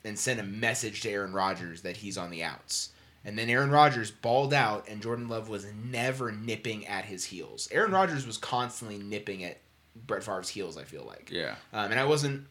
and 0.04 0.18
sent 0.18 0.40
a 0.40 0.44
message 0.44 1.02
to 1.02 1.10
Aaron 1.12 1.34
Rodgers 1.34 1.82
that 1.82 1.98
he's 1.98 2.18
on 2.18 2.32
the 2.32 2.44
outs. 2.44 2.90
And 3.24 3.38
then 3.38 3.50
Aaron 3.50 3.70
Rodgers 3.70 4.10
balled 4.10 4.54
out, 4.54 4.88
and 4.88 5.02
Jordan 5.02 5.30
Love 5.30 5.48
was 5.48 5.66
never 5.86 6.32
nipping 6.32 6.88
at 6.88 7.06
his 7.06 7.24
heels. 7.26 7.68
Aaron 7.72 7.92
Rodgers 7.92 8.26
was 8.26 8.38
constantly 8.38 8.98
nipping 8.98 9.44
at 9.44 9.60
Brett 10.08 10.24
Favre's 10.24 10.50
heels. 10.50 10.76
I 10.78 10.86
feel 10.86 11.04
like, 11.06 11.30
Yeah. 11.32 11.56
um, 11.72 11.92
and 11.92 12.00
I 12.00 12.06
wasn't 12.06 12.48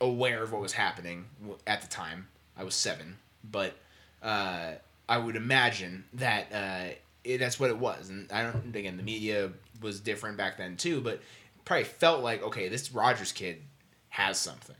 aware 0.00 0.42
of 0.42 0.52
what 0.52 0.60
was 0.60 0.72
happening 0.72 1.24
at 1.66 1.80
the 1.80 1.88
time. 1.88 2.28
I 2.56 2.64
was 2.64 2.74
seven, 2.74 3.16
but 3.50 3.74
uh, 4.22 4.72
I 5.08 5.18
would 5.18 5.36
imagine 5.36 6.04
that 6.14 6.52
uh, 6.52 6.94
it, 7.24 7.38
that's 7.38 7.58
what 7.58 7.70
it 7.70 7.78
was. 7.78 8.10
And 8.10 8.30
I 8.32 8.42
don't 8.42 8.74
again 8.76 8.96
the 8.96 9.02
media 9.02 9.50
was 9.80 10.00
different 10.00 10.36
back 10.36 10.58
then 10.58 10.76
too, 10.76 11.00
but 11.00 11.20
probably 11.64 11.84
felt 11.84 12.22
like 12.22 12.42
okay, 12.42 12.68
this 12.68 12.92
Rodgers 12.92 13.32
kid 13.32 13.62
has 14.10 14.38
something. 14.38 14.76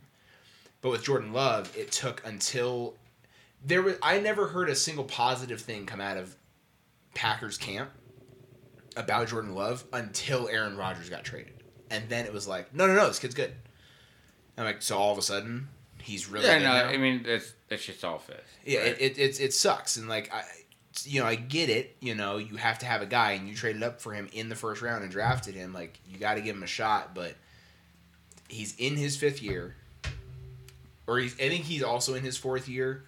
But 0.83 0.91
with 0.91 1.05
Jordan 1.05 1.33
Love, 1.33 1.75
it 1.77 1.91
took 1.91 2.23
until 2.27 2.95
there 3.65 3.81
was. 3.81 3.97
I 4.03 4.21
never 4.21 4.49
heard 4.49 4.69
a 4.69 4.75
single 4.75 5.05
positive 5.05 5.61
thing 5.61 5.87
come 5.87 6.01
out 6.01 6.19
of 6.19 6.37
Packers 7.15 7.57
camp 7.57 7.91
about 8.97 9.29
Jordan 9.29 9.55
Love 9.55 9.85
until 9.93 10.49
Aaron 10.49 10.77
Rodgers 10.77 11.09
got 11.09 11.25
traded, 11.25 11.55
and 11.91 12.09
then 12.09 12.27
it 12.27 12.33
was 12.33 12.47
like, 12.47 12.75
no, 12.75 12.87
no, 12.87 12.95
no, 12.95 13.07
this 13.07 13.21
kid's 13.21 13.35
good. 13.35 13.55
I'm 14.59 14.65
like, 14.65 14.83
so 14.83 14.99
all 14.99 15.13
of 15.13 15.19
a 15.19 15.23
sudden, 15.23 15.69
he's 16.03 16.29
really 16.29 16.47
Yeah, 16.47 16.59
no, 16.59 16.65
now? 16.65 16.85
I 16.89 16.97
mean 16.97 17.23
that's 17.23 17.55
that's 17.69 17.87
just 17.87 18.05
all 18.05 18.19
fit. 18.19 18.45
Yeah, 18.67 18.81
right? 18.81 18.89
it, 18.89 19.01
it, 19.01 19.19
it, 19.19 19.41
it 19.41 19.55
sucks. 19.55 19.97
And, 19.97 20.09
like, 20.09 20.33
I, 20.35 20.43
you 21.05 21.21
know, 21.21 21.27
I 21.27 21.37
get 21.37 21.71
it. 21.71 21.97
You 22.01 22.15
know, 22.15 22.37
you 22.37 22.57
have 22.57 22.81
to 22.81 22.87
have 22.87 23.03
a 23.03 23.07
guy, 23.07 23.33
and 23.33 23.49
you 23.49 23.55
traded 23.55 23.83
up 23.83 24.01
for 24.01 24.13
him 24.13 24.29
in 24.33 24.49
the 24.49 24.57
first 24.57 24.83
round 24.83 25.05
and 25.05 25.13
drafted 25.13 25.55
him. 25.55 25.73
Like, 25.73 26.01
you 26.07 26.19
got 26.19 26.35
to 26.35 26.43
give 26.43 26.57
him 26.57 26.63
a 26.63 26.67
shot, 26.69 27.15
but 27.15 27.37
he's 28.49 28.77
in 28.77 28.97
his 28.97 29.17
fifth 29.17 29.43
year. 29.43 29.77
Or 31.07 31.19
he's, 31.19 31.35
I 31.35 31.49
think 31.49 31.65
he's 31.65 31.83
also 31.83 32.15
in 32.15 32.23
his 32.23 32.37
fourth 32.37 32.69
year. 32.69 33.05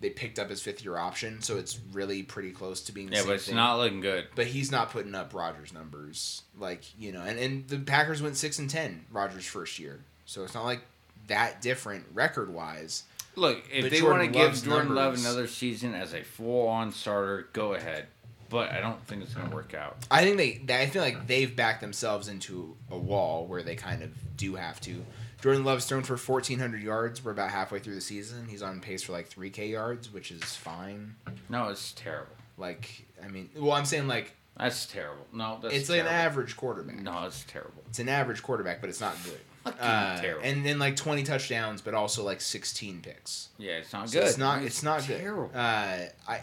They 0.00 0.10
picked 0.10 0.40
up 0.40 0.50
his 0.50 0.60
fifth 0.60 0.84
year 0.84 0.96
option, 0.96 1.42
so 1.42 1.58
it's 1.58 1.78
really 1.92 2.24
pretty 2.24 2.50
close 2.50 2.82
to 2.82 2.92
being 2.92 3.08
the 3.08 3.16
yeah, 3.16 3.22
but 3.24 3.34
it's 3.36 3.46
thing. 3.46 3.54
not 3.54 3.78
looking 3.78 4.00
good. 4.00 4.26
But 4.34 4.46
he's 4.46 4.72
not 4.72 4.90
putting 4.90 5.14
up 5.14 5.32
Rodgers 5.32 5.72
numbers, 5.72 6.42
like 6.58 6.82
you 6.98 7.12
know, 7.12 7.22
and, 7.22 7.38
and 7.38 7.68
the 7.68 7.78
Packers 7.78 8.20
went 8.20 8.36
six 8.36 8.58
and 8.58 8.68
ten 8.68 9.04
Rodgers 9.12 9.46
first 9.46 9.78
year, 9.78 10.00
so 10.26 10.42
it's 10.42 10.54
not 10.54 10.64
like 10.64 10.80
that 11.28 11.62
different 11.62 12.04
record 12.12 12.52
wise. 12.52 13.04
Look, 13.36 13.62
if 13.72 13.84
But 13.84 13.90
they 13.92 14.00
Jordan 14.00 14.18
want 14.18 14.32
to 14.34 14.38
give 14.38 14.64
Jordan 14.64 14.94
Love 14.94 15.14
another 15.14 15.46
season 15.46 15.94
as 15.94 16.12
a 16.12 16.22
full-on 16.22 16.92
starter, 16.92 17.48
go 17.52 17.74
ahead. 17.74 18.06
But 18.50 18.70
I 18.72 18.80
don't 18.80 19.00
think 19.06 19.22
it's 19.22 19.32
going 19.32 19.48
to 19.48 19.54
work 19.54 19.72
out. 19.72 19.96
I 20.10 20.24
think 20.24 20.36
they, 20.36 20.74
I 20.74 20.86
feel 20.86 21.00
like 21.00 21.26
they've 21.26 21.54
backed 21.54 21.80
themselves 21.80 22.28
into 22.28 22.76
a 22.90 22.98
wall 22.98 23.46
where 23.46 23.62
they 23.62 23.76
kind 23.76 24.02
of 24.02 24.10
do 24.36 24.56
have 24.56 24.78
to. 24.82 25.02
Jordan 25.42 25.64
Love's 25.64 25.86
thrown 25.86 26.02
for 26.04 26.16
1,400 26.16 26.80
yards. 26.82 27.24
We're 27.24 27.32
about 27.32 27.50
halfway 27.50 27.80
through 27.80 27.96
the 27.96 28.00
season. 28.00 28.46
He's 28.48 28.62
on 28.62 28.80
pace 28.80 29.02
for 29.02 29.12
like 29.12 29.28
3K 29.28 29.70
yards, 29.70 30.12
which 30.12 30.30
is 30.30 30.42
fine. 30.42 31.16
No, 31.48 31.68
it's 31.68 31.92
terrible. 31.92 32.32
Like, 32.56 33.06
I 33.22 33.28
mean, 33.28 33.50
well, 33.56 33.72
I'm 33.72 33.84
saying 33.84 34.06
like 34.06 34.34
That's 34.56 34.86
terrible. 34.86 35.26
No, 35.32 35.58
that's 35.60 35.74
it's 35.74 35.88
like 35.90 36.00
an 36.00 36.06
average 36.06 36.56
quarterback. 36.56 37.00
No, 37.00 37.24
it's 37.26 37.42
terrible. 37.44 37.82
It's 37.88 37.98
an 37.98 38.08
average 38.08 38.42
quarterback, 38.42 38.80
but 38.80 38.88
it's 38.88 39.00
not 39.00 39.16
good. 39.24 39.40
Fucking 39.64 39.80
Uh, 39.80 40.20
terrible. 40.20 40.42
and 40.44 40.64
then 40.66 40.78
like 40.78 40.94
20 40.96 41.22
touchdowns, 41.24 41.80
but 41.80 41.94
also 41.94 42.22
like 42.24 42.40
16 42.40 43.00
picks. 43.00 43.48
Yeah, 43.58 43.72
it's 43.78 43.92
not 43.92 44.10
So 44.10 44.20
good. 44.20 44.28
It's 44.28 44.38
not. 44.38 44.62
It's, 44.62 44.82
not 44.82 45.00
terrible. 45.02 45.48
good. 45.48 45.56
Uh, 45.58 45.98
I, 46.28 46.40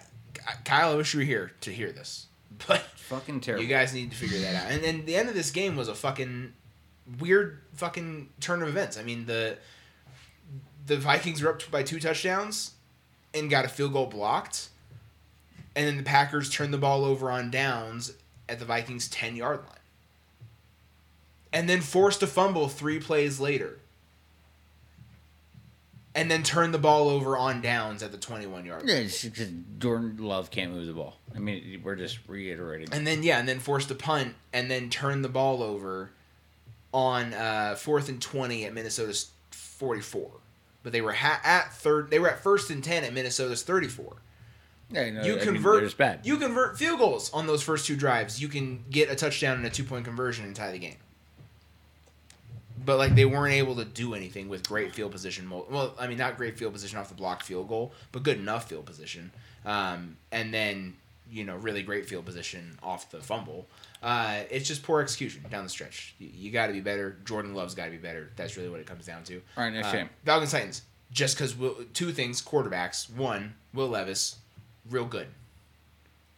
Kyle, 0.66 0.92
I 0.92 0.96
wish 0.96 1.14
you 1.14 1.20
were 1.20 1.26
here 1.26 1.52
to 1.62 1.72
hear 1.72 1.92
this, 1.92 2.28
but 2.68 2.82
fucking 2.82 3.42
terrible. 3.42 3.64
you 3.64 3.70
guys 3.70 3.94
need 3.94 4.12
to 4.12 4.18
figure 4.18 4.40
that 4.40 4.56
out. 4.56 4.72
And 4.72 4.84
then 4.84 5.06
the 5.06 5.16
end 5.16 5.30
of 5.30 5.36
this 5.36 5.52
game 5.52 5.76
was 5.76 5.88
a 5.88 5.96
fucking 5.96 6.54
weird 7.18 7.62
fucking 7.74 8.30
turn 8.40 8.62
of 8.62 8.68
events. 8.70 8.98
I 8.98 9.04
mean 9.04 9.26
the 9.26 9.58
the 10.86 10.98
Vikings 10.98 11.42
were 11.42 11.50
up 11.50 11.62
by 11.72 11.84
two 11.84 12.00
touchdowns 12.00 12.74
and 13.34 13.50
got 13.50 13.66
a 13.66 13.68
field 13.68 13.94
goal 13.94 14.08
blocked, 14.08 14.70
and 15.76 15.88
then 15.88 15.98
the 15.98 16.04
Packers 16.04 16.50
turned 16.50 16.74
the 16.74 16.78
ball 16.78 17.06
over 17.06 17.32
on 17.32 17.52
downs 17.52 18.14
at 18.50 18.60
the 18.60 18.66
Vikings 18.66 19.08
10 19.08 19.36
yard 19.36 19.60
line. 19.60 19.76
And 21.54 21.70
then 21.70 21.82
forced 21.82 22.22
a 22.22 22.28
fumble 22.28 22.68
three 22.68 23.00
plays 23.00 23.40
later. 23.40 23.80
And 26.16 26.30
then 26.30 26.44
turned 26.44 26.74
the 26.74 26.80
ball 26.80 27.08
over 27.08 27.38
on 27.38 27.62
downs 27.62 28.04
at 28.04 28.12
the 28.12 28.18
21 28.18 28.66
yard 28.66 28.82
line. 28.82 28.90
Yeah, 28.90 29.02
it's 29.04 29.24
because 29.24 29.50
Jordan 29.78 30.18
Love 30.18 30.52
can't 30.52 30.74
move 30.74 30.88
the 30.88 30.94
ball. 30.94 31.18
I 31.36 31.40
mean, 31.40 31.82
we're 31.84 31.96
just 31.96 32.20
reiterating. 32.28 32.90
And 32.92 33.06
then, 33.06 33.24
yeah, 33.24 33.40
and 33.40 33.48
then 33.48 33.60
forced 33.60 33.90
a 33.92 33.96
punt 33.96 34.34
and 34.52 34.70
then 34.70 34.90
turned 34.90 35.24
the 35.24 35.30
ball 35.30 35.64
over 35.64 36.12
on 36.94 37.34
uh, 37.34 37.76
fourth 37.76 38.10
and 38.10 38.22
20 38.22 38.66
at 38.66 38.74
Minnesota's 38.74 39.32
44. 39.52 40.30
But 40.82 40.92
they 40.92 41.02
were 41.02 41.14
ha- 41.14 41.42
at 41.44 41.74
third. 41.74 42.10
They 42.10 42.20
were 42.20 42.30
at 42.30 42.42
first 42.42 42.70
and 42.70 42.84
10 42.84 43.04
at 43.04 43.14
Minnesota's 43.14 43.64
34. 43.64 44.16
Yeah, 44.92 45.06
you 45.06 45.34
I 45.34 45.36
mean, 45.36 45.40
convert 45.40 45.84
just 45.84 45.98
bad. 45.98 46.22
you 46.24 46.38
convert 46.38 46.78
field 46.78 46.98
goals 46.98 47.32
on 47.32 47.46
those 47.46 47.62
first 47.62 47.86
two 47.86 47.96
drives. 47.96 48.42
You 48.42 48.48
can 48.48 48.84
get 48.90 49.12
a 49.12 49.16
touchdown 49.16 49.58
and 49.58 49.66
a 49.66 49.70
two 49.70 49.84
point 49.84 50.04
conversion 50.06 50.46
and 50.46 50.56
tie 50.56 50.72
the 50.72 50.80
game. 50.80 50.96
But 52.84 52.98
like 52.98 53.14
they 53.14 53.26
weren't 53.26 53.54
able 53.54 53.76
to 53.76 53.86
do 53.86 54.16
anything 54.16 54.50
with 54.50 54.68
great 54.68 54.96
field 54.96 55.12
position. 55.12 55.48
Well, 55.50 55.94
I 56.00 56.08
mean 56.08 56.18
not 56.18 56.38
great 56.38 56.58
field 56.58 56.74
position 56.74 56.98
off 56.98 57.10
the 57.10 57.16
blocked 57.16 57.44
field 57.44 57.68
goal, 57.68 57.92
but 58.12 58.24
good 58.24 58.38
enough 58.40 58.68
field 58.70 58.86
position. 58.86 59.32
Um, 59.64 60.18
and 60.32 60.52
then 60.52 60.96
you 61.30 61.44
know 61.44 61.56
really 61.58 61.84
great 61.84 62.08
field 62.08 62.26
position 62.26 62.80
off 62.82 63.12
the 63.12 63.20
fumble. 63.20 63.68
Uh, 64.02 64.40
it's 64.50 64.68
just 64.68 64.82
poor 64.84 65.02
execution 65.02 65.44
down 65.52 65.64
the 65.64 65.70
stretch. 65.70 66.16
You, 66.20 66.30
you 66.34 66.52
got 66.52 66.68
to 66.68 66.74
be 66.74 66.80
better. 66.80 67.18
Jordan 67.26 67.54
Love's 67.54 67.76
got 67.76 67.86
to 67.86 67.92
be 67.92 67.98
better. 67.98 68.30
That's 68.38 68.56
really 68.56 68.70
what 68.70 68.80
it 68.80 68.86
comes 68.86 69.06
down 69.06 69.24
to. 69.26 69.36
All 69.58 69.64
right, 69.66 69.74
next 69.74 69.90
Uh, 69.90 69.92
game. 69.92 70.10
Falcons 70.26 70.52
Titans. 70.52 70.82
Just 71.12 71.38
because 71.38 71.56
two 71.94 72.12
things: 72.12 72.42
quarterbacks. 72.42 73.12
One, 73.14 73.56
Will 73.74 73.90
Levis, 73.90 74.38
real 74.90 75.06
good, 75.06 75.28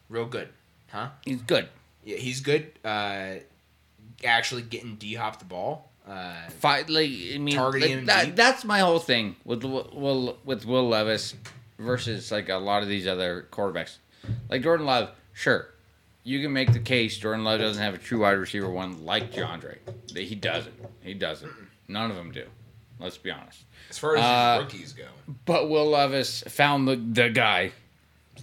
real 0.10 0.26
good, 0.26 0.48
huh? 0.92 1.10
He's 1.26 1.42
good. 1.42 1.68
Yeah, 2.06 2.18
he's 2.18 2.40
good. 2.42 2.72
Uh, 2.84 3.36
actually 4.24 4.62
getting 4.62 4.96
D 4.96 5.16
Hop 5.16 5.40
the 5.40 5.46
ball. 5.46 5.92
Uh, 6.08 6.34
Fight 6.60 6.90
like 6.90 7.10
I 7.10 7.38
mean, 7.38 7.56
Targeting 7.56 7.90
like, 7.90 8.00
him 8.00 8.06
that, 8.08 8.36
that's 8.36 8.64
my 8.66 8.80
whole 8.80 8.98
thing 9.00 9.36
with 9.46 9.64
Will, 9.64 9.90
Will 9.94 10.38
with 10.46 10.66
Will 10.66 10.88
Levis 10.88 11.36
versus 11.78 12.32
like 12.32 12.50
a 12.50 12.56
lot 12.56 12.82
of 12.82 12.90
these 12.90 13.06
other 13.08 13.48
quarterbacks. 13.52 13.98
Like 14.50 14.64
Jordan 14.64 14.86
Love, 14.86 15.12
sure, 15.34 15.68
you 16.24 16.42
can 16.42 16.54
make 16.54 16.72
the 16.74 16.80
case 16.80 17.18
Jordan 17.18 17.44
Love 17.44 17.60
doesn't 17.60 17.82
have 17.82 17.94
a 17.94 17.98
true 17.98 18.20
wide 18.22 18.32
receiver 18.34 18.70
one 18.70 19.06
like 19.06 19.32
DeAndre. 19.34 19.78
He 20.16 20.36
doesn't. 20.36 20.74
He 21.02 21.14
doesn't. 21.14 21.52
None 21.88 22.10
of 22.12 22.18
them 22.18 22.32
do. 22.32 22.46
Let's 23.00 23.18
be 23.18 23.32
honest. 23.32 23.64
as 23.90 23.98
far 23.98 24.16
as 24.16 24.22
Uh, 24.24 24.62
rookies 24.64 24.94
go, 24.94 25.06
But 25.46 25.70
Will 25.70 25.90
Levis 25.90 26.44
found 26.48 26.88
the 26.88 26.96
the 26.96 27.30
guy. 27.30 27.72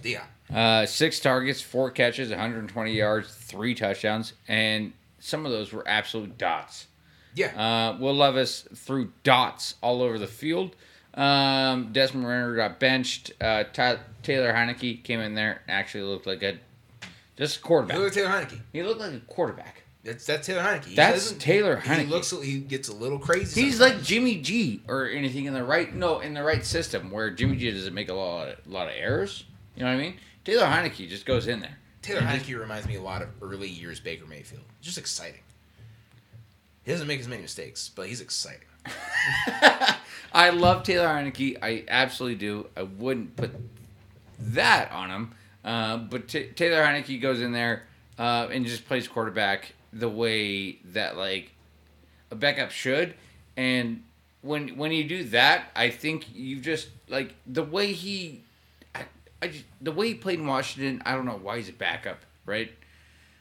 Hop. 0.03 0.27
Uh, 0.53 0.85
six 0.85 1.19
targets, 1.19 1.61
four 1.61 1.91
catches, 1.91 2.29
120 2.29 2.91
yards, 2.93 3.33
three 3.33 3.75
touchdowns, 3.75 4.33
and 4.47 4.93
some 5.19 5.45
of 5.45 5.51
those 5.51 5.71
were 5.71 5.87
absolute 5.87 6.37
dots. 6.37 6.87
Yeah, 7.35 7.49
Uh, 7.55 7.97
Will 7.99 8.15
Levis 8.15 8.67
threw 8.75 9.11
dots 9.23 9.75
all 9.81 10.01
over 10.01 10.17
the 10.17 10.27
field. 10.27 10.75
Um, 11.13 11.91
Desmond 11.93 12.25
Ridder 12.27 12.55
got 12.55 12.79
benched. 12.79 13.31
Uh, 13.39 13.63
Ty- 13.71 13.99
Taylor 14.23 14.53
Heinicke 14.53 15.03
came 15.03 15.19
in 15.19 15.35
there 15.35 15.61
and 15.67 15.77
actually 15.77 16.03
looked 16.03 16.25
like 16.27 16.41
a 16.43 16.57
just 17.39 17.57
look 17.57 17.67
quarterback. 17.67 17.97
at 17.97 18.13
Taylor 18.13 18.29
Heinicke. 18.29 18.59
He 18.73 18.83
looked 18.83 18.99
like 18.99 19.13
a 19.13 19.19
quarterback. 19.21 19.83
That's 20.03 20.25
that's 20.25 20.47
Taylor 20.47 20.61
Heinicke. 20.61 20.85
He 20.85 20.95
That's 20.95 21.31
Taylor 21.33 21.77
He 21.77 22.05
looks. 22.05 22.31
He 22.31 22.59
gets 22.59 22.87
a 22.87 22.93
little 22.93 23.19
crazy. 23.19 23.61
He's 23.61 23.77
sometimes. 23.77 23.97
like 23.97 24.05
Jimmy 24.05 24.39
G 24.39 24.81
or 24.87 25.07
anything 25.07 25.45
in 25.45 25.53
the 25.53 25.63
right 25.63 25.93
no 25.93 26.19
in 26.19 26.33
the 26.33 26.43
right 26.43 26.65
system 26.65 27.11
where 27.11 27.29
Jimmy 27.31 27.57
G 27.57 27.71
doesn't 27.71 27.93
make 27.93 28.09
a 28.09 28.13
lot 28.13 28.49
of, 28.49 28.65
a 28.65 28.69
lot 28.69 28.87
of 28.87 28.93
errors. 28.95 29.43
You 29.75 29.83
know 29.83 29.89
what 29.89 29.97
I 29.97 30.01
mean? 30.01 30.17
Taylor 30.45 30.65
Heinicke 30.65 31.09
just 31.09 31.25
goes 31.25 31.47
in 31.47 31.59
there. 31.59 31.77
Taylor 32.01 32.21
Heinicke 32.21 32.57
reminds 32.57 32.87
me 32.87 32.95
a 32.95 33.01
lot 33.01 33.21
of 33.21 33.29
early 33.41 33.67
years 33.67 33.99
Baker 33.99 34.25
Mayfield. 34.25 34.63
Just 34.81 34.97
exciting. 34.97 35.41
He 36.83 36.91
doesn't 36.91 37.07
make 37.07 37.19
as 37.19 37.27
many 37.27 37.41
mistakes, 37.41 37.91
but 37.93 38.07
he's 38.07 38.21
exciting. 38.21 38.67
I 40.33 40.49
love 40.51 40.83
Taylor 40.83 41.07
Heinicke. 41.07 41.57
I 41.61 41.83
absolutely 41.87 42.37
do. 42.37 42.67
I 42.75 42.83
wouldn't 42.83 43.35
put 43.35 43.51
that 44.39 44.91
on 44.91 45.09
him. 45.09 45.35
Uh, 45.63 45.97
but 45.97 46.27
T- 46.27 46.47
Taylor 46.55 46.83
Heinicke 46.83 47.21
goes 47.21 47.41
in 47.41 47.51
there 47.51 47.83
uh, 48.17 48.47
and 48.51 48.65
just 48.65 48.85
plays 48.87 49.07
quarterback 49.07 49.73
the 49.91 50.09
way 50.09 50.73
that 50.93 51.17
like 51.17 51.51
a 52.31 52.35
backup 52.35 52.71
should. 52.71 53.13
And 53.57 54.03
when 54.41 54.77
when 54.77 54.91
you 54.91 55.03
do 55.03 55.23
that, 55.25 55.65
I 55.75 55.89
think 55.89 56.33
you 56.33 56.59
just 56.61 56.87
like 57.09 57.35
the 57.45 57.63
way 57.63 57.91
he, 57.93 58.41
I, 58.95 59.03
I 59.41 59.47
just, 59.49 59.65
the 59.81 59.91
way 59.91 60.09
he 60.09 60.13
played 60.13 60.39
in 60.39 60.47
Washington. 60.47 61.01
I 61.05 61.13
don't 61.15 61.25
know 61.25 61.39
why 61.41 61.57
he's 61.57 61.69
a 61.69 61.73
backup, 61.73 62.19
right? 62.45 62.71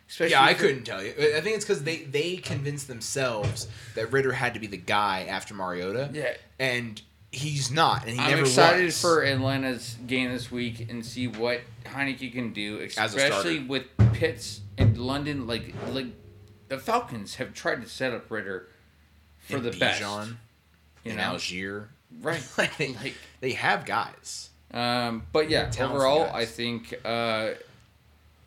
Especially 0.09 0.33
Yeah, 0.33 0.43
I 0.43 0.55
for- 0.55 0.61
couldn't 0.63 0.85
tell 0.85 1.03
you. 1.05 1.11
I 1.11 1.41
think 1.41 1.55
it's 1.57 1.65
because 1.65 1.85
they 1.85 1.99
they 1.99 2.37
convinced 2.39 2.89
themselves 2.89 3.69
that 3.95 4.11
Ridder 4.11 4.33
had 4.33 4.55
to 4.55 4.61
be 4.61 4.67
the 4.67 4.77
guy 4.79 5.27
after 5.29 5.55
Mariota. 5.55 6.11
Yeah. 6.13 6.33
and 6.59 7.01
he's 7.31 7.71
not, 7.71 8.07
and 8.07 8.13
he 8.15 8.19
I'm 8.19 8.31
never 8.31 8.41
excited 8.43 8.87
was. 8.87 8.99
for 9.01 9.23
Atlanta's 9.23 9.97
game 10.07 10.33
this 10.33 10.51
week 10.51 10.89
and 10.91 11.05
see 11.05 11.29
what 11.29 11.61
Heinicke 11.89 12.33
can 12.33 12.53
do, 12.53 12.79
especially 12.81 13.61
with 13.61 13.85
Pitts 14.13 14.61
and 14.77 14.97
London. 14.99 15.47
Like, 15.47 15.75
like 15.91 16.07
the 16.69 16.79
Falcons 16.79 17.37
have 17.37 17.55
tried 17.55 17.83
to 17.83 17.89
set 17.89 18.13
up 18.13 18.31
Ridder 18.31 18.69
for 19.39 19.57
And 19.57 19.65
the 19.65 19.71
best. 19.73 20.03
Bijan 20.03 20.37
You 21.05 21.15
know, 21.15 21.23
Allgeier. 21.35 21.87
right? 22.21 22.47
Like 22.59 22.77
they, 22.77 22.93
Like, 22.95 23.15
they 23.41 23.53
have 23.53 23.85
guys. 23.85 24.51
um, 24.73 25.23
but 25.33 25.49
yeah, 25.51 25.71
overall, 25.81 26.25
guys. 26.27 26.35
I 26.35 26.45
think 26.45 26.95
uh, 27.05 27.51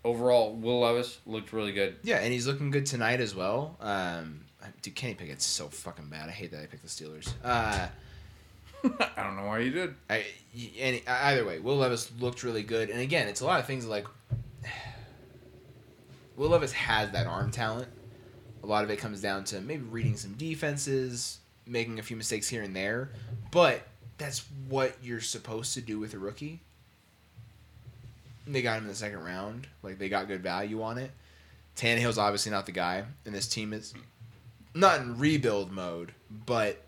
overall 0.04 0.54
Will 0.56 0.82
Levis 0.82 1.18
looked 1.26 1.54
really 1.54 1.72
good. 1.72 1.96
Yeah, 2.04 2.18
and 2.20 2.32
he's 2.32 2.48
looking 2.48 2.72
good 2.72 2.86
tonight 2.86 3.20
as 3.22 3.36
well. 3.36 3.78
Um, 3.82 4.42
dude, 4.82 4.96
Kenny 4.96 5.16
Pickett's 5.16 5.46
so 5.46 5.68
fucking 5.68 6.08
bad. 6.10 6.30
I 6.30 6.32
hate 6.32 6.52
that 6.52 6.62
I 6.62 6.66
picked 6.68 6.84
the 6.84 6.90
Steelers. 6.90 7.32
Uh, 7.44 7.88
I 9.18 9.24
don't 9.24 9.36
know 9.36 9.45
why 9.45 9.60
you 9.60 9.72
did. 9.72 9.95
I, 10.10 10.26
and 10.80 11.02
either 11.08 11.45
way, 11.45 11.60
Will 11.60 11.78
Levis 11.78 12.12
looked 12.20 12.44
really 12.44 12.64
good. 12.64 12.90
And 12.90 12.99
again, 12.99 13.28
it's 13.28 13.41
a 13.41 13.45
lot 13.45 13.60
of 13.60 13.68
things 13.68 13.86
like 13.86 14.06
Will 16.36 16.49
Levis 16.49 16.72
has 16.74 17.12
that 17.12 17.28
arm 17.28 17.52
talent. 17.52 17.88
A 18.64 18.66
lot 18.68 18.84
of 18.84 18.90
it 18.90 18.98
comes 18.98 19.22
down 19.22 19.44
to 19.45 19.62
maybe 19.62 19.84
reading 19.84 20.18
some 20.18 20.34
defenses, 20.34 21.40
making 21.66 21.99
a 21.99 22.03
few 22.03 22.16
mistakes 22.16 22.48
here 22.48 22.62
and 22.62 22.76
there, 22.76 23.10
but 23.52 23.82
that's 24.18 24.45
what 24.70 24.95
you're 25.02 25.22
supposed 25.22 25.74
to 25.74 25.82
do 25.82 25.99
with 25.99 26.14
a 26.14 26.20
rookie. 26.20 26.60
They 28.45 28.62
got 28.62 28.78
him 28.78 28.84
in 28.84 28.90
the 28.90 28.95
second 28.95 29.24
round. 29.24 29.68
Like 29.82 29.98
they 29.98 30.10
got 30.10 30.28
good 30.28 30.41
value 30.41 30.84
on 30.84 30.98
it. 30.98 31.12
Tannehill's 31.76 32.18
obviously 32.18 32.52
not 32.52 32.66
the 32.66 32.72
guy, 32.72 33.03
and 33.26 33.34
this 33.34 33.48
team 33.48 33.74
is 33.74 33.94
not 34.74 35.02
in 35.02 35.18
rebuild 35.18 35.72
mode, 35.72 36.14
but 36.45 36.84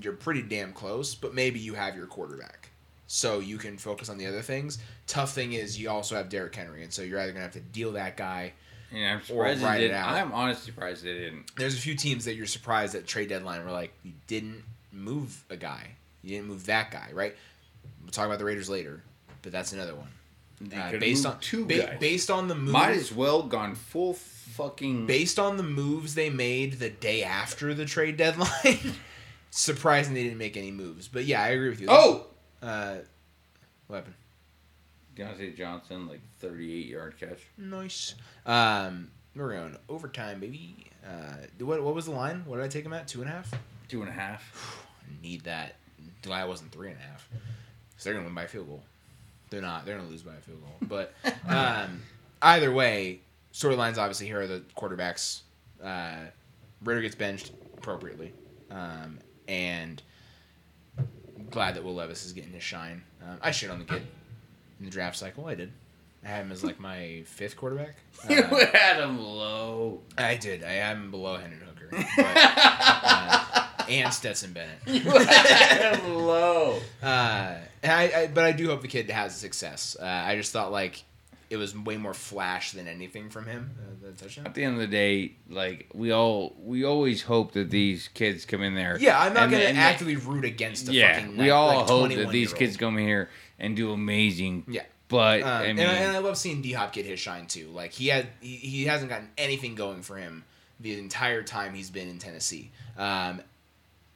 you're 0.00 0.12
pretty 0.12 0.42
damn 0.42 0.72
close. 0.72 1.14
But 1.14 1.34
maybe 1.34 1.58
you 1.58 1.74
have 1.74 1.96
your 1.96 2.06
quarterback, 2.06 2.70
so 3.06 3.40
you 3.40 3.56
can 3.58 3.78
focus 3.78 4.08
on 4.08 4.18
the 4.18 4.26
other 4.26 4.42
things. 4.42 4.78
Tough 5.06 5.32
thing 5.32 5.52
is 5.54 5.78
you 5.80 5.90
also 5.90 6.16
have 6.16 6.28
Derrick 6.28 6.54
Henry, 6.54 6.82
and 6.82 6.92
so 6.92 7.02
you're 7.02 7.18
either 7.20 7.32
gonna 7.32 7.44
have 7.44 7.52
to 7.54 7.60
deal 7.60 7.92
that 7.92 8.16
guy. 8.16 8.52
Yeah, 8.92 9.12
I'm 9.12 9.18
Or 9.18 9.22
surprised 9.22 9.60
they 9.60 9.64
ride 9.64 9.80
it 9.80 9.88
didn't. 9.88 9.96
out. 9.98 10.14
I'm 10.14 10.32
honestly 10.32 10.72
surprised 10.72 11.04
they 11.04 11.14
didn't. 11.14 11.54
There's 11.56 11.76
a 11.76 11.80
few 11.80 11.94
teams 11.94 12.24
that 12.24 12.34
you're 12.34 12.46
surprised 12.46 12.94
at 12.96 13.06
trade 13.06 13.28
deadline 13.28 13.64
were 13.64 13.70
like 13.70 13.92
you 14.04 14.12
didn't 14.26 14.64
move 14.92 15.44
a 15.48 15.56
guy, 15.56 15.90
you 16.22 16.30
didn't 16.36 16.48
move 16.48 16.66
that 16.66 16.90
guy, 16.90 17.08
right? 17.12 17.36
We'll 18.02 18.10
talk 18.10 18.26
about 18.26 18.38
the 18.40 18.44
Raiders 18.44 18.68
later, 18.68 19.00
but 19.42 19.52
that's 19.52 19.72
another 19.72 19.94
one. 19.94 20.08
Uh, 20.76 20.90
based 20.98 21.24
on 21.24 21.38
two 21.40 21.64
ba- 21.64 21.96
based 22.00 22.30
on 22.30 22.48
the 22.48 22.54
move, 22.54 22.72
Might 22.72 22.96
as 22.96 23.12
well 23.12 23.44
gone 23.44 23.74
full 23.76 24.12
fucking. 24.14 25.06
based 25.06 25.38
on 25.38 25.56
the 25.56 25.62
moves 25.62 26.14
they 26.16 26.28
made 26.28 26.74
the 26.80 26.90
day 26.90 27.22
after 27.22 27.72
the 27.72 27.84
trade 27.86 28.16
deadline. 28.16 28.48
surprising 29.50 30.14
they 30.14 30.22
didn't 30.22 30.38
make 30.38 30.56
any 30.56 30.70
moves, 30.70 31.08
but 31.08 31.24
yeah, 31.24 31.42
I 31.42 31.48
agree 31.48 31.68
with 31.70 31.80
you. 31.80 31.88
oh, 31.90 32.26
uh, 32.62 32.96
what 33.86 33.96
happened? 33.96 34.14
Diontae 35.16 35.56
Johnson 35.56 36.08
like 36.08 36.20
38 36.38 36.86
yard 36.86 37.14
catch. 37.18 37.40
Nice. 37.58 38.14
Um, 38.46 39.10
we're 39.34 39.52
going 39.54 39.76
overtime, 39.88 40.40
baby. 40.40 40.86
Uh, 41.06 41.36
what 41.64 41.82
what 41.82 41.94
was 41.94 42.06
the 42.06 42.12
line? 42.12 42.42
What 42.46 42.56
did 42.56 42.64
I 42.64 42.68
take 42.68 42.84
him 42.84 42.92
at? 42.92 43.08
Two 43.08 43.20
and 43.20 43.28
a 43.28 43.32
half. 43.32 43.52
Two 43.88 44.00
and 44.00 44.08
a 44.08 44.12
half. 44.12 44.86
Need 45.22 45.44
that. 45.44 45.76
Glad 46.22 46.42
I 46.42 46.44
wasn't 46.44 46.72
three 46.72 46.88
and 46.90 46.98
a 46.98 47.02
half. 47.02 47.28
Because 47.90 48.04
they're 48.04 48.14
gonna 48.14 48.26
win 48.26 48.34
by 48.34 48.44
a 48.44 48.48
field 48.48 48.68
goal. 48.68 48.82
They're 49.50 49.60
not. 49.60 49.84
They're 49.84 49.96
gonna 49.96 50.08
lose 50.08 50.22
by 50.22 50.34
a 50.34 50.40
field 50.40 50.60
goal. 50.60 50.88
But 50.88 51.14
um, 51.48 52.02
either 52.42 52.72
way, 52.72 53.20
storylines 53.52 53.98
obviously 53.98 54.26
here 54.26 54.40
are 54.40 54.46
the 54.46 54.62
quarterbacks. 54.76 55.40
Uh, 55.82 56.26
Ridder 56.84 57.02
gets 57.02 57.14
benched 57.14 57.52
appropriately, 57.76 58.32
um, 58.70 59.18
and 59.50 60.00
glad 61.50 61.74
that 61.74 61.82
Will 61.84 61.94
Levis 61.94 62.24
is 62.24 62.32
getting 62.32 62.52
his 62.52 62.62
shine. 62.62 63.02
Um, 63.22 63.36
I 63.42 63.50
shit 63.50 63.70
on 63.70 63.78
the 63.80 63.84
kid 63.84 64.02
in 64.78 64.84
the 64.84 64.90
draft 64.90 65.16
cycle. 65.16 65.46
I 65.46 65.54
did. 65.56 65.72
I 66.24 66.28
had 66.28 66.44
him 66.44 66.52
as 66.52 66.62
like 66.62 66.78
my 66.78 67.22
fifth 67.26 67.56
quarterback. 67.56 67.96
You 68.30 68.42
Uh, 68.42 68.66
had 68.72 69.00
him 69.02 69.18
low. 69.18 70.00
I 70.18 70.36
did. 70.36 70.62
I 70.62 70.72
had 70.72 70.96
him 70.96 71.10
below 71.10 71.36
Hendon 71.36 71.60
Hooker. 71.60 71.88
But, 72.16 72.36
uh, 72.36 73.66
and 73.88 74.12
Stetson 74.14 74.52
Bennett. 74.52 74.78
You 74.86 75.00
had 75.10 75.96
him 75.96 76.14
low. 76.14 76.78
Uh, 77.02 77.56
I, 77.82 78.12
I, 78.14 78.30
but 78.32 78.44
I 78.44 78.52
do 78.52 78.68
hope 78.68 78.82
the 78.82 78.88
kid 78.88 79.10
has 79.10 79.34
success. 79.34 79.96
Uh, 80.00 80.04
I 80.04 80.36
just 80.36 80.52
thought 80.52 80.70
like 80.70 81.02
it 81.50 81.56
was 81.56 81.76
way 81.76 81.96
more 81.96 82.14
flash 82.14 82.70
than 82.72 82.86
anything 82.86 83.28
from 83.28 83.44
him. 83.44 83.70
Uh, 83.76 84.06
the 84.06 84.12
touchdown. 84.12 84.46
At 84.46 84.54
the 84.54 84.64
end 84.64 84.74
of 84.74 84.80
the 84.80 84.86
day, 84.86 85.32
like 85.48 85.90
we 85.92 86.12
all 86.12 86.54
we 86.62 86.84
always 86.84 87.22
hope 87.22 87.52
that 87.52 87.70
these 87.70 88.08
kids 88.08 88.46
come 88.46 88.62
in 88.62 88.74
there. 88.74 88.96
Yeah, 88.98 89.20
I'm 89.20 89.34
not 89.34 89.50
gonna 89.50 89.64
and- 89.64 89.76
actively 89.76 90.16
root 90.16 90.44
against 90.44 90.86
the 90.86 90.92
yeah, 90.94 91.16
fucking. 91.16 91.32
we 91.36 91.44
like, 91.44 91.52
all 91.52 91.76
like, 91.76 91.88
hope 91.88 92.14
that 92.14 92.30
these 92.30 92.54
kids 92.54 92.76
come 92.76 92.96
in 92.98 93.06
here 93.06 93.28
and 93.58 93.76
do 93.76 93.92
amazing. 93.92 94.64
Yeah. 94.68 94.84
But 95.08 95.42
Um, 95.42 95.48
I 95.48 95.66
mean, 95.66 95.80
and, 95.80 95.90
I, 95.90 95.94
and 95.94 96.16
I 96.16 96.18
love 96.20 96.38
seeing 96.38 96.62
D 96.62 96.72
Hop 96.72 96.92
get 96.92 97.04
his 97.04 97.18
shine 97.18 97.46
too. 97.46 97.66
Like 97.68 97.92
he 97.92 98.06
had, 98.06 98.28
he, 98.40 98.54
he 98.56 98.84
hasn't 98.84 99.10
gotten 99.10 99.28
anything 99.36 99.74
going 99.74 100.02
for 100.02 100.16
him 100.16 100.44
the 100.78 100.96
entire 100.96 101.42
time 101.42 101.74
he's 101.74 101.90
been 101.90 102.08
in 102.08 102.18
Tennessee. 102.20 102.70
Um, 102.96 103.42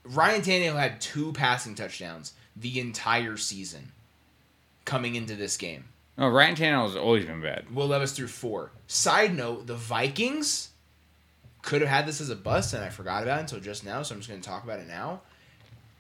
Ryan 0.05 0.43
Tannehill 0.43 0.78
had 0.78 1.01
two 1.01 1.32
passing 1.32 1.74
touchdowns 1.74 2.32
the 2.56 2.78
entire 2.78 3.36
season 3.36 3.90
coming 4.85 5.16
into 5.16 5.35
this 5.35 5.56
game. 5.56 5.85
No, 6.16 6.28
Ryan 6.28 6.55
Tannehill 6.55 6.86
has 6.86 6.97
always 6.97 7.24
been 7.27 7.41
bad. 7.41 7.74
Will 7.74 7.89
Levis 7.89 8.12
threw 8.12 8.28
four. 8.28 8.70
Side 8.86 9.35
note: 9.35 9.66
the 9.66 9.74
Vikings 9.74 10.70
could 11.62 11.81
have 11.81 11.91
had 11.91 12.07
this 12.07 12.20
as 12.20 12.31
a 12.31 12.36
bust, 12.36 12.73
and 12.74 12.85
I 12.85 12.89
forgot 12.91 13.23
about 13.23 13.39
it 13.39 13.43
until 13.43 13.61
just 13.61 13.85
now. 13.85 14.03
So 14.03 14.15
I'm 14.15 14.20
just 14.20 14.28
going 14.28 14.41
to 14.41 14.49
talk 14.49 14.65
about 14.65 14.78
it 14.78 14.86
now. 14.86 15.23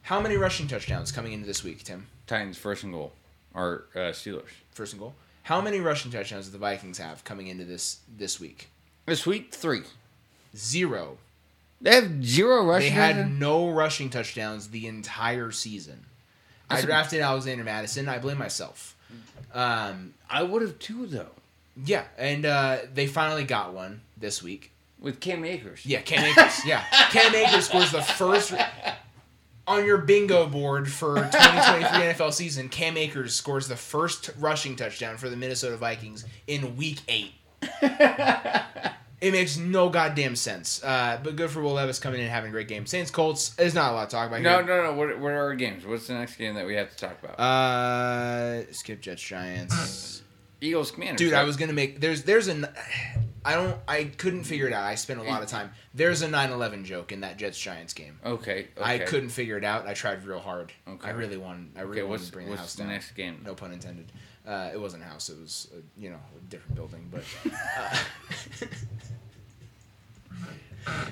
How 0.02 0.20
many 0.20 0.36
rushing 0.36 0.68
touchdowns 0.68 1.10
coming 1.10 1.32
into 1.32 1.46
this 1.46 1.64
week, 1.64 1.82
Tim? 1.82 2.06
Titans 2.26 2.58
first 2.58 2.84
and 2.84 2.92
goal, 2.92 3.12
or 3.54 3.86
uh, 3.94 3.98
Steelers 4.12 4.50
First 4.72 4.92
and 4.92 5.00
goal. 5.00 5.14
How 5.44 5.60
many 5.60 5.80
rushing 5.80 6.10
touchdowns 6.10 6.46
do 6.46 6.52
the 6.52 6.58
Vikings 6.58 6.98
have 6.98 7.24
coming 7.24 7.48
into 7.48 7.64
this 7.64 7.98
this 8.16 8.38
week? 8.40 8.68
this 9.06 9.26
week 9.26 9.52
three. 9.52 9.82
Zero. 10.56 11.18
They 11.80 11.94
have 11.96 12.24
zero 12.24 12.64
rushing. 12.64 12.90
They 12.90 12.94
had 12.94 13.16
touchdowns? 13.16 13.40
no 13.40 13.68
rushing 13.70 14.08
touchdowns 14.10 14.68
the 14.68 14.86
entire 14.86 15.50
season. 15.50 16.06
I 16.70 16.74
That's 16.74 16.84
a- 16.84 16.86
drafted 16.86 17.20
Alexander 17.20 17.64
Mattison. 17.64 18.08
I 18.08 18.18
blame 18.18 18.38
myself. 18.38 18.93
Um, 19.52 20.14
I 20.28 20.42
would 20.42 20.62
have 20.62 20.78
two 20.78 21.06
though 21.06 21.30
yeah, 21.82 22.04
and 22.16 22.46
uh, 22.46 22.78
they 22.92 23.06
finally 23.06 23.44
got 23.44 23.72
one 23.72 24.00
this 24.16 24.42
week. 24.42 24.70
with 25.00 25.20
Cam 25.20 25.44
Akers. 25.44 25.84
Yeah, 25.84 26.00
Cam 26.00 26.24
Akers. 26.24 26.64
Yeah, 26.64 26.84
Cam 27.10 27.34
Akers 27.34 27.66
scores 27.66 27.90
the 27.90 28.02
first 28.02 28.54
on 29.66 29.84
your 29.84 29.98
bingo 29.98 30.46
board 30.46 30.90
for 30.90 31.16
2023 31.16 31.88
NFL 32.12 32.32
season. 32.32 32.68
Cam 32.68 32.96
Akers 32.96 33.34
scores 33.34 33.66
the 33.66 33.76
first 33.76 34.30
rushing 34.38 34.76
touchdown 34.76 35.16
for 35.16 35.28
the 35.28 35.36
Minnesota 35.36 35.76
Vikings 35.76 36.24
in 36.46 36.76
Week 36.76 37.00
Eight. 37.08 37.32
It 39.24 39.32
makes 39.32 39.56
no 39.56 39.88
goddamn 39.88 40.36
sense. 40.36 40.84
Uh, 40.84 41.18
but 41.22 41.34
good 41.36 41.50
for 41.50 41.62
Will 41.62 41.72
Levis 41.72 41.98
coming 41.98 42.20
in 42.20 42.26
and 42.26 42.32
having 42.34 42.50
a 42.50 42.52
great 42.52 42.68
game. 42.68 42.84
Saints 42.84 43.10
Colts. 43.10 43.50
There's 43.50 43.74
not 43.74 43.92
a 43.92 43.94
lot 43.94 44.10
to 44.10 44.16
talk 44.16 44.28
about 44.28 44.42
No, 44.42 44.56
here. 44.58 44.66
no, 44.66 44.82
no. 44.84 44.92
What, 44.92 45.18
what 45.18 45.32
are 45.32 45.38
our 45.44 45.54
games? 45.54 45.86
What's 45.86 46.06
the 46.08 46.14
next 46.14 46.36
game 46.36 46.54
that 46.56 46.66
we 46.66 46.74
have 46.74 46.90
to 46.90 46.96
talk 46.96 47.16
about? 47.22 47.40
Uh, 47.40 48.70
skip 48.72 49.00
Jets 49.00 49.22
Giants. 49.22 50.22
Eagles 50.60 50.90
Commanders. 50.90 51.18
Dude, 51.18 51.34
I 51.34 51.44
was 51.44 51.56
gonna 51.56 51.72
make. 51.74 52.00
There's 52.00 52.22
there's 52.24 52.48
an. 52.48 52.66
I 53.46 53.54
don't. 53.54 53.76
I 53.86 54.04
couldn't 54.04 54.44
figure 54.44 54.66
it 54.66 54.72
out. 54.72 54.84
I 54.84 54.94
spent 54.94 55.20
a 55.20 55.22
lot 55.22 55.42
of 55.42 55.48
time. 55.48 55.70
There's 55.92 56.22
a 56.22 56.28
9/11 56.28 56.84
joke 56.84 57.12
in 57.12 57.20
that 57.20 57.36
Jets 57.36 57.58
Giants 57.58 57.92
game. 57.92 58.18
Okay, 58.24 58.68
okay. 58.78 58.82
I 58.82 58.98
couldn't 59.00 59.28
figure 59.28 59.58
it 59.58 59.64
out. 59.64 59.86
I 59.86 59.92
tried 59.92 60.24
real 60.24 60.38
hard. 60.38 60.72
Okay. 60.88 61.08
I 61.08 61.10
really 61.10 61.36
wanted. 61.36 61.76
I 61.76 61.82
really 61.82 62.00
Okay, 62.00 62.08
wanted 62.08 62.26
to 62.26 62.32
bring 62.32 62.50
the 62.50 62.56
house 62.56 62.74
the 62.74 62.82
down. 62.84 62.92
next 62.92 63.10
game? 63.12 63.42
No 63.44 63.54
pun 63.54 63.72
intended. 63.72 64.10
Uh, 64.46 64.70
it 64.72 64.80
wasn't 64.80 65.02
a 65.02 65.06
house. 65.06 65.28
It 65.28 65.38
was 65.38 65.68
a, 65.76 66.00
you 66.00 66.08
know 66.10 66.16
a 66.36 66.40
different 66.50 66.76
building. 66.76 67.10
But 67.10 67.24
uh, 67.78 67.96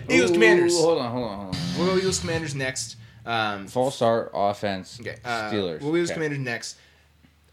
Eagles 0.08 0.30
Ooh, 0.30 0.34
Commanders. 0.34 0.78
Hold 0.80 0.98
on, 0.98 1.10
hold 1.12 1.24
on, 1.24 1.38
hold 1.44 1.54
on. 1.54 1.60
We'll 1.78 1.86
go 1.88 1.96
Eagles 1.98 2.18
Commanders 2.20 2.54
next. 2.54 2.96
Um, 3.24 3.66
False 3.68 3.96
start 3.96 4.30
offense. 4.34 4.98
Okay. 5.00 5.16
Uh, 5.24 5.50
Steelers. 5.50 5.80
We'll 5.80 5.96
Eagles 5.96 6.10
Okay. 6.10 6.14
Commanders 6.14 6.38
next. 6.40 6.76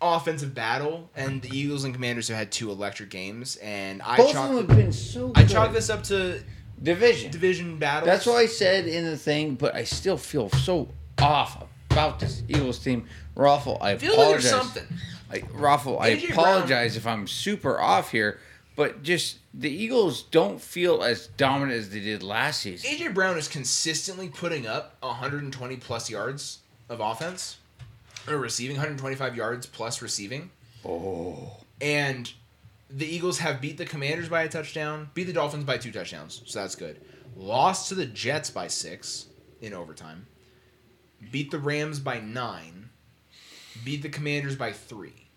Offensive 0.01 0.55
battle, 0.55 1.09
and 1.13 1.41
the 1.41 1.49
Eagles 1.55 1.83
and 1.83 1.93
Commanders 1.93 2.29
have 2.29 2.37
had 2.37 2.51
two 2.53 2.71
electric 2.71 3.09
games, 3.09 3.57
and 3.57 4.01
I 4.01 4.15
Both 4.15 4.31
chalk 4.31 4.49
of 4.49 4.55
them 4.55 4.67
have 4.69 4.77
been 4.77 4.93
so. 4.93 5.33
I 5.35 5.43
chalk 5.43 5.73
this 5.73 5.89
up 5.89 6.03
to 6.05 6.41
division. 6.81 7.31
division 7.31 7.77
battle. 7.77 8.07
That's 8.07 8.25
what 8.25 8.37
I 8.37 8.45
said 8.45 8.87
in 8.87 9.03
the 9.03 9.17
thing, 9.17 9.55
but 9.55 9.75
I 9.75 9.83
still 9.83 10.15
feel 10.15 10.49
so 10.51 10.87
off 11.21 11.65
about 11.91 12.17
this 12.21 12.43
Eagles 12.47 12.79
team. 12.79 13.07
Raffle, 13.35 13.77
I 13.81 13.97
feel 13.97 14.11
like 14.11 14.19
apologize. 14.21 14.49
something. 14.49 14.83
I, 15.33 15.43
Raffle, 15.51 15.99
I 15.99 16.11
AJ 16.15 16.27
Brown- 16.33 16.39
apologize 16.47 16.95
if 16.95 17.05
I'm 17.05 17.27
super 17.27 17.77
off 17.77 18.09
here, 18.11 18.39
but 18.79 19.03
just 19.03 19.39
the 19.53 19.69
Eagles 19.69 20.23
don't 20.23 20.61
feel 20.61 21.03
as 21.03 21.27
dominant 21.35 21.77
as 21.77 21.89
they 21.89 21.99
did 21.99 22.23
last 22.23 22.61
season. 22.61 22.89
AJ 22.89 23.13
Brown 23.13 23.37
is 23.37 23.49
consistently 23.49 24.29
putting 24.29 24.67
up 24.67 24.95
120 25.01 25.75
plus 25.75 26.09
yards 26.09 26.59
of 26.87 27.01
offense, 27.01 27.57
or 28.25 28.37
receiving 28.37 28.77
125 28.77 29.35
yards 29.35 29.65
plus 29.65 30.01
receiving, 30.01 30.49
Oh, 30.85 31.57
and 31.81 32.31
the 32.89 33.05
Eagles 33.05 33.39
have 33.39 33.59
beat 33.59 33.77
the 33.77 33.85
Commanders 33.85 34.29
by 34.29 34.43
a 34.43 34.47
touchdown, 34.47 35.09
beat 35.13 35.25
the 35.25 35.33
Dolphins 35.33 35.65
by 35.65 35.77
two 35.77 35.91
touchdowns, 35.91 36.41
so 36.45 36.61
that's 36.61 36.75
good. 36.75 37.01
Lost 37.35 37.89
to 37.89 37.95
the 37.95 38.05
Jets 38.05 38.49
by 38.49 38.67
six 38.67 39.25
in 39.59 39.73
overtime, 39.73 40.25
beat 41.33 41.51
the 41.51 41.59
Rams 41.59 41.99
by 41.99 42.21
nine, 42.21 42.91
beat 43.83 44.03
the 44.03 44.09
Commanders 44.09 44.55
by 44.55 44.71
three. 44.71 45.28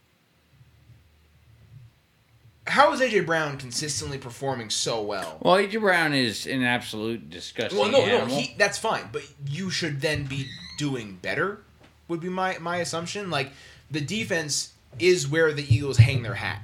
How 2.67 2.93
is 2.93 3.01
AJ 3.01 3.27
Brown 3.27 3.57
consistently 3.59 4.19
performing 4.19 4.71
so 4.71 5.03
well? 5.03 5.39
well, 5.41 5.57
AJ 5.57 5.81
Brown 5.81 6.13
is 6.15 6.47
an 6.47 6.63
absolute 6.63 7.29
disgusting 7.29 7.79
Well, 7.79 7.91
no, 7.91 8.03
animal. 8.03 8.29
no, 8.29 8.35
he, 8.37 8.55
that's 8.57 8.79
fine, 8.79 9.09
but 9.13 9.23
you 9.47 9.69
should 9.71 10.01
then 10.01 10.25
be 10.27 10.47
doing 10.79 11.19
better. 11.21 11.63
Would 12.09 12.21
be 12.21 12.29
my 12.29 12.59
my 12.59 12.77
assumption. 12.79 13.31
Like 13.31 13.51
the 13.91 14.01
defense 14.01 14.73
is 14.99 15.27
where 15.27 15.53
the 15.53 15.75
Eagles 15.75 15.97
hang 15.97 16.23
their 16.23 16.35
hat. 16.35 16.63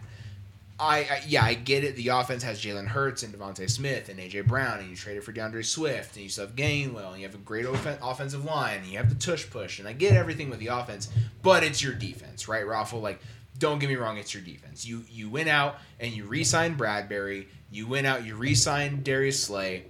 I, 0.81 0.99
I 0.99 1.23
yeah, 1.27 1.45
I 1.45 1.55
get 1.55 1.83
it. 1.83 1.97
The 1.97 2.09
offense 2.09 2.45
has 2.45 2.62
Jalen 2.62 2.87
Hurts 2.87 3.25
and 3.25 3.35
DeVonta 3.35 3.69
Smith 3.69 4.09
and 4.09 4.20
AJ 4.20 4.47
Brown, 4.47 4.79
and 4.79 4.89
you 4.89 4.95
traded 4.95 5.25
for 5.25 5.33
D'Andre 5.33 5.62
Swift, 5.62 6.15
and 6.15 6.23
you 6.23 6.29
still 6.31 6.47
have 6.47 6.55
Gainwell, 6.55 7.11
and 7.12 7.20
you 7.20 7.27
have 7.27 7.35
a 7.35 7.39
great 7.39 7.66
offen- 7.66 7.99
offensive 8.01 8.45
line, 8.45 8.79
and 8.79 8.87
you 8.87 8.99
have 8.99 9.09
the 9.09 9.16
tush 9.16 9.51
push, 9.51 9.81
and 9.81 9.89
I 9.89 9.93
get 9.93 10.12
everything 10.12 10.51
with 10.51 10.61
the 10.61 10.69
offense, 10.69 11.09
but 11.43 11.65
it's 11.65 11.83
your 11.83 11.95
defense, 11.95 12.47
right, 12.47 12.65
Raffle? 12.65 13.01
Like, 13.01 13.20
don't 13.59 13.79
get 13.79 13.89
me 13.89 13.97
wrong, 13.97 14.19
it's 14.19 14.33
your 14.33 14.43
defense. 14.43 14.87
You 14.87 15.05
you 15.11 15.31
went 15.31 15.49
out 15.49 15.77
and 16.01 16.13
you 16.13 16.25
re-signed 16.25 16.77
Bradbury. 16.77 17.49
You 17.71 17.87
went 17.87 18.07
out, 18.07 18.25
you 18.25 18.37
re-signed 18.37 19.05
Darius 19.05 19.43
Slay. 19.43 19.85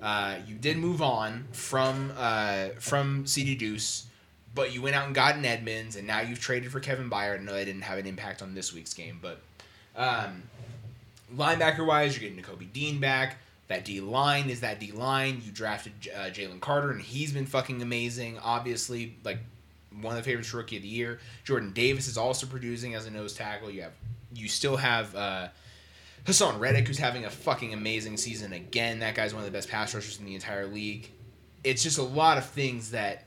Uh, 0.00 0.36
you 0.46 0.56
did 0.56 0.76
move 0.76 1.00
on 1.00 1.46
from 1.52 2.12
uh, 2.18 2.68
from 2.78 3.26
CD 3.26 3.54
Deuce, 3.54 4.06
but 4.54 4.72
you 4.74 4.82
went 4.82 4.94
out 4.94 5.06
and 5.06 5.14
got 5.14 5.36
an 5.36 5.44
Edmunds, 5.44 5.96
and 5.96 6.06
now 6.06 6.20
you've 6.20 6.40
traded 6.40 6.70
for 6.70 6.80
Kevin 6.80 7.08
Byard. 7.08 7.40
I 7.40 7.42
know 7.42 7.54
that 7.54 7.64
didn't 7.64 7.82
have 7.82 7.98
an 7.98 8.06
impact 8.06 8.42
on 8.42 8.54
this 8.54 8.72
week's 8.72 8.92
game, 8.92 9.18
but 9.22 9.40
um, 9.96 10.42
linebacker 11.34 11.86
wise, 11.86 12.18
you're 12.18 12.28
getting 12.28 12.44
Nakobe 12.44 12.72
Dean 12.72 13.00
back. 13.00 13.38
That 13.68 13.86
D 13.86 14.00
line 14.00 14.50
is 14.50 14.60
that 14.60 14.78
D 14.78 14.92
line. 14.92 15.40
You 15.44 15.50
drafted 15.50 15.92
uh, 16.14 16.24
Jalen 16.24 16.60
Carter, 16.60 16.90
and 16.90 17.00
he's 17.00 17.32
been 17.32 17.46
fucking 17.46 17.80
amazing. 17.80 18.38
Obviously, 18.40 19.16
like 19.24 19.38
one 20.00 20.16
of 20.16 20.24
the 20.24 20.28
favorites 20.28 20.52
rookie 20.52 20.76
of 20.76 20.82
the 20.82 20.88
year. 20.88 21.18
Jordan 21.44 21.72
Davis 21.72 22.08
is 22.08 22.16
also 22.16 22.46
producing 22.46 22.94
as 22.94 23.06
a 23.06 23.10
nose 23.10 23.34
tackle. 23.34 23.70
You 23.70 23.82
have 23.82 23.92
you 24.34 24.48
still 24.48 24.76
have 24.76 25.14
uh, 25.14 25.48
Haason 26.24 26.58
Reddick, 26.58 26.88
who's 26.88 26.98
having 26.98 27.24
a 27.24 27.30
fucking 27.30 27.72
amazing 27.72 28.16
season 28.16 28.52
again. 28.52 29.00
That 29.00 29.14
guy's 29.14 29.32
one 29.32 29.42
of 29.42 29.46
the 29.46 29.56
best 29.56 29.68
pass 29.68 29.94
rushers 29.94 30.18
in 30.18 30.24
the 30.24 30.34
entire 30.34 30.66
league. 30.66 31.10
It's 31.62 31.82
just 31.82 31.98
a 31.98 32.02
lot 32.02 32.38
of 32.38 32.46
things 32.46 32.90
that 32.90 33.26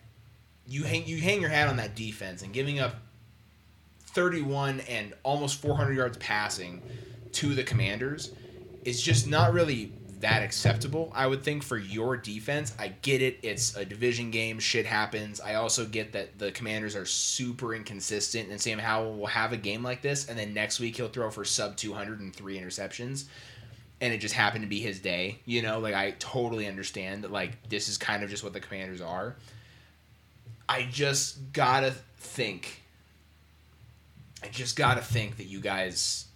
you 0.68 0.84
hang 0.84 1.06
you 1.08 1.22
hang 1.22 1.42
your 1.42 1.50
hat 1.50 1.68
on 1.68 1.78
that 1.78 1.96
defense 1.96 2.42
and 2.42 2.52
giving 2.52 2.80
up 2.80 2.96
31 4.00 4.82
and 4.82 5.14
almost 5.24 5.62
400 5.62 5.94
yards 5.94 6.18
passing 6.18 6.82
to 7.34 7.54
the 7.54 7.64
Commanders 7.64 8.32
is 8.84 9.02
just 9.02 9.28
not 9.28 9.54
really 9.54 9.92
that 10.20 10.42
acceptable. 10.42 11.12
I 11.14 11.28
would 11.28 11.44
think 11.44 11.64
for 11.64 11.78
your 11.78 12.18
defense. 12.18 12.74
I 12.80 12.90
get 12.90 13.22
it. 13.22 13.40
It's 13.44 13.76
a 13.76 13.86
division 13.86 14.32
game. 14.32 14.60
Shit 14.60 14.86
happens. 14.86 15.40
I 15.40 15.56
also 15.56 15.86
get 15.86 16.14
that 16.14 16.40
the 16.40 16.52
Commanders 16.52 16.96
are 16.96 17.06
super 17.06 17.76
inconsistent, 17.76 18.50
and 18.50 18.60
Sam 18.60 18.80
Howell 18.80 19.18
will 19.18 19.28
have 19.28 19.54
a 19.54 19.58
game 19.58 19.84
like 19.84 20.02
this, 20.02 20.28
and 20.28 20.38
then 20.38 20.54
next 20.54 20.80
week 20.80 20.98
he'll 20.98 21.08
throw 21.08 21.30
for 21.30 21.46
sub 21.46 21.78
203 21.78 22.60
interceptions. 22.60 23.26
And 24.00 24.14
it 24.14 24.20
just 24.20 24.36
happened 24.36 24.64
to 24.64 24.70
be 24.70 24.80
his 24.80 25.00
day, 25.00 25.40
you 25.46 25.62
know. 25.62 25.80
Like 25.80 25.96
I 25.96 26.12
totally 26.20 26.68
understand 26.68 27.24
that. 27.24 27.32
Like 27.32 27.70
this 27.70 27.90
is 27.90 27.98
kind 27.98 28.24
of 28.24 28.30
just 28.30 28.44
what 28.44 28.54
the 28.54 28.60
Commanders 28.60 29.02
are. 29.02 29.36
I 30.70 30.88
just 30.92 31.52
gotta 31.54 31.94
think 32.18 32.84
I 34.44 34.48
just 34.50 34.76
gotta 34.76 35.02
think 35.02 35.38
that 35.38 35.46
you 35.46 35.60
guys 35.60 36.27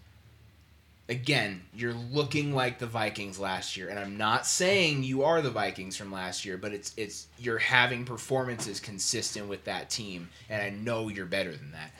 again, 1.11 1.61
you're 1.75 1.93
looking 1.93 2.55
like 2.55 2.79
the 2.79 2.87
Vikings 2.87 3.37
last 3.37 3.75
year. 3.75 3.89
And 3.89 3.99
I'm 3.99 4.17
not 4.17 4.47
saying 4.47 5.03
you 5.03 5.23
are 5.23 5.41
the 5.41 5.49
Vikings 5.51 5.97
from 5.97 6.11
last 6.11 6.45
year, 6.45 6.57
but 6.57 6.71
it's 6.71 6.93
it's 6.95 7.27
you're 7.37 7.57
having 7.57 8.05
performances 8.05 8.79
consistent 8.79 9.47
with 9.47 9.65
that 9.65 9.89
team, 9.89 10.29
and 10.49 10.61
I 10.63 10.69
know 10.69 11.09
you're 11.09 11.25
better 11.25 11.51
than 11.51 11.71
that. 11.73 11.91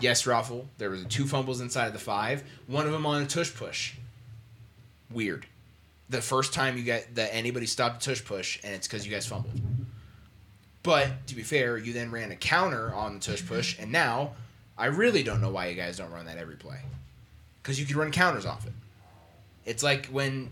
Yes, 0.00 0.26
Raffle, 0.26 0.68
there 0.78 0.90
was 0.90 1.04
two 1.06 1.26
fumbles 1.26 1.60
inside 1.60 1.86
of 1.88 1.92
the 1.92 1.98
five, 1.98 2.44
one 2.66 2.86
of 2.86 2.92
them 2.92 3.04
on 3.04 3.22
a 3.22 3.26
tush 3.26 3.52
push. 3.54 3.94
Weird. 5.10 5.44
The 6.08 6.22
first 6.22 6.54
time 6.54 6.76
you 6.76 6.84
get 6.84 7.16
that 7.16 7.34
anybody 7.34 7.66
stopped 7.66 8.02
a 8.02 8.10
tush 8.10 8.24
push, 8.24 8.60
and 8.62 8.72
it's 8.74 8.86
because 8.86 9.04
you 9.04 9.12
guys 9.12 9.26
fumbled. 9.26 9.60
But 10.84 11.26
to 11.26 11.34
be 11.34 11.42
fair, 11.42 11.76
you 11.78 11.92
then 11.92 12.10
ran 12.10 12.30
a 12.30 12.36
counter 12.36 12.94
on 12.94 13.14
the 13.14 13.20
tush 13.20 13.44
push, 13.44 13.78
and 13.78 13.90
now 13.90 14.32
I 14.78 14.86
really 14.86 15.24
don't 15.24 15.40
know 15.40 15.50
why 15.50 15.66
you 15.66 15.74
guys 15.74 15.98
don't 15.98 16.12
run 16.12 16.26
that 16.26 16.38
every 16.38 16.56
play. 16.56 16.78
Because 17.62 17.78
you 17.78 17.86
could 17.86 17.96
run 17.96 18.10
counters 18.10 18.44
off 18.46 18.66
it. 18.66 18.72
It's 19.64 19.82
like 19.82 20.06
when 20.06 20.50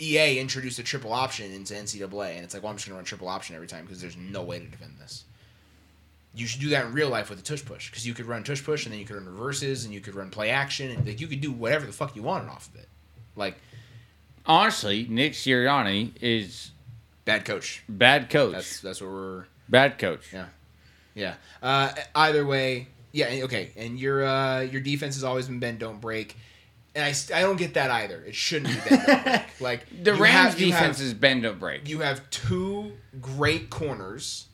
EA 0.00 0.38
introduced 0.38 0.78
a 0.78 0.82
triple 0.82 1.12
option 1.12 1.52
into 1.52 1.74
NCAA, 1.74 2.36
and 2.36 2.44
it's 2.44 2.54
like, 2.54 2.62
well, 2.62 2.70
I'm 2.70 2.76
just 2.76 2.86
gonna 2.86 2.96
run 2.96 3.04
triple 3.04 3.28
option 3.28 3.54
every 3.56 3.66
time 3.68 3.84
because 3.84 4.00
there's 4.00 4.16
no 4.16 4.42
way 4.42 4.58
to 4.58 4.66
defend 4.66 4.92
this. 5.00 5.24
You 6.36 6.46
should 6.46 6.60
do 6.60 6.70
that 6.70 6.86
in 6.86 6.92
real 6.92 7.08
life 7.10 7.30
with 7.30 7.38
a 7.38 7.42
tush 7.42 7.64
push 7.64 7.90
because 7.90 8.06
you 8.06 8.12
could 8.14 8.26
run 8.26 8.42
tush 8.42 8.62
push 8.64 8.86
and 8.86 8.92
then 8.92 8.98
you 8.98 9.06
could 9.06 9.16
run 9.16 9.26
reverses 9.26 9.84
and 9.84 9.94
you 9.94 10.00
could 10.00 10.14
run 10.16 10.30
play 10.30 10.50
action 10.50 10.90
and 10.90 11.06
like 11.06 11.20
you 11.20 11.28
could 11.28 11.40
do 11.40 11.52
whatever 11.52 11.86
the 11.86 11.92
fuck 11.92 12.16
you 12.16 12.22
wanted 12.22 12.48
off 12.48 12.68
of 12.68 12.80
it. 12.80 12.88
Like 13.36 13.56
Honestly, 14.46 15.06
Nick 15.08 15.32
Sirianni 15.32 16.10
is 16.20 16.72
bad 17.24 17.44
coach. 17.44 17.82
bad 17.88 18.30
coach. 18.30 18.52
That's 18.52 18.80
that's 18.80 19.00
what 19.00 19.10
we're 19.10 19.44
bad 19.68 19.98
coach. 19.98 20.32
Yeah, 20.32 20.46
yeah. 21.14 21.34
Uh, 21.62 21.92
either 22.14 22.44
way, 22.44 22.88
yeah. 23.14 23.44
Okay, 23.44 23.70
and 23.76 23.98
your 23.98 24.24
uh, 24.24 24.60
your 24.60 24.80
defense 24.82 25.14
has 25.14 25.24
always 25.24 25.46
been 25.46 25.58
bend 25.60 25.78
don't 25.78 26.00
break, 26.00 26.36
and 26.94 27.02
I, 27.04 27.14
I 27.34 27.40
don't 27.40 27.56
get 27.56 27.74
that 27.74 27.90
either. 27.90 28.22
It 28.26 28.34
shouldn't 28.34 28.74
be 28.74 28.90
bend 28.90 29.06
don't 29.06 29.24
break. 29.24 29.42
Like 29.60 29.86
The 30.04 30.12
Rams 30.14 30.50
have- 30.50 30.56
defense 30.58 30.98
have- 30.98 31.06
is 31.06 31.14
bend 31.14 31.44
don't 31.44 31.58
break. 31.58 31.88
You 31.88 32.00
have 32.00 32.28
two 32.30 32.92
great 33.20 33.70
corners. 33.70 34.48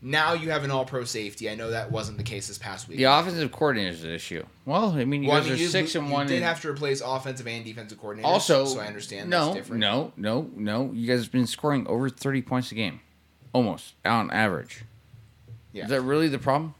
Now 0.00 0.34
you 0.34 0.50
have 0.52 0.62
an 0.62 0.70
All 0.70 0.84
Pro 0.84 1.02
safety. 1.02 1.50
I 1.50 1.56
know 1.56 1.70
that 1.70 1.90
wasn't 1.90 2.18
the 2.18 2.22
case 2.24 2.46
this 2.46 2.56
past 2.58 2.86
week. 2.86 2.98
The 2.98 3.04
offensive 3.04 3.50
coordinator 3.50 3.90
is 3.90 4.02
the 4.02 4.14
issue. 4.14 4.44
Well, 4.64 4.92
I 4.92 5.04
mean, 5.04 5.24
you 5.24 5.28
Well, 5.28 5.38
I 5.38 5.40
guys 5.40 5.48
mean, 5.48 5.58
are 5.58 5.62
you, 5.62 5.66
six 5.68 5.96
and 5.96 6.06
you 6.06 6.12
one. 6.12 6.28
did 6.28 6.36
in- 6.36 6.42
have 6.44 6.60
to 6.62 6.68
replace 6.70 7.00
offensive 7.04 7.48
and 7.48 7.64
defensive 7.64 8.00
coordinators. 8.00 8.22
also, 8.24 8.64
so 8.64 8.78
I 8.78 8.86
understand 8.86 9.28
No, 9.28 9.46
that's 9.46 9.56
different. 9.56 9.80
no, 9.80 10.12
no, 10.16 10.48
no. 10.54 10.92
You 10.92 11.08
guys 11.08 11.22
have 11.22 11.32
been 11.32 11.48
scoring 11.48 11.84
over 11.88 12.08
thirty 12.08 12.42
points 12.42 12.70
a 12.70 12.76
game, 12.76 13.00
almost 13.52 13.94
on 14.04 14.30
average. 14.30 14.84
Yeah. 15.72 15.82
Is 15.84 15.90
that 15.90 16.02
really 16.02 16.28
the 16.28 16.38
problem? 16.38 16.74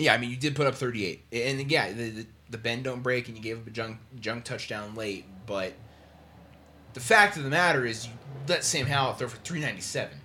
Yeah, 0.00 0.14
I 0.14 0.18
mean, 0.18 0.30
you 0.30 0.36
did 0.36 0.56
put 0.56 0.66
up 0.66 0.74
38. 0.74 1.24
And 1.32 1.70
yeah, 1.70 1.92
the, 1.92 2.10
the, 2.10 2.26
the 2.50 2.58
bend 2.58 2.84
don't 2.84 3.02
break 3.02 3.28
and 3.28 3.36
you 3.36 3.42
gave 3.42 3.58
up 3.58 3.66
a 3.66 3.70
junk, 3.70 3.98
junk 4.18 4.44
touchdown 4.44 4.94
late. 4.94 5.24
But 5.46 5.74
the 6.94 7.00
fact 7.00 7.36
of 7.36 7.44
the 7.44 7.50
matter 7.50 7.84
is, 7.86 8.06
you 8.06 8.12
let 8.48 8.64
Sam 8.64 8.86
Howell 8.86 9.14
throw 9.14 9.28
for 9.28 9.36
397. 9.38 10.16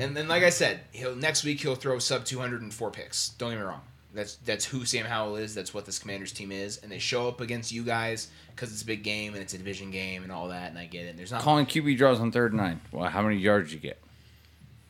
And 0.00 0.16
then, 0.16 0.26
like 0.26 0.42
I 0.42 0.50
said, 0.50 0.80
he'll 0.92 1.14
next 1.14 1.44
week 1.44 1.60
he'll 1.60 1.74
throw 1.74 1.98
sub 1.98 2.24
204 2.24 2.90
picks. 2.90 3.30
Don't 3.30 3.50
get 3.50 3.58
me 3.58 3.62
wrong. 3.62 3.82
That's 4.14 4.36
that's 4.36 4.64
who 4.64 4.84
Sam 4.84 5.06
Howell 5.06 5.36
is. 5.36 5.54
That's 5.54 5.72
what 5.72 5.86
this 5.86 5.98
Commanders 5.98 6.32
team 6.32 6.50
is. 6.50 6.78
And 6.78 6.90
they 6.90 6.98
show 6.98 7.28
up 7.28 7.40
against 7.40 7.72
you 7.72 7.82
guys 7.82 8.28
because 8.54 8.72
it's 8.72 8.82
a 8.82 8.86
big 8.86 9.02
game 9.02 9.34
and 9.34 9.42
it's 9.42 9.54
a 9.54 9.58
division 9.58 9.90
game 9.90 10.22
and 10.22 10.32
all 10.32 10.48
that. 10.48 10.70
And 10.70 10.78
I 10.78 10.86
get 10.86 11.06
it. 11.06 11.10
And 11.10 11.18
there's 11.18 11.30
not 11.30 11.42
Calling 11.42 11.66
QB 11.66 11.96
draws 11.98 12.20
on 12.20 12.32
third 12.32 12.52
and 12.52 12.60
nine. 12.60 12.80
Well, 12.90 13.08
how 13.08 13.22
many 13.22 13.36
yards 13.36 13.72
you 13.72 13.78
get? 13.78 13.98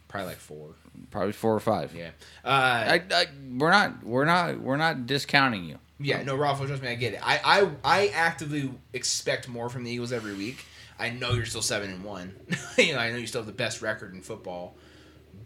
probably 0.08 0.28
like 0.28 0.38
four. 0.38 0.74
Probably 1.10 1.32
four 1.32 1.54
or 1.54 1.60
five. 1.60 1.94
Yeah. 1.94 2.10
Uh, 2.44 2.48
I, 2.48 3.02
I, 3.12 3.26
we're 3.58 3.70
not, 3.70 4.02
we're 4.02 4.24
not, 4.24 4.60
we're 4.60 4.76
not 4.76 5.06
discounting 5.06 5.64
you. 5.64 5.78
Yeah, 6.00 6.22
no, 6.22 6.34
Ralph, 6.36 6.64
trust 6.66 6.82
me, 6.82 6.88
I 6.88 6.94
get 6.96 7.12
it. 7.14 7.20
I, 7.22 7.40
I 7.44 7.70
I 7.84 8.06
actively 8.08 8.72
expect 8.92 9.48
more 9.48 9.68
from 9.68 9.84
the 9.84 9.90
Eagles 9.90 10.12
every 10.12 10.34
week. 10.34 10.64
I 10.98 11.10
know 11.10 11.32
you're 11.32 11.44
still 11.44 11.62
seven 11.62 11.90
and 11.90 12.02
one. 12.02 12.34
you 12.78 12.92
know, 12.94 12.98
I 12.98 13.10
know 13.10 13.16
you 13.18 13.26
still 13.26 13.40
have 13.42 13.46
the 13.46 13.52
best 13.52 13.82
record 13.82 14.14
in 14.14 14.20
football, 14.20 14.76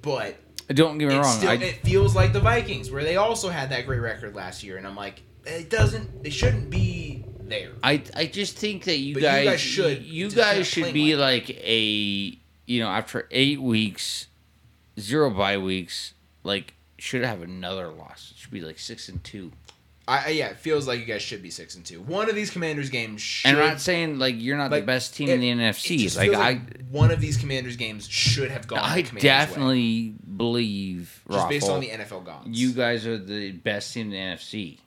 but 0.03 0.37
Don't 0.69 0.99
get 0.99 1.09
me 1.09 1.15
it 1.15 1.19
wrong. 1.19 1.37
still 1.37 1.51
I, 1.51 1.55
it 1.55 1.83
feels 1.83 2.15
like 2.15 2.33
the 2.33 2.41
Vikings, 2.41 2.91
where 2.91 3.03
they 3.05 3.17
also 3.17 3.49
had 3.51 3.71
that 3.71 3.87
great 3.87 4.01
record 4.01 4.35
last 4.35 4.63
year, 4.63 4.77
and 4.79 4.87
I'm 4.87 4.97
like, 4.97 5.23
it 5.45 5.69
doesn't. 5.69 6.23
They 6.23 6.31
shouldn't 6.31 6.71
be 6.71 7.25
there. 7.41 7.73
I, 7.83 8.03
I 8.15 8.27
just 8.27 8.57
think 8.57 8.85
that 8.85 8.97
you 8.99 9.15
But 9.15 9.23
you 9.23 9.29
guys, 9.29 9.47
guys 9.47 9.61
should. 9.61 10.03
you 10.05 10.31
guys 10.31 10.67
should 10.67 10.93
be 10.93 11.17
like 11.17 11.49
like 11.49 11.51
a, 11.63 12.39
you 12.67 12.81
know, 12.81 12.89
after 12.89 13.29
eight 13.31 13.61
weeks, 13.61 14.27
zero 14.99 15.31
bye 15.31 15.59
weeks, 15.59 16.15
like 16.45 16.75
should 16.99 17.25
have 17.25 17.43
another 17.43 17.89
loss. 17.89 18.33
It 18.35 18.39
should 18.39 18.51
be 18.51 18.61
like 18.61 18.79
six 18.79 19.09
and 19.09 19.23
two. 19.23 19.53
I, 20.09 20.29
yeah, 20.29 20.47
it 20.51 20.59
feels 20.59 20.87
like 20.87 21.01
you 21.01 21.05
guys 21.05 21.21
should 21.21 21.43
be 21.43 21.51
six 21.51 21.75
and 21.75 21.85
two. 21.85 22.01
One 22.01 22.29
of 22.29 22.37
these 22.37 22.49
Commanders 22.51 22.91
games 22.91 23.21
should. 23.21 23.49
And 23.49 23.59
I'm 23.59 23.71
not 23.71 23.81
saying 23.81 24.21
like 24.21 24.37
you're 24.39 24.57
not 24.57 24.71
like, 24.71 24.83
the 24.83 24.87
best 24.87 25.15
team 25.17 25.29
it- 25.29 25.35
in 25.35 25.41
the 25.41 25.51
NFC. 25.51 26.17
Like 26.17 26.33
I, 26.33 26.61
one 26.93 27.11
of 27.11 27.21
these 27.21 27.37
Commanders 27.37 27.75
games 27.77 28.07
should 28.09 28.53
have 28.53 28.69
gone. 28.69 28.79
I 28.79 29.03
Commanders' 29.03 29.15
way. 29.15 29.21
definitely 29.21 30.15
believe 30.37 31.23
just 31.29 31.49
based 31.49 31.69
on 31.69 31.81
the 31.81 31.89
NFL 31.89 32.25
gods. 32.25 32.47
you 32.49 32.73
guys 32.73 33.05
are 33.05 33.19
the 33.19 33.51
best 33.51 33.93
team 33.95 34.07
in 34.07 34.11
the 34.13 34.37
NFC, 34.37 34.79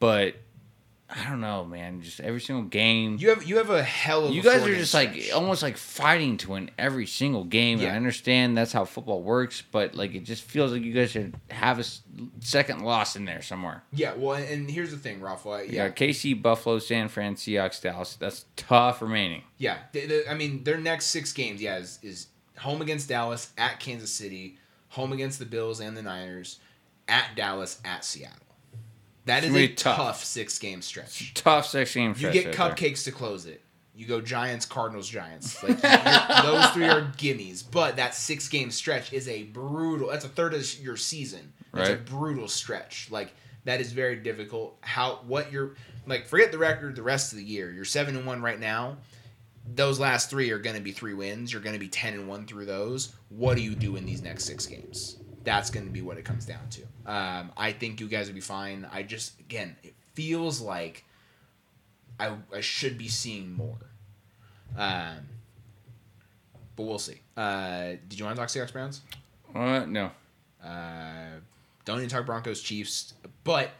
but 0.00 0.34
I 1.10 1.28
don't 1.30 1.40
know, 1.40 1.64
man. 1.64 2.02
Just 2.02 2.20
every 2.20 2.40
single 2.40 2.64
game, 2.66 3.16
You 3.18 3.30
have 3.30 3.42
you 3.42 3.56
have 3.56 3.70
a 3.70 3.82
hell 3.82 4.26
of 4.26 4.30
a 4.30 4.34
you 4.34 4.42
guys 4.42 4.62
are 4.62 4.74
just 4.74 4.92
like 4.92 5.30
almost 5.34 5.62
like 5.62 5.78
fighting 5.78 6.36
to 6.38 6.50
win 6.50 6.70
every 6.78 7.06
single 7.06 7.44
game. 7.44 7.78
Yeah. 7.80 7.94
I 7.94 7.96
understand 7.96 8.58
that's 8.58 8.72
how 8.72 8.84
football 8.84 9.22
works, 9.22 9.62
but 9.72 9.94
like 9.94 10.14
it 10.14 10.24
just 10.24 10.42
feels 10.42 10.70
like 10.72 10.82
you 10.82 10.92
guys 10.92 11.10
should 11.12 11.34
have 11.50 11.78
a 11.78 11.84
second 12.40 12.80
loss 12.82 13.16
in 13.16 13.24
there 13.24 13.40
somewhere. 13.40 13.82
yeah. 13.92 14.12
Well, 14.16 14.34
and 14.36 14.70
here's 14.70 14.90
the 14.90 14.98
thing, 14.98 15.22
Ralph. 15.22 15.46
Yeah, 15.46 15.88
KC, 15.88 16.42
Buffalo, 16.42 16.78
San 16.78 17.08
Fran, 17.08 17.36
Seahawks, 17.36 17.80
Dallas. 17.80 18.16
That's 18.16 18.44
tough 18.56 19.00
remaining. 19.00 19.44
yeah. 19.56 19.78
The- 19.92 20.06
the- 20.06 20.30
I 20.30 20.34
mean, 20.34 20.62
their 20.64 20.76
next 20.78 21.06
six 21.06 21.32
games, 21.32 21.62
yeah, 21.62 21.78
is, 21.78 21.98
is 22.02 22.26
home 22.58 22.82
against 22.82 23.08
Dallas, 23.08 23.50
at 23.56 23.80
Kansas 23.80 24.12
City, 24.12 24.58
home 24.88 25.12
against 25.14 25.38
the 25.38 25.46
Bills 25.46 25.80
and 25.80 25.96
the 25.96 26.02
Niners, 26.02 26.58
at 27.08 27.34
Dallas, 27.36 27.80
at 27.84 28.04
Seattle. 28.04 28.47
That 29.28 29.44
is 29.44 29.54
a 29.54 29.68
tough. 29.68 29.96
tough. 29.96 30.24
six 30.24 30.58
game 30.58 30.80
stretch. 30.80 31.34
Tough 31.34 31.66
six 31.66 31.94
game 31.94 32.14
stretch. 32.14 32.34
You 32.34 32.40
stretch. 32.40 32.54
get 32.54 32.58
right 32.58 32.76
there. 32.76 32.90
cupcakes 32.90 33.04
to 33.04 33.12
close 33.12 33.44
it. 33.44 33.60
You 33.94 34.06
go 34.06 34.22
Giants, 34.22 34.64
Cardinals, 34.64 35.06
Giants. 35.06 35.62
Like 35.62 35.80
those 36.42 36.66
three 36.70 36.88
are 36.88 37.02
gimmies. 37.18 37.62
But 37.70 37.96
that 37.96 38.14
six 38.14 38.48
game 38.48 38.70
stretch 38.70 39.12
is 39.12 39.28
a 39.28 39.42
brutal. 39.42 40.08
That's 40.08 40.24
a 40.24 40.28
third 40.28 40.54
of 40.54 40.80
your 40.80 40.96
season. 40.96 41.52
That's 41.74 41.90
a 41.90 41.96
brutal 41.96 42.48
stretch. 42.48 43.08
Like 43.10 43.34
that 43.64 43.82
is 43.82 43.92
very 43.92 44.16
difficult. 44.16 44.78
How 44.80 45.20
what 45.26 45.52
you're 45.52 45.74
like? 46.06 46.26
Forget 46.26 46.50
the 46.50 46.58
record. 46.58 46.96
The 46.96 47.02
rest 47.02 47.32
of 47.32 47.38
the 47.38 47.44
year, 47.44 47.70
you're 47.70 47.84
seven 47.84 48.16
and 48.16 48.24
one 48.24 48.40
right 48.40 48.58
now. 48.58 48.96
Those 49.74 50.00
last 50.00 50.30
three 50.30 50.50
are 50.52 50.58
going 50.58 50.76
to 50.76 50.82
be 50.82 50.92
three 50.92 51.12
wins. 51.12 51.52
You're 51.52 51.60
going 51.60 51.74
to 51.74 51.78
be 51.78 51.88
ten 51.88 52.14
and 52.14 52.26
one 52.28 52.46
through 52.46 52.64
those. 52.64 53.14
What 53.28 53.56
do 53.56 53.62
you 53.62 53.74
do 53.74 53.96
in 53.96 54.06
these 54.06 54.22
next 54.22 54.44
six 54.46 54.64
games? 54.64 55.17
That's 55.44 55.70
going 55.70 55.86
to 55.86 55.92
be 55.92 56.02
what 56.02 56.18
it 56.18 56.24
comes 56.24 56.44
down 56.44 56.68
to. 56.70 56.82
Um, 57.10 57.52
I 57.56 57.72
think 57.72 58.00
you 58.00 58.08
guys 58.08 58.26
will 58.26 58.34
be 58.34 58.40
fine. 58.40 58.86
I 58.92 59.02
just 59.02 59.38
again, 59.40 59.76
it 59.82 59.94
feels 60.14 60.60
like 60.60 61.04
I, 62.18 62.34
I 62.54 62.60
should 62.60 62.98
be 62.98 63.08
seeing 63.08 63.52
more. 63.52 63.78
Um, 64.76 65.28
but 66.76 66.82
we'll 66.84 66.98
see. 66.98 67.20
Uh, 67.36 67.94
did 68.08 68.18
you 68.18 68.24
want 68.24 68.36
to 68.36 68.40
talk 68.40 68.48
Seahawks 68.48 68.72
Browns? 68.72 69.02
Uh, 69.54 69.84
no. 69.86 70.10
Uh, 70.62 71.40
don't 71.84 71.98
even 71.98 72.08
talk 72.08 72.26
Broncos 72.26 72.60
Chiefs. 72.60 73.14
But 73.44 73.70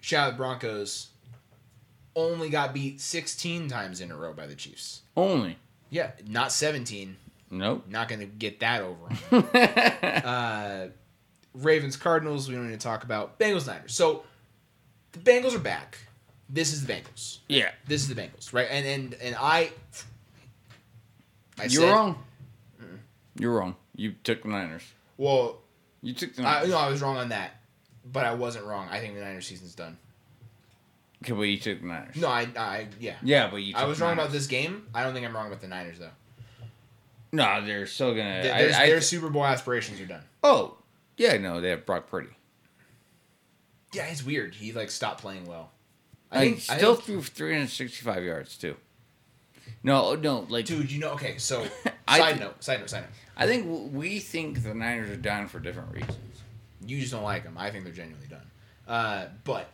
shout 0.00 0.28
out 0.28 0.30
the 0.32 0.36
Broncos. 0.36 1.08
Only 2.16 2.48
got 2.48 2.72
beat 2.72 3.00
16 3.00 3.68
times 3.68 4.00
in 4.00 4.10
a 4.10 4.16
row 4.16 4.32
by 4.32 4.46
the 4.46 4.54
Chiefs. 4.54 5.02
Only. 5.16 5.58
Yeah, 5.90 6.12
not 6.26 6.52
17. 6.52 7.16
Nope. 7.54 7.84
Not 7.88 8.08
going 8.08 8.20
to 8.20 8.26
get 8.26 8.60
that 8.60 8.82
over 8.82 9.06
uh, 10.26 10.88
Ravens 11.54 11.96
Cardinals, 11.96 12.48
we 12.48 12.54
don't 12.54 12.66
need 12.68 12.78
to 12.80 12.84
talk 12.84 13.04
about. 13.04 13.38
Bengals 13.38 13.66
Niners. 13.66 13.94
So 13.94 14.24
the 15.12 15.18
Bengals 15.20 15.54
are 15.54 15.60
back. 15.60 15.98
This 16.48 16.72
is 16.72 16.84
the 16.84 16.92
Bengals. 16.92 17.38
yeah. 17.48 17.70
This 17.86 18.02
is 18.02 18.08
the 18.08 18.14
Bengals, 18.20 18.52
right? 18.52 18.66
And 18.70 18.86
and 18.86 19.14
and 19.22 19.36
I. 19.40 19.70
I 21.58 21.64
You're 21.64 21.82
said- 21.82 21.92
wrong. 21.92 22.18
You're 23.38 23.52
wrong. 23.56 23.76
You 23.96 24.14
took 24.24 24.42
the 24.42 24.48
Niners. 24.48 24.82
Well, 25.16 25.58
You 26.02 26.12
took 26.14 26.34
the 26.34 26.42
I, 26.42 26.54
Niners. 26.54 26.68
no, 26.70 26.78
I 26.78 26.88
was 26.88 27.00
wrong 27.02 27.16
on 27.16 27.28
that, 27.30 27.52
but 28.04 28.24
I 28.24 28.34
wasn't 28.34 28.64
wrong. 28.66 28.88
I 28.90 29.00
think 29.00 29.14
the 29.14 29.20
Niners 29.20 29.46
season's 29.46 29.74
done. 29.74 29.96
Okay, 31.24 31.32
but 31.32 31.42
you 31.42 31.58
took 31.58 31.80
the 31.80 31.86
Niners. 31.86 32.16
No, 32.16 32.28
I, 32.28 32.46
I 32.56 32.88
yeah. 33.00 33.14
Yeah, 33.22 33.48
but 33.50 33.56
you. 33.58 33.72
Took 33.72 33.82
I 33.82 33.86
was 33.86 34.00
wrong 34.00 34.10
Niners. 34.10 34.24
about 34.26 34.32
this 34.32 34.46
game. 34.48 34.86
I 34.94 35.02
don't 35.04 35.14
think 35.14 35.24
I'm 35.26 35.34
wrong 35.34 35.46
about 35.46 35.60
the 35.60 35.68
Niners 35.68 35.98
though. 35.98 36.10
No, 37.34 37.64
they're 37.66 37.86
still 37.86 38.14
gonna. 38.14 38.42
Th- 38.42 38.54
I- 38.54 38.62
Their, 38.62 38.74
I- 38.80 38.86
their 38.86 39.00
Super 39.00 39.28
Bowl 39.28 39.44
aspirations 39.44 40.00
are 40.00 40.06
done. 40.06 40.22
oh, 40.42 40.76
yeah, 41.16 41.36
no, 41.36 41.60
they 41.60 41.70
have 41.70 41.84
Brock 41.84 42.08
Purdy. 42.08 42.28
Yeah, 43.92 44.04
he's 44.06 44.24
weird. 44.24 44.54
He 44.54 44.72
like 44.72 44.90
stopped 44.90 45.20
playing 45.20 45.46
well. 45.46 45.70
I, 46.30 46.38
I 46.38 46.40
think 46.40 46.60
still 46.60 46.94
think, 46.96 47.06
threw 47.06 47.22
365 47.22 48.24
yards 48.24 48.56
too. 48.56 48.76
No, 49.82 50.14
no, 50.14 50.46
like 50.48 50.64
dude. 50.66 50.90
You 50.90 51.00
know, 51.00 51.10
okay. 51.12 51.38
So 51.38 51.64
I 52.08 52.18
side 52.18 52.40
note, 52.40 52.62
side 52.62 52.80
note, 52.80 52.90
side 52.90 53.02
note. 53.02 53.10
I 53.36 53.46
think 53.46 53.92
we 53.92 54.18
think 54.20 54.62
the 54.62 54.74
Niners 54.74 55.10
are 55.10 55.16
done 55.16 55.48
for 55.48 55.58
different 55.58 55.92
reasons. 55.92 56.16
You 56.86 57.00
just 57.00 57.12
don't 57.12 57.22
like 57.22 57.44
them. 57.44 57.56
I 57.58 57.70
think 57.70 57.84
they're 57.84 57.92
genuinely 57.92 58.28
done. 58.28 58.46
Uh, 58.86 59.26
but 59.44 59.68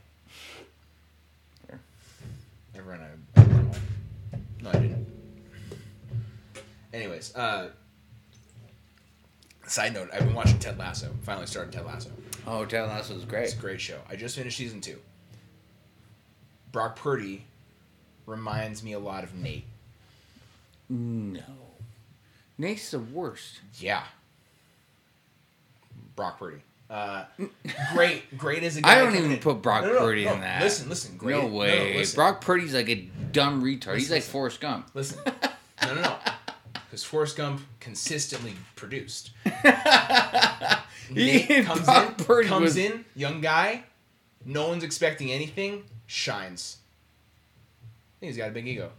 everyone, 2.75 3.01
I, 3.37 3.41
went. 3.41 3.75
No, 4.63 4.71
I 4.71 4.73
didn't. 4.75 5.07
Anyways, 6.93 7.35
uh, 7.37 7.71
side 9.67 9.95
note: 9.95 10.11
I've 10.13 10.21
been 10.25 10.35
watching 10.35 10.59
Ted 10.59 10.79
Lasso. 10.79 11.11
Finally 11.23 11.47
started 11.47 11.73
Ted 11.73 11.87
Lasso. 11.87 12.11
Oh, 12.47 12.65
Ted 12.65 12.89
Lasso 12.89 13.15
is 13.15 13.25
great. 13.25 13.45
It's 13.45 13.55
a 13.55 13.59
great 13.59 13.81
show. 13.81 13.99
I 14.09 14.17
just 14.17 14.37
finished 14.37 14.57
season 14.59 14.81
two. 14.81 14.99
Brock 16.73 16.97
Purdy 16.97 17.45
reminds 18.27 18.83
me 18.83 18.93
a 18.93 18.99
lot 18.99 19.25
of 19.25 19.35
Nate. 19.35 19.65
No, 20.89 21.41
Nate's 22.59 22.91
the 22.91 22.99
worst. 22.99 23.61
Yeah. 23.79 24.03
Brock 26.17 26.39
Purdy. 26.39 26.63
Uh, 26.89 27.25
great, 27.95 28.37
great 28.37 28.65
as 28.65 28.77
a 28.77 28.81
guy. 28.83 28.97
I 28.97 28.99
don't 29.05 29.15
even 29.15 29.37
put 29.39 29.63
Brock 29.63 29.85
No, 29.85 29.93
no, 29.93 29.99
Purdy 30.01 30.25
no. 30.25 30.35
in 30.35 30.41
that. 30.41 30.61
Listen, 30.61 30.89
listen, 30.89 31.17
great. 31.17 31.41
No 31.41 31.47
way. 31.47 31.97
listen. 31.97 32.17
Brock 32.17 32.41
Purdy's 32.41 32.75
like 32.75 32.89
a 32.89 32.97
dumb 33.31 33.63
retard. 33.63 33.95
He's 33.99 34.11
like 34.11 34.19
listen. 34.19 34.33
Forrest 34.33 34.61
Gump. 34.61 34.91
Listen, 34.95 35.21
no, 35.83 35.95
no, 35.95 36.03
no, 36.03 36.17
because 36.91 37.05
Forrest 37.05 37.37
Gump 37.37 37.61
consistently 37.79 38.55
produced. 38.75 39.31
Nate 41.11 41.65
comes 41.65 41.85
Brock 41.85 42.19
in, 42.19 42.25
Purdy 42.25 42.49
comes 42.49 42.65
was- 42.65 42.77
in, 42.77 43.05
young 43.15 43.41
guy, 43.41 43.85
no 44.45 44.69
one's 44.69 44.83
expecting 44.83 45.31
anything, 45.31 45.85
shines. 46.07 46.79
I 47.83 48.21
think 48.21 48.31
he's 48.31 48.37
got 48.37 48.49
a 48.49 48.53
big 48.53 48.67
ego. 48.67 48.91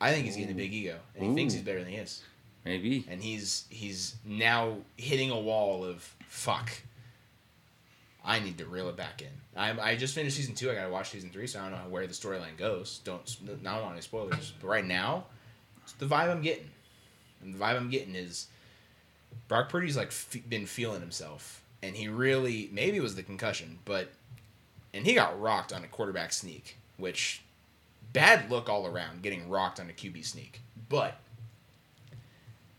I 0.00 0.12
think 0.12 0.24
he's 0.26 0.36
getting 0.36 0.52
a 0.52 0.56
big 0.56 0.72
ego, 0.72 0.98
and 1.14 1.24
he 1.24 1.34
thinks 1.34 1.54
he's 1.54 1.62
better 1.62 1.80
than 1.80 1.88
he 1.92 1.96
is. 1.96 2.22
Maybe. 2.64 3.04
And 3.10 3.22
he's 3.22 3.64
he's 3.68 4.16
now 4.24 4.78
hitting 4.96 5.30
a 5.30 5.38
wall 5.38 5.84
of 5.84 6.02
fuck. 6.26 6.70
I 8.24 8.40
need 8.40 8.56
to 8.58 8.64
reel 8.66 8.88
it 8.88 8.96
back 8.96 9.20
in. 9.22 9.28
I 9.56 9.90
I 9.92 9.96
just 9.96 10.14
finished 10.14 10.36
season 10.36 10.54
two. 10.54 10.70
I 10.70 10.74
gotta 10.74 10.90
watch 10.90 11.10
season 11.10 11.30
three, 11.30 11.46
so 11.46 11.60
I 11.60 11.68
don't 11.68 11.72
know 11.84 11.90
where 11.90 12.06
the 12.06 12.12
storyline 12.14 12.56
goes. 12.58 13.00
Don't 13.04 13.24
don't 13.46 13.62
want 13.82 13.92
any 13.92 14.00
spoilers. 14.00 14.52
But 14.60 14.66
right 14.66 14.84
now, 14.84 15.24
it's 15.84 15.92
the 15.92 16.06
vibe 16.06 16.30
I'm 16.30 16.42
getting, 16.42 16.68
and 17.42 17.54
the 17.54 17.58
vibe 17.58 17.76
I'm 17.76 17.90
getting 17.90 18.14
is 18.16 18.48
Brock 19.48 19.68
Purdy's 19.68 19.96
like 19.96 20.08
f- 20.08 20.36
been 20.48 20.66
feeling 20.66 21.00
himself, 21.00 21.62
and 21.82 21.94
he 21.96 22.08
really 22.08 22.68
maybe 22.72 22.96
it 22.96 23.02
was 23.02 23.14
the 23.14 23.22
concussion, 23.22 23.78
but 23.84 24.10
and 24.92 25.06
he 25.06 25.14
got 25.14 25.40
rocked 25.40 25.72
on 25.72 25.84
a 25.84 25.88
quarterback 25.88 26.32
sneak, 26.32 26.76
which 26.96 27.42
bad 28.12 28.50
look 28.50 28.68
all 28.68 28.86
around, 28.86 29.22
getting 29.22 29.48
rocked 29.48 29.80
on 29.80 29.88
a 29.88 29.92
QB 29.92 30.24
sneak, 30.24 30.60
but. 30.88 31.18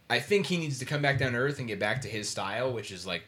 I 0.08 0.20
think 0.20 0.46
he 0.46 0.58
needs 0.58 0.78
to 0.78 0.86
come 0.86 1.02
back 1.02 1.18
down 1.18 1.32
to 1.32 1.40
earth 1.40 1.58
and 1.58 1.68
get 1.68 1.80
back 1.80 2.02
to 2.02 2.08
his 2.08 2.30
style, 2.30 2.72
which 2.72 2.92
is 2.92 3.08
like 3.08 3.24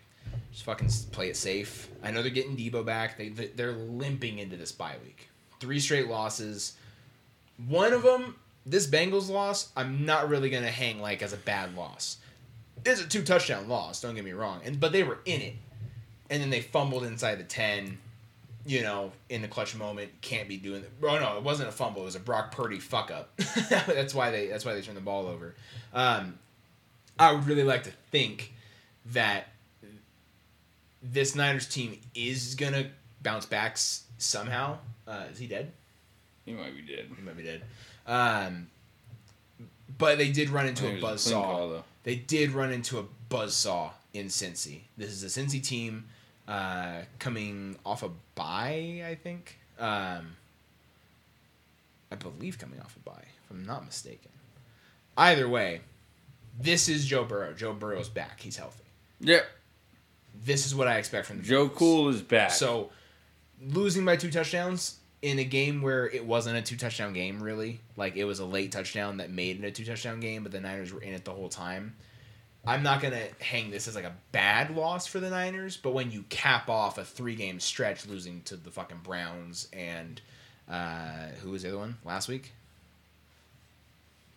just 0.51 0.63
fucking 0.63 0.89
play 1.11 1.27
it 1.27 1.35
safe. 1.35 1.89
I 2.03 2.11
know 2.11 2.21
they're 2.21 2.29
getting 2.29 2.55
Deebo 2.55 2.85
back. 2.85 3.17
They 3.17 3.29
they- 3.29 3.47
they're 3.47 3.71
limping 3.73 4.37
into 4.37 4.57
this 4.57 4.71
bye 4.71 4.95
week. 5.03 5.27
Three 5.59 5.79
straight 5.79 6.07
losses. 6.07 6.73
One 7.67 7.93
of 7.93 8.03
them, 8.03 8.35
this 8.67 8.85
Bengals 8.85 9.29
loss, 9.29 9.69
I'm 9.75 10.05
not 10.05 10.29
really 10.29 10.49
gonna 10.49 10.69
hang 10.69 11.01
like 11.01 11.21
as 11.21 11.33
a 11.33 11.37
bad 11.37 11.75
loss. 11.75 12.17
It's 12.85 13.01
a 13.01 13.07
two 13.07 13.23
touchdown 13.23 13.67
loss. 13.69 14.01
Don't 14.01 14.13
get 14.13 14.25
me 14.25 14.33
wrong, 14.33 14.59
and 14.63 14.79
but 14.79 14.91
they 14.91 15.03
were 15.03 15.19
in 15.25 15.41
it, 15.41 15.53
and 16.29 16.41
then 16.41 16.49
they 16.49 16.61
fumbled 16.61 17.03
inside 17.03 17.35
the 17.35 17.43
ten. 17.43 17.97
You 18.65 18.81
know, 18.81 19.13
in 19.29 19.41
the 19.41 19.47
clutch 19.47 19.75
moment, 19.75 20.11
can't 20.19 20.49
be 20.49 20.57
doing. 20.57 20.83
Oh 21.01 21.17
no, 21.17 21.37
it 21.37 21.43
wasn't 21.43 21.69
a 21.69 21.71
fumble. 21.71 22.01
It 22.01 22.05
was 22.05 22.15
a 22.15 22.19
Brock 22.19 22.51
Purdy 22.51 22.79
fuck 22.79 23.09
up. 23.09 23.35
that's 23.69 24.13
why 24.13 24.29
they. 24.31 24.47
That's 24.47 24.65
why 24.65 24.73
they 24.73 24.81
turned 24.81 24.97
the 24.97 25.01
ball 25.01 25.27
over. 25.27 25.55
Um, 25.93 26.37
I 27.17 27.31
would 27.31 27.47
really 27.47 27.63
like 27.63 27.83
to 27.83 27.91
think 28.11 28.53
that 29.13 29.47
this 31.01 31.35
Niners 31.35 31.67
team 31.67 31.97
is 32.13 32.55
gonna 32.55 32.87
bounce 33.23 33.45
back 33.45 33.77
somehow. 34.17 34.79
Uh, 35.07 35.23
is 35.31 35.39
he 35.39 35.47
dead? 35.47 35.71
He 36.45 36.53
might 36.53 36.75
be 36.75 36.81
dead. 36.81 37.09
He 37.15 37.21
might 37.23 37.37
be 37.37 37.43
dead. 37.43 37.61
Um, 38.07 38.67
but 39.97 40.17
they 40.17 40.31
did 40.31 40.49
run 40.49 40.67
into 40.67 40.87
a 40.87 40.95
a 40.95 41.17
call. 41.17 41.83
They 42.03 42.15
did 42.15 42.51
run 42.51 42.71
into 42.71 42.99
a 42.99 43.03
buzzsaw 43.29 43.91
in 44.13 44.27
Cincy. 44.27 44.81
This 44.97 45.09
is 45.11 45.23
a 45.23 45.39
Cincy 45.39 45.63
team 45.63 46.05
uh, 46.47 47.01
coming 47.19 47.77
off 47.85 48.03
a 48.03 48.09
bye, 48.35 49.03
I 49.05 49.17
think. 49.21 49.59
Um, 49.77 50.35
I 52.11 52.15
believe 52.15 52.57
coming 52.57 52.79
off 52.79 52.95
a 52.95 52.99
bye, 53.09 53.25
if 53.43 53.51
I'm 53.51 53.65
not 53.65 53.85
mistaken. 53.85 54.31
Either 55.17 55.49
way, 55.49 55.81
this 56.59 56.87
is 56.87 57.05
Joe 57.05 57.25
Burrow. 57.25 57.53
Joe 57.53 57.73
Burrow's 57.73 58.09
back. 58.09 58.39
He's 58.39 58.55
healthy. 58.55 58.85
Yeah. 59.19 59.41
This 60.45 60.65
is 60.65 60.75
what 60.75 60.87
I 60.87 60.97
expect 60.97 61.25
from 61.25 61.39
the 61.39 61.43
Joe. 61.43 61.67
Cool 61.69 62.09
is 62.09 62.21
back. 62.21 62.51
So, 62.51 62.91
losing 63.61 64.05
by 64.05 64.15
two 64.15 64.29
touchdowns 64.29 64.97
in 65.21 65.39
a 65.39 65.43
game 65.43 65.81
where 65.81 66.07
it 66.07 66.25
wasn't 66.25 66.57
a 66.57 66.61
two 66.61 66.77
touchdown 66.77 67.13
game, 67.13 67.41
really, 67.41 67.81
like 67.95 68.15
it 68.15 68.25
was 68.25 68.39
a 68.39 68.45
late 68.45 68.71
touchdown 68.71 69.17
that 69.17 69.31
made 69.31 69.63
it 69.63 69.67
a 69.67 69.71
two 69.71 69.85
touchdown 69.85 70.19
game, 70.19 70.43
but 70.43 70.51
the 70.51 70.59
Niners 70.59 70.93
were 70.93 71.01
in 71.01 71.13
it 71.13 71.25
the 71.25 71.31
whole 71.31 71.49
time. 71.49 71.95
I'm 72.65 72.83
not 72.83 73.01
gonna 73.01 73.23
hang 73.39 73.71
this 73.71 73.87
as 73.87 73.95
like 73.95 74.03
a 74.03 74.15
bad 74.31 74.75
loss 74.75 75.07
for 75.07 75.19
the 75.19 75.29
Niners, 75.29 75.77
but 75.77 75.93
when 75.93 76.11
you 76.11 76.23
cap 76.23 76.69
off 76.69 76.97
a 76.97 77.05
three 77.05 77.35
game 77.35 77.59
stretch 77.59 78.05
losing 78.05 78.41
to 78.43 78.57
the 78.57 78.71
fucking 78.71 78.99
Browns 79.03 79.69
and 79.71 80.21
uh, 80.69 81.29
who 81.41 81.51
was 81.51 81.63
the 81.63 81.69
other 81.69 81.77
one 81.77 81.97
last 82.03 82.27
week? 82.27 82.51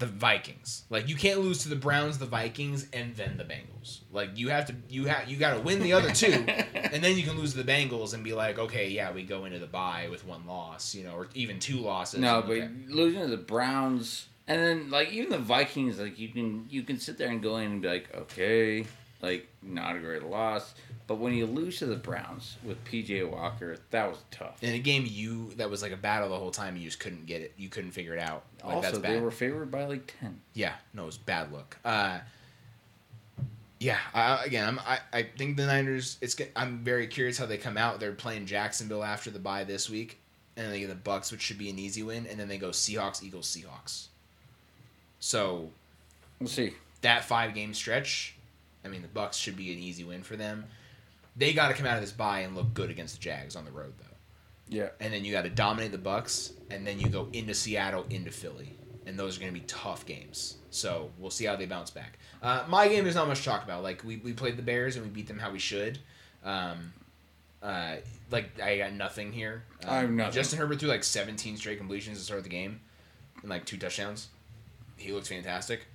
The 0.01 0.07
Vikings. 0.07 0.85
Like 0.91 1.09
you 1.09 1.15
can't 1.15 1.41
lose 1.41 1.59
to 1.59 1.69
the 1.69 1.77
Browns, 1.77 2.19
the 2.19 2.27
Vikings, 2.27 2.89
and 2.93 3.15
then 3.15 3.37
the 3.37 3.45
Bengals. 3.45 4.01
Like 4.11 4.31
you 4.35 4.49
have 4.49 4.67
to, 4.67 4.75
you 4.89 5.05
have, 5.05 5.29
you 5.29 5.37
got 5.37 5.55
to 5.55 5.61
win 5.61 5.81
the 5.81 5.93
other 5.93 6.11
two, 6.11 6.33
and 6.75 7.05
then 7.05 7.17
you 7.17 7.23
can 7.23 7.39
lose 7.39 7.53
to 7.53 7.63
the 7.63 7.71
Bengals 7.73 8.13
and 8.15 8.25
be 8.25 8.33
like, 8.33 8.59
okay, 8.59 8.89
yeah, 8.89 9.13
we 9.13 9.23
go 9.23 9.45
into 9.45 9.59
the 9.59 9.67
bye 9.67 10.09
with 10.11 10.27
one 10.27 10.47
loss, 10.47 10.95
you 10.95 11.05
know, 11.05 11.13
or 11.15 11.29
even 11.35 11.61
two 11.61 11.77
losses. 11.79 12.19
no, 12.21 12.43
but 12.43 12.53
Okay. 12.53 12.69
losing 12.89 13.21
to 13.21 13.29
the 13.29 13.37
Browns 13.37 14.27
and 14.49 14.61
then 14.61 14.91
like 14.91 15.13
even 15.13 15.31
the 15.31 15.39
Vikings, 15.39 16.01
like 16.01 16.19
you 16.19 16.29
can 16.29 16.67
you 16.71 16.83
can 16.83 16.99
sit 16.99 17.19
there 17.19 17.29
and 17.29 17.41
go 17.43 17.59
in 17.59 17.71
and 17.71 17.83
be 17.83 17.89
like, 17.89 18.09
okay, 18.17 18.87
like 19.23 19.47
not 19.63 19.97
a 19.97 19.99
great 20.01 20.25
loss. 20.25 20.75
But 21.11 21.19
when 21.19 21.35
you 21.35 21.45
lose 21.45 21.81
to 21.81 21.87
the 21.87 21.97
Browns 21.97 22.57
with 22.63 22.85
PJ 22.85 23.29
Walker, 23.29 23.79
that 23.91 24.09
was 24.09 24.19
tough. 24.31 24.63
in 24.63 24.75
a 24.75 24.79
game 24.79 25.05
you 25.09 25.53
that 25.57 25.69
was 25.69 25.83
like 25.83 25.91
a 25.91 25.97
battle 25.97 26.29
the 26.29 26.37
whole 26.37 26.53
time, 26.53 26.77
you 26.77 26.85
just 26.85 27.01
couldn't 27.01 27.27
get 27.27 27.41
it, 27.41 27.53
you 27.59 27.69
couldn't 27.69 27.91
figure 27.91 28.15
it 28.15 28.21
out. 28.21 28.45
Like 28.65 28.77
also, 28.77 28.99
they 29.01 29.19
were 29.19 29.33
favored 29.33 29.73
by 29.73 29.87
like 29.87 30.15
ten. 30.21 30.39
Yeah, 30.55 30.75
no, 30.95 31.03
it 31.03 31.07
was 31.07 31.19
bad 31.19 31.51
look. 31.51 31.77
Uh, 31.85 32.21
yeah, 33.81 33.99
I, 34.15 34.45
again, 34.45 34.69
I'm, 34.69 34.79
I, 34.79 35.01
I 35.13 35.23
think 35.37 35.57
the 35.57 35.67
Niners. 35.67 36.17
It's 36.21 36.37
I'm 36.55 36.85
very 36.85 37.09
curious 37.09 37.37
how 37.37 37.47
they 37.47 37.59
come 37.59 37.77
out. 37.77 37.99
They're 37.99 38.13
playing 38.13 38.47
Jacksonville 38.47 39.03
after 39.03 39.33
the 39.33 39.41
bye 39.41 39.65
this 39.65 39.91
week, 39.91 40.21
and 40.57 40.65
then 40.65 40.71
they 40.71 40.79
get 40.79 40.91
the 40.91 41.11
Bucs, 41.11 41.33
which 41.33 41.41
should 41.41 41.59
be 41.59 41.71
an 41.71 41.79
easy 41.81 42.05
win, 42.05 42.29
and 42.29 42.39
then 42.39 42.47
they 42.47 42.57
go 42.57 42.69
Seahawks, 42.69 43.21
Eagles, 43.21 43.49
Seahawks. 43.49 44.07
So 45.19 45.71
We'll 46.39 46.49
see. 46.49 46.75
that 47.01 47.25
five 47.25 47.53
game 47.53 47.75
stretch, 47.75 48.37
I 48.85 48.89
mean, 48.89 49.03
the 49.03 49.09
Bucs 49.09 49.35
should 49.35 49.57
be 49.57 49.73
an 49.73 49.81
easy 49.81 50.05
win 50.05 50.23
for 50.23 50.37
them. 50.37 50.67
They 51.41 51.53
got 51.53 51.69
to 51.69 51.75
come 51.75 51.87
out 51.87 51.97
of 51.97 52.03
this 52.03 52.13
bye 52.13 52.41
and 52.41 52.55
look 52.55 52.73
good 52.75 52.91
against 52.91 53.17
the 53.17 53.21
Jags 53.21 53.57
on 53.57 53.65
the 53.65 53.71
road, 53.73 53.95
though 53.99 54.17
Yeah. 54.77 54.91
and 55.01 55.13
then 55.13 55.25
you 55.25 55.33
got 55.33 55.43
to 55.43 55.51
dominate 55.51 55.91
the 55.91 55.99
Bucs, 55.99 56.53
and 56.71 56.87
then 56.87 57.01
you 57.01 57.09
go 57.09 57.29
into 57.33 57.55
Seattle, 57.55 58.05
into 58.11 58.31
Philly, 58.31 58.77
and 59.07 59.19
those 59.19 59.37
are 59.37 59.41
going 59.41 59.53
to 59.53 59.59
be 59.59 59.65
tough 59.67 60.07
games. 60.07 60.59
So 60.71 61.11
we'll 61.19 61.31
see 61.31 61.47
how 61.47 61.57
they 61.57 61.67
bounce 61.67 61.91
back. 61.91 62.19
Uh, 62.43 62.65
my 62.69 62.87
game, 62.87 63.03
there's 63.05 63.17
not 63.17 63.27
much 63.27 63.39
to 63.39 63.45
talk 63.45 63.65
about. 63.65 63.83
Like 63.83 64.05
we, 64.05 64.19
we 64.19 64.33
played 64.35 64.57
the 64.57 64.63
Bears 64.63 64.95
and 64.97 65.05
we 65.05 65.11
beat 65.11 65.27
them 65.27 65.39
how 65.39 65.51
we 65.51 65.59
should. 65.59 65.99
Um, 66.45 66.93
uh, 67.63 67.97
like 68.31 68.61
I 68.63 68.79
got 68.79 68.93
nothing 68.93 69.33
here. 69.33 69.65
Um, 69.85 69.91
I 69.91 69.97
have 70.01 70.11
nothing. 70.11 70.33
Justin 70.33 70.59
Herbert 70.59 70.79
threw 70.79 70.89
like 70.89 71.05
17 71.05 71.57
straight 71.57 71.79
completions 71.79 72.19
to 72.19 72.25
start 72.25 72.43
the 72.45 72.49
game, 72.49 72.81
and 73.41 73.51
like 73.51 73.65
two 73.65 73.77
touchdowns. 73.79 74.29
He 74.97 75.13
looks 75.13 75.29
fantastic. 75.29 75.87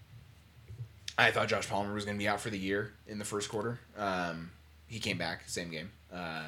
I 1.17 1.31
thought 1.31 1.47
Josh 1.47 1.69
Palmer 1.69 1.93
was 1.93 2.03
going 2.05 2.17
to 2.17 2.19
be 2.21 2.27
out 2.27 2.41
for 2.41 2.49
the 2.49 2.57
year 2.59 2.93
in 3.07 3.19
the 3.19 3.25
first 3.25 3.49
quarter. 3.49 3.79
Um, 3.97 4.51
he 4.87 4.99
came 4.99 5.17
back, 5.17 5.43
same 5.47 5.69
game. 5.71 5.91
Uh, 6.13 6.43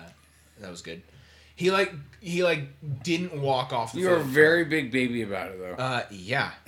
that 0.60 0.70
was 0.72 0.82
good. 0.82 1.02
He 1.56 1.72
like 1.72 1.92
he 2.22 2.44
like 2.44 2.68
didn't 3.04 3.42
walk 3.42 3.74
off 3.74 3.94
the 3.94 4.00
You 4.00 4.08
were 4.10 4.16
a 4.18 4.20
field. 4.20 4.30
very 4.30 4.66
big 4.66 4.92
baby 4.92 5.24
about 5.24 5.50
it 5.50 5.60
though. 5.60 5.74
Uh, 5.84 6.04
yeah. 6.12 6.52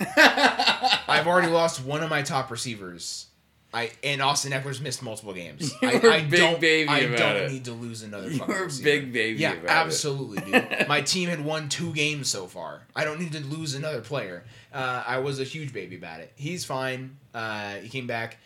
I've 1.08 1.26
already 1.26 1.48
lost 1.48 1.84
one 1.84 2.02
of 2.02 2.10
my 2.10 2.22
top 2.22 2.50
receivers. 2.50 3.26
I 3.72 3.92
and 4.02 4.20
Austin 4.20 4.50
Ekeler's 4.50 4.80
missed 4.80 5.00
multiple 5.00 5.32
games. 5.32 5.72
You 5.82 5.88
I, 5.90 5.98
were 5.98 6.10
I 6.10 6.20
big 6.22 6.40
don't. 6.40 6.60
baby 6.60 6.88
I 6.88 6.98
about 7.00 7.18
don't 7.18 7.36
it. 7.44 7.52
need 7.52 7.64
to 7.66 7.72
lose 7.72 8.02
another. 8.02 8.28
You 8.28 8.38
fucking 8.38 8.52
were 8.54 8.64
receiver. 8.64 8.84
big 8.84 9.12
baby 9.12 9.38
Yeah, 9.38 9.52
about 9.52 9.64
it. 9.64 9.70
absolutely, 9.70 10.38
dude. 10.52 10.84
my 10.88 11.02
team 11.02 11.28
had 11.28 11.44
won 11.44 11.68
two 11.68 11.92
games 11.92 12.28
so 12.28 12.48
far. 12.48 12.82
I 12.96 13.04
don't 13.04 13.20
need 13.20 13.32
to 13.32 13.40
lose 13.44 13.74
another 13.76 14.00
player. 14.00 14.42
Uh, 14.72 15.04
I 15.06 15.18
was 15.18 15.38
a 15.38 15.44
huge 15.44 15.72
baby 15.72 15.94
about 15.96 16.18
it. 16.18 16.32
He's 16.34 16.64
fine. 16.64 17.16
Uh, 17.32 17.74
he 17.76 17.88
came 17.88 18.08
back, 18.08 18.38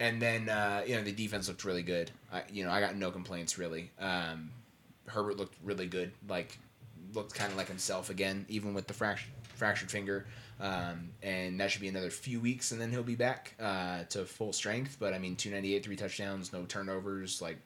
and 0.00 0.20
then 0.20 0.48
uh, 0.48 0.82
you 0.86 0.94
know 0.96 1.02
the 1.02 1.12
defense 1.12 1.48
looked 1.48 1.64
really 1.64 1.82
good. 1.82 2.10
I, 2.32 2.42
you 2.50 2.64
know 2.64 2.70
I 2.70 2.80
got 2.80 2.96
no 2.96 3.10
complaints 3.10 3.58
really. 3.58 3.90
Um, 3.98 4.50
Herbert 5.06 5.36
looked 5.36 5.56
really 5.62 5.86
good. 5.86 6.12
Like 6.28 6.58
looked 7.14 7.34
kind 7.34 7.50
of 7.50 7.56
like 7.56 7.68
himself 7.68 8.10
again, 8.10 8.44
even 8.48 8.74
with 8.74 8.86
the 8.86 8.94
fractured 8.94 9.30
fractured 9.54 9.90
finger. 9.90 10.26
Um, 10.58 11.10
and 11.22 11.60
that 11.60 11.70
should 11.70 11.82
be 11.82 11.88
another 11.88 12.08
few 12.08 12.40
weeks, 12.40 12.72
and 12.72 12.80
then 12.80 12.90
he'll 12.90 13.02
be 13.02 13.14
back 13.14 13.54
uh, 13.60 14.04
to 14.04 14.24
full 14.24 14.54
strength. 14.54 14.96
But 14.98 15.12
I 15.12 15.18
mean, 15.18 15.36
two 15.36 15.50
ninety 15.50 15.74
eight, 15.74 15.84
three 15.84 15.96
touchdowns, 15.96 16.52
no 16.52 16.64
turnovers. 16.64 17.42
Like 17.42 17.58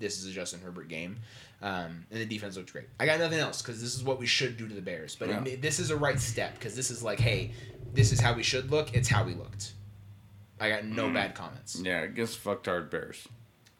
this 0.00 0.18
is 0.18 0.26
a 0.26 0.32
Justin 0.32 0.60
Herbert 0.60 0.88
game, 0.88 1.18
um, 1.62 2.04
and 2.10 2.20
the 2.20 2.26
defense 2.26 2.56
looked 2.56 2.72
great. 2.72 2.88
I 2.98 3.06
got 3.06 3.20
nothing 3.20 3.38
else 3.38 3.62
because 3.62 3.80
this 3.80 3.94
is 3.94 4.02
what 4.02 4.18
we 4.18 4.26
should 4.26 4.56
do 4.56 4.66
to 4.66 4.74
the 4.74 4.82
Bears. 4.82 5.14
But 5.14 5.28
Yeah. 5.28 5.44
it, 5.44 5.62
this 5.62 5.78
is 5.78 5.90
a 5.90 5.96
right 5.96 6.18
step 6.18 6.54
because 6.54 6.74
this 6.74 6.90
is 6.90 7.02
like, 7.04 7.20
hey, 7.20 7.52
this 7.94 8.10
is 8.12 8.18
how 8.18 8.34
we 8.34 8.42
should 8.42 8.72
look. 8.72 8.92
It's 8.92 9.08
how 9.08 9.22
we 9.24 9.34
looked. 9.34 9.74
I 10.62 10.68
got 10.70 10.84
no 10.84 11.08
Mm. 11.08 11.14
bad 11.14 11.34
comments. 11.34 11.80
yeah, 11.82 12.00
against 12.02 12.42
fucktard 12.42 12.90
Bears. 12.90 13.26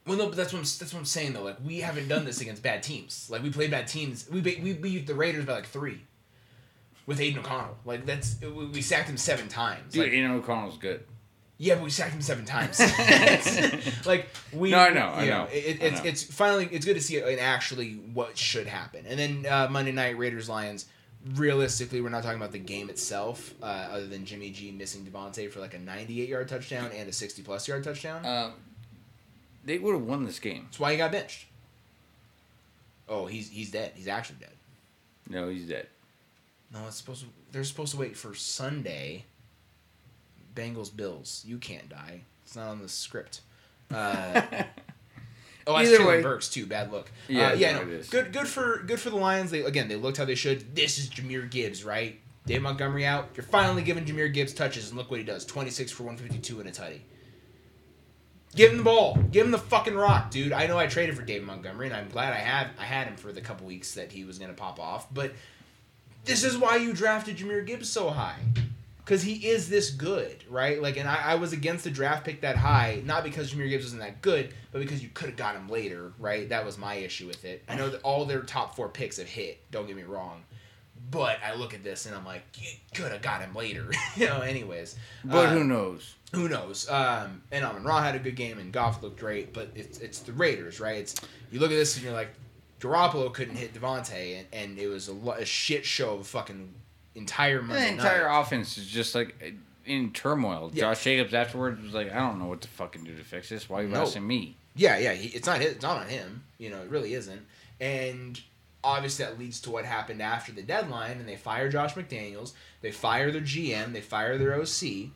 Well, 0.06 0.18
no, 0.18 0.26
but 0.26 0.36
that's 0.36 0.52
what 0.52 0.58
I'm, 0.58 0.64
that's 0.64 0.92
what 0.92 0.98
I'm 0.98 1.04
saying 1.04 1.32
though. 1.34 1.44
Like 1.44 1.58
we 1.64 1.78
haven't 1.80 2.08
done 2.08 2.24
this 2.24 2.40
against 2.40 2.62
bad 2.62 2.82
teams. 2.82 3.28
Like 3.30 3.42
we 3.42 3.50
played 3.50 3.70
bad 3.70 3.86
teams. 3.86 4.28
We 4.28 4.40
beat, 4.40 4.60
we 4.62 4.72
beat 4.72 5.06
the 5.06 5.14
Raiders 5.14 5.44
by 5.44 5.52
like 5.54 5.66
three. 5.66 6.00
With 7.06 7.20
Aidan 7.20 7.40
O'Connell, 7.40 7.76
like 7.84 8.06
that's 8.06 8.36
we, 8.40 8.80
sacked 8.80 9.08
him 9.08 9.16
seven 9.16 9.48
times. 9.48 9.92
Dude, 9.92 10.04
Like, 10.04 10.12
Aidan 10.12 10.30
O'Connell's 10.32 10.78
good. 10.78 11.04
Yeah, 11.58 11.74
but 11.74 11.84
we 11.84 11.90
sacked 11.90 12.12
him 12.14 12.22
seven 12.22 12.44
times. 12.44 12.80
Like 14.06 14.28
we, 14.52 14.70
No, 14.70 14.78
I 14.78 14.90
know, 14.90 15.06
I 15.08 15.24
you 15.24 15.30
know, 15.30 15.48
It, 15.52 15.82
I 15.82 15.84
it's 15.86 16.02
know. 16.02 16.08
it's 16.08 16.22
finally 16.22 16.68
it's 16.70 16.84
good 16.86 16.94
to 16.94 17.00
see 17.00 17.16
it, 17.16 17.38
actually 17.40 17.94
what 18.14 18.38
should 18.38 18.66
happen. 18.68 19.04
And 19.06 19.18
then 19.18 19.46
uh, 19.52 19.68
Monday 19.70 19.92
night 19.92 20.16
Raiders 20.16 20.48
Lions. 20.48 20.86
Realistically, 21.34 22.00
we're 22.00 22.08
not 22.08 22.24
talking 22.24 22.38
about 22.38 22.52
the 22.52 22.58
game 22.58 22.90
itself, 22.90 23.54
uh, 23.62 23.66
other 23.92 24.06
than 24.06 24.24
Jimmy 24.24 24.50
G 24.50 24.72
missing 24.72 25.04
Davante 25.04 25.50
for 25.50 25.60
like 25.60 25.74
a 25.74 25.78
98 25.78 26.28
yard 26.28 26.48
touchdown 26.48 26.90
and 26.96 27.08
a 27.08 27.12
60 27.12 27.42
plus 27.42 27.68
yard 27.68 27.84
touchdown. 27.84 28.26
Um, 28.26 28.54
they 29.64 29.78
would 29.78 29.94
have 29.94 30.02
won 30.02 30.24
this 30.24 30.40
game. 30.40 30.64
That's 30.64 30.80
why 30.80 30.92
he 30.92 30.98
got 30.98 31.12
benched. 31.12 31.46
Oh, 33.08 33.26
he's 33.26 33.48
he's 33.50 33.70
dead. 33.70 33.92
He's 33.94 34.08
actually 34.08 34.38
dead. 34.40 34.50
No, 35.28 35.48
he's 35.48 35.66
dead. 35.66 35.86
No, 36.72 36.86
it's 36.86 36.96
supposed 36.96 37.22
to. 37.22 37.28
They're 37.52 37.64
supposed 37.64 37.92
to 37.92 37.98
wait 37.98 38.16
for 38.16 38.34
Sunday. 38.34 39.24
Bengals 40.54 40.94
Bills. 40.94 41.44
You 41.46 41.58
can't 41.58 41.88
die. 41.88 42.22
It's 42.44 42.56
not 42.56 42.68
on 42.68 42.82
the 42.82 42.88
script. 42.88 43.42
Uh, 43.92 44.42
oh, 45.66 45.76
that's 45.76 45.88
Either 45.88 45.98
Jalen 46.02 46.06
way- 46.06 46.22
Burks 46.22 46.48
too. 46.48 46.66
Bad 46.66 46.90
look. 46.92 47.10
Yeah, 47.28 47.48
uh, 47.48 47.52
yeah. 47.54 47.72
no, 47.78 47.84
No, 47.84 48.00
good, 48.10 48.32
good 48.32 48.48
for 48.48 48.82
good 48.86 49.00
for 49.00 49.10
the 49.10 49.16
Lions. 49.16 49.50
They 49.50 49.60
again, 49.62 49.88
they 49.88 49.96
looked 49.96 50.16
how 50.18 50.24
they 50.24 50.34
should. 50.34 50.74
This 50.74 50.98
is 50.98 51.08
Jahmyr 51.10 51.50
Gibbs, 51.50 51.84
right? 51.84 52.18
Dave 52.46 52.62
Montgomery 52.62 53.06
out. 53.06 53.28
You're 53.36 53.44
finally 53.44 53.82
giving 53.82 54.04
Jahmyr 54.04 54.32
Gibbs 54.32 54.52
touches, 54.52 54.88
and 54.88 54.98
look 54.98 55.10
what 55.10 55.20
he 55.20 55.24
does: 55.24 55.44
26 55.46 55.92
for 55.92 56.02
152 56.02 56.60
and 56.60 56.68
a 56.68 56.72
tutty. 56.72 57.00
Give 58.54 58.70
him 58.70 58.78
the 58.78 58.84
ball. 58.84 59.16
Give 59.30 59.46
him 59.46 59.52
the 59.52 59.58
fucking 59.58 59.94
rock, 59.94 60.30
dude. 60.30 60.52
I 60.52 60.66
know 60.66 60.76
I 60.78 60.86
traded 60.86 61.16
for 61.16 61.22
David 61.22 61.46
Montgomery, 61.46 61.86
and 61.86 61.96
I'm 61.96 62.08
glad 62.08 62.32
I 62.32 62.36
had 62.38 62.68
I 62.78 62.84
had 62.84 63.06
him 63.06 63.16
for 63.16 63.32
the 63.32 63.40
couple 63.40 63.66
weeks 63.66 63.94
that 63.94 64.12
he 64.12 64.24
was 64.24 64.38
gonna 64.38 64.52
pop 64.52 64.78
off. 64.78 65.12
But 65.12 65.32
this 66.24 66.44
is 66.44 66.58
why 66.58 66.76
you 66.76 66.92
drafted 66.92 67.36
Jahmyr 67.38 67.64
Gibbs 67.66 67.88
so 67.88 68.10
high. 68.10 68.40
Because 69.04 69.22
he 69.22 69.48
is 69.48 69.68
this 69.68 69.90
good, 69.90 70.44
right? 70.48 70.80
Like, 70.80 70.96
and 70.96 71.08
I, 71.08 71.32
I 71.32 71.34
was 71.34 71.52
against 71.52 71.82
the 71.84 71.90
draft 71.90 72.24
pick 72.24 72.42
that 72.42 72.56
high, 72.56 73.02
not 73.04 73.24
because 73.24 73.52
Jahmyr 73.52 73.68
Gibbs 73.68 73.84
wasn't 73.84 74.02
that 74.02 74.22
good, 74.22 74.54
but 74.70 74.78
because 74.80 75.02
you 75.02 75.08
could 75.12 75.28
have 75.30 75.36
got 75.36 75.56
him 75.56 75.68
later, 75.68 76.12
right? 76.20 76.48
That 76.48 76.64
was 76.64 76.78
my 76.78 76.94
issue 76.94 77.26
with 77.26 77.44
it. 77.44 77.64
I 77.68 77.74
know 77.74 77.88
that 77.90 78.00
all 78.02 78.24
their 78.24 78.42
top 78.42 78.76
four 78.76 78.88
picks 78.88 79.16
have 79.16 79.26
hit, 79.26 79.58
don't 79.72 79.86
get 79.88 79.96
me 79.96 80.04
wrong. 80.04 80.42
But 81.10 81.38
I 81.44 81.54
look 81.56 81.74
at 81.74 81.82
this 81.82 82.06
and 82.06 82.14
I'm 82.14 82.24
like, 82.24 82.42
you 82.54 82.70
could 82.94 83.10
have 83.10 83.22
got 83.22 83.40
him 83.40 83.54
later. 83.54 83.90
you 84.16 84.26
know, 84.26 84.40
anyways. 84.40 84.94
But 85.24 85.46
Uh, 85.46 85.50
who 85.50 85.64
knows? 85.64 86.14
who 86.32 86.48
knows? 86.48 86.88
Um, 86.88 87.42
and 87.50 87.64
Amon 87.64 87.82
Ra 87.82 88.00
had 88.02 88.14
a 88.14 88.18
good 88.20 88.36
game, 88.36 88.58
and 88.58 88.72
Goff 88.72 89.02
looked 89.02 89.18
great, 89.18 89.52
but 89.52 89.70
it's 89.74 89.98
it's 89.98 90.20
the 90.20 90.32
Raiders, 90.32 90.80
right? 90.80 90.96
It's 90.98 91.14
you 91.50 91.58
look 91.60 91.70
at 91.70 91.74
this 91.74 91.96
and 91.96 92.04
you're 92.04 92.14
like, 92.14 92.30
Garoppolo 92.80 93.34
couldn't 93.34 93.56
hit 93.56 93.74
Davante, 93.74 94.38
and, 94.38 94.46
and 94.52 94.78
it 94.78 94.86
was 94.88 95.08
a, 95.08 95.12
lo- 95.12 95.32
a 95.34 95.44
shit 95.44 95.84
show 95.84 96.14
of 96.14 96.26
fucking 96.26 96.72
entire 97.14 97.62
The 97.62 97.88
entire 97.88 98.28
night. 98.28 98.40
offense 98.40 98.78
is 98.78 98.86
just 98.86 99.14
like 99.14 99.34
in 99.84 100.12
turmoil. 100.12 100.70
Yeah. 100.72 100.80
Josh 100.82 101.04
Jacobs 101.04 101.34
afterwards 101.34 101.82
was 101.82 101.92
like, 101.94 102.10
I 102.12 102.16
don't 102.16 102.38
know 102.38 102.46
what 102.46 102.60
to 102.62 102.68
fucking 102.68 103.04
do 103.04 103.16
to 103.16 103.24
fix 103.24 103.48
this. 103.48 103.68
Why 103.68 103.80
are 103.80 103.82
you 103.82 103.88
No. 103.88 104.02
asking 104.02 104.26
me? 104.26 104.56
Yeah, 104.74 104.96
yeah, 104.98 105.12
he, 105.12 105.28
it's 105.28 105.46
not 105.46 105.60
his, 105.60 105.72
it's 105.72 105.82
not 105.82 105.98
on 105.98 106.06
him. 106.08 106.44
You 106.58 106.70
know, 106.70 106.80
it 106.82 106.88
really 106.88 107.14
isn't. 107.14 107.42
And 107.80 108.40
obviously 108.84 109.24
that 109.24 109.38
leads 109.38 109.60
to 109.62 109.70
what 109.70 109.84
happened 109.84 110.22
after 110.22 110.52
the 110.52 110.62
deadline, 110.62 111.18
and 111.18 111.28
they 111.28 111.36
fire 111.36 111.68
Josh 111.68 111.94
McDaniels, 111.94 112.52
they 112.80 112.90
fire 112.90 113.30
their 113.30 113.42
GM, 113.42 113.92
they 113.92 114.00
fire 114.00 114.38
their 114.38 114.54
OC, 114.54 115.10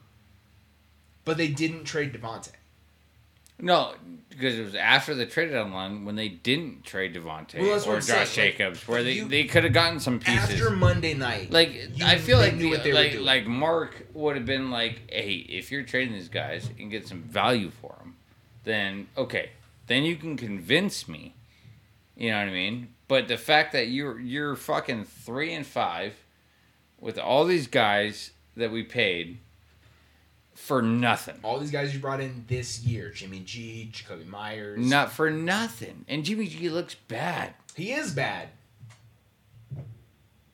but 1.25 1.37
they 1.37 1.49
didn't 1.49 1.85
trade 1.85 2.13
Davante. 2.13 2.51
No, 3.59 3.95
because 4.29 4.59
it 4.59 4.63
was 4.65 4.75
after 4.75 5.15
the 5.15 5.25
trade 5.25 5.51
deadline 5.51 6.05
when 6.05 6.15
they 6.15 6.29
didn't 6.29 6.85
trade 6.85 7.15
Davante 7.15 7.59
Well, 7.59 7.79
or 7.89 8.01
Josh 8.01 8.05
saying, 8.05 8.19
like, 8.21 8.29
Jacobs, 8.59 8.87
where 8.87 9.03
they, 9.03 9.13
you- 9.13 9.29
they 9.29 9.45
could 9.45 9.65
have 9.65 9.73
gotten 9.73 9.99
some 9.99 10.19
pieces. 10.21 10.51
After 10.61 10.71
Monday 10.71 11.15
night, 11.15 11.51
like 11.51 11.91
I 12.05 12.19
feel 12.19 12.37
like 12.39 12.55
knew 12.55 12.69
what 12.69 12.83
they 12.85 12.91
were 12.93 12.99
like 12.99 13.13
doing. 13.13 13.25
like 13.25 13.47
Mark 13.47 14.07
would 14.13 14.37
have 14.37 14.45
been 14.47 14.71
like, 14.71 15.11
hey, 15.11 15.33
if 15.49 15.73
you're 15.73 15.85
trading 15.85 16.13
these 16.15 16.29
guys 16.29 16.69
and 16.79 16.91
get 16.91 17.09
some 17.09 17.23
value 17.23 17.71
for 17.71 17.95
them, 17.99 18.17
then 18.65 19.09
okay, 19.17 19.51
then 19.87 20.05
you 20.05 20.17
can 20.17 20.37
convince 20.37 21.09
me. 21.09 21.35
You 22.17 22.31
know 22.33 22.39
what 22.39 22.49
I 22.49 22.53
mean? 22.53 22.89
But 23.09 23.29
the 23.29 23.37
fact 23.39 23.73
that 23.73 23.89
you're 23.89 24.19
you're 24.21 24.57
fucking 24.57 25.05
three 25.05 25.53
and 25.55 25.67
five 25.67 26.15
with 27.01 27.19
all 27.19 27.45
these 27.47 27.69
guys 27.69 28.33
that 28.57 28.71
we 28.71 28.83
paid 28.83 29.39
for 30.57 30.83
nothing. 30.83 31.37
all 31.43 31.59
these 31.61 31.71
guys 31.71 31.95
you 31.95 32.01
brought 32.01 32.21
in 32.21 32.45
this 32.49 32.81
year, 32.83 33.11
Jimmy 33.11 33.41
G, 33.41 33.91
Jakobi 33.93 34.27
Meyers. 34.27 34.79
Not 34.85 35.13
for 35.13 35.31
nothing. 35.31 36.05
And 36.09 36.25
Jimmy 36.25 36.47
G 36.49 36.69
looks 36.69 36.95
bad. 36.95 37.55
He 37.75 37.93
is 37.93 38.13
bad. 38.13 38.49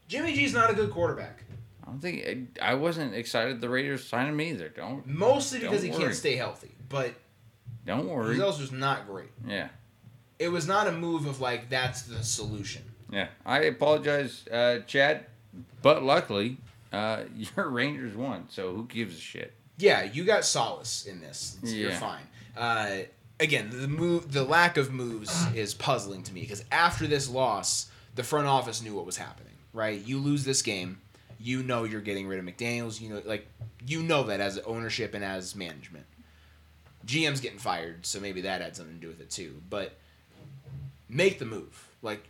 Jimmy 0.08 0.34
G's 0.34 0.52
not 0.52 0.70
a 0.70 0.74
good 0.74 0.90
quarterback. 0.90 1.44
I 1.82 1.86
don't 1.86 2.00
think 2.00 2.58
I 2.60 2.74
wasn't 2.74 3.14
excited 3.14 3.60
the 3.60 3.68
Raiders 3.68 4.04
signed 4.04 4.28
him 4.28 4.40
either. 4.40 4.68
Don't 4.68 5.06
Mostly 5.06 5.60
because 5.60 5.80
Don't 5.80 5.86
he 5.86 5.90
worry. 5.92 6.02
can't 6.04 6.14
stay 6.14 6.36
healthy. 6.36 6.70
But 6.88 7.14
don't 7.86 8.08
worry. 8.08 8.34
his 8.34 8.42
was 8.58 8.72
not 8.72 9.06
great. 9.06 9.30
Yeah. 9.46 9.68
It 10.38 10.48
was 10.48 10.66
not 10.66 10.86
a 10.88 10.92
move 10.92 11.26
of 11.26 11.40
like 11.40 11.70
that's 11.70 12.02
the 12.02 12.22
solution. 12.22 12.82
Yeah, 13.10 13.28
I 13.44 13.60
apologize, 13.64 14.46
uh, 14.48 14.78
Chad, 14.86 15.26
but 15.82 16.02
luckily, 16.02 16.56
uh, 16.92 17.24
your 17.56 17.68
Rangers 17.68 18.16
won, 18.16 18.46
so 18.48 18.74
who 18.74 18.86
gives 18.86 19.16
a 19.16 19.20
shit? 19.20 19.52
Yeah, 19.82 20.04
you 20.04 20.24
got 20.24 20.44
solace 20.44 21.06
in 21.06 21.20
this. 21.20 21.58
So 21.64 21.70
You're 21.70 21.90
fine. 21.90 22.22
Uh, 22.56 22.98
again, 23.40 23.70
the 23.70 23.88
move, 23.88 24.32
the 24.32 24.44
lack 24.44 24.76
of 24.76 24.92
moves 24.92 25.46
is 25.54 25.74
puzzling 25.74 26.22
to 26.22 26.32
me 26.32 26.42
because 26.42 26.64
after 26.70 27.08
this 27.08 27.28
loss, 27.28 27.90
the 28.14 28.22
front 28.22 28.46
office 28.46 28.80
knew 28.80 28.94
what 28.94 29.04
was 29.04 29.16
happening. 29.16 29.52
Right? 29.72 30.00
You 30.06 30.18
lose 30.18 30.44
this 30.44 30.62
game, 30.62 31.00
you 31.40 31.62
know 31.64 31.82
you're 31.84 32.00
getting 32.00 32.28
rid 32.28 32.38
of 32.38 32.44
McDaniels. 32.44 33.00
You 33.00 33.08
know, 33.10 33.22
like 33.24 33.48
you 33.84 34.02
know 34.02 34.22
that 34.24 34.40
as 34.40 34.58
ownership 34.60 35.14
and 35.14 35.24
as 35.24 35.56
management. 35.56 36.06
GM's 37.04 37.40
getting 37.40 37.58
fired, 37.58 38.06
so 38.06 38.20
maybe 38.20 38.42
that 38.42 38.60
had 38.60 38.76
something 38.76 38.94
to 38.94 39.00
do 39.00 39.08
with 39.08 39.20
it 39.20 39.30
too. 39.30 39.60
But 39.68 39.96
make 41.08 41.40
the 41.40 41.44
move. 41.46 41.88
Like 42.02 42.28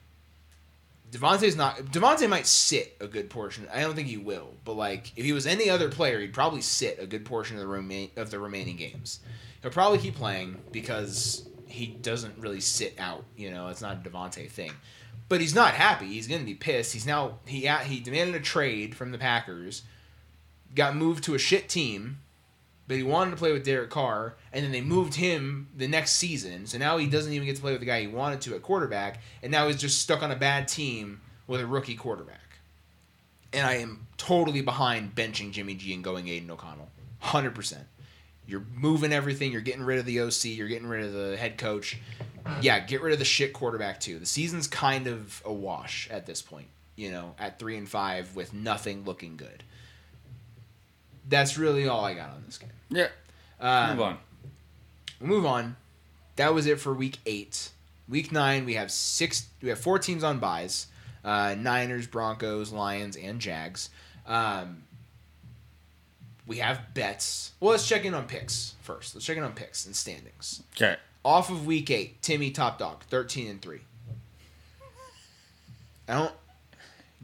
Davante's 1.12 1.56
not 1.56 1.76
Davante 1.76 2.26
might 2.26 2.46
sit 2.46 2.96
a 2.98 3.06
good 3.06 3.28
portion. 3.28 3.68
I 3.72 3.82
don't 3.82 3.94
think 3.94 4.08
he 4.08 4.16
will, 4.16 4.54
but 4.64 4.74
like 4.74 5.12
if 5.14 5.24
he 5.24 5.34
was 5.34 5.46
any 5.46 5.68
other 5.68 5.90
player, 5.90 6.18
he'd 6.18 6.32
probably 6.32 6.62
sit 6.62 6.98
a 6.98 7.06
good 7.06 7.26
portion 7.26 7.56
of 7.56 7.60
the 7.60 7.68
remain 7.68 8.10
of 8.16 8.30
the 8.30 8.38
remaining 8.38 8.76
games. 8.76 9.20
He'll 9.60 9.70
probably 9.70 9.98
keep 9.98 10.16
playing 10.16 10.56
because 10.72 11.46
he 11.66 11.86
doesn't 11.86 12.38
really 12.38 12.60
sit 12.60 12.94
out. 12.98 13.24
You 13.36 13.50
know, 13.50 13.68
it's 13.68 13.82
not 13.82 14.04
a 14.04 14.08
Davante 14.08 14.50
thing. 14.50 14.72
But 15.28 15.42
he's 15.42 15.54
not 15.54 15.74
happy. 15.74 16.06
He's 16.06 16.26
gonna 16.26 16.44
be 16.44 16.54
pissed. 16.54 16.94
He's 16.94 17.06
now 17.06 17.40
he 17.44 17.68
he 17.84 18.00
demanded 18.00 18.34
a 18.34 18.40
trade 18.40 18.94
from 18.94 19.12
the 19.12 19.18
Packers, 19.18 19.82
got 20.74 20.96
moved 20.96 21.24
to 21.24 21.34
a 21.34 21.38
shit 21.38 21.68
team, 21.68 22.20
but 22.92 22.98
he 22.98 23.02
wanted 23.02 23.30
to 23.30 23.38
play 23.38 23.54
with 23.54 23.64
Derek 23.64 23.88
Carr, 23.88 24.34
and 24.52 24.62
then 24.62 24.70
they 24.70 24.82
moved 24.82 25.14
him 25.14 25.66
the 25.74 25.88
next 25.88 26.16
season. 26.16 26.66
So 26.66 26.76
now 26.76 26.98
he 26.98 27.06
doesn't 27.06 27.32
even 27.32 27.46
get 27.46 27.56
to 27.56 27.62
play 27.62 27.72
with 27.72 27.80
the 27.80 27.86
guy 27.86 28.02
he 28.02 28.06
wanted 28.06 28.42
to 28.42 28.54
at 28.54 28.60
quarterback, 28.60 29.22
and 29.42 29.50
now 29.50 29.66
he's 29.66 29.80
just 29.80 30.02
stuck 30.02 30.22
on 30.22 30.30
a 30.30 30.36
bad 30.36 30.68
team 30.68 31.22
with 31.46 31.62
a 31.62 31.66
rookie 31.66 31.94
quarterback. 31.94 32.58
And 33.50 33.66
I 33.66 33.76
am 33.76 34.08
totally 34.18 34.60
behind 34.60 35.14
benching 35.14 35.52
Jimmy 35.52 35.74
G 35.74 35.94
and 35.94 36.04
going 36.04 36.28
Aidan 36.28 36.50
O'Connell. 36.50 36.90
100%. 37.22 37.78
You're 38.46 38.66
moving 38.74 39.10
everything. 39.10 39.52
You're 39.52 39.62
getting 39.62 39.84
rid 39.84 39.98
of 39.98 40.04
the 40.04 40.20
OC. 40.20 40.44
You're 40.44 40.68
getting 40.68 40.86
rid 40.86 41.06
of 41.06 41.14
the 41.14 41.38
head 41.38 41.56
coach. 41.56 41.96
Yeah, 42.60 42.78
get 42.80 43.00
rid 43.00 43.14
of 43.14 43.18
the 43.18 43.24
shit 43.24 43.54
quarterback 43.54 44.00
too. 44.00 44.18
The 44.18 44.26
season's 44.26 44.66
kind 44.66 45.06
of 45.06 45.40
a 45.46 45.52
wash 45.52 46.10
at 46.10 46.26
this 46.26 46.42
point. 46.42 46.66
You 46.94 47.10
know, 47.10 47.34
at 47.38 47.58
three 47.58 47.78
and 47.78 47.88
five 47.88 48.36
with 48.36 48.52
nothing 48.52 49.06
looking 49.06 49.38
good. 49.38 49.62
That's 51.26 51.56
really 51.56 51.88
all 51.88 52.04
I 52.04 52.12
got 52.12 52.30
on 52.30 52.42
this 52.44 52.58
game. 52.58 52.68
Yeah, 52.92 53.08
Um, 53.58 53.90
move 53.96 54.00
on. 54.00 54.18
We'll 55.20 55.28
move 55.30 55.46
on. 55.46 55.76
That 56.36 56.54
was 56.54 56.66
it 56.66 56.78
for 56.80 56.92
week 56.94 57.18
eight. 57.26 57.70
Week 58.08 58.30
nine, 58.32 58.64
we 58.64 58.74
have 58.74 58.90
six. 58.90 59.46
We 59.62 59.68
have 59.70 59.78
four 59.80 59.98
teams 59.98 60.22
on 60.22 60.38
buys: 60.38 60.86
uh, 61.24 61.54
Niners, 61.58 62.06
Broncos, 62.06 62.70
Lions, 62.72 63.16
and 63.16 63.40
Jags. 63.40 63.90
Um, 64.26 64.82
we 66.46 66.58
have 66.58 66.92
bets. 66.94 67.52
Well, 67.60 67.70
let's 67.70 67.86
check 67.88 68.04
in 68.04 68.14
on 68.14 68.26
picks 68.26 68.74
first. 68.82 69.14
Let's 69.14 69.24
check 69.24 69.36
in 69.36 69.42
on 69.44 69.52
picks 69.52 69.86
and 69.86 69.94
standings. 69.96 70.62
Okay, 70.76 70.96
Off 71.24 71.50
of 71.50 71.64
week 71.66 71.90
eight, 71.90 72.20
Timmy 72.22 72.50
top 72.50 72.78
dog, 72.78 73.04
thirteen 73.04 73.48
and 73.48 73.62
three. 73.62 73.80
I 76.08 76.14
don't. 76.14 76.32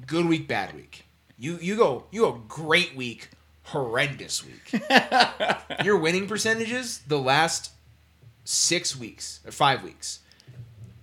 Good 0.07 0.27
week, 0.27 0.47
bad 0.47 0.75
week. 0.75 1.05
You 1.39 1.59
you 1.61 1.77
go 1.77 2.05
you 2.13 2.23
go 2.23 2.41
great 2.49 2.95
week, 2.95 3.31
horrendous 3.69 4.45
week. 4.45 4.83
Your 5.85 5.99
winning 5.99 6.27
percentages 6.27 7.01
the 7.07 7.19
last 7.19 7.73
six 8.45 8.97
weeks 8.97 9.41
or 9.47 9.53
five 9.53 9.83
weeks, 9.83 10.21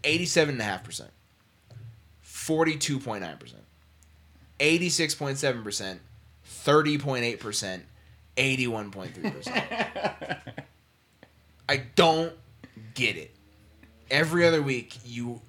eighty-seven 0.04 0.56
and 0.56 0.62
a 0.62 0.66
half 0.66 0.84
percent, 0.84 1.12
forty-two 2.22 3.00
point 3.00 3.22
nine 3.22 3.38
percent, 3.38 3.64
eighty-six 4.60 5.16
point 5.16 5.38
seven 5.38 5.64
percent, 5.64 6.02
thirty 6.44 6.98
point 6.98 7.24
eight 7.24 7.40
percent, 7.40 7.84
eighty-one 8.38 8.92
point 8.92 9.14
three 9.14 9.30
percent. 9.30 9.64
I 11.70 11.78
don't 11.96 12.34
get 12.94 13.16
it. 13.16 13.32
Every 14.12 14.46
other 14.46 14.62
week 14.62 14.98
you 15.04 15.42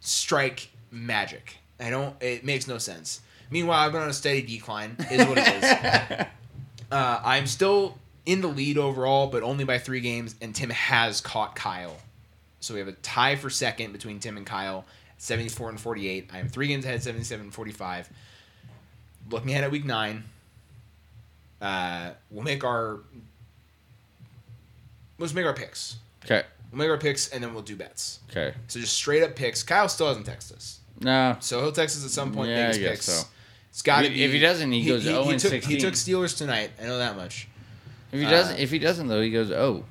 strike 0.00 0.70
magic. 0.90 1.56
I 1.78 1.90
don't. 1.90 2.20
It 2.22 2.44
makes 2.44 2.66
no 2.66 2.78
sense. 2.78 3.20
Meanwhile, 3.50 3.78
I've 3.86 3.92
been 3.92 4.02
on 4.02 4.08
a 4.08 4.12
steady 4.12 4.42
decline. 4.42 4.96
Is 5.10 5.26
what 5.26 5.38
it 5.38 5.48
is. 5.48 6.26
Uh, 6.88 7.20
I'm 7.24 7.48
still 7.48 7.98
in 8.26 8.40
the 8.42 8.46
lead 8.46 8.78
overall, 8.78 9.26
but 9.26 9.42
only 9.42 9.64
by 9.64 9.76
three 9.78 10.00
games, 10.00 10.36
and 10.40 10.54
Tim 10.54 10.70
has 10.70 11.20
caught 11.20 11.56
Kyle. 11.56 11.96
So 12.60 12.74
we 12.74 12.78
have 12.80 12.88
a 12.88 12.92
tie 12.92 13.34
for 13.34 13.50
second 13.50 13.90
between 13.92 14.20
Tim 14.20 14.36
and 14.36 14.46
Kyle, 14.46 14.84
74 15.18 15.70
and 15.70 15.80
48. 15.80 16.30
I 16.32 16.38
am 16.38 16.48
three 16.48 16.68
games 16.68 16.84
ahead, 16.84 17.02
77 17.02 17.46
and 17.46 17.52
45. 17.52 18.08
Looking 19.30 19.50
ahead 19.50 19.64
at 19.64 19.72
week 19.72 19.84
nine, 19.84 20.22
uh, 21.60 22.10
we'll 22.30 22.44
make 22.44 22.62
our 22.62 23.00
let's 25.18 25.34
make 25.34 25.44
our 25.46 25.54
picks. 25.54 25.96
Okay. 26.24 26.44
We'll 26.70 26.78
make 26.78 26.88
our 26.90 26.98
picks 26.98 27.28
and 27.30 27.42
then 27.42 27.52
we'll 27.52 27.62
do 27.64 27.74
bets. 27.74 28.20
Okay. 28.30 28.54
So 28.68 28.78
just 28.78 28.92
straight 28.94 29.24
up 29.24 29.34
picks. 29.34 29.64
Kyle 29.64 29.88
still 29.88 30.06
hasn't 30.06 30.26
texted 30.26 30.52
us, 30.54 30.78
No. 31.00 31.36
so 31.40 31.60
he'll 31.62 31.72
text 31.72 31.96
us 31.96 32.04
at 32.04 32.10
some 32.12 32.32
point. 32.32 32.50
Yeah, 32.50 32.68
make 32.68 32.68
his 32.68 32.76
I 32.76 32.80
guess 32.80 32.90
picks. 32.90 33.06
so. 33.06 33.26
To 33.84 34.04
If- 34.04 34.12
if 34.12 34.32
he 34.32 34.38
doesn't, 34.38 34.72
he 34.72 34.84
goes 34.86 35.02
0 35.02 35.28
and 35.28 35.38
took, 35.40 35.50
16. 35.50 35.76
He 35.76 35.80
took 35.80 35.94
Steelers 35.94 36.36
tonight. 36.36 36.70
I 36.80 36.84
know 36.84 36.98
that 36.98 37.14
much. 37.16 37.46
If 38.12 38.20
he 38.20 38.26
Uh, 38.26 38.30
doesn't, 38.30 38.58
if 38.58 38.70
he 38.70 38.78
doesn't 38.78 39.08
though, 39.08 39.20
he 39.20 39.30
goes, 39.30 39.50
"Oh, 39.50 39.84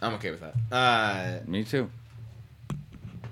I'm 0.00 0.14
okay 0.14 0.30
with 0.30 0.40
that. 0.40 0.54
Uh, 0.74 1.40
me 1.46 1.64
too." 1.64 1.90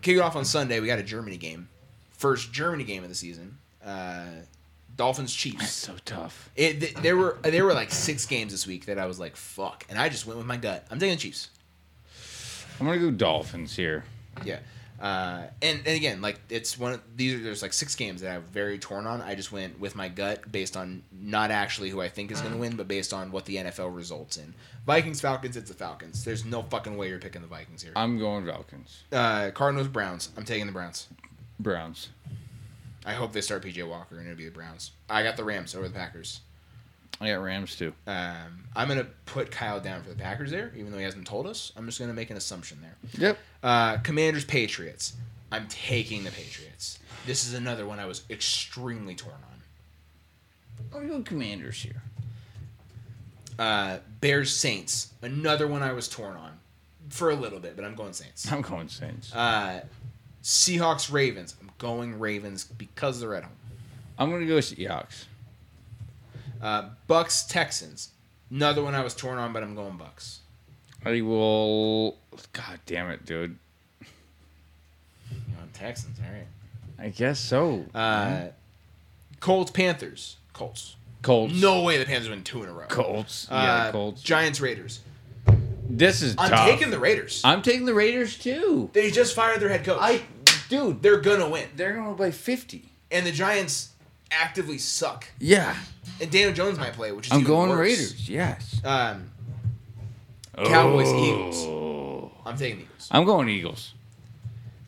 kick 0.02 0.16
it 0.18 0.20
off 0.20 0.36
on 0.36 0.44
Sunday. 0.44 0.78
We 0.78 0.86
got 0.86 1.00
a 1.00 1.02
Germany 1.02 1.36
game, 1.36 1.68
first 2.12 2.52
Germany 2.52 2.84
game 2.84 3.02
of 3.02 3.08
the 3.08 3.14
season. 3.14 3.58
Uh, 3.84 4.26
Dolphins 4.96 5.30
That's 5.30 5.36
Chiefs. 5.36 5.72
so 5.72 5.96
tough. 6.04 6.48
It 6.54 6.80
th- 6.80 6.94
there 6.96 7.16
were 7.16 7.38
there 7.42 7.64
were 7.64 7.74
like 7.74 7.90
six 7.90 8.24
games 8.26 8.52
this 8.52 8.66
week 8.66 8.86
that 8.86 8.98
I 8.98 9.06
was 9.06 9.18
like 9.18 9.36
fuck, 9.36 9.84
and 9.88 9.98
I 9.98 10.08
just 10.08 10.26
went 10.26 10.38
with 10.38 10.46
my 10.46 10.56
gut. 10.56 10.86
I'm 10.90 10.98
taking 11.00 11.16
the 11.16 11.20
Chiefs. 11.20 11.48
I'm 12.78 12.86
gonna 12.86 12.98
go 12.98 13.10
Dolphins 13.10 13.74
here. 13.76 14.04
Yeah. 14.44 14.58
Uh, 15.00 15.42
and, 15.60 15.78
and 15.86 15.96
again, 15.96 16.22
like 16.22 16.40
it's 16.48 16.78
one 16.78 16.92
of 16.92 17.02
these 17.16 17.34
are 17.34 17.42
there's 17.42 17.62
like 17.62 17.72
six 17.72 17.94
games 17.94 18.22
that 18.22 18.34
I'm 18.34 18.42
very 18.44 18.78
torn 18.78 19.06
on. 19.06 19.20
I 19.20 19.34
just 19.34 19.52
went 19.52 19.78
with 19.78 19.94
my 19.94 20.08
gut 20.08 20.50
based 20.50 20.76
on 20.76 21.02
not 21.12 21.50
actually 21.50 21.90
who 21.90 22.00
I 22.00 22.08
think 22.08 22.30
is 22.30 22.40
going 22.40 22.52
to 22.52 22.58
win, 22.58 22.76
but 22.76 22.88
based 22.88 23.12
on 23.12 23.30
what 23.30 23.44
the 23.44 23.56
NFL 23.56 23.94
results 23.94 24.36
in. 24.36 24.54
Vikings 24.86 25.20
Falcons, 25.20 25.56
it's 25.56 25.70
the 25.70 25.76
Falcons. 25.76 26.24
There's 26.24 26.44
no 26.44 26.62
fucking 26.62 26.96
way 26.96 27.08
you're 27.08 27.18
picking 27.18 27.42
the 27.42 27.48
Vikings 27.48 27.82
here. 27.82 27.92
I'm 27.96 28.18
going 28.18 28.46
Falcons. 28.46 29.02
Uh, 29.12 29.50
Cardinals 29.52 29.88
Browns. 29.88 30.30
I'm 30.36 30.44
taking 30.44 30.66
the 30.66 30.72
Browns. 30.72 31.08
Browns. 31.58 32.08
I 33.04 33.12
hope 33.12 33.32
they 33.32 33.40
start 33.40 33.64
PJ 33.64 33.86
Walker 33.86 34.18
and 34.18 34.26
it'll 34.26 34.36
be 34.36 34.46
the 34.46 34.50
Browns. 34.50 34.92
I 35.08 35.22
got 35.22 35.36
the 35.36 35.44
Rams 35.44 35.74
over 35.74 35.88
the 35.88 35.94
Packers. 35.94 36.40
I 37.20 37.28
got 37.30 37.42
Rams 37.42 37.76
too. 37.76 37.92
Um, 38.06 38.64
I'm 38.74 38.88
gonna 38.88 39.06
put 39.24 39.50
Kyle 39.50 39.80
down 39.80 40.02
for 40.02 40.10
the 40.10 40.16
Packers 40.16 40.50
there, 40.50 40.72
even 40.76 40.92
though 40.92 40.98
he 40.98 41.04
hasn't 41.04 41.26
told 41.26 41.46
us. 41.46 41.72
I'm 41.76 41.86
just 41.86 41.98
gonna 41.98 42.12
make 42.12 42.30
an 42.30 42.36
assumption 42.36 42.78
there. 42.82 42.96
Yep. 43.28 43.38
Uh, 43.62 43.96
Commanders 43.98 44.44
Patriots. 44.44 45.14
I'm 45.50 45.66
taking 45.68 46.24
the 46.24 46.30
Patriots. 46.30 46.98
This 47.24 47.46
is 47.46 47.54
another 47.54 47.86
one 47.86 47.98
I 47.98 48.06
was 48.06 48.24
extremely 48.28 49.14
torn 49.14 49.34
on. 49.34 50.98
I'm 51.00 51.08
going 51.08 51.24
Commanders 51.24 51.82
here. 51.82 52.02
Uh, 53.58 53.98
Bears 54.20 54.54
Saints. 54.54 55.12
Another 55.22 55.66
one 55.66 55.82
I 55.82 55.92
was 55.92 56.08
torn 56.08 56.36
on 56.36 56.52
for 57.08 57.30
a 57.30 57.34
little 57.34 57.60
bit, 57.60 57.76
but 57.76 57.84
I'm 57.84 57.94
going 57.94 58.12
Saints. 58.12 58.50
I'm 58.52 58.60
going 58.60 58.88
Saints. 58.88 59.34
Uh, 59.34 59.80
Seahawks 60.42 61.10
Ravens. 61.10 61.54
I'm 61.60 61.70
going 61.78 62.18
Ravens 62.18 62.64
because 62.64 63.20
they're 63.20 63.34
at 63.34 63.44
home. 63.44 63.52
I'm 64.18 64.30
gonna 64.30 64.46
go 64.46 64.58
Seahawks. 64.58 65.24
Uh, 66.62 66.90
Bucs 67.08 67.46
Texans. 67.48 68.10
Another 68.50 68.82
one 68.82 68.94
I 68.94 69.02
was 69.02 69.14
torn 69.14 69.38
on, 69.38 69.52
but 69.52 69.62
I'm 69.62 69.74
going 69.74 69.98
Bucs. 69.98 70.38
I 71.04 71.20
will. 71.20 72.16
God 72.52 72.80
damn 72.86 73.10
it, 73.10 73.24
dude. 73.24 73.56
You 74.00 75.36
know, 75.52 75.62
Texans. 75.72 76.18
All 76.24 76.32
right. 76.32 76.46
I 76.98 77.10
guess 77.10 77.38
so. 77.38 77.84
Uh, 77.94 78.46
Colts 79.40 79.70
Panthers. 79.70 80.36
Colts. 80.52 80.96
Colts. 81.22 81.54
No 81.60 81.82
way 81.82 81.98
the 81.98 82.04
Panthers 82.06 82.30
win 82.30 82.42
two 82.44 82.62
in 82.62 82.68
a 82.68 82.72
row. 82.72 82.86
Colts. 82.88 83.48
Uh, 83.50 83.54
yeah, 83.86 83.92
Colts. 83.92 84.22
Giants 84.22 84.60
Raiders. 84.60 85.00
This 85.88 86.22
is 86.22 86.34
I'm 86.38 86.50
tough. 86.50 86.68
taking 86.68 86.90
the 86.90 86.98
Raiders. 86.98 87.40
I'm 87.44 87.62
taking 87.62 87.84
the 87.84 87.94
Raiders 87.94 88.38
too. 88.38 88.90
they 88.92 89.10
just 89.10 89.34
fired 89.34 89.60
their 89.60 89.68
head 89.68 89.84
coach. 89.84 89.98
I, 90.00 90.22
dude, 90.68 91.00
They're 91.02 91.20
gonna 91.20 91.48
win, 91.48 91.68
they're 91.76 91.94
going 91.94 92.08
to 92.10 92.14
play 92.16 92.30
50. 92.32 92.84
and 93.12 93.24
the 93.26 93.30
Giants 93.32 93.90
actively 94.30 94.78
suck. 94.78 95.26
Yeah. 95.38 95.76
And 96.20 96.30
Daniel 96.30 96.52
Jones 96.52 96.78
might 96.78 96.92
play, 96.94 97.12
which 97.12 97.26
is 97.26 97.32
I'm 97.32 97.40
even 97.40 97.50
going 97.52 97.70
worse. 97.70 97.78
Raiders. 97.78 98.28
Yes. 98.28 98.80
Um, 98.84 99.30
Cowboys, 100.56 101.08
Oh. 101.08 102.30
I'm 102.46 102.56
taking 102.56 102.78
the 102.78 102.84
Eagles. 102.84 103.08
I'm 103.10 103.24
going 103.24 103.48
Eagles. 103.48 103.92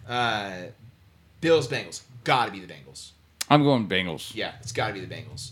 Uh, 0.09 0.53
Bills 1.41 1.69
Bengals. 1.69 2.03
Got 2.25 2.47
to 2.47 2.53
be 2.53 2.61
the 2.61 2.73
Bengals. 2.73 3.11
I'm 3.51 3.63
going 3.63 3.87
Bengals. 3.89 4.35
Yeah, 4.35 4.53
it's 4.61 4.73
got 4.73 4.89
to 4.89 4.95
be 4.95 5.01
the 5.01 5.13
Bengals. 5.15 5.51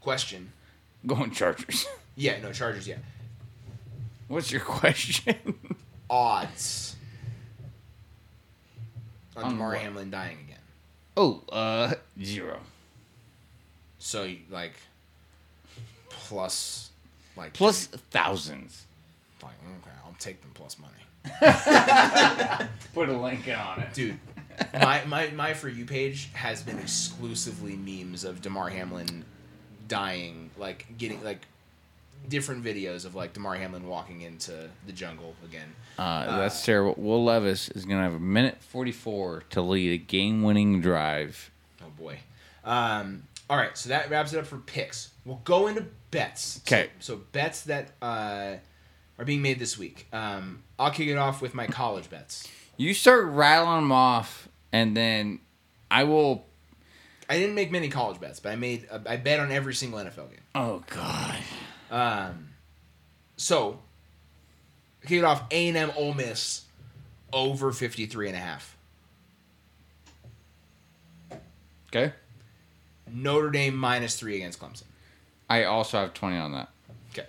Question. 0.00 0.52
I'm 1.02 1.08
going 1.16 1.30
Chargers. 1.30 1.86
Yeah, 2.16 2.38
no 2.42 2.52
Chargers. 2.52 2.86
Yeah, 2.86 2.96
What's 4.28 4.50
your 4.52 4.60
question? 4.60 5.54
odds 6.10 6.96
on 9.36 9.44
On 9.44 9.50
Damar? 9.52 9.74
Hamlin 9.76 10.10
dying 10.10 10.36
again. 10.44 10.49
Oh, 11.16 11.42
uh, 11.50 11.94
zero. 12.22 12.58
So 13.98 14.30
like 14.50 14.74
plus 16.08 16.90
like 17.36 17.54
Plus 17.54 17.86
thousands. 17.86 18.86
Like, 19.42 19.52
okay, 19.82 19.96
I'll 20.04 20.14
take 20.18 20.40
them 20.42 20.50
plus 20.54 20.76
money. 20.78 20.92
Put 22.94 23.08
a 23.08 23.16
link 23.16 23.48
on 23.48 23.80
it. 23.80 23.94
dude. 23.94 24.18
My, 24.74 25.02
my 25.06 25.30
my 25.30 25.54
for 25.54 25.68
you 25.68 25.86
page 25.86 26.28
has 26.34 26.62
been 26.62 26.78
exclusively 26.78 27.76
memes 27.76 28.24
of 28.24 28.42
Damar 28.42 28.68
Hamlin 28.68 29.24
dying, 29.88 30.50
like 30.58 30.86
getting 30.98 31.24
like 31.24 31.46
different 32.28 32.62
videos 32.62 33.06
of 33.06 33.14
like 33.14 33.32
Damar 33.32 33.56
Hamlin 33.56 33.86
walking 33.86 34.20
into 34.20 34.68
the 34.86 34.92
jungle 34.92 35.34
again. 35.44 35.74
Uh, 35.98 36.38
that's 36.38 36.64
terrible. 36.64 36.94
Will 36.96 37.24
Levis 37.24 37.68
is 37.70 37.84
going 37.84 37.98
to 37.98 38.02
have 38.04 38.14
a 38.14 38.18
minute 38.18 38.62
44 38.62 39.44
to 39.50 39.60
lead 39.62 39.92
a 39.92 39.98
game 39.98 40.42
winning 40.42 40.80
drive. 40.80 41.50
Oh 41.82 41.90
boy. 41.98 42.18
Um, 42.64 43.24
all 43.48 43.56
right, 43.56 43.76
so 43.76 43.88
that 43.90 44.08
wraps 44.10 44.32
it 44.32 44.38
up 44.38 44.46
for 44.46 44.58
picks. 44.58 45.10
We'll 45.24 45.40
go 45.44 45.66
into 45.66 45.84
bets. 46.10 46.60
So- 46.66 46.86
So, 47.00 47.16
bets 47.32 47.62
that 47.64 47.92
uh, 48.00 48.54
are 49.18 49.24
being 49.24 49.42
made 49.42 49.58
this 49.58 49.76
week. 49.78 50.06
Um, 50.12 50.62
I'll 50.78 50.90
kick 50.90 51.08
it 51.08 51.16
off 51.16 51.42
with 51.42 51.52
my 51.54 51.66
college 51.66 52.08
bets. 52.08 52.48
You 52.76 52.94
start 52.94 53.26
rattling 53.26 53.80
them 53.82 53.92
off, 53.92 54.48
and 54.72 54.96
then 54.96 55.40
I 55.90 56.04
will. 56.04 56.46
I 57.28 57.38
didn't 57.38 57.54
make 57.54 57.70
many 57.70 57.88
college 57.88 58.20
bets, 58.20 58.40
but 58.40 58.52
I 58.52 58.56
made 58.56 58.88
I 59.06 59.16
bet 59.16 59.38
on 59.40 59.52
every 59.52 59.74
single 59.74 59.98
NFL 60.00 60.30
game. 60.30 60.40
Oh, 60.54 60.82
God. 60.88 61.36
Um, 61.90 62.48
so, 63.36 63.80
kick 65.06 65.18
it 65.18 65.24
off 65.24 65.44
A&M 65.50 65.92
Ole 65.96 66.14
Miss 66.14 66.62
over 67.32 67.72
53 67.72 68.28
and 68.28 68.36
a 68.36 68.40
half. 68.40 68.76
Okay. 71.88 72.12
Notre 73.12 73.50
Dame 73.50 73.74
minus 73.76 74.16
three 74.18 74.36
against 74.36 74.60
Clemson. 74.60 74.84
I 75.48 75.64
also 75.64 75.98
have 75.98 76.14
20 76.14 76.36
on 76.36 76.52
that. 76.52 76.68
Okay. 77.12 77.26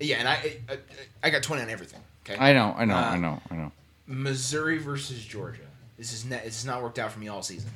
Yeah, 0.00 0.16
and 0.16 0.28
I 0.28 0.56
I, 0.68 0.78
I 1.22 1.30
got 1.30 1.42
20 1.42 1.62
on 1.62 1.70
everything. 1.70 2.00
Okay. 2.28 2.36
I 2.38 2.52
know, 2.52 2.74
I 2.76 2.84
know, 2.84 2.94
Uh, 2.96 2.98
I 3.00 3.18
know, 3.18 3.40
I 3.50 3.54
know. 3.54 3.72
Missouri 4.08 4.78
versus 4.78 5.24
Georgia. 5.24 5.60
This 5.96 6.12
is 6.12 6.24
not, 6.24 6.42
this 6.42 6.56
has 6.56 6.64
not 6.64 6.82
worked 6.82 6.98
out 6.98 7.12
for 7.12 7.20
me 7.20 7.28
all 7.28 7.42
season. 7.42 7.70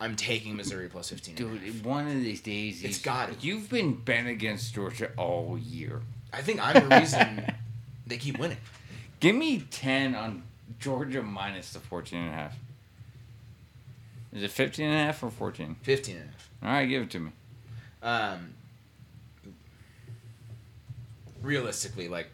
I'm 0.00 0.16
taking 0.16 0.56
Missouri 0.56 0.88
plus 0.88 1.08
15. 1.10 1.36
and 1.36 1.46
a 1.46 1.48
half. 1.50 1.60
Dude, 1.64 1.84
one 1.84 2.08
of 2.08 2.14
these 2.14 2.40
days, 2.40 2.82
It's 2.82 2.98
got 2.98 3.30
it. 3.30 3.42
You've 3.44 3.70
been 3.70 3.94
bent 3.94 4.26
against 4.26 4.74
Georgia 4.74 5.12
all 5.16 5.56
year. 5.56 6.02
I 6.34 6.42
think 6.42 6.60
I'm 6.60 6.88
the 6.88 6.96
reason 6.96 7.44
they 8.06 8.16
keep 8.16 8.38
winning. 8.38 8.58
Give 9.20 9.34
me 9.34 9.60
10 9.70 10.14
on 10.14 10.42
Georgia 10.78 11.22
minus 11.22 11.72
the 11.72 11.78
14 11.80 12.18
and 12.18 12.30
a 12.30 12.32
half. 12.32 12.56
Is 14.32 14.42
it 14.42 14.50
15 14.50 14.86
and 14.86 14.94
a 14.94 14.98
half 14.98 15.22
or 15.22 15.30
14? 15.30 15.76
15 15.82 16.16
and 16.16 16.24
a 16.24 16.28
half. 16.28 16.50
All 16.62 16.68
right, 16.70 16.86
give 16.86 17.02
it 17.02 17.10
to 17.10 17.20
me. 17.20 17.30
Um, 18.02 18.54
realistically, 21.42 22.08
like, 22.08 22.28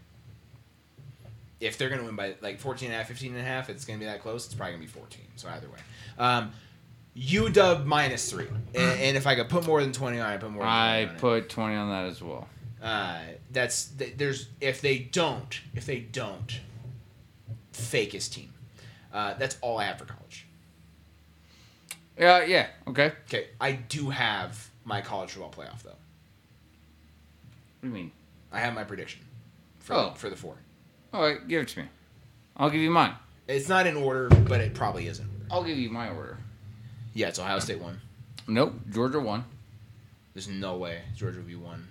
if 1.61 1.77
they're 1.77 1.89
going 1.91 2.01
to 2.01 2.07
win 2.07 2.17
by 2.17 2.35
like 2.41 2.59
14 2.59 2.87
and 2.87 2.95
a 2.95 2.99
half, 2.99 3.09
15 3.09 3.33
and 3.33 3.41
a 3.41 3.45
half, 3.45 3.69
it's 3.69 3.85
going 3.85 3.99
to 3.99 4.05
be 4.05 4.11
that 4.11 4.23
close. 4.23 4.47
It's 4.47 4.55
probably 4.55 4.77
going 4.77 4.87
to 4.87 4.93
be 4.93 4.99
14. 4.99 5.21
So 5.37 5.49
either 5.51 5.69
way. 5.69 5.79
Um, 6.19 6.53
UW 7.17 7.85
minus 7.85 8.31
three. 8.31 8.47
And, 8.75 8.77
and 9.01 9.17
if 9.17 9.27
I 9.27 9.35
could 9.35 9.49
put 9.51 9.67
more 9.67 9.83
than 9.83 9.93
20 9.93 10.19
on 10.21 10.31
it, 10.33 10.35
I 10.35 10.39
put 10.39 10.51
more 10.51 10.63
than 10.63 10.71
20 10.73 10.73
I 10.73 10.99
it. 11.01 11.19
put 11.19 11.49
20 11.51 11.75
on 11.77 11.91
that 11.91 12.07
as 12.07 12.23
well. 12.23 12.49
Uh, 12.83 13.19
that's 13.51 13.93
there's 14.17 14.49
if 14.61 14.81
they 14.81 14.99
don't 14.99 15.61
if 15.75 15.85
they 15.87 16.01
don't 16.01 16.61
fake 17.73 18.13
his 18.13 18.29
team, 18.29 18.53
uh, 19.13 19.35
that's 19.35 19.59
all 19.61 19.79
I 19.79 19.85
have 19.85 19.99
for 19.99 20.07
college. 20.07 20.47
Yeah, 22.19 22.45
yeah, 22.45 22.67
okay. 22.89 23.13
Okay, 23.29 23.47
I 23.61 23.73
do 23.73 24.11
have 24.11 24.71
my 24.85 25.01
college 25.01 25.31
football 25.33 25.51
playoff 25.53 25.83
though. 25.83 25.91
What 25.91 27.83
do 27.83 27.89
you 27.89 27.93
mean? 27.95 28.13
I 28.53 28.61
have 28.61 28.75
my 28.75 28.85
prediction 28.85 29.21
for 29.79 29.95
Oh. 29.95 30.11
the, 30.11 30.19
for 30.19 30.31
the 30.31 30.37
four. 30.37 30.57
All 31.13 31.23
right, 31.23 31.47
give 31.49 31.63
it 31.63 31.69
to 31.69 31.81
me. 31.81 31.89
I'll 32.57 32.71
give 32.71 32.81
you 32.81 32.91
mine. 32.91 33.15
It's 33.49 33.69
not 33.69 33.87
in 33.87 33.97
order, 33.97 34.29
but 34.29 34.61
it 34.61 34.75
probably 34.75 35.07
isn't. 35.07 35.29
I'll 35.51 35.65
give 35.65 35.79
you 35.79 35.91
my 35.91 36.09
order. 36.11 36.39
Yeah, 37.15 37.29
it's 37.29 37.39
Ohio 37.39 37.59
State 37.59 37.81
one, 37.81 38.01
Nope, 38.47 38.75
Georgia 38.91 39.19
one. 39.21 39.45
There's 40.35 40.49
no 40.49 40.77
way 40.77 41.01
Georgia 41.17 41.39
would 41.39 41.47
be 41.49 41.57
one. 41.57 41.89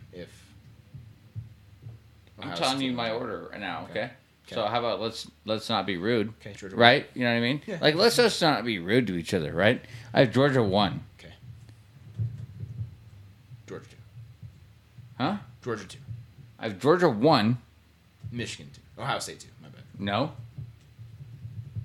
I'm 2.41 2.55
telling 2.55 2.81
you 2.81 2.93
my 2.93 3.11
order 3.11 3.47
right 3.51 3.59
now. 3.59 3.87
Okay. 3.89 3.91
Okay. 3.91 4.11
Okay. 4.47 4.55
So 4.55 4.65
how 4.65 4.79
about 4.79 4.99
let's 4.99 5.29
let's 5.45 5.69
not 5.69 5.85
be 5.85 5.97
rude, 5.97 6.33
Okay, 6.41 6.53
Georgia. 6.57 6.75
right? 6.75 7.05
You 7.13 7.23
know 7.23 7.31
what 7.31 7.37
I 7.37 7.41
mean? 7.41 7.61
Yeah. 7.67 7.77
Like 7.81 7.93
let's 7.95 8.15
just 8.15 8.41
not 8.41 8.65
be 8.65 8.79
rude 8.79 9.05
to 9.07 9.15
each 9.15 9.33
other, 9.33 9.53
right? 9.53 9.79
I 10.13 10.21
have 10.21 10.31
Georgia 10.33 10.63
one, 10.63 11.01
Okay. 11.19 11.33
Georgia 13.67 13.85
two. 13.89 13.97
huh? 15.23 15.37
Georgia 15.63 15.85
two. 15.85 15.99
I 16.57 16.63
have 16.67 16.79
Georgia 16.79 17.09
one. 17.09 17.57
Michigan 18.31 18.71
two. 18.73 19.01
Ohio 19.01 19.19
State 19.19 19.39
two. 19.41 19.49
My 19.61 19.69
bad. 19.69 19.83
No. 19.99 20.31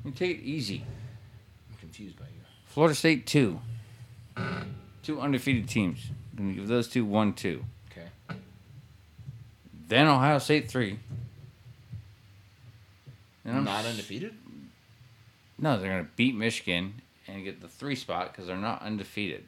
You 0.04 0.10
take 0.12 0.38
it 0.38 0.42
easy. 0.42 0.84
I'm 1.70 1.76
confused 1.78 2.18
by 2.18 2.24
you. 2.26 2.40
Florida 2.66 2.94
State 2.94 3.26
two. 3.26 3.60
Two 5.02 5.20
undefeated 5.20 5.68
teams. 5.68 6.00
I'm 6.38 6.44
gonna 6.46 6.56
give 6.58 6.68
those 6.68 6.88
two 6.88 7.04
one 7.04 7.34
two. 7.34 7.64
Then 9.94 10.08
Ohio 10.08 10.40
State 10.40 10.68
three. 10.68 10.98
Then 13.44 13.58
I'm 13.58 13.62
Not 13.62 13.84
undefeated. 13.84 14.34
No, 15.56 15.78
they're 15.78 15.88
gonna 15.88 16.08
beat 16.16 16.34
Michigan 16.34 17.00
and 17.28 17.44
get 17.44 17.60
the 17.60 17.68
three 17.68 17.94
spot 17.94 18.32
because 18.32 18.48
they're 18.48 18.56
not 18.56 18.82
undefeated. 18.82 19.44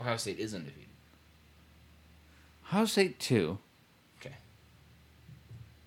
Ohio 0.00 0.16
State 0.18 0.38
is 0.38 0.54
undefeated. 0.54 0.86
Ohio 2.68 2.84
State 2.84 3.18
two. 3.18 3.58
Okay. 4.20 4.36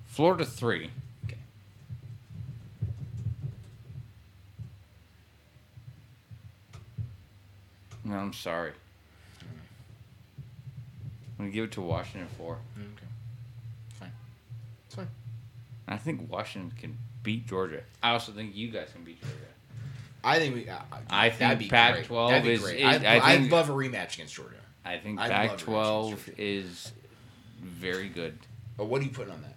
Florida 0.07 0.45
three. 0.45 0.89
Okay. 1.25 1.37
No, 8.03 8.17
I'm 8.17 8.33
sorry. 8.33 8.73
I'm 11.39 11.45
gonna 11.45 11.51
give 11.51 11.65
it 11.65 11.71
to 11.73 11.81
Washington 11.81 12.27
four. 12.37 12.57
Okay. 12.77 13.07
Fine. 13.99 14.11
It's 14.85 14.95
fine. 14.95 15.07
I 15.87 15.97
think 15.97 16.29
Washington 16.31 16.71
can 16.77 16.97
beat 17.23 17.47
Georgia. 17.47 17.81
I 18.01 18.11
also 18.11 18.31
think 18.31 18.55
you 18.55 18.69
guys 18.69 18.89
can 18.93 19.03
beat 19.03 19.21
Georgia. 19.21 19.35
I 20.23 20.39
think 20.39 20.55
we. 20.55 20.69
Uh, 20.69 20.77
I 21.09 21.29
think 21.29 21.59
be 21.59 21.67
Pac-12 21.67 22.07
great. 22.07 22.29
That'd 22.29 22.43
be 22.43 22.51
is- 22.53 22.61
great. 22.61 22.79
is- 22.79 22.85
I'd, 22.85 23.05
I 23.05 23.31
I'd 23.33 23.51
love 23.51 23.69
a 23.69 23.73
rematch 23.73 24.15
against 24.15 24.33
Georgia. 24.33 24.55
I 24.83 24.97
think 24.97 25.19
I'd 25.19 25.29
Pac-12 25.29 26.17
is 26.37 26.91
very 27.61 28.09
good. 28.09 28.37
But 28.77 28.85
what 28.85 29.01
are 29.01 29.05
you 29.05 29.11
putting 29.11 29.33
on 29.33 29.41
that? 29.43 29.53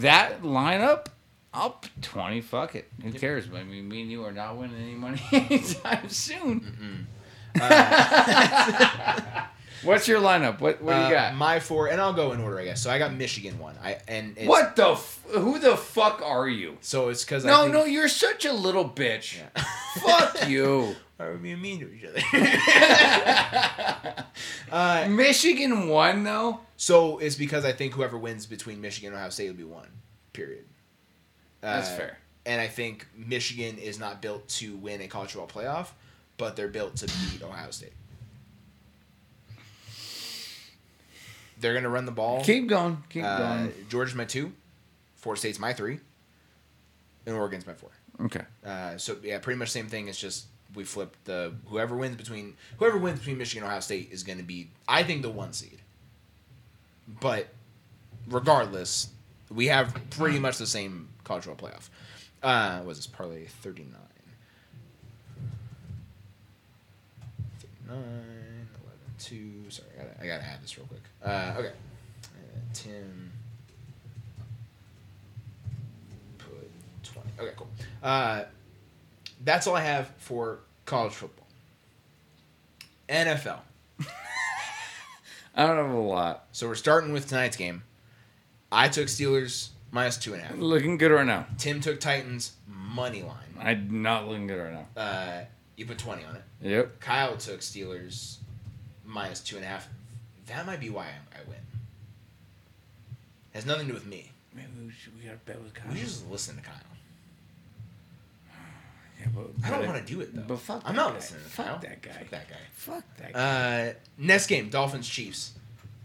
That 0.00 0.42
lineup, 0.42 1.06
I'll 1.52 1.80
20. 2.02 2.40
Fuck 2.40 2.74
it. 2.74 2.90
Who 3.02 3.12
cares? 3.12 3.46
I 3.54 3.62
mean, 3.62 3.88
me 3.88 4.02
and 4.02 4.10
you 4.10 4.24
are 4.24 4.32
not 4.32 4.56
winning 4.56 4.82
any 4.82 4.94
money 4.94 5.20
anytime 5.32 6.08
soon. 6.08 7.06
What's 9.84 10.08
your 10.08 10.20
lineup? 10.20 10.60
What 10.60 10.82
What 10.82 10.94
do 10.94 11.00
Uh, 11.00 11.08
you 11.08 11.14
got? 11.14 11.34
My 11.34 11.60
four, 11.60 11.88
and 11.88 12.00
I'll 12.00 12.12
go 12.12 12.32
in 12.32 12.40
order, 12.40 12.58
I 12.58 12.64
guess. 12.64 12.82
So 12.82 12.90
I 12.90 12.98
got 12.98 13.14
Michigan 13.14 13.58
one. 13.58 13.76
I 13.82 13.98
and 14.08 14.36
what 14.46 14.76
the? 14.76 14.90
F- 14.92 15.20
who 15.30 15.58
the 15.58 15.76
fuck 15.76 16.20
are 16.22 16.48
you? 16.48 16.76
So 16.80 17.08
it's 17.10 17.24
because 17.24 17.44
No, 17.44 17.60
I 17.60 17.62
think, 17.62 17.74
no, 17.74 17.84
you're 17.84 18.08
such 18.08 18.44
a 18.44 18.52
little 18.52 18.88
bitch. 18.88 19.38
Yeah. 19.38 19.62
Fuck 20.00 20.48
you. 20.48 20.96
Why 21.16 21.26
are 21.26 21.32
we 21.34 21.38
being 21.38 21.62
mean 21.62 21.80
to 21.80 21.92
each 21.94 22.04
other? 22.04 22.20
uh, 24.72 25.06
Michigan 25.08 25.88
won 25.88 26.24
though. 26.24 26.60
so 26.76 27.18
it's 27.18 27.36
because 27.36 27.64
I 27.64 27.72
think 27.72 27.94
whoever 27.94 28.18
wins 28.18 28.46
between 28.46 28.80
Michigan 28.80 29.08
and 29.08 29.16
Ohio 29.16 29.30
State 29.30 29.48
will 29.48 29.56
be 29.56 29.64
one. 29.64 29.88
Period. 30.32 30.64
That's 31.60 31.88
Uh, 31.90 31.96
fair. 31.96 32.18
And 32.46 32.60
I 32.60 32.66
think 32.66 33.06
Michigan 33.16 33.78
is 33.78 33.98
not 33.98 34.20
built 34.20 34.46
to 34.60 34.76
win 34.76 35.00
a 35.00 35.08
college 35.08 35.32
football 35.32 35.62
playoff, 35.62 35.88
but 36.36 36.56
they're 36.56 36.68
built 36.68 36.96
to 36.96 37.06
beat 37.06 37.42
Ohio 37.42 37.70
State. 37.70 37.92
They're 41.60 41.74
gonna 41.74 41.88
run 41.88 42.04
the 42.04 42.12
ball. 42.12 42.42
Keep 42.44 42.68
going. 42.68 43.02
Keep 43.08 43.24
Uh, 43.24 43.38
going. 43.38 43.72
Georgia's 43.88 44.14
my 44.14 44.24
two, 44.24 44.52
Florida 45.16 45.38
State's 45.38 45.58
my 45.58 45.72
three, 45.72 46.00
and 47.26 47.34
Oregon's 47.36 47.66
my 47.66 47.74
four. 47.74 47.90
Okay. 48.20 48.42
Uh, 48.64 48.96
so 48.96 49.16
yeah, 49.22 49.38
pretty 49.38 49.58
much 49.58 49.70
same 49.70 49.88
thing. 49.88 50.08
It's 50.08 50.18
just 50.20 50.46
we 50.74 50.84
flip 50.84 51.16
the 51.24 51.54
whoever 51.66 51.96
wins 51.96 52.16
between 52.16 52.54
whoever 52.78 52.98
wins 52.98 53.18
between 53.20 53.38
Michigan 53.38 53.62
and 53.64 53.68
Ohio 53.70 53.80
State 53.80 54.10
is 54.12 54.22
going 54.24 54.38
to 54.38 54.44
be 54.44 54.70
I 54.88 55.02
think 55.02 55.22
the 55.22 55.30
one 55.30 55.52
seed. 55.52 55.80
But 57.20 57.48
regardless, 58.28 59.08
we 59.50 59.66
have 59.66 59.94
pretty 60.10 60.38
much 60.38 60.58
the 60.58 60.66
same 60.66 61.08
college 61.24 61.44
football 61.44 61.68
playoff. 61.70 61.88
Uh, 62.42 62.82
was 62.84 62.98
this 62.98 63.06
parlay 63.06 63.46
thirty 63.46 63.84
nine? 63.84 64.00
39, 67.86 67.96
11, 67.98 68.43
2. 69.18 69.64
Sorry, 69.68 69.88
I 69.94 70.02
gotta, 70.02 70.20
I 70.22 70.26
gotta 70.26 70.44
add 70.44 70.62
this 70.62 70.76
real 70.76 70.86
quick. 70.86 71.02
Uh, 71.22 71.54
okay. 71.58 71.68
Uh, 71.68 72.58
Tim. 72.72 73.32
Put 76.38 76.68
20. 77.02 77.30
Okay, 77.40 77.52
cool. 77.56 77.68
Uh, 78.02 78.44
that's 79.44 79.66
all 79.66 79.76
I 79.76 79.82
have 79.82 80.08
for 80.18 80.60
college 80.84 81.12
football. 81.12 81.46
NFL. 83.08 83.58
I 85.54 85.66
don't 85.66 85.76
have 85.76 85.90
a 85.90 85.98
lot. 85.98 86.46
So 86.52 86.66
we're 86.66 86.74
starting 86.74 87.12
with 87.12 87.28
tonight's 87.28 87.56
game. 87.56 87.82
I 88.72 88.88
took 88.88 89.06
Steelers 89.06 89.68
minus 89.90 90.16
two 90.16 90.34
and 90.34 90.42
a 90.42 90.46
half. 90.46 90.56
Looking 90.56 90.98
good 90.98 91.12
right 91.12 91.26
now. 91.26 91.46
Tim 91.58 91.80
took 91.80 92.00
Titans 92.00 92.54
money 92.66 93.22
line. 93.22 93.36
I'm 93.60 94.02
not 94.02 94.26
looking 94.28 94.46
good 94.46 94.58
right 94.58 94.72
now. 94.72 95.00
Uh, 95.00 95.44
you 95.76 95.86
put 95.86 95.98
20 95.98 96.24
on 96.24 96.36
it. 96.36 96.42
Yep. 96.60 97.00
Kyle 97.00 97.36
took 97.36 97.60
Steelers 97.60 98.38
minus 99.14 99.40
two 99.40 99.56
and 99.56 99.64
a 99.64 99.68
half. 99.68 99.88
That 100.46 100.66
might 100.66 100.80
be 100.80 100.90
why 100.90 101.04
I, 101.04 101.38
I 101.38 101.48
win. 101.48 101.56
Has 103.54 103.64
nothing 103.64 103.86
to 103.86 103.92
do 103.92 103.94
with 103.94 104.06
me. 104.06 104.30
Maybe 104.54 104.68
we, 104.84 104.90
should, 104.92 105.16
we 105.16 105.24
gotta 105.24 105.38
bet 105.46 105.62
with 105.62 105.72
Kyle. 105.72 105.90
We 105.92 106.00
just 106.00 106.28
listen 106.30 106.56
to 106.56 106.62
Kyle. 106.62 106.74
Yeah, 109.20 109.26
but, 109.32 109.46
I 109.64 109.70
don't 109.70 109.86
want 109.86 110.04
to 110.04 110.12
do 110.12 110.20
it 110.20 110.34
though. 110.34 110.42
But 110.42 110.58
fuck 110.58 110.82
I'm 110.84 110.96
not 110.96 111.10
guy. 111.10 111.14
listening 111.14 111.42
to 111.44 111.48
Fuck 111.48 111.66
Kyle. 111.66 111.78
that 111.78 112.02
guy. 112.02 112.10
Fuck 112.10 112.30
that 112.30 112.48
guy. 112.50 112.56
Fuck 112.74 113.04
that 113.18 113.32
guy. 113.32 113.88
Uh, 113.88 113.92
next 114.18 114.48
game, 114.48 114.68
Dolphins 114.70 115.08
Chiefs. 115.08 115.52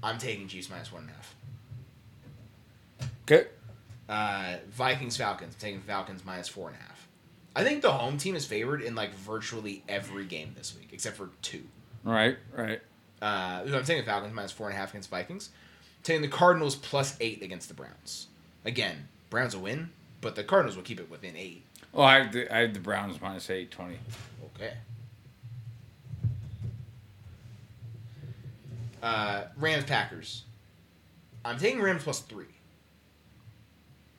I'm 0.03 0.19
taking 0.19 0.47
Chiefs 0.47 0.69
minus 0.69 0.91
one 0.93 1.01
and 1.01 1.11
a 1.11 1.13
half. 1.13 1.35
okay. 3.23 3.47
Uh, 4.07 4.57
Vikings 4.69 5.17
Falcons. 5.17 5.55
I'm 5.55 5.59
taking 5.59 5.81
Falcons 5.81 6.23
minus 6.23 6.47
four 6.47 6.67
and 6.69 6.77
a 6.77 6.81
half. 6.81 7.07
I 7.55 7.63
think 7.63 7.81
the 7.81 7.91
home 7.91 8.17
team 8.17 8.35
is 8.35 8.45
favored 8.45 8.81
in 8.81 8.93
like 8.95 9.13
virtually 9.15 9.83
every 9.89 10.25
game 10.25 10.53
this 10.55 10.75
week, 10.77 10.89
except 10.93 11.17
for 11.17 11.29
two. 11.41 11.63
Right. 12.03 12.37
Right. 12.55 12.79
Uh, 13.21 13.61
I'm 13.65 13.83
taking 13.83 13.97
the 13.97 14.03
Falcons 14.03 14.33
minus 14.33 14.51
four 14.51 14.67
and 14.67 14.75
a 14.75 14.79
half 14.79 14.91
against 14.91 15.09
Vikings. 15.09 15.49
I'm 15.97 16.03
taking 16.03 16.21
the 16.21 16.27
Cardinals 16.29 16.75
plus 16.75 17.17
eight 17.19 17.41
against 17.41 17.67
the 17.67 17.73
Browns. 17.73 18.27
Again, 18.65 19.07
Browns 19.29 19.55
will 19.55 19.63
win, 19.63 19.89
but 20.21 20.35
the 20.35 20.43
Cardinals 20.43 20.75
will 20.75 20.83
keep 20.83 20.99
it 20.99 21.09
within 21.09 21.35
eight. 21.35 21.63
Oh, 21.93 22.03
I 22.03 22.19
have 22.23 22.31
the, 22.31 22.53
I 22.53 22.59
have 22.59 22.73
the 22.73 22.79
Browns 22.79 23.19
minus 23.21 23.49
eight 23.49 23.71
twenty. 23.71 23.97
Okay. 24.55 24.73
Uh, 29.01 29.43
Rams 29.57 29.85
Packers. 29.85 30.43
I'm 31.45 31.57
taking 31.57 31.81
Rams 31.81 32.03
plus 32.03 32.19
three. 32.19 32.45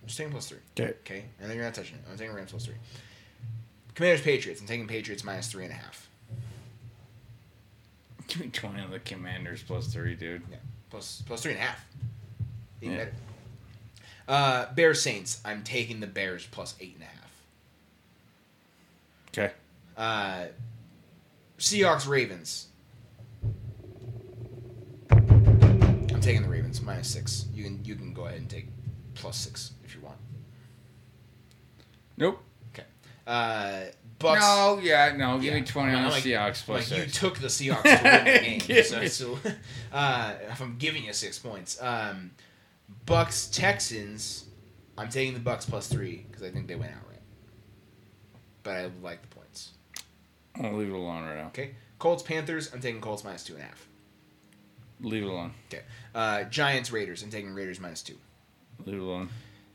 I'm 0.03 0.07
just 0.07 0.17
taking 0.19 0.33
plus 0.33 0.49
three. 0.49 0.59
Okay. 0.79 0.95
Okay. 1.05 1.25
I 1.43 1.47
know 1.47 1.55
you're 1.55 1.65
not 1.65 1.75
touching 1.75 1.97
it. 1.97 2.03
I'm 2.11 2.17
taking 2.17 2.35
Rams 2.35 2.51
plus 2.51 2.65
three. 2.65 2.77
Commanders 3.95 4.23
Patriots. 4.23 4.61
I'm 4.61 4.67
taking 4.67 4.87
Patriots 4.87 5.23
minus 5.23 5.49
three 5.49 5.65
and 5.65 5.73
a 5.73 5.77
half. 5.77 6.09
Give 8.31 8.41
me 8.41 8.49
twenty 8.49 8.81
on 8.81 8.91
the 8.91 9.01
Commanders 9.01 9.63
plus 9.63 9.89
three, 9.93 10.15
dude. 10.15 10.43
Yeah. 10.51 10.57
Plus 10.89 11.23
plus 11.27 11.43
three 11.43 11.53
and 11.53 11.61
a 11.61 11.65
half. 11.65 11.85
Even 12.81 12.97
Yeah. 12.97 13.05
better. 13.05 13.15
Uh, 14.29 14.73
Bears 14.75 15.03
Saints. 15.03 15.41
I'm 15.45 15.63
taking 15.65 15.99
the 16.01 16.07
Bears 16.07 16.47
plus 16.51 16.75
eight 16.81 16.95
and 16.95 17.03
a 17.03 17.07
half. 17.07 17.17
Okay. 19.29 19.53
Uh, 19.97 20.47
Seahawks 21.59 22.09
Ravens. 22.09 22.69
I'm 25.11 26.21
taking 26.21 26.43
the 26.43 26.49
Ravens 26.49 26.81
minus 26.81 27.09
six. 27.09 27.47
You 27.53 27.65
can 27.65 27.85
you 27.85 27.97
can 27.97 28.13
go 28.15 28.27
ahead 28.27 28.39
and 28.41 28.49
take 28.49 28.69
plus 29.15 29.37
six 29.37 29.73
if 29.85 29.95
you 29.95 30.01
want. 30.01 30.17
Nope. 32.17 32.41
Okay. 32.73 32.85
Uh, 33.27 33.87
Bucs. 34.21 34.39
No. 34.41 34.81
Yeah. 34.83 35.15
No. 35.17 35.37
Give 35.39 35.53
Yeah. 35.55 35.61
me 35.61 35.67
twenty 35.67 35.93
on 35.93 35.99
I'm 35.99 36.05
the 36.05 36.11
like- 36.11 36.23
Seahawks 36.25 36.65
plus 36.65 36.91
like, 36.91 37.01
you 37.01 37.07
took 37.07 37.39
the 37.39 37.47
Seahawks 37.49 37.83
to 37.83 37.89
win 38.05 38.25
the 38.25 38.41
game. 38.41 38.59
Give 38.61 38.87
so, 38.87 39.01
me- 39.01 39.09
so 39.09 39.39
uh, 39.93 40.35
if 40.51 40.61
I'm 40.61 40.77
giving 40.79 41.05
you 41.05 41.13
six 41.13 41.39
points, 41.39 41.81
um, 41.83 42.31
Bucs 43.07 43.53
Texans. 43.53 44.45
I'm 44.99 45.09
taking 45.09 45.33
the 45.35 45.41
Bucs 45.41 45.67
plus 45.69 45.89
three 45.89 46.27
because 46.31 46.43
I 46.43 46.51
think 46.51 46.69
they 46.69 46.75
went 46.77 46.93
outright. 46.93 47.21
But 48.63 48.77
I 48.77 48.91
like 49.03 49.23
the 49.23 49.29
points. 49.35 49.71
I'll 50.63 50.75
leave 50.77 50.89
it 50.89 50.95
alone 50.95 51.25
right 51.25 51.39
now. 51.39 51.47
Okay. 51.47 51.71
Colts 51.99 52.23
Panthers. 52.23 52.73
I'm 52.75 52.81
taking 52.81 53.01
Colts 53.01 53.25
minus 53.25 53.43
two 53.45 53.55
and 53.55 53.63
a 53.63 53.67
half. 53.67 53.87
Leave 55.01 55.23
it 55.23 55.27
alone. 55.29 55.53
Okay. 55.73 55.83
Uh, 56.15 56.43
Giants 56.45 56.93
Raiders. 56.93 57.23
I'm 57.23 57.31
taking 57.31 57.55
Raiders 57.55 57.81
minus 57.81 58.03
two. 58.03 58.17
Leave 58.85 58.97
it 58.97 59.01
alone. 59.01 59.31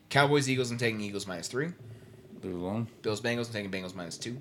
Cowboys 0.10 0.48
Eagles. 0.48 0.70
I'm 0.70 0.78
taking 0.78 1.02
Eagles 1.02 1.26
minus 1.26 1.48
three. 1.48 1.70
Leave 2.46 2.54
it 2.56 2.60
alone. 2.60 2.88
Bills 3.02 3.22
Bengals. 3.22 3.48
I'm 3.48 3.54
taking 3.54 3.72
Bengals 3.72 3.96
minus 3.96 4.18
two. 4.18 4.38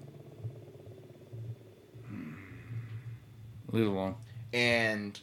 Leave 3.72 3.86
it 3.86 3.88
alone. 3.88 4.14
and 4.52 5.18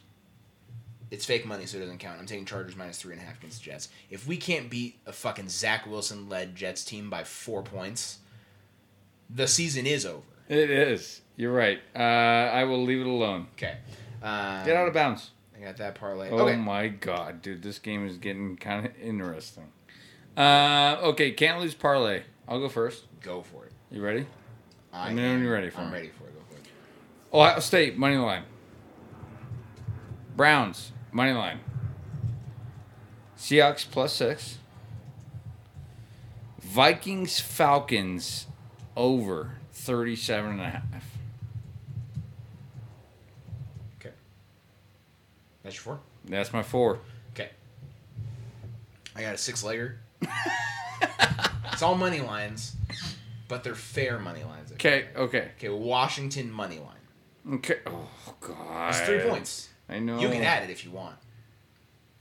it's 1.10 1.24
fake 1.26 1.44
money, 1.46 1.64
so 1.66 1.76
it 1.76 1.80
doesn't 1.80 1.98
count. 1.98 2.18
I'm 2.18 2.26
taking 2.26 2.44
Chargers 2.44 2.74
minus 2.76 2.98
three 2.98 3.12
and 3.12 3.22
a 3.22 3.24
half 3.24 3.38
against 3.38 3.62
the 3.62 3.70
Jets. 3.70 3.88
If 4.10 4.26
we 4.26 4.36
can't 4.36 4.68
beat 4.70 4.98
a 5.06 5.12
fucking 5.12 5.48
Zach 5.48 5.86
Wilson 5.86 6.28
led 6.28 6.54
Jets 6.56 6.84
team 6.84 7.08
by 7.10 7.24
four 7.24 7.62
points, 7.62 8.18
the 9.30 9.46
season 9.46 9.86
is 9.86 10.04
over. 10.06 10.22
It 10.48 10.70
is. 10.70 11.20
You're 11.36 11.52
right. 11.52 11.80
Uh, 11.94 11.98
I 11.98 12.64
will 12.64 12.82
leave 12.82 13.00
it 13.00 13.06
alone. 13.06 13.46
Okay. 13.54 13.76
Um, 14.22 14.64
Get 14.66 14.76
out 14.76 14.88
of 14.88 14.94
bounds. 14.94 15.30
I 15.56 15.62
got 15.64 15.76
that 15.78 15.94
parlay. 15.94 16.28
Oh 16.30 16.40
okay. 16.48 16.56
my 16.56 16.88
god, 16.88 17.40
dude, 17.42 17.62
this 17.62 17.78
game 17.78 18.06
is 18.06 18.16
getting 18.18 18.56
kind 18.56 18.84
of 18.86 18.92
interesting. 19.00 19.68
Uh, 20.36 20.98
okay, 21.02 21.32
can't 21.32 21.60
lose 21.60 21.74
parlay. 21.74 22.22
I'll 22.48 22.58
go 22.60 22.68
first. 22.68 23.04
Go 23.20 23.42
for 23.42 23.66
it. 23.66 23.72
You 23.90 24.02
ready? 24.02 24.26
I 24.92 25.06
Let 25.06 25.14
me 25.14 25.22
know 25.22 25.28
when 25.32 25.42
you're 25.42 25.52
ready 25.52 25.70
for 25.70 25.80
I'm 25.80 25.88
it. 25.88 25.92
ready 25.92 26.08
for 26.08 26.24
it. 26.24 26.34
Go 26.34 26.40
for 26.50 26.56
it. 26.58 26.66
Ohio 27.36 27.60
State 27.60 27.96
money 27.96 28.16
line. 28.16 28.44
Browns 30.36 30.92
money 31.12 31.32
line. 31.32 31.60
Seahawks 33.36 33.88
plus 33.90 34.12
six. 34.14 34.58
Vikings 36.60 37.38
Falcons 37.40 38.46
over 38.96 39.56
37 39.72 40.52
and 40.52 40.60
a 40.60 40.64
half. 40.64 41.04
Okay. 44.00 44.14
That's 45.62 45.76
your 45.76 45.82
four. 45.82 46.00
That's 46.24 46.52
my 46.52 46.62
four. 46.62 47.00
Okay. 47.34 47.50
I 49.14 49.20
got 49.22 49.34
a 49.34 49.38
six 49.38 49.62
legger. 49.62 49.96
It's 51.72 51.82
all 51.82 51.94
money 51.94 52.20
lines, 52.20 52.76
but 53.48 53.64
they're 53.64 53.74
fair 53.74 54.18
money 54.18 54.44
lines. 54.44 54.72
Okay, 54.72 55.08
okay. 55.16 55.50
Okay, 55.58 55.68
Washington 55.68 56.50
money 56.50 56.78
line. 56.78 57.56
Okay. 57.56 57.78
Oh 57.86 58.08
god. 58.40 58.90
It's 58.90 59.00
three 59.00 59.20
points. 59.20 59.68
I 59.88 59.98
know. 59.98 60.20
You 60.20 60.28
can 60.28 60.42
add 60.42 60.62
it 60.62 60.70
if 60.70 60.84
you 60.84 60.90
want. 60.90 61.16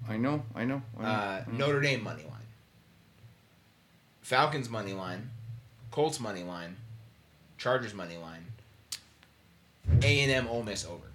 I 0.09 0.17
know. 0.17 0.43
I 0.55 0.65
know. 0.65 0.81
I 0.97 1.01
know. 1.01 1.07
Uh, 1.07 1.41
Notre 1.51 1.79
Dame 1.79 2.03
money 2.03 2.23
line. 2.23 2.47
Falcons 4.21 4.69
money 4.69 4.93
line. 4.93 5.29
Colts 5.91 6.19
money 6.19 6.43
line. 6.43 6.77
Chargers 7.57 7.93
money 7.93 8.17
line. 8.17 8.45
A 10.01 10.21
and 10.21 10.31
M 10.31 10.47
Ole 10.47 10.63
Miss 10.63 10.85
over. 10.85 11.05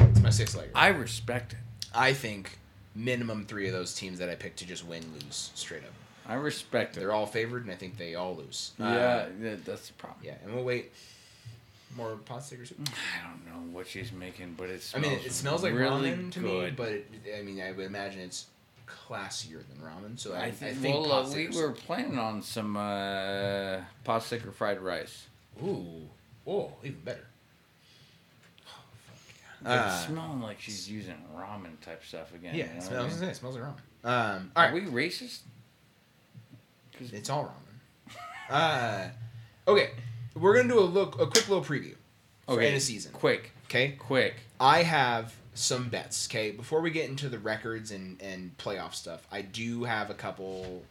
It's 0.00 0.20
my 0.20 0.30
six 0.30 0.54
leg. 0.56 0.68
I 0.74 0.88
respect 0.88 1.54
it. 1.54 1.58
I 1.94 2.12
think 2.12 2.58
minimum 2.96 3.44
three 3.46 3.66
of 3.66 3.72
those 3.72 3.94
teams 3.94 4.18
that 4.18 4.28
I 4.28 4.34
picked 4.34 4.58
to 4.60 4.66
just 4.66 4.84
win 4.86 5.02
lose 5.14 5.50
straight 5.54 5.82
up. 5.84 5.92
I 6.28 6.34
respect 6.34 6.96
it. 6.96 7.00
They're 7.00 7.12
all 7.12 7.26
favored, 7.26 7.62
and 7.62 7.70
I 7.70 7.76
think 7.76 7.98
they 7.98 8.14
all 8.16 8.34
lose. 8.34 8.72
Uh, 8.80 8.84
yeah, 8.84 9.26
that- 9.40 9.64
that's 9.64 9.88
the 9.88 9.94
problem. 9.94 10.20
yeah, 10.24 10.34
and 10.44 10.54
we'll 10.54 10.64
wait. 10.64 10.92
More 11.96 12.16
pot 12.16 12.44
stickers. 12.44 12.72
I 12.78 13.26
don't 13.26 13.46
know 13.46 13.72
what 13.72 13.86
she's 13.86 14.12
making, 14.12 14.54
but 14.58 14.68
it's. 14.68 14.94
I 14.94 14.98
mean, 14.98 15.12
it, 15.12 15.26
it 15.26 15.32
smells 15.32 15.62
like 15.62 15.72
really 15.72 16.10
ramen 16.10 16.30
to 16.32 16.40
good. 16.40 16.64
me, 16.64 16.70
but 16.76 16.88
it, 16.88 17.06
I 17.38 17.42
mean, 17.42 17.60
I 17.62 17.72
would 17.72 17.86
imagine 17.86 18.20
it's 18.20 18.46
classier 18.86 19.62
than 19.68 19.78
ramen. 19.80 20.18
So 20.18 20.34
I, 20.34 20.38
I 20.40 20.44
I 20.46 20.50
think, 20.50 20.94
well, 21.06 21.10
uh, 21.12 21.30
we 21.32 21.48
were 21.48 21.72
planning 21.72 22.18
on 22.18 22.42
some 22.42 22.76
uh, 22.76 23.78
pot 24.04 24.22
sticker 24.24 24.50
fried 24.50 24.80
rice. 24.80 25.26
Ooh, 25.64 26.02
oh, 26.46 26.72
even 26.84 27.00
better. 27.00 27.24
Fuck 29.66 29.86
It's 29.86 29.94
Uh, 29.94 30.06
smelling 30.06 30.40
like 30.40 30.60
she's 30.60 30.88
using 30.88 31.16
ramen 31.36 31.80
type 31.80 32.04
stuff 32.04 32.32
again. 32.34 32.54
yeah, 32.54 32.66
you 32.66 32.70
know 32.72 32.76
it 32.78 32.82
smells, 32.82 33.16
I 33.16 33.20
mean? 33.20 33.28
it 33.30 33.34
smells 33.36 33.56
like 33.56 33.64
ramen. 33.64 33.76
Um, 34.04 34.52
all 34.54 34.62
Are 34.64 34.72
right, 34.72 34.74
we 34.74 34.80
racist? 34.82 35.40
'Cause- 36.96 37.12
it's 37.12 37.28
all 37.28 37.44
ramen. 37.44 38.16
Uh, 38.48 39.08
okay, 39.68 39.90
we're 40.34 40.56
gonna 40.56 40.68
do 40.72 40.78
a 40.78 40.80
look, 40.80 41.14
a 41.20 41.26
quick 41.26 41.48
little 41.48 41.64
preview 41.64 41.96
for 42.46 42.52
Okay, 42.54 42.68
end 42.68 42.76
of 42.76 42.82
season. 42.82 43.12
quick, 43.12 43.50
Okay, 43.64 43.92
quick. 43.98 44.36
I 44.60 44.84
have 44.84 45.34
some 45.54 45.88
bets. 45.88 46.28
Okay, 46.28 46.52
before 46.52 46.80
we 46.80 46.90
get 46.92 47.08
into 47.10 47.28
the 47.28 47.38
records 47.40 47.90
and 47.90 48.20
and 48.22 48.56
playoff 48.58 48.94
stuff, 48.94 49.26
I 49.32 49.42
do 49.42 49.82
have 49.84 50.10
a 50.10 50.14
couple 50.14 50.84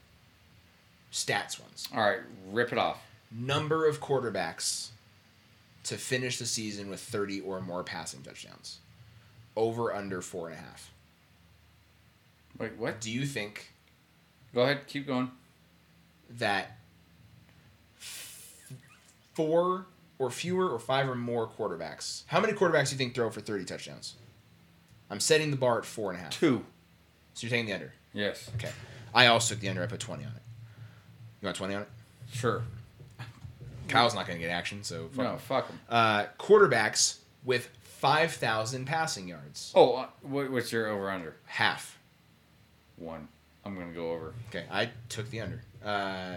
stats 1.13 1.59
ones. 1.59 1.87
All 1.93 2.01
right, 2.01 2.19
rip 2.51 2.73
it 2.73 2.77
off. 2.77 3.01
Number 3.31 3.87
of 3.87 4.01
quarterbacks 4.01 4.89
to 5.85 5.97
finish 5.97 6.37
the 6.39 6.45
season 6.45 6.89
with 6.89 6.99
thirty 6.99 7.39
or 7.41 7.61
more 7.61 7.83
passing 7.83 8.21
touchdowns. 8.21 8.79
Over 9.55 9.93
under 9.93 10.21
four 10.21 10.49
and 10.49 10.57
a 10.57 10.59
half. 10.61 10.91
Wait, 12.59 12.75
what? 12.77 12.99
Do 13.01 13.09
you 13.11 13.25
think 13.25 13.71
Go 14.53 14.61
ahead, 14.61 14.87
keep 14.87 15.05
going. 15.07 15.31
that 16.37 16.77
four 19.33 19.85
or 20.17 20.29
fewer 20.31 20.69
or 20.69 20.79
five 20.79 21.09
or 21.09 21.15
more 21.15 21.47
quarterbacks? 21.47 22.23
How 22.27 22.39
many 22.39 22.53
quarterbacks 22.53 22.89
do 22.89 22.95
you 22.95 22.97
think 22.97 23.15
throw 23.15 23.29
for 23.29 23.41
thirty 23.41 23.65
touchdowns? 23.65 24.15
I'm 25.09 25.19
setting 25.19 25.51
the 25.51 25.57
bar 25.57 25.77
at 25.79 25.85
four 25.85 26.11
and 26.11 26.19
a 26.19 26.23
half. 26.23 26.31
Two. 26.31 26.65
So 27.33 27.45
you're 27.45 27.51
taking 27.51 27.65
the 27.67 27.73
under. 27.73 27.93
Yes, 28.13 28.49
Okay. 28.55 28.71
I 29.13 29.27
also 29.27 29.53
took 29.53 29.61
the 29.61 29.69
under. 29.69 29.83
I 29.83 29.87
put 29.87 29.99
20 29.99 30.23
on 30.23 30.31
it. 30.31 30.41
You 31.41 31.45
want 31.45 31.55
20 31.57 31.75
on 31.75 31.81
it? 31.83 31.87
sure. 32.31 32.63
Kyle's 33.87 34.15
not 34.15 34.25
going 34.27 34.39
to 34.39 34.45
get 34.45 34.51
action, 34.51 34.83
so 34.83 35.07
fuck 35.13 35.23
no, 35.25 35.31
him. 35.33 35.37
fuck 35.39 35.67
them. 35.67 35.79
Uh, 35.89 36.25
quarterbacks 36.39 37.17
with 37.43 37.69
5,000 37.83 38.85
passing 38.85 39.27
yards. 39.27 39.71
Oh, 39.75 39.95
uh, 39.95 40.07
what, 40.21 40.51
what's 40.51 40.71
your 40.71 40.87
over 40.87 41.09
under? 41.09 41.35
Half. 41.45 41.97
One. 42.97 43.27
I'm 43.65 43.73
gonna 43.75 43.91
go 43.93 44.11
over. 44.11 44.33
Okay, 44.49 44.65
I 44.71 44.91
took 45.09 45.27
the 45.31 45.41
under. 45.41 45.59
Uh, 45.83 46.35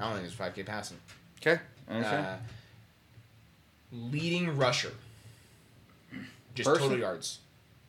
I 0.00 0.04
don't 0.04 0.14
think 0.14 0.26
it's 0.26 0.34
5K 0.34 0.64
passing. 0.64 0.96
Okay, 1.44 1.60
Uh, 1.90 2.36
leading 3.92 4.56
rusher. 4.56 4.92
Just 6.54 6.66
Person? 6.68 6.82
total 6.84 6.98
yards. 6.98 7.40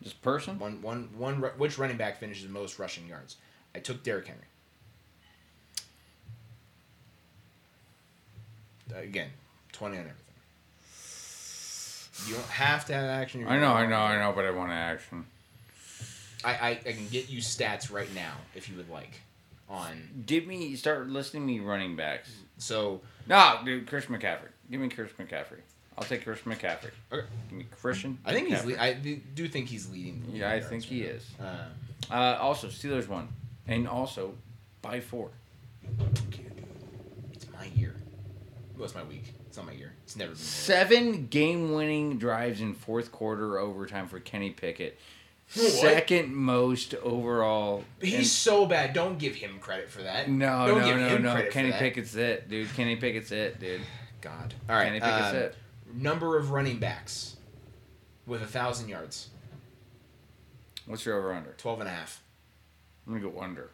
Just 0.04 0.22
person. 0.22 0.58
One, 0.60 0.82
one, 0.82 1.10
one. 1.18 1.38
Which 1.58 1.78
running 1.78 1.96
back 1.96 2.20
finishes 2.20 2.50
most 2.50 2.80
rushing 2.80 3.08
yards? 3.08 3.38
I 3.76 3.80
took 3.80 4.04
Derrick 4.04 4.26
Henry. 4.28 4.42
Uh, 5.78 5.82
Again, 8.96 9.30
twenty 9.72 9.98
on 9.98 10.02
everything. 10.04 10.18
You 12.28 12.36
don't 12.36 12.48
have 12.50 12.86
to 12.86 12.94
have 12.94 13.06
action. 13.06 13.46
I 13.48 13.58
know, 13.60 13.72
I 13.74 13.86
know, 13.88 13.98
I 13.98 14.18
know, 14.20 14.32
but 14.36 14.46
I 14.46 14.52
want 14.52 14.72
action. 14.72 15.26
I, 16.44 16.52
I, 16.54 16.70
I 16.72 16.92
can 16.94 17.08
get 17.10 17.30
you 17.30 17.40
stats 17.42 17.92
right 17.92 18.14
now 18.14 18.34
if 18.56 18.70
you 18.70 18.78
would 18.78 18.90
like. 18.90 19.22
On 19.70 20.24
Give 20.26 20.46
me, 20.48 20.76
start 20.76 21.08
listing 21.08 21.46
me 21.46 21.60
running 21.62 21.96
backs. 21.96 22.30
so 22.58 23.02
No, 23.28 23.60
dude, 23.64 23.88
Chris 23.88 24.06
McCaffrey. 24.08 24.50
Give 24.70 24.82
me 24.82 24.90
Chris 24.90 25.12
McCaffrey. 25.20 25.62
I'll 25.98 26.04
take 26.04 26.24
Chris 26.24 26.40
McCaffrey. 26.42 26.92
okay. 27.12 27.26
Give 27.50 27.58
me 27.58 27.66
Christian. 27.80 28.18
I 28.26 28.34
think 28.34 28.50
he's. 28.50 28.66
Le- 28.66 28.78
I 28.80 28.94
do- 28.94 29.48
think 29.48 29.68
he's 29.68 29.90
leading. 29.90 30.24
the 30.32 30.38
Yeah, 30.40 30.52
I 30.52 30.60
think 30.60 30.84
right 30.84 30.84
he 30.84 31.02
now. 31.02 31.08
is. 31.08 31.26
Um, 31.40 31.48
Uh, 32.12 32.38
also, 32.42 32.68
Steelers 32.68 33.08
won, 33.08 33.28
and 33.68 33.88
also 33.88 34.34
by 34.82 35.00
four. 35.00 35.30
it's 37.34 37.48
my 37.54 37.66
year. 37.76 37.96
Well, 38.82 38.88
it's 38.88 38.96
my 38.96 39.04
week. 39.04 39.36
It's 39.46 39.58
not 39.58 39.68
my 39.68 39.74
year. 39.74 39.94
It's 40.06 40.16
never 40.16 40.32
been. 40.32 40.40
Seven 40.40 41.28
game-winning 41.28 42.18
drives 42.18 42.62
in 42.62 42.74
fourth 42.74 43.12
quarter 43.12 43.60
overtime 43.60 44.08
for 44.08 44.20
Kenny 44.20 44.50
Pickett. 44.50 44.98
What? 45.54 45.70
Second 45.70 46.34
most 46.36 46.96
overall. 46.96 47.84
He's 48.02 48.14
in- 48.16 48.26
so 48.26 48.66
bad. 48.66 48.94
Don't 48.94 49.20
give 49.20 49.36
him 49.36 49.60
credit 49.60 49.88
for 49.92 50.02
that. 50.02 50.32
no, 50.32 50.66
Don't 50.66 50.82
no, 50.82 50.98
no, 50.98 51.18
no. 51.20 51.50
Kenny. 51.52 51.72
Pickett's 51.72 52.16
it, 52.16 52.50
dude. 52.50 52.74
Kenny 52.74 52.96
Pickett's 52.96 53.32
it, 53.32 53.60
dude. 53.60 53.82
God. 54.20 54.56
All 54.68 54.76
right. 54.76 54.86
Kenny 54.86 55.00
Pickett's 55.00 55.30
um, 55.30 55.36
it. 55.36 55.56
Number 55.94 56.36
of 56.40 56.50
running 56.50 56.80
backs 56.80 57.36
with 58.26 58.42
a 58.42 58.48
thousand 58.48 58.90
yards. 58.90 59.30
What's 60.88 61.06
your 61.06 61.20
over/under? 61.20 61.54
12 61.56 61.82
and 61.82 61.88
a 61.88 61.92
half. 61.92 62.24
I'm 63.06 63.14
gonna 63.14 63.32
go 63.32 63.40
under. 63.40 63.70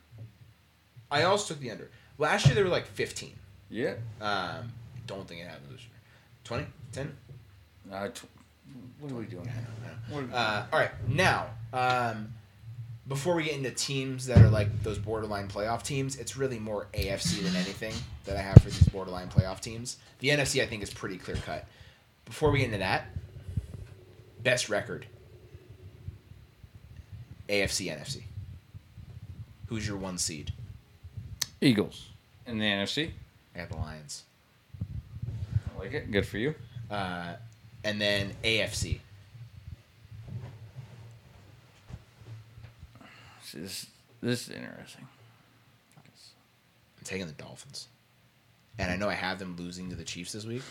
I 1.10 1.24
also 1.24 1.54
took 1.54 1.64
the 1.64 1.72
under. 1.72 1.92
Last 2.18 2.46
year 2.46 2.56
they 2.56 2.64
were 2.64 2.68
like 2.68 2.88
15. 2.88 3.36
Yeah. 3.70 3.94
Um, 4.20 4.74
don't 5.08 5.28
think 5.28 5.42
it 5.42 5.48
happens 5.48 5.72
this 5.72 5.82
year. 5.82 5.90
20? 6.44 6.66
10? 6.92 7.18
Uh, 7.92 8.08
tw- 8.10 8.26
what 9.00 9.12
are 9.12 9.16
we 9.16 9.26
doing? 9.26 9.48
I 9.48 9.52
here? 9.52 9.62
know, 9.62 9.88
know. 9.88 10.16
What 10.16 10.24
are 10.24 10.28
we 10.28 10.34
Uh, 10.34 10.66
all 10.72 10.80
right, 10.80 10.92
now, 11.08 11.48
um, 11.74 12.34
before 13.08 13.36
we 13.36 13.44
get 13.46 13.54
into 13.54 13.72
teams 13.72 14.26
that 14.26 14.40
are 14.40 14.50
like 14.50 14.84
those 14.84 14.98
borderline 14.98 15.48
playoff 15.48 15.84
teams, 15.84 16.18
it's 16.18 16.36
really 16.36 16.60
more 16.60 16.88
AFC 16.94 17.42
than 17.44 17.56
anything 17.56 17.94
that 18.26 18.36
I 18.36 18.42
have 18.42 18.56
for 18.56 18.70
these 18.70 18.88
borderline 18.90 19.30
playoff 19.30 19.62
teams. 19.62 19.98
The 20.20 20.30
NFC, 20.30 20.62
I 20.62 20.68
think, 20.68 20.84
is 20.84 20.94
pretty 20.94 21.18
clear 21.18 21.38
cut. 21.38 21.66
Before 22.26 22.52
we 22.52 22.60
get 22.60 22.66
into 22.66 22.80
that, 22.80 23.06
best 24.44 24.68
record 24.68 25.06
AFC, 27.48 27.90
NFC. 27.90 28.24
Who's 29.68 29.88
your 29.88 29.98
one 29.98 30.18
seed? 30.18 30.52
Eagles 31.62 32.10
in 32.46 32.60
the 32.60 32.66
NFC. 32.66 33.12
I 33.56 33.60
got 33.60 33.70
the 33.70 33.78
Lions. 33.78 34.24
Like 35.78 35.94
it. 35.94 36.12
Good 36.12 36.26
for 36.26 36.38
you. 36.38 36.56
Uh, 36.90 37.34
and 37.84 38.00
then 38.02 38.32
AFC. 38.44 39.00
This 43.42 43.56
is, 43.56 43.88
this 44.22 44.48
is 44.50 44.56
interesting. 44.56 45.08
I'm 45.98 47.04
taking 47.04 47.28
the 47.28 47.34
Dolphins. 47.34 47.88
And 48.80 48.92
I 48.92 48.96
know 48.98 49.10
I 49.10 49.14
have 49.14 49.40
them 49.40 49.56
losing 49.58 49.90
to 49.90 49.96
the 49.96 50.04
Chiefs 50.04 50.34
this 50.34 50.46
week. 50.46 50.62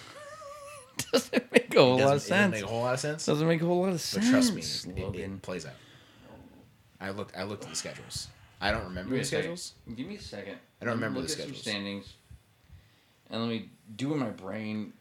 doesn't 1.13 1.53
make 1.53 1.75
a 1.75 1.81
whole 1.81 1.99
lot 1.99 2.17
of 2.17 2.23
sense. 2.23 2.31
doesn't 2.31 2.51
make 2.53 2.63
a 2.63 2.67
whole 2.67 2.83
lot 2.83 2.95
of 2.95 3.01
sense. 3.01 3.27
Doesn't 3.27 3.49
make 3.49 3.63
a 3.63 3.67
whole 3.67 3.81
lot 3.81 3.89
of 3.89 3.93
But 3.95 4.01
sense. 4.01 4.31
trust 4.31 4.55
me, 4.55 4.63
it, 5.03 5.17
it 5.17 5.43
plays 5.43 5.67
out. 5.67 5.73
I 7.01 7.11
looked. 7.11 7.37
I 7.37 7.43
looked 7.43 7.65
at 7.65 7.71
the 7.71 7.77
schedules. 7.77 8.29
I 8.61 8.71
don't 8.71 8.85
remember 8.85 9.17
the 9.17 9.25
schedules. 9.25 9.75
Give 9.95 10.07
me 10.07 10.17
a 10.17 10.21
second. 10.21 10.57
I 10.81 10.85
don't 10.87 10.95
remember 10.95 11.21
the 11.21 11.29
schedules. 11.29 11.61
standings. 11.61 12.15
And 13.31 13.41
let 13.41 13.51
me 13.51 13.71
do 13.97 14.13
in 14.13 14.19
my 14.19 14.31
brain. 14.31 14.93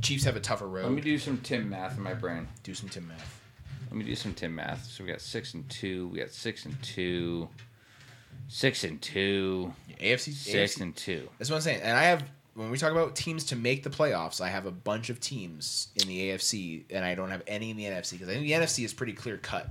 Chiefs 0.00 0.24
have 0.24 0.36
a 0.36 0.40
tougher 0.40 0.66
road. 0.66 0.84
Let 0.84 0.92
me 0.92 1.00
do 1.00 1.18
some 1.18 1.38
Tim 1.38 1.70
math 1.70 1.96
in 1.96 2.02
my 2.02 2.14
brain. 2.14 2.46
Do 2.62 2.74
some 2.74 2.88
Tim 2.88 3.08
math. 3.08 3.40
Let 3.90 3.96
me 3.96 4.04
do 4.04 4.14
some 4.14 4.34
Tim 4.34 4.54
math. 4.54 4.84
So 4.84 5.04
we 5.04 5.10
got 5.10 5.20
six 5.20 5.54
and 5.54 5.68
two. 5.68 6.08
We 6.08 6.18
got 6.18 6.30
six 6.30 6.64
and 6.66 6.80
two. 6.82 7.48
Six 8.48 8.84
and 8.84 9.00
two. 9.00 9.72
AFC. 10.00 10.32
Six 10.32 10.76
AFC 10.76 10.80
and 10.82 10.96
two. 10.96 11.28
That's 11.38 11.50
what 11.50 11.56
I'm 11.56 11.62
saying. 11.62 11.80
And 11.82 11.96
I 11.96 12.04
have 12.04 12.24
when 12.56 12.70
we 12.70 12.78
talk 12.78 12.90
about 12.90 13.14
teams 13.14 13.44
to 13.44 13.56
make 13.56 13.82
the 13.82 13.90
playoffs, 13.90 14.40
I 14.40 14.48
have 14.48 14.64
a 14.64 14.70
bunch 14.70 15.10
of 15.10 15.20
teams 15.20 15.88
in 15.96 16.08
the 16.08 16.30
AFC, 16.30 16.84
and 16.90 17.04
I 17.04 17.14
don't 17.14 17.30
have 17.30 17.42
any 17.46 17.70
in 17.70 17.76
the 17.76 17.84
NFC 17.84 18.12
because 18.12 18.28
I 18.28 18.32
think 18.32 18.46
the 18.46 18.52
NFC 18.52 18.84
is 18.84 18.94
pretty 18.94 19.12
clear 19.12 19.36
cut 19.36 19.68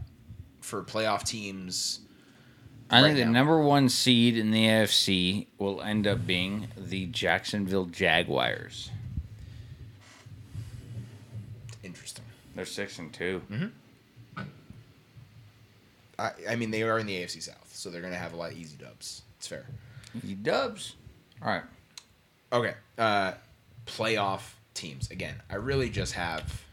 for 0.62 0.84
playoff 0.84 1.24
teams. 1.24 2.02
I 2.90 3.02
Right 3.02 3.08
think 3.08 3.18
the 3.18 3.26
now. 3.26 3.32
number 3.32 3.60
one 3.60 3.90
seed 3.90 4.38
in 4.38 4.52
the 4.52 4.66
AFC 4.66 5.48
will 5.58 5.82
end 5.82 6.06
up 6.06 6.26
being 6.28 6.68
the 6.78 7.08
Jacksonville 7.08 7.86
Jaguars. 7.86 8.92
Interesting. 11.84 12.26
They're 12.56 12.66
six 12.66 13.00
and 13.00 13.12
2 13.14 13.42
I, 16.18 16.32
I 16.50 16.56
mean, 16.56 16.72
they 16.72 16.84
are 16.84 16.98
in 16.98 17.08
the 17.08 17.16
AFC 17.22 17.42
South, 17.42 17.70
so 17.74 17.90
they're 17.90 18.00
going 18.00 18.14
to 18.14 18.20
have 18.20 18.32
a 18.32 18.38
lot 18.38 18.52
of 18.52 18.58
easy 18.58 18.78
dubs. 18.78 19.24
It's 19.38 19.48
fair. 19.48 19.66
He 20.26 20.34
dubs. 20.34 20.96
All 21.42 21.50
right. 21.50 21.64
Okay. 22.54 22.74
Uh, 22.98 23.34
playoff 23.86 24.52
teams. 24.74 25.12
Again, 25.12 25.36
I 25.50 25.56
really 25.56 25.90
just 25.90 26.14
have, 26.14 26.64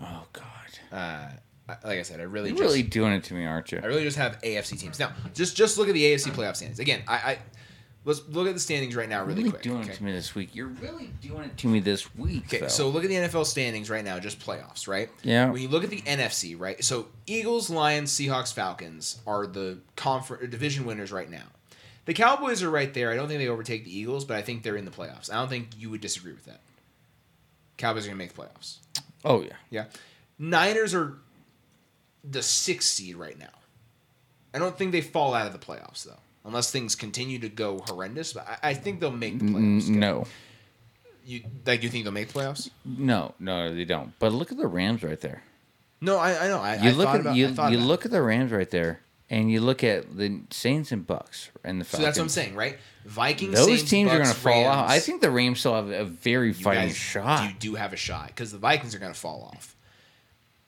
Oh 0.00 0.24
God. 0.32 0.42
uh, 0.92 1.28
like 1.68 1.98
I 1.98 2.02
said, 2.02 2.20
I 2.20 2.24
really 2.24 2.50
You're 2.50 2.58
just, 2.58 2.68
really 2.68 2.82
doing 2.82 3.12
it 3.12 3.24
to 3.24 3.34
me, 3.34 3.46
aren't 3.46 3.72
you? 3.72 3.80
I 3.82 3.86
really 3.86 4.04
just 4.04 4.16
have 4.16 4.40
AFC 4.42 4.78
teams. 4.78 4.98
Now, 4.98 5.12
just 5.34 5.56
just 5.56 5.78
look 5.78 5.88
at 5.88 5.94
the 5.94 6.02
AFC 6.02 6.32
playoff 6.32 6.56
standings. 6.56 6.78
Again, 6.78 7.02
I, 7.06 7.14
I 7.14 7.38
let's 8.04 8.26
look 8.28 8.48
at 8.48 8.54
the 8.54 8.60
standings 8.60 8.96
right 8.96 9.08
now, 9.08 9.24
really, 9.24 9.40
really 9.40 9.50
quick. 9.50 9.62
doing 9.62 9.82
okay? 9.82 9.92
it 9.92 9.96
to 9.96 10.04
me 10.04 10.12
this 10.12 10.34
week. 10.34 10.54
You're 10.54 10.68
really 10.68 11.10
doing 11.20 11.44
it 11.44 11.56
to 11.58 11.68
me 11.68 11.80
this 11.80 12.14
week. 12.16 12.44
Okay, 12.46 12.60
though. 12.60 12.68
so 12.68 12.88
look 12.88 13.04
at 13.04 13.10
the 13.10 13.16
NFL 13.16 13.46
standings 13.46 13.90
right 13.90 14.04
now, 14.04 14.18
just 14.18 14.40
playoffs, 14.40 14.88
right? 14.88 15.08
Yeah. 15.22 15.50
When 15.50 15.62
you 15.62 15.68
look 15.68 15.84
at 15.84 15.90
the 15.90 16.02
NFC, 16.02 16.58
right? 16.58 16.82
So 16.82 17.08
Eagles, 17.26 17.70
Lions, 17.70 18.12
Seahawks, 18.12 18.52
Falcons 18.52 19.20
are 19.26 19.46
the 19.46 19.78
confer- 19.96 20.46
division 20.46 20.84
winners 20.84 21.12
right 21.12 21.30
now. 21.30 21.44
The 22.04 22.14
Cowboys 22.14 22.64
are 22.64 22.70
right 22.70 22.92
there. 22.92 23.12
I 23.12 23.14
don't 23.14 23.28
think 23.28 23.38
they 23.38 23.48
overtake 23.48 23.84
the 23.84 23.96
Eagles, 23.96 24.24
but 24.24 24.36
I 24.36 24.42
think 24.42 24.64
they're 24.64 24.76
in 24.76 24.84
the 24.84 24.90
playoffs. 24.90 25.30
I 25.32 25.36
don't 25.36 25.48
think 25.48 25.68
you 25.78 25.88
would 25.90 26.00
disagree 26.00 26.32
with 26.32 26.46
that. 26.46 26.60
Cowboys 27.76 28.04
are 28.04 28.08
going 28.08 28.18
to 28.18 28.24
make 28.24 28.34
the 28.34 28.42
playoffs. 28.42 28.78
oh 29.24 29.42
yeah. 29.42 29.54
Yeah. 29.70 29.84
Niners 30.38 30.94
are 30.94 31.18
the 32.28 32.42
sixth 32.42 32.88
seed 32.90 33.16
right 33.16 33.38
now. 33.38 33.46
I 34.54 34.58
don't 34.58 34.76
think 34.76 34.92
they 34.92 35.00
fall 35.00 35.34
out 35.34 35.46
of 35.46 35.52
the 35.52 35.58
playoffs 35.58 36.04
though, 36.04 36.18
unless 36.44 36.70
things 36.70 36.94
continue 36.94 37.38
to 37.40 37.48
go 37.48 37.78
horrendous. 37.86 38.32
But 38.32 38.46
I, 38.62 38.70
I 38.70 38.74
think 38.74 39.00
they'll 39.00 39.10
make 39.10 39.38
the 39.38 39.44
N- 39.46 39.80
playoffs. 39.80 39.88
no, 39.88 40.26
You 41.24 41.42
like 41.66 41.82
you 41.82 41.88
think 41.88 42.04
they'll 42.04 42.12
make 42.12 42.28
the 42.28 42.38
playoffs? 42.40 42.70
no, 42.84 43.34
no, 43.40 43.74
they 43.74 43.84
don't. 43.84 44.12
But 44.18 44.32
look 44.32 44.52
at 44.52 44.58
the 44.58 44.66
Rams 44.66 45.02
right 45.02 45.20
there. 45.20 45.42
No, 46.00 46.18
I, 46.18 46.44
I 46.44 46.48
know. 46.48 46.58
I, 46.58 46.76
You 46.76 46.90
I 46.90 46.92
look 46.92 47.06
thought 47.06 47.14
at 47.14 47.20
about, 47.20 47.36
you, 47.36 47.46
you 47.78 47.78
look 47.78 48.04
at 48.04 48.10
the 48.10 48.20
Rams 48.22 48.50
right 48.50 48.68
there, 48.68 49.00
and 49.30 49.50
you 49.50 49.60
look 49.60 49.82
at 49.84 50.16
the 50.16 50.40
Saints 50.50 50.90
and 50.92 51.06
Bucs 51.06 51.48
and 51.64 51.80
the 51.80 51.84
So 51.84 51.98
that's 51.98 52.18
what 52.18 52.24
I'm 52.24 52.28
saying, 52.28 52.54
right? 52.56 52.76
Vikings, 53.06 53.54
Those 53.54 53.66
Saints, 53.66 53.90
teams 53.90 54.10
are 54.10 54.18
going 54.18 54.28
to 54.28 54.34
fall 54.34 54.66
out. 54.66 54.88
Rams. 54.88 54.92
I 54.92 54.98
think 54.98 55.20
the 55.22 55.30
Rams 55.30 55.60
still 55.60 55.74
have 55.74 55.90
a 55.90 56.04
very 56.04 56.52
fighting 56.52 56.88
guys 56.88 56.96
shot. 56.96 57.48
You 57.48 57.54
do 57.58 57.74
have 57.76 57.92
a 57.92 57.96
shot 57.96 58.26
because 58.28 58.52
the 58.52 58.58
Vikings 58.58 58.94
are 58.94 58.98
going 58.98 59.12
to 59.14 59.18
fall 59.18 59.50
off. 59.54 59.76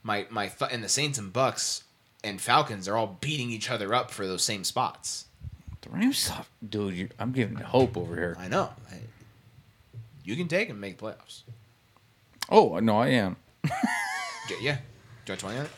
My 0.04 0.26
my 0.30 0.52
and 0.70 0.84
the 0.84 0.88
Saints 0.88 1.18
and 1.18 1.32
Bucs 1.32 1.82
and 2.22 2.40
Falcons 2.40 2.86
are 2.86 2.96
all 2.96 3.16
beating 3.20 3.50
each 3.50 3.68
other 3.70 3.92
up 3.92 4.10
for 4.12 4.26
those 4.26 4.44
same 4.44 4.62
spots. 4.62 5.24
The 5.80 5.90
Rams, 5.90 6.30
dude. 6.68 6.94
You, 6.94 7.08
I'm 7.18 7.32
giving 7.32 7.56
hope 7.56 7.96
over 7.96 8.14
here. 8.14 8.36
I 8.38 8.46
know. 8.48 8.70
I, 8.92 8.98
you 10.22 10.36
can 10.36 10.46
take 10.46 10.68
and 10.70 10.80
make 10.80 10.98
playoffs. 10.98 11.40
Oh 12.48 12.78
no, 12.78 12.98
I 12.98 13.08
am. 13.08 13.36
Yeah, 14.50 14.56
yeah. 14.60 14.74
Do 15.24 15.32
you 15.32 15.32
want 15.32 15.40
twenty 15.40 15.58
on 15.58 15.64
it? 15.64 15.70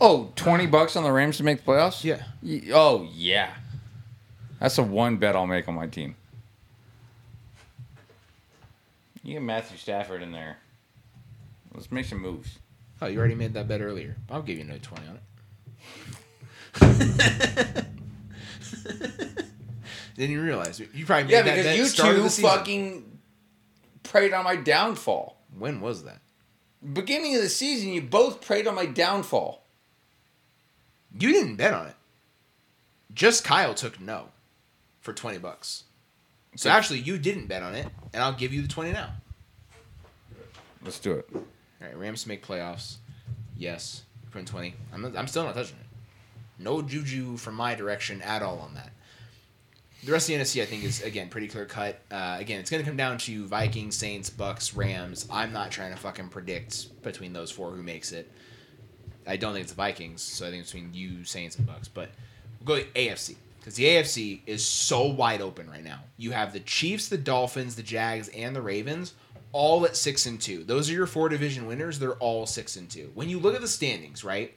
Oh, 0.00 0.32
20 0.36 0.64
bucks 0.68 0.96
on 0.96 1.04
the 1.04 1.12
Rams 1.12 1.36
to 1.36 1.42
make 1.42 1.58
the 1.62 1.70
playoffs? 1.70 2.02
Yeah. 2.02 2.22
Y- 2.42 2.62
Oh, 2.72 3.06
yeah. 3.12 3.50
That's 4.58 4.76
the 4.76 4.82
one 4.82 5.18
bet 5.18 5.36
I'll 5.36 5.46
make 5.46 5.68
on 5.68 5.74
my 5.74 5.86
team. 5.86 6.16
You 9.22 9.34
get 9.34 9.42
Matthew 9.42 9.76
Stafford 9.76 10.22
in 10.22 10.32
there. 10.32 10.56
Let's 11.74 11.92
make 11.92 12.06
some 12.06 12.22
moves. 12.22 12.58
Oh, 13.02 13.06
you 13.06 13.18
already 13.18 13.34
made 13.34 13.54
that 13.54 13.66
bet 13.68 13.80
earlier. 13.80 14.16
I'll 14.30 14.42
give 14.42 14.58
you 14.58 14.64
another 14.64 14.80
twenty 14.80 15.06
on 15.08 15.16
it. 15.16 15.22
Didn't 20.16 20.32
even 20.32 20.44
realize 20.44 20.78
you 20.78 21.06
probably 21.06 21.24
made 21.24 21.30
Yeah, 21.32 21.42
that 21.42 21.50
because 21.56 21.64
bet 21.64 21.76
you 21.76 21.86
start 21.86 22.16
of 22.16 22.22
two 22.24 22.42
fucking 22.42 23.18
preyed 24.02 24.32
on 24.32 24.44
my 24.44 24.56
downfall. 24.56 25.36
When 25.58 25.80
was 25.80 26.04
that? 26.04 26.20
Beginning 26.92 27.36
of 27.36 27.42
the 27.42 27.48
season, 27.48 27.90
you 27.90 28.02
both 28.02 28.40
preyed 28.40 28.66
on 28.66 28.74
my 28.74 28.86
downfall. 28.86 29.64
You 31.18 31.32
didn't 31.32 31.56
bet 31.56 31.74
on 31.74 31.86
it. 31.86 31.94
Just 33.12 33.44
Kyle 33.44 33.74
took 33.74 34.00
no 34.00 34.28
for 35.00 35.12
20 35.12 35.38
bucks. 35.38 35.84
So 36.56 36.70
actually, 36.70 37.00
you 37.00 37.16
didn't 37.18 37.46
bet 37.46 37.62
on 37.62 37.74
it, 37.74 37.86
and 38.12 38.22
I'll 38.22 38.32
give 38.32 38.52
you 38.52 38.62
the 38.62 38.68
20 38.68 38.92
now. 38.92 39.10
Let's 40.82 40.98
do 40.98 41.12
it. 41.12 41.28
All 41.80 41.88
right, 41.88 41.96
Rams 41.96 42.22
to 42.22 42.28
make 42.28 42.46
playoffs. 42.46 42.96
Yes. 43.56 44.02
In 44.34 44.44
20. 44.44 44.74
I'm, 44.92 45.16
I'm 45.16 45.26
still 45.26 45.44
not 45.44 45.54
touching 45.54 45.76
it. 45.76 45.86
No 46.58 46.82
juju 46.82 47.36
from 47.36 47.54
my 47.54 47.74
direction 47.74 48.22
at 48.22 48.42
all 48.42 48.58
on 48.58 48.74
that. 48.74 48.90
The 50.04 50.12
rest 50.12 50.30
of 50.30 50.36
the 50.36 50.42
NFC, 50.42 50.62
I 50.62 50.66
think, 50.66 50.84
is, 50.84 51.02
again, 51.02 51.28
pretty 51.28 51.48
clear 51.48 51.66
cut. 51.66 52.00
Uh, 52.10 52.36
again, 52.38 52.60
it's 52.60 52.70
going 52.70 52.82
to 52.82 52.88
come 52.88 52.96
down 52.96 53.18
to 53.18 53.46
Vikings, 53.46 53.96
Saints, 53.96 54.30
Bucs, 54.30 54.74
Rams. 54.74 55.26
I'm 55.30 55.52
not 55.52 55.70
trying 55.70 55.92
to 55.92 55.98
fucking 55.98 56.28
predict 56.28 57.02
between 57.02 57.32
those 57.32 57.50
four 57.50 57.72
who 57.72 57.82
makes 57.82 58.12
it. 58.12 58.30
I 59.26 59.36
don't 59.36 59.52
think 59.52 59.64
it's 59.64 59.72
the 59.72 59.76
Vikings, 59.76 60.22
so 60.22 60.46
I 60.46 60.50
think 60.50 60.62
it's 60.62 60.72
between 60.72 60.94
you, 60.94 61.24
Saints, 61.24 61.56
and 61.56 61.66
Bucs. 61.66 61.88
But 61.92 62.10
we'll 62.64 62.78
go 62.78 62.82
to 62.82 62.90
AFC 62.92 63.36
because 63.58 63.74
the 63.74 63.84
AFC 63.84 64.40
is 64.46 64.64
so 64.64 65.06
wide 65.06 65.42
open 65.42 65.68
right 65.68 65.84
now. 65.84 66.00
You 66.16 66.30
have 66.30 66.54
the 66.54 66.60
Chiefs, 66.60 67.08
the 67.08 67.18
Dolphins, 67.18 67.76
the 67.76 67.82
Jags, 67.82 68.28
and 68.28 68.56
the 68.56 68.62
Ravens 68.62 69.12
all 69.52 69.84
at 69.84 69.96
six 69.96 70.26
and 70.26 70.40
two. 70.40 70.64
Those 70.64 70.90
are 70.90 70.92
your 70.92 71.06
four 71.06 71.28
division 71.28 71.66
winners. 71.66 71.98
They're 71.98 72.14
all 72.14 72.46
six 72.46 72.76
and 72.76 72.88
two. 72.88 73.10
When 73.14 73.28
you 73.28 73.38
look 73.38 73.54
at 73.54 73.60
the 73.60 73.68
standings, 73.68 74.24
right? 74.24 74.56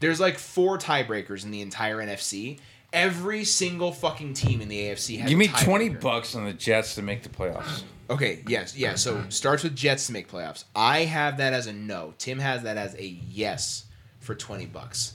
There's 0.00 0.20
like 0.20 0.38
four 0.38 0.78
tiebreakers 0.78 1.44
in 1.44 1.50
the 1.50 1.62
entire 1.62 1.96
NFC. 1.96 2.58
Every 2.92 3.44
single 3.44 3.92
fucking 3.92 4.34
team 4.34 4.60
in 4.60 4.68
the 4.68 4.78
AFC 4.78 5.18
has. 5.20 5.28
Give 5.28 5.38
me 5.38 5.48
20 5.48 5.90
tiebreaker. 5.90 6.00
bucks 6.00 6.34
on 6.34 6.44
the 6.44 6.52
Jets 6.52 6.94
to 6.94 7.02
make 7.02 7.22
the 7.22 7.28
playoffs. 7.28 7.82
Okay, 8.08 8.44
yes, 8.46 8.76
yeah. 8.76 8.94
So 8.94 9.24
starts 9.30 9.64
with 9.64 9.74
Jets 9.74 10.06
to 10.06 10.12
make 10.12 10.30
playoffs. 10.30 10.64
I 10.74 11.00
have 11.00 11.38
that 11.38 11.52
as 11.52 11.66
a 11.66 11.72
no. 11.72 12.14
Tim 12.18 12.38
has 12.38 12.62
that 12.62 12.76
as 12.76 12.94
a 12.94 13.04
yes 13.04 13.86
for 14.20 14.34
twenty 14.34 14.66
bucks. 14.66 15.14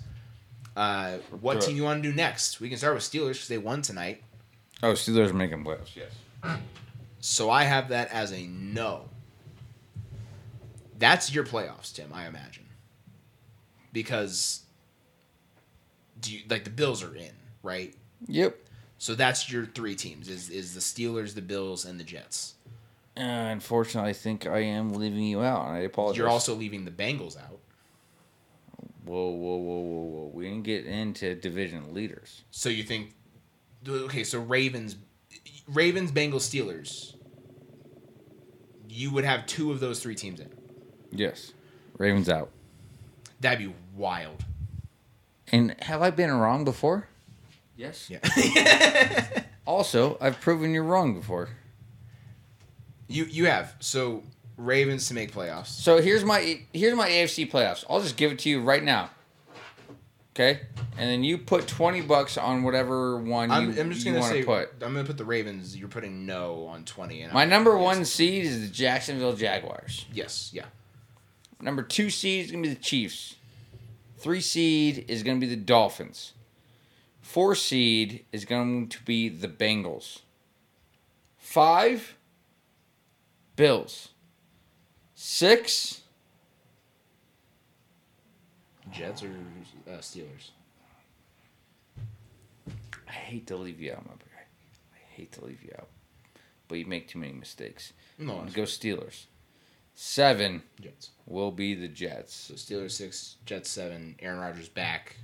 Uh, 0.76 1.18
what 1.40 1.58
it. 1.58 1.62
team 1.62 1.78
you 1.78 1.84
want 1.84 2.04
to 2.04 2.10
do 2.10 2.16
next? 2.16 2.60
We 2.60 2.70
can 2.70 2.78
start 2.78 2.96
with 2.96 3.04
Steelers 3.04 3.34
because 3.34 3.48
they 3.48 3.58
won 3.58 3.82
tonight. 3.82 4.24
Oh, 4.84 4.94
Steelers 4.94 5.30
are 5.30 5.34
making 5.34 5.64
playoffs, 5.64 5.96
yes. 5.96 6.58
So 7.20 7.50
I 7.50 7.64
have 7.64 7.90
that 7.90 8.12
as 8.12 8.32
a 8.32 8.48
no. 8.48 9.06
That's 11.02 11.34
your 11.34 11.44
playoffs, 11.44 11.94
Tim. 11.94 12.12
I 12.14 12.28
imagine 12.28 12.66
because 13.92 14.62
do 16.22 16.34
you 16.34 16.44
like 16.50 16.64
the 16.64 16.70
Bills 16.70 17.04
are 17.04 17.16
in 17.16 17.34
right? 17.64 17.94
Yep. 18.28 18.58
So 18.98 19.16
that's 19.16 19.52
your 19.52 19.66
three 19.66 19.96
teams: 19.96 20.30
is 20.30 20.50
is 20.50 20.74
the 20.74 20.80
Steelers, 20.80 21.34
the 21.34 21.42
Bills, 21.42 21.86
and 21.86 22.00
the 22.00 22.04
Jets. 22.04 22.56
Uh, 23.18 23.22
unfortunately, 23.22 24.12
I 24.12 24.14
think 24.14 24.46
I 24.48 24.60
am 24.60 24.94
leaving 24.94 25.24
you 25.24 25.42
out. 25.42 25.68
and 25.68 25.76
I 25.76 25.80
apologize. 25.80 26.18
You're 26.18 26.30
also 26.30 26.56
leaving 26.56 26.86
the 26.86 26.92
Bengals 26.92 27.38
out. 27.38 27.60
Whoa, 29.04 29.30
whoa, 29.30 29.58
whoa, 29.58 29.80
whoa, 29.80 30.02
whoa. 30.04 30.32
We 30.34 30.46
didn't 30.46 30.64
get 30.64 30.86
into 30.86 31.36
division 31.36 31.94
leaders. 31.94 32.44
So 32.52 32.70
you 32.70 32.84
think 32.84 33.14
okay, 33.88 34.24
so 34.24 34.40
Ravens 34.40 34.96
Ravens, 35.68 36.12
Bengals, 36.12 36.42
Steelers. 36.42 37.16
You 38.88 39.12
would 39.12 39.24
have 39.24 39.46
two 39.46 39.72
of 39.72 39.80
those 39.80 40.02
three 40.02 40.16
teams 40.16 40.40
in. 40.40 40.50
Yes. 41.12 41.54
Ravens 41.98 42.30
out. 42.30 42.50
That'd 43.40 43.60
be 43.68 43.74
wild. 43.96 44.46
And 45.52 45.76
have 45.84 46.02
I 46.02 46.10
been 46.12 46.32
wrong 46.32 46.64
before? 46.64 47.08
Yes. 47.76 48.10
Yeah. 48.10 48.20
Also, 49.64 50.18
I've 50.20 50.42
proven 50.42 50.74
you're 50.74 50.84
wrong 50.84 51.14
before. 51.14 51.50
you 53.08 53.26
you 53.26 53.46
have. 53.46 53.76
So 53.80 54.24
Ravens 54.58 55.08
to 55.10 55.14
make 55.14 55.32
playoffs. 55.32 55.68
So 55.68 56.02
here's 56.02 56.26
my 56.26 56.62
here's 56.74 56.96
my 56.96 57.08
AFC 57.08 57.50
playoffs. 57.50 57.86
I'll 57.90 58.02
just 58.02 58.18
give 58.18 58.32
it 58.32 58.40
to 58.40 58.50
you 58.50 58.62
right 58.62 58.84
now. 58.84 59.12
Okay, 60.36 60.62
and 60.98 61.10
then 61.10 61.24
you 61.24 61.38
put 61.38 61.68
twenty 61.68 62.02
bucks 62.02 62.38
on 62.38 62.64
whatever 62.64 63.18
one 63.18 63.50
you, 63.50 63.56
I'm, 63.56 63.80
I'm 63.80 63.92
just 63.92 64.04
you 64.06 64.12
gonna 64.12 64.22
want 64.22 64.32
say 64.34 64.42
to 64.42 64.46
put. 64.48 64.70
I'm 64.82 64.94
gonna 64.94 65.04
put 65.06 65.18
the 65.18 65.26
Ravens. 65.26 65.78
You're 65.78 65.88
putting 65.90 66.26
no 66.26 66.66
on 66.66 66.84
twenty. 66.84 67.22
And 67.22 67.32
My 67.32 67.42
I'm- 67.42 67.50
number 67.50 67.78
one 67.78 68.04
seed 68.04 68.44
is 68.46 68.62
the 68.62 68.68
Jacksonville 68.68 69.36
Jaguars. 69.36 70.06
Yes. 70.12 70.50
Yeah. 70.54 70.66
Number 71.62 71.84
two 71.84 72.10
seed 72.10 72.46
is 72.46 72.52
going 72.52 72.64
to 72.64 72.70
be 72.70 72.76
the 72.76 72.82
Chiefs. 72.82 73.36
Three 74.18 74.42
seed 74.42 75.06
is 75.08 75.24
going 75.24 75.40
to 75.40 75.46
be 75.46 75.54
the 75.54 75.62
Dolphins. 75.62 76.34
Four 77.22 77.56
seed 77.56 78.26
is 78.32 78.46
going 78.46 78.90
to 78.90 79.04
be 79.04 79.30
the 79.30 79.48
Bengals. 79.48 80.20
Five, 81.38 82.18
Bills. 83.56 84.10
Six, 85.16 86.02
Jets 88.92 89.24
or 89.24 89.30
uh, 89.88 89.98
Steelers? 89.98 90.50
I 93.08 93.12
hate 93.12 93.48
to 93.48 93.56
leave 93.56 93.80
you 93.80 93.92
out, 93.94 94.06
my 94.06 94.14
boy. 94.14 94.26
I 94.94 95.16
hate 95.16 95.32
to 95.34 95.46
leave 95.46 95.64
you 95.64 95.72
out. 95.78 95.88
But 96.68 96.80
you 96.80 96.86
make 96.86 97.08
too 97.08 97.20
many 97.20 97.34
mistakes. 97.34 97.94
No, 98.18 98.40
I'm 98.40 98.48
it's 98.48 98.56
gonna 98.56 98.66
go 98.66 98.72
Steelers. 98.72 99.26
Seven 99.94 100.64
Jets. 100.82 101.12
will 101.28 101.52
be 101.52 101.76
the 101.76 101.88
Jets. 101.88 102.34
So 102.34 102.54
Steelers 102.56 102.92
six, 102.92 103.36
Jets 103.46 103.70
seven. 103.70 104.16
Aaron 104.20 104.40
Rodgers 104.40 104.70
back. 104.70 105.18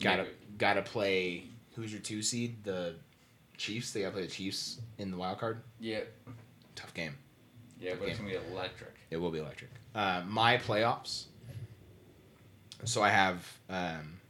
Gotta 0.00 0.22
Yeah. 0.24 0.28
gotta 0.58 0.82
play. 0.82 1.44
Who's 1.74 1.92
your 1.92 2.00
two 2.02 2.22
seed? 2.22 2.62
The 2.64 2.96
Chiefs. 3.56 3.92
They 3.92 4.00
gotta 4.02 4.12
play 4.12 4.22
the 4.22 4.28
Chiefs 4.32 4.80
in 4.98 5.10
the 5.10 5.16
wild 5.16 5.38
card. 5.38 5.62
Yeah. 5.80 6.00
Tough 6.74 6.94
game. 6.94 7.16
Yeah, 7.80 7.94
but 7.98 8.08
it's 8.08 8.18
gonna 8.18 8.30
be 8.30 8.36
electric. 8.52 8.94
It 9.10 9.16
will 9.16 9.30
be 9.30 9.38
electric. 9.38 9.70
Uh, 9.94 10.22
my 10.26 10.56
playoffs. 10.58 11.24
So 12.84 13.02
I 13.02 13.10
have 13.10 13.58
um, 13.68 14.20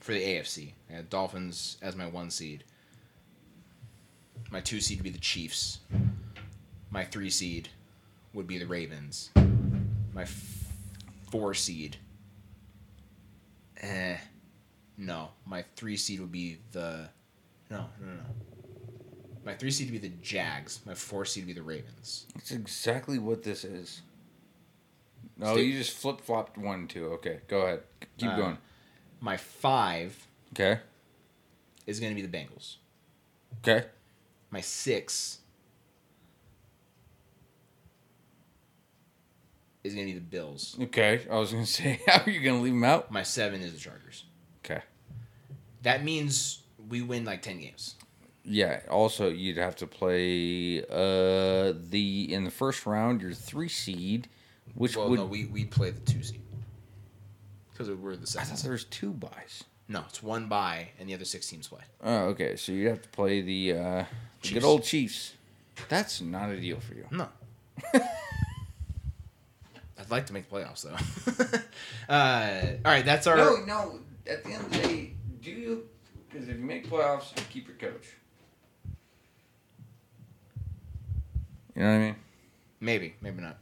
for 0.00 0.12
the 0.12 0.20
AFC. 0.20 0.72
I 0.90 0.94
had 0.94 1.10
Dolphins 1.10 1.76
as 1.82 1.94
my 1.94 2.06
one 2.06 2.30
seed. 2.30 2.64
My 4.50 4.60
two 4.60 4.80
seed 4.80 4.98
would 4.98 5.04
be 5.04 5.10
the 5.10 5.18
Chiefs. 5.18 5.80
My 6.90 7.04
three 7.04 7.28
seed 7.30 7.68
would 8.32 8.46
be 8.46 8.58
the 8.58 8.66
Ravens. 8.66 9.30
My 10.14 10.22
f- 10.22 10.66
four 11.30 11.54
seed. 11.54 11.96
Eh. 13.80 14.16
No. 14.96 15.28
My 15.46 15.64
three 15.76 15.96
seed 15.96 16.20
would 16.20 16.32
be 16.32 16.58
the. 16.72 17.08
No, 17.70 17.86
no, 18.00 18.06
no. 18.14 18.20
My 19.44 19.54
three 19.54 19.70
seed 19.70 19.90
would 19.90 20.00
be 20.02 20.08
the 20.08 20.14
Jags. 20.22 20.80
My 20.84 20.94
four 20.94 21.24
seed 21.24 21.44
would 21.44 21.54
be 21.54 21.60
the 21.60 21.62
Ravens. 21.62 22.26
That's 22.34 22.50
exactly 22.50 23.18
what 23.18 23.42
this 23.42 23.64
is. 23.64 24.02
No, 25.36 25.54
Stay- 25.54 25.62
you 25.64 25.78
just 25.78 25.96
flip 25.96 26.20
flopped 26.20 26.58
one 26.58 26.88
two. 26.88 27.06
Okay, 27.14 27.40
go 27.48 27.60
ahead. 27.62 27.82
Keep 28.18 28.30
Uh, 28.30 28.36
going. 28.36 28.58
My 29.20 29.36
five 29.36 30.26
Okay. 30.52 30.80
is 31.86 32.00
going 32.00 32.14
to 32.14 32.20
be 32.20 32.26
the 32.26 32.36
Bengals. 32.36 32.76
Okay. 33.58 33.86
My 34.50 34.60
six 34.60 35.38
is 39.88 39.94
going 39.94 40.06
to 40.06 40.12
be 40.12 40.18
the 40.18 40.24
Bills. 40.24 40.76
Okay. 40.80 41.22
I 41.30 41.36
was 41.36 41.52
gonna 41.52 41.66
say, 41.80 42.00
how 42.06 42.22
are 42.24 42.30
you 42.30 42.40
gonna 42.40 42.62
leave 42.62 42.72
them 42.72 42.84
out? 42.84 43.10
My 43.10 43.22
seven 43.22 43.60
is 43.60 43.72
the 43.72 43.78
Chargers. 43.78 44.24
Okay. 44.64 44.82
That 45.82 46.04
means 46.04 46.62
we 46.88 47.02
win 47.02 47.24
like 47.24 47.42
10 47.42 47.60
games. 47.60 47.96
Yeah. 48.44 48.80
Also, 48.90 49.28
you'd 49.28 49.56
have 49.58 49.76
to 49.76 49.86
play 49.86 50.82
uh 50.82 51.74
the 51.90 52.28
in 52.32 52.44
the 52.44 52.50
first 52.50 52.86
round 52.86 53.20
your 53.20 53.32
three 53.32 53.68
seed, 53.68 54.28
which 54.74 54.96
well, 54.96 55.10
would 55.10 55.18
no, 55.18 55.26
we, 55.26 55.46
we 55.46 55.64
play 55.64 55.90
the 55.90 56.00
two 56.00 56.22
seed. 56.22 56.42
Because 57.72 57.90
we're 57.90 58.16
the 58.16 58.22
I 58.22 58.24
second. 58.24 58.48
thought 58.48 58.62
there 58.62 58.72
was 58.72 58.84
two 58.84 59.12
buys. 59.12 59.64
No, 59.90 60.04
it's 60.08 60.22
one 60.22 60.48
bye, 60.48 60.88
and 60.98 61.08
the 61.08 61.14
other 61.14 61.24
six 61.24 61.48
teams 61.48 61.68
play. 61.68 61.80
Oh, 62.02 62.24
okay. 62.26 62.56
So 62.56 62.72
you'd 62.72 62.88
have 62.88 63.02
to 63.02 63.08
play 63.08 63.40
the 63.40 63.72
uh 63.72 64.04
the 64.42 64.54
good 64.54 64.64
old 64.64 64.84
Chiefs. 64.84 65.34
That's 65.88 66.20
not 66.20 66.50
a 66.50 66.60
deal 66.60 66.80
for 66.80 66.94
you. 66.94 67.06
No. 67.10 67.28
I'd 69.98 70.10
like 70.10 70.26
to 70.26 70.32
make 70.32 70.48
the 70.48 70.54
playoffs, 70.56 70.82
though. 70.82 71.58
uh, 72.12 72.60
all 72.84 72.92
right, 72.92 73.04
that's 73.04 73.26
our. 73.26 73.36
No, 73.36 73.56
no. 73.66 73.98
At 74.26 74.44
the 74.44 74.50
end 74.52 74.64
of 74.64 74.70
the 74.72 74.78
day, 74.78 75.12
do 75.42 75.50
you? 75.50 75.88
Because 76.30 76.48
if 76.48 76.56
you 76.58 76.64
make 76.64 76.88
playoffs, 76.88 77.36
you 77.36 77.42
keep 77.50 77.66
your 77.66 77.76
coach. 77.76 78.08
You 81.74 81.82
know 81.82 81.88
what 81.88 81.94
I 81.94 81.98
mean? 81.98 82.16
Maybe, 82.80 83.14
maybe 83.20 83.40
not. 83.42 83.56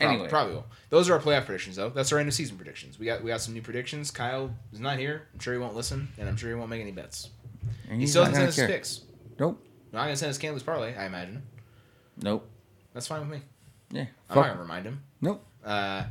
Prob- 0.00 0.10
Anyway. 0.14 0.28
probably 0.28 0.54
will. 0.54 0.66
Those 0.90 1.08
are 1.08 1.12
our 1.14 1.20
playoff 1.20 1.44
predictions, 1.46 1.76
though. 1.76 1.90
That's 1.90 2.10
our 2.12 2.18
end 2.18 2.28
of 2.28 2.34
season 2.34 2.56
predictions. 2.56 2.98
We 2.98 3.06
got 3.06 3.22
we 3.22 3.28
got 3.30 3.40
some 3.40 3.54
new 3.54 3.62
predictions. 3.62 4.10
Kyle 4.10 4.52
is 4.72 4.80
not 4.80 4.98
here. 4.98 5.28
I'm 5.32 5.38
sure 5.38 5.52
he 5.54 5.60
won't 5.60 5.76
listen, 5.76 6.08
and 6.18 6.28
I'm 6.28 6.36
sure 6.36 6.48
he 6.48 6.54
won't 6.56 6.70
make 6.70 6.80
any 6.80 6.90
bets. 6.90 7.30
And 7.88 7.94
He 7.96 8.00
he's 8.00 8.10
still 8.10 8.24
not 8.24 8.32
hasn't 8.34 8.54
sent 8.54 8.64
us 8.64 8.68
care. 8.68 8.76
picks. 8.78 9.00
Nope. 9.38 9.64
Not 9.92 10.02
gonna 10.04 10.16
send 10.16 10.30
us 10.30 10.38
Canley's 10.38 10.62
parlay. 10.64 10.96
I 10.96 11.04
imagine. 11.06 11.42
Nope. 12.20 12.48
That's 12.94 13.06
fine 13.06 13.20
with 13.20 13.28
me. 13.30 13.42
Yeah. 13.92 14.06
I'm 14.28 14.36
not 14.36 14.48
gonna 14.48 14.60
remind 14.60 14.86
him. 14.86 15.02
Nope. 15.20 15.44
Uh, 15.64 16.04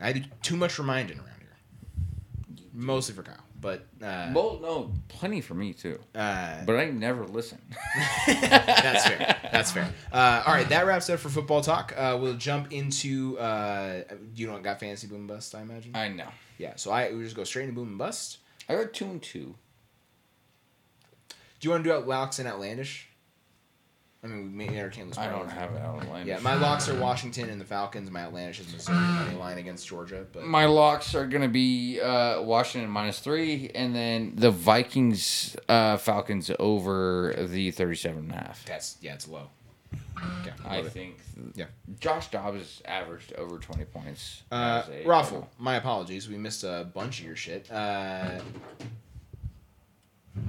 I 0.00 0.12
do 0.12 0.22
too 0.42 0.56
much 0.56 0.78
reminding 0.78 1.18
around 1.18 1.28
here. 1.40 2.64
Mostly 2.74 3.14
for 3.14 3.22
Kyle, 3.22 3.36
but 3.60 3.86
uh, 4.02 4.30
Well, 4.34 4.58
no, 4.60 4.92
plenty 5.08 5.40
for 5.40 5.54
me 5.54 5.72
too. 5.72 5.98
uh, 6.14 6.64
But 6.64 6.76
I 6.76 6.90
never 6.90 7.26
listen. 7.26 7.58
That's 8.26 9.06
fair. 9.08 9.36
That's 9.52 9.72
fair. 9.72 9.90
Uh, 10.12 10.42
all 10.46 10.52
right, 10.54 10.68
that 10.68 10.86
wraps 10.86 11.08
up 11.08 11.18
for 11.20 11.28
football 11.30 11.60
talk. 11.62 11.94
Uh, 11.96 12.18
we'll 12.20 12.34
jump 12.34 12.72
into. 12.72 13.38
Uh, 13.38 14.02
you 14.34 14.46
don't 14.46 14.62
got 14.62 14.78
fantasy 14.80 15.06
boom 15.06 15.20
and 15.20 15.28
bust, 15.28 15.54
I 15.54 15.62
imagine. 15.62 15.92
I 15.94 16.08
know. 16.08 16.28
yeah. 16.58 16.74
So 16.76 16.90
I 16.90 17.12
we 17.12 17.22
just 17.24 17.36
go 17.36 17.44
straight 17.44 17.64
into 17.64 17.74
boom 17.74 17.88
and 17.88 17.98
bust. 17.98 18.38
I 18.68 18.74
got 18.74 18.92
two 18.92 19.06
and 19.06 19.22
two. 19.22 19.54
Do 21.58 21.66
you 21.68 21.70
want 21.70 21.84
to 21.84 21.90
do 21.90 21.96
out 21.96 22.06
locks 22.06 22.38
and 22.38 22.46
outlandish? 22.46 23.08
I 24.26 24.28
mean, 24.28 24.56
we 24.58 24.66
may 24.66 24.78
or 24.80 24.90
can't. 24.90 25.16
I 25.16 25.28
don't 25.30 25.48
have 25.48 25.72
it 25.72 25.80
outlined. 25.80 26.26
Yeah, 26.26 26.40
my 26.40 26.54
locks 26.54 26.88
are 26.88 26.98
Washington 26.98 27.48
and 27.48 27.60
the 27.60 27.64
Falcons. 27.64 28.10
My 28.10 28.22
outlandish 28.22 28.58
is 28.58 28.72
Missouri 28.72 28.96
money 28.96 29.36
line 29.36 29.58
against 29.58 29.86
Georgia. 29.86 30.26
But 30.32 30.44
My 30.44 30.64
locks 30.64 31.14
are 31.14 31.26
gonna 31.26 31.48
be 31.48 32.00
uh, 32.00 32.42
Washington 32.42 32.90
minus 32.90 33.20
three, 33.20 33.70
and 33.74 33.94
then 33.94 34.32
the 34.34 34.50
Vikings 34.50 35.56
uh, 35.68 35.96
Falcons 35.96 36.50
over 36.58 37.34
the 37.38 37.70
37 37.70 38.18
and 38.18 38.32
a 38.32 38.34
half. 38.34 38.64
that's 38.64 38.96
yeah, 39.00 39.14
it's 39.14 39.28
low. 39.28 39.48
Okay, 40.40 40.52
I 40.64 40.82
think. 40.82 41.18
Yeah. 41.54 41.66
Josh 42.00 42.30
Dobbs 42.30 42.82
averaged 42.84 43.32
over 43.34 43.58
20 43.58 43.84
points. 43.84 44.42
Uh, 44.50 44.82
Raffle, 45.04 45.48
my 45.58 45.76
apologies. 45.76 46.28
We 46.28 46.36
missed 46.36 46.64
a 46.64 46.88
bunch 46.92 47.20
of 47.20 47.26
your 47.26 47.36
shit. 47.36 47.70
Uh, 47.70 48.40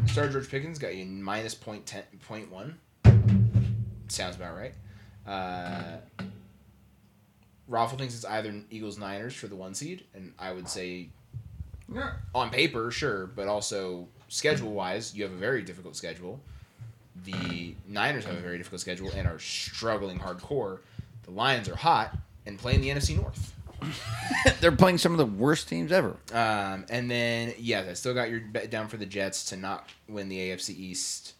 Star 0.07 0.27
George 0.29 0.49
Pickens 0.49 0.79
got 0.79 0.95
you 0.95 1.05
minus 1.05 1.53
point 1.53 1.85
ten 1.85 2.03
point 2.27 2.51
one. 2.51 2.79
Sounds 4.07 4.35
about 4.35 4.55
right. 4.55 4.73
Uh, 5.25 5.97
Raffle 7.67 7.97
thinks 7.97 8.15
it's 8.15 8.25
either 8.25 8.53
Eagles 8.69 8.97
Niners 8.97 9.33
for 9.35 9.47
the 9.47 9.55
one 9.55 9.73
seed, 9.73 10.05
and 10.13 10.33
I 10.39 10.53
would 10.53 10.69
say 10.69 11.09
Yeah. 11.93 12.13
on 12.33 12.49
paper, 12.49 12.91
sure, 12.91 13.27
but 13.27 13.47
also 13.47 14.07
schedule 14.29 14.71
wise, 14.73 15.13
you 15.15 15.23
have 15.23 15.33
a 15.33 15.37
very 15.37 15.61
difficult 15.61 15.95
schedule. 15.95 16.39
The 17.25 17.75
Niners 17.87 18.25
have 18.25 18.35
a 18.35 18.41
very 18.41 18.57
difficult 18.57 18.79
schedule 18.81 19.09
and 19.13 19.27
are 19.27 19.39
struggling 19.39 20.19
hardcore. 20.19 20.79
The 21.23 21.31
Lions 21.31 21.67
are 21.67 21.75
hot 21.75 22.15
and 22.45 22.57
playing 22.57 22.81
the 22.81 22.89
NFC 22.89 23.15
North. 23.17 23.53
They're 24.61 24.71
playing 24.71 24.97
some 24.97 25.11
of 25.11 25.17
the 25.17 25.25
worst 25.25 25.67
teams 25.67 25.91
ever. 25.91 26.15
Um, 26.31 26.85
and 26.89 27.11
then 27.11 27.53
yes, 27.59 27.87
I 27.89 27.93
still 27.93 28.13
got 28.13 28.29
your 28.29 28.39
bet 28.39 28.69
down 28.69 28.87
for 28.87 28.97
the 28.97 29.05
Jets 29.05 29.45
to 29.49 29.57
not 29.57 29.89
win 30.07 30.29
the 30.29 30.37
AFC 30.37 30.69
East. 30.75 31.33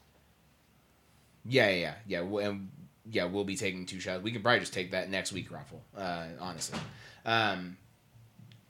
Yeah, 1.48 1.70
yeah, 1.70 1.76
yeah, 1.76 1.94
yeah. 2.08 2.22
We'll, 2.22 2.46
and 2.46 2.70
yeah, 3.10 3.26
we'll 3.26 3.46
be 3.46 3.56
taking 3.56 3.86
two 3.86 4.00
shots. 4.00 4.22
We 4.22 4.32
can 4.32 4.42
probably 4.42 4.60
just 4.60 4.74
take 4.74 4.92
that 4.92 5.10
next 5.10 5.32
week, 5.32 5.52
Raffle. 5.52 5.82
Uh, 5.96 6.26
honestly, 6.40 6.80
um, 7.26 7.78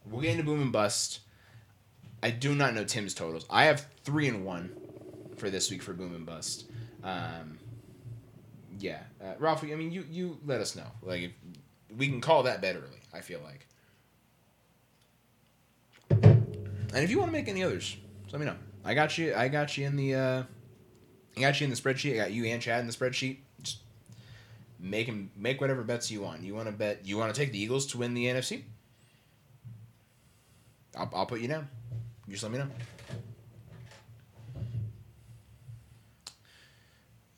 we'll 0.06 0.22
get 0.22 0.32
into 0.32 0.44
boom 0.44 0.62
and 0.62 0.72
bust. 0.72 1.22
I 2.22 2.32
do 2.32 2.56
not 2.56 2.74
know 2.74 2.84
Tim's 2.84 3.14
totals. 3.14 3.46
I 3.50 3.66
have 3.66 3.88
three 4.04 4.28
and 4.28 4.46
one 4.46 4.76
for 5.38 5.50
this 5.50 5.70
week 5.70 5.82
for 5.82 5.94
boom 5.94 6.16
and 6.16 6.26
bust. 6.26 6.66
Um, 7.04 7.60
yeah, 8.80 9.00
uh. 9.24 9.34
I 9.44 9.76
mean, 9.76 9.92
you 9.92 10.06
you 10.10 10.38
let 10.46 10.62
us 10.62 10.76
know. 10.76 10.88
Like, 11.02 11.22
if, 11.22 11.32
we 11.96 12.08
can 12.08 12.22
call 12.22 12.44
that 12.44 12.62
bet 12.62 12.76
early. 12.76 13.00
I 13.14 13.22
feel 13.22 13.40
like. 13.44 13.68
And 16.10 17.04
if 17.04 17.10
you 17.10 17.20
want 17.20 17.30
to 17.30 17.34
make 17.34 17.48
any 17.48 17.64
others, 17.64 17.98
let 18.32 18.40
me 18.40 18.46
know. 18.46 18.56
I 18.86 18.94
got 18.94 19.18
you. 19.18 19.34
I 19.36 19.48
got 19.48 19.78
you 19.78 19.86
in 19.86 19.96
the. 19.96 20.16
Uh, 20.16 20.44
I 21.38 21.42
got 21.42 21.62
you 21.62 21.66
in 21.66 21.70
the 21.70 21.76
spreadsheet. 21.78 22.14
I 22.14 22.18
got 22.18 22.32
you 22.32 22.46
and 22.46 22.62
Chad 22.62 22.82
in 22.82 22.88
the 22.88 22.94
spreadsheet. 22.94 23.38
Just 23.62 23.78
him 24.82 25.30
make 25.36 25.62
whatever 25.62 25.84
bets 25.84 26.10
you 26.10 26.22
want. 26.22 26.42
You 26.42 26.56
want 26.56 26.68
to 26.68 26.72
bet? 26.72 27.02
You 27.06 27.18
want 27.18 27.34
to 27.34 27.40
take 27.40 27.52
the 27.52 27.60
Eagles 27.60 27.86
to 27.88 28.00
win 28.00 28.16
the 28.16 28.26
NFC? 28.26 28.64
I'll, 30.98 31.10
I'll 31.14 31.26
put 31.28 31.42
you 31.42 31.48
down. 31.48 31.68
You 32.26 32.34
just 32.34 32.44
let 32.44 32.52
me 32.52 32.58
know. 32.58 32.68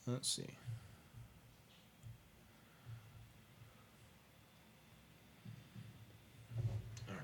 Let's 0.08 0.30
see. 0.30 0.48
All 7.08 7.16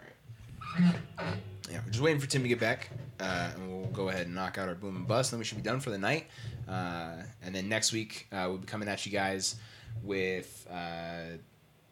right. 0.80 1.36
Yeah, 1.72 1.80
we're 1.84 1.90
just 1.90 2.02
waiting 2.02 2.20
for 2.20 2.28
Tim 2.28 2.44
to 2.44 2.48
get 2.50 2.60
back, 2.60 2.90
uh, 3.20 3.50
and 3.56 3.72
we'll 3.72 3.90
go 3.92 4.10
ahead 4.10 4.28
and 4.28 4.36
knock 4.36 4.58
out 4.60 4.68
our 4.68 4.76
boom 4.76 4.98
and 4.98 5.08
bust. 5.08 5.32
Then 5.32 5.40
we 5.40 5.46
should 5.46 5.58
be 5.58 5.64
done 5.64 5.80
for 5.80 5.90
the 5.90 5.98
night. 5.98 6.28
Uh, 6.68 7.24
and 7.44 7.54
then 7.54 7.70
next 7.70 7.92
week 7.92 8.28
uh, 8.32 8.46
we'll 8.48 8.58
be 8.58 8.66
coming 8.66 8.88
at 8.88 9.06
you 9.06 9.12
guys 9.12 9.56
with 10.04 10.68
uh, 10.72 11.38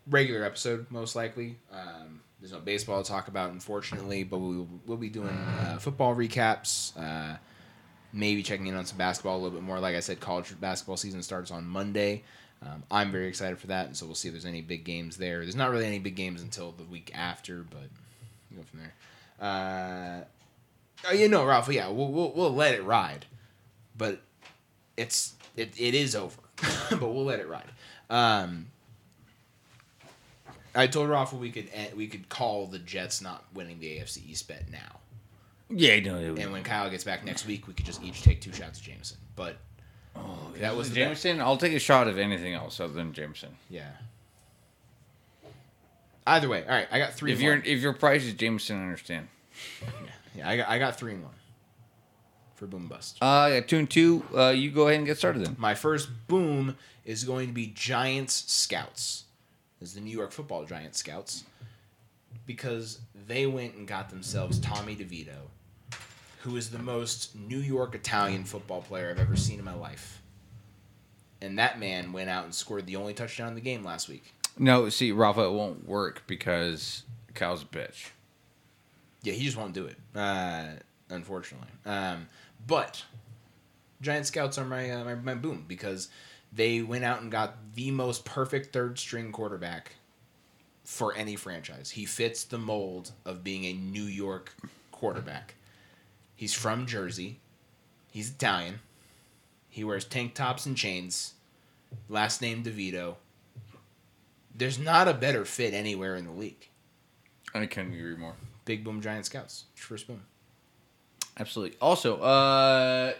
regular 0.10 0.43
episode, 0.43 0.85
most 0.90 1.16
likely. 1.16 1.58
Um, 1.72 2.22
there's 2.40 2.52
no 2.52 2.60
baseball 2.60 3.02
to 3.02 3.10
talk 3.10 3.27
about, 3.27 3.52
unfortunately, 3.52 4.24
but 4.24 4.40
we'll, 4.40 4.68
we'll 4.85 4.98
be 4.98 5.10
doing 5.10 5.30
uh, 5.30 5.77
football 5.77 6.16
recaps. 6.16 6.98
Uh, 6.98 7.38
maybe 8.11 8.43
checking 8.43 8.68
in 8.68 8.76
on 8.76 8.85
some 8.85 8.98
basketball 8.98 9.35
a 9.35 9.40
little 9.40 9.58
bit 9.58 9.64
more. 9.64 9.80
Like 9.80 9.95
I 9.95 10.02
said, 10.02 10.19
college 10.19 10.60
basketball 10.60 10.98
season 10.98 11.24
starts 11.24 11.52
on 11.52 11.66
Monday. 11.66 12.24
Um, 12.61 12.84
I'm 12.92 13.11
very 13.11 13.27
excited 13.27 13.60
for 13.60 13.68
that, 13.68 13.88
and 13.88 13.98
so 13.98 14.06
we'll 14.06 14.16
see 14.16 14.27
if 14.30 14.34
there's 14.34 14.45
any 14.45 14.61
big 14.61 14.84
games 14.84 15.18
there. 15.18 15.40
There's 15.40 15.56
not 15.56 15.72
really 15.72 15.85
any 15.85 16.00
big 16.00 16.16
games 16.16 16.42
until 16.42 16.72
the 16.72 16.84
week 16.84 17.11
after, 17.14 17.66
but 17.69 17.90
go 18.56 18.64
from 18.64 18.80
there. 18.80 18.93
Oh, 21.06 21.11
you 21.11 21.27
know, 21.27 21.45
Ralph. 21.45 21.68
Yeah, 21.69 21.90
we'll, 21.90 22.08
we'll 22.10 22.32
we'll 22.32 22.53
let 22.53 22.76
it 22.76 22.84
ride, 22.84 23.26
but 23.98 24.22
it's 24.97 25.33
it, 25.55 25.73
it 25.80 25.93
is 25.93 26.15
over, 26.15 26.39
but 26.89 27.01
we'll 27.01 27.25
let 27.25 27.39
it 27.39 27.47
ride. 27.47 27.69
Um, 28.09 28.67
I 30.75 30.88
told 30.88 31.09
Ralph 31.09 31.33
we 31.33 31.51
could 31.51 31.69
eh, 31.73 31.88
we 31.95 32.07
could 32.07 32.30
call 32.30 32.67
the 32.67 32.80
Jets 32.80 33.22
not 33.22 33.43
winning 33.53 33.80
the 33.80 33.88
AFC 33.97 34.30
East 34.30 34.47
bet 34.47 34.69
now, 34.72 34.99
Yeah, 35.69 35.99
no, 35.99 36.17
and 36.17 36.51
when 36.51 36.63
Kyle 36.63 36.89
gets 36.89 37.03
back 37.03 37.23
next 37.23 37.45
week, 37.45 37.67
we 37.67 37.73
could 37.73 37.85
just 37.85 38.03
each 38.03 38.23
take 38.23 38.41
two 38.41 38.51
shots 38.51 38.80
of 38.80 38.85
Jameson. 38.85 39.17
But 39.35 39.57
that 40.59 40.75
was 40.75 40.89
the 40.89 40.95
bet. 40.95 41.03
Jameson. 41.05 41.41
I'll 41.41 41.57
take 41.57 41.73
a 41.73 41.80
shot 41.80 42.07
of 42.07 42.17
anything 42.17 42.53
else 42.53 42.80
other 42.80 42.93
than 42.93 43.13
Jameson. 43.13 43.55
Yeah. 43.69 43.89
Either 46.25 46.47
way, 46.47 46.63
all 46.63 46.69
right. 46.69 46.88
I 46.89 46.99
got 46.99 47.13
three. 47.13 47.33
If 47.33 47.41
your 47.41 47.55
if 47.55 47.81
your 47.81 47.93
price 47.93 48.23
is 48.23 48.33
Jameson, 48.33 48.80
I 48.80 48.83
understand. 48.83 49.27
yeah, 50.35 50.47
I 50.47 50.57
got 50.57 50.69
I 50.69 50.80
got 50.80 50.95
three 50.97 51.13
and 51.13 51.23
one 51.23 51.33
for 52.64 52.67
boom 52.67 52.88
bust. 52.88 53.17
Uh, 53.22 53.50
got 53.50 53.67
two 53.67 53.85
two. 53.85 54.24
Uh, 54.35 54.50
you 54.50 54.72
go 54.72 54.83
ahead 54.88 54.98
and 54.98 55.06
get 55.06 55.17
started 55.17 55.45
then. 55.45 55.56
My 55.59 55.75
first 55.75 56.09
boom 56.27 56.77
is 57.03 57.24
going 57.25 57.48
to 57.48 57.53
be 57.53 57.67
Giants 57.67 58.45
Scouts. 58.51 59.25
Is 59.82 59.93
the 59.93 60.01
New 60.01 60.16
York 60.16 60.32
Football 60.32 60.64
Giants 60.64 61.00
Scouts 61.00 61.43
because 62.45 63.00
they 63.27 63.45
went 63.45 63.75
and 63.75 63.85
got 63.85 64.09
themselves 64.09 64.59
Tommy 64.59 64.95
DeVito, 64.95 65.50
who 66.40 66.56
is 66.56 66.69
the 66.69 66.80
most 66.80 67.35
New 67.35 67.58
York 67.58 67.95
Italian 67.95 68.45
football 68.45 68.82
player 68.82 69.09
I've 69.09 69.19
ever 69.19 69.35
seen 69.35 69.59
in 69.59 69.66
my 69.66 69.75
life. 69.75 70.22
And 71.42 71.59
that 71.59 71.80
man 71.80 72.14
went 72.14 72.30
out 72.30 72.45
and 72.45 72.56
scored 72.56 72.85
the 72.85 72.95
only 72.95 73.14
touchdown 73.14 73.50
in 73.50 73.56
the 73.56 73.61
game 73.61 73.83
last 73.83 74.08
week. 74.08 74.33
No, 74.58 74.88
see, 74.88 75.11
Rafa, 75.11 75.42
it 75.42 75.51
won't 75.51 75.85
work 75.85 76.24
because 76.27 77.03
Kyle's 77.33 77.64
a 77.64 77.66
bitch. 77.66 78.11
Yeah, 79.22 79.33
he 79.33 79.43
just 79.43 79.58
won't 79.58 79.74
do 79.74 79.85
it. 79.85 79.98
Uh, 80.16 80.67
unfortunately. 81.09 81.67
Um, 81.85 82.27
but 82.67 83.03
Giant 84.01 84.25
Scouts 84.25 84.58
are 84.58 84.66
my, 84.66 84.90
uh, 84.90 85.03
my 85.03 85.16
my 85.16 85.35
boom 85.35 85.66
because 85.67 86.09
they 86.51 86.82
went 86.82 87.03
out 87.03 87.22
and 87.22 87.32
got 87.32 87.56
the 87.75 87.92
most 87.92 88.25
perfect 88.25 88.74
third 88.74 89.00
string 89.00 89.32
quarterback 89.32 89.93
for 90.83 91.16
any 91.16 91.35
franchise. 91.35 91.92
He 91.92 92.06
fits 92.06 92.43
the 92.43 92.58
mold 92.58 93.11
of 93.25 93.43
being 93.43 93.66
a 93.66 93.74
New 93.74 94.03
York 94.03 94.53
quarterback. 94.92 95.56
He's 96.35 96.53
from 96.53 96.85
Jersey. 96.85 97.40
He's 98.11 98.30
Italian. 98.30 98.80
He 99.69 99.83
wears 99.83 100.06
tank 100.06 100.35
tops 100.35 100.66
and 100.66 100.77
chains. 100.77 101.33
Last 102.09 102.42
name 102.42 102.64
DeVito. 102.64 103.16
There's 104.56 104.77
not 104.77 105.08
a 105.08 105.14
better 105.14 105.45
fit 105.45 105.74
anywhere 105.74 106.16
in 106.16 106.25
the 106.25 106.32
league. 106.32 106.69
I 107.56 107.66
couldn't 107.66 107.93
agree 107.93 108.16
more. 108.16 108.35
Big 108.66 108.83
Boom 108.83 109.01
Giant 109.01 109.25
Scouts. 109.25 109.66
First 109.75 110.08
boom. 110.08 110.22
Absolutely. 111.40 111.78
Also, 111.82 112.18
uh, 112.18 113.14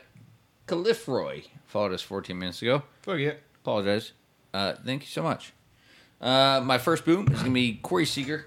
Calif 0.68 1.08
Roy 1.08 1.44
followed 1.66 1.94
us 1.94 2.02
14 2.02 2.38
minutes 2.38 2.62
ago. 2.62 2.84
Fuck 3.02 3.18
yeah. 3.20 3.34
Apologize. 3.64 4.12
Uh, 4.54 4.74
thank 4.86 5.02
you 5.02 5.08
so 5.08 5.24
much. 5.24 5.54
Uh, 6.22 6.62
my 6.64 6.78
first 6.78 7.06
boom 7.06 7.28
is 7.32 7.40
gonna 7.40 7.52
be 7.52 7.80
Corey 7.82 8.06
Seager. 8.06 8.46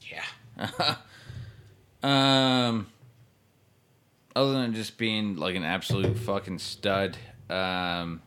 Yeah. 0.00 0.96
Um, 2.02 2.86
other 4.34 4.52
than 4.54 4.72
just 4.74 4.96
being 4.96 5.36
like 5.36 5.54
an 5.54 5.64
absolute 5.64 6.16
fucking 6.16 6.58
stud. 6.58 7.18
Um, 7.48 8.22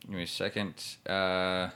give 0.00 0.10
me 0.16 0.22
a 0.22 0.26
second. 0.26 0.82
Uh, 1.06 1.68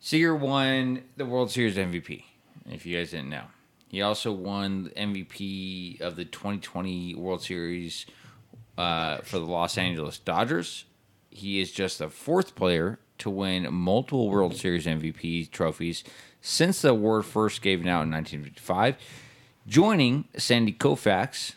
Seager 0.00 0.34
won 0.34 1.04
the 1.16 1.24
World 1.24 1.50
Series 1.50 1.76
MVP. 1.76 2.24
If 2.68 2.84
you 2.86 2.96
guys 2.96 3.10
didn't 3.12 3.30
know, 3.30 3.44
he 3.92 4.00
also 4.00 4.32
won 4.32 4.90
MVP 4.96 6.00
of 6.00 6.16
the 6.16 6.24
2020 6.24 7.14
World 7.14 7.42
Series 7.42 8.06
uh, 8.78 9.18
for 9.18 9.38
the 9.38 9.44
Los 9.44 9.76
Angeles 9.76 10.18
Dodgers. 10.18 10.86
He 11.28 11.60
is 11.60 11.70
just 11.70 11.98
the 11.98 12.08
fourth 12.08 12.54
player 12.54 12.98
to 13.18 13.28
win 13.28 13.70
multiple 13.70 14.30
World 14.30 14.56
Series 14.56 14.86
MVP 14.86 15.50
trophies 15.50 16.04
since 16.40 16.80
the 16.80 16.88
award 16.88 17.26
first 17.26 17.60
given 17.60 17.86
out 17.86 18.04
in 18.04 18.10
1955, 18.10 18.96
joining 19.66 20.24
Sandy 20.38 20.72
Koufax, 20.72 21.56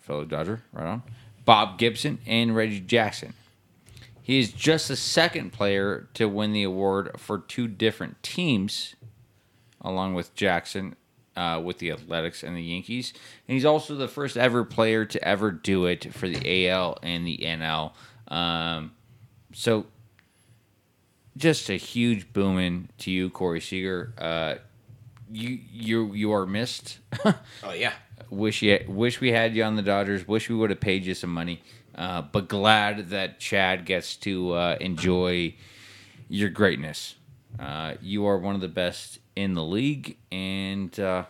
fellow 0.00 0.24
Dodger, 0.24 0.62
right 0.72 0.86
on, 0.86 1.02
Bob 1.44 1.76
Gibson, 1.76 2.20
and 2.24 2.54
Reggie 2.54 2.78
Jackson. 2.78 3.34
He 4.22 4.38
is 4.38 4.52
just 4.52 4.86
the 4.86 4.96
second 4.96 5.52
player 5.52 6.06
to 6.14 6.28
win 6.28 6.52
the 6.52 6.62
award 6.62 7.10
for 7.18 7.38
two 7.40 7.66
different 7.66 8.22
teams, 8.22 8.94
along 9.84 10.14
with 10.14 10.34
Jackson 10.34 10.96
uh, 11.36 11.60
with 11.62 11.78
the 11.78 11.90
Athletics 11.90 12.42
and 12.42 12.56
the 12.56 12.62
Yankees. 12.62 13.12
And 13.46 13.54
he's 13.54 13.64
also 13.64 13.94
the 13.94 14.08
first 14.08 14.36
ever 14.36 14.64
player 14.64 15.04
to 15.04 15.22
ever 15.26 15.50
do 15.50 15.86
it 15.86 16.12
for 16.14 16.28
the 16.28 16.68
AL 16.68 16.98
and 17.02 17.26
the 17.26 17.38
NL. 17.38 17.92
Um, 18.28 18.92
so, 19.52 19.86
just 21.36 21.68
a 21.68 21.76
huge 21.76 22.32
booming 22.32 22.88
to 22.98 23.10
you, 23.10 23.30
Corey 23.30 23.60
Seager. 23.60 24.12
Uh, 24.18 24.54
you 25.30 25.58
you 25.72 26.12
you 26.14 26.32
are 26.32 26.46
missed. 26.46 26.98
Oh 27.62 27.72
yeah. 27.72 27.92
wish 28.30 28.62
you 28.62 28.84
wish 28.86 29.20
we 29.20 29.32
had 29.32 29.54
you 29.56 29.64
on 29.64 29.76
the 29.76 29.82
Dodgers. 29.82 30.28
Wish 30.28 30.48
we 30.48 30.54
would 30.54 30.70
have 30.70 30.80
paid 30.80 31.04
you 31.04 31.14
some 31.14 31.30
money. 31.30 31.62
Uh, 31.94 32.22
but 32.22 32.48
glad 32.48 33.10
that 33.10 33.38
Chad 33.40 33.84
gets 33.84 34.16
to 34.16 34.52
uh, 34.52 34.76
enjoy 34.80 35.54
your 36.28 36.50
greatness. 36.50 37.14
Uh, 37.58 37.94
you 38.02 38.26
are 38.26 38.36
one 38.38 38.54
of 38.54 38.60
the 38.60 38.68
best 38.68 39.18
in 39.36 39.54
the 39.54 39.64
league, 39.64 40.16
and 40.30 40.98
uh, 40.98 41.24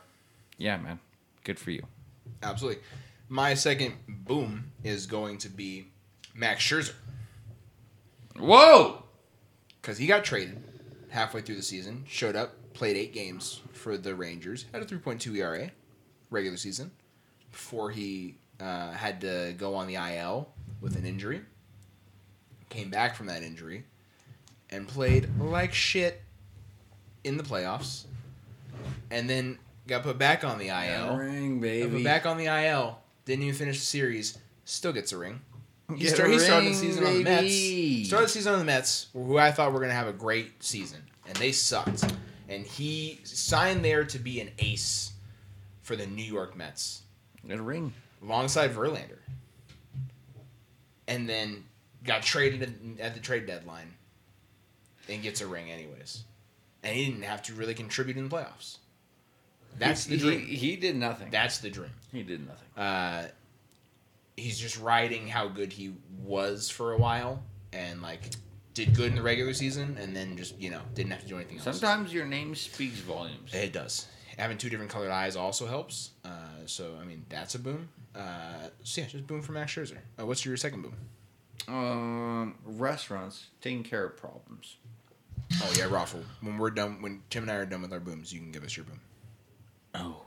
yeah, 0.59 0.77
man, 0.77 0.99
good 1.45 1.59
for 1.59 1.71
you. 1.71 1.83
Absolutely. 2.43 2.83
My 3.29 3.55
second 3.55 3.95
boom 4.09 4.73
is 4.83 5.07
going 5.07 5.39
to 5.39 5.49
be 5.49 5.87
Max 6.35 6.63
Scherzer 6.63 6.93
Whoa! 8.39 9.03
because 9.81 9.99
he 9.99 10.07
got 10.07 10.25
traded 10.25 10.63
halfway 11.11 11.41
through 11.41 11.55
the 11.55 11.63
season, 11.63 12.05
showed 12.09 12.37
up, 12.37 12.53
played 12.75 12.97
eight 12.97 13.13
games 13.13 13.61
for 13.73 13.97
the 13.97 14.15
Rangers, 14.15 14.67
had 14.73 14.83
a 14.83 14.85
3.2 14.85 15.37
ERA 15.37 15.71
regular 16.31 16.57
season 16.57 16.91
before 17.53 17.91
he 17.91 18.37
uh, 18.61 18.91
had 18.93 19.21
to 19.21 19.55
go 19.57 19.75
on 19.75 19.87
the 19.87 19.95
IL 19.95 20.49
with 20.81 20.97
an 20.97 21.07
injury. 21.07 21.43
Came 22.69 22.91
back 22.91 23.15
from 23.15 23.27
that 23.27 23.45
injury 23.45 23.85
and 24.71 24.89
played 24.89 25.29
like 25.39 25.73
shit 25.73 26.24
in 27.25 27.37
the 27.37 27.43
playoffs, 27.43 28.05
and 29.11 29.29
then 29.29 29.59
got 29.87 30.03
put 30.03 30.19
back 30.19 30.45
on 30.45 30.59
the 30.59 30.69
IL. 30.69 31.17
ring, 31.17 31.61
Got 31.61 31.91
put 31.91 32.05
back 32.05 32.27
on 32.27 32.37
the 32.39 32.47
IL. 32.47 32.99
Didn't 33.25 33.45
even 33.45 33.55
finish 33.55 33.79
the 33.81 33.87
series. 33.87 34.39
Still 34.65 34.93
gets 34.93 35.13
a 35.13 35.19
ring. 35.19 35.41
He, 35.97 36.07
start, 36.07 36.31
a 36.31 36.33
he 36.33 36.39
started 36.39 36.65
the 36.67 36.71
ring, 36.71 36.79
season 36.79 37.05
on 37.05 37.13
the 37.19 37.25
baby. 37.25 37.97
Mets. 37.99 38.09
Started 38.09 38.27
the 38.29 38.33
season 38.33 38.53
on 38.55 38.59
the 38.59 38.65
Mets, 38.65 39.09
who 39.13 39.37
I 39.39 39.51
thought 39.53 39.73
were 39.73 39.79
going 39.81 39.91
to 39.91 39.95
have 39.95 40.09
a 40.09 40.13
great 40.15 40.63
season, 40.63 41.03
and 41.27 41.37
they 41.37 41.53
sucked. 41.53 42.05
And 42.49 42.65
he 42.67 43.21
signed 43.25 43.85
there 43.85 44.05
to 44.05 44.19
be 44.19 44.41
an 44.41 44.51
ace 44.59 45.13
for 45.83 45.97
the 45.97 46.07
New 46.07 46.23
York 46.25 46.57
Mets 46.57 47.03
Got 47.47 47.59
a 47.59 47.63
ring. 47.63 47.93
alongside 48.23 48.75
Verlander. 48.75 49.19
And 51.07 51.29
then 51.29 51.65
got 52.03 52.23
traded 52.23 52.63
at- 52.63 53.01
at 53.07 53.15
the 53.15 53.21
trade 53.21 53.47
deadline 53.47 53.95
and 55.09 55.23
gets 55.23 55.41
a 55.43 55.47
ring 55.47 55.71
anyways. 55.71 56.25
And 56.85 56.95
he 56.95 57.07
didn't 57.07 57.23
have 57.23 57.43
to 57.45 57.55
really 57.55 57.75
contribute 57.75 58.17
in 58.17 58.29
the 58.29 58.37
playoffs. 58.37 58.79
That's 59.79 60.05
he, 60.05 60.17
the 60.17 60.23
dream. 60.23 60.47
He, 60.47 60.55
he 60.57 60.77
did 60.77 60.95
nothing. 60.97 61.31
That's 61.31 61.59
the 61.59 61.71
dream. 61.71 61.91
he 62.13 62.23
did 62.23 62.47
nothing. 62.47 62.69
uh, 62.77 63.29
he's 64.37 64.59
just 64.59 64.79
riding 64.81 65.29
how 65.29 65.49
good 65.49 65.73
he 65.73 65.95
was 66.25 66.69
for 66.69 66.93
a 66.93 66.99
while 66.99 67.43
and 67.73 68.03
like 68.03 68.31
did 68.75 68.95
good 68.95 69.11
in 69.11 69.15
the 69.15 69.23
regular 69.23 69.55
season 69.55 69.97
and 70.01 70.15
then 70.15 70.37
just 70.37 70.59
you 70.61 70.71
know 70.71 70.81
didn't 70.95 71.13
have 71.13 71.23
to 71.23 71.29
do 71.29 71.37
anything 71.37 71.57
else. 71.59 71.65
Sometimes 71.65 72.13
your 72.13 72.27
name 72.27 72.55
speaks 72.55 72.99
volumes. 72.99 73.53
it 73.55 73.73
does. 73.73 74.07
Having 74.37 74.59
two 74.59 74.69
different 74.69 74.91
colored 74.91 75.11
eyes 75.13 75.37
also 75.37 75.67
helps. 75.67 76.11
Uh, 76.25 76.29
so 76.67 76.95
I 77.01 77.05
mean 77.05 77.25
that's 77.29 77.55
a 77.55 77.59
boom. 77.59 77.89
Uh, 78.15 78.69
so 78.83 79.01
yeah, 79.01 79.07
just 79.09 79.27
boom 79.27 79.43
for 79.43 79.53
Max 79.53 79.73
Scherzer. 79.73 79.99
Uh, 80.19 80.27
what's 80.27 80.45
your 80.45 80.57
second 80.57 80.83
boom? 80.83 80.95
Um, 81.67 82.55
restaurants 82.65 83.47
taking 83.61 83.83
care 83.85 84.05
of 84.05 84.17
problems. 84.17 84.77
Oh 85.63 85.73
yeah, 85.77 85.87
Raffle. 85.91 86.23
When 86.41 86.59
we're 86.59 86.71
done, 86.71 87.01
when 87.03 87.23
Tim 87.31 87.45
and 87.45 87.51
I 87.53 87.57
are 87.57 87.67
done 87.67 87.83
with 87.83 87.93
our 87.93 88.01
booms, 88.01 88.33
you 88.33 88.41
can 88.41 88.51
give 88.53 88.65
us 88.65 88.77
your 88.77 88.85
boom. 88.87 89.01
Oh, 89.95 90.23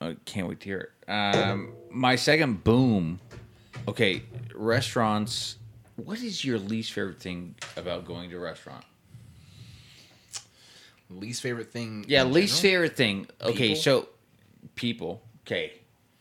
I 0.00 0.16
can't 0.24 0.48
wait 0.48 0.60
to 0.60 0.64
hear 0.66 0.90
it. 1.06 1.10
Um, 1.10 1.72
my 1.90 2.16
second 2.16 2.64
boom. 2.64 3.20
Okay, 3.88 4.22
restaurants. 4.54 5.56
What 5.96 6.20
is 6.22 6.44
your 6.44 6.58
least 6.58 6.92
favorite 6.92 7.20
thing 7.20 7.54
about 7.76 8.04
going 8.06 8.30
to 8.30 8.36
a 8.36 8.40
restaurant? 8.40 8.84
Least 11.10 11.42
favorite 11.42 11.70
thing. 11.70 12.04
Yeah, 12.08 12.24
least 12.24 12.62
general? 12.62 12.72
favorite 12.86 12.96
thing. 12.96 13.26
Okay, 13.42 13.68
People? 13.68 13.82
so 13.82 14.08
people. 14.76 15.22
Okay, 15.46 15.72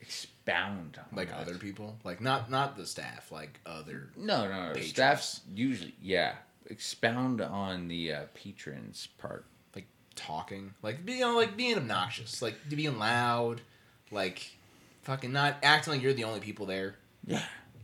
expound 0.01 0.99
on 0.99 1.17
Like 1.17 1.29
that. 1.29 1.39
other 1.39 1.55
people, 1.57 1.95
like 2.03 2.19
not 2.19 2.51
not 2.51 2.75
the 2.75 2.85
staff, 2.85 3.31
like 3.31 3.59
other. 3.65 4.09
No, 4.17 4.49
no, 4.49 4.63
no. 4.67 4.67
patrons. 4.73 4.89
Staff's 4.89 5.41
usually 5.55 5.95
yeah. 6.01 6.33
Expound 6.71 7.41
on 7.41 7.89
the 7.89 8.13
uh, 8.13 8.21
patrons 8.33 9.09
part. 9.17 9.45
like 9.75 9.85
talking, 10.15 10.73
like 10.81 10.99
you 11.05 11.19
know, 11.19 11.35
like 11.35 11.57
being 11.57 11.75
obnoxious, 11.75 12.41
like 12.41 12.55
being 12.69 12.97
loud, 12.97 13.61
like 14.09 14.55
fucking 15.03 15.33
not 15.33 15.57
acting 15.61 15.93
like 15.93 16.01
you're 16.01 16.13
the 16.13 16.23
only 16.23 16.39
people 16.39 16.65
there. 16.65 16.95
Yeah, 17.27 17.43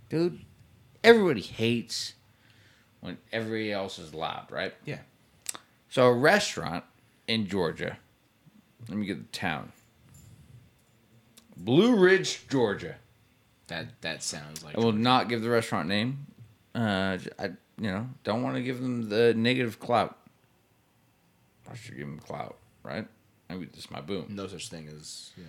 dude. 0.09 0.39
Everybody 1.03 1.41
hates 1.41 2.13
when 3.01 3.17
everybody 3.31 3.71
else 3.71 3.99
is 3.99 4.13
loud, 4.13 4.47
right? 4.51 4.73
Yeah. 4.85 4.99
So 5.89 6.05
a 6.07 6.13
restaurant 6.13 6.85
in 7.27 7.47
Georgia. 7.47 7.97
Let 8.87 8.97
me 8.97 9.05
get 9.05 9.17
the 9.19 9.37
town. 9.37 9.73
Blue 11.57 11.95
Ridge, 11.95 12.47
Georgia. 12.47 12.95
That 13.67 14.01
that 14.01 14.23
sounds 14.23 14.63
like 14.63 14.77
I 14.77 14.79
will 14.79 14.93
not 14.93 15.27
give 15.27 15.41
the 15.41 15.49
restaurant 15.49 15.89
name. 15.89 16.27
Uh, 16.73 17.17
I 17.37 17.51
you 17.79 17.91
know 17.91 18.07
don't 18.23 18.43
want 18.43 18.55
to 18.55 18.61
give 18.63 18.81
them 18.81 19.09
the 19.09 19.33
negative 19.33 19.79
clout. 19.79 20.17
I 21.69 21.75
should 21.75 21.97
give 21.97 22.07
them 22.07 22.19
clout, 22.19 22.57
right? 22.83 23.07
Maybe 23.49 23.65
this 23.65 23.85
is 23.85 23.91
my 23.91 24.01
boom. 24.01 24.27
no 24.29 24.47
such 24.47 24.69
thing 24.69 24.87
as 24.87 25.31
yeah. 25.37 25.43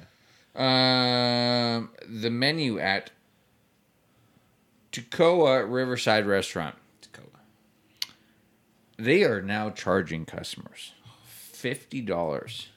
Um, 0.56 1.90
the 2.08 2.30
menu 2.30 2.78
at 2.78 3.10
Toccoa 4.92 5.70
Riverside 5.70 6.26
Restaurant. 6.26 6.74
Tacoma. 7.02 7.28
They 8.96 9.22
are 9.24 9.40
now 9.42 9.70
charging 9.70 10.24
customers 10.24 10.92
fifty 11.24 12.00
dollars 12.00 12.68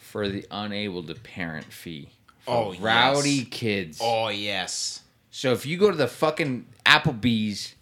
for 0.00 0.28
the 0.28 0.46
unable 0.50 1.02
to 1.04 1.14
parent 1.14 1.72
fee. 1.72 2.10
For 2.40 2.50
Oh, 2.52 2.74
rowdy 2.78 3.30
yes. 3.30 3.46
kids. 3.50 3.98
Oh 4.00 4.28
yes. 4.28 5.00
So 5.36 5.52
if 5.52 5.66
you 5.66 5.76
go 5.76 5.90
to 5.90 5.96
the 5.98 6.08
fucking 6.08 6.64
Applebee's, 6.86 7.74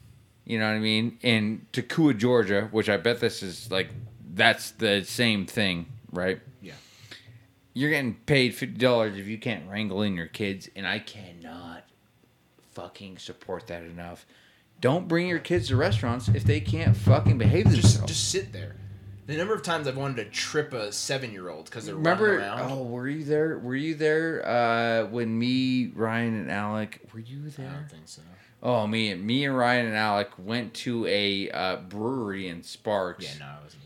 you 0.44 0.58
know 0.58 0.66
what 0.66 0.74
I 0.74 0.80
mean, 0.80 1.18
in 1.22 1.64
Toccoa, 1.72 2.18
Georgia, 2.18 2.66
which 2.72 2.88
I 2.88 2.96
bet 2.96 3.20
this 3.20 3.44
is 3.44 3.70
like 3.70 3.90
that's 4.34 4.72
the 4.72 5.04
same 5.04 5.46
thing, 5.46 5.86
right? 6.10 6.40
Yeah. 6.60 6.72
You're 7.72 7.90
getting 7.90 8.14
paid 8.26 8.56
fifty 8.56 8.76
dollars 8.76 9.16
if 9.16 9.28
you 9.28 9.38
can't 9.38 9.70
wrangle 9.70 10.02
in 10.02 10.16
your 10.16 10.26
kids, 10.26 10.68
and 10.74 10.84
I 10.84 10.98
cannot 10.98 11.84
fucking 12.72 13.18
support 13.18 13.68
that 13.68 13.84
enough. 13.84 14.26
Don't 14.80 15.06
bring 15.06 15.28
your 15.28 15.38
kids 15.38 15.68
to 15.68 15.76
restaurants 15.76 16.26
if 16.26 16.42
they 16.42 16.58
can't 16.58 16.96
fucking 16.96 17.38
behave 17.38 17.66
Just 17.66 17.82
themselves. 17.82 18.12
just 18.12 18.30
sit 18.30 18.52
there. 18.52 18.74
The 19.26 19.36
number 19.36 19.54
of 19.54 19.62
times 19.62 19.88
I've 19.88 19.96
wanted 19.96 20.16
to 20.16 20.30
trip 20.30 20.74
a 20.74 20.92
seven 20.92 21.32
year 21.32 21.48
old 21.48 21.64
because 21.64 21.86
they're 21.86 21.94
Remember? 21.94 22.36
running 22.36 22.40
around. 22.40 22.70
Oh, 22.72 22.82
were 22.82 23.08
you 23.08 23.24
there? 23.24 23.58
Were 23.58 23.74
you 23.74 23.94
there 23.94 24.46
uh, 24.46 25.06
when 25.06 25.38
me, 25.38 25.86
Ryan, 25.94 26.34
and 26.34 26.50
Alec? 26.50 27.00
Were 27.12 27.20
you 27.20 27.48
there? 27.48 27.68
I 27.68 27.72
don't 27.72 27.90
think 27.90 28.02
so. 28.06 28.22
Oh, 28.62 28.86
me, 28.86 29.14
me 29.14 29.44
and 29.44 29.56
Ryan 29.56 29.86
and 29.86 29.96
Alec 29.96 30.30
went 30.38 30.72
to 30.74 31.06
a 31.06 31.50
uh, 31.50 31.76
brewery 31.76 32.48
in 32.48 32.62
Sparks 32.62 33.24
Yeah, 33.24 33.38
no, 33.40 33.46
I 33.46 33.62
wasn't 33.62 33.82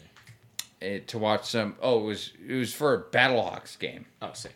there. 0.81 0.91
eh, 0.97 1.01
to 1.09 1.19
watch 1.19 1.45
some. 1.47 1.77
Oh, 1.83 2.01
it 2.01 2.05
was 2.05 2.33
it 2.47 2.55
was 2.55 2.73
for 2.75 2.95
a 2.95 3.03
Battlehawks 3.03 3.79
game. 3.79 4.07
Oh, 4.23 4.31
sick. 4.35 4.55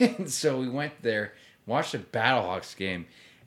and 0.00 0.30
so 0.32 0.58
we 0.60 0.68
went 0.68 0.92
there, 1.02 1.34
watched 1.66 1.94
a 1.94 1.98
Battlehawks 1.98 2.76
game, 2.76 3.06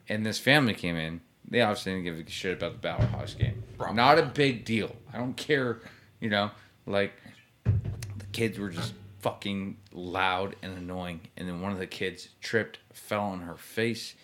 and 0.10 0.26
this 0.26 0.40
family 0.40 0.74
came 0.74 0.96
in. 0.96 1.22
They 1.48 1.62
obviously 1.62 1.92
didn't 1.94 2.06
give 2.06 2.26
a 2.26 2.30
shit 2.30 2.58
about 2.58 2.82
the 2.82 2.88
Battlehawks 2.88 3.38
game. 3.38 3.64
Not 3.94 4.18
a 4.18 4.24
big 4.26 4.66
deal. 4.66 4.96
I 5.14 5.18
don't 5.18 5.36
care, 5.38 5.80
you 6.24 6.30
know. 6.30 6.50
Like 6.86 7.14
the 7.66 8.26
kids 8.32 8.58
were 8.58 8.70
just 8.70 8.94
fucking 9.20 9.78
loud 9.92 10.56
and 10.62 10.78
annoying, 10.78 11.22
and 11.38 11.48
then 11.48 11.62
one 11.62 11.72
of 11.72 11.78
the 11.80 11.88
kids 11.88 12.30
tripped, 12.42 12.80
fell 12.94 13.24
on 13.24 13.42
her 13.42 13.56
face, 13.56 14.16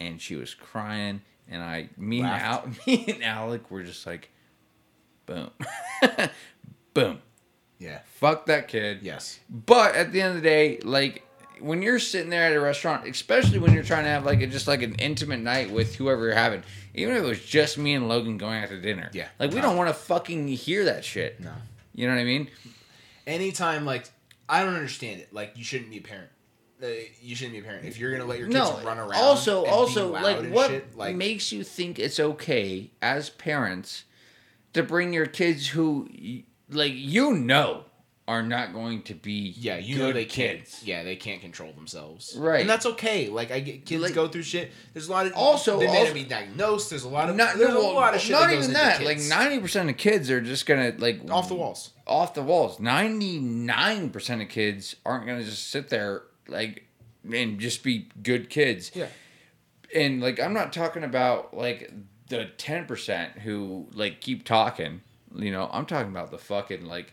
and 0.00 0.20
she 0.20 0.34
was 0.36 0.54
crying. 0.54 1.20
And 1.48 1.62
I, 1.62 1.88
me 1.96 2.18
and 2.20 2.28
Al, 2.28 2.68
me 2.86 3.04
and 3.08 3.22
Alec 3.24 3.70
were 3.70 3.82
just 3.82 4.06
like, 4.06 4.30
boom, 5.26 5.50
boom, 6.94 7.20
Yeah. 7.78 8.00
fuck 8.14 8.46
that 8.46 8.68
kid. 8.68 9.00
Yes. 9.02 9.40
But 9.50 9.94
at 9.94 10.12
the 10.12 10.20
end 10.22 10.36
of 10.36 10.42
the 10.42 10.48
day, 10.48 10.78
like 10.82 11.26
when 11.60 11.82
you're 11.82 11.98
sitting 11.98 12.30
there 12.30 12.44
at 12.44 12.52
a 12.56 12.60
restaurant, 12.60 13.06
especially 13.06 13.58
when 13.58 13.72
you're 13.72 13.82
trying 13.82 14.04
to 14.04 14.10
have 14.10 14.24
like 14.24 14.40
a, 14.40 14.46
just 14.46 14.66
like 14.66 14.82
an 14.82 14.94
intimate 14.96 15.40
night 15.40 15.70
with 15.70 15.94
whoever 15.96 16.26
you're 16.26 16.34
having, 16.34 16.62
even 16.94 17.16
if 17.16 17.22
it 17.22 17.26
was 17.26 17.44
just 17.44 17.78
me 17.78 17.94
and 17.94 18.08
Logan 18.08 18.36
going 18.38 18.62
out 18.62 18.68
to 18.70 18.80
dinner, 18.80 19.10
Yeah. 19.12 19.28
like 19.38 19.50
we 19.50 19.56
No. 19.56 19.62
don't 19.62 19.76
want 19.76 19.88
to 19.90 19.94
fucking 19.94 20.48
hear 20.48 20.84
that 20.84 21.04
shit. 21.04 21.40
No. 21.40 21.52
You 21.94 22.06
know 22.06 22.14
what 22.14 22.20
I 22.20 22.24
mean? 22.24 22.48
Anytime, 23.26 23.84
like, 23.84 24.06
I 24.48 24.64
don't 24.64 24.74
understand 24.74 25.20
it. 25.20 25.32
Like, 25.32 25.52
you 25.56 25.64
shouldn't 25.64 25.90
be 25.90 25.98
a 25.98 26.02
parent. 26.02 26.28
Uh, 26.82 26.86
you 27.22 27.36
shouldn't 27.36 27.52
be 27.54 27.60
a 27.60 27.62
parent 27.62 27.86
if 27.86 27.96
you're 27.98 28.10
gonna 28.10 28.24
let 28.24 28.38
your 28.40 28.48
kids 28.48 28.58
No. 28.58 28.80
run 28.84 28.98
around. 28.98 29.14
Also, 29.14 29.64
also, 29.66 30.10
like 30.10 30.50
what 30.50 30.68
shit, 30.70 30.96
like 30.96 31.14
makes 31.14 31.52
you 31.52 31.62
think 31.62 32.00
it's 32.00 32.18
okay 32.18 32.90
as 33.00 33.30
parents 33.30 34.02
to 34.72 34.82
bring 34.82 35.12
your 35.12 35.26
kids 35.26 35.68
who, 35.68 36.08
like 36.68 36.92
you 36.92 37.34
know, 37.34 37.84
are 38.32 38.42
not 38.42 38.72
going 38.72 39.02
to 39.02 39.14
be 39.14 39.54
Yeah, 39.58 39.76
you 39.76 39.96
good 39.96 40.02
know 40.02 40.12
they 40.12 40.24
kids. 40.24 40.76
can't. 40.78 40.86
Yeah, 40.88 41.02
they 41.02 41.16
can't 41.16 41.40
control 41.40 41.72
themselves. 41.72 42.34
Right. 42.36 42.60
and 42.62 42.70
that's 42.70 42.86
okay. 42.86 43.28
Like 43.28 43.50
I 43.50 43.60
get 43.60 43.84
kids 43.84 44.02
Like- 44.02 44.14
go 44.14 44.28
through 44.28 44.42
shit. 44.42 44.72
There's 44.92 45.08
a 45.08 45.12
lot 45.12 45.26
of 45.26 45.34
Also- 45.34 45.78
they 45.78 45.86
may 45.86 46.04
not 46.04 46.14
be 46.14 46.24
diagnosed. 46.24 46.90
There's 46.90 47.04
a 47.04 47.08
lot 47.08 47.28
of 47.30 47.36
Not, 47.36 47.56
there's 47.58 47.74
well, 47.74 47.90
a 47.90 47.92
lot 47.92 48.14
of 48.14 48.20
shit. 48.20 48.32
not 48.32 48.48
that 48.48 48.56
even 48.58 48.72
that. 48.72 49.02
Like 49.04 49.18
ninety 49.20 49.60
percent 49.60 49.90
of 49.90 49.96
kids 49.96 50.30
are 50.30 50.40
just 50.40 50.66
gonna 50.66 50.94
like 50.98 51.20
off 51.30 51.48
the 51.48 51.54
walls. 51.54 51.90
off 52.06 52.34
the 52.34 52.42
walls. 52.42 52.80
Ninety 52.80 53.38
nine 53.38 54.10
percent 54.10 54.40
of 54.42 54.48
kids 54.48 54.96
aren't 55.04 55.26
gonna 55.26 55.44
just 55.44 55.68
sit 55.70 55.88
there 55.90 56.22
like 56.48 56.84
and 57.32 57.60
just 57.60 57.82
be 57.82 58.08
good 58.22 58.50
kids. 58.50 58.90
Yeah. 58.94 59.06
And 59.94 60.20
like 60.22 60.40
I'm 60.40 60.54
not 60.54 60.72
talking 60.72 61.04
about 61.04 61.54
like 61.56 61.92
the 62.28 62.46
ten 62.56 62.86
percent 62.86 63.32
who 63.40 63.88
like 63.92 64.20
keep 64.20 64.44
talking. 64.44 65.02
You 65.34 65.50
know, 65.50 65.68
I'm 65.72 65.86
talking 65.86 66.10
about 66.10 66.30
the 66.30 66.38
fucking 66.38 66.84
like 66.86 67.12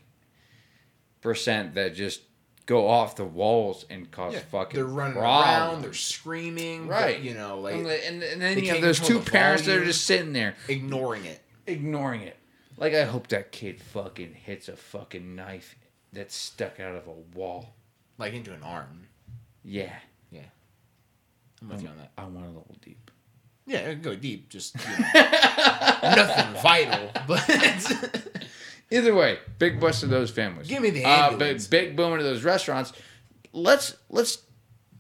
percent 1.21 1.75
that 1.75 1.95
just 1.95 2.21
go 2.65 2.87
off 2.87 3.15
the 3.15 3.25
walls 3.25 3.85
and 3.89 4.09
cause 4.11 4.33
Yeah, 4.33 4.39
fucking 4.51 4.75
they're 4.77 4.85
running 4.85 5.13
problems. 5.17 5.47
around. 5.73 5.81
They're 5.83 5.93
screaming. 5.93 6.87
Right. 6.87 7.15
but, 7.17 7.23
you 7.23 7.33
know, 7.33 7.59
like 7.59 7.75
and, 7.75 7.87
and, 7.87 8.23
and 8.23 8.41
then 8.41 8.59
you 8.59 8.69
have 8.71 8.81
those 8.81 8.99
two 8.99 9.19
parents 9.19 9.65
that 9.65 9.77
are 9.77 9.85
just 9.85 10.05
sitting 10.05 10.33
there 10.33 10.55
ignoring 10.67 11.25
it. 11.25 11.41
ignoring 11.67 12.21
it. 12.21 12.37
Like 12.77 12.93
I 12.93 13.03
hope 13.05 13.27
that 13.27 13.51
kid 13.51 13.81
fucking 13.81 14.33
hits 14.33 14.69
a 14.69 14.75
fucking 14.75 15.35
knife 15.35 15.75
that's 16.13 16.35
stuck 16.35 16.79
out 16.79 16.95
of 16.95 17.07
a 17.07 17.37
wall. 17.37 17.73
Like 18.17 18.33
into 18.33 18.53
an 18.53 18.63
arm. 18.63 19.07
Yeah. 19.63 19.93
Yeah. 20.31 20.41
I'm 21.61 21.69
with 21.69 21.81
you 21.83 21.89
on 21.89 21.97
that. 21.97 22.11
I 22.17 22.23
want 22.23 22.45
a 22.45 22.49
little 22.49 22.75
deep. 22.81 23.11
Yeah, 23.65 23.93
go 23.93 24.15
deep. 24.15 24.49
Just 24.49 24.75
you 24.75 24.81
know, 25.13 25.99
nothing 26.01 26.61
vital, 26.61 27.11
but 27.27 27.45
Either 28.91 29.13
way, 29.13 29.39
big 29.59 29.79
bust 29.79 30.01
to 30.01 30.07
those 30.07 30.31
families. 30.31 30.67
Give 30.67 30.81
me 30.81 30.89
the 30.89 31.05
uh, 31.05 31.35
big, 31.37 31.69
big 31.69 31.95
boom 31.95 32.17
to 32.17 32.23
those 32.23 32.43
restaurants. 32.43 32.91
Let's 33.53 33.95
let's 34.09 34.39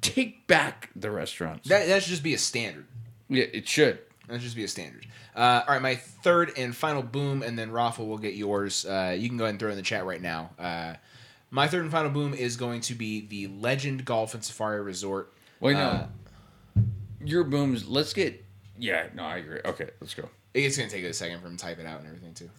take 0.01 0.47
back 0.47 0.89
the 0.95 1.09
restaurants. 1.11 1.67
that 1.69 1.87
that 1.87 2.03
should 2.03 2.11
just 2.11 2.23
be 2.23 2.33
a 2.33 2.37
standard. 2.37 2.85
yeah, 3.29 3.45
it 3.51 3.67
should. 3.67 3.99
That 4.27 4.35
should 4.35 4.43
just 4.43 4.55
be 4.55 4.63
a 4.63 4.67
standard. 4.67 5.07
Uh, 5.35 5.63
all 5.67 5.73
right, 5.73 5.81
my 5.81 5.95
third 5.95 6.51
and 6.57 6.75
final 6.75 7.01
boom, 7.01 7.41
and 7.41 7.57
then 7.57 7.71
Rafa 7.71 8.03
will 8.03 8.17
get 8.17 8.35
yours. 8.35 8.85
Uh, 8.85 9.15
you 9.17 9.27
can 9.27 9.37
go 9.37 9.45
ahead 9.45 9.53
and 9.53 9.59
throw 9.59 9.69
it 9.69 9.71
in 9.71 9.77
the 9.77 9.83
chat 9.83 10.05
right 10.05 10.21
now. 10.21 10.51
Uh, 10.59 10.95
my 11.49 11.67
third 11.67 11.81
and 11.81 11.91
final 11.91 12.11
boom 12.11 12.33
is 12.35 12.57
going 12.57 12.81
to 12.81 12.93
be 12.93 13.25
the 13.25 13.47
Legend 13.47 14.05
Golf 14.05 14.35
and 14.35 14.43
Safari 14.43 14.81
Resort. 14.81 15.33
Wait, 15.59 15.73
no. 15.73 15.79
Uh, 15.79 16.07
Your 17.23 17.43
booms. 17.43 17.87
Let's 17.87 18.13
get. 18.13 18.45
Yeah, 18.77 19.07
no, 19.15 19.23
I 19.23 19.37
agree. 19.37 19.59
Okay, 19.65 19.89
let's 19.99 20.13
go. 20.13 20.29
It's 20.53 20.77
gonna 20.77 20.89
take 20.89 21.03
a 21.05 21.13
second 21.13 21.41
for 21.41 21.47
him 21.47 21.57
to 21.57 21.63
type 21.63 21.79
it 21.79 21.85
out 21.85 21.99
and 21.99 22.07
everything 22.07 22.33
too. 22.33 22.49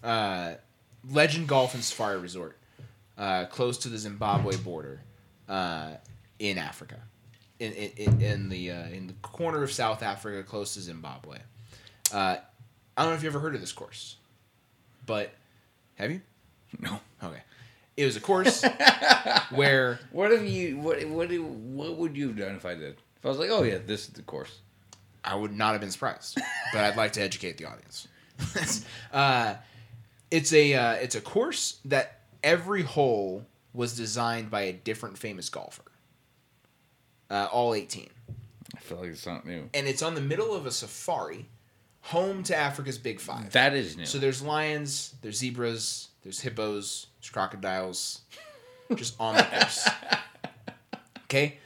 Legend 1.09 1.49
Golf 1.49 1.75
and 1.75 1.83
Safari 1.83 2.19
Resort, 2.19 2.57
uh, 3.17 3.47
close 3.47 3.79
to 3.79 3.89
the 3.89 3.99
Zimbabwe 3.99 4.57
border, 4.57 5.01
uh, 5.49 5.93
in 6.39 6.59
Africa, 6.59 6.97
in 7.59 7.73
in, 7.73 8.21
in, 8.21 8.49
the 8.49 8.71
uh, 8.71 8.87
in 8.89 9.07
the 9.07 9.15
corner 9.23 9.63
of 9.63 9.73
South 9.73 10.03
Africa, 10.03 10.43
close 10.43 10.75
to 10.75 10.81
Zimbabwe. 10.81 11.39
Uh, 12.13 12.37
I 12.97 13.03
don't 13.03 13.13
know 13.13 13.17
if 13.17 13.23
you 13.23 13.29
ever 13.29 13.41
heard 13.41 13.55
of 13.55 13.61
this 13.61 13.73
course, 13.73 14.17
but 15.07 15.33
have 15.97 16.11
you? 16.11 16.21
No. 16.79 17.01
Okay, 17.23 17.43
it 17.97 18.05
was 18.05 18.17
a 18.17 18.21
course 18.21 18.65
where 19.51 19.99
What 20.13 20.33
if 20.33 20.43
you? 20.43 20.79
What 20.79 21.05
what 21.09 21.31
what 21.31 21.97
would 21.97 22.17
you 22.17 22.29
have 22.29 22.39
done 22.39 22.55
if 22.55 22.65
I 22.65 22.75
did? 22.75 22.97
If 23.17 23.27
I 23.27 23.29
was 23.29 23.39
like, 23.39 23.51
oh 23.51 23.63
yeah, 23.63 23.79
this 23.85 24.09
is 24.09 24.15
the 24.15 24.23
course. 24.23 24.61
I 25.23 25.35
would 25.35 25.55
not 25.55 25.73
have 25.73 25.81
been 25.83 25.91
surprised, 25.91 26.39
but 26.73 26.85
I'd 26.85 26.97
like 26.97 27.13
to 27.13 27.23
educate 27.23 27.59
the 27.59 27.67
audience. 27.67 28.09
uh, 29.13 29.57
it's 30.31 30.53
a 30.53 30.75
uh, 30.75 30.93
it's 30.95 31.15
a 31.15 31.21
course 31.21 31.79
that 31.85 32.21
every 32.43 32.83
hole 32.83 33.47
was 33.73 33.97
designed 33.97 34.51
by 34.51 34.63
a 34.63 34.73
different 34.73 35.19
famous 35.19 35.49
golfer. 35.49 35.83
Uh, 37.31 37.49
all 37.53 37.75
eighteen, 37.75 38.11
I 38.77 38.81
feel 38.81 38.99
like 38.99 39.11
it's 39.11 39.27
not 39.27 39.47
new. 39.47 39.69
and 39.75 39.87
it's 39.87 40.03
on 40.03 40.15
the 40.15 40.21
middle 40.21 40.55
of 40.55 40.67
a 40.67 40.71
safari 40.71 41.47
home 42.03 42.43
to 42.45 42.57
Africa's 42.57 42.99
Big 42.99 43.21
Five. 43.21 43.53
That 43.53 43.75
is 43.75 43.97
new. 43.97 44.07
So 44.07 44.19
there's 44.19 44.43
lions, 44.43 45.15
there's 45.23 45.37
zebras, 45.39 46.09
there's 46.23 46.41
hippos, 46.41 47.07
there's 47.21 47.31
crocodiles, 47.31 48.23
just 48.97 49.15
on 49.21 49.37
the 49.37 49.43
course. 49.45 49.89
Okay. 51.25 51.59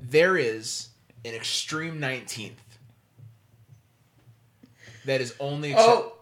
There 0.00 0.36
is 0.36 0.90
an 1.24 1.34
extreme 1.34 2.00
19th 2.00 2.52
that 5.06 5.20
is 5.20 5.34
only. 5.40 5.74
oh, 5.76 6.12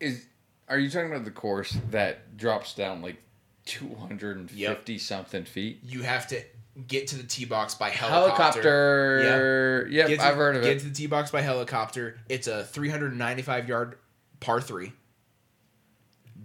is 0.00 0.26
are 0.68 0.78
you 0.78 0.90
talking 0.90 1.10
about 1.10 1.24
the 1.24 1.30
course 1.30 1.76
that 1.90 2.36
drops 2.36 2.74
down 2.74 3.02
like 3.02 3.16
two 3.64 3.94
hundred 3.94 4.36
and 4.38 4.50
fifty 4.50 4.98
something 4.98 5.44
feet? 5.44 5.80
You 5.82 6.02
have 6.02 6.26
to 6.28 6.42
get 6.88 7.06
to 7.08 7.16
the 7.16 7.22
tee 7.22 7.44
box 7.44 7.74
by 7.74 7.88
helicopter. 7.90 8.62
Helicopter. 8.62 9.88
Yep, 9.90 10.08
Get 10.08 10.20
to, 10.20 10.26
I've 10.26 10.36
heard 10.36 10.56
of 10.56 10.62
get 10.62 10.72
it. 10.76 10.80
to 10.80 10.86
the 10.86 10.94
tee 10.94 11.06
box 11.06 11.30
by 11.30 11.40
helicopter. 11.40 12.18
It's 12.28 12.46
a 12.48 12.64
395 12.64 13.68
yard 13.68 13.98
par 14.40 14.60
three. 14.60 14.92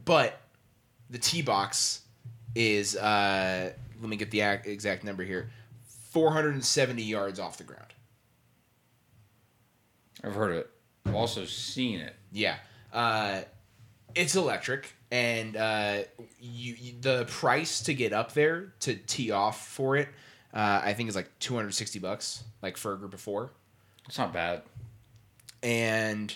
But 0.06 0.40
the 1.10 1.18
tee 1.18 1.42
box 1.42 2.02
is 2.56 2.96
uh, 2.96 3.72
let 4.00 4.10
me 4.10 4.16
get 4.18 4.32
the 4.32 4.42
exact 4.42 5.04
number 5.04 5.24
here 5.24 5.50
470 6.12 7.04
yards 7.04 7.40
off 7.40 7.58
the 7.58 7.64
ground. 7.64 7.86
I've 10.24 10.36
heard 10.36 10.52
of 10.52 10.58
it. 10.58 10.70
I've 11.06 11.16
also 11.16 11.46
seen 11.46 12.00
it. 12.00 12.16
Yeah. 12.32 12.56
Uh, 12.92 13.42
it's 14.16 14.36
electric, 14.36 14.94
and 15.12 15.56
uh, 15.56 16.00
you, 16.40 16.76
you 16.78 16.94
the 17.00 17.26
price 17.26 17.82
to 17.84 17.94
get 17.94 18.14
up 18.14 18.34
there 18.34 18.74
to 18.82 18.96
tee 18.96 19.32
off 19.32 19.68
for 19.68 19.96
it, 19.96 20.10
uh, 20.54 20.82
I 20.84 20.94
think 20.94 21.10
is 21.10 21.16
like 21.16 21.30
260 21.40 22.00
bucks, 22.00 22.44
like 22.62 22.78
for 22.78 22.94
a 22.94 22.98
group 22.98 23.14
of 23.14 23.22
four. 23.22 23.52
It's 24.08 24.18
not 24.18 24.34
bad. 24.34 24.64
and 25.64 26.36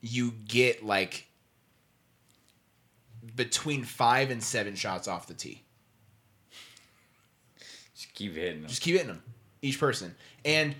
you 0.00 0.32
get 0.46 0.84
like 0.84 1.26
between 3.34 3.84
five 3.84 4.30
and 4.30 4.42
seven 4.42 4.74
shots 4.74 5.08
off 5.08 5.26
the 5.26 5.34
tee. 5.34 5.62
Just 7.94 8.14
keep 8.14 8.34
hitting 8.34 8.60
them. 8.60 8.68
Just 8.68 8.82
keep 8.82 8.94
hitting 8.94 9.08
them, 9.08 9.22
each 9.62 9.78
person. 9.80 10.14
And 10.44 10.74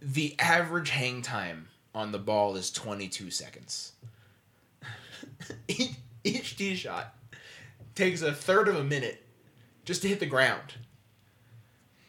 the 0.00 0.34
average 0.38 0.90
hang 0.90 1.22
time 1.22 1.68
on 1.96 2.12
the 2.12 2.18
ball 2.18 2.56
is 2.56 2.70
22 2.70 3.30
seconds. 3.30 3.92
each, 5.66 5.92
each 6.24 6.56
tee 6.56 6.76
shot 6.76 7.16
takes 7.94 8.20
a 8.20 8.32
third 8.32 8.68
of 8.68 8.76
a 8.76 8.84
minute 8.84 9.24
just 9.86 10.02
to 10.02 10.08
hit 10.08 10.20
the 10.20 10.26
ground. 10.26 10.74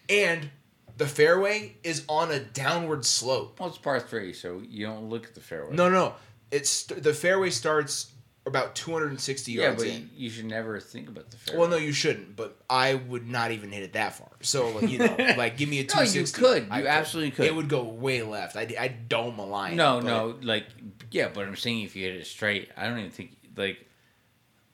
And 0.09 0.49
the 0.97 1.07
fairway 1.07 1.77
is 1.83 2.03
on 2.09 2.31
a 2.31 2.39
downward 2.39 3.05
slope. 3.05 3.59
Well, 3.59 3.69
it's 3.69 3.77
par 3.77 4.01
three, 4.01 4.33
so 4.33 4.61
you 4.67 4.85
don't 4.85 5.09
look 5.09 5.25
at 5.25 5.35
the 5.35 5.41
fairway. 5.41 5.73
No, 5.73 5.89
no, 5.89 6.15
it's 6.51 6.83
the 6.83 7.13
fairway 7.13 7.49
starts 7.49 8.11
about 8.47 8.75
260 8.75 9.51
yeah, 9.51 9.63
yards 9.63 9.83
but 9.83 9.91
in. 9.91 10.09
you 10.15 10.29
should 10.29 10.45
never 10.45 10.79
think 10.79 11.09
about 11.09 11.29
the 11.29 11.37
fairway. 11.37 11.59
Well, 11.59 11.69
no, 11.69 11.77
you 11.77 11.91
shouldn't. 11.91 12.35
But 12.35 12.57
I 12.69 12.95
would 12.95 13.27
not 13.27 13.51
even 13.51 13.71
hit 13.71 13.83
it 13.83 13.93
that 13.93 14.15
far. 14.15 14.29
So, 14.41 14.69
like, 14.69 14.89
you 14.89 14.99
know, 14.99 15.15
like 15.37 15.57
give 15.57 15.69
me 15.69 15.79
a 15.79 15.83
260. 15.83 15.95
No, 15.95 16.03
you 16.03 16.27
260. 16.27 16.41
could. 16.41 16.67
I 16.71 16.81
You 16.81 16.87
absolutely 16.87 17.31
could. 17.31 17.45
It 17.45 17.55
would 17.55 17.69
go 17.69 17.83
way 17.83 18.21
left. 18.21 18.55
I, 18.55 18.67
I 18.79 18.87
dome 18.87 19.39
a 19.39 19.45
line. 19.45 19.75
no, 19.75 19.99
no, 19.99 20.35
like 20.41 20.65
yeah, 21.11 21.29
but 21.33 21.45
I'm 21.45 21.55
saying 21.55 21.83
if 21.83 21.95
you 21.95 22.05
hit 22.05 22.15
it 22.15 22.27
straight, 22.27 22.69
I 22.75 22.87
don't 22.87 22.99
even 22.99 23.11
think 23.11 23.35
like 23.55 23.87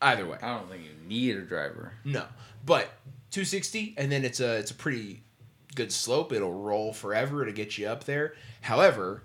Either 0.03 0.27
way, 0.27 0.37
I 0.41 0.57
don't 0.57 0.69
think 0.69 0.83
you 0.83 1.07
need 1.07 1.37
a 1.37 1.41
driver. 1.41 1.93
no. 2.03 2.25
But 2.65 2.85
260, 3.31 3.95
and 3.97 4.11
then 4.11 4.23
it's 4.23 4.39
a 4.39 4.57
it's 4.57 4.71
a 4.71 4.75
pretty 4.75 5.23
good 5.75 5.91
slope. 5.91 6.31
It'll 6.31 6.53
roll 6.53 6.93
forever 6.93 7.45
to 7.45 7.51
get 7.51 7.77
you 7.77 7.87
up 7.87 8.03
there. 8.03 8.35
However, 8.61 9.23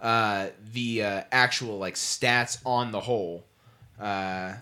uh, 0.00 0.48
the 0.72 1.02
uh, 1.02 1.22
actual 1.32 1.78
like 1.78 1.94
stats 1.94 2.60
on 2.64 2.92
the 2.92 3.00
hole. 3.00 3.46
Uh, 4.00 4.54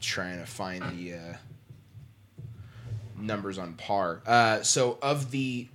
trying 0.00 0.38
to 0.38 0.46
find 0.46 0.82
the 0.96 1.14
uh, 1.14 1.34
numbers 3.18 3.58
on 3.58 3.74
par. 3.74 4.22
Uh, 4.26 4.62
so 4.62 4.98
of 5.02 5.30
the 5.30 5.68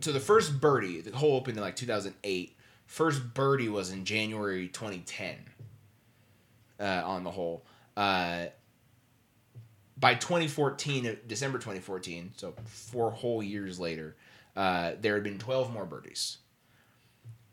so 0.00 0.12
the 0.12 0.20
first 0.20 0.60
birdie, 0.60 1.00
the 1.00 1.16
hole 1.16 1.36
opened 1.36 1.56
in 1.56 1.62
like 1.62 1.76
2008. 1.76 2.56
First 2.86 3.34
birdie 3.34 3.68
was 3.68 3.90
in 3.90 4.04
January 4.04 4.68
2010. 4.68 5.36
Uh, 6.80 7.02
on 7.06 7.22
the 7.22 7.30
hole. 7.30 7.64
Uh, 7.96 8.46
by 9.96 10.14
2014, 10.14 11.18
December 11.26 11.58
2014, 11.58 12.32
so 12.36 12.52
four 12.64 13.12
whole 13.12 13.44
years 13.44 13.78
later, 13.78 14.16
uh, 14.56 14.92
there 15.00 15.14
had 15.14 15.22
been 15.22 15.38
12 15.38 15.72
more 15.72 15.84
birdies. 15.84 16.38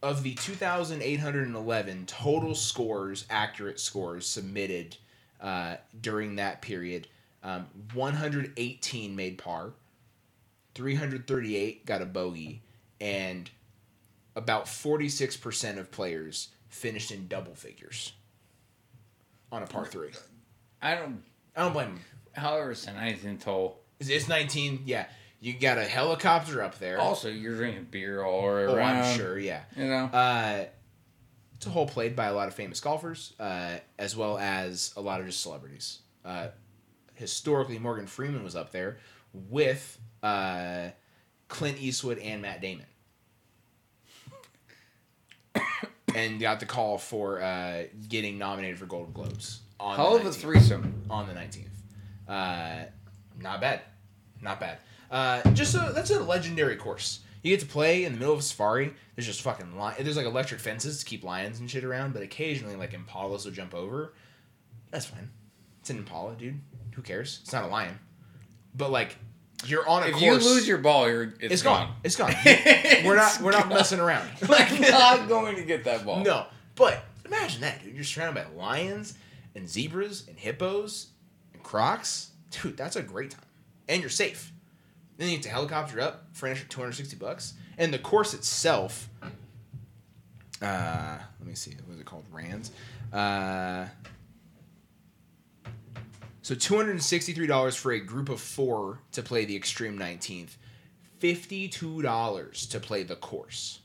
Of 0.03 0.23
the 0.23 0.33
2,811 0.33 2.05
total 2.07 2.55
scores, 2.55 3.25
accurate 3.29 3.79
scores 3.79 4.25
submitted 4.25 4.97
uh, 5.39 5.75
during 6.01 6.37
that 6.37 6.61
period, 6.63 7.07
um, 7.43 7.67
118 7.93 9.15
made 9.15 9.37
par, 9.37 9.73
338 10.73 11.85
got 11.85 12.01
a 12.01 12.05
bogey, 12.05 12.61
and 12.99 13.49
about 14.35 14.65
46% 14.65 15.77
of 15.77 15.91
players 15.91 16.49
finished 16.69 17.11
in 17.11 17.27
double 17.27 17.53
figures 17.53 18.13
on 19.51 19.61
a 19.61 19.67
par 19.67 19.85
three. 19.85 20.11
I 20.81 20.95
don't. 20.95 21.21
I 21.55 21.61
don't 21.63 21.73
blame 21.73 21.89
them. 21.89 21.99
However, 22.33 22.71
it's 22.71 22.87
a 22.87 22.93
ninth 22.93 23.43
hole. 23.43 23.81
It's- 23.99 24.09
It's 24.09 24.27
19. 24.29 24.83
Yeah, 24.85 25.05
you 25.41 25.53
got 25.53 25.77
a 25.79 25.83
helicopter 25.83 26.61
up 26.61 26.77
there. 26.77 26.99
Also, 26.99 27.27
you're 27.27 27.55
drinking 27.55 27.87
beer 27.89 28.23
all 28.23 28.45
around. 28.45 28.69
oh, 28.97 29.01
I'm 29.01 29.17
sure. 29.17 29.37
Yeah. 29.39 29.63
You 29.75 29.87
know. 29.87 30.05
Uh, 30.05 30.65
it's 31.55 31.65
a 31.65 31.69
hole 31.71 31.87
played 31.87 32.15
by 32.15 32.25
a 32.27 32.33
lot 32.33 32.47
of 32.47 32.53
famous 32.53 32.79
golfers, 32.79 33.33
uh, 33.39 33.77
as 33.99 34.15
well 34.15 34.37
as 34.37 34.93
a 34.95 35.01
lot 35.01 35.19
of 35.19 35.25
just 35.25 35.41
celebrities. 35.41 35.99
Uh, 36.23 36.47
historically, 37.15 37.79
Morgan 37.79 38.07
Freeman 38.07 38.43
was 38.43 38.55
up 38.55 38.71
there 38.71 38.97
with 39.33 39.99
uh, 40.23 40.89
Clint 41.47 41.81
Eastwood 41.81 42.19
and 42.19 42.41
Matt 42.41 42.61
Damon. 42.61 42.85
and 46.15 46.39
got 46.39 46.59
the 46.59 46.65
call 46.65 46.97
for 46.97 47.41
uh, 47.41 47.83
getting 48.07 48.37
nominated 48.37 48.77
for 48.77 48.85
Golden 48.85 49.13
Globes 49.13 49.61
on 49.79 49.95
Hell 49.95 50.11
the 50.11 50.19
of 50.21 50.25
a 50.25 50.29
19th. 50.29 50.35
threesome. 50.35 51.03
on 51.09 51.27
the 51.27 51.33
19th. 51.33 51.67
Uh, 52.27 52.85
not 53.39 53.61
bad. 53.61 53.81
Not 54.41 54.59
bad. 54.59 54.79
Uh, 55.11 55.41
just 55.51 55.75
a, 55.75 55.91
that's 55.93 56.09
a 56.09 56.19
legendary 56.19 56.75
course. 56.77 57.19
You 57.43 57.51
get 57.51 57.59
to 57.59 57.65
play 57.65 58.05
in 58.05 58.13
the 58.13 58.19
middle 58.19 58.33
of 58.33 58.39
a 58.39 58.43
safari. 58.43 58.93
There's 59.15 59.25
just 59.25 59.41
fucking 59.41 59.77
li- 59.79 59.93
there's 59.99 60.15
like 60.15 60.25
electric 60.25 60.61
fences 60.61 60.99
to 60.99 61.05
keep 61.05 61.23
lions 61.23 61.59
and 61.59 61.69
shit 61.69 61.83
around, 61.83 62.13
but 62.13 62.21
occasionally 62.21 62.75
like 62.75 62.93
impalas 62.93 63.45
will 63.45 63.51
jump 63.51 63.73
over. 63.73 64.13
That's 64.91 65.05
fine. 65.05 65.29
It's 65.81 65.89
an 65.89 65.97
impala, 65.97 66.35
dude. 66.35 66.59
Who 66.93 67.01
cares? 67.01 67.39
It's 67.43 67.51
not 67.51 67.63
a 67.63 67.67
lion. 67.67 67.97
But 68.75 68.91
like, 68.91 69.17
you're 69.65 69.87
on 69.87 70.03
a 70.03 70.07
If 70.07 70.13
course. 70.13 70.23
you 70.23 70.33
lose 70.53 70.67
your 70.67 70.77
ball, 70.77 71.09
you're 71.09 71.23
it's, 71.39 71.53
it's 71.53 71.61
gone. 71.61 71.93
It's 72.03 72.15
gone. 72.15 72.33
we're 73.05 73.15
not 73.15 73.41
we're 73.41 73.51
not 73.51 73.69
messing 73.69 73.99
around. 73.99 74.27
like 74.49 74.79
not 74.79 75.27
going 75.27 75.55
to 75.55 75.63
get 75.63 75.83
that 75.85 76.05
ball. 76.05 76.23
No, 76.23 76.45
but 76.75 77.03
imagine 77.25 77.61
that, 77.61 77.83
dude. 77.83 77.95
You're 77.95 78.03
surrounded 78.03 78.43
by 78.43 78.49
lions 78.55 79.15
and 79.55 79.67
zebras 79.67 80.27
and 80.27 80.37
hippos 80.37 81.07
and 81.53 81.61
crocs. 81.63 82.31
Dude, 82.51 82.77
that's 82.77 82.95
a 82.95 83.01
great 83.01 83.31
time. 83.31 83.41
And 83.89 84.01
you're 84.01 84.09
safe. 84.09 84.51
Then 85.17 85.29
you 85.29 85.35
get 85.37 85.43
to 85.43 85.49
helicopter 85.49 85.99
up 86.01 86.27
for 86.33 86.47
an 86.47 86.51
extra 86.51 86.69
260 86.69 87.15
bucks. 87.17 87.53
And 87.77 87.93
the 87.93 87.99
course 87.99 88.33
itself, 88.33 89.09
uh, 90.61 91.17
let 91.39 91.47
me 91.47 91.55
see, 91.55 91.75
what 91.85 91.95
is 91.95 91.99
it 92.01 92.05
called? 92.05 92.25
Rands. 92.31 92.71
Uh, 93.13 93.85
so 96.41 96.55
$263 96.55 97.77
for 97.77 97.91
a 97.91 97.99
group 97.99 98.29
of 98.29 98.41
four 98.41 98.99
to 99.11 99.21
play 99.21 99.45
the 99.45 99.55
Extreme 99.55 99.97
19th. 99.97 100.55
$52 101.19 102.69
to 102.69 102.79
play 102.79 103.03
the 103.03 103.15
course. 103.15 103.79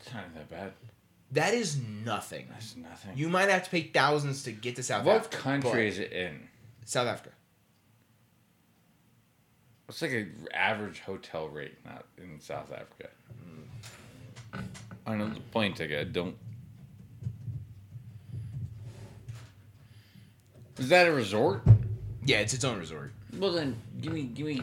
It's 0.00 0.14
not 0.14 0.34
that 0.34 0.48
bad. 0.48 0.72
That 1.32 1.52
is 1.52 1.78
nothing. 1.78 2.46
That's 2.50 2.74
nothing. 2.76 3.12
You 3.16 3.28
might 3.28 3.50
have 3.50 3.64
to 3.64 3.70
pay 3.70 3.82
thousands 3.82 4.42
to 4.44 4.52
get 4.52 4.76
to 4.76 4.82
South 4.82 5.04
what 5.04 5.16
Africa. 5.16 5.36
What 5.36 5.42
country 5.42 5.88
is 5.88 5.98
it 5.98 6.12
in? 6.12 6.48
South 6.86 7.06
Africa. 7.06 7.30
What's 9.88 10.02
like 10.02 10.10
an 10.10 10.46
average 10.52 11.00
hotel 11.00 11.48
rate 11.48 11.78
not 11.86 12.04
in 12.18 12.38
South 12.42 12.70
Africa? 12.70 13.08
I 15.06 15.14
know 15.14 15.30
the 15.30 15.40
plane 15.40 15.72
ticket. 15.72 15.98
I 15.98 16.04
don't. 16.04 16.36
Is 20.76 20.90
that 20.90 21.08
a 21.08 21.12
resort? 21.12 21.62
Yeah, 22.22 22.40
it's 22.40 22.52
its 22.52 22.64
own 22.64 22.78
resort. 22.78 23.12
Well 23.38 23.50
then, 23.50 23.80
give 24.02 24.12
me, 24.12 24.24
give 24.24 24.44
me, 24.46 24.60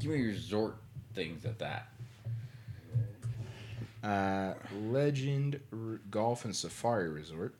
give 0.00 0.10
me 0.10 0.26
resort 0.26 0.74
things 1.14 1.44
at 1.44 1.60
that. 1.60 1.92
Uh, 4.02 4.54
Legend 4.86 5.60
R- 5.72 6.00
Golf 6.10 6.44
and 6.44 6.54
Safari 6.54 7.08
Resort. 7.10 7.54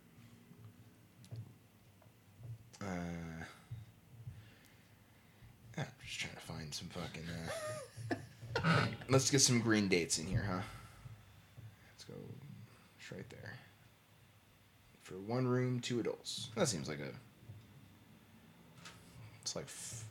Uh, 2.83 2.87
I'm 2.87 3.45
just 6.19 6.33
trying 6.33 6.35
to 6.35 6.53
find 6.53 6.75
some 6.75 6.89
fucking. 6.89 7.25
Uh... 8.65 8.87
Let's 9.09 9.31
get 9.31 9.41
some 9.41 9.61
green 9.61 9.89
dates 9.89 10.19
in 10.19 10.27
here, 10.27 10.45
huh? 10.49 10.61
Let's 11.93 12.05
go. 12.05 12.15
It's 12.99 13.13
right 13.13 13.29
there. 13.31 13.53
For 15.03 15.15
one 15.15 15.47
room, 15.47 15.81
two 15.81 16.01
adults. 16.01 16.51
That 16.57 16.69
seems 16.69 16.89
like 16.89 17.01
a. 17.01 17.11
It's 19.43 19.55
like. 19.57 19.67
F- 19.67 20.05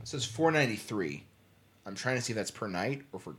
it 0.00 0.08
says 0.08 0.24
four 0.24 0.50
ninety 0.52 0.76
three. 0.76 1.24
I'm 1.86 1.94
trying 1.94 2.16
to 2.16 2.22
see 2.22 2.32
if 2.32 2.36
that's 2.36 2.50
per 2.50 2.68
night 2.68 3.02
or 3.12 3.20
for. 3.20 3.34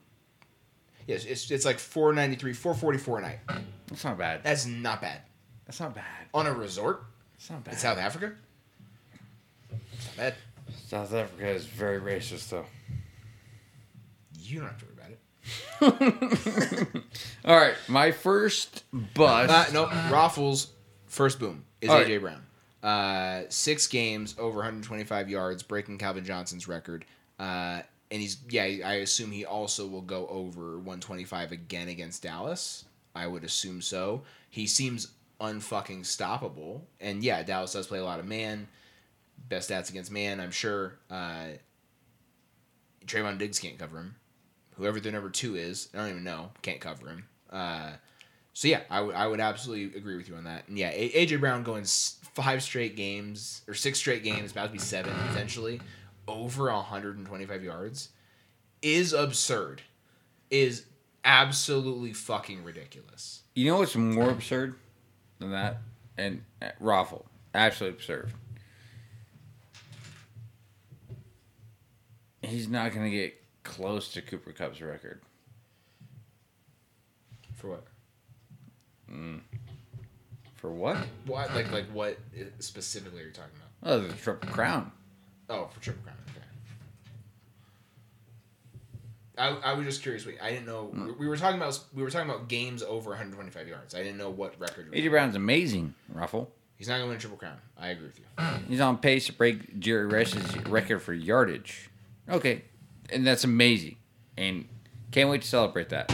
Yes, 1.07 1.25
it's 1.25 1.49
it's 1.51 1.65
like 1.65 1.79
four 1.79 2.11
ninety 2.13 2.35
three, 2.35 2.53
four 2.53 2.73
forty 2.73 2.97
four 2.97 3.19
a 3.19 3.21
night. 3.21 3.39
That's 3.87 4.03
not 4.03 4.17
bad. 4.17 4.43
That's 4.43 4.65
not 4.65 5.01
bad 5.01 5.21
That's 5.65 5.79
not 5.79 5.93
bad. 5.93 6.05
on 6.33 6.47
a 6.47 6.53
resort 6.53 7.03
It's 7.35 7.49
not 7.49 7.63
bad. 7.63 7.73
in 7.73 7.79
South 7.79 7.97
Africa. 7.97 8.33
It's 10.13 10.17
not 10.17 10.25
bad. 10.25 10.35
South 10.87 11.13
Africa 11.13 11.49
is 11.49 11.65
very 11.65 11.99
racist, 11.99 12.49
though. 12.49 12.65
You 14.39 14.59
don't 14.59 14.69
have 14.69 14.79
to 14.79 14.85
worry 14.85 14.95
about 15.81 16.87
it. 16.91 17.03
All 17.45 17.57
right, 17.57 17.75
my 17.87 18.11
first 18.11 18.83
bust. 18.91 19.51
Uh, 19.51 19.73
no, 19.73 19.85
Raffles 20.11 20.71
first 21.07 21.39
boom 21.39 21.65
is 21.81 21.89
All 21.89 21.97
AJ 21.97 22.21
Brown. 22.21 22.41
Uh, 22.81 23.43
six 23.49 23.87
games 23.87 24.35
over 24.37 24.57
125 24.57 25.29
yards, 25.29 25.63
breaking 25.63 25.97
Calvin 25.97 26.25
Johnson's 26.25 26.67
record. 26.67 27.05
Uh, 27.39 27.81
and 28.11 28.21
he's 28.21 28.37
yeah, 28.49 28.63
I 28.63 28.95
assume 28.95 29.31
he 29.31 29.45
also 29.45 29.87
will 29.87 30.01
go 30.01 30.27
over 30.27 30.77
125 30.77 31.51
again 31.51 31.87
against 31.87 32.23
Dallas. 32.23 32.85
I 33.15 33.27
would 33.27 33.43
assume 33.43 33.81
so. 33.81 34.23
He 34.49 34.67
seems 34.67 35.09
unfucking 35.41 36.01
stoppable, 36.01 36.81
and 37.01 37.23
yeah, 37.23 37.43
Dallas 37.43 37.73
does 37.73 37.87
play 37.87 37.99
a 37.99 38.03
lot 38.03 38.19
of 38.19 38.25
man. 38.25 38.67
Best 39.49 39.69
stats 39.69 39.89
against 39.89 40.11
man, 40.11 40.39
I'm 40.39 40.51
sure. 40.51 40.99
Uh, 41.09 41.47
Trevon 43.05 43.37
Diggs 43.37 43.59
can't 43.59 43.77
cover 43.77 43.97
him. 43.97 44.15
Whoever 44.75 44.99
their 44.99 45.11
number 45.11 45.29
two 45.29 45.55
is, 45.55 45.89
I 45.93 45.97
don't 45.97 46.09
even 46.09 46.23
know, 46.23 46.51
can't 46.61 46.79
cover 46.79 47.07
him. 47.07 47.25
Uh, 47.49 47.91
so 48.53 48.67
yeah, 48.67 48.81
I 48.89 49.01
would 49.01 49.15
I 49.15 49.27
would 49.27 49.39
absolutely 49.39 49.97
agree 49.97 50.15
with 50.15 50.29
you 50.29 50.35
on 50.35 50.45
that. 50.45 50.67
And 50.67 50.77
yeah, 50.77 50.91
AJ 50.91 51.39
Brown 51.39 51.63
going 51.63 51.83
five 51.85 52.63
straight 52.63 52.95
games 52.95 53.61
or 53.67 53.73
six 53.73 53.99
straight 53.99 54.23
games, 54.23 54.51
about 54.51 54.67
to 54.67 54.71
be 54.71 54.79
seven 54.79 55.13
potentially, 55.27 55.81
over 56.27 56.71
125 56.71 57.63
yards, 57.63 58.09
is 58.81 59.13
absurd. 59.13 59.81
Is 60.49 60.85
absolutely 61.25 62.13
fucking 62.13 62.63
ridiculous. 62.63 63.41
You 63.55 63.71
know 63.71 63.79
what's 63.79 63.95
more 63.95 64.29
absurd 64.29 64.75
than 65.39 65.51
that? 65.51 65.77
And 66.17 66.43
uh, 66.61 66.69
Raffle, 66.79 67.25
absolutely 67.55 67.97
absurd. 67.97 68.33
He's 72.43 72.67
not 72.67 72.93
going 72.93 73.09
to 73.09 73.15
get 73.15 73.41
close 73.63 74.09
to 74.13 74.21
Cooper 74.21 74.51
Kupp's 74.51 74.81
record. 74.81 75.21
For 77.55 77.67
what? 77.69 77.83
Mm. 79.11 79.39
For 80.55 80.71
what? 80.71 80.97
What 81.25 81.53
like 81.55 81.71
like 81.71 81.85
what 81.93 82.17
specifically 82.59 83.21
are 83.21 83.25
you 83.25 83.31
talking 83.31 83.51
about? 83.55 83.91
Oh, 83.93 83.99
the 83.99 84.13
Triple 84.13 84.49
Crown. 84.49 84.91
Oh, 85.49 85.67
for 85.73 85.81
triple 85.81 86.01
crown. 86.03 86.15
Okay. 86.29 86.45
I, 89.37 89.71
I 89.71 89.73
was 89.73 89.85
just 89.85 90.01
curious. 90.01 90.25
Wait, 90.25 90.37
I 90.41 90.51
didn't 90.51 90.65
know 90.65 90.89
we- 90.93 91.11
we 91.11 91.27
were 91.27 91.35
talking 91.37 91.57
about 91.57 91.79
we 91.93 92.01
were 92.03 92.09
talking 92.09 92.29
about 92.29 92.47
games 92.47 92.81
over 92.81 93.09
125 93.11 93.67
yards. 93.67 93.93
I 93.95 93.99
didn't 94.03 94.17
know 94.17 94.29
what 94.29 94.59
record. 94.59 94.91
AJ 94.93 95.09
Brown's 95.09 95.35
amazing, 95.35 95.93
Ruffle. 96.09 96.49
He's 96.77 96.87
not 96.87 96.95
going 96.95 97.03
to 97.03 97.07
win 97.09 97.17
a 97.17 97.19
triple 97.19 97.37
crown. 97.37 97.57
I 97.77 97.89
agree 97.89 98.07
with 98.07 98.19
you. 98.19 98.25
He's 98.67 98.81
on 98.81 98.97
pace 98.97 99.25
to 99.27 99.33
break 99.33 99.79
Jerry 99.79 100.05
Rice's 100.05 100.57
record 100.67 100.99
for 101.01 101.13
yardage. 101.13 101.89
Okay, 102.29 102.63
and 103.09 103.25
that's 103.25 103.43
amazing, 103.43 103.97
and 104.37 104.67
can't 105.11 105.29
wait 105.29 105.41
to 105.41 105.47
celebrate 105.47 105.89
that. 105.89 106.13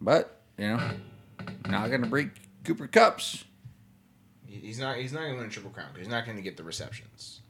But 0.00 0.40
you 0.58 0.68
know, 0.68 0.90
not 1.68 1.90
gonna 1.90 2.06
break 2.06 2.28
Cooper 2.64 2.86
Kupp's. 2.86 3.44
He's 4.46 4.78
not. 4.78 4.96
He's 4.96 5.12
not 5.12 5.20
to 5.20 5.34
win 5.34 5.46
a 5.46 5.48
triple 5.48 5.70
crown 5.70 5.88
he's 5.98 6.08
not 6.08 6.26
to 6.26 6.32
get 6.42 6.56
the 6.56 6.64
receptions. 6.64 7.40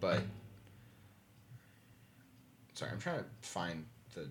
But 0.00 0.22
sorry, 2.72 2.92
I'm 2.92 2.98
trying 2.98 3.18
to 3.18 3.24
find 3.42 3.84
the 4.14 4.28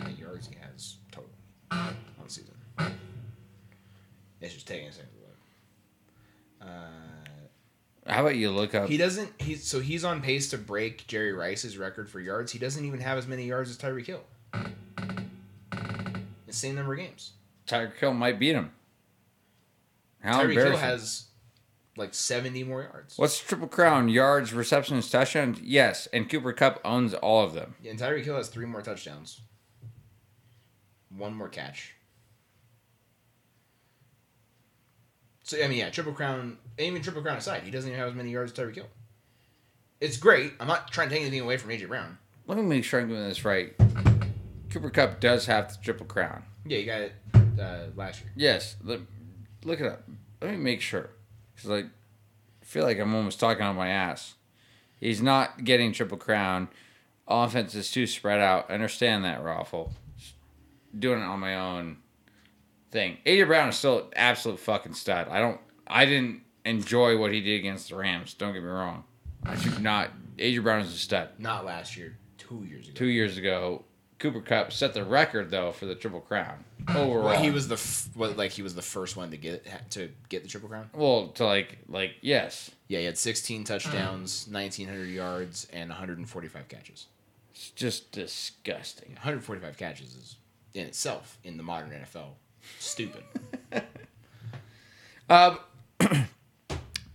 many 0.00 0.14
yards 0.14 0.48
he 0.48 0.56
has 0.60 0.96
total 1.12 1.30
on 1.70 1.94
the 2.24 2.30
season. 2.30 2.54
It's 4.40 4.54
just 4.54 4.66
taking 4.66 4.88
a 4.88 4.92
second 4.92 5.10
to 5.10 5.18
look. 5.20 6.70
Uh, 6.70 7.29
How 8.10 8.22
about 8.22 8.36
you 8.36 8.50
look 8.50 8.74
up? 8.74 8.88
he 8.88 8.96
doesn't. 8.96 9.40
He's 9.40 9.64
so 9.64 9.80
he's 9.80 10.04
on 10.04 10.20
pace 10.20 10.50
to 10.50 10.58
break 10.58 11.06
Jerry 11.06 11.32
Rice's 11.32 11.78
record 11.78 12.10
for 12.10 12.20
yards. 12.20 12.52
He 12.52 12.58
doesn't 12.58 12.84
even 12.84 13.00
have 13.00 13.18
as 13.18 13.26
many 13.26 13.44
yards 13.44 13.70
as 13.70 13.78
Tyreek 13.78 14.06
Hill. 14.06 14.22
The 14.52 14.62
same 16.50 16.74
number 16.74 16.94
of 16.94 16.98
games. 16.98 17.32
Tyreek 17.66 17.96
Hill 17.96 18.12
might 18.12 18.38
beat 18.38 18.54
him. 18.54 18.72
How 20.20 20.42
Tyreek 20.42 20.54
Hill 20.54 20.76
has 20.76 21.26
like 21.96 22.14
70 22.14 22.64
more 22.64 22.82
yards. 22.82 23.16
What's 23.16 23.38
Triple 23.38 23.68
Crown? 23.68 24.08
Yards, 24.08 24.52
receptions, 24.52 25.10
touchdowns? 25.10 25.60
Yes, 25.60 26.08
and 26.12 26.28
Cooper 26.28 26.52
Kupp 26.52 26.80
owns 26.84 27.14
all 27.14 27.44
of 27.44 27.54
them. 27.54 27.76
Yeah, 27.82 27.92
and 27.92 28.00
Tyreek 28.00 28.24
Hill 28.24 28.36
has 28.36 28.48
three 28.48 28.66
more 28.66 28.82
touchdowns. 28.82 29.40
One 31.16 31.34
more 31.34 31.48
catch. 31.48 31.94
So 35.50 35.60
I 35.60 35.66
mean, 35.66 35.78
yeah, 35.78 35.90
triple 35.90 36.12
crown, 36.12 36.58
even 36.78 37.02
triple 37.02 37.22
crown 37.22 37.36
aside, 37.36 37.64
he 37.64 37.72
doesn't 37.72 37.90
even 37.90 37.98
have 37.98 38.10
as 38.10 38.14
many 38.14 38.30
yards 38.30 38.52
as 38.52 38.56
Tyreek 38.56 38.76
Hill. 38.76 38.86
It's 40.00 40.16
great. 40.16 40.52
I'm 40.60 40.68
not 40.68 40.92
trying 40.92 41.08
to 41.08 41.14
take 41.16 41.22
anything 41.22 41.40
away 41.40 41.56
from 41.56 41.70
AJ 41.70 41.88
Brown. 41.88 42.18
Let 42.46 42.56
me 42.56 42.62
make 42.62 42.84
sure 42.84 43.00
I'm 43.00 43.08
doing 43.08 43.24
this 43.24 43.44
right. 43.44 43.72
Cooper 44.70 44.90
Kupp 44.90 45.18
does 45.18 45.46
have 45.46 45.72
the 45.72 45.82
Triple 45.82 46.06
Crown. 46.06 46.44
Yeah, 46.64 46.78
you 46.78 46.86
got 46.86 47.00
it 47.00 47.14
uh, 47.60 47.86
last 47.96 48.20
year. 48.20 48.30
Yes, 48.36 48.76
look, 48.84 49.00
look 49.64 49.80
it 49.80 49.86
up. 49.86 50.04
Let 50.40 50.52
me 50.52 50.56
make 50.56 50.80
sure, 50.82 51.10
because 51.56 51.68
like, 51.68 51.86
I 51.86 52.64
feel 52.64 52.84
like 52.84 53.00
I'm 53.00 53.12
almost 53.12 53.40
talking 53.40 53.64
on 53.64 53.74
my 53.74 53.88
ass. 53.88 54.34
He's 55.00 55.20
not 55.20 55.64
getting 55.64 55.90
triple 55.90 56.16
crown. 56.16 56.68
Offense 57.26 57.74
is 57.74 57.90
too 57.90 58.06
spread 58.06 58.38
out. 58.38 58.66
I 58.70 58.74
understand 58.74 59.24
that, 59.24 59.42
Raffle. 59.42 59.94
Doing 60.96 61.18
it 61.18 61.24
on 61.24 61.40
my 61.40 61.56
own 61.56 61.96
thing. 62.90 63.18
AJ 63.26 63.46
Brown 63.46 63.68
is 63.68 63.76
still 63.76 63.98
an 63.98 64.04
absolute 64.16 64.58
fucking 64.58 64.94
stud. 64.94 65.28
I 65.28 65.38
don't. 65.38 65.60
I 65.86 66.04
didn't 66.04 66.42
enjoy 66.64 67.18
what 67.18 67.32
he 67.32 67.40
did 67.40 67.58
against 67.58 67.88
the 67.88 67.96
Rams. 67.96 68.34
Don't 68.34 68.52
get 68.52 68.62
me 68.62 68.68
wrong. 68.68 69.04
I 69.44 69.56
should 69.56 69.82
not. 69.82 70.10
AJ 70.38 70.62
Brown 70.62 70.82
is 70.82 70.92
a 70.94 70.98
stud. 70.98 71.30
Not 71.38 71.64
last 71.64 71.96
year, 71.96 72.16
two 72.38 72.64
years 72.68 72.86
ago. 72.88 72.94
Two 72.94 73.06
years 73.06 73.36
ago, 73.38 73.84
Cooper 74.18 74.40
Kupp 74.40 74.72
set 74.72 74.94
the 74.94 75.04
record 75.04 75.50
though 75.50 75.72
for 75.72 75.86
the 75.86 75.94
triple 75.94 76.20
crown 76.20 76.64
overall. 76.90 77.24
Well, 77.24 77.42
he 77.42 77.50
was 77.50 77.68
the 77.68 77.74
f- 77.74 78.08
what, 78.14 78.36
like 78.36 78.50
he 78.52 78.62
was 78.62 78.74
the 78.74 78.82
first 78.82 79.16
one 79.16 79.30
to 79.30 79.36
get 79.36 79.90
to 79.92 80.10
get 80.28 80.42
the 80.42 80.48
triple 80.48 80.68
crown. 80.68 80.90
well 80.92 81.28
to 81.28 81.44
like 81.46 81.78
like 81.88 82.12
yes. 82.20 82.70
Yeah, 82.88 82.98
he 82.98 83.04
had 83.04 83.16
16 83.16 83.64
touchdowns, 83.64 84.48
1900 84.50 85.04
yards, 85.04 85.68
and 85.72 85.88
145 85.88 86.68
catches. 86.68 87.06
It's 87.54 87.70
just 87.70 88.10
disgusting. 88.10 89.10
145 89.12 89.76
catches 89.76 90.16
is 90.16 90.36
in 90.74 90.86
itself 90.86 91.38
in 91.44 91.56
the 91.56 91.62
modern 91.62 91.90
NFL 91.90 92.30
stupid. 92.78 93.24
Um, 95.28 95.58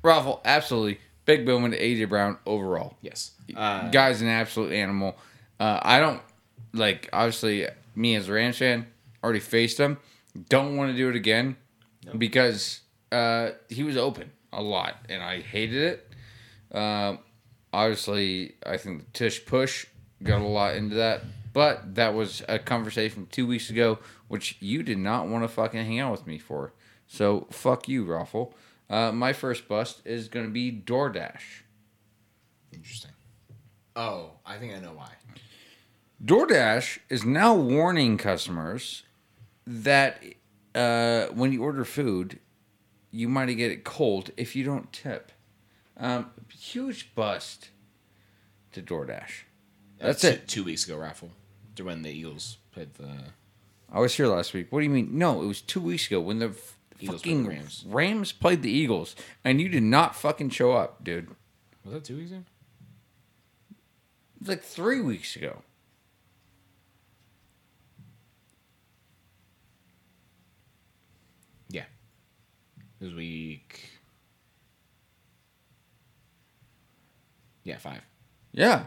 Raffle, 0.02 0.40
absolutely 0.46 1.00
big 1.26 1.46
boom 1.46 1.66
into 1.66 1.78
AJ 1.78 2.08
Brown 2.08 2.38
overall. 2.46 2.96
yes. 3.02 3.32
Uh, 3.54 3.90
Guy's 3.90 4.22
an 4.22 4.30
absolute 4.30 4.72
animal. 4.72 5.18
Uh, 5.60 5.80
I 5.82 6.00
don't 6.00 6.22
like 6.74 7.10
obviously 7.12 7.68
me 7.94 8.16
as 8.16 8.30
a 8.30 8.34
Rams 8.34 8.58
fan 8.58 8.88
already 9.22 9.42
faced 9.42 9.78
him. 9.78 9.98
Don't 10.48 10.78
want 10.78 10.92
to 10.92 10.98
do 10.98 11.10
it 11.10 11.16
again 11.18 11.58
because 12.18 12.80
uh, 13.12 13.50
he 13.70 13.84
was 13.84 13.98
open 13.98 14.32
a 14.54 14.62
lot 14.62 14.96
and 15.10 15.22
I 15.22 15.42
hated 15.42 16.00
it. 16.72 16.78
Um, 16.78 17.20
obviously, 17.74 18.56
I 18.66 18.78
think 18.78 19.00
the 19.12 19.12
tush 19.12 19.46
push 19.46 19.86
got 20.24 20.42
a 20.42 20.48
lot 20.48 20.76
into 20.76 20.96
that, 20.96 21.22
but 21.56 21.96
that 21.96 22.14
was 22.14 22.44
a 22.50 22.60
conversation 22.60 23.30
two 23.32 23.48
weeks 23.48 23.70
ago, 23.70 23.98
which 24.28 24.58
you 24.60 24.84
did 24.84 24.98
not 24.98 25.30
want 25.30 25.42
to 25.42 25.48
fucking 25.48 25.86
hang 25.86 26.02
out 26.02 26.12
with 26.12 26.28
me 26.28 26.38
for. 26.38 26.74
So 27.08 27.48
fuck 27.50 27.88
you, 27.88 28.04
Raffle. 28.04 28.54
Uh, 28.90 29.14
my 29.14 29.32
first 29.32 29.70
bust 29.70 30.02
is 30.04 30.28
gonna 30.28 30.50
be 30.50 30.70
DoorDash. 30.70 31.62
Interesting. 32.74 33.12
Oh, 33.96 34.32
I 34.46 34.58
think 34.58 34.76
I 34.76 34.80
know 34.80 34.92
why. 34.92 35.12
DoorDash 36.22 37.00
is 37.08 37.24
now 37.24 37.56
warning 37.56 38.18
customers 38.18 39.04
that 39.66 40.22
uh, 40.76 41.28
when 41.28 41.54
you 41.54 41.64
order 41.64 41.86
food, 41.86 42.42
you 43.12 43.30
might 43.30 43.46
get 43.46 43.72
it 43.72 43.86
cold 43.86 44.32
if 44.36 44.58
you 44.58 44.66
don't 44.66 44.92
tip. 44.92 45.32
Um, 45.96 46.32
huge 46.50 47.16
bust 47.16 47.70
to 48.74 48.82
DoorDash. 48.82 49.44
That's 50.00 50.20
two, 50.20 50.28
it. 50.28 50.48
Two 50.50 50.64
weeks 50.66 50.86
ago, 50.86 50.98
raffle 50.98 51.30
to 51.30 51.45
when 51.84 52.02
the 52.02 52.10
Eagles 52.10 52.58
played 52.72 52.94
the. 52.96 53.10
I 53.92 54.00
was 54.00 54.16
here 54.16 54.28
last 54.28 54.54
week. 54.54 54.68
What 54.72 54.80
do 54.80 54.86
you 54.86 54.90
mean? 54.92 55.10
No, 55.18 55.42
it 55.42 55.46
was 55.46 55.62
two 55.62 55.80
weeks 55.82 56.08
ago 56.08 56.20
when 56.20 56.40
the 56.40 56.48
f- 56.48 56.78
Eagles 57.00 57.22
fucking 57.22 57.46
played 57.46 57.56
the 57.56 57.60
Rams. 57.62 57.86
Rams 57.88 58.32
played 58.32 58.62
the 58.62 58.72
Eagles, 58.72 59.16
and 59.44 59.62
you 59.62 59.70
did 59.70 59.84
not 59.84 60.16
fucking 60.16 60.50
show 60.50 60.72
up, 60.74 61.04
dude. 61.04 61.30
Was 61.84 61.94
that 61.94 62.04
two 62.04 62.18
weeks 62.18 62.32
ago? 62.32 62.44
Like 64.46 64.64
three 64.64 65.02
weeks 65.02 65.36
ago. 65.36 65.62
Yeah. 71.70 71.86
this 73.00 73.14
week. 73.14 73.90
Yeah, 77.64 77.78
five. 77.78 78.02
Yeah. 78.52 78.86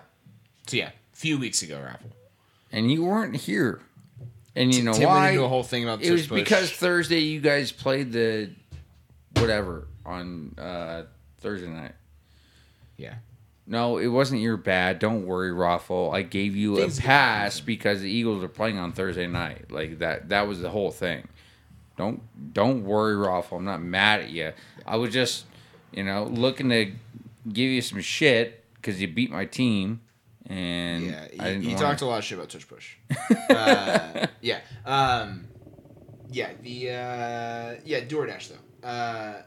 So 0.68 0.76
yeah, 0.76 0.90
a 1.12 1.16
few 1.16 1.38
weeks 1.38 1.62
ago, 1.62 1.80
raffle. 1.84 2.10
And 2.72 2.90
you 2.90 3.04
weren't 3.04 3.36
here. 3.36 3.80
And 4.54 4.74
you 4.74 4.82
know 4.82 4.92
Tim 4.92 5.08
why? 5.08 5.30
into 5.30 5.44
a 5.44 5.48
whole 5.48 5.62
thing 5.62 5.84
about 5.84 6.02
it 6.02 6.10
was 6.10 6.26
push. 6.26 6.40
because 6.40 6.70
Thursday 6.72 7.20
you 7.20 7.40
guys 7.40 7.70
played 7.70 8.12
the 8.12 8.50
whatever 9.34 9.86
on 10.04 10.54
uh, 10.58 11.04
Thursday 11.38 11.68
night. 11.68 11.92
yeah, 12.96 13.14
No, 13.66 13.98
it 13.98 14.08
wasn't 14.08 14.40
your 14.40 14.56
bad. 14.56 14.98
Don't 14.98 15.26
worry, 15.26 15.52
Raffle. 15.52 16.10
I 16.12 16.22
gave 16.22 16.56
you 16.56 16.76
Things 16.76 16.98
a 16.98 17.02
pass 17.02 17.60
because 17.60 18.00
the 18.00 18.10
Eagles 18.10 18.42
are 18.42 18.48
playing 18.48 18.78
on 18.78 18.92
Thursday 18.92 19.26
night. 19.28 19.70
Like 19.70 20.00
that. 20.00 20.30
That 20.30 20.48
was 20.48 20.60
the 20.60 20.70
whole 20.70 20.90
thing. 20.90 21.28
Don't 21.96 22.20
don't 22.52 22.84
worry, 22.84 23.16
Raffle. 23.16 23.58
I'm 23.58 23.64
not 23.64 23.82
mad 23.82 24.20
at 24.20 24.30
you. 24.30 24.52
I 24.86 24.96
was 24.96 25.12
just, 25.12 25.44
you 25.92 26.02
know, 26.02 26.24
looking 26.24 26.68
to 26.70 26.92
give 27.52 27.70
you 27.70 27.80
some 27.82 28.00
shit 28.00 28.64
because 28.74 29.00
you 29.00 29.08
beat 29.08 29.30
my 29.30 29.44
team, 29.44 30.00
and 30.48 31.06
yeah. 31.06 31.28
He, 31.58 31.68
wanna- 31.68 31.78
talked 31.78 32.00
a 32.00 32.06
lot 32.06 32.18
of 32.18 32.24
shit 32.24 32.38
about 32.38 32.50
tush 32.50 32.66
push. 32.66 32.96
uh, 33.50 34.26
yeah, 34.40 34.60
um, 34.84 35.46
yeah. 36.30 36.50
The 36.62 36.90
uh, 36.90 37.80
yeah 37.84 38.00
DoorDash 38.00 38.50
though, 38.50 38.88
uh, 38.88 39.42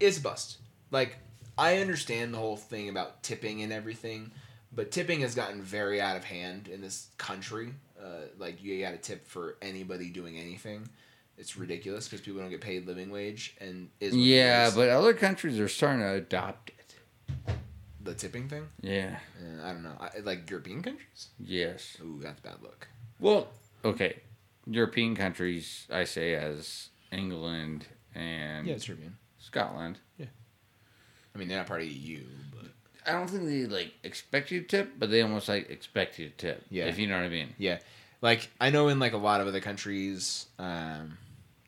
is 0.00 0.18
a 0.18 0.20
bust. 0.20 0.58
Like 0.90 1.18
I 1.58 1.78
understand 1.78 2.34
the 2.34 2.38
whole 2.38 2.56
thing 2.56 2.88
about 2.88 3.22
tipping 3.22 3.62
and 3.62 3.72
everything, 3.72 4.32
but 4.72 4.90
tipping 4.90 5.20
has 5.20 5.34
gotten 5.34 5.62
very 5.62 6.00
out 6.00 6.16
of 6.16 6.24
hand 6.24 6.68
in 6.68 6.80
this 6.80 7.08
country. 7.18 7.74
Uh, 8.02 8.26
like 8.38 8.62
you 8.62 8.80
got 8.80 8.90
to 8.92 8.98
tip 8.98 9.28
for 9.28 9.56
anybody 9.62 10.08
doing 10.08 10.36
anything. 10.38 10.88
It's 11.38 11.56
ridiculous 11.56 12.08
because 12.08 12.20
people 12.20 12.40
don't 12.40 12.50
get 12.50 12.60
paid 12.60 12.86
living 12.86 13.10
wage 13.10 13.56
and 13.60 13.88
is 14.00 14.14
Yeah, 14.14 14.70
but 14.74 14.88
other 14.88 15.14
countries 15.14 15.58
are 15.58 15.68
starting 15.68 16.00
to 16.00 16.12
adopt 16.12 16.70
it. 16.70 16.94
The 18.02 18.14
tipping 18.14 18.48
thing. 18.48 18.68
Yeah. 18.80 19.18
Uh, 19.40 19.64
I 19.64 19.72
don't 19.72 19.82
know. 19.82 19.96
I, 20.00 20.18
like 20.20 20.48
European 20.50 20.82
countries. 20.82 21.28
Yes. 21.38 21.96
Ooh, 22.02 22.18
that's 22.22 22.40
bad 22.40 22.62
luck. 22.62 22.88
Well, 23.20 23.48
okay. 23.84 24.20
European 24.66 25.14
countries, 25.16 25.86
I 25.90 26.04
say, 26.04 26.34
as 26.34 26.88
England 27.10 27.86
and 28.14 28.66
Yeah, 28.66 28.74
it's 28.74 28.88
European. 28.88 29.16
Scotland. 29.38 29.98
Yeah. 30.18 30.26
I 31.34 31.38
mean, 31.38 31.48
they're 31.48 31.58
not 31.58 31.66
part 31.66 31.82
of 31.82 31.88
the 31.88 31.94
EU, 31.94 32.20
but 32.54 32.70
I 33.06 33.12
don't 33.12 33.28
think 33.28 33.44
they 33.44 33.66
like 33.66 33.92
expect 34.04 34.50
you 34.50 34.60
to 34.60 34.66
tip, 34.66 34.92
but 34.98 35.10
they 35.10 35.22
almost 35.22 35.48
like 35.48 35.70
expect 35.70 36.18
you 36.18 36.28
to 36.28 36.36
tip. 36.36 36.64
Yeah. 36.70 36.86
If 36.86 36.98
you 36.98 37.06
know 37.06 37.16
what 37.16 37.24
I 37.24 37.28
mean. 37.28 37.54
yeah, 37.58 37.78
like 38.20 38.48
I 38.60 38.70
know 38.70 38.88
in 38.88 38.98
like 38.98 39.12
a 39.14 39.18
lot 39.18 39.40
of 39.40 39.46
other 39.48 39.60
countries, 39.60 40.46
um, 40.58 41.16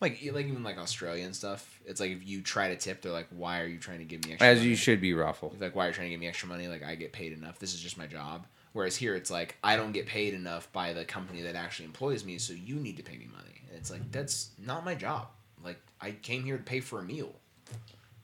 like 0.00 0.20
like 0.32 0.46
even 0.46 0.62
like 0.62 0.78
Australia 0.78 1.24
and 1.24 1.34
stuff, 1.34 1.80
it's 1.86 2.00
like 2.00 2.10
if 2.10 2.26
you 2.26 2.42
try 2.42 2.68
to 2.68 2.76
tip, 2.76 3.02
they're 3.02 3.12
like, 3.12 3.28
"Why 3.30 3.60
are 3.60 3.66
you 3.66 3.78
trying 3.78 3.98
to 3.98 4.04
give 4.04 4.24
me 4.24 4.32
extra?" 4.32 4.48
As 4.48 4.58
money? 4.58 4.70
you 4.70 4.76
should 4.76 5.00
be, 5.00 5.14
Raffle. 5.14 5.50
It's 5.52 5.62
like, 5.62 5.74
"Why 5.74 5.86
are 5.86 5.88
you 5.88 5.94
trying 5.94 6.08
to 6.08 6.10
give 6.10 6.20
me 6.20 6.28
extra 6.28 6.48
money? 6.48 6.68
Like 6.68 6.82
I 6.82 6.94
get 6.94 7.12
paid 7.12 7.32
enough. 7.32 7.58
This 7.58 7.74
is 7.74 7.80
just 7.80 7.96
my 7.98 8.06
job." 8.06 8.46
Whereas 8.72 8.96
here, 8.96 9.14
it's 9.14 9.30
like 9.30 9.56
I 9.62 9.76
don't 9.76 9.92
get 9.92 10.06
paid 10.06 10.34
enough 10.34 10.70
by 10.72 10.92
the 10.92 11.04
company 11.04 11.42
that 11.42 11.54
actually 11.54 11.86
employs 11.86 12.24
me, 12.24 12.38
so 12.38 12.52
you 12.52 12.74
need 12.74 12.96
to 12.96 13.04
pay 13.04 13.16
me 13.16 13.28
money. 13.32 13.62
And 13.68 13.78
it's 13.78 13.90
like 13.90 14.10
that's 14.10 14.50
not 14.58 14.84
my 14.84 14.96
job. 14.96 15.28
Like 15.64 15.78
I 16.00 16.10
came 16.10 16.44
here 16.44 16.56
to 16.56 16.62
pay 16.62 16.80
for 16.80 16.98
a 16.98 17.02
meal. 17.02 17.32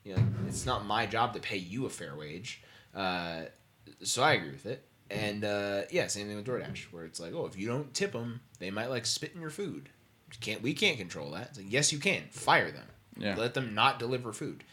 You 0.05 0.16
know, 0.16 0.23
it's 0.49 0.66
not 0.66 0.86
my 0.86 1.07
job 1.07 1.34
to 1.34 1.40
pay 1.40 1.57
you 1.57 1.86
a 1.86 1.90
fair 1.90 2.16
wage. 2.16 2.62
Uh, 2.94 3.42
so 4.02 4.23
I 4.23 4.32
agree 4.32 4.50
with 4.50 4.66
it. 4.66 4.84
And 5.10 5.44
uh, 5.44 5.82
yeah, 5.90 6.07
same 6.07 6.26
thing 6.26 6.36
with 6.36 6.47
DoorDash, 6.47 6.92
where 6.92 7.05
it's 7.05 7.20
like, 7.20 7.32
oh, 7.34 7.47
if 7.47 7.57
you 7.57 7.66
don't 7.66 7.92
tip 7.92 8.12
them, 8.12 8.40
they 8.58 8.70
might 8.70 8.90
like 8.90 9.07
spit 9.07 9.32
in 9.34 9.40
your 9.40 9.50
food. 9.50 9.89
Can't 10.41 10.62
we 10.62 10.75
can't 10.75 10.99
control 10.99 11.31
that? 11.33 11.57
Like, 11.57 11.67
yes, 11.68 11.92
you 11.92 11.99
can. 11.99 12.23
Fire 12.31 12.70
them. 12.70 12.86
Yeah. 13.17 13.36
Let 13.36 13.55
them 13.55 13.75
not 13.75 13.99
deliver 13.99 14.33
food. 14.33 14.65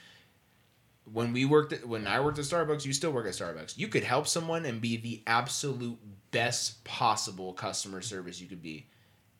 When 1.11 1.33
we 1.33 1.45
worked 1.45 1.73
at 1.73 1.87
when 1.87 2.05
I 2.05 2.19
worked 2.19 2.39
at 2.39 2.45
Starbucks, 2.45 2.85
you 2.85 2.93
still 2.93 3.11
work 3.11 3.25
at 3.27 3.33
Starbucks. 3.33 3.77
You 3.77 3.87
could 3.87 4.03
help 4.03 4.27
someone 4.27 4.65
and 4.65 4.81
be 4.81 4.97
the 4.97 5.23
absolute 5.25 5.97
best 6.31 6.83
possible 6.83 7.53
customer 7.53 8.01
service 8.01 8.41
you 8.41 8.47
could 8.47 8.61
be, 8.61 8.87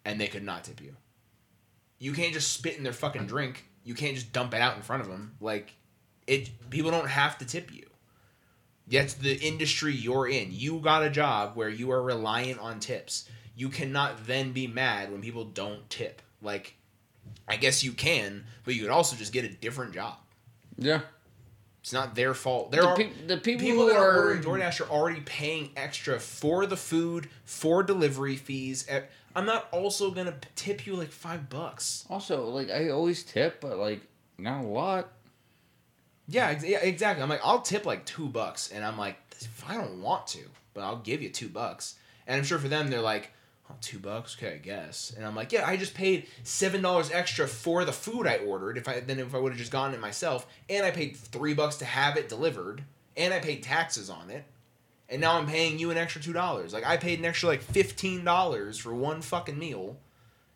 and 0.06 0.20
they 0.20 0.28
could 0.28 0.44
not 0.44 0.64
tip 0.64 0.82
you. 0.82 0.96
You 2.00 2.14
can't 2.14 2.34
just 2.34 2.54
spit 2.54 2.78
in 2.78 2.84
their 2.84 2.94
fucking 2.94 3.26
drink. 3.26 3.66
You 3.84 3.96
can't 3.96 4.16
just 4.16 4.32
dump 4.32 4.54
it 4.54 4.62
out 4.62 4.76
in 4.76 4.82
front 4.82 5.02
of 5.02 5.10
them. 5.10 5.36
Like 5.42 5.74
it, 6.28 6.50
people 6.70 6.92
don't 6.92 7.08
have 7.08 7.38
to 7.40 7.46
tip 7.46 7.74
you. 7.74 7.86
That's 8.90 9.16
the 9.16 9.36
industry 9.36 9.94
you're 9.94 10.28
in. 10.28 10.48
You 10.52 10.80
got 10.80 11.04
a 11.04 11.10
job 11.10 11.56
where 11.56 11.70
you 11.70 11.92
are 11.92 12.02
reliant 12.02 12.60
on 12.60 12.80
tips. 12.80 13.30
You 13.58 13.68
cannot 13.69 14.26
then 14.27 14.52
be 14.53 14.68
mad 14.68 15.11
when 15.11 15.19
people 15.22 15.44
don't 15.44 15.90
tip. 15.90 16.22
Like, 16.42 16.76
I 17.48 17.58
guess 17.58 17.84
you 17.84 17.92
can, 17.92 18.45
but 18.64 18.76
you 18.76 18.82
could 18.84 18.92
also 18.92 19.16
just 19.16 19.34
get 19.34 19.44
a 19.45 19.50
different 19.50 19.94
job. 19.94 20.16
Yeah. 20.77 21.02
It's 21.82 21.92
not 21.92 22.16
their 22.16 22.34
fault. 22.34 22.72
There 22.72 22.82
The, 22.84 22.88
are 22.88 22.95
peop- 22.98 23.27
the 23.27 23.38
people, 23.38 23.66
people 23.66 23.84
who 23.84 23.90
that 23.90 23.98
are 23.98 24.11
are 24.11 24.18
ordering 24.36 24.44
DoorDash 24.44 24.82
are 24.82 24.90
already 24.92 25.22
paying 25.22 25.72
extra 25.76 26.19
for 26.19 26.66
the 26.66 26.77
food, 26.77 27.30
for 27.45 27.82
delivery 27.82 28.36
fees. 28.36 28.88
I'm 29.36 29.45
not 29.45 29.68
also 29.72 30.11
gonna 30.11 30.36
tip 30.56 30.86
you 30.86 30.95
like 30.95 31.11
five 31.11 31.50
bucks. 31.50 32.06
also 32.10 32.45
like 32.50 32.69
I 32.69 32.90
always 32.90 33.24
tip, 33.24 33.61
but 33.61 33.77
like 33.77 34.02
not 34.38 34.64
a 34.66 34.68
lot. 34.68 35.10
Yeah, 36.27 36.50
ex- 36.50 36.66
yeah, 36.66 36.80
exactly. 36.80 37.24
I'm 37.24 37.30
like, 37.30 37.42
I'll 37.44 37.61
tip 37.61 37.86
like 37.86 38.06
two 38.06 38.27
bucks, 38.27 38.69
and 38.72 38.84
I'm 38.84 38.98
like, 38.98 39.16
if 39.40 39.64
I 39.68 39.76
don't 39.76 40.02
want 40.02 40.27
to, 40.27 40.40
but 40.74 40.84
I'll 40.84 40.98
give 40.98 41.22
you 41.22 41.30
two 41.30 41.48
bucks. 41.48 41.95
And 42.27 42.36
I'm 42.36 42.44
sure 42.44 42.60
for 42.60 42.68
them, 42.68 42.90
they're 42.90 43.00
like, 43.02 43.32
oh, 43.70 43.76
two 43.82 44.00
bucks, 44.00 44.36
okay, 44.38 44.56
I 44.56 44.58
guess. 44.58 45.14
And 45.16 45.26
I'm 45.26 45.36
like, 45.36 45.52
yeah, 45.52 45.68
I 45.68 45.78
just 45.78 45.94
paid 45.94 46.28
seven 46.44 46.82
dollars 46.82 47.12
extra 47.12 47.48
for 47.48 47.86
the 47.86 47.94
food 47.94 48.28
I 48.28 48.38
ordered. 48.38 48.78
If 48.78 48.88
I 48.88 49.00
then 49.00 49.20
if 49.20 49.34
I 49.34 49.38
would 49.38 49.52
have 49.52 49.60
just 49.60 49.72
gotten 49.72 49.94
it 49.94 50.02
myself, 50.02 50.48
and 50.70 50.86
I 50.86 50.92
paid 50.92 51.16
three 51.16 51.54
bucks 51.54 51.78
to 51.78 51.86
have 51.86 52.18
it 52.18 52.30
delivered, 52.30 52.84
and 53.16 53.34
I 53.34 53.40
paid 53.40 53.64
taxes 53.64 54.10
on 54.10 54.30
it, 54.30 54.44
and 55.10 55.22
now 55.22 55.38
I'm 55.38 55.48
paying 55.48 55.80
you 55.80 55.92
an 55.92 55.98
extra 55.98 56.22
two 56.22 56.34
dollars. 56.34 56.74
Like 56.74 56.86
I 56.86 56.98
paid 56.98 57.20
an 57.20 57.26
extra 57.26 57.50
like 57.50 57.62
fifteen 57.62 58.24
dollars 58.24 58.78
for 58.78 58.94
one 58.94 59.22
fucking 59.22 59.58
meal, 59.58 59.98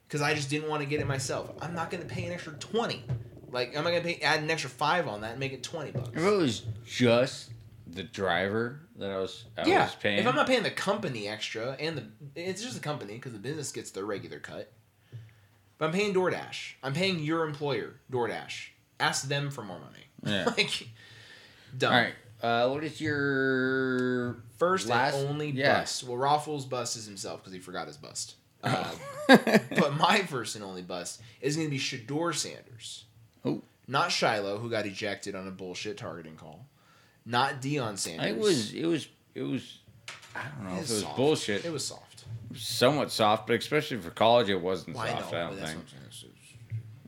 because 0.07 0.22
I 0.22 0.33
just 0.33 0.49
didn't 0.49 0.69
want 0.69 0.81
to 0.81 0.88
get 0.88 0.99
it 0.99 1.07
myself. 1.07 1.51
I'm 1.61 1.73
not 1.73 1.90
gonna 1.91 2.06
pay 2.06 2.25
an 2.25 2.33
extra 2.33 2.53
twenty. 2.53 3.03
Like, 3.51 3.75
am 3.75 3.85
I 3.85 3.91
gonna 3.91 4.03
pay 4.03 4.19
add 4.22 4.41
an 4.41 4.49
extra 4.49 4.69
five 4.69 5.07
on 5.07 5.22
that 5.22 5.31
and 5.31 5.40
make 5.40 5.51
it 5.51 5.61
twenty 5.61 5.91
bucks? 5.91 6.09
If 6.14 6.23
it 6.23 6.38
was 6.38 6.64
just 6.85 7.49
the 7.93 8.03
driver 8.03 8.81
that 8.97 9.11
I 9.11 9.17
was, 9.17 9.45
I 9.57 9.67
yeah, 9.67 9.85
was 9.85 9.95
paying. 9.95 10.19
if 10.19 10.27
I'm 10.27 10.35
not 10.35 10.47
paying 10.47 10.63
the 10.63 10.71
company 10.71 11.27
extra 11.27 11.75
and 11.79 11.97
the 11.97 12.05
it's 12.35 12.61
just 12.61 12.75
the 12.75 12.81
company 12.81 13.15
because 13.15 13.33
the 13.33 13.39
business 13.39 13.71
gets 13.71 13.91
their 13.91 14.05
regular 14.05 14.39
cut. 14.39 14.71
But 15.77 15.87
I'm 15.87 15.91
paying 15.93 16.13
DoorDash. 16.13 16.73
I'm 16.83 16.93
paying 16.93 17.19
your 17.19 17.45
employer 17.45 17.95
DoorDash. 18.11 18.67
Ask 18.99 19.27
them 19.27 19.49
for 19.49 19.63
more 19.63 19.79
money. 19.79 20.05
Yeah. 20.23 20.45
like, 20.57 20.87
dumb. 21.75 21.93
All 21.93 21.99
right. 21.99 22.13
Uh, 22.41 22.69
what 22.69 22.83
is 22.83 23.01
your 23.01 24.43
First 24.57 24.87
Last- 24.87 25.15
and 25.15 25.27
only 25.27 25.49
yeah. 25.49 25.79
bust. 25.79 26.03
Well, 26.03 26.17
Raffles 26.17 26.65
bust 26.65 26.95
is 26.95 27.07
himself 27.07 27.41
because 27.41 27.53
he 27.53 27.59
forgot 27.59 27.87
his 27.87 27.97
bust. 27.97 28.35
Uh, 28.63 28.91
but 29.27 29.97
my 29.97 30.19
first 30.19 30.55
and 30.55 30.63
only 30.63 30.83
bust 30.83 31.19
is 31.41 31.55
going 31.55 31.67
to 31.67 31.71
be 31.71 31.79
Shedeur 31.79 32.33
Sanders. 32.35 33.05
Oh. 33.43 33.63
Not 33.87 34.11
Shiloh, 34.11 34.59
who 34.59 34.69
got 34.69 34.85
ejected 34.85 35.33
on 35.33 35.47
a 35.47 35.51
bullshit 35.51 35.97
targeting 35.97 36.35
call. 36.35 36.67
Not 37.25 37.61
Deion 37.61 37.98
Sanders. 37.98 38.27
It 38.32 38.38
was. 38.38 38.74
It 38.74 38.85
was. 38.85 39.08
It 39.35 39.43
was. 39.43 39.77
I 40.35 40.41
don't 40.48 40.64
know 40.69 40.75
It 40.77 40.83
if 40.83 40.90
it 40.90 40.93
was 40.93 41.01
soft. 41.01 41.17
bullshit. 41.17 41.66
It 41.66 41.72
was 41.72 41.85
soft. 41.85 42.24
somewhat 42.56 43.11
soft, 43.11 43.48
but 43.48 43.56
especially 43.58 43.98
for 43.98 44.09
college, 44.11 44.50
it 44.50 44.59
wasn't 44.61 44.95
Why 44.95 45.09
soft. 45.09 45.32
not? 45.32 45.33
I 45.33 45.43
don't 45.48 45.56
think. 45.56 45.61
what 45.61 45.75
I'm 46.06 46.11
saying. 46.11 46.33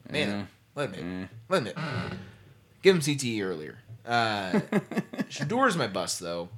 Man, 0.10 0.30
Yeah. 0.30 0.46
let 0.76 0.96
him. 0.96 1.06
Mm. 1.24 1.30
Let 1.50 1.58
him 1.60 1.66
hit. 1.66 2.18
Give 2.82 2.96
him 2.96 3.02
CTE 3.02 3.42
earlier. 3.42 3.78
Uh, 4.06 4.52
Shedeur's 5.30 5.78
my 5.78 5.88
bust 5.88 6.20
though, 6.20 6.50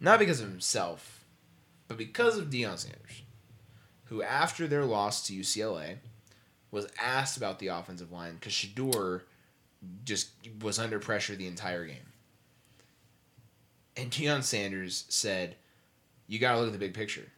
not 0.00 0.18
because 0.18 0.40
of 0.40 0.48
himself, 0.48 1.24
but 1.88 1.96
because 1.96 2.36
of 2.36 2.50
Deion 2.50 2.76
Sanders, 2.78 3.22
who 4.04 4.22
after 4.22 4.66
their 4.66 4.84
loss 4.84 5.24
to 5.28 5.32
UCLA 5.32 5.98
was 6.72 6.88
asked 7.00 7.36
about 7.36 7.60
the 7.60 7.68
offensive 7.68 8.10
line 8.12 8.34
because 8.34 8.52
Shedeur 8.52 9.22
just 10.04 10.30
was 10.60 10.78
under 10.80 10.98
pressure 10.98 11.36
the 11.36 11.46
entire 11.46 11.86
game. 11.86 12.05
And 13.96 14.10
Deion 14.10 14.42
Sanders 14.42 15.04
said, 15.08 15.56
"You 16.26 16.38
got 16.38 16.52
to 16.52 16.58
look 16.58 16.66
at 16.68 16.72
the 16.72 16.78
big 16.78 16.94
picture. 16.94 17.32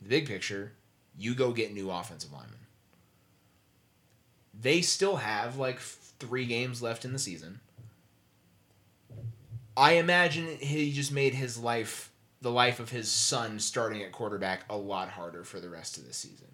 The 0.00 0.08
big 0.08 0.26
picture, 0.26 0.72
you 1.16 1.34
go 1.34 1.52
get 1.52 1.72
new 1.72 1.90
offensive 1.90 2.32
linemen." 2.32 2.58
They 4.60 4.80
still 4.82 5.16
have 5.16 5.56
like 5.56 5.80
three 5.80 6.46
games 6.46 6.82
left 6.82 7.04
in 7.04 7.12
the 7.12 7.18
season. 7.18 7.60
I 9.76 9.92
imagine 9.92 10.58
he 10.58 10.92
just 10.92 11.12
made 11.12 11.34
his 11.34 11.56
life, 11.56 12.10
the 12.40 12.50
life 12.50 12.80
of 12.80 12.90
his 12.90 13.08
son 13.10 13.60
starting 13.60 14.02
at 14.02 14.10
quarterback, 14.10 14.64
a 14.68 14.76
lot 14.76 15.10
harder 15.10 15.44
for 15.44 15.60
the 15.60 15.68
rest 15.68 15.98
of 15.98 16.06
the 16.06 16.12
season. 16.12 16.48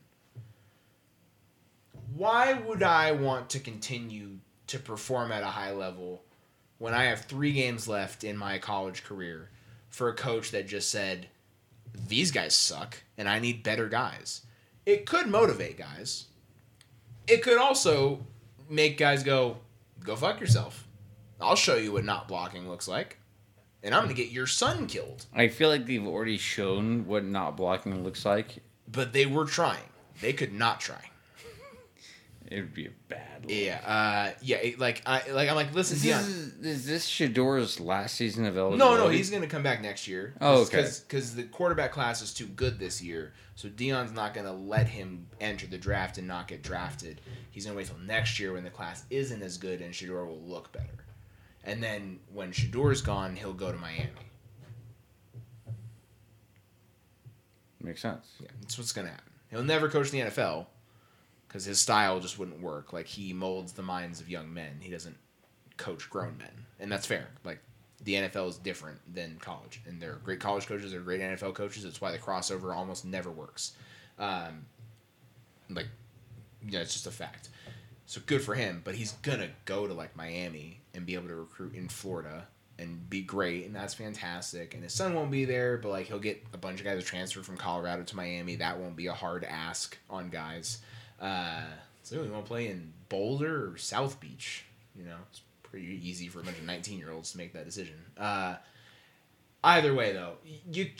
Why 2.15 2.53
would 2.53 2.83
I 2.83 3.13
want 3.13 3.49
to 3.51 3.61
continue 3.61 4.39
to 4.67 4.79
perform 4.79 5.33
at 5.33 5.43
a 5.43 5.47
high 5.47 5.73
level 5.73 6.23
when 6.79 6.95
I 6.95 7.05
have 7.05 7.21
three 7.23 7.53
games 7.53 7.89
left 7.89 8.25
in 8.25 8.37
my 8.37 8.59
college 8.59 9.05
career 9.05 9.51
for 9.89 10.09
a 10.09 10.15
coach 10.15 10.51
that 10.51 10.67
just 10.67 10.91
said, 10.91 11.29
these 12.09 12.31
guys 12.31 12.55
suck 12.55 13.03
and 13.17 13.29
I 13.29 13.39
need 13.39 13.63
better 13.63 13.89
guys. 13.89 14.43
It 14.85 15.07
could 15.07 15.29
motivate 15.29 15.79
guys. 15.79 16.27
It 17.27 17.43
could 17.43 17.59
also 17.59 18.27
make 18.69 18.99
guys 18.99 19.23
go, 19.23 19.59
go 20.03 20.17
fuck 20.17 20.41
yourself. 20.41 20.87
I'll 21.41 21.57
show 21.57 21.77
you 21.77 21.93
what 21.93 22.05
not 22.05 22.29
blocking 22.29 22.69
looks 22.69 22.89
like. 22.89 23.19
And 23.83 23.95
I'm 23.95 24.05
going 24.05 24.15
to 24.15 24.23
get 24.23 24.33
your 24.33 24.47
son 24.47 24.87
killed. 24.87 25.27
I 25.35 25.49
feel 25.49 25.69
like 25.69 25.87
they've 25.87 26.07
already 26.07 26.39
shown 26.39 27.07
what 27.07 27.25
not 27.25 27.57
blocking 27.57 28.03
looks 28.03 28.25
like. 28.25 28.63
But 28.91 29.13
they 29.13 29.27
were 29.27 29.45
trying. 29.45 29.83
They 30.21 30.33
could 30.33 30.53
not 30.53 30.81
try. 30.81 31.11
It 32.51 32.57
would 32.61 32.75
be 32.75 32.87
a 32.87 32.91
bad. 33.09 33.43
Look. 33.43 33.51
Yeah, 33.53 33.81
uh, 33.87 34.33
yeah. 34.43 34.57
it- 34.59 34.79
Like 34.79 35.03
I, 35.07 35.31
like 35.31 35.49
I'm 35.49 35.55
like, 35.57 35.73
listen, 35.75 35.97
Is 35.97 36.05
Deion. 36.05 36.61
this, 36.61 36.77
is 36.81 36.87
this 36.87 37.09
Shedeur's 37.09 37.81
last 37.81 38.17
season 38.17 38.45
of 38.45 38.55
No, 38.55 38.67
eligibility? 38.69 39.03
no, 39.05 39.09
he's 39.09 39.31
gonna 39.31 39.47
come 39.47 39.63
back 39.63 39.81
next 39.81 40.07
year. 40.07 40.35
Oh, 40.41 40.63
okay. 40.63 40.87
Because 41.09 41.35
the 41.35 41.45
quarterback 41.45 41.93
class 41.93 42.21
is 42.21 42.35
too 42.35 42.47
good 42.47 42.79
this 42.79 43.01
year, 43.03 43.33
so 43.55 43.69
Deion's 43.69 44.13
not 44.13 44.35
gonna 44.35 44.53
let 44.53 44.89
him 44.89 45.27
enter 45.41 45.67
the 45.67 45.79
draft 45.79 46.19
and 46.19 46.29
not 46.29 46.47
get 46.49 46.63
drafted. 46.63 47.21
He's 47.51 47.65
gonna 47.65 47.77
wait 47.77 47.87
till 47.87 47.99
next 47.99 48.39
year 48.39 48.53
when 48.53 48.63
the 48.65 48.71
class 48.71 49.05
isn't 49.11 49.43
as 49.43 49.57
good 49.57 49.81
and 49.81 49.95
Shedeur 49.95 50.27
will 50.27 50.41
look 50.43 50.71
better. 50.71 51.05
And 51.65 51.83
then 51.83 52.21
when 52.33 52.53
Shedeur's 52.53 53.01
gone, 53.01 53.37
he'll 53.37 53.55
go 53.55 53.73
to 53.73 53.79
Miami. 53.79 54.11
makes 57.81 58.01
sense. 58.01 58.27
Yeah, 58.41 58.49
that's 58.61 58.79
what's 58.79 58.93
gonna 58.93 59.09
happen. 59.11 59.33
He'll 59.51 59.63
never 59.63 59.89
coach 59.89 60.11
the 60.11 60.21
NFL 60.21 60.67
because 61.55 61.65
his 61.65 61.79
style 61.79 62.19
just 62.19 62.37
wouldn't 62.37 62.61
work. 62.61 62.93
Like 62.93 63.07
he 63.07 63.33
molds 63.33 63.75
the 63.75 63.83
minds 63.83 64.21
of 64.21 64.29
young 64.29 64.53
men. 64.53 64.79
He 64.81 64.91
doesn't 64.91 65.17
coach 65.77 66.11
grown 66.11 66.37
men, 66.37 66.51
and 66.81 66.91
that's 66.91 67.07
fair. 67.07 67.29
Like 67.45 67.61
the 68.03 68.15
NFL 68.15 68.49
is 68.49 68.59
different 68.59 68.99
than 69.15 69.37
college, 69.41 69.81
and 69.87 70.03
they're 70.03 70.19
great 70.25 70.41
college 70.41 70.67
coaches. 70.67 70.91
They're 70.91 71.01
great 71.01 71.21
NFL 71.21 71.55
coaches. 71.55 71.85
That's 71.85 72.01
why 72.01 72.11
the 72.11 72.19
crossover 72.19 72.75
almost 72.75 73.05
never 73.05 73.31
works. 73.31 73.75
Um, 74.19 74.67
like, 75.71 75.87
yeah, 76.69 76.81
it's 76.81 76.93
just 76.93 77.07
a 77.07 77.13
fact. 77.13 77.51
So 78.07 78.21
good 78.27 78.43
for 78.43 78.57
him, 78.57 78.83
but 78.83 78.97
he's 78.97 79.13
gonna 79.23 79.51
go 79.65 79.87
to 79.87 79.95
like 79.95 80.17
Miami 80.17 80.81
and 80.93 81.07
be 81.07 81.15
able 81.15 81.29
to 81.29 81.37
recruit 81.37 81.77
in 81.77 81.89
Florida 81.89 82.49
and 82.81 83.09
be 83.09 83.23
great, 83.23 83.65
and 83.65 83.77
that's 83.77 83.95
fantastic. 83.95 84.75
And 84.75 84.83
his 84.83 84.93
son 84.93 85.15
won't 85.15 85.31
be 85.31 85.45
there, 85.45 85.79
but 85.79 85.91
like 85.91 86.07
he'll 86.07 86.19
get 86.19 86.43
a 86.53 86.59
bunch 86.59 86.81
of 86.81 86.85
guys 86.85 86.99
to 86.99 87.05
transfer 87.05 87.45
from 87.45 87.57
Colorado 87.57 88.03
to 88.03 88.17
Miami. 88.17 88.57
That 88.57 88.81
won't 88.81 88.97
be 88.97 89.07
a 89.07 89.15
hard 89.15 89.45
ask 89.45 89.97
on 90.11 90.31
guys. 90.31 90.79
Uh, 91.21 91.63
so 92.03 92.21
we 92.21 92.29
want 92.29 92.45
to 92.45 92.49
play 92.49 92.69
in 92.69 92.93
Boulder 93.09 93.73
or 93.73 93.77
South 93.77 94.21
Beach. 94.21 94.65
You 94.97 95.05
know, 95.05 95.17
it's 95.31 95.43
pretty 95.63 96.01
easy 96.03 96.29
for 96.29 96.41
a 96.41 96.43
bunch 96.43 96.59
of 96.59 96.65
nineteen 96.65 96.99
year 96.99 97.11
olds 97.11 97.33
to 97.33 97.39
make 97.39 97.53
that 97.55 97.65
decision. 97.65 97.97
Uh, 98.17 98.57
either 99.63 99.95
way, 99.95 100.13
though, 100.13 100.35
you 100.71 100.91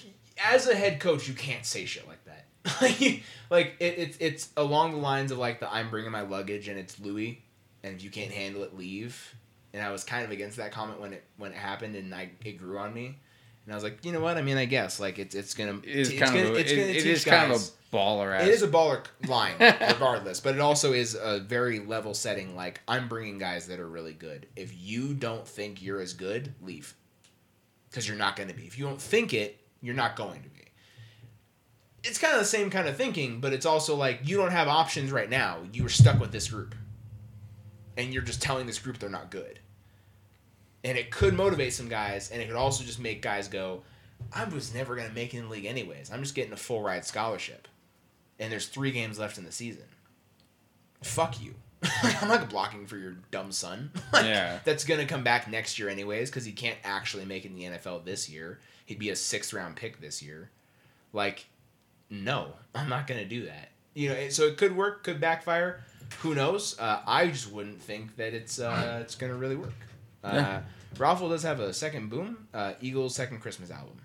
as 0.43 0.67
a 0.69 0.75
head 0.75 1.01
coach, 1.01 1.29
you 1.29 1.35
can't 1.35 1.65
say 1.65 1.85
shit 1.85 2.07
like 2.09 2.25
that. 2.25 2.47
like 3.51 3.77
it, 3.79 3.99
it's 3.99 4.17
it's 4.21 4.49
along 4.57 4.93
the 4.93 4.99
lines 4.99 5.31
of 5.31 5.39
like 5.39 5.61
the 5.61 5.73
I'm 5.73 5.91
bringing 5.91 6.11
my 6.11 6.23
luggage 6.23 6.69
and 6.69 6.79
it's 6.79 6.99
Louis, 6.99 7.43
and 7.83 7.95
if 7.95 8.03
you 8.03 8.11
can't 8.11 8.33
handle 8.33 8.63
it, 8.63 8.77
leave. 8.77 9.35
And 9.75 9.83
I 9.83 9.91
was 9.91 10.05
kind 10.05 10.25
of 10.25 10.31
against 10.31 10.57
that 10.57 10.73
comment 10.73 11.01
when 11.01 11.13
it 11.13 11.25
when 11.37 11.53
it 11.53 11.59
happened, 11.59 11.97
and 11.97 12.15
I 12.15 12.31
it 12.45 12.59
grew 12.59 12.79
on 12.79 12.95
me. 12.95 13.19
And 13.65 13.73
I 13.73 13.77
was 13.77 13.83
like, 13.85 14.05
you 14.05 14.13
know 14.13 14.21
what? 14.21 14.37
I 14.37 14.43
mean, 14.43 14.57
I 14.59 14.67
guess 14.67 15.01
like 15.01 15.19
it's 15.19 15.35
it's 15.35 15.55
gonna 15.55 15.79
It 15.79 15.85
is 15.85 16.11
it's 16.11 16.19
kind 16.19 16.35
gonna, 16.35 16.49
of 16.51 16.57
a, 16.57 16.61
it's 16.61 16.71
gonna 16.71 16.83
it 16.83 16.93
teach 16.95 17.05
is 17.07 17.25
kind 17.25 17.51
of 17.53 17.59
a 17.63 17.97
baller 17.97 18.37
ass. 18.37 18.47
it 18.47 18.51
is 18.51 18.63
a 18.63 18.69
baller 18.69 19.03
line, 19.27 19.55
regardless, 19.61 20.41
but 20.41 20.55
it 20.55 20.61
also 20.61 20.93
is 20.93 21.15
a 21.21 21.41
very 21.41 21.81
level 21.81 22.13
setting. 22.13 22.55
Like 22.55 22.81
I'm 22.87 23.09
bringing 23.09 23.39
guys 23.39 23.67
that 23.69 23.81
are 23.81 23.89
really 23.89 24.13
good. 24.13 24.47
If 24.55 24.75
you 24.77 25.15
don't 25.15 25.47
think 25.49 25.83
you're 25.83 26.01
as 26.01 26.13
good, 26.13 26.55
leave, 26.61 26.95
because 27.89 28.07
you're 28.07 28.19
not 28.19 28.37
going 28.37 28.49
to 28.49 28.55
be. 28.55 28.65
If 28.65 28.79
you 28.79 28.85
don't 28.85 29.01
think 29.01 29.33
it, 29.33 29.59
you're 29.81 29.95
not 29.95 30.17
going 30.17 30.43
to 30.43 30.49
be. 30.49 30.61
It's 32.03 32.19
kind 32.19 32.35
of 32.35 32.41
the 32.41 32.45
same 32.45 32.69
kind 32.69 32.87
of 32.87 32.99
thinking, 32.99 33.41
but 33.41 33.55
it's 33.55 33.65
also 33.65 33.97
like 33.97 34.21
you 34.25 34.37
don't 34.37 34.53
have 34.53 34.69
options 34.69 35.11
right 35.11 35.31
now. 35.31 35.61
You 35.73 35.87
are 35.87 35.91
stuck 35.91 36.21
with 36.21 36.33
this 36.33 36.49
group, 36.49 36.75
and 37.97 38.13
you're 38.13 38.23
just 38.23 38.43
telling 38.43 38.67
this 38.67 38.79
group 38.79 38.99
they're 38.99 39.09
not 39.09 39.31
good. 39.31 39.59
And 40.85 40.97
it 40.99 41.11
could 41.11 41.35
motivate 41.35 41.73
some 41.73 41.89
guys, 41.89 42.31
and 42.31 42.41
it 42.43 42.47
could 42.47 42.57
also 42.57 42.85
just 42.85 43.01
make 43.01 43.23
guys 43.23 43.49
go, 43.49 43.83
"I 44.33 44.45
was 44.45 44.75
never 44.75 44.95
going 44.95 45.09
to 45.09 45.15
make 45.15 45.33
it 45.35 45.39
in 45.39 45.45
the 45.45 45.51
league 45.51 45.65
anyways. 45.65 46.13
I'm 46.13 46.23
just 46.23 46.35
getting 46.35 46.53
a 46.53 46.57
full 46.59 46.83
ride 46.83 47.05
scholarship." 47.05 47.67
and 48.39 48.51
there's 48.51 48.67
three 48.67 48.91
games 48.91 49.19
left 49.19 49.39
in 49.39 49.45
the 49.45 49.53
season. 49.53 49.85
Fuck 51.03 51.41
you. 51.41 51.55
I'm 52.03 52.29
not 52.29 52.49
blocking 52.49 52.87
for 52.87 52.97
your 52.97 53.17
dumb 53.31 53.53
son. 53.53 53.91
Like, 54.13 54.25
Yeah. 54.25 54.59
That's 54.65 54.85
going 54.85 55.01
to 55.01 55.07
come 55.07 55.23
back 55.25 55.51
next 55.51 55.79
year, 55.79 55.89
anyways, 55.89 56.31
because 56.31 56.45
he 56.45 56.53
can't 56.53 56.79
actually 56.85 57.25
make 57.25 57.45
it 57.45 57.49
in 57.49 57.57
the 57.57 57.65
NFL 57.65 58.05
this 58.05 58.29
year. 58.29 58.59
He'd 58.87 58.99
be 58.99 59.11
a 59.11 59.17
sixth 59.17 59.53
round 59.53 59.77
pick 59.77 60.01
this 60.01 60.23
year. 60.23 60.51
Like, 61.13 61.47
no, 62.11 62.55
I'm 62.75 62.89
not 62.89 63.07
going 63.07 63.21
to 63.21 63.27
do 63.27 63.47
that. 63.47 63.71
You 63.95 64.09
know, 64.09 64.29
so 64.31 64.45
it 64.45 64.57
could 64.57 64.77
work, 64.77 65.05
could 65.05 65.21
backfire. 65.21 65.85
Who 66.21 66.35
knows? 66.35 66.79
Uh, 66.79 67.01
I 67.07 67.29
just 67.29 67.51
wouldn't 67.51 67.81
think 67.81 68.17
that 68.17 68.35
it's 68.35 68.59
uh, 68.59 68.99
it's 69.01 69.15
going 69.15 69.33
to 69.33 69.39
really 69.39 69.57
work. 69.57 69.73
Uh, 70.25 70.31
Yeah. 70.35 70.63
Raffle 70.99 71.29
does 71.29 71.43
have 71.43 71.61
a 71.61 71.73
second 71.75 72.09
boom. 72.09 72.47
Uh, 72.55 72.75
Eagles' 72.81 73.15
second 73.17 73.41
Christmas 73.41 73.71
album 73.71 74.01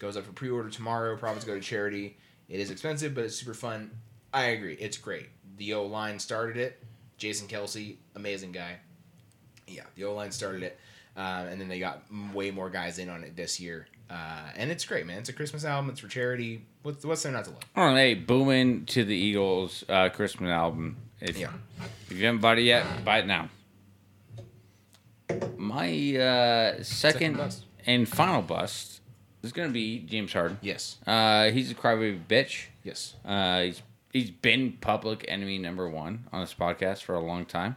goes 0.00 0.16
up 0.16 0.24
for 0.24 0.32
pre-order 0.32 0.68
tomorrow. 0.68 1.16
Profits 1.16 1.44
go 1.44 1.54
to 1.54 1.60
charity. 1.60 2.16
It 2.48 2.60
is 2.60 2.70
expensive, 2.70 3.14
but 3.14 3.24
it's 3.24 3.36
super 3.36 3.54
fun. 3.54 3.90
I 4.32 4.44
agree. 4.46 4.74
It's 4.74 4.96
great. 4.98 5.28
The 5.56 5.74
O 5.74 5.84
line 5.86 6.18
started 6.18 6.56
it. 6.56 6.82
Jason 7.18 7.48
Kelce, 7.48 7.96
amazing 8.14 8.52
guy. 8.52 8.76
Yeah, 9.66 9.82
the 9.96 10.04
O 10.04 10.14
line 10.14 10.30
started 10.32 10.62
it, 10.62 10.78
uh, 11.16 11.46
and 11.50 11.60
then 11.60 11.68
they 11.68 11.78
got 11.78 12.02
way 12.32 12.50
more 12.50 12.70
guys 12.70 12.98
in 12.98 13.08
on 13.08 13.22
it 13.24 13.36
this 13.36 13.58
year. 13.60 13.86
Uh, 14.08 14.50
and 14.56 14.70
it's 14.70 14.84
great, 14.84 15.04
man. 15.06 15.18
It's 15.18 15.28
a 15.28 15.32
Christmas 15.32 15.64
album. 15.64 15.90
It's 15.90 16.00
for 16.00 16.08
charity. 16.08 16.64
What's 16.82 17.04
what's 17.04 17.22
there 17.22 17.32
not 17.32 17.44
to 17.44 17.50
love? 17.50 17.60
Oh, 17.76 17.94
hey, 17.94 18.14
booming 18.14 18.86
to 18.86 19.04
the 19.04 19.14
Eagles 19.16 19.84
uh, 19.88 20.08
Christmas 20.10 20.48
album. 20.48 20.96
If, 21.20 21.36
Yeah. 21.38 21.50
if 22.08 22.16
you 22.16 22.24
haven't 22.24 22.40
bought 22.40 22.58
it 22.58 22.62
yet, 22.62 23.04
buy 23.04 23.18
it 23.18 23.26
now. 23.26 23.50
My 25.56 26.16
uh, 26.16 26.82
second, 26.82 27.36
Second 27.36 27.54
and 27.86 28.08
final 28.08 28.42
bust 28.42 29.00
is 29.42 29.52
going 29.52 29.68
to 29.68 29.72
be 29.72 30.00
James 30.00 30.32
Harden. 30.32 30.58
Yes. 30.62 30.98
Uh, 31.06 31.50
he's 31.50 31.70
a 31.70 31.74
crybaby 31.74 32.20
bitch. 32.26 32.66
Yes. 32.82 33.14
Uh, 33.24 33.62
he's 33.62 33.82
he's 34.12 34.30
been 34.30 34.72
public 34.80 35.24
enemy 35.28 35.58
number 35.58 35.88
one 35.88 36.24
on 36.32 36.40
this 36.40 36.54
podcast 36.54 37.02
for 37.02 37.14
a 37.14 37.20
long 37.20 37.44
time, 37.44 37.76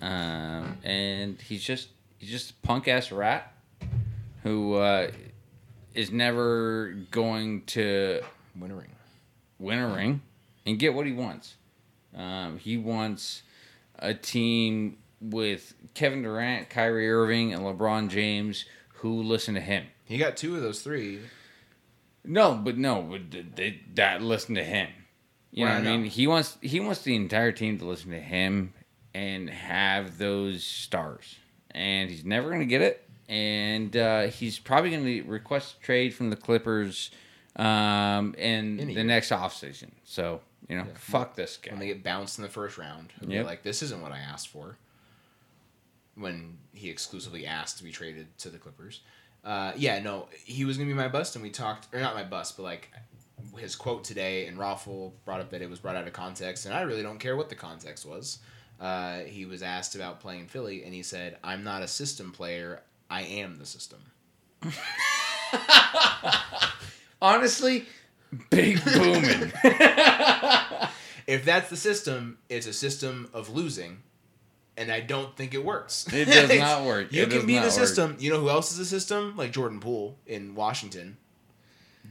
um, 0.00 0.76
and 0.84 1.40
he's 1.40 1.62
just 1.62 1.88
he's 2.18 2.30
just 2.30 2.50
a 2.50 2.54
punk 2.66 2.86
ass 2.88 3.10
rat 3.10 3.52
who 4.42 4.74
uh, 4.74 5.10
is 5.94 6.10
never 6.10 6.94
going 7.10 7.62
to 7.66 8.20
Win 8.58 8.70
a 8.70 8.76
ring. 8.76 8.90
win 9.58 9.78
a 9.78 9.88
ring 9.88 10.20
and 10.66 10.78
get 10.78 10.92
what 10.94 11.06
he 11.06 11.12
wants. 11.12 11.56
Um, 12.14 12.58
he 12.58 12.76
wants 12.76 13.42
a 13.98 14.12
team 14.14 14.98
with 15.30 15.74
Kevin 15.94 16.22
Durant, 16.22 16.68
Kyrie 16.70 17.10
Irving, 17.10 17.52
and 17.52 17.62
LeBron 17.62 18.08
James 18.08 18.64
who 18.96 19.22
listen 19.22 19.54
to 19.54 19.60
him. 19.60 19.86
He 20.04 20.18
got 20.18 20.36
two 20.36 20.56
of 20.56 20.62
those 20.62 20.82
three. 20.82 21.20
No, 22.24 22.54
but 22.54 22.78
no, 22.78 23.02
but 23.02 23.56
they, 23.56 23.80
that 23.94 24.22
listen 24.22 24.54
to 24.54 24.64
him. 24.64 24.88
You 25.50 25.66
know 25.66 25.72
what 25.74 25.86
I 25.86 25.96
mean? 25.96 26.04
He 26.04 26.26
wants 26.26 26.58
he 26.60 26.80
wants 26.80 27.02
the 27.02 27.14
entire 27.14 27.52
team 27.52 27.78
to 27.78 27.84
listen 27.84 28.10
to 28.10 28.20
him 28.20 28.72
and 29.14 29.48
have 29.48 30.18
those 30.18 30.64
stars, 30.64 31.36
and 31.70 32.10
he's 32.10 32.24
never 32.24 32.50
gonna 32.50 32.64
get 32.64 32.82
it. 32.82 33.08
And 33.28 33.96
uh, 33.96 34.22
he's 34.22 34.58
probably 34.58 34.90
gonna 34.90 35.30
request 35.30 35.76
a 35.78 35.80
trade 35.80 36.12
from 36.14 36.30
the 36.30 36.36
Clippers 36.36 37.10
um, 37.56 38.34
in, 38.36 38.78
the 38.78 38.92
year. 38.92 39.04
next 39.04 39.30
offseason. 39.30 39.90
So 40.04 40.40
you 40.68 40.76
know, 40.76 40.84
Yeah. 40.86 40.94
fuck 40.96 41.36
this 41.36 41.56
guy. 41.58 41.70
when 41.72 41.80
they 41.80 41.86
get 41.86 42.02
bounced 42.02 42.38
in 42.38 42.42
the 42.42 42.50
first 42.50 42.78
round. 42.78 43.12
Yep. 43.20 43.46
like, 43.46 43.62
this 43.62 43.82
isn't 43.82 44.00
what 44.00 44.12
I 44.12 44.18
asked 44.18 44.48
for. 44.48 44.76
When 46.16 46.58
he 46.72 46.90
exclusively 46.90 47.46
asked 47.46 47.78
to 47.78 47.84
be 47.84 47.90
traded 47.90 48.36
to 48.38 48.50
the 48.50 48.58
Clippers. 48.58 49.00
Uh, 49.44 49.72
yeah, 49.76 49.98
no, 49.98 50.28
he 50.44 50.64
was 50.64 50.76
gonna 50.76 50.88
be 50.88 50.94
my 50.94 51.08
bust, 51.08 51.36
and 51.36 51.42
we 51.42 51.50
talked, 51.50 51.94
or 51.94 52.00
not 52.00 52.14
my 52.14 52.24
bust, 52.24 52.56
but 52.56 52.62
like 52.62 52.90
his 53.58 53.76
quote 53.76 54.04
today, 54.04 54.46
and 54.46 54.58
Raffle 54.58 55.14
brought 55.24 55.40
up 55.40 55.50
that 55.50 55.60
it 55.60 55.68
was 55.68 55.80
brought 55.80 55.96
out 55.96 56.06
of 56.06 56.12
context, 56.12 56.66
and 56.66 56.74
I 56.74 56.82
really 56.82 57.02
don't 57.02 57.18
care 57.18 57.36
what 57.36 57.48
the 57.48 57.54
context 57.54 58.06
was. 58.06 58.38
Uh, 58.80 59.18
he 59.20 59.44
was 59.44 59.62
asked 59.62 59.94
about 59.94 60.20
playing 60.20 60.40
in 60.40 60.46
Philly, 60.46 60.84
and 60.84 60.94
he 60.94 61.02
said, 61.02 61.36
"I'm 61.44 61.62
not 61.62 61.82
a 61.82 61.88
system 61.88 62.32
player. 62.32 62.82
I 63.10 63.22
am 63.22 63.56
the 63.56 63.66
system." 63.66 64.00
Honestly, 67.22 67.86
big 68.50 68.82
booming. 68.84 69.52
If 71.26 71.44
that's 71.44 71.70
the 71.70 71.76
system, 71.76 72.38
it's 72.48 72.66
a 72.66 72.72
system 72.72 73.30
of 73.32 73.48
losing, 73.48 74.02
and 74.76 74.90
I 74.90 75.00
don't 75.00 75.36
think 75.36 75.54
it 75.54 75.64
works. 75.64 76.06
It 76.12 76.24
does 76.26 76.58
not 76.58 76.84
work. 76.84 77.12
You 77.12 77.22
It 77.22 77.30
can 77.30 77.46
be 77.46 77.54
the 77.56 77.62
work. 77.62 77.70
system. 77.70 78.16
You 78.18 78.30
know 78.32 78.40
who 78.40 78.48
else 78.50 78.72
is 78.72 78.78
the 78.78 78.84
system? 78.84 79.34
Like 79.36 79.52
Jordan 79.52 79.80
Poole 79.80 80.18
in 80.26 80.54
Washington. 80.54 81.16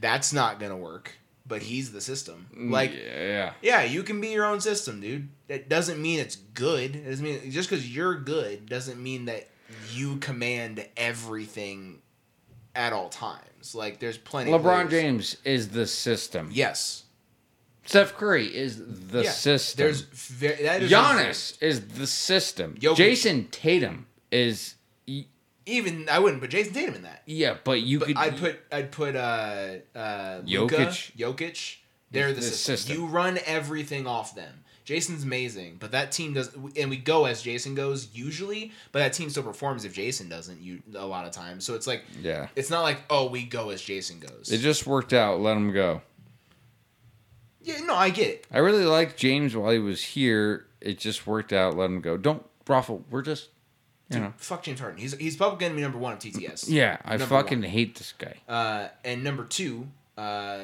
That's 0.00 0.32
not 0.32 0.58
gonna 0.60 0.76
work. 0.76 1.12
But 1.46 1.60
he's 1.60 1.92
the 1.92 2.00
system. 2.00 2.46
Mm, 2.56 2.70
like 2.70 2.92
yeah, 2.94 3.52
yeah, 3.60 3.82
you 3.82 4.02
can 4.02 4.18
be 4.20 4.28
your 4.28 4.46
own 4.46 4.60
system, 4.62 5.00
dude. 5.02 5.28
That 5.48 5.68
doesn't 5.68 6.00
mean 6.00 6.18
it's 6.18 6.36
good. 6.36 6.96
It 6.96 7.04
doesn't 7.06 7.22
mean 7.24 7.50
just 7.50 7.68
because 7.68 7.94
you're 7.94 8.14
good 8.18 8.66
doesn't 8.66 9.00
mean 9.02 9.26
that 9.26 9.48
you 9.92 10.16
command 10.16 10.86
everything 10.96 12.00
at 12.74 12.92
all 12.94 13.10
times. 13.10 13.74
Like 13.74 14.00
there's 14.00 14.16
plenty. 14.18 14.50
LeBron 14.52 14.88
players- 14.88 14.90
James 14.90 15.36
is 15.44 15.68
the 15.68 15.86
system. 15.86 16.48
Yes. 16.50 17.03
Steph 17.86 18.14
Curry 18.16 18.46
is 18.54 18.80
the 19.10 19.24
Yeah. 19.24 19.30
system. 19.30 19.84
There's 19.84 20.00
ve- 20.02 20.62
that 20.62 20.82
is 20.82 20.90
Giannis 20.90 21.62
is 21.62 21.80
the 21.88 22.06
system. 22.06 22.76
Jokic. 22.80 22.96
Jayson 22.96 23.48
Tatum 23.50 24.06
is 24.30 24.74
Even 25.66 26.08
I 26.10 26.18
wouldn't 26.18 26.42
put 26.42 26.50
Jayson 26.50 26.74
Tatum 26.74 26.94
in 26.96 27.02
that. 27.02 27.22
yeah, 27.26 27.56
but 27.64 27.80
you 27.80 27.98
But 28.00 28.08
could 28.08 28.16
I'd 28.18 28.36
put 28.36 28.60
I'd 28.70 28.92
put 28.92 29.16
uh 29.16 29.76
uh 29.94 30.40
Luka, 30.44 30.76
Jokic. 30.76 31.16
Jokic. 31.16 31.76
They're 32.10 32.28
the, 32.28 32.34
The 32.36 32.42
system. 32.42 32.76
system. 32.76 32.96
You 32.96 33.06
run 33.06 33.38
everything 33.46 34.06
off 34.06 34.34
them. 34.34 34.60
Jayson's 34.86 35.24
amazing, 35.24 35.78
but 35.80 35.92
that 35.92 36.12
team 36.12 36.34
does, 36.34 36.50
and 36.76 36.90
we 36.90 36.98
go 36.98 37.24
as 37.24 37.42
Jayson 37.42 37.74
goes 37.74 38.08
usually. 38.12 38.70
But 38.92 38.98
that 38.98 39.14
team 39.14 39.30
still 39.30 39.42
performs 39.42 39.86
if 39.86 39.94
Jayson 39.94 40.28
doesn't. 40.28 40.60
You 40.60 40.82
a 40.94 41.06
lot 41.06 41.24
of 41.24 41.32
times, 41.32 41.64
so 41.64 41.74
it's 41.74 41.86
like 41.86 42.02
yeah. 42.20 42.48
it's 42.54 42.68
not 42.68 42.82
like 42.82 42.98
oh 43.08 43.28
we 43.30 43.44
go 43.44 43.70
as 43.70 43.80
Jayson 43.80 44.20
goes. 44.20 44.52
It 44.52 44.58
just 44.58 44.86
worked 44.86 45.14
out. 45.14 45.40
Let 45.40 45.56
him 45.56 45.72
go. 45.72 46.02
Yeah, 47.64 47.78
no, 47.84 47.94
I 47.94 48.10
get 48.10 48.28
it. 48.28 48.46
I 48.52 48.58
really 48.58 48.84
liked 48.84 49.16
James 49.16 49.56
while 49.56 49.70
he 49.72 49.78
was 49.80 50.02
here. 50.02 50.66
It 50.80 50.98
just 50.98 51.26
worked 51.26 51.52
out. 51.52 51.76
Let 51.76 51.86
him 51.86 52.00
go. 52.00 52.16
Don't 52.16 52.44
ruffle. 52.68 53.04
We're 53.10 53.22
just 53.22 53.48
you 54.10 54.20
know. 54.20 54.32
Fuck 54.36 54.62
James 54.64 54.78
Harden. 54.80 55.00
He's 55.00 55.14
he's 55.16 55.36
probably 55.36 55.58
gonna 55.58 55.74
be 55.74 55.80
number 55.82 55.98
one 55.98 56.12
of 56.12 56.18
TTS. 56.20 56.66
Yeah, 56.68 56.98
I 57.04 57.16
Number 57.16 57.26
fucking 57.26 57.60
one. 57.62 57.68
hate 57.70 57.96
this 57.96 58.12
guy. 58.16 58.34
Uh, 58.48 58.88
and 59.04 59.24
number 59.24 59.44
two, 59.44 59.88
uh, 60.16 60.58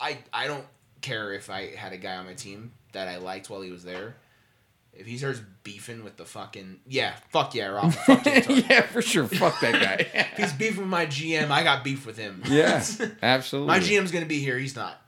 I 0.00 0.18
I 0.32 0.46
don't 0.46 0.64
care 1.00 1.32
if 1.32 1.50
I 1.50 1.74
had 1.74 1.92
a 1.92 1.96
guy 1.98 2.16
on 2.16 2.26
my 2.26 2.34
team 2.34 2.72
that 2.92 3.08
I 3.08 3.16
liked 3.18 3.50
while 3.50 3.60
he 3.62 3.70
was 3.70 3.84
there. 3.84 4.16
If 4.94 5.06
he 5.06 5.16
starts 5.16 5.40
beefing 5.64 6.04
with 6.04 6.16
the 6.18 6.24
fucking 6.24 6.80
yeah, 6.86 7.14
fuck 7.30 7.54
yeah, 7.54 7.66
Rob. 7.68 7.92
Fuck 7.94 8.24
James 8.24 8.46
Harden. 8.46 8.64
yeah, 8.68 8.82
for 8.82 9.00
sure. 9.02 9.26
Fuck 9.26 9.60
that 9.60 9.72
guy. 9.72 10.06
If 10.32 10.38
he's 10.38 10.52
beefing 10.54 10.80
with 10.82 10.88
my 10.88 11.04
GM, 11.06 11.50
I 11.50 11.62
got 11.62 11.84
beef 11.84 12.06
with 12.06 12.16
him. 12.16 12.42
yeah, 12.46 12.82
absolutely. 13.22 13.68
my 13.68 13.80
GM's 13.80 14.10
gonna 14.12 14.24
be 14.26 14.38
here. 14.40 14.58
He's 14.58 14.76
not. 14.76 15.01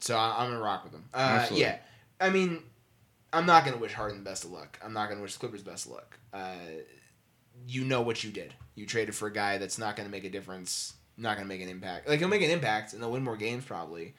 So 0.00 0.16
I, 0.16 0.36
I'm 0.38 0.50
gonna 0.50 0.62
rock 0.62 0.84
with 0.84 0.94
him. 0.94 1.04
Uh, 1.12 1.46
yeah, 1.52 1.76
I 2.20 2.30
mean, 2.30 2.62
I'm 3.32 3.46
not 3.46 3.64
gonna 3.64 3.76
wish 3.76 3.92
Harden 3.92 4.18
the 4.18 4.28
best 4.28 4.44
of 4.44 4.50
luck. 4.50 4.78
I'm 4.82 4.92
not 4.92 5.08
gonna 5.08 5.20
wish 5.20 5.34
the 5.34 5.40
Clippers 5.40 5.62
best 5.62 5.86
of 5.86 5.92
luck. 5.92 6.18
Uh, 6.32 6.54
you 7.68 7.84
know 7.84 8.00
what 8.00 8.24
you 8.24 8.30
did. 8.30 8.54
You 8.74 8.86
traded 8.86 9.14
for 9.14 9.28
a 9.28 9.32
guy 9.32 9.58
that's 9.58 9.78
not 9.78 9.96
gonna 9.96 10.08
make 10.08 10.24
a 10.24 10.30
difference. 10.30 10.94
Not 11.16 11.36
gonna 11.36 11.48
make 11.48 11.60
an 11.60 11.68
impact. 11.68 12.08
Like 12.08 12.18
he'll 12.18 12.28
make 12.28 12.42
an 12.42 12.50
impact 12.50 12.92
and 12.92 13.02
they'll 13.02 13.12
win 13.12 13.22
more 13.22 13.36
games 13.36 13.64
probably, 13.64 14.14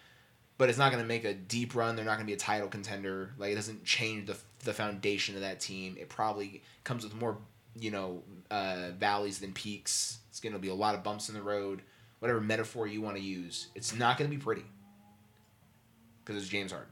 but 0.57 0.69
it's 0.69 0.77
not 0.77 0.91
gonna 0.91 1.03
make 1.03 1.25
a 1.25 1.33
deep 1.33 1.75
run. 1.75 1.95
They're 1.95 2.05
not 2.05 2.15
gonna 2.15 2.27
be 2.27 2.33
a 2.33 2.37
title 2.37 2.67
contender. 2.67 3.33
Like 3.37 3.51
it 3.51 3.55
doesn't 3.55 3.83
change 3.83 4.27
the 4.27 4.37
the 4.63 4.73
foundation 4.73 5.35
of 5.35 5.41
that 5.41 5.59
team. 5.59 5.97
It 5.99 6.09
probably 6.09 6.61
comes 6.83 7.03
with 7.03 7.15
more 7.15 7.37
you 7.79 7.89
know 7.89 8.21
uh, 8.51 8.89
valleys 8.97 9.39
than 9.39 9.51
peaks. 9.53 10.19
It's 10.29 10.39
gonna 10.39 10.59
be 10.59 10.69
a 10.69 10.75
lot 10.75 10.93
of 10.95 11.03
bumps 11.03 11.27
in 11.27 11.35
the 11.35 11.41
road. 11.41 11.81
Whatever 12.19 12.39
metaphor 12.39 12.85
you 12.85 13.01
want 13.01 13.17
to 13.17 13.23
use, 13.23 13.69
it's 13.73 13.95
not 13.95 14.19
gonna 14.19 14.29
be 14.29 14.37
pretty 14.37 14.63
because 16.23 16.41
it's 16.41 16.51
James 16.51 16.71
Harden. 16.71 16.91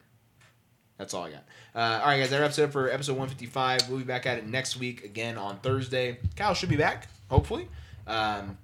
That's 0.98 1.14
all 1.14 1.24
I 1.24 1.32
got. 1.32 1.44
Uh, 1.74 2.02
all 2.02 2.08
right, 2.08 2.20
guys, 2.20 2.30
that 2.30 2.40
wraps 2.40 2.60
it 2.60 2.64
up 2.64 2.72
for 2.74 2.90
episode 2.90 3.14
155. 3.14 3.90
We'll 3.90 4.00
be 4.00 4.04
back 4.04 4.26
at 4.26 4.38
it 4.38 4.46
next 4.46 4.78
week 4.78 5.06
again 5.06 5.38
on 5.38 5.58
Thursday. 5.60 6.20
Kyle 6.36 6.54
should 6.54 6.70
be 6.70 6.76
back, 6.76 7.08
hopefully. 7.30 7.70
Um, 8.06 8.58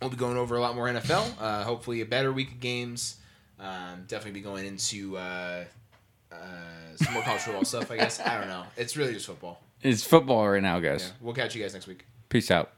we'll 0.00 0.10
be 0.10 0.16
going 0.16 0.36
over 0.36 0.56
a 0.56 0.60
lot 0.60 0.74
more 0.74 0.88
NFL. 0.88 1.30
Uh, 1.40 1.62
hopefully, 1.62 2.00
a 2.00 2.06
better 2.06 2.32
week 2.32 2.50
of 2.50 2.60
games. 2.60 3.16
Um, 3.60 4.04
definitely 4.08 4.40
be 4.40 4.44
going 4.44 4.66
into 4.66 5.16
uh, 5.16 5.64
uh, 6.32 6.36
some 6.96 7.14
more 7.14 7.22
college 7.22 7.42
football 7.42 7.64
stuff, 7.64 7.90
I 7.90 7.96
guess. 7.96 8.20
I 8.20 8.38
don't 8.38 8.48
know. 8.48 8.64
It's 8.76 8.96
really 8.96 9.12
just 9.12 9.26
football. 9.26 9.60
It's 9.80 10.02
football 10.02 10.48
right 10.48 10.62
now, 10.62 10.80
guys. 10.80 11.04
Yeah, 11.06 11.12
we'll 11.20 11.34
catch 11.34 11.54
you 11.54 11.62
guys 11.62 11.74
next 11.74 11.86
week. 11.86 12.04
Peace 12.28 12.50
out. 12.50 12.72